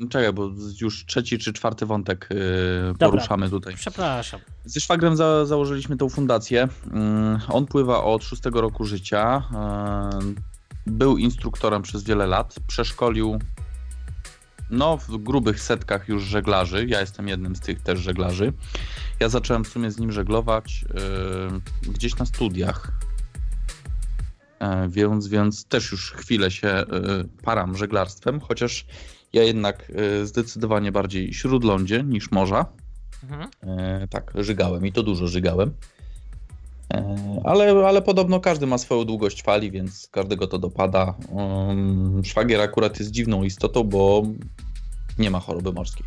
Y, 0.04 0.08
czekaj, 0.10 0.34
bo 0.34 0.50
już 0.82 1.06
trzeci 1.06 1.38
czy 1.40 1.54
czwarty 1.54 1.86
wątek 1.86 2.30
y, 2.32 2.36
Dobra. 2.88 3.10
poruszamy 3.10 3.50
tutaj. 3.50 3.76
przepraszam. 3.76 4.40
Ze 4.66 4.80
szwagrem 4.80 5.16
za, 5.16 5.46
założyliśmy 5.46 5.98
tą 5.98 6.10
fundację. 6.10 6.68
Mm, 6.92 7.40
On 7.50 7.66
pływa 7.66 8.04
od 8.04 8.24
szóstego 8.24 8.62
roku 8.62 8.86
życia. 8.86 9.44
y, 10.24 10.36
Był 10.88 11.18
instruktorem 11.18 11.82
przez 11.82 12.04
wiele 12.04 12.28
lat. 12.28 12.56
Przeszkolił 12.68 13.40
no, 14.74 14.98
w 14.98 15.18
grubych 15.18 15.62
setkach 15.62 16.08
już 16.08 16.24
żeglarzy. 16.24 16.86
Ja 16.88 17.00
jestem 17.00 17.28
jednym 17.28 17.56
z 17.56 17.60
tych 17.60 17.82
też 17.82 18.00
żeglarzy. 18.00 18.54
Ja 19.20 19.30
zacząłem 19.30 19.64
w 19.64 19.68
sumie 19.68 19.92
z 19.92 20.00
nim 20.00 20.12
żeglować 20.12 20.86
y, 21.86 21.92
gdzieś 21.92 22.16
na 22.16 22.26
studiach. 22.26 22.92
E, 24.60 24.90
Więc, 24.90 25.28
więc 25.28 25.66
też 25.66 25.92
już 25.92 26.12
chwilę 26.12 26.52
się 26.52 26.68
y, 26.68 26.84
param 27.44 27.78
żeglarstwem, 27.78 28.40
chociaż 28.40 28.86
ja 29.34 29.44
jednak 29.44 29.90
y, 30.22 30.28
zdecydowanie 30.28 30.92
bardziej 30.92 31.34
śródlądzie 31.34 32.04
niż 32.04 32.32
morza. 32.32 32.66
Mhm. 33.24 33.50
E, 33.62 34.08
tak, 34.08 34.32
żygałem 34.36 34.86
i 34.86 34.92
to 34.92 35.04
dużo 35.04 35.28
żygałem. 35.28 35.74
E, 36.94 37.42
ale, 37.44 37.88
ale 37.88 38.02
podobno 38.02 38.40
każdy 38.40 38.68
ma 38.68 38.78
swoją 38.78 39.06
długość 39.06 39.44
fali, 39.44 39.72
więc 39.72 40.08
każdego 40.12 40.48
to 40.48 40.60
dopada. 40.60 41.14
Um, 41.30 42.22
szwagier 42.26 42.62
akurat 42.62 43.00
jest 43.00 43.12
dziwną 43.12 43.44
istotą, 43.44 43.84
bo 43.84 44.24
nie 45.20 45.32
ma 45.32 45.40
choroby 45.40 45.74
morskiej. 45.74 46.06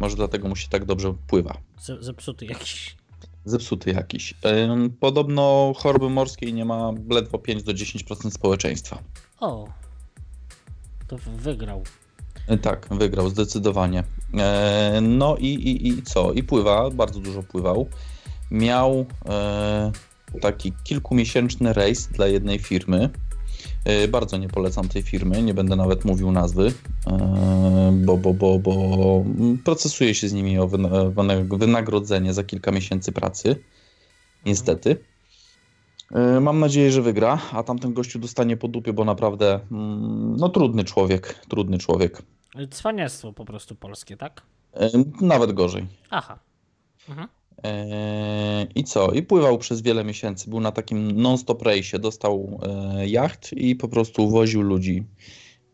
Może 0.00 0.16
dlatego 0.16 0.48
mu 0.48 0.56
się 0.56 0.68
tak 0.68 0.84
dobrze 0.84 1.14
pływa. 1.26 1.56
Ze- 1.82 2.02
Zepsuty 2.02 2.46
jakiś. 2.46 2.96
Zepsuty 3.44 3.90
jakiś. 3.90 4.34
Podobno 5.00 5.72
choroby 5.76 6.10
morskiej 6.10 6.54
nie 6.54 6.64
ma 6.64 6.92
ledwo 7.10 7.38
5 7.38 7.62
do 7.62 7.72
10% 7.72 8.30
społeczeństwa. 8.30 8.98
O. 9.40 9.68
To 11.08 11.16
wygrał. 11.36 11.82
E, 12.48 12.58
Tak, 12.58 12.88
wygrał 12.90 13.28
zdecydowanie. 13.28 14.04
E, 14.34 14.98
No 15.02 15.36
i, 15.36 15.46
i, 15.46 15.88
i 15.88 16.02
co? 16.02 16.32
I 16.32 16.42
pływa, 16.42 16.90
bardzo 16.90 17.20
dużo 17.20 17.42
pływał. 17.42 17.86
Miał 18.50 19.06
e, 19.28 19.92
taki 20.40 20.72
kilkumiesięczny 20.84 21.72
rejs 21.72 22.06
dla 22.08 22.26
jednej 22.26 22.58
firmy. 22.58 23.10
E, 23.84 24.08
Bardzo 24.08 24.36
nie 24.36 24.48
polecam 24.48 24.88
tej 24.88 25.02
firmy, 25.02 25.42
nie 25.42 25.54
będę 25.54 25.76
nawet 25.76 26.04
mówił 26.04 26.32
nazwy, 26.32 26.72
e, 27.06 27.92
bo, 28.04 28.16
bo, 28.16 28.34
bo, 28.34 28.58
bo 28.58 29.24
procesuje 29.64 30.14
się 30.14 30.28
z 30.28 30.32
nimi 30.32 30.58
o 30.58 30.68
wyna- 30.68 31.10
wyna- 31.10 31.56
wynagrodzenie 31.58 32.34
za 32.34 32.44
kilka 32.44 32.70
miesięcy 32.72 33.12
pracy. 33.12 33.56
Niestety. 34.46 34.96
Mam 36.40 36.60
nadzieję, 36.60 36.92
że 36.92 37.02
wygra, 37.02 37.38
a 37.52 37.62
tamten 37.62 37.94
gościu 37.94 38.18
dostanie 38.18 38.56
po 38.56 38.68
dupie, 38.68 38.92
bo 38.92 39.04
naprawdę 39.04 39.60
mm, 39.72 40.36
no 40.36 40.48
trudny 40.48 40.84
człowiek, 40.84 41.34
trudny 41.48 41.78
człowiek. 41.78 42.22
Cwaniactwo 42.70 43.32
po 43.32 43.44
prostu 43.44 43.74
polskie, 43.74 44.16
tak? 44.16 44.42
Nawet 45.20 45.52
gorzej. 45.52 45.86
Aha. 46.10 46.38
Mhm. 47.08 47.28
E, 47.64 48.66
I 48.74 48.84
co? 48.84 49.12
I 49.12 49.22
pływał 49.22 49.58
przez 49.58 49.82
wiele 49.82 50.04
miesięcy. 50.04 50.50
Był 50.50 50.60
na 50.60 50.72
takim 50.72 51.20
non-stop 51.20 51.62
rejsie. 51.62 51.98
Dostał 51.98 52.60
e, 52.62 53.08
jacht 53.08 53.52
i 53.52 53.76
po 53.76 53.88
prostu 53.88 54.30
woził 54.30 54.62
ludzi. 54.62 55.04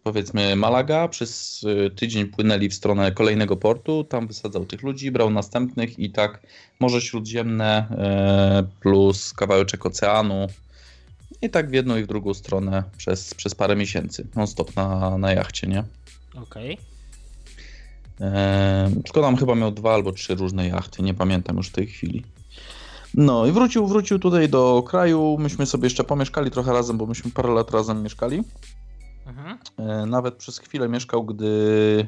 Powiedzmy 0.02 0.56
Malaga, 0.56 1.08
przez 1.08 1.64
e, 1.86 1.90
tydzień 1.90 2.26
płynęli 2.26 2.68
w 2.68 2.74
stronę 2.74 3.12
kolejnego 3.12 3.56
portu, 3.56 4.04
tam 4.04 4.26
wysadzał 4.26 4.64
tych 4.64 4.82
ludzi, 4.82 5.10
brał 5.10 5.30
następnych 5.30 5.98
i 5.98 6.10
tak 6.10 6.46
Morze 6.80 7.00
Śródziemne 7.00 7.86
e, 7.90 8.80
plus 8.80 9.32
kawałeczek 9.32 9.86
oceanu 9.86 10.46
i 11.42 11.50
tak 11.50 11.70
w 11.70 11.72
jedną 11.72 11.96
i 11.96 12.02
w 12.02 12.06
drugą 12.06 12.34
stronę 12.34 12.84
przez, 12.96 13.34
przez 13.34 13.54
parę 13.54 13.76
miesięcy. 13.76 14.26
Non-stop 14.36 14.76
na, 14.76 15.18
na 15.18 15.32
jachcie, 15.32 15.66
nie? 15.66 15.84
Okej. 16.42 16.70
Eee, 16.70 16.89
Tylko 19.04 19.36
chyba 19.36 19.54
miał 19.54 19.70
dwa 19.72 19.94
albo 19.94 20.12
trzy 20.12 20.34
różne 20.34 20.68
jachty, 20.68 21.02
nie 21.02 21.14
pamiętam 21.14 21.56
już 21.56 21.68
w 21.68 21.72
tej 21.72 21.86
chwili. 21.86 22.24
No 23.14 23.46
i 23.46 23.52
wrócił, 23.52 23.86
wrócił 23.86 24.18
tutaj 24.18 24.48
do 24.48 24.82
kraju. 24.86 25.36
Myśmy 25.38 25.66
sobie 25.66 25.86
jeszcze 25.86 26.04
pomieszkali 26.04 26.50
trochę 26.50 26.72
razem, 26.72 26.98
bo 26.98 27.06
myśmy 27.06 27.30
parę 27.30 27.48
lat 27.48 27.70
razem 27.70 28.02
mieszkali. 28.02 28.42
Mhm. 29.26 29.58
E, 29.78 30.06
Nawet 30.06 30.34
przez 30.34 30.58
chwilę 30.58 30.88
mieszkał, 30.88 31.24
gdy 31.24 32.06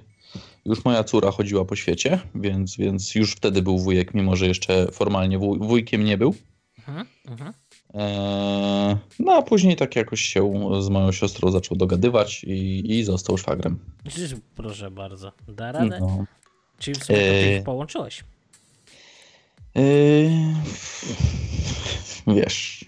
już 0.65 0.84
moja 0.84 1.05
córa 1.05 1.31
chodziła 1.31 1.65
po 1.65 1.76
świecie, 1.76 2.18
więc, 2.34 2.76
więc 2.76 3.15
już 3.15 3.32
wtedy 3.32 3.62
był 3.62 3.78
wujek, 3.78 4.15
mimo 4.15 4.36
że 4.36 4.47
jeszcze 4.47 4.86
formalnie 4.92 5.39
wuj, 5.39 5.58
wujkiem 5.58 6.05
nie 6.05 6.18
był. 6.18 6.34
Mhm. 6.78 7.07
Mhm. 7.28 7.52
Eee, 7.94 8.96
No 9.18 9.32
a 9.32 9.42
później 9.42 9.76
tak 9.76 9.96
jakoś 9.96 10.20
się 10.20 10.52
z 10.80 10.88
moją 10.88 11.12
siostrą 11.12 11.50
zaczął 11.50 11.76
dogadywać 11.76 12.44
i, 12.44 12.90
i 12.98 13.04
został 13.04 13.38
szwagrem. 13.38 13.78
Proszę 14.56 14.90
bardzo. 14.90 15.32
Da 15.48 15.72
radę? 15.72 15.98
No. 16.00 16.24
Czyli 16.78 17.00
w 17.00 17.04
sumie 17.04 17.18
Eee. 17.18 17.56
ich 17.58 17.64
połączyłeś. 17.64 18.24
Yy, 19.74 20.30
wiesz, 22.26 22.84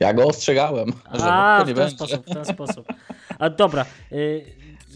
ja 0.00 0.14
go 0.14 0.24
ostrzegałem, 0.26 0.92
że 1.14 1.24
A, 1.32 1.64
w 1.64 1.68
nie 1.68 1.74
ten 1.74 1.82
będzie. 1.82 1.96
sposób, 1.96 2.26
w 2.26 2.34
ten 2.34 2.44
sposób. 2.44 2.86
A 3.38 3.50
dobra, 3.50 3.86
y, 4.12 4.44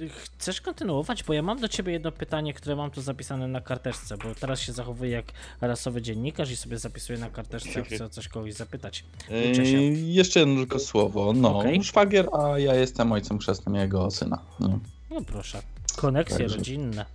chcesz 0.08 0.60
kontynuować? 0.60 1.23
Bo 1.25 1.33
ja 1.33 1.42
mam 1.42 1.60
do 1.60 1.68
ciebie 1.68 1.92
jedno 1.92 2.12
pytanie, 2.12 2.55
które 2.55 2.76
mam 2.76 2.91
tu 2.91 3.00
zapisane 3.02 3.49
na 3.49 3.60
karteczce, 3.60 4.16
bo 4.16 4.34
teraz 4.41 4.60
się 4.60 4.73
zachowuję 4.73 5.10
jak 5.10 5.25
rasowy 5.60 6.02
dziennikarz 6.02 6.50
i 6.50 6.57
sobie 6.57 6.78
zapisuję 6.78 7.18
na 7.18 7.31
karteczce, 7.31 7.83
chcę 7.94 8.05
o 8.05 8.08
coś 8.08 8.28
kogoś 8.28 8.55
zapytać. 8.55 9.05
Yy, 9.31 9.91
jeszcze 9.97 10.41
jedno 10.41 10.57
tylko 10.57 10.78
słowo. 10.78 11.33
No, 11.33 11.58
Okej. 11.58 11.84
szwagier, 11.84 12.28
a 12.33 12.58
ja 12.58 12.75
jestem 12.75 13.12
ojcem 13.12 13.39
chrzestnym 13.39 13.75
jego 13.75 14.10
syna. 14.10 14.39
No, 14.60 14.78
No 15.10 15.20
proszę. 15.20 15.62
Koneksje 15.97 16.39
Także- 16.39 16.57
rodzinne. 16.57 17.07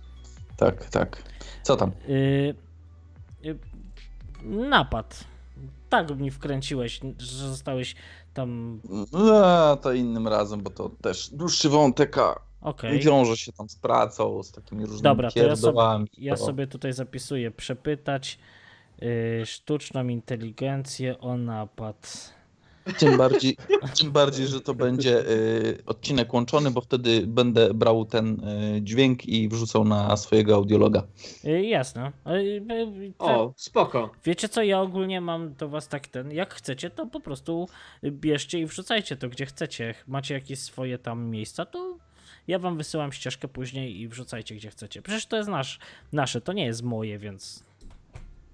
tak, 0.56 0.90
tak. 0.90 1.22
Co 1.62 1.76
tam? 1.76 1.92
Y, 2.08 2.54
y, 3.44 3.58
napad. 4.44 5.24
Tak 5.88 6.18
mi 6.18 6.30
wkręciłeś, 6.30 7.00
że 7.18 7.48
zostałeś 7.48 7.94
tam. 8.34 8.80
No, 9.12 9.76
to 9.76 9.92
innym 9.92 10.28
razem, 10.28 10.62
bo 10.62 10.70
to 10.70 10.88
też 10.88 11.30
dłuższy 11.32 11.68
wątek, 11.68 12.18
a 12.18 12.40
Okej. 12.62 13.00
wiąże 13.00 13.36
się 13.36 13.52
tam 13.52 13.68
z 13.68 13.76
pracą, 13.76 14.42
z 14.42 14.52
takimi 14.52 14.82
różnymi 14.82 15.02
Dobra, 15.02 15.30
to 15.30 15.38
ja 15.38 15.56
sobie, 15.56 15.80
ja 16.18 16.36
to- 16.36 16.44
sobie 16.46 16.66
tutaj 16.66 16.92
zapisuję 16.92 17.50
przepytać 17.50 18.38
y, 19.02 19.46
sztuczną 19.46 20.08
inteligencję 20.08 21.18
o 21.18 21.36
napad. 21.36 22.32
Tym 22.98 23.16
bardziej, 23.16 23.56
tym 24.00 24.10
bardziej, 24.12 24.46
że 24.46 24.60
to 24.60 24.74
będzie 24.74 25.30
y, 25.30 25.78
odcinek 25.86 26.34
łączony, 26.34 26.70
bo 26.70 26.80
wtedy 26.80 27.26
będę 27.26 27.74
brał 27.74 28.04
ten 28.04 28.48
y, 28.48 28.82
dźwięk 28.82 29.26
i 29.26 29.48
wrzucał 29.48 29.84
na 29.84 30.16
swojego 30.16 30.54
audiologa. 30.54 31.02
Y, 31.44 31.62
jasne. 31.62 32.12
Y, 32.26 33.12
to- 33.18 33.24
O, 33.24 33.52
spoko. 33.56 34.10
Wiecie 34.24 34.48
co, 34.48 34.62
ja 34.62 34.80
ogólnie 34.80 35.20
mam 35.20 35.54
do 35.54 35.68
was 35.68 35.88
tak 35.88 36.06
ten, 36.08 36.32
jak 36.32 36.54
chcecie, 36.54 36.90
to 36.90 37.06
po 37.06 37.20
prostu 37.20 37.68
bierzcie 38.04 38.58
i 38.58 38.66
wrzucajcie 38.66 39.16
to 39.16 39.28
gdzie 39.28 39.46
chcecie. 39.46 39.94
Macie 40.06 40.34
jakieś 40.34 40.58
swoje 40.58 40.98
tam 40.98 41.24
miejsca, 41.24 41.66
to 41.66 41.96
ja 42.48 42.58
wam 42.58 42.76
wysyłam 42.76 43.12
ścieżkę 43.12 43.48
później 43.48 44.00
i 44.00 44.08
wrzucajcie 44.08 44.54
gdzie 44.54 44.70
chcecie. 44.70 45.02
Przecież 45.02 45.26
to 45.26 45.36
jest 45.36 45.48
nasz, 45.48 45.78
nasze, 46.12 46.40
to 46.40 46.52
nie 46.52 46.64
jest 46.64 46.82
moje, 46.82 47.18
więc... 47.18 47.64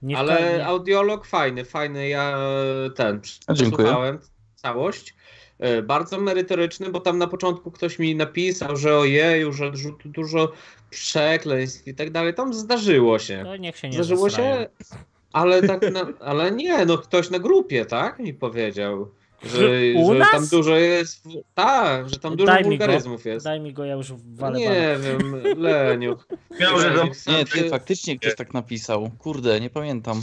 Nie 0.03 0.19
Ale 0.19 0.67
audiolog 0.67 1.27
fajny, 1.27 1.65
fajny. 1.65 2.09
Ja 2.09 2.39
e, 2.87 2.91
ten 2.91 3.21
przesłuchałem 3.55 4.19
całość. 4.55 5.15
E, 5.59 5.83
Bardzo 5.83 6.21
merytoryczny, 6.21 6.91
bo 6.91 7.01
tam 7.01 7.19
na 7.19 7.27
początku 7.27 7.71
ktoś 7.71 7.99
mi 7.99 8.17
napisał, 8.17 8.77
że 8.77 8.97
ojeju, 8.99 9.53
że 9.53 9.71
dużo, 9.71 9.91
dużo 10.05 10.53
przekleństw 10.91 11.89
i 11.89 11.95
tak 11.95 12.11
dalej. 12.11 12.35
Tam 12.35 12.55
zdarzyło 12.55 13.19
się. 13.19 13.43
To 13.45 13.57
niech 13.57 13.77
się 13.77 13.89
nie 13.89 13.95
Zdarzyło 13.95 14.31
zesrają. 14.31 14.63
się, 14.63 14.69
ale 15.33 15.63
tak, 15.63 15.93
na, 15.93 16.07
ale 16.21 16.51
nie, 16.51 16.85
no 16.87 16.99
ktoś 16.99 17.31
na 17.31 17.39
grupie, 17.39 17.85
tak? 17.87 18.19
Mi 18.19 18.35
powiedział. 18.35 19.11
Że, 19.43 19.71
U 19.97 20.13
że 20.13 20.19
nas? 20.19 20.31
tam 20.31 20.47
dużo 20.47 20.77
jest. 20.77 21.29
Tak, 21.55 22.09
że 22.09 22.19
tam 22.19 22.37
dużo 22.37 22.47
Daj 22.53 22.63
go. 22.63 22.69
wulgaryzmów 22.69 23.25
jest. 23.27 23.45
Daj 23.47 23.61
mi 23.61 23.73
go, 23.73 23.85
ja 23.85 23.95
już 23.95 24.13
walę 24.35 24.59
Nie 24.59 24.97
wiem, 25.03 25.43
Leniu. 25.63 26.17
Miał, 26.61 26.81
że 26.81 26.91
tam... 26.91 27.09
Nie, 27.27 27.45
ty 27.45 27.69
faktycznie 27.71 28.19
ktoś 28.19 28.35
tak 28.37 28.55
napisał. 28.55 29.11
Kurde, 29.19 29.61
nie 29.61 29.71
pamiętam. 29.71 30.23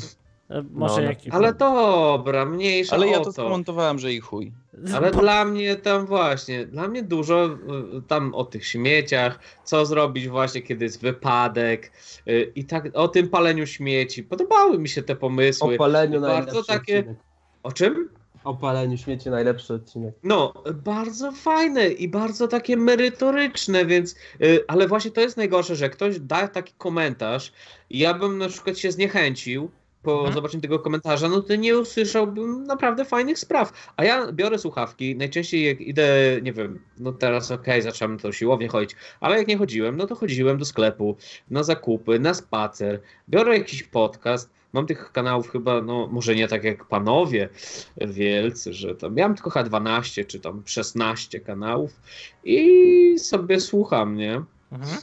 E, 0.49 0.63
Może 0.71 1.01
No, 1.01 1.09
jakiś... 1.09 1.33
Ale 1.33 1.53
dobra, 1.53 2.45
mniejsza 2.45 2.95
Ale 2.95 3.07
ja 3.07 3.15
o 3.17 3.19
to 3.19 3.25
to. 3.25 3.31
skomentowałem, 3.31 3.99
że 3.99 4.13
i 4.13 4.19
chuj. 4.19 4.51
Ale 4.95 5.11
dla 5.11 5.45
mnie 5.45 5.75
tam 5.75 6.05
właśnie, 6.05 6.65
dla 6.65 6.87
mnie 6.87 7.03
dużo 7.03 7.45
y, 7.45 8.01
tam 8.07 8.33
o 8.35 8.45
tych 8.45 8.67
śmieciach, 8.67 9.39
co 9.63 9.85
zrobić 9.85 10.27
właśnie, 10.27 10.61
kiedy 10.61 10.85
jest 10.85 11.01
wypadek 11.01 11.91
y, 12.27 12.51
i 12.55 12.65
tak 12.65 12.89
o 12.93 13.07
tym 13.07 13.27
paleniu 13.29 13.67
śmieci. 13.67 14.23
Podobały 14.23 14.79
mi 14.79 14.89
się 14.89 15.03
te 15.03 15.13
O 15.13 15.15
pomysły. 15.15 15.77
paleniu 15.77 16.21
Bardzo 16.21 16.35
najlepszy 16.45 16.67
takie- 16.67 16.99
odcinek. 16.99 17.17
O 17.63 17.71
czym? 17.71 18.09
O 18.45 18.53
paleniu 18.53 18.97
śmieci 18.97 19.29
najlepszy 19.29 19.73
odcinek. 19.73 20.13
No, 20.23 20.53
bardzo 20.83 21.31
fajne 21.31 21.87
i 21.87 22.07
bardzo 22.07 22.47
takie 22.47 22.77
merytoryczne, 22.77 23.85
więc, 23.85 24.15
y, 24.41 24.59
ale 24.67 24.87
właśnie 24.87 25.11
to 25.11 25.21
jest 25.21 25.37
najgorsze, 25.37 25.75
że 25.75 25.89
ktoś 25.89 26.19
da 26.19 26.47
taki 26.47 26.73
komentarz 26.77 27.51
i 27.89 27.99
ja 27.99 28.13
bym 28.13 28.37
na 28.37 28.49
przykład 28.49 28.77
się 28.77 28.91
zniechęcił 28.91 29.69
po 30.03 30.11
Mhm. 30.13 30.33
zobaczeniu 30.33 30.61
tego 30.61 30.79
komentarza, 30.79 31.29
no 31.29 31.41
to 31.41 31.55
nie 31.55 31.77
usłyszałbym 31.77 32.63
naprawdę 32.63 33.05
fajnych 33.05 33.39
spraw. 33.39 33.91
A 33.97 34.03
ja 34.03 34.31
biorę 34.31 34.59
słuchawki, 34.59 35.15
najczęściej 35.15 35.65
jak 35.65 35.81
idę, 35.81 36.07
nie 36.41 36.53
wiem, 36.53 36.79
no 36.97 37.11
teraz 37.11 37.51
okej, 37.51 37.81
zacząłem 37.81 38.19
to 38.19 38.31
siłownie 38.31 38.67
chodzić, 38.67 38.95
ale 39.19 39.37
jak 39.37 39.47
nie 39.47 39.57
chodziłem, 39.57 39.97
no 39.97 40.07
to 40.07 40.15
chodziłem 40.15 40.57
do 40.57 40.65
sklepu, 40.65 41.17
na 41.49 41.63
zakupy, 41.63 42.19
na 42.19 42.33
spacer, 42.33 43.01
biorę 43.29 43.57
jakiś 43.57 43.83
podcast, 43.83 44.49
mam 44.75 44.87
tych 44.87 45.11
kanałów 45.11 45.51
chyba, 45.51 45.81
no 45.81 46.07
może 46.07 46.35
nie 46.35 46.47
tak 46.47 46.63
jak 46.63 46.85
panowie 46.85 47.49
wielcy, 47.97 48.73
że 48.73 48.95
tam, 48.95 49.17
ja 49.17 49.27
mam 49.27 49.35
tylko 49.35 49.49
chyba 49.49 49.65
12 49.65 50.25
czy 50.25 50.39
tam 50.39 50.63
16 50.65 51.39
kanałów 51.39 52.01
i 52.43 53.19
sobie 53.19 53.59
słucham, 53.59 54.15
nie? 54.15 54.41
Mhm. 54.71 54.97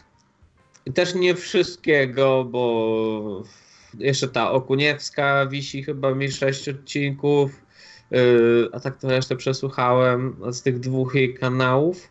I 0.86 0.92
też 0.92 1.14
nie 1.14 1.34
wszystkiego, 1.34 2.44
bo 2.44 3.42
jeszcze 3.98 4.28
ta 4.28 4.50
Okuniewska 4.50 5.46
wisi 5.46 5.82
chyba 5.82 6.14
mi 6.14 6.32
6 6.32 6.68
odcinków, 6.68 7.50
yy, 8.10 8.68
a 8.72 8.80
tak 8.80 8.96
to 8.96 9.08
resztę 9.08 9.36
przesłuchałem 9.36 10.36
z 10.50 10.62
tych 10.62 10.80
dwóch 10.80 11.14
jej 11.14 11.34
kanałów. 11.34 12.08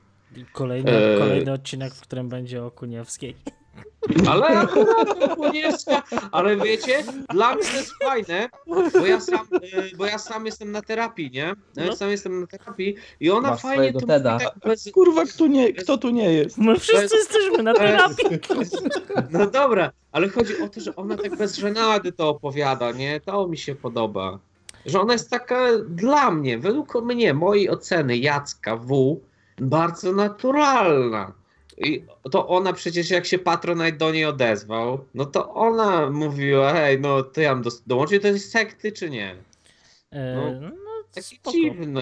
Kolejny, 0.54 0.92
kolejny 1.20 1.54
odcinek, 1.54 1.94
w 1.94 2.02
którym 2.02 2.30
będzie 2.30 2.64
o 2.64 2.72
Kuniewskiej. 2.72 3.36
Ale 4.30 4.48
akurat 4.48 5.24
Okuniewska, 5.32 6.04
ale 6.32 6.56
wiecie, 6.58 7.04
dla 7.30 7.56
mnie 7.56 7.64
to 7.66 7.78
jest 7.78 7.92
fajne, 8.04 8.50
bo 9.00 9.06
ja 9.06 9.20
sam, 9.20 9.48
yy, 9.62 9.92
bo 9.98 10.06
ja 10.06 10.18
sam 10.18 10.46
jestem 10.46 10.72
na 10.72 10.82
terapii, 10.82 11.32
nie? 11.32 11.54
Ja 11.76 11.86
No. 11.86 11.96
sam 11.96 12.10
jestem 12.10 12.42
na 12.42 12.48
terapii 12.48 12.96
i 13.20 13.32
ona 13.32 13.50
Masz 13.50 13.62
fajnie 13.62 13.94
to 13.94 14.06
Teda. 14.06 14.34
mówi 14.34 14.46
tak 14.46 14.60
bez, 14.70 14.90
Kurwa, 14.94 15.26
kto, 15.26 15.48
nie, 15.48 15.74
kto 15.74 15.98
tu 15.98 16.10
nie 16.10 16.34
jest? 16.34 16.58
My 16.58 16.80
wszyscy 16.80 17.18
jesteśmy 17.18 17.64
na 17.64 17.74
terapii. 17.74 18.26
No 19.30 19.48
dobra, 19.48 19.92
ale 20.12 20.30
chodzi 20.30 20.62
o 20.62 20.70
to, 20.70 20.80
że 20.82 20.96
ona 20.96 21.18
tak 21.18 21.36
bez 21.36 21.58
żenady 21.58 22.12
to 22.12 22.30
opowiada, 22.30 22.92
nie? 22.92 23.20
To 23.20 23.48
mi 23.48 23.58
się 23.58 23.76
podoba. 23.76 24.40
Że 24.86 25.02
ona 25.02 25.14
jest 25.14 25.30
taka 25.30 25.68
dla 25.90 26.32
mnie, 26.32 26.58
według 26.60 27.02
mnie, 27.04 27.34
mojej 27.34 27.70
oceny 27.70 28.18
Jacka 28.18 28.76
W, 28.76 29.20
bardzo 29.58 30.12
naturalna. 30.12 31.32
I 31.78 32.04
to 32.32 32.48
ona 32.48 32.74
przecież 32.74 33.10
jak 33.10 33.26
się 33.26 33.40
Patronite 33.40 33.92
do 33.92 34.12
niej 34.12 34.26
odezwał, 34.26 35.06
no 35.14 35.26
to 35.26 35.54
ona 35.54 36.10
mówiła, 36.10 36.74
hej, 36.74 37.00
no 37.00 37.24
to 37.24 37.42
ja 37.42 37.54
mam 37.54 37.64
do, 37.64 37.70
dołączyć 37.88 38.18
do 38.24 38.30
tej 38.30 38.40
sekty, 38.40 38.92
czy 38.92 39.10
nie? 39.10 39.36
E, 40.12 40.36
No. 40.36 40.62
No, 40.62 40.72
Takie 41.14 41.22
spoko. 41.36 41.52
dziwne. 41.52 42.02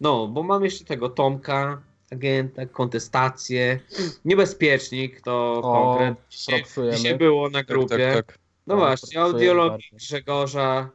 No, 0.00 0.26
bo 0.28 0.42
mam 0.42 0.64
jeszcze 0.64 0.84
tego 0.84 1.08
Tomka, 1.08 1.82
agenta, 2.12 2.66
kontestację, 2.66 3.80
niebezpiecznik, 4.24 5.20
to 5.20 5.60
O, 5.64 5.72
konkret. 5.72 6.14
Dzisiaj, 6.30 6.64
dzisiaj 6.92 7.18
było 7.18 7.50
na 7.50 7.58
Tak, 7.58 7.66
grupie. 7.66 8.12
tak, 8.14 8.26
tak. 8.26 8.38
No 8.66 8.74
O, 8.74 8.78
właśnie, 8.78 9.20
audiologii. 9.20 9.88
Grzegorza. 9.92 10.88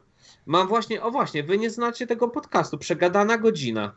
Mam 0.46 0.68
właśnie, 0.68 1.02
o 1.02 1.10
właśnie, 1.10 1.42
wy 1.42 1.58
nie 1.58 1.70
znacie 1.70 2.06
tego 2.06 2.28
podcastu, 2.28 2.78
Przegadana 2.78 3.38
Godzina. 3.38 3.92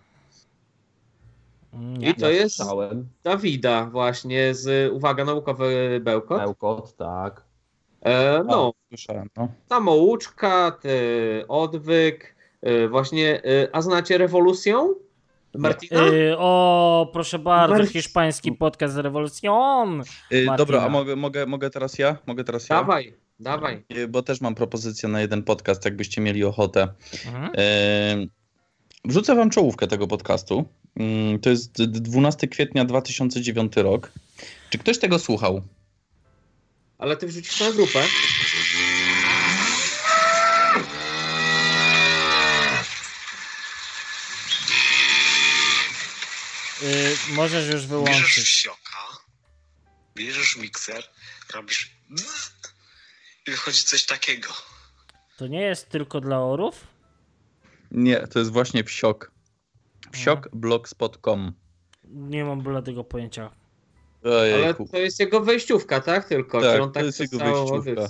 Nie. 1.74 2.09
I 2.09 2.16
to 2.16 2.25
Ja 2.30 2.32
jest 2.35 2.56
słyszałem. 2.56 3.08
Dawida 3.24 3.85
właśnie 3.85 4.53
z, 4.56 4.93
uwaga, 4.93 5.25
naukowy 5.25 6.00
Bełkot. 6.03 6.41
Bełkot, 6.41 6.95
tak. 6.95 7.43
E, 8.01 8.43
no, 8.48 8.74
A, 8.75 8.88
słyszałem, 8.90 9.30
no. 9.38 9.48
samouczka, 9.69 10.72
ty, 10.72 11.45
odwyk, 11.48 12.35
e, 12.61 12.88
właśnie, 12.88 13.43
e, 13.43 13.75
a 13.75 13.82
znacie 13.82 14.17
rewolucją? 14.17 14.93
Martina? 15.56 16.00
E, 16.01 16.38
o, 16.38 17.09
proszę 17.14 17.40
bardzo, 17.40 17.75
Mar- 17.75 17.88
hiszpański 17.88 18.51
podcast 18.51 18.93
z 18.93 18.98
rewolucją. 18.98 19.53
Y, 19.88 19.95
Martina. 19.95 20.58
dobra, 20.58 20.82
a 20.83 20.90
mogę, 20.90 21.16
mogę, 21.16 21.45
mogę 21.45 21.69
teraz 21.69 22.00
ja? 22.00 22.17
Mogę 22.27 22.43
teraz 22.43 22.69
ja? 22.69 22.75
Dawaj, 22.75 23.14
dawaj. 23.40 23.83
Y, 23.98 24.08
Bo 24.08 24.22
też 24.22 24.41
mam 24.41 24.56
propozycję 24.56 25.09
na 25.09 25.22
jeden 25.22 25.43
podcast, 25.43 25.85
jakbyście 25.85 26.22
mieli 26.22 26.43
ochotę. 26.43 26.88
Mhm. 27.25 27.51
Yy, 28.19 28.27
Wrzucę 29.06 29.35
wam 29.35 29.50
czołówkę 29.50 29.88
tego 29.88 30.08
podcastu. 30.08 30.66
Yy, 30.97 31.39
To 31.39 31.49
jest 31.49 31.71
d- 31.71 31.87
12 32.01 32.47
kwietnia 32.47 32.85
2009 32.85 33.73
rok. 33.75 34.11
Czy 34.69 34.77
ktoś 34.77 34.99
tego 34.99 35.19
słuchał? 35.19 35.61
Ale 36.97 37.17
ty 37.17 37.27
wrzucisz 37.27 37.59
na 37.59 37.71
grupę. 37.71 38.03
Y, 46.83 47.15
możesz 47.33 47.65
już 47.65 47.73
Bierzesz 47.73 47.87
wyłączyć. 47.87 48.43
wsioka, 48.45 48.97
bierzesz 50.15 50.57
mikser, 50.57 51.03
robisz 51.53 51.91
i 53.47 53.51
wychodzi 53.51 53.83
coś 53.83 54.05
takiego. 54.05 54.49
To 55.37 55.47
nie 55.47 55.61
jest 55.61 55.89
tylko 55.89 56.21
dla 56.21 56.39
orów? 56.39 56.87
Nie, 57.91 58.27
to 58.27 58.39
jest 58.39 58.51
właśnie 58.51 58.83
wsiok. 58.83 59.31
Wsiokblogspot.com. 60.11 61.53
Nie 62.09 62.45
mam 62.45 62.61
bladego 62.61 63.03
pojęcia. 63.03 63.49
Ale 64.23 64.73
to 64.91 64.98
jest 64.98 65.19
jego 65.19 65.41
wejściówka, 65.41 66.01
tak? 66.01 66.27
Tylko, 66.27 66.61
Tak, 66.61 66.75
czy 66.75 66.83
on 66.83 66.91
to 66.91 67.03
jest 67.03 67.19
jego 67.19 67.38
wejściówka. 67.38 68.07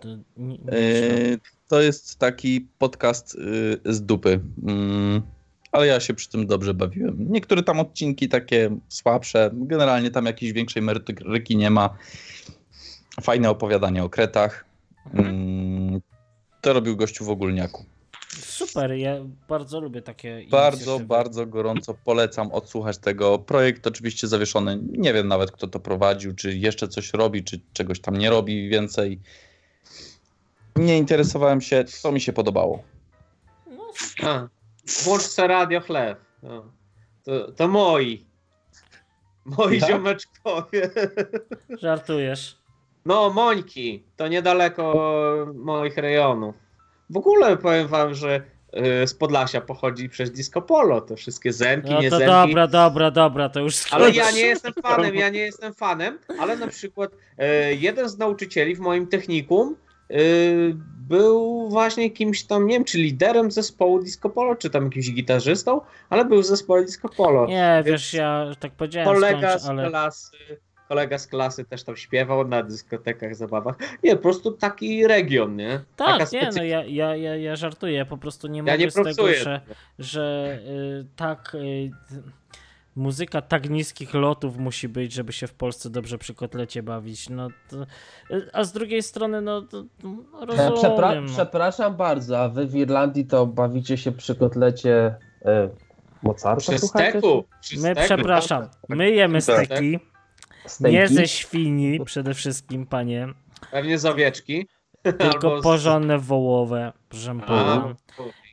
To 0.00 0.08
nie, 0.08 0.18
nie 0.36 0.54
Yy, 0.54 1.38
to 1.68 1.80
jest 1.80 2.18
taki 2.18 2.66
podcast 2.78 3.34
yy, 3.84 3.94
z 3.94 4.02
dupy. 4.02 4.40
Yy, 4.66 5.22
ale 5.72 5.86
ja 5.86 6.00
się 6.00 6.14
przy 6.14 6.28
tym 6.28 6.46
dobrze 6.46 6.74
bawiłem. 6.74 7.32
Niektóre 7.32 7.62
tam 7.62 7.80
odcinki 7.80 8.28
takie 8.28 8.70
słabsze, 8.88 9.50
generalnie 9.52 10.10
tam 10.10 10.26
jakiejś 10.26 10.52
większej 10.52 10.82
merytoryki 10.82 11.56
nie 11.56 11.70
ma. 11.70 11.96
Fajne 13.22 13.50
opowiadanie 13.50 14.04
o 14.04 14.08
kretach. 14.08 14.64
Mm, 15.14 16.00
To 16.60 16.72
robił 16.72 16.96
gościu 16.96 17.24
w 17.24 17.30
ogólniaku. 17.30 17.84
Super, 18.68 18.92
ja 18.92 19.14
bardzo 19.48 19.80
lubię 19.80 20.02
takie 20.02 20.46
Bardzo, 20.50 20.76
inicjatywy. 20.76 21.06
bardzo 21.08 21.46
gorąco 21.46 21.94
polecam 22.04 22.52
odsłuchać 22.52 22.98
tego. 22.98 23.38
Projekt 23.38 23.86
oczywiście 23.86 24.26
zawieszony. 24.28 24.78
Nie 24.82 25.12
wiem 25.12 25.28
nawet, 25.28 25.50
kto 25.52 25.66
to 25.68 25.80
prowadził, 25.80 26.34
czy 26.34 26.56
jeszcze 26.56 26.88
coś 26.88 27.12
robi, 27.12 27.44
czy 27.44 27.60
czegoś 27.72 28.00
tam 28.00 28.16
nie 28.16 28.30
robi 28.30 28.68
więcej. 28.68 29.20
Nie 30.76 30.98
interesowałem 30.98 31.60
się, 31.60 31.84
to 32.02 32.12
mi 32.12 32.20
się 32.20 32.32
podobało. 32.32 32.82
No, 33.70 34.28
A, 34.28 34.48
włącz 35.04 35.22
se 35.22 35.46
radio 35.46 35.80
chleb. 35.80 36.18
No. 36.42 36.72
To, 37.24 37.52
to 37.52 37.68
moi. 37.68 38.26
Moi 39.44 39.80
Tak? 39.80 39.88
ziomeczkowie. 39.90 40.90
żartujesz. 41.82 42.58
No, 43.04 43.30
Mońki. 43.30 44.04
To 44.16 44.28
niedaleko 44.28 44.94
moich 45.54 45.96
rejonów. 45.96 46.54
W 47.10 47.16
ogóle 47.16 47.56
powiem 47.56 47.88
wam, 47.88 48.14
że 48.14 48.42
z 49.06 49.14
Podlasia 49.14 49.60
pochodzi 49.60 50.08
przez 50.08 50.30
Disco 50.32 50.62
Polo. 50.62 51.00
Te 51.00 51.16
wszystkie 51.16 51.52
zemki, 51.52 51.90
No 51.90 52.00
nie 52.02 52.10
zemki. 52.10 52.26
dobra, 52.26 52.66
dobra, 52.66 53.10
dobra, 53.10 53.48
to 53.48 53.60
już 53.60 53.74
Ale 53.90 54.04
skończ. 54.04 54.16
ja 54.16 54.30
nie 54.30 54.46
jestem 54.46 54.72
fanem, 54.82 55.14
ja 55.14 55.28
nie 55.28 55.40
jestem 55.40 55.74
fanem, 55.74 56.18
ale 56.40 56.56
na 56.56 56.66
przykład 56.66 57.10
e, 57.38 57.74
jeden 57.74 58.08
z 58.08 58.18
nauczycieli 58.18 58.74
w 58.76 58.80
moim 58.80 59.06
technikum 59.06 59.76
e, 60.10 60.14
był 61.08 61.68
właśnie 61.68 62.10
kimś 62.10 62.44
tam, 62.44 62.66
nie 62.66 62.74
wiem, 62.74 62.84
czy 62.84 62.98
liderem 62.98 63.50
zespołu 63.50 63.98
Disco 64.02 64.30
Polo, 64.30 64.56
czy 64.56 64.70
tam 64.70 64.84
jakimś 64.84 65.10
gitarzystą, 65.12 65.80
ale 66.10 66.24
był 66.24 66.42
w 66.42 66.46
zespole 66.46 66.84
Disco 66.84 67.08
Polo. 67.08 67.46
Nie, 67.46 67.82
wiesz, 67.86 68.14
ja 68.14 68.46
tak 68.60 68.72
powiedziałem, 68.72 69.08
kolega 69.08 69.48
skończ, 69.58 69.62
z 69.62 69.68
ale 69.68 69.88
klasy, 69.88 70.36
kolega 70.88 71.18
z 71.18 71.26
klasy 71.26 71.64
też 71.64 71.84
tam 71.84 71.96
śpiewał 71.96 72.48
na 72.48 72.62
dyskotekach, 72.62 73.34
zabawach. 73.34 73.76
Nie, 74.02 74.16
po 74.16 74.22
prostu 74.22 74.52
taki 74.52 75.06
region, 75.06 75.56
nie? 75.56 75.80
Taka 75.96 76.18
tak, 76.18 76.32
nie, 76.32 76.50
no 76.56 76.62
ja, 76.62 76.84
ja, 76.84 77.16
ja, 77.16 77.36
ja 77.36 77.56
żartuję, 77.56 77.92
ja 77.92 78.04
po 78.04 78.18
prostu 78.18 78.48
nie 78.48 78.58
Ja 78.58 78.62
mogę 78.62 78.78
nie 78.78 78.90
z 78.90 78.94
tego, 78.94 79.28
że, 79.34 79.60
że 79.98 80.58
y, 81.00 81.06
tak 81.16 81.54
y, 81.54 81.90
muzyka 82.96 83.42
tak 83.42 83.70
niskich 83.70 84.14
lotów 84.14 84.56
musi 84.56 84.88
być, 84.88 85.12
żeby 85.12 85.32
się 85.32 85.46
w 85.46 85.54
Polsce 85.54 85.90
dobrze 85.90 86.18
przy 86.18 86.34
kotlecie 86.34 86.82
bawić, 86.82 87.28
no 87.28 87.48
to, 87.68 87.76
y, 88.36 88.50
a 88.52 88.64
z 88.64 88.72
drugiej 88.72 89.02
strony, 89.02 89.40
no, 89.40 89.62
to, 89.62 89.84
rozumiem, 90.40 90.72
Przepra- 90.72 91.22
no. 91.22 91.28
Przepraszam 91.34 91.96
bardzo, 91.96 92.38
a 92.38 92.48
wy 92.48 92.66
w 92.66 92.74
Irlandii 92.74 93.26
to 93.26 93.46
bawicie 93.46 93.96
się 93.96 94.12
przy 94.12 94.34
kotlecie 94.34 95.14
e, 95.44 95.68
Mozarta? 96.22 96.60
Przy 96.60 96.78
steku. 96.78 97.44
Przy 97.60 97.74
My, 97.76 97.80
steku. 97.80 98.00
przepraszam, 98.04 98.68
my 98.88 99.10
jemy 99.10 99.34
Tak. 99.34 99.42
steki, 99.42 99.66
Stejki? 99.66 99.98
Nie 100.80 101.08
ze 101.08 101.28
świni 101.28 102.00
przede 102.04 102.34
wszystkim, 102.34 102.86
panie, 102.86 103.28
Pewnie 103.70 103.98
z 103.98 104.06
owieczki. 104.06 104.66
tylko 105.02 105.48
Albo 105.48 105.60
z- 105.60 105.62
porządne 105.62 106.18
wołowe, 106.18 106.92
proszę 107.08 107.40
pana. 107.46 107.94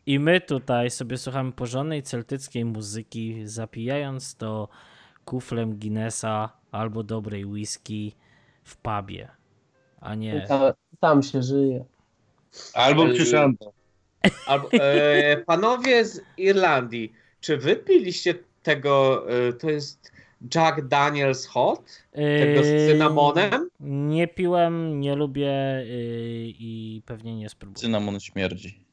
I 0.06 0.20
my 0.20 0.42
tutaj 0.42 0.92
sobie 0.92 1.18
słuchamy 1.18 1.52
porządnej 1.52 2.04
celtyckiej 2.04 2.66
muzyki, 2.66 3.42
zapijając 3.44 4.36
to 4.36 4.68
kuflem 5.26 5.80
Guinnessa 5.80 6.50
albo 6.72 7.04
dobrej 7.04 7.46
whisky 7.46 8.16
w 8.64 8.78
pubie, 8.78 9.28
a 10.02 10.16
nie... 10.16 10.42
Tam, 10.48 10.62
tam 11.00 11.24
się 11.24 11.44
żyje. 11.44 11.86
Albo 12.74 13.08
Yy, 13.08 13.14
przyszanto. 13.14 13.72
Albo, 14.48 14.72
e, 14.72 15.38
panowie 15.38 16.06
z 16.06 16.22
Irlandii, 16.38 17.14
czy 17.40 17.58
wy 17.58 17.76
piliście 17.76 18.36
tego, 18.64 19.26
e, 19.30 19.54
to 19.54 19.70
jest 19.70 20.12
Jack 20.56 20.82
Daniels 20.88 21.46
Hot? 21.46 22.04
Tego 22.12 22.64
z 22.64 22.68
Yy, 22.68 22.88
cynamonem? 22.88 23.70
Nie 23.80 24.28
piłem, 24.28 25.00
nie 25.00 25.16
lubię 25.16 25.46
yy, 25.46 25.86
i 26.60 27.02
pewnie 27.06 27.36
nie 27.36 27.50
spróbuję. 27.50 27.82
Cynamon 27.82 28.20
śmierdzi. 28.20 28.86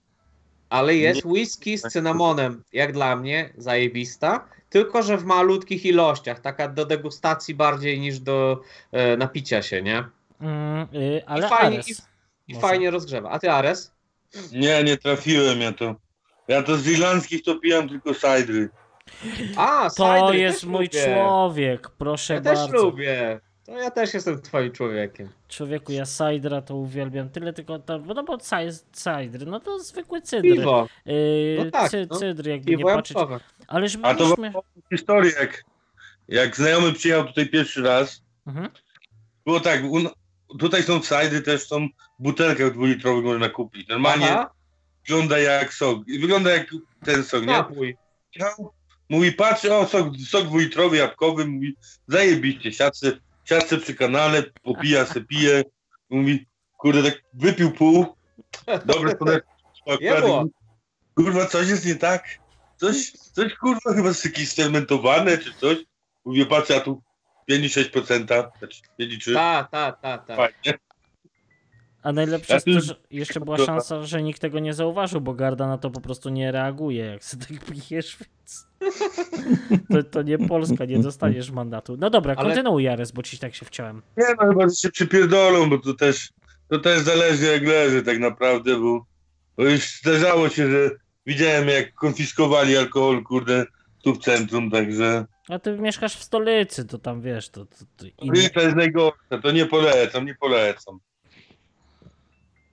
Ale 0.70 0.96
jest 0.96 1.24
whisky 1.24 1.78
z 1.78 1.82
cynamonem, 1.82 2.62
jak 2.72 2.92
dla 2.92 3.16
mnie, 3.16 3.52
zajebista, 3.56 4.48
tylko 4.70 5.02
że 5.02 5.18
w 5.18 5.24
malutkich 5.24 5.84
ilościach, 5.86 6.40
taka 6.40 6.68
do 6.68 6.86
degustacji 6.86 7.54
bardziej 7.54 8.00
niż 8.00 8.20
do 8.20 8.60
e, 8.92 9.16
napicia 9.16 9.62
się, 9.62 9.82
nie? 9.82 10.04
Yy, 10.92 11.22
ale 11.26 11.46
I 11.46 11.50
fajnie, 11.50 11.76
Ares. 11.76 11.88
i, 11.88 12.52
i 12.52 12.54
fajnie 12.54 12.90
rozgrzewa. 12.90 13.30
A 13.30 13.38
ty 13.38 13.50
Ares? 13.50 13.92
Nie, 14.52 14.84
nie 14.84 14.96
trafiłem 14.96 15.60
ja 15.60 15.72
to. 15.72 15.94
Ja 16.48 16.62
to 16.62 16.76
z 16.76 16.86
irlandzkich 16.86 17.42
to 17.42 17.56
pijam 17.58 17.88
tylko 17.88 18.14
sajdry. 18.14 18.68
A, 19.56 19.90
To 19.96 20.32
jest 20.32 20.64
mój 20.66 20.84
lubię. 20.84 21.04
człowiek, 21.14 21.88
proszę 21.90 22.34
Ja 22.34 22.40
bardzo. 22.40 22.66
też 22.66 22.72
lubię. 22.82 23.40
To 23.66 23.72
ja 23.78 23.90
też 23.90 24.14
jestem 24.14 24.42
twoim 24.42 24.72
człowiekiem. 24.72 25.28
Człowieku, 25.48 25.92
ja 25.92 26.06
Sajdra 26.06 26.62
to 26.62 26.76
uwielbiam. 26.76 27.28
Tyle 27.28 27.52
tylko 27.52 27.78
to, 27.78 27.98
no 27.98 28.22
bo 28.24 28.38
Sajdry, 28.92 29.46
no 29.46 29.60
to 29.60 29.78
zwykły 29.78 30.22
cydr. 30.22 30.42
Piwo. 30.42 30.88
Yy, 31.06 31.14
No 31.64 31.70
tak, 31.70 31.90
cy, 31.90 32.06
no. 32.10 32.16
cydr, 32.16 32.46
jakby 32.48 32.70
nie 32.70 32.76
Piwo 32.76 32.88
patrzeć. 32.94 33.16
jabłkowe. 33.16 33.40
Ale 33.68 33.88
żeby 33.88 34.06
A 34.06 34.14
to 34.14 34.28
nie 34.28 34.36
powiem 34.36 34.52
historię, 34.92 35.32
jak, 35.40 35.64
jak 36.28 36.56
znajomy 36.56 36.92
przyjechał 36.92 37.24
tutaj 37.24 37.48
pierwszy 37.48 37.82
raz, 37.82 38.22
Mhm. 38.46 38.68
było 39.46 39.60
tak, 39.60 39.84
u, 39.84 39.98
tutaj 40.58 40.82
są 40.82 41.02
sajdry, 41.02 41.42
też 41.42 41.66
są 41.66 41.88
w 42.18 42.22
butelkach 42.22 42.72
dwulitrowych 42.72 43.24
można 43.24 43.48
kupić. 43.48 43.88
Normalnie 43.88 44.30
Aha, 44.32 44.50
wygląda 45.08 45.38
jak 45.38 45.74
sok. 45.74 45.98
Wygląda 46.20 46.50
jak 46.50 46.66
ten 47.04 47.24
sok, 47.24 47.40
nie? 47.40 47.46
napój. 47.52 47.96
Mówi, 49.12 49.32
patrzy, 49.32 49.74
o, 49.74 49.86
sok, 49.86 50.08
sok 50.28 50.44
dwulitrowy, 50.44 50.96
jabłkowy, 50.96 51.46
mówi, 51.46 51.76
zajebiście, 52.08 52.72
siadce, 52.72 53.12
siadce 53.44 53.78
przy 53.78 53.94
kanale, 53.94 54.42
popija 54.62 55.06
se, 55.06 55.20
pije, 55.20 55.62
mówi, 56.10 56.46
kurde, 56.78 57.02
tak 57.10 57.22
wypił 57.34 57.72
pół, 57.72 58.06
dobre 58.86 59.16
słoneczko, 59.16 59.48
Nie 60.00 60.14
było. 60.14 60.44
kurwa, 61.14 61.46
coś 61.46 61.68
jest 61.68 61.86
nie 61.86 61.94
tak, 61.94 62.24
coś, 62.76 63.10
coś, 63.10 63.54
kurwa, 63.54 63.94
chyba 63.94 64.08
jest 64.08 64.24
jakieś 64.24 64.54
fermentowane, 64.54 65.38
czy 65.38 65.54
coś, 65.54 65.78
mówię, 66.24 66.46
patrzę, 66.46 66.76
a 66.76 66.80
tu 66.80 67.02
5,6%, 67.50 68.26
znaczy 68.58 68.82
5,3%, 69.00 69.34
Ta, 69.34 69.68
ta, 69.70 69.92
ta, 69.92 70.18
ta. 70.18 70.36
fajnie. 70.36 70.78
A 72.02 72.12
najlepsze 72.12 72.54
jest 72.54 72.66
to, 72.66 72.80
że 72.80 72.94
jeszcze 73.10 73.40
była 73.40 73.58
szansa, 73.58 74.02
że 74.02 74.22
nikt 74.22 74.40
tego 74.40 74.58
nie 74.58 74.74
zauważył, 74.74 75.20
bo 75.20 75.34
Garda 75.34 75.66
na 75.66 75.78
to 75.78 75.90
po 75.90 76.00
prostu 76.00 76.28
nie 76.28 76.52
reaguje, 76.52 77.04
jak 77.04 77.24
sobie 77.24 77.46
tak 77.46 77.64
pijesz, 77.64 78.16
więc... 78.20 78.66
To, 79.90 80.02
to 80.02 80.22
nie 80.22 80.38
Polska, 80.38 80.84
nie 80.84 80.98
dostaniesz 80.98 81.50
mandatu. 81.50 81.96
No 81.98 82.10
dobra, 82.10 82.34
Ale- 82.36 82.48
kontynuuj 82.48 82.84
Jares, 82.84 83.12
bo 83.12 83.22
ci 83.22 83.38
tak 83.38 83.54
się 83.54 83.66
wciąłem. 83.66 84.02
Nie 84.16 84.24
no, 84.40 84.48
chyba 84.48 84.68
że 84.68 84.74
się 84.74 84.90
przypierdolą, 84.90 85.70
bo 85.70 85.78
to 85.78 85.94
też, 85.94 86.30
to 86.68 86.78
też 86.78 87.00
zależy 87.00 87.46
jak 87.46 87.62
leży 87.62 88.02
tak 88.02 88.18
naprawdę, 88.18 88.80
bo, 88.80 89.06
bo 89.56 89.64
już 89.64 89.98
zdarzało 90.00 90.48
się, 90.48 90.70
że 90.70 90.90
widziałem 91.26 91.68
jak 91.68 91.94
konfiskowali 91.94 92.76
alkohol, 92.76 93.22
kurde, 93.22 93.66
tu 94.02 94.14
w 94.14 94.18
centrum, 94.18 94.70
także 94.70 95.24
A 95.48 95.58
ty 95.58 95.78
mieszkasz 95.78 96.16
w 96.16 96.22
stolicy, 96.22 96.84
to 96.84 96.98
tam 96.98 97.22
wiesz, 97.22 97.48
to, 97.48 97.66
to, 97.66 97.76
to 97.96 98.06
inne... 98.18 98.50
to 98.50 98.60
jest 98.60 98.76
najgorsze, 98.76 99.40
to 99.42 99.50
nie 99.50 99.66
polecam, 99.66 100.26
nie 100.26 100.34
polecam. 100.34 100.98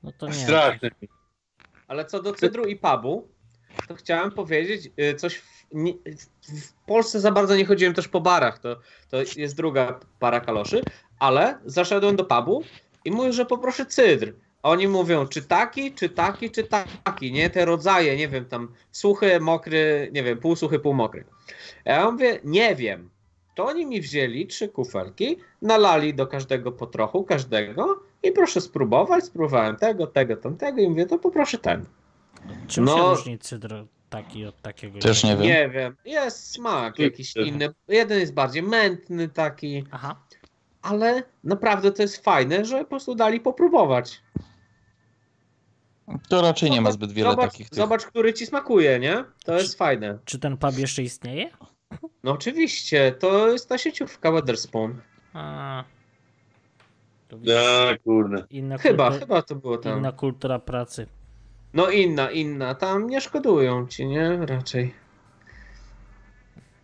No 0.04 0.12
to 0.12 0.28
nie. 0.28 0.34
Straszne. 0.34 0.90
Ale 1.88 2.06
co 2.06 2.22
do 2.22 2.34
cydru 2.34 2.66
i 2.66 2.76
pubu, 2.76 3.28
to 3.88 3.96
chciałem 3.96 4.32
powiedzieć 4.32 4.92
y, 5.00 5.16
coś. 5.16 5.38
W, 5.38 5.66
nie, 5.74 5.94
w- 5.94 6.62
w 6.62 6.74
Polsce 6.86 7.20
za 7.20 7.32
bardzo 7.32 7.56
nie 7.56 7.66
chodziłem 7.66 7.94
też 7.94 8.08
po 8.08 8.22
barach, 8.22 8.60
to, 8.60 8.80
to 9.10 9.18
jest 9.36 9.56
druga 9.56 10.00
para 10.20 10.40
kaloszy, 10.40 10.84
ale 11.20 11.60
zaszedłem 11.66 12.16
do 12.16 12.26
pubu 12.26 12.64
i 13.06 13.12
mówię, 13.12 13.34
że 13.34 13.46
poproszę 13.46 13.86
cydr. 13.86 14.34
A 14.64 14.70
Oni 14.70 14.88
mówią, 14.88 15.28
czy 15.28 15.42
taki, 15.42 15.92
czy 15.94 16.10
taki, 16.10 16.52
czy 16.52 16.64
taki, 16.64 17.32
nie? 17.32 17.50
Te 17.50 17.66
rodzaje, 17.66 18.18
nie 18.18 18.28
wiem, 18.28 18.46
tam 18.46 18.74
suchy, 18.92 19.40
mokry, 19.40 20.10
nie 20.14 20.24
wiem, 20.24 20.38
półsuchy, 20.38 20.80
półmokry. 20.80 21.26
A 21.86 21.92
ja 21.92 22.12
mówię, 22.12 22.40
nie 22.44 22.76
wiem. 22.76 23.10
To 23.56 23.66
oni 23.66 23.86
mi 23.86 24.02
wzięli 24.02 24.48
trzy 24.48 24.70
kufelki, 24.70 25.38
nalali 25.62 26.14
do 26.14 26.28
każdego 26.28 26.72
po 26.72 26.88
trochu, 26.88 27.24
każdego 27.24 28.04
i 28.24 28.32
proszę 28.32 28.62
spróbować. 28.62 29.24
Spróbowałem 29.24 29.76
tego, 29.76 30.08
tego, 30.08 30.38
tamtego 30.38 30.82
i 30.82 30.90
mówię, 30.90 31.06
to 31.06 31.20
poproszę 31.20 31.58
ten. 31.58 31.86
Czym 32.68 32.86
No- 32.86 32.98
się 32.98 33.04
różni 33.04 33.40
cydr 33.40 33.86
taki 34.10 34.46
od 34.46 34.62
takiego? 34.62 35.00
Też 35.00 35.24
nie 35.24 35.38
wiem. 35.38 35.42
Nie 35.42 35.70
wiem, 35.70 35.96
jest 36.06 36.52
smak 36.52 37.00
jakiś 37.00 37.36
inny. 37.36 37.70
Jeden 37.88 38.20
jest 38.20 38.34
bardziej 38.34 38.64
mętny 38.64 39.30
taki, 39.30 39.84
Aha. 39.92 40.16
ale 40.82 41.24
naprawdę 41.44 41.92
to 41.92 42.02
jest 42.02 42.24
fajne, 42.24 42.66
że 42.66 42.80
po 42.80 42.86
prostu 42.86 43.16
dali 43.16 43.40
popróbować. 43.40 44.22
To 46.30 46.42
raczej 46.42 46.72
nie 46.72 46.82
ma 46.82 46.92
zbyt 46.92 47.12
wiele 47.12 47.30
zobacz, 47.30 47.52
takich 47.52 47.70
tych. 47.70 47.78
Zobacz, 47.78 48.06
który 48.06 48.34
ci 48.34 48.46
smakuje, 48.46 49.00
nie? 49.00 49.24
To 49.46 49.54
jest 49.58 49.78
fajne. 49.78 50.20
Czy 50.26 50.40
ten 50.40 50.58
pub 50.58 50.78
jeszcze 50.78 51.04
istnieje? 51.04 51.50
No 52.24 52.32
oczywiście, 52.32 53.12
to 53.12 53.52
jest 53.52 53.70
ta 53.70 53.78
sieciówka 53.78 54.32
Weatherspoon. 54.32 55.02
A. 55.34 55.84
To 57.30 57.38
widzisz, 57.38 57.54
Ja, 57.54 57.98
kurde. 58.04 58.44
inna, 58.50 58.78
Chyba, 58.78 59.04
kultura, 59.04 59.20
chyba 59.26 59.42
to 59.42 59.56
było 59.56 59.78
tam. 59.78 59.98
inna 60.00 60.12
kultura 60.12 60.60
pracy. 60.60 61.08
No 61.74 61.90
inna, 61.90 62.32
inna. 62.32 62.76
Tam 62.76 63.08
nie 63.08 63.22
szkodują 63.22 63.88
ci, 63.88 64.06
nie? 64.08 64.38
Raczej. 64.46 64.94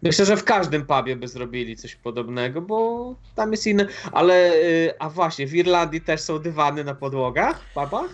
Myślę, 0.01 0.25
że 0.25 0.37
w 0.37 0.43
każdym 0.43 0.85
pubie 0.85 1.15
by 1.15 1.27
zrobili 1.27 1.75
coś 1.75 1.95
podobnego, 1.95 2.61
bo 2.61 3.15
tam 3.35 3.51
jest 3.51 3.67
inne. 3.67 3.87
Ale, 4.11 4.53
y, 4.53 4.93
a 4.99 5.09
właśnie, 5.09 5.47
w 5.47 5.55
Irlandii 5.55 6.01
też 6.01 6.21
są 6.21 6.39
dywany 6.39 6.83
na 6.83 6.95
podłogach 6.95 7.61
w 7.61 7.73
pubach? 7.73 8.09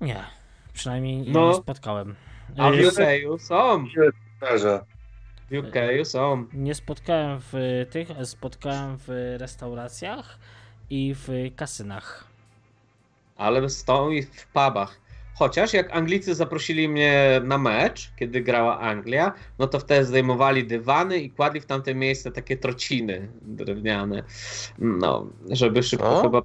Nie, 0.00 0.24
przynajmniej 0.72 1.24
No. 1.32 1.48
nie 1.48 1.54
spotkałem. 1.54 2.14
A 2.58 2.70
w 2.70 2.74
Y, 2.74 2.88
UK 2.88 3.40
są. 3.40 3.84
W 5.50 5.58
UK 5.58 6.04
są. 6.06 6.44
Nie 6.52 6.74
spotkałem 6.74 7.38
w 7.52 7.86
tych, 7.90 8.08
spotkałem 8.24 8.96
w 8.98 9.34
restauracjach 9.38 10.38
i 10.90 11.14
w 11.14 11.28
kasynach. 11.56 12.24
Ale 13.36 13.68
są 13.68 14.10
i 14.10 14.22
w 14.22 14.46
pubach. 14.46 15.00
Chociaż 15.38 15.72
jak 15.72 15.96
Anglicy 15.96 16.34
zaprosili 16.34 16.88
mnie 16.88 17.40
na 17.44 17.58
mecz, 17.58 18.12
kiedy 18.16 18.40
grała 18.40 18.80
Anglia, 18.80 19.32
no 19.58 19.66
to 19.66 19.78
wtedy 19.78 20.04
zdejmowali 20.04 20.66
dywany 20.66 21.18
i 21.18 21.30
kładli 21.30 21.60
w 21.60 21.66
tamte 21.66 21.94
miejsce 21.94 22.30
takie 22.30 22.56
trociny 22.56 23.28
drewniane. 23.42 24.22
No, 24.78 25.26
żeby 25.50 25.82
szybko 25.82 26.16
Co? 26.16 26.22
chyba. 26.22 26.42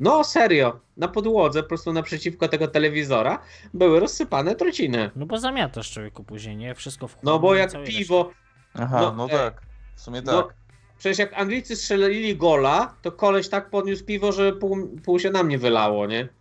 No, 0.00 0.24
serio. 0.24 0.80
Na 0.96 1.08
podłodze, 1.08 1.62
po 1.62 1.68
prostu 1.68 1.92
naprzeciwko 1.92 2.48
tego 2.48 2.68
telewizora, 2.68 3.38
były 3.74 4.00
rozsypane 4.00 4.54
trociny. 4.54 5.10
No 5.16 5.26
bo 5.26 5.38
zamiatasz 5.38 5.90
człowieku 5.90 6.24
później, 6.24 6.56
nie? 6.56 6.74
Wszystko 6.74 7.08
w 7.08 7.16
No 7.22 7.38
bo 7.38 7.54
jak 7.54 7.70
piwo. 7.84 8.30
Aha, 8.74 9.00
No, 9.00 9.12
no, 9.12 9.26
e, 9.26 9.28
tak. 9.28 9.62
W 9.96 10.00
sumie 10.00 10.22
tak. 10.22 10.34
No, 10.34 10.48
przecież 10.98 11.18
jak 11.18 11.34
Anglicy 11.34 11.76
strzelili 11.76 12.36
gola, 12.36 12.94
to 13.02 13.12
koleś 13.12 13.48
tak 13.48 13.70
podniósł 13.70 14.04
piwo, 14.04 14.32
że 14.32 14.52
pół, 14.52 14.88
pół 15.04 15.18
się 15.18 15.30
na 15.30 15.42
mnie 15.42 15.58
wylało, 15.58 16.06
nie? 16.06 16.28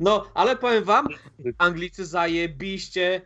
No, 0.00 0.24
ale 0.34 0.56
powiem 0.56 0.84
wam, 0.84 1.08
Anglicy 1.58 2.06
zajebiście, 2.06 3.20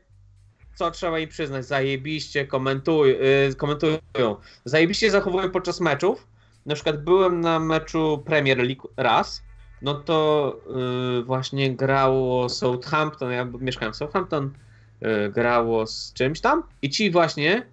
co 0.75 0.91
trzeba 0.91 1.19
im 1.19 1.29
przyznać, 1.29 1.67
zajebiście 1.67 2.47
komentuj, 2.47 3.09
yy, 3.09 3.55
komentują, 3.55 3.99
zajebiście 4.65 5.11
zachowują 5.11 5.51
podczas 5.51 5.81
meczów. 5.81 6.27
Na 6.67 6.75
przykład 6.75 7.05
byłem 7.05 7.41
na 7.41 7.59
meczu 7.59 8.23
Premier 8.27 8.59
League 8.59 8.89
raz, 8.97 9.43
no 9.83 9.95
to 9.95 10.57
yy, 11.17 11.25
właśnie 11.25 11.77
grało 11.77 12.49
Southampton, 12.49 13.33
ja 13.33 13.45
mieszkałem 13.45 13.93
w 13.93 13.97
Southampton, 13.97 14.51
yy, 15.01 15.31
grało 15.31 15.87
z 15.87 16.13
czymś 16.13 16.41
tam 16.41 16.63
i 16.83 16.91
ci 16.91 17.11
właśnie 17.11 17.67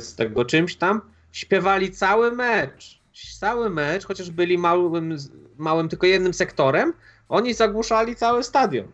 z 0.00 0.14
tego 0.14 0.44
czymś 0.44 0.76
tam 0.76 1.00
śpiewali 1.32 1.90
cały 1.90 2.32
mecz. 2.32 2.98
Cały 3.38 3.70
mecz, 3.70 4.06
chociaż 4.06 4.30
byli 4.30 4.58
małym, 4.58 5.16
małym 5.56 5.88
tylko 5.88 6.06
jednym 6.06 6.34
sektorem, 6.34 6.92
oni 7.28 7.54
zagłuszali 7.54 8.16
cały 8.16 8.44
stadion. 8.44 8.86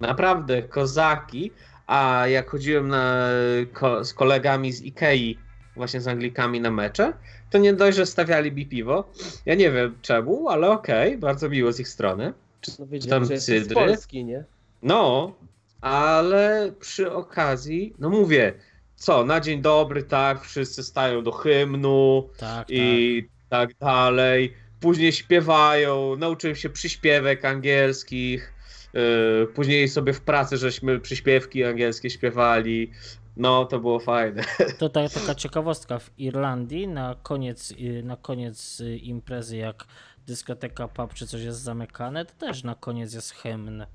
Naprawdę, 0.00 0.62
kozaki. 0.62 1.50
A 1.86 2.26
jak 2.28 2.50
chodziłem 2.50 2.88
na, 2.88 3.28
ko, 3.72 4.04
z 4.04 4.14
kolegami 4.14 4.72
z 4.72 4.82
Ikei, 4.82 5.38
właśnie 5.76 6.00
z 6.00 6.08
Anglikami 6.08 6.60
na 6.60 6.70
mecze, 6.70 7.12
to 7.50 7.58
nie 7.58 7.72
dość, 7.72 7.96
że 7.96 8.06
stawiali 8.06 8.52
mi 8.52 8.66
piwo. 8.66 9.12
Ja 9.46 9.54
nie 9.54 9.70
wiem 9.70 9.98
czemu, 10.02 10.48
ale 10.48 10.70
okej, 10.70 11.18
bardzo 11.18 11.48
miło 11.48 11.72
z 11.72 11.80
ich 11.80 11.88
strony. 11.88 12.32
No 12.78 12.86
tam 13.08 13.24
że 13.24 13.34
jesteś 13.34 13.60
z 13.60 13.62
cydry? 13.62 13.74
Polski, 13.74 14.24
nie? 14.24 14.44
No, 14.82 15.34
ale 15.80 16.72
przy 16.80 17.12
okazji, 17.12 17.94
no 17.98 18.10
mówię, 18.10 18.52
co, 18.96 19.24
na 19.24 19.40
dzień 19.40 19.62
dobry, 19.62 20.02
tak, 20.02 20.44
wszyscy 20.44 20.82
stają 20.82 21.22
do 21.22 21.32
hymnu 21.32 22.28
Tak, 22.38 22.66
i 22.70 23.28
tak 23.48 23.74
dalej. 23.74 24.54
Później 24.80 25.12
śpiewają, 25.12 26.16
nauczyłem 26.16 26.56
się 26.56 26.70
przyśpiewek 26.70 27.44
angielskich. 27.44 28.52
Yy, 28.94 29.48
później 29.54 29.88
sobie 29.88 30.12
w 30.12 30.20
pracy 30.20 30.56
żeśmy 30.56 31.00
przyśpiewki 31.00 31.64
angielskie 31.64 32.10
śpiewali. 32.10 32.90
No, 33.36 33.64
to 33.64 33.80
było 33.80 33.98
fajne. 33.98 34.44
tak. 34.58 34.72
To 34.78 34.88
ta, 34.88 35.08
taka 35.08 35.34
ciekawostka 35.34 35.98
w 35.98 36.10
Irlandii 36.18 36.88
na 36.88 37.16
koniec, 37.22 37.70
y, 37.70 38.02
na 38.02 38.16
koniec 38.16 38.80
y, 38.80 38.96
imprezy, 38.96 39.56
jak 39.56 39.86
dyskoteka, 40.26 40.88
pub 40.88 41.14
czy 41.14 41.26
coś 41.26 41.42
jest 41.42 41.60
zamykane, 41.60 42.24
to 42.24 42.32
też 42.38 42.64
na 42.64 42.74
koniec 42.74 43.14
jest 43.14 43.30
hymn. 43.30 43.86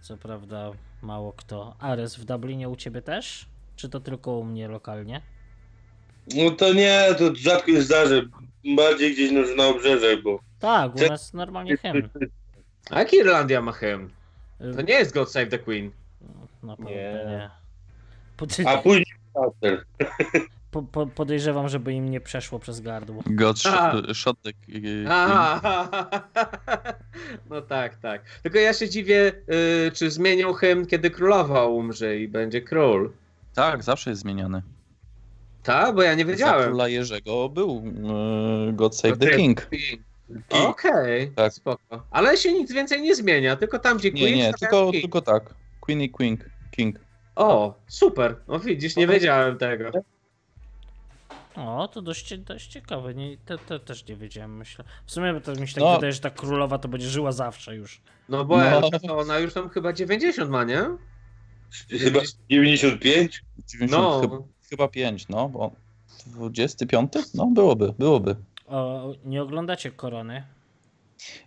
Co 0.00 0.16
prawda 0.16 0.70
mało 1.02 1.32
kto. 1.32 1.76
Ares 1.78 2.16
w 2.16 2.24
Dublinie 2.24 2.68
u 2.68 2.76
ciebie 2.76 3.02
też? 3.02 3.46
Czy 3.76 3.88
to 3.88 4.00
tylko 4.00 4.36
u 4.38 4.44
mnie 4.44 4.68
lokalnie? 4.68 5.20
No 6.36 6.50
to 6.50 6.72
nie, 6.72 7.00
to 7.18 7.34
rzadko 7.34 7.70
się 7.72 7.82
zdarzy. 7.82 8.28
Bardziej 8.76 9.12
gdzieś 9.14 9.30
na, 9.32 9.40
na 9.56 9.66
obrzeżach, 9.68 10.22
bo 10.22 10.40
Tak, 10.60 10.96
u 10.96 11.08
nas 11.08 11.34
normalnie 11.34 11.76
hymn. 11.76 12.08
A 12.90 12.98
jak 12.98 13.12
Irlandia 13.12 13.62
ma 13.62 13.72
hymn? 13.72 14.10
Y, 14.60 14.74
To 14.74 14.82
nie 14.82 14.94
jest 14.94 15.14
God 15.14 15.30
Save 15.30 15.48
the 15.48 15.58
Queen. 15.58 15.90
Na 16.62 16.76
pewno 16.76 16.90
Nie. 16.90 16.96
nie. 17.28 17.50
a 17.50 18.36
Podej- 18.36 18.82
później 18.82 19.06
After. 19.34 19.84
po, 20.70 20.82
po, 20.82 21.06
podejrzewam, 21.06 21.68
żeby 21.68 21.92
im 21.92 22.10
nie 22.10 22.20
przeszło 22.20 22.58
przez 22.58 22.80
gardło. 22.80 23.22
God 23.26 23.58
shot, 24.14 24.36
the 24.42 24.52
Queen. 24.52 25.06
Aha. 25.08 25.60
No 27.50 27.60
tak, 27.62 27.96
tak. 27.96 28.22
Tylko 28.42 28.58
ja 28.58 28.72
się 28.72 28.88
dziwię, 28.88 29.32
y, 29.86 29.90
czy 29.94 30.10
zmienią 30.10 30.52
hymn, 30.52 30.86
kiedy 30.86 31.10
królowa 31.10 31.64
umrze 31.66 32.16
i 32.18 32.28
będzie 32.28 32.60
król. 32.62 33.12
Tak, 33.56 33.82
zawsze 33.82 34.10
jest 34.10 34.22
zmieniany. 34.22 34.62
Tak, 35.62 35.94
bo 35.94 36.02
ja 36.02 36.14
nie 36.14 36.24
Za 36.24 36.30
wiedziałem. 36.30 36.68
króla 36.68 36.88
Jerzego 36.88 37.48
był 37.48 37.82
e, 38.68 38.72
God 38.72 38.96
Save 38.96 39.18
the 39.18 39.26
Save- 39.26 39.36
King. 39.36 39.68
Okej, 40.50 41.30
Tak. 41.36 41.52
spoko. 41.52 42.02
Ale 42.10 42.36
się 42.36 42.52
nic 42.52 42.72
więcej 42.72 43.02
nie 43.02 43.14
zmienia, 43.14 43.56
tylko 43.56 43.78
tam 43.78 43.98
gdzie 43.98 44.10
Nie, 44.10 44.20
Queen 44.20 44.36
nie, 44.36 44.52
stawiają 44.52 44.58
tylko, 44.70 44.92
King. 44.92 45.02
tylko 45.02 45.20
tak. 45.20 45.54
Queen 45.80 46.00
i 46.02 46.10
King. 46.12 46.40
King. 46.70 46.96
O, 47.36 47.74
super. 47.86 48.36
No 48.48 48.58
widzisz, 48.60 48.96
nie 48.96 49.06
wiedziałem 49.06 49.58
tego. 49.58 49.90
O, 51.56 51.88
to 51.88 52.02
dość, 52.02 52.38
dość 52.38 52.66
ciekawe. 52.66 53.14
Nie, 53.14 53.36
to, 53.46 53.58
to 53.58 53.78
też 53.78 54.06
nie 54.08 54.16
wiedziałem, 54.16 54.56
myślę. 54.56 54.84
W 55.06 55.12
sumie 55.12 55.40
to 55.40 55.52
mi 55.52 55.68
się 55.68 55.74
tak 55.74 55.82
No. 55.84 55.94
wydaje, 55.94 56.12
że 56.12 56.20
ta 56.20 56.30
królowa 56.30 56.78
to 56.78 56.88
będzie 56.88 57.08
żyła 57.08 57.32
zawsze 57.32 57.76
już. 57.76 58.00
No 58.28 58.44
bo 58.44 58.56
No. 59.02 59.16
Ona 59.18 59.38
już 59.38 59.54
tam 59.54 59.68
chyba 59.68 59.92
90 59.92 60.50
ma, 60.50 60.64
nie? 60.64 60.82
Chyba 61.90 62.20
95? 62.50 63.42
90, 63.68 64.02
No, 64.02 64.20
chyba, 64.20 64.36
chyba 64.70 64.88
5, 64.88 65.28
no, 65.28 65.48
bo 65.48 65.72
25? 66.26 67.12
No, 67.34 67.46
byłoby, 67.46 67.94
byłoby. 67.98 68.36
O, 68.66 69.14
nie 69.24 69.42
oglądacie 69.42 69.90
korony. 69.90 70.42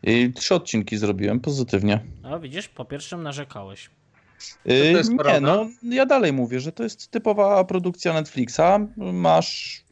I 0.03 0.33
trzy 0.35 0.56
odcinki 0.56 0.98
zrobiłem 0.98 1.39
pozytywnie. 1.39 1.99
A 2.23 2.39
widzisz, 2.39 2.67
po 2.69 2.85
pierwszym 2.85 3.23
narzekałeś. 3.23 3.89
Yy, 4.65 4.75
jest 4.75 5.11
nie, 5.11 5.41
no, 5.41 5.69
ja 5.83 6.06
dalej 6.06 6.33
mówię, 6.33 6.59
że 6.59 6.72
to 6.72 6.83
jest 6.83 7.11
typowa 7.11 7.64
produkcja 7.64 8.14
Netflixa. 8.14 8.61
Masz 8.98 9.83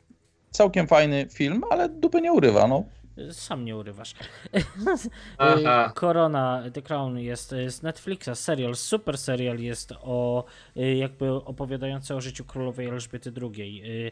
całkiem 0.51 0.87
fajny 0.87 1.27
film, 1.33 1.61
ale 1.69 1.89
dupy 1.89 2.21
nie 2.21 2.33
urywa, 2.33 2.67
no. 2.67 2.83
Sam 3.31 3.65
nie 3.65 3.75
urywasz. 3.77 4.13
Aha. 5.37 5.91
Korona, 5.95 6.63
The 6.73 6.81
Crown 6.81 7.17
jest 7.19 7.49
z 7.67 7.81
Netflixa, 7.81 8.29
serial, 8.35 8.75
super 8.75 9.17
serial 9.17 9.59
jest 9.59 9.93
o 10.01 10.45
y, 10.77 10.95
jakby 10.95 11.31
opowiadający 11.31 12.15
o 12.15 12.21
życiu 12.21 12.45
królowej 12.45 12.87
Elżbiety 12.87 13.31
II. 13.41 13.83
Y, 13.85 14.11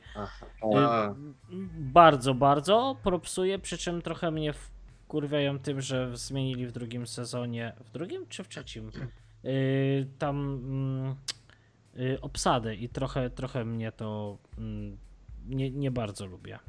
A, 0.75 1.13
Bardzo, 1.77 2.33
bardzo 2.33 2.97
propsuje, 3.03 3.59
przy 3.59 3.77
czym 3.77 4.01
trochę 4.01 4.31
mnie 4.31 4.53
wkurwiają 4.53 5.59
tym, 5.59 5.81
że 5.81 6.17
zmienili 6.17 6.67
w 6.67 6.71
drugim 6.71 7.07
sezonie, 7.07 7.73
w 7.85 7.91
drugim 7.91 8.25
czy 8.29 8.43
w 8.43 8.47
trzecim, 8.47 8.91
tam 10.17 10.37
mm, 10.37 11.15
obsadę 12.21 12.75
i 12.75 12.89
trochę, 12.89 13.29
trochę 13.29 13.65
mnie 13.65 13.91
to 13.91 14.37
mm, 14.57 14.97
nie, 15.47 15.71
nie 15.71 15.91
bardzo 15.91 16.25
lubię. 16.25 16.59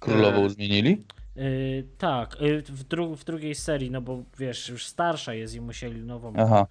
Królową 0.00 0.44
E. 0.44 0.50
zmienili. 0.50 1.04
Yy, 1.38 1.84
tak, 1.98 2.40
yy, 2.40 2.62
w, 2.62 2.84
dru 2.84 3.16
w 3.16 3.24
drugiej 3.24 3.54
serii, 3.54 3.90
no 3.90 4.00
bo 4.00 4.22
wiesz, 4.38 4.68
już 4.68 4.86
starsza 4.86 5.34
jest 5.34 5.54
i 5.54 5.60
musieli 5.60 6.02
nową. 6.04 6.32
Aha. 6.38 6.66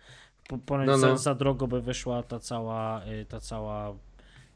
Po, 0.48 0.58
ponoć 0.58 0.88
No, 0.88 0.98
Za, 0.98 1.08
no. 1.08 1.18
za 1.18 1.36
drogo 1.36 1.68
by 1.68 1.82
wyszła 1.82 2.24
ta 2.24 2.40
cała, 2.40 3.06
y, 3.06 3.26
ta 3.26 3.40
cała, 3.40 3.94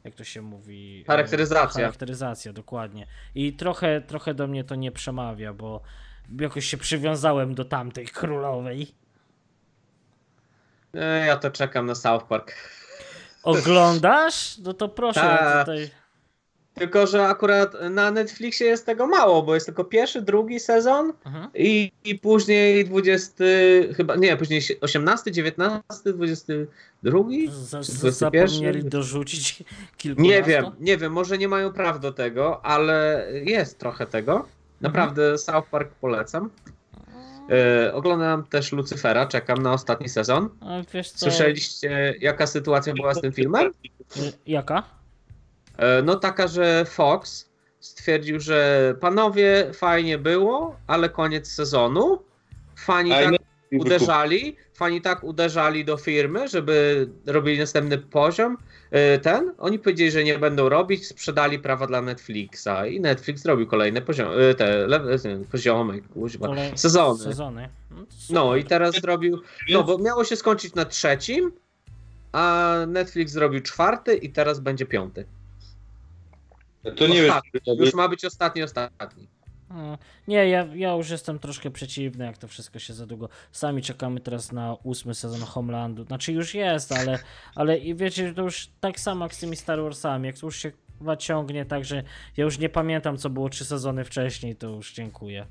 jak 0.03 0.15
to 0.15 0.23
się 0.23 0.41
mówi? 0.41 1.03
Charakteryzacja. 1.07 1.81
Charakteryzacja, 1.81 2.53
dokładnie. 2.53 3.07
I 3.35 3.53
trochę, 3.53 4.01
trochę 4.01 4.33
do 4.33 4.47
mnie 4.47 4.63
to 4.63 4.75
nie 4.75 4.91
przemawia, 4.91 5.53
bo 5.53 5.81
jakoś 6.39 6.65
się 6.65 6.77
przywiązałem 6.77 7.55
do 7.55 7.65
tamtej 7.65 8.05
królowej. 8.07 8.87
e, 10.93 11.25
ja 11.25 11.37
to 11.37 11.51
czekam 11.51 11.85
na 11.85 11.95
South 11.95 12.25
Park. 12.25 12.53
Oglądasz? 13.43 14.57
No 14.57 14.73
to 14.73 14.89
proszę, 14.89 15.19
Ta. 15.19 15.59
tutaj. 15.65 15.89
Tylko, 16.75 17.07
że 17.07 17.27
akurat 17.27 17.73
na 17.89 18.11
Netflixie 18.11 18.67
jest 18.67 18.85
tego 18.85 19.07
mało, 19.07 19.43
bo 19.43 19.53
jest 19.53 19.65
tylko 19.65 19.83
pierwszy, 19.83 20.21
drugi 20.21 20.59
sezon 20.59 21.13
Mhm. 21.25 21.47
i, 21.55 21.91
i 22.03 22.15
później 22.19 22.85
20, 22.85 23.43
chyba, 23.97 24.15
nie, 24.15 24.37
później 24.37 24.61
18, 24.81 25.31
19, 25.31 25.81
22? 26.05 27.19
Z, 27.51 27.85
Czy 27.85 27.91
z, 27.91 27.99
21? 27.99 28.47
zapomnieli 28.47 28.83
dorzucić 28.89 29.63
kilku. 29.97 30.21
Nie 30.21 30.43
wiem, 30.43 30.65
nie 30.79 30.97
wiem, 30.97 31.11
może 31.13 31.37
nie 31.37 31.47
mają 31.47 31.73
praw 31.73 31.99
do 31.99 32.11
tego, 32.13 32.65
ale 32.65 33.27
jest 33.45 33.79
trochę 33.79 34.05
tego. 34.07 34.33
Mhm. 34.33 34.49
Naprawdę 34.81 35.37
South 35.37 35.69
Park 35.69 35.89
polecam. 36.01 36.49
E, 37.49 37.93
oglądam 37.93 38.43
też 38.43 38.71
Lucyfera, 38.71 39.25
czekam 39.25 39.57
na 39.57 39.73
ostatni 39.73 40.09
sezon. 40.09 40.49
Słyszeliście, 41.19 42.15
jaka 42.19 42.47
sytuacja 42.47 42.93
była 42.93 43.13
z 43.13 43.21
tym 43.21 43.33
filmem? 43.33 43.71
Jaka? 44.47 44.83
E, 45.77 46.01
no 46.01 46.15
taka, 46.15 46.47
że 46.47 46.85
Fox 46.85 47.49
stwierdził, 47.79 48.39
że 48.39 48.95
panowie, 48.99 49.71
fajnie 49.73 50.17
było, 50.17 50.75
ale 50.87 51.09
koniec 51.09 51.47
sezonu. 51.51 52.21
Fani 52.75 53.11
tak 53.11 53.41
uderzali, 53.71 54.55
fani 54.73 55.01
tak 55.01 55.23
uderzali 55.23 55.85
do 55.85 55.97
firmy, 55.97 56.47
żeby 56.47 57.07
robili 57.25 57.59
następny 57.59 57.97
poziom. 57.97 58.57
E, 58.91 59.19
Ten, 59.19 59.53
oni 59.57 59.79
powiedzieli, 59.79 60.11
że 60.11 60.23
nie 60.23 60.39
będą 60.39 60.69
robić, 60.69 61.07
sprzedali 61.07 61.59
prawa 61.59 61.87
dla 61.87 62.01
Netflixa 62.01 62.85
i 62.89 62.99
Netflix 62.99 63.41
zrobił 63.41 63.67
kolejne 63.67 64.01
poziomy, 64.01 64.55
te 64.55 64.85
e, 64.85 65.45
poziomy, 65.51 66.01
kuźwa, 66.01 66.47
sezony. 66.75 67.19
Sezony. 67.19 67.69
No, 67.91 68.05
No 68.29 68.55
i 68.55 68.63
teraz 68.63 68.95
zrobił, 69.01 69.41
no 69.69 69.83
bo 69.83 69.97
miało 69.97 70.23
się 70.23 70.35
skończyć 70.35 70.75
na 70.75 70.85
trzecim, 70.85 71.51
a 72.31 72.75
Netflix 72.87 73.31
zrobił 73.31 73.61
czwarty 73.61 74.15
i 74.15 74.29
teraz 74.29 74.59
będzie 74.59 74.85
piąty. 74.85 75.25
To 76.95 77.07
nie 77.07 77.21
Ostatni. 77.21 77.77
Już 77.77 77.93
ma 77.93 78.09
być 78.09 78.25
ostatni, 78.25 78.63
ostatni. 78.63 79.27
Nie, 80.27 80.49
ja, 80.49 80.67
ja 80.75 80.93
już 80.93 81.09
jestem 81.09 81.39
troszkę 81.39 81.71
przeciwny, 81.71 82.25
jak 82.25 82.37
to 82.37 82.47
wszystko 82.47 82.79
się 82.79 82.93
za 82.93 83.05
długo. 83.05 83.29
Sami 83.51 83.81
czekamy 83.81 84.19
teraz 84.19 84.51
na 84.51 84.75
ósmy 84.83 85.15
sezon 85.15 85.41
Homelandu. 85.41 86.03
Znaczy 86.03 86.33
już 86.33 86.53
jest, 86.53 86.91
ale, 86.91 87.19
ale 87.55 87.77
i 87.77 87.95
wiecie, 87.95 88.33
to 88.33 88.41
już 88.41 88.69
tak 88.79 88.99
samo 88.99 89.25
jak 89.25 89.33
z 89.33 89.39
tymi 89.39 89.55
Star 89.55 89.81
Warsami. 89.81 90.27
Jak 90.27 90.37
to 90.37 90.47
już 90.47 90.57
się 90.57 90.71
chyba 90.99 91.17
ciągnie, 91.17 91.65
także 91.65 92.03
ja 92.37 92.43
już 92.43 92.59
nie 92.59 92.69
pamiętam, 92.69 93.17
co 93.17 93.29
było 93.29 93.49
trzy 93.49 93.65
sezony 93.65 94.03
wcześniej, 94.03 94.55
to 94.55 94.69
już 94.69 94.93
dziękuję. 94.93 95.45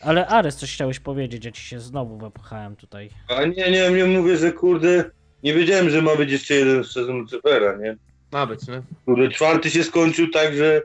Ale 0.00 0.26
Ares, 0.26 0.56
coś 0.56 0.74
chciałeś 0.74 1.00
powiedzieć, 1.00 1.44
ja 1.44 1.52
ci 1.52 1.62
się 1.62 1.80
znowu 1.80 2.18
wepchałem 2.18 2.76
tutaj. 2.76 3.10
A 3.28 3.44
nie, 3.44 3.70
nie, 3.70 3.90
nie 3.90 4.04
mówię, 4.04 4.36
że 4.36 4.52
kurde, 4.52 5.10
nie 5.42 5.54
wiedziałem, 5.54 5.90
że 5.90 6.02
ma 6.02 6.16
być 6.16 6.30
jeszcze 6.30 6.54
jeden 6.54 6.84
sezon 6.84 7.18
Lucyfera, 7.18 7.76
nie? 7.76 7.96
Ma 8.32 8.46
być, 8.46 8.66
nie? 8.68 8.82
Kurde, 9.04 9.28
czwarty 9.28 9.70
się 9.70 9.84
skończył 9.84 10.30
tak, 10.30 10.56
że, 10.56 10.82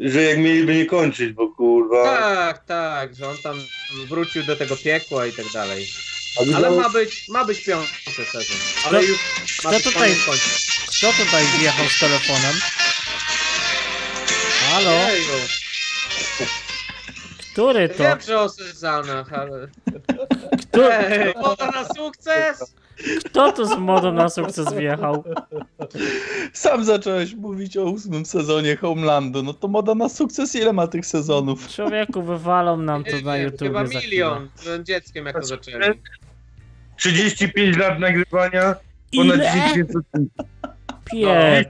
że 0.00 0.22
jak 0.22 0.38
mieliby 0.38 0.74
nie 0.74 0.86
kończyć, 0.86 1.32
bo 1.32 1.48
kurwa... 1.48 2.04
Tak, 2.04 2.64
tak, 2.64 3.14
że 3.14 3.28
on 3.28 3.36
tam 3.38 3.56
wrócił 4.08 4.42
do 4.42 4.56
tego 4.56 4.76
piekła 4.76 5.26
i 5.26 5.32
tak 5.32 5.46
dalej. 5.54 5.86
Ale 6.36 6.46
widziałem- 6.46 6.74
ma 6.74 6.88
być, 6.90 7.28
ma 7.28 7.44
być 7.44 7.64
piąty 7.64 7.88
sezon. 8.32 8.56
Ale 8.86 8.98
Kto- 8.98 9.08
już 9.10 9.64
ma 9.64 9.70
kto 9.70 9.80
tutaj-. 9.90 10.16
Kto 10.98 11.12
tutaj 11.24 11.44
wjechał 11.58 11.88
z 11.88 11.98
telefonem? 12.00 12.54
Halo? 14.70 14.90
Jeju. 14.90 15.24
Który 17.52 17.88
to? 17.88 18.02
Wiem, 18.02 18.20
że 18.20 18.40
o 18.40 18.48
sezonach, 18.48 19.32
ale... 19.32 19.68
Kto, 20.76 21.40
moda 21.40 21.70
na 21.70 21.84
sukces! 21.84 22.74
kto 23.24 23.52
tu 23.52 23.64
z 23.64 23.78
modą 23.78 24.12
na 24.12 24.28
sukces 24.28 24.74
wjechał? 24.74 25.24
Sam 26.52 26.84
zacząłeś 26.84 27.34
mówić 27.34 27.76
o 27.76 27.84
ósmym 27.84 28.26
sezonie 28.26 28.76
Homelandu. 28.76 29.42
No 29.42 29.54
to 29.54 29.68
moda 29.68 29.94
na 29.94 30.08
sukces, 30.08 30.54
ile 30.54 30.72
ma 30.72 30.86
tych 30.86 31.06
sezonów? 31.06 31.68
Człowieku, 31.68 32.22
wywalą 32.22 32.76
nam 32.76 33.04
to 33.04 33.20
na 33.24 33.36
YouTube. 33.36 33.60
Chyba 33.60 33.84
milion. 33.84 34.48
Byłem 34.64 34.84
dzieckiem, 34.84 35.26
jak 35.26 35.40
to 35.40 35.46
zaczęli. 35.46 35.84
35 36.96 37.76
lat 37.76 37.98
nagrywania, 37.98 38.74
ponad 39.16 39.36
Ile? 39.36 39.52
10 39.52 39.64
tysięcy 39.68 39.98
Pie... 41.04 41.64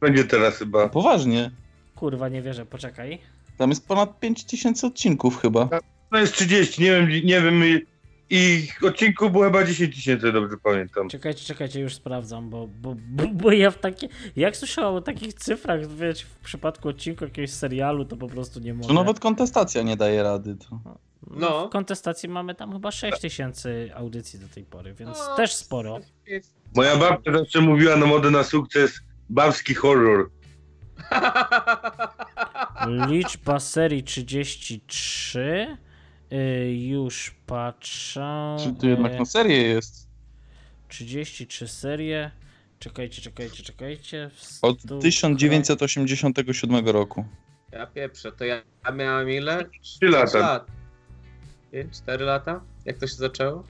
będzie 0.00 0.24
teraz 0.24 0.56
chyba. 0.58 0.88
Poważnie. 0.88 1.50
Kurwa, 1.96 2.28
nie 2.28 2.42
wierzę, 2.42 2.66
poczekaj. 2.66 3.18
Tam 3.58 3.70
jest 3.70 3.88
ponad 3.88 4.20
5000 4.20 4.86
odcinków 4.86 5.40
chyba. 5.40 5.68
To 6.10 6.18
jest 6.18 6.34
30, 6.34 6.82
nie 6.82 6.90
wiem, 6.90 7.08
nie 7.08 7.40
wiem 7.40 7.62
i, 8.30 8.68
odcinków 8.82 9.32
było 9.32 9.44
chyba 9.44 9.64
10 9.64 9.94
tysięcy, 9.94 10.32
dobrze 10.32 10.56
pamiętam. 10.62 11.08
Czekajcie, 11.08 11.44
czekajcie, 11.44 11.80
już 11.80 11.94
sprawdzam, 11.94 12.50
bo, 12.50 12.66
bo, 12.66 12.96
bo, 12.98 13.26
bo 13.26 13.52
ja 13.52 13.70
w 13.70 13.78
takie. 13.78 14.08
Jak 14.36 14.56
słyszałem 14.56 14.94
o 14.94 15.00
takich 15.00 15.34
cyfrach, 15.34 15.86
wiecie, 15.86 16.24
w 16.24 16.44
przypadku 16.44 16.88
odcinku 16.88 17.24
jakiegoś 17.24 17.50
serialu, 17.50 18.04
to 18.04 18.16
po 18.16 18.28
prostu 18.28 18.60
nie 18.60 18.74
mogę. 18.74 18.88
To 18.88 18.94
nawet 18.94 19.20
kontestacja 19.20 19.82
nie 19.82 19.96
daje 19.96 20.22
rady. 20.22 20.56
To. 20.56 20.80
No. 21.30 21.68
W 21.68 21.70
kontestacji 21.70 22.28
mamy 22.28 22.54
tam 22.54 22.72
chyba 22.72 22.90
6 22.90 23.20
tysięcy 23.20 23.90
audycji 23.94 24.38
do 24.38 24.48
tej 24.48 24.64
pory, 24.64 24.94
więc 24.94 25.18
No, 25.28 25.36
też 25.36 25.54
sporo. 25.54 26.00
Moja 26.74 26.96
babcia 26.96 27.32
zawsze 27.32 27.60
mówiła 27.60 27.96
na 27.96 28.06
modę 28.06 28.30
na 28.30 28.44
sukces 28.44 29.00
babski 29.30 29.74
horror. 29.74 30.30
Liczba 33.08 33.60
serii 33.60 34.02
33. 34.04 35.76
Y, 36.32 36.74
już 36.74 37.34
patrzę. 37.46 38.56
Czy 38.64 38.72
to 38.80 38.86
jednak 38.86 39.12
y, 39.12 39.18
na 39.18 39.24
serię 39.24 39.62
jest? 39.62 40.08
33 40.88 41.68
serie. 41.68 42.30
Czekajcie, 42.78 43.22
czekajcie, 43.22 43.62
czekajcie. 43.62 44.30
Od 44.62 44.78
Wstu- 44.78 44.98
1987 45.00 46.88
roku. 46.88 47.24
Ja 47.72 47.86
pieprzę, 47.86 48.32
to 48.32 48.44
ja, 48.44 48.62
ja 48.84 48.90
miałem 48.92 49.30
ile? 49.30 49.64
Trzy 49.82 50.06
lata. 50.08 50.38
lat. 50.38 50.66
4 52.02 52.24
lata? 52.24 52.60
Jak 52.84 52.98
to 52.98 53.06
się 53.06 53.14
zaczęło? 53.14 53.64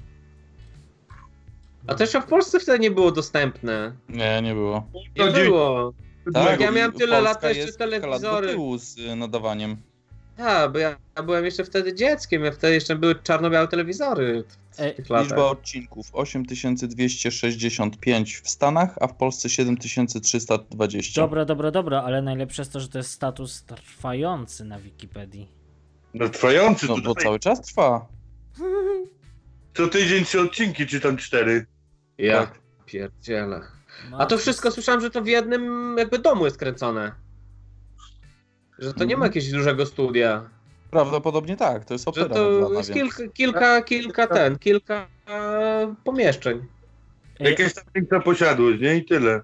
A 1.87 1.95
to 1.95 2.03
jeszcze 2.03 2.21
w 2.21 2.27
Polsce 2.27 2.61
wtedy 2.61 2.79
nie 2.79 2.91
było 2.91 3.13
dostępne. 3.13 3.93
Nie, 4.09 4.43
nie 4.43 4.55
było. 4.55 4.87
Nie 5.17 5.27
było. 5.31 5.93
Tak, 6.35 6.61
ja 6.61 6.71
miałem 6.71 6.93
tyle 6.93 7.23
Polska 7.23 7.47
lat, 7.49 7.57
jeszcze 7.57 7.89
kilka 7.89 8.07
lat 8.07 8.23
do 8.23 8.29
telewizory. 8.29 8.49
tyłu 8.49 8.79
z 8.79 8.97
nadawaniem. 9.17 9.77
Tak, 10.37 10.73
bo 10.73 10.79
ja, 10.79 10.97
ja 11.17 11.23
byłem 11.23 11.45
jeszcze 11.45 11.65
wtedy 11.65 11.95
dzieckiem, 11.95 12.45
ja 12.45 12.53
wtedy 12.53 12.75
jeszcze 12.75 12.97
były 12.97 13.15
czarno-białe 13.15 13.69
telewizory 13.69 14.45
E. 14.79 14.95
Liczba 15.23 15.45
odcinków 15.45 16.07
8265 16.13 18.37
w 18.41 18.49
Stanach, 18.49 18.95
a 19.01 19.07
w 19.07 19.15
Polsce 19.17 19.49
7320. 19.51 21.21
Dobra, 21.21 21.45
dobra, 21.45 21.71
dobra, 21.71 22.03
ale 22.03 22.23
najlepsze 22.23 22.63
jest 22.63 22.73
to, 22.73 22.81
że 22.81 22.89
to 22.89 22.99
jest 22.99 23.11
status 23.11 23.65
trwający 23.65 24.65
na 24.65 24.79
Wikipedii. 24.79 25.49
No 26.15 26.29
trwający, 26.29 26.87
No 26.89 26.95
to 26.95 27.01
bo 27.01 27.09
tutaj 27.09 27.25
cały 27.25 27.39
czas 27.41 27.63
trwa. 27.63 28.07
co 29.75 29.89
tydzień 29.89 30.25
trzy 30.25 30.41
odcinki, 30.41 30.87
czy 30.87 31.01
tam 31.01 31.17
cztery. 31.17 31.67
Ja 32.19 32.41
Tak. 32.47 32.59
pierdzielę. 32.87 33.61
A 34.19 34.27
to 34.27 34.39
wszystko 34.39 34.71
słyszałem, 34.71 35.01
że 35.01 35.11
to 35.11 35.23
w 35.23 35.27
jednym 35.27 35.95
jakby 35.99 36.19
domu 36.19 36.45
jest 36.45 36.57
kręcone. 36.59 37.13
Że 38.79 38.95
to 38.95 39.05
nie 39.05 39.17
ma 39.17 39.27
jakiegoś 39.27 39.51
dużego 39.51 39.87
studia. 39.87 40.51
Prawdopodobnie 40.91 41.57
tak, 41.57 41.85
to 41.85 41.95
jest 41.95 42.05
Że 42.05 42.11
opera 42.11 42.35
to 42.35 42.73
jest 42.73 42.93
kilka, 42.93 43.29
kilka, 43.35 43.83
kilka 43.83 44.27
ten, 44.27 44.59
kilka 44.59 45.07
e, 45.29 45.95
pomieszczeń. 46.05 46.63
Ej, 47.41 47.51
Jakaś 47.51 47.75
tam 47.75 47.85
piękna 47.93 48.21
posiadłość, 48.21 48.81
nie? 48.81 48.97
I 48.97 49.05
tyle. 49.05 49.41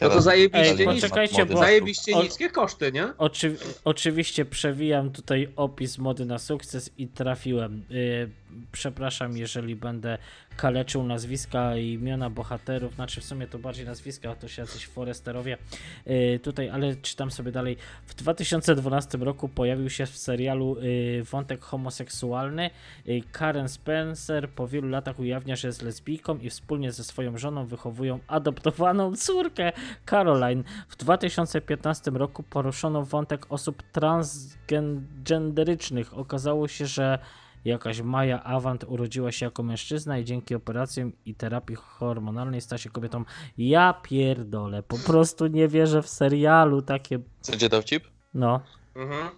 No 0.00 0.08
to 0.08 0.20
zajebiście, 0.20 0.76
Ej, 0.78 0.86
poczekajcie, 0.86 1.46
bo- 1.46 1.58
zajebiście 1.58 2.16
O- 2.16 2.22
niskie 2.22 2.50
koszty, 2.50 2.92
nie? 2.92 3.08
Oczy, 3.18 3.56
oczywiście 3.84 4.44
przewijam 4.44 5.10
tutaj 5.10 5.48
opis 5.56 5.98
mody 5.98 6.24
na 6.24 6.38
sukces 6.38 6.90
i 6.98 7.08
trafiłem. 7.08 7.84
Yy, 7.90 8.30
przepraszam, 8.72 9.36
jeżeli 9.36 9.76
będę 9.76 10.18
kaleczył 10.56 11.02
nazwiska 11.02 11.76
i 11.76 11.92
imiona 11.92 12.30
bohaterów, 12.30 12.94
znaczy 12.94 13.20
w 13.20 13.24
sumie 13.24 13.46
to 13.46 13.58
bardziej 13.58 13.86
nazwiska, 13.86 14.34
to 14.34 14.48
się 14.48 14.62
jacyś 14.62 14.86
foresterowie 14.86 15.58
yy, 16.06 16.38
tutaj, 16.38 16.68
ale 16.68 16.96
czytam 16.96 17.30
sobie 17.30 17.52
dalej. 17.52 17.76
W 18.06 18.14
2012 18.14 19.18
roku 19.18 19.48
pojawił 19.48 19.90
się 19.90 20.06
w 20.06 20.18
serialu 20.18 20.76
yy, 20.80 21.24
wątek 21.24 21.62
homoseksualny. 21.62 22.70
Yy, 23.06 23.22
Karen 23.32 23.68
Spencer 23.68 24.50
po 24.50 24.68
wielu 24.68 24.88
latach 24.88 25.18
ujawnia, 25.18 25.56
że 25.56 25.68
jest 25.68 25.82
lesbijką 25.82 26.38
i 26.38 26.50
wspólnie 26.50 26.92
ze 26.92 27.04
swoją 27.04 27.38
żoną 27.38 27.66
wychowują 27.66 28.18
adoptowaną 28.26 29.16
córkę 29.16 29.72
Caroline. 30.06 30.62
W 30.88 30.96
2015 30.96 32.10
roku 32.10 32.42
poruszono 32.42 33.04
wątek 33.04 33.46
osób 33.48 33.82
transgenderycznych. 33.82 36.18
Okazało 36.18 36.68
się, 36.68 36.86
że 36.86 37.18
jakaś 37.64 38.00
Maja 38.00 38.42
Avant 38.44 38.84
urodziła 38.84 39.32
się 39.32 39.46
jako 39.46 39.62
mężczyzna 39.62 40.18
i 40.18 40.24
dzięki 40.24 40.54
operacjom 40.54 41.12
i 41.24 41.34
terapii 41.34 41.76
hormonalnej 41.76 42.60
stała 42.60 42.78
się 42.78 42.90
kobietą. 42.90 43.24
Ja 43.58 43.94
pierdolę, 44.02 44.82
po 44.82 44.98
prostu 44.98 45.46
nie 45.46 45.68
wierzę 45.68 46.02
w 46.02 46.08
serialu 46.08 46.82
takie, 46.82 47.18
Chcecie 47.42 47.68
dowcip? 47.68 48.04
no. 48.34 48.60
Mhm. 48.96 49.28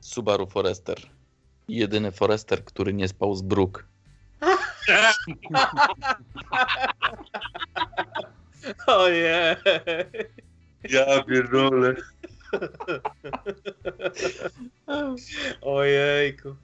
Subaru 0.00 0.46
Forester. 0.46 0.96
Jedyny 1.68 2.12
Forester, 2.12 2.64
który 2.64 2.94
nie 2.94 3.08
spał 3.08 3.34
z 3.34 3.42
bruk. 3.42 3.86
Ojej. 8.86 9.56
Ja 10.90 11.22
pierdolę. 11.22 11.94
Ojejku. 15.62 16.56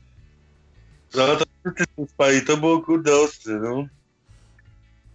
No 1.16 1.36
to 1.36 1.44
wszyscy 1.76 2.07
spali, 2.15 2.42
to 2.42 2.57
było 2.57 2.81
kurde 2.82 3.16
ostre, 3.16 3.55
no. 3.55 3.86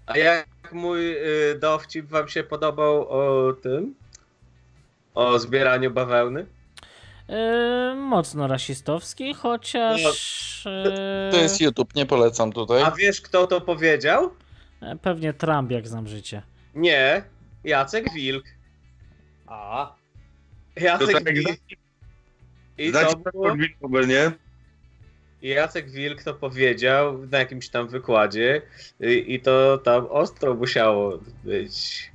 A 0.05 0.17
jak 0.17 0.47
mój 0.71 1.11
y, 1.51 1.59
dowcip 1.59 2.05
wam 2.07 2.27
się 2.27 2.43
podobał 2.43 3.09
o 3.09 3.53
tym? 3.53 3.95
O 5.15 5.39
zbieraniu 5.39 5.91
bawełny? 5.91 6.45
Yy, 7.29 7.95
mocno 7.95 8.47
rasistowski, 8.47 9.33
chociaż 9.33 10.65
yy, 10.65 11.31
To 11.31 11.37
jest 11.37 11.61
YouTube, 11.61 11.95
nie 11.95 12.05
polecam 12.05 12.51
tutaj. 12.53 12.83
A 12.83 12.91
wiesz, 12.91 13.21
kto 13.21 13.47
to 13.47 13.61
powiedział? 13.61 14.31
e, 14.81 14.95
pewnie 14.95 15.33
Trump, 15.33 15.71
jak 15.71 15.87
znam 15.87 16.07
życie. 16.07 16.41
Nie, 16.75 17.23
Jacek 17.63 18.13
Wilk. 18.13 18.45
A, 19.47 19.93
To 20.75 20.81
Jacek 20.81 21.11
tak 21.13 21.25
jak 21.25 21.35
Wilk. 21.35 21.59
I 22.77 22.91
to 22.91 22.99
Znacie 22.99 23.15
było... 23.33 23.55
Wilkober, 23.55 24.07
nie? 24.07 24.31
Jacek 25.41 25.91
Wilk 25.91 26.23
to 26.23 26.33
powiedział 26.33 27.25
na 27.31 27.39
jakimś 27.39 27.69
tam 27.69 27.87
wykładzie 27.87 28.61
i, 28.99 29.33
i 29.33 29.39
to 29.39 29.77
tam 29.77 30.05
ostro 30.09 30.53
musiało 30.53 31.19
być. 31.43 32.11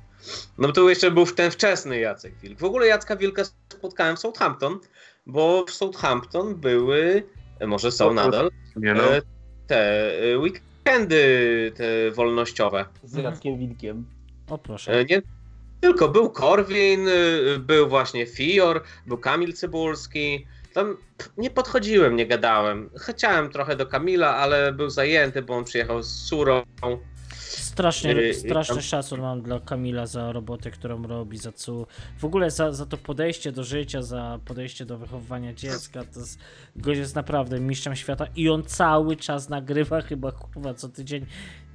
No 0.59 0.73
to 0.73 0.89
jeszcze 0.89 1.11
był 1.11 1.27
ten 1.27 1.51
wczesny 1.51 1.99
Jacek 1.99 2.35
Wilk. 2.43 2.59
W 2.59 2.65
ogóle 2.65 2.87
Jacka 2.87 3.17
Wilka 3.17 3.43
spotkałem 3.69 4.17
w 4.17 4.19
Southampton, 4.19 4.79
bo 5.27 5.65
w 5.69 5.71
Southampton 5.71 6.55
były, 6.55 7.23
e, 7.59 7.67
może 7.67 7.93
są 7.93 8.15
nadal, 8.15 8.51
Nie 8.77 8.95
no. 8.95 9.15
e, 9.17 9.23
te 9.67 10.13
e, 10.33 10.39
weekendy 10.39 11.73
te 11.77 12.11
wolnościowe. 12.11 12.85
z 13.05 13.17
Jackiem 13.17 13.59
Wilkiem. 13.59 14.07
O 14.51 14.59
proszę. 14.59 15.05
Nie 15.05 15.23
tylko, 15.81 16.09
był 16.09 16.31
Korwin, 16.31 17.07
był 17.59 17.89
właśnie 17.89 18.27
Fior, 18.27 18.83
był 19.07 19.19
Kamil 19.19 19.53
Cybulski. 19.53 20.47
Tam 20.75 20.97
nie 21.37 21.51
podchodziłem, 21.51 22.17
nie 22.17 22.27
gadałem. 22.27 22.91
Chciałem 23.09 23.51
trochę 23.51 23.77
do 23.77 23.87
Kamila, 23.87 24.37
ale 24.37 24.73
był 24.73 24.91
zajęty, 24.91 25.43
bo 25.43 25.57
on 25.57 25.65
przyjechał 25.65 26.03
z 26.03 26.27
Surą. 26.27 26.63
Strasznie, 27.39 28.13
Yy, 28.13 28.35
straszny 28.35 28.75
tam- 28.75 28.83
szacun 28.83 29.21
mam 29.21 29.43
dla 29.43 29.61
Kamila 29.61 30.07
za 30.07 30.33
robotę, 30.33 30.71
którą 30.71 31.03
robi, 31.03 31.39
za 31.39 31.53
co 31.53 31.87
w 32.19 32.25
ogóle 32.25 32.51
za, 32.51 32.73
za 32.73 32.87
to 32.87 32.97
podejście 32.97 33.53
do 33.53 33.65
życia, 33.65 34.03
za 34.03 34.39
podejście 34.45 34.85
do 34.85 34.99
wychowywania 34.99 35.55
dziecka. 35.55 36.05
To 36.15 36.21
jest, 36.21 36.39
gość 36.77 36.99
jest 36.99 37.15
naprawdę 37.15 37.61
mistrzem 37.61 37.97
świata 37.97 38.27
i 38.37 38.49
on 38.49 38.65
cały 38.65 39.17
czas 39.17 39.49
nagrywa 39.49 40.01
chyba 40.01 40.33
kurwa 40.33 40.75
co 40.75 40.89
tydzień. 40.89 41.27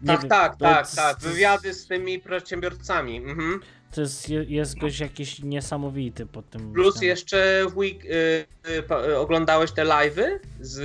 Nie 0.02 0.08
tak, 0.08 0.22
wiem, 0.22 0.30
tak, 0.30 0.56
tak, 0.58 0.92
tak. 0.96 1.20
Wywiady 1.20 1.74
z 1.74 1.88
tymi 1.88 2.20
przedsiębiorcami. 2.20 3.18
Mhm. 3.18 3.60
To 3.92 4.02
jest, 4.02 4.30
je- 4.30 4.44
jest 4.44 4.78
gość 4.80 5.00
jakiś 5.00 5.40
niesamowity 5.40 6.26
pod 6.26 6.50
tym. 6.50 6.74
Plus 6.74 7.02
jeszcze 7.02 7.64
w 7.70 7.78
week, 7.78 8.06
y, 8.06 8.08
y, 8.70 9.06
y, 9.10 9.18
oglądałeś 9.18 9.72
te 9.72 9.86
live'y 9.86 10.40
z 10.60 10.76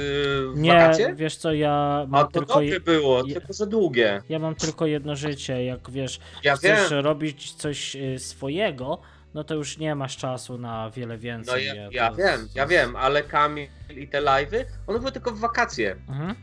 w 0.54 0.58
Nie, 0.58 0.70
wakacie? 0.72 1.14
wiesz 1.14 1.36
co, 1.36 1.52
ja 1.52 1.72
A 1.72 2.06
mam 2.08 2.24
to 2.26 2.30
tylko. 2.32 2.54
dobre 2.54 2.66
Je, 2.66 2.80
było, 2.80 3.24
je- 3.26 3.34
tylko 3.34 3.52
że 3.52 3.66
długie. 3.66 4.22
ja 4.28 4.38
mam 4.38 4.54
tylko 4.54 4.86
jedno 4.86 5.16
życie. 5.16 5.64
Jak 5.64 5.90
wiesz, 5.90 6.20
Ja 6.44 6.56
wiem. 6.56 6.76
chcesz 6.76 6.90
robić 6.90 7.52
coś 7.52 7.96
y, 7.96 8.18
swojego, 8.18 8.98
no 9.34 9.44
to 9.44 9.54
już 9.54 9.78
nie 9.78 9.94
masz 9.94 10.16
czasu 10.16 10.58
na 10.58 10.90
wiele 10.90 11.18
więcej. 11.18 11.68
No 11.68 11.74
ja, 11.74 11.86
to 11.88 11.92
ja 11.92 12.06
jest- 12.06 12.18
wiem, 12.18 12.48
ja 12.54 12.66
wiem, 12.66 12.96
ale 12.96 13.22
Kamil 13.22 13.66
i 13.96 14.08
te 14.08 14.22
live'y, 14.22 14.64
one 14.86 14.98
były 14.98 15.12
tylko 15.12 15.30
w 15.32 15.38
wakacje. 15.38 15.96
Mhm, 16.08 16.30
Y, 16.30 16.36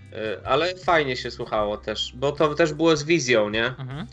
Ale 0.46 0.76
fajnie 0.76 1.16
się 1.18 1.32
słuchało 1.32 1.78
też, 1.78 2.14
bo 2.16 2.32
to 2.32 2.56
też 2.56 2.74
było 2.74 2.96
z 2.98 3.04
wizją, 3.04 3.50
nie? 3.50 3.66
mhm. 3.66 4.08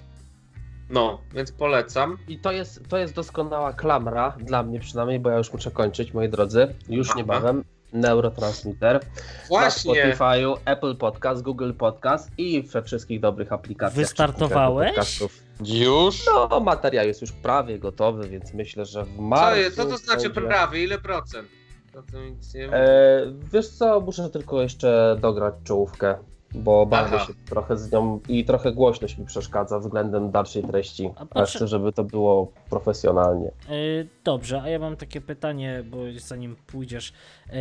No, 0.90 1.20
więc 1.34 1.52
polecam. 1.52 2.18
I 2.28 2.38
to 2.38 2.52
jest, 2.52 2.88
to 2.88 2.98
jest 2.98 3.14
doskonała 3.14 3.72
klamra, 3.72 4.36
dla 4.40 4.62
mnie 4.62 4.80
przynajmniej, 4.80 5.20
bo 5.20 5.30
ja 5.30 5.36
już 5.38 5.52
muszę 5.52 5.70
kończyć, 5.70 6.14
moi 6.14 6.28
drodzy. 6.28 6.74
Już 6.88 7.08
Aha. 7.10 7.18
niebawem. 7.18 7.64
Neurotransmitter. 7.92 9.00
Właśnie. 9.48 10.04
Na 10.04 10.14
Spotify'u, 10.14 10.56
Apple 10.64 10.96
Podcast, 10.96 11.42
Google 11.42 11.72
Podcast 11.72 12.30
i 12.38 12.62
we 12.62 12.82
wszystkich 12.82 13.20
dobrych 13.20 13.52
aplikacjach. 13.52 13.96
Wystartowałeś? 13.96 15.22
Już? 15.64 16.26
No, 16.50 16.60
materiał 16.60 17.06
jest 17.06 17.20
już 17.20 17.32
prawie 17.32 17.78
gotowy, 17.78 18.28
więc 18.28 18.54
myślę, 18.54 18.84
że 18.84 19.04
w 19.04 19.16
Co, 19.16 19.22
marcu... 19.22 19.60
je- 19.60 19.70
co 19.70 19.84
to 19.86 19.96
znaczy 19.96 20.30
będzie- 20.30 20.48
prawie? 20.48 20.84
Ile 20.84 20.98
procent? 20.98 21.48
To, 21.92 22.02
to 22.12 22.20
nic 22.24 22.54
nie 22.54 22.72
E, 22.72 23.22
wiesz 23.52 23.68
co, 23.68 24.00
muszę 24.00 24.30
tylko 24.30 24.62
jeszcze 24.62 25.16
dograć 25.20 25.54
czołówkę, 25.64 26.14
bo 26.54 26.86
bawię 26.86 27.16
Aha. 27.16 27.26
się 27.26 27.32
trochę 27.48 27.76
z 27.76 27.92
nią 27.92 28.20
i 28.28 28.44
trochę 28.44 28.72
głośność 28.72 29.18
mi 29.18 29.26
przeszkadza 29.26 29.78
względem 29.78 30.30
dalszej 30.30 30.62
treści. 30.62 31.10
A 31.16 31.40
A 31.40 31.44
chcę, 31.46 31.68
żeby 31.68 31.92
to 31.92 32.04
było 32.04 32.52
profesjonalnie. 32.70 33.48
Y, 33.70 34.08
Dobrze, 34.24 34.62
a 34.62 34.68
ja 34.68 34.78
mam 34.78 34.96
takie 34.96 35.20
pytanie, 35.20 35.84
bo 35.86 35.96
zanim 36.18 36.56
pójdziesz. 36.66 37.12
y, 37.46 37.52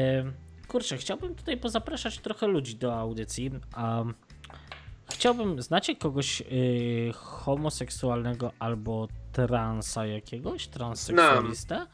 Kurczę, 0.67 0.97
chciałbym 0.97 1.35
tutaj 1.35 1.57
pozapraszać 1.57 2.19
trochę 2.19 2.47
ludzi 2.47 2.75
do 2.75 2.93
audycji. 2.95 3.51
A 3.73 4.03
chciałbym, 5.09 5.61
znacie 5.61 5.95
kogoś 5.95 6.41
y, 6.41 7.11
homoseksualnego 7.15 8.51
albo 8.59 9.07
transa 9.31 10.05
jakiegoś? 10.05 10.67
Transseksualistę? 10.67 11.75
Znam 11.75 11.87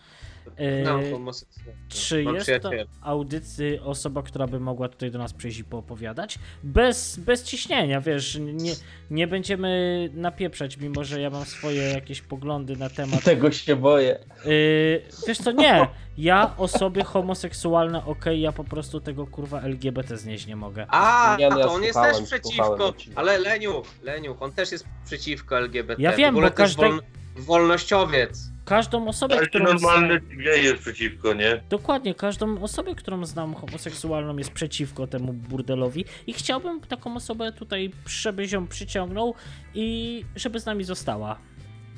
homoseksualnych. 1.11 1.75
Czy 1.89 2.23
Mam 2.23 2.35
jest 2.35 2.51
to 2.61 2.71
audycji 3.01 3.79
osoba, 3.79 4.23
która 4.23 4.47
by 4.47 4.59
mogła 4.59 4.89
tutaj 4.89 5.11
do 5.11 5.19
nas 5.19 5.33
przyjść 5.33 5.59
i 5.59 5.63
poopowiadać? 5.63 6.39
Bez, 6.63 7.19
bez 7.19 7.43
ciśnienia, 7.43 8.01
wiesz, 8.01 8.37
nie, 8.41 8.71
nie 9.11 9.27
będziemy 9.27 10.09
napieprzać, 10.13 10.77
mimo 10.77 11.03
że 11.03 11.21
ja 11.21 11.29
mam 11.29 11.45
swoje 11.45 11.81
jakieś 11.81 12.21
poglądy 12.21 12.75
na 12.75 12.89
temat 12.89 13.23
Tego 13.23 13.51
się 13.51 13.75
boję. 13.75 14.19
Yy, 14.45 15.01
wiesz 15.27 15.37
co, 15.37 15.51
nie. 15.51 15.87
Ja 16.17 16.53
osoby 16.57 17.03
homoseksualne, 17.03 18.05
okej, 18.05 18.41
ja 18.41 18.51
po 18.51 18.63
prostu 18.63 18.99
tego 18.99 19.27
kurwa 19.27 19.61
LGBT 19.61 20.17
znieść 20.17 20.47
nie 20.47 20.55
mogę. 20.55 20.85
A, 20.89 21.35
Nie, 21.39 21.49
no 21.49 21.59
ja 21.59 21.65
to 21.65 21.73
on 21.73 21.83
jest 21.83 21.99
też 22.01 22.21
przeciwko, 22.21 22.93
ale 23.15 23.37
Leniu, 23.39 23.81
Leniu, 24.03 24.37
on 24.39 24.51
też 24.51 24.71
jest 24.71 24.85
przeciwko 25.05 25.57
LGBT. 25.57 26.01
Ja 26.01 26.11
wiem, 26.11 26.35
bo 26.35 26.51
każdy- 26.51 26.89
wolnościowiec. 27.35 28.51
Każdą 28.65 29.07
osobę, 29.07 29.37
Ale 29.37 29.47
którą 29.47 29.65
normalny 29.65 30.19
gej 30.19 30.63
jest 30.63 30.81
przeciwko, 30.81 31.33
nie? 31.33 31.61
dokładnie, 31.69 32.15
każdą 32.15 32.61
osobę, 32.61 32.95
którą 32.95 33.25
znam 33.25 33.53
homoseksualną 33.53 34.37
jest 34.37 34.51
przeciwko 34.51 35.07
temu 35.07 35.33
burdelowi 35.33 36.05
i 36.27 36.33
chciałbym 36.33 36.81
taką 36.81 37.15
osobę 37.15 37.51
tutaj, 37.51 37.91
żebyś 38.05 38.51
ją 38.51 38.67
przyciągnął 38.67 39.35
i 39.73 40.25
żeby 40.35 40.59
z 40.59 40.65
nami 40.65 40.83
została. 40.83 41.37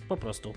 Po 0.09 0.17
prostu. 0.17 0.53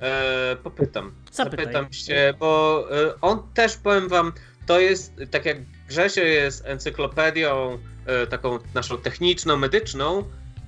E, 0.00 0.56
popytam. 0.62 1.12
Zapytaj. 1.32 1.64
Zapytam 1.64 1.92
się, 1.92 2.34
bo 2.38 2.84
e, 2.90 3.20
on 3.20 3.42
też 3.54 3.76
powiem 3.76 4.08
wam, 4.08 4.32
to 4.66 4.80
jest 4.80 5.14
tak 5.30 5.44
jak 5.44 5.56
Grzesio 5.88 6.20
jest 6.20 6.66
encyklopedią 6.66 7.78
e, 8.06 8.26
taką 8.26 8.58
naszą 8.74 8.98
techniczną, 8.98 9.56
medyczną, 9.56 10.24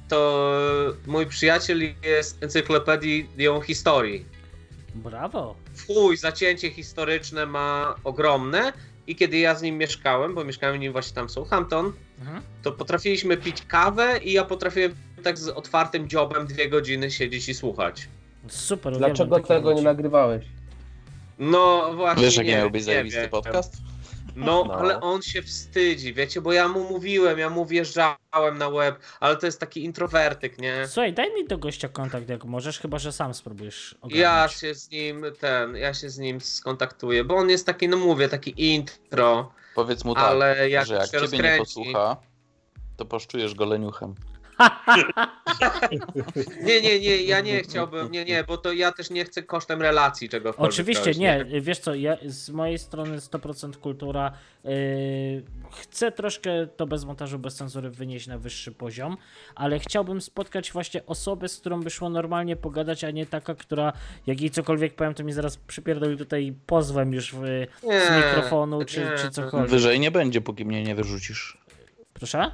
to 0.08 0.52
mój 1.06 1.26
przyjaciel 1.26 1.80
jest 2.02 2.42
encyklopedią 2.42 3.60
historii. 3.60 4.24
Brawo. 4.94 5.54
Chuj, 5.86 6.16
zacięcie 6.16 6.70
historyczne 6.70 7.46
ma 7.46 7.94
ogromne 8.04 8.72
i 9.06 9.16
kiedy 9.16 9.38
ja 9.38 9.54
z 9.54 9.62
nim 9.62 9.78
mieszkałem, 9.78 10.34
bo 10.34 10.44
mieszkałem 10.44 10.76
z 10.76 10.80
nim 10.80 10.92
właśnie 10.92 11.14
tam 11.14 11.28
w 11.28 11.30
Southampton, 11.32 11.92
Mhm. 12.20 12.42
to 12.62 12.72
potrafiliśmy 12.72 13.36
pić 13.36 13.62
kawę 13.66 14.18
i 14.24 14.32
ja 14.32 14.44
potrafiłem 14.44 14.94
tak 15.22 15.38
z 15.38 15.48
otwartym 15.48 16.08
dziobem 16.08 16.46
dwie 16.46 16.68
godziny 16.68 17.10
siedzieć 17.10 17.48
i 17.48 17.54
słuchać. 17.54 18.08
Super, 18.48 18.98
Dlaczego 18.98 19.40
tego 19.40 19.72
nie 19.72 19.82
nagrywałeś? 19.82 20.44
No 21.38 21.92
właśnie. 21.96 22.22
Wiesz, 22.24 22.36
jaki 22.36 22.48
nie, 22.48 22.56
miał 22.56 22.70
być 22.70 22.80
nie 22.80 22.84
zajebisty 22.84 23.28
podcast? 23.28 23.76
No, 24.36 24.64
No. 24.68 24.74
ale 24.74 25.00
on 25.00 25.22
się 25.22 25.42
wstydzi, 25.42 26.14
wiecie, 26.14 26.40
bo 26.40 26.52
ja 26.52 26.68
mu 26.68 26.88
mówiłem, 26.90 27.38
ja 27.38 27.50
mu 27.50 27.66
wjeżdżałem 27.66 28.58
na 28.58 28.70
web, 28.70 28.98
ale 29.20 29.36
to 29.36 29.46
jest 29.46 29.60
taki 29.60 29.84
introwertyk, 29.84 30.58
nie? 30.58 30.86
Słuchaj, 30.86 31.12
daj 31.12 31.34
mi 31.34 31.44
do 31.46 31.58
gościa 31.58 31.88
kontakt 31.88 32.28
jak 32.28 32.44
możesz, 32.44 32.78
chyba 32.78 32.98
że 32.98 33.12
sam 33.12 33.34
spróbujesz 33.34 33.94
ogarnąć. 34.00 34.20
Ja 34.20 34.48
się 34.48 34.74
z 34.74 34.90
nim, 34.90 35.24
ten, 35.40 35.76
ja 35.76 35.94
się 35.94 36.10
z 36.10 36.18
nim 36.18 36.40
skontaktuję, 36.40 37.24
bo 37.24 37.36
on 37.36 37.50
jest 37.50 37.66
taki, 37.66 37.88
no 37.88 37.96
mówię, 37.96 38.28
taki 38.28 38.72
intro, 38.72 39.52
Powiedz 39.74 40.04
mu 40.04 40.14
tak, 40.14 40.24
ale 40.24 40.70
jak, 40.70 40.86
że 40.86 40.94
jak 40.94 41.04
się 41.04 41.10
ciebie 41.10 41.20
nie 41.20 41.26
rozkręci... 41.26 41.58
posłucha, 41.58 42.16
to 42.96 43.04
poszczujesz 43.04 43.54
go 43.54 43.64
leniuchem. 43.64 44.14
Nie, 46.62 46.80
nie, 46.80 47.00
nie, 47.00 47.16
ja 47.16 47.40
nie 47.40 47.62
chciałbym, 47.62 48.12
nie, 48.12 48.24
nie, 48.24 48.44
bo 48.44 48.56
to 48.56 48.72
ja 48.72 48.92
też 48.92 49.10
nie 49.10 49.24
chcę 49.24 49.42
kosztem 49.42 49.82
relacji 49.82 50.28
czegokolwiek. 50.28 50.72
Oczywiście 50.72 51.04
robić, 51.04 51.18
nie, 51.18 51.46
wiesz 51.60 51.78
co, 51.78 51.94
ja, 51.94 52.16
z 52.26 52.50
mojej 52.50 52.78
strony 52.78 53.18
100% 53.18 53.76
kultura. 53.76 54.32
Yy, 54.64 54.70
chcę 55.70 56.12
troszkę 56.12 56.66
to 56.66 56.86
bez 56.86 57.04
montażu, 57.04 57.38
bez 57.38 57.54
cenzury 57.54 57.90
wynieść 57.90 58.26
na 58.26 58.38
wyższy 58.38 58.72
poziom, 58.72 59.16
ale 59.54 59.78
chciałbym 59.78 60.20
spotkać 60.20 60.72
właśnie 60.72 61.06
osobę, 61.06 61.48
z 61.48 61.60
którą 61.60 61.80
by 61.80 61.90
szło 61.90 62.08
normalnie 62.08 62.56
pogadać, 62.56 63.04
a 63.04 63.10
nie 63.10 63.26
taka, 63.26 63.54
która 63.54 63.92
jak 64.26 64.40
jej 64.40 64.50
cokolwiek 64.50 64.94
powiem, 64.94 65.14
to 65.14 65.24
mi 65.24 65.32
zaraz 65.32 65.56
przypierdoli 65.56 66.16
tutaj 66.16 66.54
pozwem 66.66 67.12
już 67.12 67.34
w, 67.34 67.42
Nie, 67.82 68.00
z 68.00 68.10
mikrofonu 68.16 68.84
czy, 68.84 69.00
nie. 69.00 69.18
czy 69.18 69.30
cokolwiek. 69.30 69.70
Wyżej 69.70 70.00
nie 70.00 70.10
będzie, 70.10 70.40
póki 70.40 70.64
mnie 70.64 70.82
nie 70.82 70.94
wyrzucisz. 70.94 71.58
Proszę? 72.14 72.50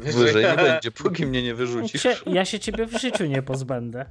Wyżej 0.00 0.44
nie 0.44 0.54
będzie, 0.56 0.90
póki 0.90 1.26
mnie 1.26 1.42
nie 1.42 1.54
wyrzucisz. 1.54 2.02
Cie, 2.02 2.16
ja 2.26 2.44
się 2.44 2.60
ciebie 2.60 2.86
w 2.86 3.00
życiu 3.00 3.24
nie 3.24 3.42
pozbędę. 3.42 4.06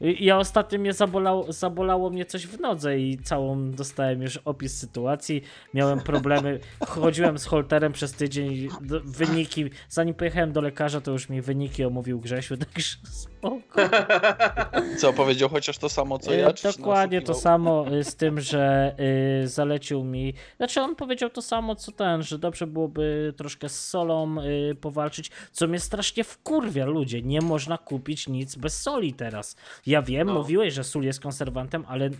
I- 0.00 0.24
Ja 0.24 0.38
ostatnio 0.38 0.78
mnie 0.78 0.92
zabolało, 0.92 1.52
zabolało 1.52 2.10
mnie 2.10 2.24
coś 2.24 2.46
w 2.46 2.60
nodze 2.60 2.98
i 2.98 3.18
całą 3.18 3.70
dostałem 3.70 4.22
już 4.22 4.36
opis 4.36 4.78
sytuacji. 4.78 5.42
Miałem 5.74 6.00
problemy. 6.00 6.60
Chodziłem 6.86 7.38
z 7.38 7.44
holterem 7.46 7.92
przez 7.92 8.12
tydzień. 8.12 8.68
do- 8.80 9.00
Wyniki, 9.04 9.64
zanim 9.88 10.14
pojechałem 10.14 10.52
do 10.52 10.60
lekarza, 10.60 11.00
to 11.00 11.10
już 11.10 11.28
mi 11.28 11.40
wyniki 11.42 11.84
omówił 11.84 12.20
Grzesiu, 12.20 12.56
także 12.74 12.96
spoko. 13.10 13.80
Co, 14.98 15.12
powiedział 15.12 15.48
chociaż 15.48 15.78
to 15.78 15.88
samo, 15.88 16.18
co 16.18 16.34
E, 16.34 16.36
ja? 16.38 16.52
Dokładnie 16.78 17.22
to 17.22 17.34
samo 17.34 17.86
y, 17.94 18.04
z 18.04 18.16
tym, 18.16 18.40
że 18.40 18.94
y, 19.44 19.48
zalecił 19.48 20.04
mi. 20.04 20.34
Znaczy, 20.56 20.80
on 20.80 20.96
powiedział 20.96 21.30
to 21.30 21.42
samo 21.42 21.74
co 21.76 21.92
ten, 21.92 22.22
że 22.22 22.38
dobrze 22.38 22.66
byłoby 22.66 23.34
troszkę 23.36 23.68
z 23.68 23.88
solą 23.88 24.36
y, 24.40 24.74
powalczyć, 24.80 25.30
co 25.52 25.66
mnie 25.68 25.80
strasznie 25.80 26.24
wkurwia, 26.24 26.86
ludzie. 26.86 27.22
Nie 27.22 27.40
można 27.40 27.78
kupić 27.78 28.28
nic 28.28 28.56
bez 28.56 28.80
soli 28.82 29.12
teraz. 29.14 29.51
Ja 29.86 30.02
wiem, 30.02 30.26
No. 30.26 30.34
mówiłeś, 30.34 30.74
że 30.74 30.84
sól 30.84 31.04
jest 31.04 31.20
konserwantem, 31.20 31.84
ale 31.88 32.10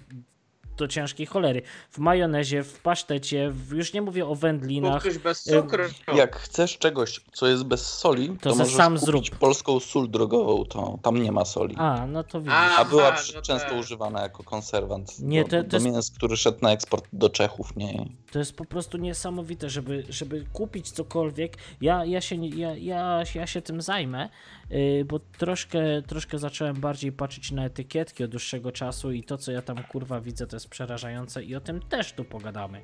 do 0.76 0.89
ciężkiej 0.89 1.26
cholery. 1.26 1.62
W 1.91 1.99
majonezie, 1.99 2.62
w 2.62 2.78
pasztecie, 2.81 3.51
w, 3.51 3.73
już 3.73 3.92
nie 3.92 4.02
mówię 4.02 4.26
o 4.26 4.34
wędlinach. 4.34 5.18
Bez 5.23 5.42
cukru. 5.42 5.83
Jak 6.15 6.36
chcesz 6.36 6.78
czegoś, 6.78 7.20
co 7.33 7.47
jest 7.47 7.65
bez 7.65 7.86
soli, 7.86 8.36
to, 8.41 8.52
se 8.52 8.59
możesz 8.59 8.75
sam 8.75 8.99
kupić 8.99 9.07
zrób. 9.28 9.39
polską 9.39 9.81
sól 9.81 10.10
drogową, 10.10 10.65
to 10.65 10.99
tam 11.02 11.23
nie 11.23 11.33
ma 11.33 11.44
soli. 11.44 11.75
A, 11.78 12.07
no 12.07 12.25
to 12.25 12.41
widzisz. 12.41 12.55
A, 12.78 12.84
była 12.84 13.09
Aha, 13.09 13.17
przy- 13.17 13.34
no 13.34 13.42
często 13.42 13.68
tak. 13.68 13.78
używana 13.78 14.23
jako 14.23 14.42
konserwant 14.42 15.18
Nie, 15.18 15.44
do, 15.44 15.49
to- 15.51 15.62
do 15.62 15.68
to 15.70 15.76
jest- 15.76 15.86
mięs, 15.86 16.10
który 16.10 16.36
szedł 16.36 16.59
na 16.62 16.73
eksport 16.73 17.05
do 17.12 17.31
Czechów, 17.31 17.76
nie? 17.76 18.09
To 18.33 18.39
jest 18.39 18.57
po 18.57 18.65
prostu 18.65 18.99
niesamowite, 18.99 19.70
żeby, 19.70 20.05
żeby 20.09 20.44
kupić 20.52 20.91
cokolwiek. 20.91 21.57
Ja, 21.81 22.05
ja, 22.05 22.20
się, 22.20 22.36
ja, 22.36 22.76
ja, 22.76 23.23
ja 23.34 23.47
się 23.47 23.62
tym 23.62 23.83
zajmę, 23.83 24.28
yy, 24.70 25.05
bo 25.05 25.18
troszkę, 25.39 26.02
troszkę 26.07 26.39
zacząłem 26.39 26.76
bardziej 26.81 27.12
patrzeć 27.12 27.51
na 27.52 27.65
etykietki 27.65 28.25
od 28.25 28.31
dłuższego 28.31 28.73
czasu 28.73 29.12
i 29.12 29.23
to, 29.25 29.39
co 29.39 29.52
ja 29.52 29.62
tam 29.62 29.83
kurwa 29.84 30.20
widzę, 30.20 30.47
to 30.47 30.57
jest 30.57 30.61
przerażające 30.66 31.44
i 31.44 31.57
o 31.57 31.60
tym 31.60 31.81
też 31.82 32.12
tu 32.12 32.24
pogadamy. 32.24 32.82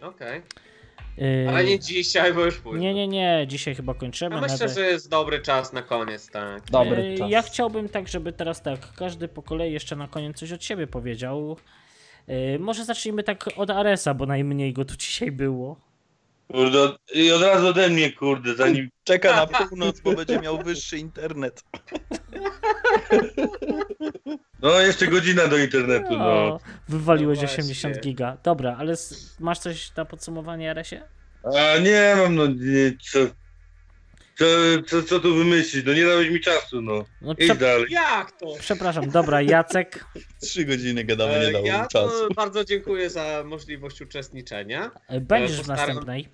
Okej. 0.00 0.42
Yy, 1.16 1.46
Ale 1.48 1.64
nie 1.64 1.78
dzisiaj, 1.78 2.34
bo 2.34 2.44
już 2.44 2.58
późno. 2.58 2.80
nie, 2.80 2.94
nie, 2.94 3.08
nie, 3.08 3.44
dzisiaj 3.48 3.74
chyba 3.74 3.94
kończymy. 3.94 4.34
Ja 4.36 4.40
myślę, 4.42 4.68
że 4.68 4.80
jest 4.80 5.10
dobry 5.10 5.40
czas 5.42 5.72
na 5.72 5.82
koniec, 5.82 6.30
tak. 6.30 6.70
Dobry 6.70 7.10
Yy, 7.10 7.18
czas. 7.18 7.30
Ja 7.30 7.42
chciałbym 7.42 7.88
tak, 7.88 8.08
żeby 8.08 8.32
teraz 8.32 8.62
tak, 8.62 8.92
każdy 8.92 9.28
po 9.28 9.42
kolei 9.42 9.72
jeszcze 9.72 9.96
na 9.96 10.08
koniec 10.08 10.36
coś 10.36 10.52
od 10.52 10.64
siebie 10.64 10.86
powiedział. 10.86 11.56
Yy, 12.28 12.58
może 12.58 12.84
zacznijmy 12.84 13.22
tak 13.22 13.44
od 13.56 13.70
Aresa, 13.70 14.14
bo 14.14 14.26
najmniej 14.26 14.72
go 14.72 14.84
tu 14.84 14.96
dzisiaj 15.06 15.32
było. 15.32 15.76
Kurde, 16.52 16.80
od- 16.82 16.98
i 17.14 17.32
od 17.32 17.42
razu 17.42 17.66
ode 17.68 17.88
mnie, 17.88 18.12
kurde, 18.12 18.54
zanim... 18.54 18.88
Czeka 19.04 19.36
na 19.36 19.46
północ, 19.68 20.00
bo 20.00 20.12
będzie 20.12 20.38
miał 20.40 20.62
wyższy 20.62 20.98
internet. 20.98 21.62
No, 24.62 24.80
jeszcze 24.80 25.06
godzina 25.06 25.46
do 25.46 25.58
internetu, 25.58 26.16
no. 26.18 26.24
O, 26.26 26.60
wywaliłeś 26.88 27.38
No 27.38 27.42
właśnie. 27.46 27.62
80 27.62 28.00
giga. 28.00 28.36
Dobra, 28.42 28.76
ale 28.78 28.94
masz 29.40 29.58
coś 29.58 29.96
na 29.96 30.04
podsumowanie, 30.04 30.70
Aresie? 30.70 31.02
A 31.44 31.78
nie 31.78 32.14
mam, 32.16 32.34
no, 32.34 32.46
nie, 32.46 32.96
co... 33.12 33.18
Co, 34.38 34.44
co, 34.86 35.02
co 35.02 35.20
tu 35.20 35.34
wymyślić? 35.34 35.86
No 35.86 35.92
nie 35.94 36.06
dałeś 36.06 36.30
mi 36.30 36.40
czasu, 36.40 36.82
no. 36.82 37.04
No, 37.22 37.34
Idź 37.38 37.56
dalej. 37.58 37.86
Jak 37.90 38.32
to? 38.32 38.46
przepraszam, 38.60 39.10
dobra, 39.10 39.42
Jacek. 39.42 40.04
Trzy 40.42 40.64
godziny 40.64 41.04
gadamy, 41.04 41.32
nie 41.32 41.46
E, 41.48 41.52
dało 41.52 41.66
Ja 41.66 41.86
czasu. 41.86 42.28
bardzo 42.36 42.64
dziękuję 42.64 43.10
za 43.10 43.42
możliwość 43.46 44.00
uczestniczenia. 44.02 44.90
e, 45.08 45.20
Będziesz 45.20 45.56
w 45.56 45.60
postaram- 45.60 45.76
następnej. 45.86 46.28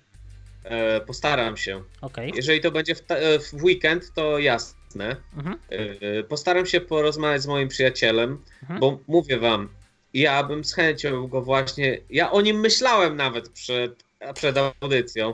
E, 0.65 1.01
Postaram 1.01 1.57
się. 1.57 1.83
Okej. 2.01 2.31
Jeżeli 2.35 2.61
to 2.61 2.71
będzie 2.71 2.95
w, 2.95 3.03
e, 3.11 3.39
w 3.39 3.63
weekend, 3.63 4.13
to 4.13 4.39
jasne. 4.39 5.15
Mhm. 5.37 5.59
E, 5.69 6.23
Postaram 6.23 6.65
się 6.65 6.81
porozmawiać 6.81 7.41
z 7.41 7.47
moim 7.47 7.67
przyjacielem, 7.67 8.41
Mhm. 8.61 8.79
bo 8.79 8.99
mówię 9.07 9.37
wam, 9.39 9.69
ja 10.13 10.43
bym 10.43 10.63
z 10.65 10.73
chęcią 10.73 11.27
go 11.27 11.41
właśnie. 11.41 11.99
Ja 12.09 12.31
o 12.31 12.41
nim 12.41 12.59
myślałem 12.59 13.15
nawet 13.15 13.49
przed, 13.49 14.03
przed 14.33 14.55
audycją, 14.57 15.33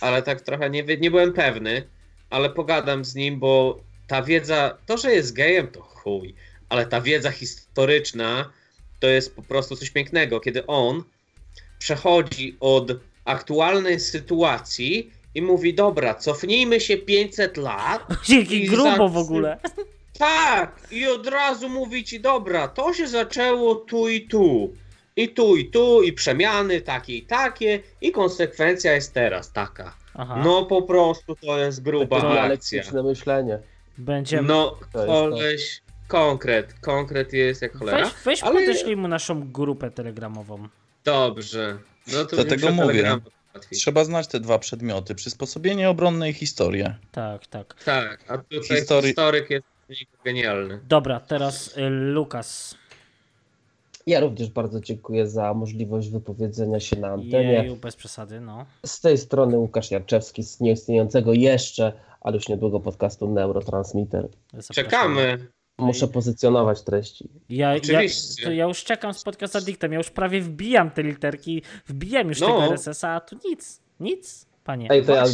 ale 0.00 0.22
tak 0.22 0.40
trochę 0.40 0.70
nie, 0.70 0.82
nie 0.82 1.10
byłem 1.10 1.32
pewny, 1.32 1.82
ale 2.30 2.50
pogadam 2.50 3.04
z 3.04 3.14
nim, 3.14 3.38
bo 3.38 3.80
ta 4.06 4.22
wiedza, 4.22 4.78
to, 4.86 4.98
że 4.98 5.12
jest 5.12 5.32
gejem, 5.34 5.68
to 5.68 5.82
chuj, 5.82 6.34
ale 6.68 6.86
ta 6.86 7.00
wiedza 7.00 7.30
historyczna 7.30 8.52
to 9.00 9.06
jest 9.06 9.36
po 9.36 9.42
prostu 9.42 9.76
coś 9.76 9.90
pięknego, 9.90 10.40
kiedy 10.40 10.66
on 10.66 11.02
przechodzi 11.78 12.56
od 12.60 12.92
aktualnej 13.28 14.00
sytuacji 14.00 15.10
i 15.34 15.42
mówi: 15.42 15.74
Dobra, 15.74 16.14
cofnijmy 16.14 16.80
się 16.80 16.96
500 16.96 17.56
lat. 17.56 18.06
Jaki 18.28 18.66
grubo 18.66 18.90
za- 18.96 19.08
w 19.08 19.16
ogóle. 19.16 19.58
Tak, 20.18 20.80
i 20.90 21.06
od 21.06 21.26
razu 21.26 21.68
mówi 21.68 22.04
ci: 22.04 22.20
Dobra, 22.20 22.68
to 22.68 22.92
się 22.94 23.08
zaczęło 23.08 23.74
tu 23.74 24.08
i 24.08 24.20
tu. 24.28 24.72
I 25.16 25.28
tu, 25.28 25.56
i 25.56 25.70
tu, 25.70 26.02
i 26.02 26.12
przemiany 26.12 26.80
takie 26.80 27.16
i 27.16 27.22
takie, 27.22 27.80
i 28.00 28.12
konsekwencja 28.12 28.92
jest 28.92 29.14
teraz 29.14 29.52
taka. 29.52 29.94
Aha. 30.14 30.42
No 30.44 30.64
po 30.66 30.82
prostu 30.82 31.36
to 31.36 31.58
jest 31.58 31.82
gruba 31.82 32.20
Takie 32.20 32.40
akcja. 32.42 32.82
myślenie. 33.02 33.58
Będziemy. 33.98 34.48
No, 34.48 34.78
koleś, 34.92 35.82
konkret, 36.08 36.74
konkret 36.80 37.32
jest 37.32 37.62
jak 37.62 37.72
cholera. 37.76 37.98
weź 38.04 38.14
weź 38.24 38.42
ale- 38.42 38.96
mu 38.96 39.08
naszą 39.08 39.52
grupę 39.52 39.90
telegramową. 39.90 40.68
Dobrze. 41.04 41.78
No 42.12 42.24
to 42.24 42.36
Dlatego 42.36 42.72
mówię. 42.72 43.18
Trzeba 43.72 44.04
znać 44.04 44.26
te 44.26 44.40
dwa 44.40 44.58
przedmioty. 44.58 45.14
Przysposobienie 45.14 45.90
obronne 45.90 46.30
i 46.30 46.32
historię. 46.32 46.94
Tak, 47.12 47.46
tak. 47.46 47.84
Tak, 47.84 48.24
a 48.28 48.38
tutaj 48.38 48.78
History- 48.78 49.06
historyk 49.06 49.50
jest 49.50 49.66
genialny. 50.24 50.80
Dobra, 50.88 51.20
teraz 51.20 51.76
y, 51.76 51.80
Lukas. 51.90 52.74
Ja 54.06 54.20
również 54.20 54.50
bardzo 54.50 54.80
dziękuję 54.80 55.28
za 55.28 55.54
możliwość 55.54 56.10
wypowiedzenia 56.10 56.80
się 56.80 56.96
na 56.96 57.08
antenie. 57.08 57.52
Jeju, 57.52 57.76
bez 57.76 57.96
przesady, 57.96 58.40
no. 58.40 58.66
Z 58.86 59.00
tej 59.00 59.18
strony 59.18 59.58
Łukasz 59.58 59.90
Jarczewski 59.90 60.42
z 60.42 60.60
nieistniejącego 60.60 61.32
jeszcze, 61.32 61.92
ale 62.20 62.36
już 62.36 62.48
niedługo 62.48 62.80
podcastu 62.80 63.28
Neurotransmitter. 63.28 64.28
Zapraszam. 64.52 64.84
Czekamy. 64.84 65.48
Muszę 65.78 66.08
pozycjonować 66.08 66.82
treści. 66.82 67.28
Ja, 67.48 67.70
ja, 67.70 67.76
Oczywiście. 67.76 68.54
ja 68.54 68.64
już 68.64 68.84
czekam 68.84 69.14
z 69.14 69.22
podcast 69.24 69.56
Addictem, 69.56 69.92
ja 69.92 69.98
już 69.98 70.10
prawie 70.10 70.40
wbijam 70.40 70.90
te 70.90 71.02
literki, 71.02 71.62
wbijam 71.86 72.28
już 72.28 72.40
No. 72.40 72.46
tego 72.46 72.64
RSS-a, 72.64 73.08
a 73.14 73.20
tu 73.20 73.36
nic, 73.44 73.80
nic, 74.00 74.46
panie. 74.64 74.86
Ej, 74.90 75.04
to 75.04 75.14
ja, 75.14 75.24
to, 75.24 75.28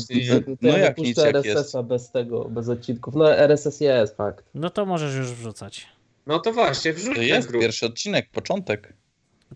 No 0.63 0.69
ja 0.69 0.79
jak 0.79 0.99
jak 0.99 1.19
RSS-a 1.19 1.83
bez 1.83 2.11
tego, 2.11 2.45
bez 2.45 2.69
odcinków. 2.69 3.15
No 3.15 3.33
RSS 3.37 3.81
jest, 3.81 4.17
fakt. 4.17 4.45
No 4.55 4.71
to 4.71 4.87
możesz 4.87 5.17
już 5.17 5.33
wrzucać. 5.33 5.87
No 6.27 6.39
to 6.39 6.53
właśnie, 6.53 6.93
wrzuć 6.93 7.15
To 7.17 7.23
jest 7.23 7.49
grupę. 7.49 7.63
pierwszy 7.65 7.87
odcinek, 7.87 8.31
początek. 8.31 8.93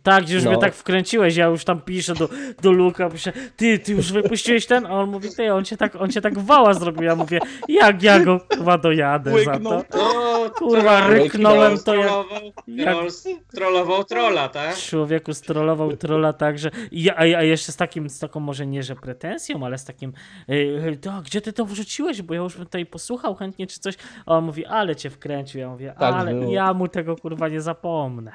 Tak, 0.02 0.30
już 0.30 0.44
No. 0.44 0.50
mnie 0.50 0.60
tak 0.60 0.74
wkręciłeś, 0.74 1.36
ja 1.36 1.46
już 1.46 1.64
tam 1.64 1.80
piszę 1.80 2.14
do, 2.14 2.28
do 2.62 2.72
Luka, 2.72 3.10
piszę, 3.10 3.32
ty, 3.56 3.78
ty 3.78 3.92
już 3.92 4.12
wypuściłeś 4.12 4.66
ten? 4.66 4.86
A 4.86 4.90
on 4.90 5.10
mówi, 5.10 5.28
ty, 5.36 5.52
on 5.54 5.64
cię 5.64 5.76
tak, 5.76 5.96
on 5.96 6.10
cię 6.10 6.20
tak 6.20 6.38
wała 6.38 6.74
zrobił, 6.74 7.02
ja 7.02 7.16
mówię, 7.16 7.40
jak 7.68 8.02
ja 8.02 8.20
go 8.20 8.40
chyba 8.56 8.78
dojadę 8.78 9.30
za 9.44 9.50
Łyknął. 9.52 9.84
to. 9.84 9.98
No, 9.98 10.50
Kurwa, 10.50 11.00
troll- 11.00 11.08
ryknąłem 11.12 11.78
to 11.78 11.94
jak- 11.94 12.06
strollował- 12.06 12.52
jak- 12.66 12.88
troll- 12.96 13.36
Trollował 13.54 14.04
trolla, 14.04 14.48
tak? 14.48 14.76
Człowieku 14.76 15.34
strollował 15.34 15.96
trolla 15.96 16.32
także. 16.32 16.70
I 16.90 17.02
ja, 17.02 17.14
a, 17.16 17.20
a 17.20 17.42
jeszcze 17.42 17.72
z 17.72 17.76
takim, 17.76 18.10
z 18.10 18.18
taką 18.18 18.40
może 18.40 18.66
nie, 18.66 18.82
że 18.82 18.96
pretensją, 18.96 19.64
ale 19.66 19.78
z 19.78 19.84
takim, 19.84 20.12
yy, 20.48 20.96
to, 21.00 21.12
gdzie 21.24 21.40
ty 21.40 21.52
to 21.52 21.64
wrzuciłeś, 21.64 22.22
bo 22.22 22.34
ja 22.34 22.40
już 22.40 22.56
bym 22.56 22.64
tutaj 22.66 22.86
posłuchał 22.86 23.34
chętnie 23.34 23.66
czy 23.66 23.80
coś. 23.80 23.94
A 24.26 24.32
on 24.36 24.44
mówi, 24.44 24.66
ale 24.66 24.96
cię 24.96 25.10
wkręcił. 25.10 25.60
Ja 25.60 25.68
mówię, 25.68 25.94
Tak 25.98 26.14
ale 26.14 26.34
było. 26.34 26.52
ja 26.52 26.74
mu 26.74 26.88
tego 26.88 27.16
kurwa 27.16 27.48
nie 27.48 27.60
zapomnę. 27.60 28.32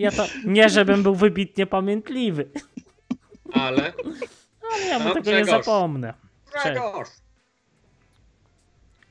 Ja 0.00 0.10
to, 0.10 0.26
nie 0.44 0.68
żebym 0.68 1.02
był 1.02 1.14
wybitnie 1.14 1.66
pamiętliwy, 1.66 2.48
Ale. 3.52 3.92
ale 4.72 4.84
ja 4.86 4.98
mu 4.98 5.04
No, 5.08 5.14
tego 5.14 5.30
nie 5.30 5.42
Grzegorz. 5.42 5.64
zapomnę. 5.66 6.14
Grzegorz, 6.62 7.08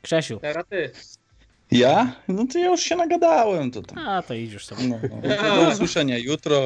Krzesiu, 0.01 0.39
teraz 0.39 0.65
ty. 0.69 0.91
Ja? 1.71 2.11
No 2.27 2.45
to 2.53 2.59
ja 2.59 2.65
już 2.69 2.81
się 2.81 2.95
nagadałem. 2.95 3.71
To 3.71 3.81
tam. 3.81 3.97
a 4.07 4.21
to 4.21 4.33
idź 4.33 4.53
już 4.53 4.65
sobie. 4.65 4.83
No, 4.87 4.99
no. 5.03 5.65
Do 5.65 5.69
usłyszenia 5.71 6.17
jutro. 6.17 6.61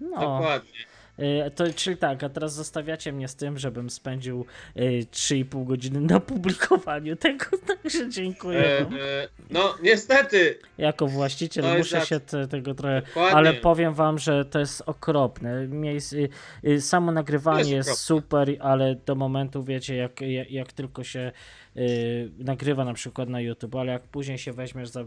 No. 0.00 0.10
Dokładnie. 0.20 0.70
Y, 1.18 1.50
To, 1.50 1.64
czyli 1.72 1.96
tak, 1.96 2.24
a 2.24 2.28
teraz 2.28 2.54
zostawiacie 2.54 3.12
mnie 3.12 3.28
z 3.28 3.36
tym, 3.36 3.58
żebym 3.58 3.90
spędził 3.90 4.46
y, 4.76 4.80
3,5 5.12 5.64
godziny 5.64 6.00
na 6.00 6.20
publikowaniu 6.20 7.16
tego, 7.26 7.44
także 7.66 8.08
dziękuję. 8.08 8.60
E, 8.60 8.80
e, 8.80 9.28
no, 9.50 9.74
niestety. 9.82 10.58
Jako 10.78 11.06
właściciel 11.06 11.78
muszę 11.78 12.06
się 12.06 12.20
te, 12.20 12.48
tego 12.48 12.74
trochę. 12.74 13.02
Dokładnie. 13.02 13.36
Ale 13.36 13.54
powiem 13.54 13.94
wam, 13.94 14.18
że 14.18 14.44
to 14.44 14.58
jest 14.58 14.82
okropne. 14.86 15.68
Y, 16.12 16.28
y, 16.68 16.80
samo 16.80 17.12
nagrywanie 17.12 17.74
Jest 17.74 17.88
jest, 17.88 18.00
super, 18.00 18.48
ale 18.60 18.94
do 18.94 19.14
momentu 19.14 19.64
wiecie, 19.64 19.96
jak, 19.96 20.20
jak, 20.20 20.50
jak 20.50 20.72
tylko 20.72 21.04
się 21.04 21.32
y, 21.76 22.30
nagrywa 22.38 22.84
na 22.84 22.94
przykład 22.94 23.28
na 23.28 23.40
YouTube, 23.40 23.74
ale 23.74 23.92
jak 23.92 24.02
później 24.02 24.38
się 24.38 24.52
weźmiesz 24.52 24.88
za 24.88 25.04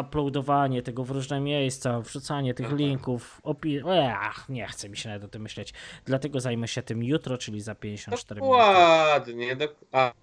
uploadowanie 0.00 0.82
tego 0.82 1.04
w 1.04 1.10
różne 1.10 1.40
miejsca, 1.40 2.00
wrzucanie 2.00 2.54
tych 2.54 2.66
Aha. 2.66 2.74
linków, 2.76 3.40
opi- 3.44 3.82
Ech, 4.30 4.48
nie 4.48 4.66
chce 4.66 4.88
mi 4.88 4.96
się 4.96 5.08
nawet 5.08 5.24
o 5.24 5.28
tym 5.28 5.42
myśleć. 5.42 5.72
Dlatego 6.04 6.40
zajmę 6.40 6.68
się 6.68 6.82
tym 6.82 7.02
jutro, 7.02 7.38
czyli 7.38 7.60
za 7.60 7.74
54 7.74 8.40
minuty. 8.40 8.58
Dokładnie. 8.58 9.56
Dok- 9.56 9.74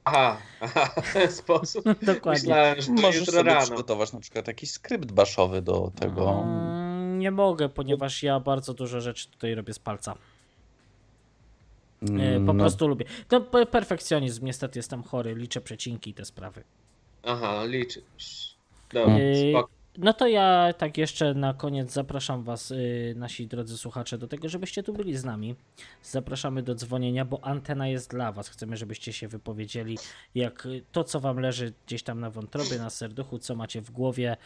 aha, 0.05 0.37
aha, 0.61 0.89
w 1.03 1.13
ten 1.13 1.31
sposób. 1.41 1.85
Dokładnie. 2.01 2.41
Myślałem, 2.41 2.81
że 2.81 2.87
to 2.87 2.93
Możesz 2.93 3.15
jutro 3.19 3.31
sobie 3.33 3.43
rano. 3.53 3.61
przygotować 3.65 4.13
na 4.13 4.19
przykład 4.19 4.47
jakiś 4.47 4.71
skrypt 4.71 5.11
baszowy 5.11 5.61
do 5.61 5.91
tego. 5.99 6.41
Mm, 6.43 7.19
Nie 7.19 7.31
mogę, 7.31 7.69
ponieważ 7.69 8.23
ja 8.23 8.39
bardzo 8.39 8.73
dużo 8.73 9.01
rzeczy 9.01 9.27
tutaj 9.29 9.55
robię 9.55 9.73
z 9.73 9.79
palca. 9.79 10.15
E, 12.03 12.39
Po 12.45 12.53
No, 12.53 12.63
prostu 12.63 12.87
lubię. 12.87 13.05
No, 13.31 13.39
pe- 13.39 13.65
perfekcjonizm, 13.65 14.45
niestety 14.45 14.79
jestem 14.79 15.03
chory, 15.03 15.35
liczę 15.35 15.61
przecinki 15.61 16.09
i 16.09 16.13
te 16.13 16.25
sprawy. 16.25 16.63
Aha, 17.23 17.63
liczysz. 17.65 18.56
Dobra, 18.93 19.17
Yy, 19.19 19.51
spoko. 19.51 19.69
No 19.97 20.13
to 20.13 20.27
ja 20.27 20.73
tak 20.77 20.97
jeszcze 20.97 21.33
na 21.33 21.53
koniec 21.53 21.91
zapraszam 21.93 22.43
Was, 22.43 22.71
y, 22.71 23.13
nasi 23.17 23.47
drodzy 23.47 23.77
słuchacze, 23.77 24.17
do 24.17 24.27
tego, 24.27 24.49
żebyście 24.49 24.83
tu 24.83 24.93
byli 24.93 25.17
z 25.17 25.23
nami. 25.23 25.55
Zapraszamy 26.03 26.63
do 26.63 26.75
dzwonienia, 26.75 27.25
bo 27.25 27.43
antena 27.45 27.87
jest 27.87 28.11
dla 28.11 28.31
Was. 28.31 28.49
Chcemy, 28.49 28.77
żebyście 28.77 29.13
się 29.13 29.27
wypowiedzieli, 29.27 29.97
jak 30.35 30.67
to, 30.91 31.03
co 31.03 31.19
Wam 31.19 31.39
leży 31.39 31.73
gdzieś 31.85 32.03
tam 32.03 32.19
na 32.19 32.29
wątrobie, 32.29 32.77
na 32.77 32.89
serduchu, 32.89 33.39
co 33.39 33.55
macie 33.55 33.81
w 33.81 33.91
głowie. 33.91 34.37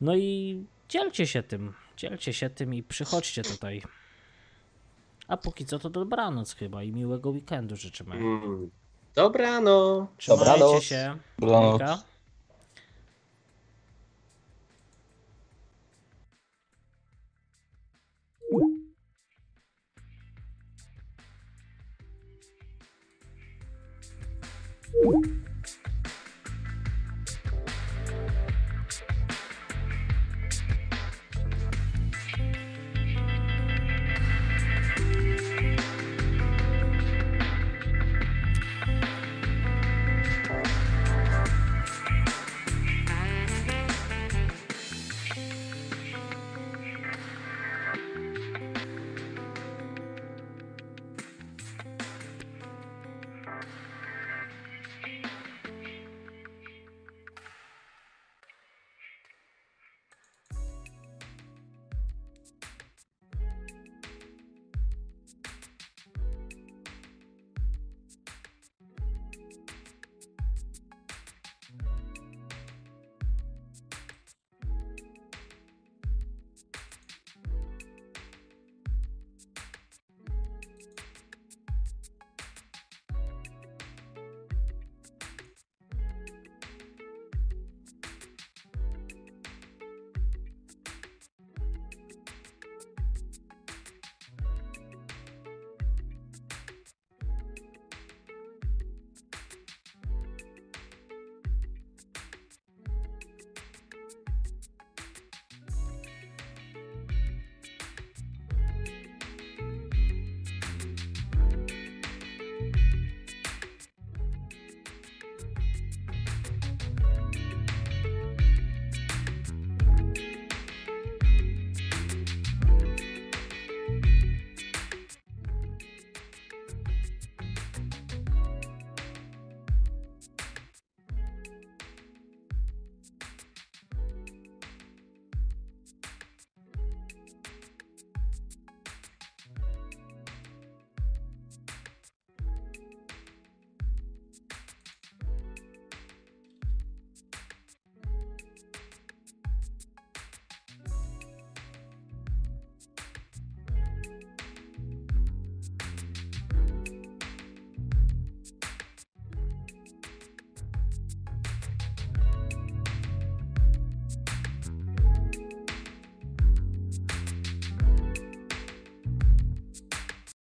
No 0.00 0.16
i 0.16 0.64
dzielcie 0.88 1.26
się 1.26 1.42
tym, 1.42 1.72
dzielcie 1.96 2.32
się 2.32 2.50
tym 2.50 2.74
i 2.74 2.82
przychodźcie 2.82 3.42
tutaj. 3.42 3.82
A 5.28 5.36
póki 5.36 5.64
co 5.66 5.78
to 5.78 5.90
dobranoc 5.90 6.54
chyba 6.54 6.82
i 6.82 6.92
miłego 6.92 7.30
weekendu 7.30 7.76
życzymy. 7.76 8.14
Mm. 8.14 8.70
Dobrano. 9.14 10.06
Trzymajcie 10.16 10.50
Dobranoc. 10.52 10.82
się. 10.82 11.16
Dobranoc. 11.38 12.04
you 25.02 25.45